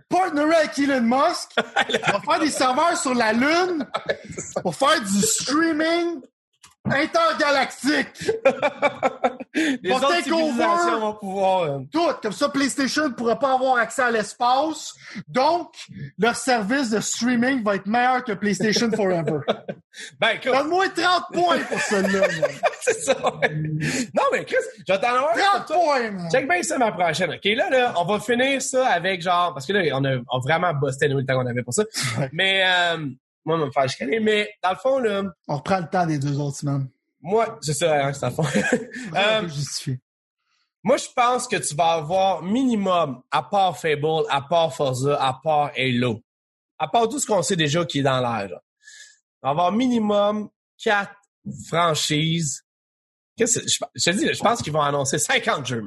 partnerer 0.09 0.55
avec 0.55 0.79
Elon 0.79 1.03
Musk, 1.03 1.51
va 1.57 2.21
faire 2.21 2.41
des 2.41 2.51
serveurs 2.51 2.97
sur 2.97 3.15
la 3.15 3.33
Lune 3.33 3.87
pour 4.63 4.75
faire 4.75 5.01
du 5.01 5.21
streaming 5.21 6.21
intergalactique. 6.91 8.33
Les 9.83 9.93
autres 9.93 10.23
civilisations 10.23 11.01
vont 11.01 11.15
pouvoir... 11.15 11.63
Euh, 11.63 11.79
Tout. 11.91 12.13
Comme 12.23 12.33
ça, 12.33 12.49
PlayStation 12.49 13.09
ne 13.09 13.15
pourra 13.15 13.39
pas 13.39 13.55
avoir 13.55 13.79
accès 13.79 14.03
à 14.03 14.11
l'espace. 14.11 14.95
Donc, 15.27 15.75
leur 16.19 16.37
service 16.37 16.91
de 16.91 17.01
streaming 17.01 17.63
va 17.63 17.77
être 17.77 17.87
meilleur 17.87 18.25
que 18.25 18.33
PlayStation 18.33 18.91
Forever. 18.91 19.41
ben, 20.21 20.39
Donne-moi 20.45 20.89
30 20.91 21.25
points 21.33 21.59
pour 21.69 21.81
celui-là. 21.81 22.27
C'est 22.81 23.01
ça. 23.03 23.17
Non, 23.21 24.23
mais 24.33 24.45
Chris, 24.45 24.57
j'attends 24.87 25.09
avoir 25.09 25.67
30 25.67 25.67
points, 25.67 26.11
man. 26.11 26.31
Check 26.31 26.49
bien 26.49 26.63
ça 26.63 26.79
ma 26.79 26.93
prochaine. 26.93 27.31
OK, 27.31 27.45
là, 27.45 27.71
là, 27.71 27.95
on 27.97 28.05
va 28.05 28.21
finir 28.21 28.63
ça 28.63 28.87
avec 28.89 29.23
genre... 29.23 29.55
Parce 29.55 29.67
que 29.67 29.73
là, 29.73 29.83
on 29.95 30.05
a, 30.05 30.17
on 30.31 30.39
a 30.39 30.41
vraiment 30.41 30.73
busté 30.75 31.09
nous 31.09 31.19
le 31.19 31.25
temps 31.25 31.35
qu'on 31.35 31.47
avait 31.47 31.63
pour 31.63 31.75
ça. 31.75 31.85
Mais... 32.33 32.65
Euh, 32.67 33.07
moi, 33.49 33.67
me 33.67 33.71
faire 33.71 33.89
chicaner. 33.89 34.21
Mais 34.21 34.51
dans 34.63 34.71
le 34.71 34.77
fond, 34.77 34.99
là. 34.99 35.23
On 35.49 35.57
reprend 35.57 35.79
le 35.81 35.89
temps 35.89 36.07
des 36.07 36.19
deux 36.19 36.39
autres 36.39 36.59
semaines. 36.59 36.89
Moi, 37.21 37.59
c'est 37.63 37.75
ça, 37.75 38.07
hein, 38.07 38.13
c'est 38.13 38.27
à 38.27 38.31
fond. 38.31 38.45
euh, 39.17 39.49
justifié. 39.49 39.99
Moi, 40.85 40.97
je 40.99 41.07
pense 41.15 41.49
que 41.49 41.57
tu 41.57 41.75
vas 41.75 41.93
avoir 41.95 42.43
minimum, 42.43 43.23
à 43.31 43.43
part 43.43 43.77
Fable, 43.79 44.25
à 44.29 44.43
part 44.43 44.75
Forza, 44.75 45.17
à 45.21 45.33
part 45.43 45.73
Halo, 45.77 46.21
à 46.79 46.87
part 46.87 47.09
tout 47.09 47.19
ce 47.19 47.27
qu'on 47.27 47.43
sait 47.43 47.57
déjà 47.57 47.85
qui 47.85 47.99
est 47.99 48.03
dans 48.03 48.21
l'air, 48.21 48.49
tu 48.49 48.55
vas 49.43 49.51
avoir 49.51 49.73
minimum 49.73 50.49
quatre 50.83 51.17
franchises. 51.67 52.63
Qu'est-ce 53.37 53.61
que, 53.61 53.69
je, 53.69 53.79
je 53.95 54.11
te 54.11 54.17
dis, 54.17 54.33
je 54.33 54.41
pense 54.41 54.63
qu'ils 54.63 54.73
vont 54.73 54.83
annoncer 54.83 55.19
50 55.19 55.67
jeux, 55.67 55.85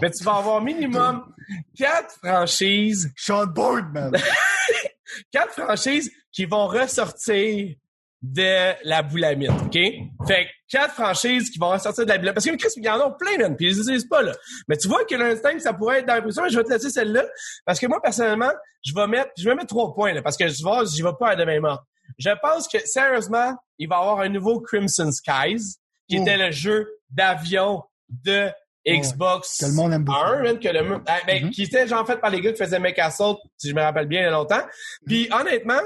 mais 0.00 0.10
tu 0.10 0.24
vas 0.24 0.36
avoir 0.36 0.62
minimum 0.62 1.34
quatre 1.76 2.14
franchises. 2.22 3.12
Sean 3.16 3.46
Boardman. 3.46 4.12
quatre 5.32 5.52
franchises 5.52 6.10
qui 6.32 6.44
vont 6.44 6.66
ressortir 6.66 7.74
de 8.22 8.74
la 8.84 9.02
boulamite, 9.02 9.50
OK? 9.50 9.78
Fait 10.26 10.46
quatre 10.68 10.94
franchises 10.94 11.50
qui 11.50 11.58
vont 11.58 11.70
ressortir 11.70 12.04
de 12.04 12.10
la 12.10 12.18
boulamite. 12.18 12.34
Parce 12.34 12.46
que 12.46 12.56
Chris, 12.56 12.72
il 12.76 12.84
y 12.84 12.88
en 12.88 13.00
a 13.00 13.10
plein, 13.12 13.38
man, 13.38 13.56
puis 13.56 13.66
ils 13.66 13.72
les 13.72 13.80
utilisent 13.80 14.08
pas, 14.08 14.22
là. 14.22 14.32
Mais 14.68 14.76
tu 14.76 14.88
vois 14.88 15.04
que 15.04 15.14
l'instinct, 15.14 15.58
ça 15.58 15.72
pourrait 15.72 16.00
être 16.00 16.06
dans 16.06 16.14
l'impression, 16.14 16.42
je 16.48 16.56
vais 16.56 16.64
te 16.64 16.70
laisser 16.70 16.90
celle-là. 16.90 17.24
Parce 17.64 17.80
que 17.80 17.86
moi, 17.86 18.00
personnellement, 18.02 18.52
je 18.84 18.94
vais 18.94 19.06
mettre, 19.06 19.30
je 19.38 19.48
vais 19.48 19.54
mettre 19.54 19.68
trois 19.68 19.94
points, 19.94 20.12
là, 20.12 20.22
parce 20.22 20.36
que 20.36 20.48
je 20.48 20.62
vois, 20.62 20.84
j'y 20.84 21.02
vais 21.02 21.14
pas 21.18 21.30
à 21.30 21.36
demain 21.36 21.60
mort. 21.60 21.82
Je 22.18 22.30
pense 22.42 22.68
que, 22.68 22.78
sérieusement, 22.86 23.54
il 23.78 23.88
va 23.88 23.96
y 23.96 23.98
avoir 23.98 24.20
un 24.20 24.28
nouveau 24.28 24.60
Crimson 24.60 25.10
Skies, 25.10 25.76
qui 26.08 26.16
était 26.16 26.36
le 26.36 26.50
jeu 26.50 26.88
d'avion 27.08 27.82
de 28.08 28.50
Xbox 28.86 29.58
que 29.58 29.66
le 29.66 29.72
monde 29.72 29.92
aime 29.92 30.04
beaucoup. 30.04 30.18
1, 30.18 30.56
que 30.56 30.68
le, 30.68 30.82
ben, 30.82 31.00
mm-hmm. 31.26 31.50
qui 31.50 31.62
était 31.64 31.86
genre 31.86 32.06
fait 32.06 32.16
par 32.16 32.30
les 32.30 32.40
gars 32.40 32.52
qui 32.52 32.58
faisaient 32.58 32.78
Make 32.78 32.98
Assault, 32.98 33.38
si 33.56 33.68
je 33.68 33.74
me 33.74 33.80
rappelle 33.80 34.06
bien 34.06 34.20
il 34.20 34.24
y 34.24 34.26
a 34.26 34.30
longtemps. 34.30 34.62
Puis 35.06 35.28
honnêtement, 35.32 35.80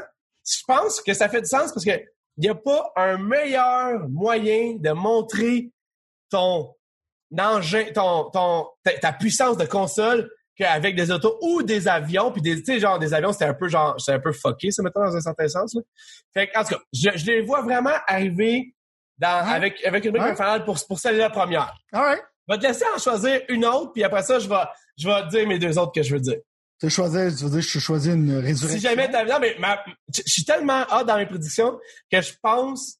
je 0.44 0.62
pense 0.66 1.00
que 1.00 1.14
ça 1.14 1.28
fait 1.28 1.40
du 1.40 1.48
sens 1.48 1.72
parce 1.72 1.84
que 1.84 2.00
il 2.36 2.40
n'y 2.40 2.48
a 2.48 2.54
pas 2.54 2.92
un 2.96 3.16
meilleur 3.16 4.08
moyen 4.08 4.74
de 4.78 4.90
montrer 4.90 5.70
ton 6.30 6.74
engin, 7.38 7.84
ton, 7.94 8.30
ton, 8.30 8.68
ta, 8.82 8.92
ta 8.98 9.12
puissance 9.12 9.56
de 9.56 9.64
console 9.64 10.30
qu'avec 10.56 10.94
des 10.94 11.10
autos 11.10 11.38
ou 11.42 11.62
des 11.62 11.88
avions, 11.88 12.30
puis 12.30 12.42
des, 12.42 12.56
tu 12.56 12.64
sais, 12.64 12.80
genre, 12.80 12.98
des 12.98 13.12
avions, 13.12 13.32
c'était 13.32 13.46
un 13.46 13.54
peu, 13.54 13.68
genre, 13.68 13.94
c'était 13.98 14.12
un 14.12 14.20
peu 14.20 14.32
fucké, 14.32 14.70
ça, 14.70 14.82
mettons, 14.82 15.00
dans 15.00 15.16
un 15.16 15.20
certain 15.20 15.48
sens, 15.48 15.74
là. 15.74 15.80
Fait 16.32 16.48
que, 16.48 16.58
en 16.58 16.62
tout 16.62 16.74
cas, 16.74 16.80
je, 16.92 17.10
je 17.14 17.26
les 17.26 17.40
vois 17.40 17.62
vraiment 17.62 17.94
arriver 18.06 18.74
dans, 19.18 19.46
avec, 19.46 19.84
avec 19.84 20.04
une 20.04 20.12
brique 20.12 20.24
infernale 20.24 20.64
pour, 20.64 20.76
pour 20.86 20.98
celle-là 20.98 21.30
première. 21.30 21.74
Alright. 21.92 22.22
Je 22.48 22.54
vais 22.54 22.60
te 22.60 22.66
laisser 22.66 22.84
en 22.94 22.98
choisir 22.98 23.40
une 23.48 23.64
autre, 23.64 23.92
puis 23.92 24.04
après 24.04 24.22
ça, 24.22 24.38
je 24.38 24.48
vais, 24.48 24.56
je 24.98 25.08
vais 25.08 25.22
te 25.22 25.28
dire 25.30 25.48
mes 25.48 25.58
deux 25.58 25.78
autres 25.78 25.92
que 25.92 26.02
je 26.02 26.14
veux 26.14 26.20
dire. 26.20 26.38
Tu 26.89 27.36
tu 27.39 27.44
veux 27.44 27.51
dire, 27.51 27.61
je 27.61 27.78
choisis 27.78 28.12
une 28.12 28.36
résurrection. 28.39 28.69
Si 28.69 28.81
jamais 28.81 29.11
t'as, 29.11 29.24
non, 29.24 29.39
mais 29.40 29.56
ma, 29.59 29.82
je 30.15 30.23
suis 30.27 30.44
tellement 30.44 30.82
hâte 30.90 31.06
dans 31.06 31.16
mes 31.16 31.27
prédictions 31.27 31.78
que 32.11 32.20
je 32.20 32.32
pense 32.43 32.98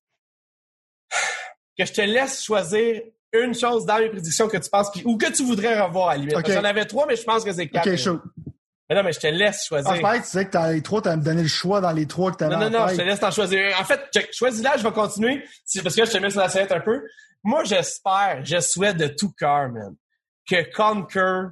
que 1.79 1.85
je 1.85 1.93
te 1.93 2.01
laisse 2.01 2.43
choisir 2.43 3.03
une 3.33 3.55
chose 3.55 3.85
dans 3.85 3.99
mes 3.99 4.09
prédictions 4.11 4.49
que 4.49 4.57
tu 4.59 4.71
penses, 4.71 4.91
qui- 4.91 5.03
ou 5.05 5.17
que 5.19 5.31
tu 5.33 5.45
voudrais 5.45 5.81
revoir 5.81 6.11
à 6.11 6.13
la 6.15 6.19
limite. 6.19 6.35
Ok. 6.37 6.43
Parce 6.43 6.55
que 6.55 6.61
J'en 6.61 6.69
avais 6.69 6.85
trois, 6.85 7.07
mais 7.07 7.17
je 7.17 7.25
pense 7.25 7.45
que 7.45 7.53
c'est 7.53 7.69
quatre. 7.69 7.89
Ok, 7.91 7.97
chaud. 7.97 8.21
Mais 8.89 8.97
non, 8.97 9.03
mais 9.03 9.13
je 9.13 9.19
te 9.21 9.27
laisse 9.27 9.65
choisir. 9.67 9.91
Ah, 9.93 9.99
parlais 10.01 10.19
que 10.21 10.25
tu 10.25 10.31
disais 10.31 10.45
que 10.45 10.51
t'as 10.51 10.71
les 10.73 10.83
trois, 10.83 11.01
t'as 11.03 11.17
me 11.17 11.23
donné 11.23 11.43
le 11.43 11.49
choix 11.49 11.81
dans 11.81 11.91
les 11.91 12.07
trois 12.07 12.31
que 12.33 12.37
t'avais 12.37 12.55
Non, 12.55 12.61
non, 12.71 12.79
en 12.79 12.83
non, 12.83 12.89
je 12.89 12.97
te 12.97 13.03
laisse 13.03 13.19
t'en 13.19 13.31
choisir 13.31 13.75
un. 13.77 13.81
En 13.81 13.85
fait, 13.85 14.01
choisis-la, 14.33 14.77
je 14.77 14.83
vais 14.85 14.93
continuer. 14.93 15.43
Parce 15.83 15.95
que 15.95 16.01
là, 16.03 16.07
je 16.07 16.13
te 16.13 16.19
mets 16.19 16.31
sur 16.31 16.41
la 16.41 16.49
sellette 16.49 16.71
un 16.73 16.81
peu. 16.81 17.03
Moi, 17.43 17.65
j'espère, 17.65 18.45
je 18.45 18.61
souhaite 18.61 18.97
de 18.99 19.09
tout 19.09 19.33
cœur, 19.33 19.71
man, 19.71 19.95
que 20.49 20.71
Conquer 20.77 21.49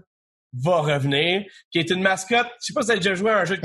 va 0.53 0.79
revenir, 0.79 1.43
qui 1.71 1.79
est 1.79 1.91
une 1.91 2.03
mascotte. 2.03 2.47
Je 2.61 2.67
sais 2.67 2.73
pas 2.73 2.83
si 2.83 2.89
t'as 2.89 2.97
déjà 2.97 3.15
joué 3.15 3.31
à 3.31 3.39
un 3.39 3.45
jeu 3.45 3.57
de 3.57 3.63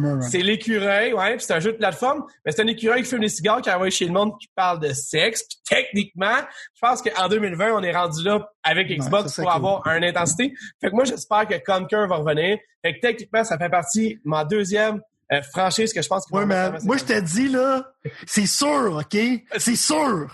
man. 0.00 0.22
C'est 0.22 0.38
l'écureuil, 0.38 1.12
ouais, 1.12 1.36
puis 1.36 1.44
c'est 1.44 1.52
un 1.54 1.60
jeu 1.60 1.72
de 1.72 1.76
plateforme, 1.76 2.24
mais 2.44 2.52
c'est 2.52 2.62
un 2.62 2.66
écureuil 2.66 3.02
qui 3.02 3.08
fume 3.08 3.20
des 3.20 3.28
cigares, 3.28 3.60
qui 3.60 3.70
envoie 3.70 3.90
chez 3.90 4.06
le 4.06 4.12
monde, 4.12 4.32
qui 4.40 4.48
parle 4.54 4.80
de 4.80 4.92
sexe. 4.92 5.42
Puis 5.42 5.58
techniquement, 5.68 6.36
je 6.74 6.80
pense 6.80 7.02
qu'en 7.02 7.28
2020, 7.28 7.72
on 7.72 7.82
est 7.82 7.94
rendu 7.94 8.24
là 8.24 8.50
avec 8.62 8.88
Xbox 8.88 9.34
pour 9.34 9.44
cool. 9.44 9.52
avoir 9.52 9.86
une 9.86 10.04
intensité. 10.04 10.52
Fait 10.80 10.90
que 10.90 10.94
moi, 10.94 11.04
j'espère 11.04 11.46
que 11.46 11.54
Conquer 11.64 12.06
va 12.08 12.16
revenir. 12.16 12.58
Fait 12.82 12.94
que 12.94 13.00
techniquement, 13.00 13.44
ça 13.44 13.58
fait 13.58 13.68
partie 13.68 14.14
de 14.14 14.20
ma 14.24 14.44
deuxième 14.44 15.00
euh, 15.32 15.42
franchise 15.42 15.92
que 15.92 16.02
je 16.02 16.08
pense 16.08 16.26
qu'il 16.26 16.36
Ouais, 16.36 16.46
va 16.46 16.70
man. 16.70 16.80
Moi, 16.84 16.96
je 16.96 17.04
te 17.04 17.20
dis, 17.20 17.48
là, 17.48 17.84
c'est 18.26 18.46
sûr, 18.46 18.96
OK? 18.96 19.16
C'est 19.58 19.76
sûr. 19.76 20.26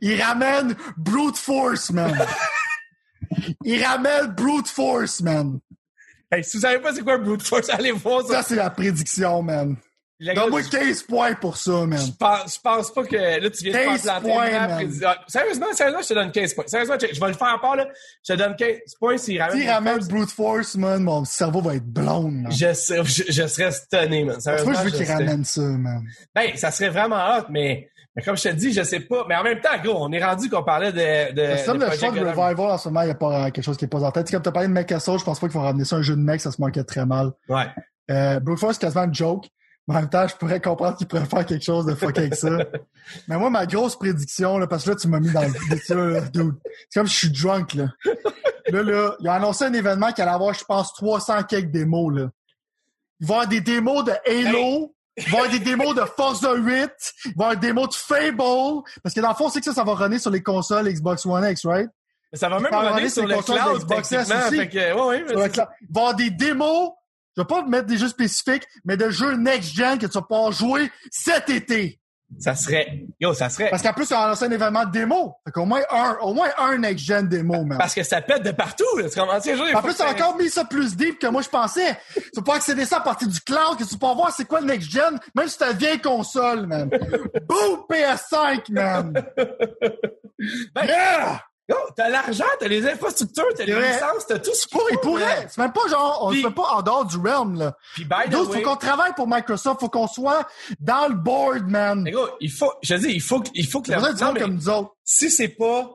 Il 0.00 0.20
ramène 0.22 0.74
Brute 0.96 1.36
Force, 1.36 1.90
man. 1.90 2.16
Il 3.64 3.82
ramène 3.84 4.26
Brute 4.28 4.68
Force, 4.68 5.20
man. 5.20 5.58
Hey, 6.30 6.44
si 6.44 6.56
vous 6.58 6.62
savez 6.62 6.78
pas 6.80 6.92
c'est 6.94 7.02
quoi 7.02 7.18
Brute 7.18 7.42
Force, 7.42 7.68
allez 7.72 7.92
voir 7.92 8.22
ça. 8.26 8.34
Ça, 8.34 8.42
c'est 8.42 8.56
la 8.56 8.70
prédiction, 8.70 9.42
man. 9.42 9.76
Donne-moi 10.20 10.62
je- 10.62 10.68
15 10.70 11.02
points 11.04 11.34
pour 11.34 11.56
ça, 11.56 11.86
man. 11.86 11.96
Je 11.96 12.10
pense, 12.10 12.56
je 12.56 12.60
pense 12.60 12.92
pas 12.92 13.04
que 13.04 13.14
là 13.14 13.50
tu 13.50 13.62
viens 13.62 13.72
de 13.72 13.84
15 13.86 14.02
faire 14.02 14.20
planter 14.20 14.28
points, 14.34 14.50
ma 14.50 14.66
man. 14.66 14.76
prédiction. 14.78 15.08
Ah, 15.08 15.24
Sérieusement, 15.28 15.66
sérieusement, 15.72 16.02
je 16.02 16.08
te 16.08 16.14
donne 16.14 16.32
15 16.32 16.54
points. 16.54 16.64
Sérieusement, 16.66 16.96
je 17.00 17.20
vais 17.20 17.28
le 17.28 17.34
faire 17.34 17.54
à 17.54 17.60
part 17.60 17.76
là. 17.76 17.88
Je 18.26 18.32
te 18.32 18.38
donne 18.38 18.56
15 18.56 18.78
points 18.98 19.16
s'il 19.16 19.40
ramène. 19.40 19.60
S'il 19.60 19.70
ramène 19.70 19.94
Force. 19.94 20.08
Brute 20.08 20.30
Force, 20.30 20.74
man, 20.74 21.02
mon 21.04 21.24
cerveau 21.24 21.60
va 21.60 21.76
être 21.76 21.86
blonde, 21.86 22.34
man. 22.34 22.50
Je, 22.52 22.66
je, 23.04 23.22
je 23.32 23.46
serais 23.46 23.70
stunné, 23.70 24.24
man. 24.24 24.40
Sérieusement, 24.40 24.72
que 24.72 24.78
je 24.78 24.82
veux 24.84 24.90
qu'il 24.90 25.06
ramène 25.06 25.44
ça, 25.44 25.60
man. 25.60 26.02
Ben, 26.34 26.50
ça 26.56 26.72
serait 26.72 26.90
vraiment 26.90 27.36
hot, 27.38 27.44
mais, 27.50 27.88
mais 28.18 28.24
comme 28.24 28.36
je 28.36 28.42
te 28.42 28.48
dis, 28.48 28.72
je 28.72 28.82
sais 28.82 28.98
pas. 28.98 29.24
Mais 29.28 29.36
en 29.36 29.44
même 29.44 29.60
temps, 29.60 29.70
gros, 29.80 30.04
on 30.04 30.10
est 30.10 30.24
rendu 30.24 30.50
qu'on 30.50 30.64
parlait 30.64 30.90
de, 30.90 31.30
de, 31.30 31.36
de 31.36 31.84
le 31.84 31.96
choix 31.96 32.10
de. 32.10 32.18
Revival, 32.18 32.72
en 32.72 32.76
ce 32.76 32.88
moment, 32.88 33.02
il 33.02 33.04
n'y 33.04 33.10
a 33.12 33.14
pas 33.14 33.46
euh, 33.46 33.50
quelque 33.52 33.62
chose 33.62 33.76
qui 33.76 33.84
est 33.84 33.88
pas 33.88 34.02
en 34.02 34.10
tête. 34.10 34.28
Comme 34.28 34.42
tu 34.42 34.48
as 34.48 34.52
parlé 34.52 34.66
de 34.66 34.72
Mech 34.72 34.90
Assault, 34.90 35.18
je 35.18 35.24
pense 35.24 35.38
pas 35.38 35.46
qu'il 35.46 35.52
faut 35.52 35.60
ramener 35.60 35.84
ça 35.84 35.94
un 35.94 36.02
jeu 36.02 36.16
de 36.16 36.20
mec, 36.20 36.40
ça 36.40 36.50
se 36.50 36.60
manquait 36.60 36.82
très 36.82 37.06
mal. 37.06 37.30
Ouais. 37.48 37.66
Euh, 38.10 38.40
Brute 38.40 38.58
Force, 38.58 38.74
c'est 38.74 38.80
quasiment 38.80 39.04
une 39.04 39.14
joke. 39.14 39.46
Mais 39.86 39.94
en 39.94 40.00
même 40.00 40.10
temps, 40.10 40.26
je 40.26 40.34
pourrais 40.34 40.60
comprendre 40.60 40.96
qu'il 40.96 41.06
pourrait 41.06 41.26
faire 41.26 41.46
quelque 41.46 41.64
chose 41.64 41.86
de 41.86 41.94
fuck 41.94 42.18
avec 42.18 42.34
ça. 42.34 42.58
Mais 43.28 43.38
moi, 43.38 43.50
ma 43.50 43.64
grosse 43.66 43.96
prédiction, 43.96 44.58
là, 44.58 44.66
parce 44.66 44.82
que 44.82 44.90
là, 44.90 44.96
tu 44.96 45.06
m'as 45.06 45.20
mis 45.20 45.30
dans 45.30 45.42
le 45.42 46.12
là, 46.14 46.20
dude. 46.22 46.54
C'est 46.90 46.98
comme 46.98 47.06
si 47.06 47.14
je 47.14 47.18
suis 47.18 47.30
drunk, 47.40 47.74
là. 47.74 47.86
Là, 48.70 48.82
là, 48.82 49.14
il 49.20 49.28
a 49.28 49.34
annoncé 49.34 49.64
un 49.64 49.72
événement 49.72 50.10
qui 50.10 50.22
allait 50.22 50.32
avoir, 50.32 50.54
je 50.54 50.64
pense, 50.64 50.92
300 50.94 51.44
quelques 51.44 51.70
démos, 51.70 52.12
là. 52.12 52.30
Il 53.20 53.28
va 53.28 53.34
y 53.34 53.36
avoir 53.36 53.48
des 53.48 53.60
démos 53.60 54.04
de 54.04 54.12
Halo. 54.26 54.92
Il 55.18 55.24
va 55.24 55.30
y 55.30 55.40
avoir 55.40 55.50
des 55.50 55.58
démos 55.58 55.94
de 55.94 56.02
Forza 56.16 56.54
8. 56.54 56.64
Il 56.64 56.70
va 56.70 56.90
y 57.28 57.32
avoir 57.32 57.56
des 57.56 57.66
démos 57.66 57.88
de 57.88 57.94
Fable. 57.94 58.82
Parce 59.02 59.14
que 59.14 59.20
dans 59.20 59.28
le 59.30 59.34
fond, 59.34 59.48
c'est 59.50 59.58
que 59.60 59.64
ça, 59.66 59.74
ça 59.74 59.84
va 59.84 59.94
runner 59.94 60.18
sur 60.18 60.30
les 60.30 60.42
consoles 60.42 60.88
Xbox 60.88 61.26
One 61.26 61.44
X, 61.50 61.64
right? 61.66 61.88
Mais 62.32 62.38
ça 62.38 62.48
va 62.48 62.60
même 62.60 62.72
aller 62.72 63.08
sur 63.08 63.22
sur 63.22 63.22
le 63.22 63.28
les 63.28 63.34
consoles 63.36 63.56
cloud, 63.58 63.78
d'Xbox 63.78 64.12
S 64.12 64.30
aussi. 64.30 64.56
Fait 64.56 64.68
que, 64.68 64.76
ouais, 64.76 64.92
ouais, 65.06 65.22
mais 65.22 65.28
Sur 65.28 65.36
le 65.38 65.42
c'est- 65.44 65.50
cloud. 65.50 65.68
Il 65.80 65.86
va 65.94 66.00
y 66.00 66.02
avoir 66.04 66.14
des 66.14 66.30
démos. 66.30 66.90
Je 67.36 67.42
vais 67.42 67.46
pas 67.46 67.62
mettre 67.64 67.86
des 67.86 67.96
jeux 67.96 68.08
spécifiques, 68.08 68.64
mais 68.84 68.96
de 68.96 69.10
jeux 69.10 69.36
next-gen 69.36 69.98
que 69.98 70.06
tu 70.06 70.12
vas 70.12 70.22
pouvoir 70.22 70.50
jouer 70.52 70.90
cet 71.10 71.48
été. 71.50 72.00
Ça 72.38 72.54
serait, 72.54 73.06
yo, 73.18 73.32
ça 73.32 73.48
serait, 73.48 73.70
Parce 73.70 73.82
qu'en 73.82 73.92
plus, 73.92 74.12
on 74.12 74.16
a 74.16 74.28
lancé 74.28 74.44
un 74.44 74.50
événement 74.50 74.84
de 74.84 74.90
démo. 74.90 75.34
Fait 75.44 75.50
qu'au 75.50 75.64
moins 75.64 75.80
un, 75.90 76.18
au 76.20 76.34
moins 76.34 76.48
un 76.58 76.78
next-gen 76.78 77.26
démo, 77.26 77.64
man. 77.64 77.78
parce 77.78 77.94
que 77.94 78.02
ça 78.02 78.20
pète 78.20 78.42
de 78.42 78.50
partout, 78.50 78.84
là. 78.98 79.08
Tu 79.08 79.18
je 79.18 79.56
veux 79.56 79.66
dire, 79.66 79.76
En 79.76 79.82
plus, 79.82 79.94
t'as 79.96 80.10
encore 80.12 80.36
mis 80.36 80.50
ça 80.50 80.64
plus 80.64 80.94
deep 80.96 81.18
que 81.18 81.26
moi 81.26 81.42
je 81.42 81.48
pensais. 81.48 81.96
Tu 82.34 82.42
peux 82.42 82.52
accéder 82.52 82.84
ça 82.84 82.98
à 82.98 83.00
partir 83.00 83.28
du 83.28 83.40
cloud, 83.40 83.78
que 83.78 83.84
tu 83.84 83.96
peux 83.96 84.06
voir 84.06 84.30
c'est 84.32 84.44
quoi 84.44 84.60
le 84.60 84.66
next-gen, 84.66 85.18
même 85.34 85.48
si 85.48 85.58
t'as 85.58 85.72
vieille 85.72 86.00
console, 86.00 86.66
man. 86.66 86.88
Boom! 87.48 87.84
PS5, 87.90 88.72
man! 88.72 89.12
Ben, 90.74 90.84
Yeah! 90.86 91.40
Yo, 91.68 91.76
t'as 91.94 92.08
l'argent, 92.08 92.44
t'as 92.58 92.66
les 92.68 92.86
infrastructures, 92.86 93.44
t'as 93.54 93.64
les 93.64 93.74
vrai. 93.74 93.92
licences, 93.92 94.26
t'as 94.26 94.38
tout 94.38 94.54
ce 94.54 94.66
qu'il 94.66 94.78
Pour, 94.78 94.88
il 94.90 94.98
pourrait. 94.98 95.46
C'est 95.50 95.58
même 95.58 95.72
pas 95.72 95.86
genre, 95.90 96.20
on 96.22 96.32
se 96.32 96.40
fait 96.40 96.50
pas 96.50 96.62
en 96.74 96.80
dehors 96.82 97.04
du 97.04 97.16
realm, 97.18 97.58
là. 97.58 97.76
Puis, 97.94 98.04
by 98.04 98.26
the 98.26 98.30
D'autres, 98.30 98.50
way, 98.52 98.62
faut 98.62 98.70
qu'on 98.70 98.76
travaille 98.76 99.12
pour 99.14 99.28
Microsoft, 99.28 99.80
faut 99.80 99.88
qu'on 99.90 100.06
soit 100.08 100.48
dans 100.80 101.08
le 101.08 101.14
board, 101.14 101.68
man. 101.68 102.04
les 102.04 102.12
gars, 102.12 102.20
il 102.40 102.50
faut, 102.50 102.72
je 102.82 102.94
dis, 102.94 103.08
il 103.10 103.20
faut, 103.20 103.40
que- 103.40 103.50
il 103.54 103.66
faut 103.66 103.82
que 103.82 103.92
besoin 103.92 104.12
du 104.14 104.22
non, 104.24 104.32
mais 104.32 104.40
comme 104.40 104.54
nous 104.54 104.68
autres. 104.70 104.96
si 105.04 105.30
c'est 105.30 105.48
pas 105.48 105.90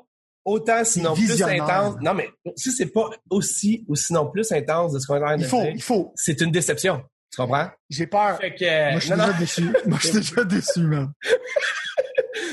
autant, 0.46 0.84
sinon 0.86 1.16
plus 1.16 1.42
intense, 1.42 1.96
non, 2.02 2.14
mais 2.14 2.30
si 2.56 2.72
c'est 2.72 2.88
pas 2.94 3.10
aussi 3.32 3.84
ou 3.88 3.96
sinon 3.96 4.30
plus 4.30 4.52
intense 4.52 4.94
de 4.94 5.00
ce 5.00 5.08
qu'on 5.08 5.16
est 5.16 5.22
en 5.24 5.26
train 5.26 5.38
de 5.38 5.42
Il 5.42 5.48
faut, 5.48 5.62
dire, 5.62 5.72
il 5.74 5.82
faut. 5.82 6.12
c'est 6.16 6.40
une 6.42 6.52
déception. 6.52 7.04
Tu 7.32 7.42
comprends? 7.42 7.72
J'ai 7.90 8.06
peur. 8.06 8.38
Fait 8.38 8.54
que, 8.54 8.92
Moi, 8.92 9.00
je 9.00 9.06
suis 9.06 9.10
non, 9.10 9.18
non, 9.18 9.26
déjà 9.26 9.40
déçu. 9.40 9.74
Moi, 9.88 9.98
je 10.00 10.08
suis 10.08 10.18
déjà 10.20 10.44
déçu, 10.44 10.80
man. 10.82 11.12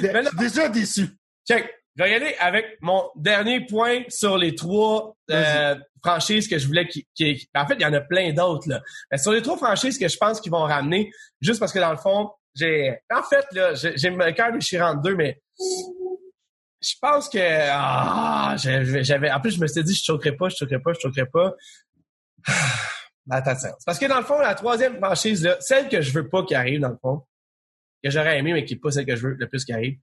Je 0.01 0.07
Mais 0.07 0.25
suis 0.25 0.37
déjà 0.39 0.69
déçu. 0.69 1.09
check. 1.47 1.69
Je 2.01 2.05
vais 2.07 2.13
y 2.13 2.15
aller 2.15 2.35
avec 2.41 2.79
mon 2.81 3.11
dernier 3.15 3.61
point 3.67 4.05
sur 4.09 4.39
les 4.39 4.55
trois 4.55 5.15
euh, 5.31 5.77
franchises 6.03 6.49
que 6.49 6.57
je 6.59 6.67
voulais 6.67 6.89
qui, 6.89 7.07
qui- 7.15 7.47
En 7.55 7.67
fait, 7.67 7.75
il 7.75 7.83
y 7.83 7.85
en 7.85 7.93
a 7.93 8.01
plein 8.01 8.33
d'autres, 8.33 8.67
là. 8.71 8.81
Mais 9.11 9.19
sur 9.19 9.33
les 9.33 9.43
trois 9.43 9.59
franchises 9.59 9.99
que 9.99 10.09
je 10.09 10.17
pense 10.17 10.41
qu'ils 10.41 10.51
vont 10.51 10.63
ramener, 10.63 11.13
juste 11.43 11.61
parce 11.61 11.75
que 11.75 11.79
dans 11.79 11.91
le 11.91 11.99
fond, 11.99 12.31
j'ai... 12.55 12.97
En 13.15 13.23
fait, 13.23 13.45
là, 13.53 13.75
j'ai 13.75 14.09
le 14.09 14.33
cœur 14.33 14.51
déchirant 14.51 14.95
de 14.95 15.03
deux, 15.03 15.15
mais... 15.15 15.43
Je 16.81 16.95
pense 17.03 17.29
que... 17.29 17.39
Ah, 17.39 18.55
j'avais... 18.57 19.31
En 19.31 19.41
plus, 19.43 19.57
je 19.57 19.61
me 19.61 19.67
suis 19.67 19.85
dit, 19.85 19.93
je 19.95 20.03
choquerai 20.03 20.33
pas, 20.35 20.49
je 20.49 20.57
choquerai 20.57 20.81
pas, 20.81 20.95
je 20.95 21.01
choquerai 21.01 21.27
pas. 21.27 21.53
Ah, 22.49 23.37
attends. 23.37 23.53
Parce 23.85 23.99
que 23.99 24.07
dans 24.07 24.17
le 24.21 24.25
fond, 24.25 24.39
la 24.39 24.55
troisième 24.55 24.97
franchise, 24.97 25.45
là, 25.45 25.59
celle 25.61 25.91
que 25.91 26.01
je 26.01 26.13
veux 26.13 26.31
pas 26.31 26.45
qui 26.47 26.55
arrive, 26.55 26.81
dans 26.81 26.89
le 26.89 26.97
fond, 27.03 27.27
que 28.03 28.09
j'aurais 28.09 28.39
aimé, 28.39 28.55
mais 28.55 28.65
qui 28.65 28.73
est 28.73 28.79
pas 28.81 28.91
celle 28.91 29.05
que 29.05 29.15
je 29.17 29.27
veux 29.27 29.35
le 29.39 29.47
plus 29.47 29.67
qui 29.67 29.75
arrive, 29.75 29.99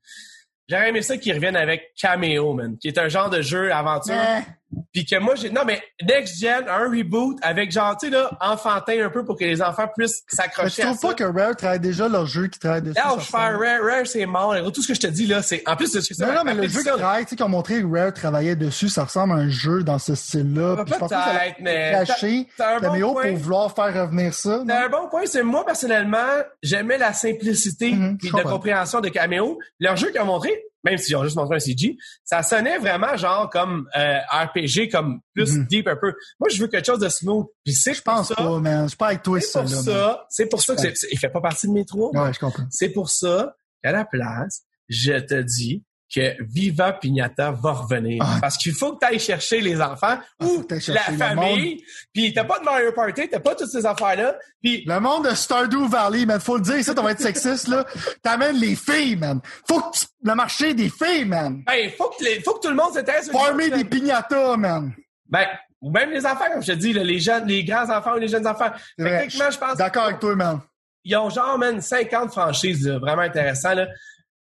J'aurais 0.70 0.90
aimé 0.90 1.02
ça 1.02 1.18
qu'ils 1.18 1.34
reviennent 1.34 1.56
avec 1.56 1.94
Cameo, 1.96 2.54
man, 2.54 2.78
qui 2.78 2.90
est 2.90 2.98
un 2.98 3.08
genre 3.08 3.30
de 3.30 3.42
jeu 3.42 3.72
aventure. 3.72 4.16
Mais, 4.16 4.44
Puis 4.92 5.06
que 5.06 5.18
moi, 5.18 5.36
j'ai... 5.36 5.50
Non, 5.50 5.62
mais 5.66 5.82
Next 6.02 6.40
Gen, 6.40 6.66
un 6.68 6.90
reboot 6.90 7.38
avec 7.42 7.72
genre, 7.72 7.96
tu 7.98 8.08
sais, 8.08 8.12
là, 8.14 8.30
enfantin 8.42 9.06
un 9.06 9.10
peu 9.10 9.24
pour 9.24 9.38
que 9.38 9.46
les 9.46 9.62
enfants 9.62 9.88
puissent 9.96 10.24
mais 10.24 10.30
tu 10.30 10.36
s'accrocher 10.36 10.82
trouves 10.82 10.98
ça. 10.98 11.08
pas 11.08 11.14
que 11.14 11.24
Rare 11.24 11.56
travaille 11.56 11.80
déjà 11.80 12.10
leur 12.10 12.26
jeu 12.26 12.48
qui 12.48 12.60
travaille 12.60 12.82
dessus? 12.82 12.96
ça 12.96 13.14
Hellfire, 13.14 13.40
ressemble? 13.40 13.66
Rare, 13.66 13.82
Rare, 13.82 14.08
c'est 14.08 14.26
mort. 14.26 14.56
Tout 14.74 14.82
ce 14.82 14.90
que 14.90 14.94
je 14.94 15.00
te 15.00 15.08
dis, 15.08 15.26
là, 15.26 15.42
c'est... 15.42 15.64
En 15.68 15.76
plus, 15.76 15.88
c'est 15.88 16.02
ce 16.02 16.10
que 16.10 16.16
c'est. 16.16 16.26
Non, 16.26 16.34
non, 16.34 16.44
mais 16.44 16.54
ma 16.54 16.64
le 16.64 16.68
jeu 16.68 16.80
qui 16.80 16.86
travaille, 16.86 17.24
tu 17.24 17.30
sais, 17.30 17.36
qu'ils 17.38 17.46
ont 17.46 17.50
montré 17.50 17.82
que 17.82 17.88
Rare 17.88 18.14
travaillait 18.14 18.56
dessus, 18.58 18.90
ça 18.90 19.06
ressemble 19.06 19.34
à 19.34 19.38
un 19.38 19.50
jeu 19.50 19.84
dans 19.84 20.00
ce 20.00 20.16
style-là. 20.16 20.76
Ah, 20.78 20.84
je 20.86 20.94
ça 20.94 21.00
l'a 21.00 21.08
Peut-être, 21.08 21.56
mais... 21.62 21.92
caché 22.06 22.48
un 22.60 22.80
bon 22.80 23.14
pour 23.14 23.38
vouloir 23.38 23.74
faire 23.74 23.94
revenir 24.04 24.34
ça. 24.34 24.64
T'as 24.68 24.86
un 24.86 24.90
bon 24.90 25.08
point, 25.10 25.24
c'est 25.26 25.44
moi, 25.44 25.66
personnellement, 25.66 26.18
j'aimais 26.62 26.98
la 26.98 27.14
simplicité 27.14 27.92
je 27.92 28.28
de 28.28 28.32
comprends. 28.32 28.50
compréhension 28.50 29.02
de 29.02 29.10
Cameo. 29.10 29.60
Leur 29.80 29.96
jeu 29.96 30.10
qu'ils 30.10 30.22
ont 30.22 30.26
montré, 30.26 30.52
même 30.84 30.98
s'ils 30.98 31.16
ont 31.16 31.24
juste 31.24 31.36
montré 31.36 31.56
un 31.56 31.60
CG, 31.60 31.98
ça 32.24 32.44
sonnait 32.44 32.78
vraiment 32.78 33.16
genre 33.18 33.50
comme 33.50 33.90
euh, 33.96 34.20
RPG, 34.32 34.90
comme 34.92 35.20
plus 35.34 35.56
Mhm. 35.58 35.68
deep 35.68 35.88
un 35.88 35.96
peu. 35.96 36.14
Moi, 36.40 36.50
je 36.50 36.62
veux 36.62 36.68
quelque 36.68 36.86
chose 36.86 37.00
de 37.00 37.10
smooth. 37.10 37.48
Puis 37.66 37.74
c'est 37.74 37.94
Je 37.94 38.02
pense 38.02 38.30
ça, 38.30 38.36
pas, 38.36 38.60
man. 38.60 38.84
Je 38.84 38.88
suis 38.90 38.98
pas 38.98 39.08
avec 39.08 39.24
toi, 39.24 39.40
C'est 39.42 39.48
ça, 39.48 39.62
pour 39.62 39.70
ça, 39.70 40.26
c'est 40.30 40.46
pour 40.50 40.62
ça 40.62 40.76
que 40.76 40.88
il 41.12 41.18
fait 41.20 41.30
pas 41.30 41.42
partie 41.42 41.68
de 41.68 41.74
mes 41.74 41.86
trois. 41.86 42.12
Ouais, 42.12 42.34
je 42.34 42.40
comprends. 42.40 42.64
C'est 42.70 42.90
pour 42.90 43.10
ça 43.10 43.56
qu'à 43.84 43.92
la 43.92 44.06
place, 44.06 44.62
je 44.90 45.14
te 45.20 45.42
dis 45.42 45.84
que 46.14 46.36
Viva 46.42 46.94
Pignata 46.94 47.52
va 47.52 47.72
revenir. 47.74 48.24
Ah. 48.26 48.38
Parce 48.40 48.58
qu'il 48.58 48.74
faut 48.74 48.94
que 48.94 49.00
tu 49.06 49.12
ailles 49.12 49.20
chercher 49.20 49.60
les 49.62 49.82
enfants 49.82 50.18
Ah, 50.40 50.46
ou 50.46 50.66
la 50.88 51.02
famille. 51.02 51.84
Puis 52.14 52.34
t'as 52.34 52.46
pas 52.46 52.60
de 52.60 52.64
Mario 52.64 52.92
Party, 52.94 53.28
t'as 53.30 53.40
pas 53.40 53.56
toutes 53.56 53.70
ces 53.70 53.86
affaires-là. 53.86 54.38
Puis 54.64 54.84
Le 54.86 55.00
monde 55.00 55.28
de 55.30 55.36
Stardew 55.36 55.88
Valley, 55.88 56.26
man, 56.26 56.40
faut 56.40 56.56
le 56.58 56.64
dire, 56.64 56.84
ça, 56.84 56.94
on 56.98 57.04
va 57.04 57.12
être 57.12 57.22
sexiste, 57.22 57.68
là. 57.68 57.86
T'amènes 58.22 58.58
les 58.58 58.76
filles, 58.76 59.18
man. 59.18 59.42
Faut 59.68 59.82
que 59.82 59.98
tu... 59.98 60.06
le 60.24 60.34
marché 60.36 60.74
des 60.74 60.90
filles, 60.90 61.26
man. 61.26 61.62
ben, 61.66 61.90
faut 61.98 62.10
que, 62.18 62.24
les- 62.24 62.42
faut 62.42 62.54
que 62.56 62.62
tout 62.68 62.70
le 62.70 62.76
monde 62.76 62.94
s'intéresse. 62.94 63.30
jeux. 63.32 63.70
des 63.78 63.84
pignatas, 63.86 64.56
man. 64.58 64.94
Ben, 65.30 65.46
ou 65.82 65.92
même 65.92 66.10
les 66.12 66.26
enfants, 66.26 66.46
comme 66.52 66.64
je 66.64 66.72
te 66.72 66.78
dis, 66.78 66.94
là, 66.94 67.04
les 67.04 67.20
jeunes, 67.20 67.46
les 67.48 67.64
grands 67.64 67.90
enfants 67.90 68.16
ou 68.16 68.18
les 68.20 68.28
jeunes 68.30 68.48
enfants. 68.48 68.72
Techniquement, 68.98 69.52
je 69.52 69.58
pense 69.58 69.76
D'accord 69.78 70.06
avec 70.06 70.20
toi, 70.20 70.36
man. 70.36 70.62
ils 71.04 71.16
ont 71.18 71.30
genre, 71.30 71.58
man, 71.58 71.82
50 71.82 72.32
franchises, 72.32 72.88
là, 72.88 72.98
vraiment 72.98 73.22
intéressant, 73.24 73.74
là. 73.74 73.88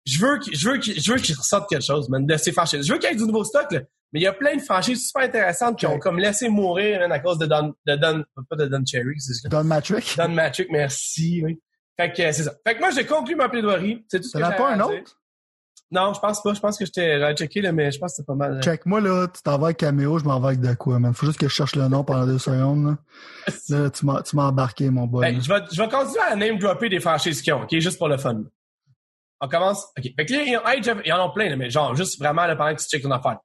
Je 0.04 0.18
veux 0.18 0.38
qu'il, 0.38 0.56
je 0.56 0.68
veux 0.68 0.78
qu'il, 0.78 1.00
je 1.00 1.12
veux 1.12 1.18
qu'il 1.18 1.36
ressorte 1.36 1.68
quelque 1.68 1.84
chose, 1.84 2.08
man, 2.08 2.26
de 2.26 2.36
ces 2.36 2.52
franchises. 2.52 2.86
Je 2.86 2.92
veux 2.92 2.98
qu'il 2.98 3.10
y 3.10 3.12
ait 3.12 3.16
du 3.16 3.24
nouveau 3.24 3.44
stock, 3.44 3.70
là. 3.72 3.80
Mais 4.12 4.20
il 4.20 4.22
y 4.24 4.26
a 4.26 4.32
plein 4.32 4.56
de 4.56 4.60
franchises 4.60 5.06
super 5.06 5.22
intéressantes 5.22 5.78
qui 5.78 5.86
ont 5.86 5.98
comme 5.98 6.18
laissé 6.18 6.48
mourir, 6.48 7.00
man, 7.00 7.12
à 7.12 7.18
cause 7.18 7.38
de 7.38 7.46
Don, 7.46 7.72
de 7.86 7.96
Don, 7.96 8.22
pas 8.48 8.56
de 8.56 8.66
Don 8.66 8.84
Cherry, 8.84 9.18
c'est 9.18 9.34
ça. 9.34 9.48
Don 9.48 9.64
Matrick. 9.64 10.14
Don 10.18 10.28
Matrick, 10.28 10.68
merci, 10.70 11.40
oui. 11.44 11.60
Fait 11.98 12.10
que, 12.10 12.32
c'est 12.32 12.44
ça. 12.44 12.52
Fait 12.66 12.74
que 12.74 12.80
moi, 12.80 12.90
j'ai 12.90 13.06
conclu 13.06 13.34
ma 13.36 13.48
plaidoirie. 13.48 14.04
C'est 14.08 14.20
tout 14.20 14.28
ce 14.28 14.38
que 14.38 14.44
j'ai 14.44 14.56
pas 14.56 14.72
un 14.72 14.76
dire. 14.76 14.86
autre? 14.86 15.18
Non, 15.90 16.14
je 16.14 16.20
pense 16.20 16.42
pas. 16.42 16.54
Je 16.54 16.60
pense 16.60 16.78
que 16.78 16.86
j'étais, 16.86 17.18
j'avais 17.20 17.34
checké, 17.34 17.60
là, 17.60 17.70
mais 17.70 17.90
je 17.90 17.98
pense 17.98 18.12
que 18.12 18.16
c'était 18.16 18.26
pas 18.26 18.34
mal. 18.34 18.54
euh, 18.54 18.62
Check, 18.62 18.86
moi, 18.86 19.00
là, 19.00 19.28
tu 19.28 19.42
t'en 19.42 19.58
vas 19.58 19.66
avec 19.66 19.76
Caméo, 19.76 20.18
je 20.18 20.24
m'en 20.24 20.40
vais 20.40 20.48
avec 20.48 20.60
de 20.60 20.72
quoi, 20.74 20.98
man? 20.98 21.12
Faut 21.12 21.26
juste 21.26 21.38
que 21.38 21.48
je 21.48 21.52
cherche 21.52 21.76
le 21.76 21.86
nom 21.88 22.02
pendant 22.02 22.26
deux 22.26 22.38
secondes, 22.38 22.84
là. 22.86 22.98
Là, 23.68 23.90
tu 23.90 24.06
m'as, 24.06 24.22
embarqué, 24.46 24.88
mon 24.88 25.06
boy. 25.06 25.20
Ben, 25.20 25.40
je 25.42 25.48
vais, 25.48 25.60
je 25.70 25.82
vais 25.82 25.88
continuer 25.88 26.22
à 26.30 26.34
name 26.34 26.58
dropper 26.58 26.88
des 26.88 27.00
franchises 27.00 27.42
qu'ils 27.42 27.52
ont, 27.52 27.62
OK? 27.62 27.78
Juste 27.78 27.98
pour 27.98 28.08
le 28.08 28.16
fun. 28.16 28.42
On 29.44 29.48
commence. 29.48 29.84
OK. 29.98 30.04
Fait 30.16 30.24
que 30.24 30.32
là, 30.32 30.42
ils, 30.44 30.56
ont 30.56 30.64
Age 30.64 30.88
of- 30.88 31.02
ils 31.04 31.12
en 31.12 31.26
ont 31.26 31.32
plein, 31.32 31.54
mais 31.56 31.68
genre, 31.68 31.94
juste 31.96 32.18
vraiment, 32.18 32.46
là, 32.46 32.54
pendant 32.56 32.74
que 32.74 32.80
tu 32.80 32.88
checkes 32.88 33.02
ton 33.02 33.10
affaire. 33.10 33.38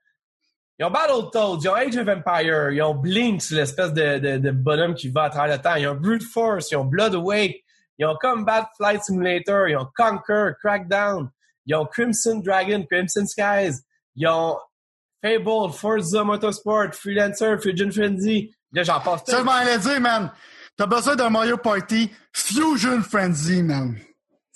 Ils 0.80 0.86
ont 0.86 0.92
Battletoads, 0.92 1.60
ils 1.64 1.70
ont 1.70 1.74
Age 1.74 1.98
of 1.98 2.08
Empire, 2.08 2.70
ils 2.72 2.82
ont 2.84 2.94
Blinks, 2.94 3.50
l'espèce 3.50 3.92
de, 3.94 4.20
de, 4.20 4.38
de 4.38 4.52
bonhomme 4.52 4.94
qui 4.94 5.10
va 5.10 5.24
à 5.24 5.30
travers 5.32 5.58
le 5.58 5.62
temps. 5.62 5.74
Ils 5.74 5.88
ont 5.88 5.96
Brute 5.96 6.22
Force, 6.24 6.70
ils 6.70 6.76
ont 6.76 6.86
Blood 6.86 7.16
Awake, 7.16 7.56
ils 7.98 8.06
ont 8.06 8.16
Combat 8.22 8.70
Flight 8.78 9.04
Simulator, 9.04 9.68
ils 9.68 9.76
ont 9.76 9.88
Conquer, 9.98 10.52
Crackdown, 10.64 11.30
ils 11.66 11.74
ont 11.74 11.86
Crimson 11.88 12.42
Dragon, 12.46 12.86
Crimson 12.90 13.26
Skies, 13.26 13.82
ils 14.16 14.28
ont 14.28 14.56
Fable, 15.24 15.74
Forza 15.74 16.24
Motorsport, 16.24 16.94
Freelancer, 16.94 17.58
Fusion 17.60 17.90
Frenzy. 17.90 18.54
Là, 18.72 18.84
j'en 18.84 19.00
passe. 19.00 19.24
Ça, 19.26 19.40
je 19.40 19.44
m'en 19.44 19.78
dire, 19.80 20.00
man. 20.00 20.32
T'as 20.78 20.86
besoin 20.86 21.16
d'un 21.16 21.32
Mario 21.32 21.58
Party 21.58 22.12
Fusion 22.32 23.02
Frenzy, 23.02 23.64
man. 23.64 23.98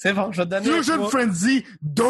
C'est 0.01 0.13
bon, 0.13 0.31
je 0.31 0.41
vais 0.41 0.45
te 0.45 0.49
donner. 0.49 0.65
Fusion. 0.65 1.07
Frenzy 1.09 1.63
2. 1.83 2.03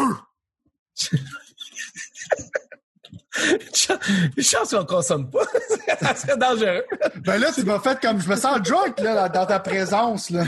Chance 4.38 4.70
qu'on 4.70 4.86
consomme 4.86 5.30
pas. 5.30 5.44
ça 6.00 6.14
serait 6.14 6.38
dangereux. 6.38 6.84
Ben 7.16 7.36
là, 7.36 7.52
tu 7.52 7.64
m'as 7.64 7.80
fait 7.80 8.00
comme, 8.00 8.18
je 8.18 8.30
me 8.30 8.36
sens 8.36 8.62
drunk, 8.62 8.98
là, 8.98 9.28
dans 9.28 9.44
ta 9.44 9.60
présence, 9.60 10.30
là. 10.30 10.44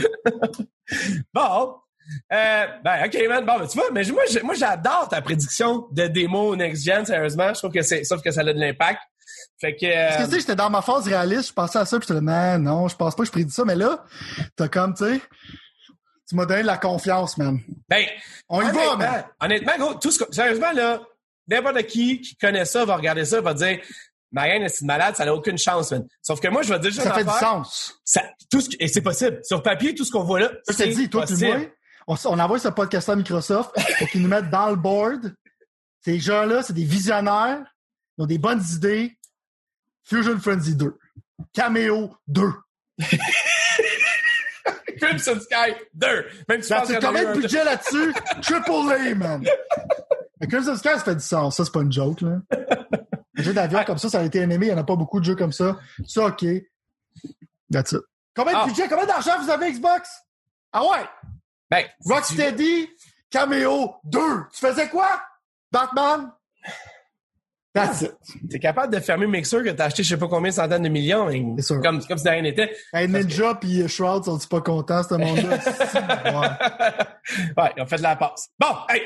Bon. 1.35 1.75
Euh, 2.33 2.65
ben, 2.83 3.05
OK, 3.05 3.27
man. 3.29 3.45
Bon, 3.45 3.59
ben, 3.59 3.67
tu 3.67 3.77
vois, 3.77 3.91
mais 3.91 4.01
moi, 4.43 4.55
j'adore 4.55 5.07
ta 5.09 5.21
prédiction 5.21 5.87
de 5.91 6.07
démo 6.07 6.55
next-gen, 6.55 7.05
sérieusement. 7.05 7.53
Je 7.53 7.59
trouve 7.59 7.71
que 7.71 7.83
c'est, 7.83 8.03
sauf 8.05 8.23
que 8.23 8.31
ça 8.31 8.41
a 8.41 8.45
de 8.45 8.59
l'impact. 8.59 9.01
Fait 9.61 9.75
que, 9.75 9.85
Parce 9.85 10.15
que, 10.15 10.21
euh, 10.21 10.25
tu 10.25 10.31
sais, 10.31 10.39
j'étais 10.39 10.55
dans 10.55 10.71
ma 10.71 10.81
phase 10.81 11.07
réaliste, 11.07 11.49
je 11.49 11.53
pensais 11.53 11.77
à 11.77 11.85
ça, 11.85 11.99
puis 11.99 12.07
j'étais 12.07 12.21
là, 12.21 12.57
non, 12.57 12.71
non, 12.71 12.87
je 12.87 12.95
pense 12.95 13.15
pas 13.15 13.21
que 13.21 13.27
je 13.27 13.31
prédis 13.31 13.53
ça, 13.53 13.65
mais 13.65 13.75
là, 13.75 14.03
t'as 14.55 14.67
comme, 14.67 14.95
tu 14.95 15.05
sais, 15.05 15.21
tu 16.27 16.35
m'as 16.35 16.45
donné 16.45 16.61
de 16.61 16.67
la 16.67 16.77
confiance, 16.77 17.37
man. 17.37 17.59
ben, 17.89 18.05
On 18.49 18.61
y 18.61 18.71
va, 18.71 18.95
man. 18.95 19.25
honnêtement, 19.39 19.73
gros, 19.77 19.93
tout 19.95 20.11
ce 20.11 20.23
que, 20.23 20.33
sérieusement, 20.33 20.71
là, 20.73 21.01
n'importe 21.47 21.83
qui 21.83 22.21
qui 22.21 22.35
connaît 22.35 22.65
ça 22.65 22.83
va 22.85 22.95
regarder 22.95 23.25
ça, 23.25 23.41
va 23.41 23.53
dire, 23.53 23.79
Marianne, 24.31 24.67
c'est 24.67 24.81
une 24.81 24.87
malade, 24.87 25.15
ça 25.15 25.23
n'a 25.25 25.33
aucune 25.33 25.57
chance, 25.57 25.91
man. 25.91 26.05
Sauf 26.21 26.39
que 26.41 26.47
moi, 26.47 26.61
je 26.63 26.69
vais 26.69 26.77
te 26.77 26.81
dire 26.83 26.91
juste 26.91 27.03
Ça 27.03 27.13
fait 27.13 27.23
du 27.23 27.29
sens. 27.31 27.99
Ça, 28.03 28.23
tout 28.51 28.59
ce 28.59 28.69
et 28.79 28.87
c'est 28.87 29.01
possible. 29.01 29.39
Sur 29.43 29.61
papier, 29.63 29.93
tout 29.95 30.03
ce 30.03 30.11
qu'on 30.11 30.23
voit 30.23 30.39
là, 30.39 30.51
c'est 30.69 30.87
dis, 30.89 31.09
toi, 31.09 31.25
tu 31.25 31.33
possible. 31.33 31.57
moi, 31.57 31.67
on, 32.07 32.15
s- 32.15 32.25
on 32.25 32.37
envoie 32.39 32.59
ce 32.59 32.67
podcast 32.69 33.07
à 33.09 33.15
Microsoft 33.15 33.71
pour 33.99 34.09
qu'ils 34.09 34.21
nous 34.21 34.27
mettent 34.27 34.49
dans 34.49 34.69
le 34.71 34.75
board. 34.75 35.33
Ces 36.03 36.19
gens-là, 36.19 36.63
c'est 36.63 36.73
des 36.73 36.83
visionnaires, 36.83 37.63
ils 38.17 38.23
ont 38.23 38.27
des 38.27 38.37
bonnes 38.37 38.63
idées. 38.73 39.17
Fusion 40.03 40.37
Frenzy 40.39 40.75
2. 40.75 40.97
Cameo 41.53 42.15
2. 42.27 42.51
Crimson 45.01 45.39
Sky 45.39 45.73
2. 45.93 46.07
Même 46.49 46.61
si 46.61 46.73
tu 46.73 46.99
Ben, 46.99 47.15
un- 47.27 47.33
budget 47.35 47.63
là-dessus? 47.63 48.13
Triple 48.41 48.91
A, 48.93 49.15
man. 49.15 49.43
Mais 50.41 50.47
Crimson 50.47 50.75
Sky, 50.75 50.89
ça 50.89 50.99
fait 50.99 51.15
du 51.15 51.23
sens. 51.23 51.57
Ça, 51.57 51.65
c'est 51.65 51.71
pas 51.71 51.81
une 51.81 51.91
joke, 51.91 52.21
là. 52.21 52.37
Un 53.37 53.41
jeu 53.43 53.53
d'avion 53.53 53.83
comme 53.85 53.97
ça, 53.97 54.09
ça 54.09 54.19
a 54.19 54.23
été 54.23 54.39
aimé. 54.39 54.57
Il 54.61 54.67
y 54.67 54.73
en 54.73 54.77
a 54.77 54.83
pas 54.83 54.95
beaucoup 54.95 55.19
de 55.19 55.25
jeux 55.25 55.35
comme 55.35 55.51
ça. 55.51 55.77
Ça, 56.07 56.25
OK. 56.27 56.45
That's 57.71 57.91
it. 57.93 58.01
Combien 58.35 58.53
de 58.53 58.57
Ah. 58.61 58.65
budget, 58.65 58.87
combien 58.87 59.05
d'argent 59.05 59.39
vous 59.41 59.49
avez, 59.49 59.71
Xbox? 59.71 60.09
Ah 60.73 60.83
ouais! 60.83 61.05
Ben, 61.69 61.85
Rocksteady, 62.05 62.89
Cameo 63.29 63.95
2. 64.03 64.19
Tu 64.53 64.59
faisais 64.59 64.89
quoi? 64.89 65.21
Batman? 65.71 66.31
T'es 68.49 68.59
capable 68.59 68.93
de 68.93 68.99
fermer 68.99 69.27
Mixer 69.27 69.63
que 69.63 69.69
t'as 69.71 69.85
acheté 69.85 70.03
je 70.03 70.09
sais 70.09 70.17
pas 70.17 70.27
combien 70.27 70.49
de 70.49 70.55
centaines 70.55 70.83
de 70.83 70.89
millions. 70.89 71.29
et 71.29 71.45
C'est 71.57 71.65
sûr. 71.73 71.81
Comme, 71.81 72.01
comme 72.05 72.17
si 72.17 72.23
de 72.23 72.29
rien 72.29 72.41
n'était. 72.41 72.71
Hey, 72.93 73.07
Ninja 73.07 73.55
pis 73.55 73.87
Shroud 73.87 74.23
sont 74.23 74.39
pas 74.49 74.61
contents, 74.61 75.03
ce 75.03 75.15
monde-là? 75.15 75.57
Ouais. 77.55 77.63
ouais, 77.63 77.71
ils 77.77 77.81
ont 77.81 77.85
fait 77.85 77.97
de 77.97 78.03
la 78.03 78.15
passe. 78.15 78.49
Bon, 78.59 78.67
hey! 78.89 79.01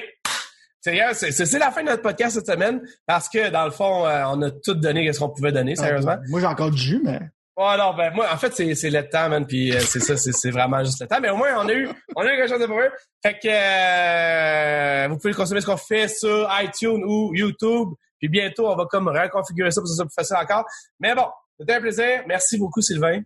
Sérieux, 0.82 1.04
c'est 1.14 1.60
la 1.60 1.72
fin 1.72 1.84
de 1.84 1.90
notre 1.90 2.02
podcast 2.02 2.36
cette 2.36 2.48
semaine 2.48 2.82
parce 3.06 3.28
que 3.28 3.50
dans 3.50 3.66
le 3.66 3.72
fond, 3.72 4.06
euh, 4.06 4.24
on 4.28 4.42
a 4.44 4.52
tout 4.52 4.74
donné 4.76 5.12
ce 5.12 5.20
qu'on 5.20 5.30
pouvait 5.30 5.52
donner, 5.52 5.76
sérieusement. 5.76 6.16
Moi, 6.30 6.40
j'ai 6.40 6.46
encore 6.46 6.72
du 6.72 6.78
jus, 6.82 7.02
mais... 7.04 7.20
Ouais, 7.58 7.78
non, 7.78 7.94
ben 7.94 8.14
moi, 8.14 8.26
en 8.32 8.38
fait, 8.38 8.56
c'est 8.56 8.74
c'est 8.74 8.90
le 8.90 9.04
temps, 9.10 9.28
man, 9.28 9.46
puis 9.46 9.74
euh, 9.76 9.80
c'est 9.82 10.00
ça, 10.00 10.16
c'est 10.16 10.32
c'est 10.32 10.50
vraiment 10.50 10.82
juste 10.82 11.02
le 11.02 11.08
temps. 11.08 11.20
Mais 11.22 11.30
au 11.30 11.36
moins, 11.36 11.50
on 11.58 11.68
a 11.68 11.74
eu, 11.74 11.90
on 12.16 12.22
a 12.22 12.34
eu 12.34 12.38
quelque 12.38 12.48
chose 12.50 12.62
de 12.62 12.66
pour 12.68 12.80
eux. 12.80 12.90
Fait 13.22 13.34
que 13.34 13.50
euh, 13.50 15.08
vous 15.10 15.18
pouvez 15.18 15.34
consommer 15.34 15.60
ce 15.60 15.66
qu'on 15.66 15.76
fait 15.76 16.08
sur 16.08 16.50
iTunes 16.62 17.04
ou 17.06 17.32
YouTube. 17.36 17.90
Puis 18.20 18.30
bientôt, 18.30 18.68
on 18.70 18.76
va 18.76 18.86
comme 18.86 19.08
reconfigurer 19.08 19.72
ça 19.72 19.82
pour 19.82 19.86
que 19.86 19.90
ce 19.90 19.96
soit 19.96 20.06
plus 20.06 20.14
facile 20.14 20.38
encore. 20.38 20.66
Mais 21.00 21.16
bon, 21.16 21.26
c'était 21.60 21.76
un 21.76 21.82
plaisir. 21.82 22.24
Merci 22.28 22.58
beaucoup, 22.58 22.82
Sylvain. 22.82 23.22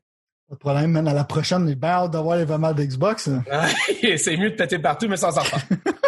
Pas 0.47 0.55
de 0.55 0.59
problème, 0.59 0.91
man. 0.91 1.07
À 1.07 1.13
la 1.13 1.23
prochaine, 1.23 1.67
j'ai 1.67 1.75
bien 1.75 1.89
hâte 1.89 2.11
d'avoir 2.11 2.37
l'événement 2.37 2.73
d'Xbox. 2.73 3.27
là. 3.27 3.67
c'est 4.17 4.37
mieux 4.37 4.51
de 4.51 4.55
péter 4.55 4.79
partout, 4.79 5.07
mais 5.07 5.17
sans 5.17 5.31
s'en 5.31 5.41
faire. 5.41 5.63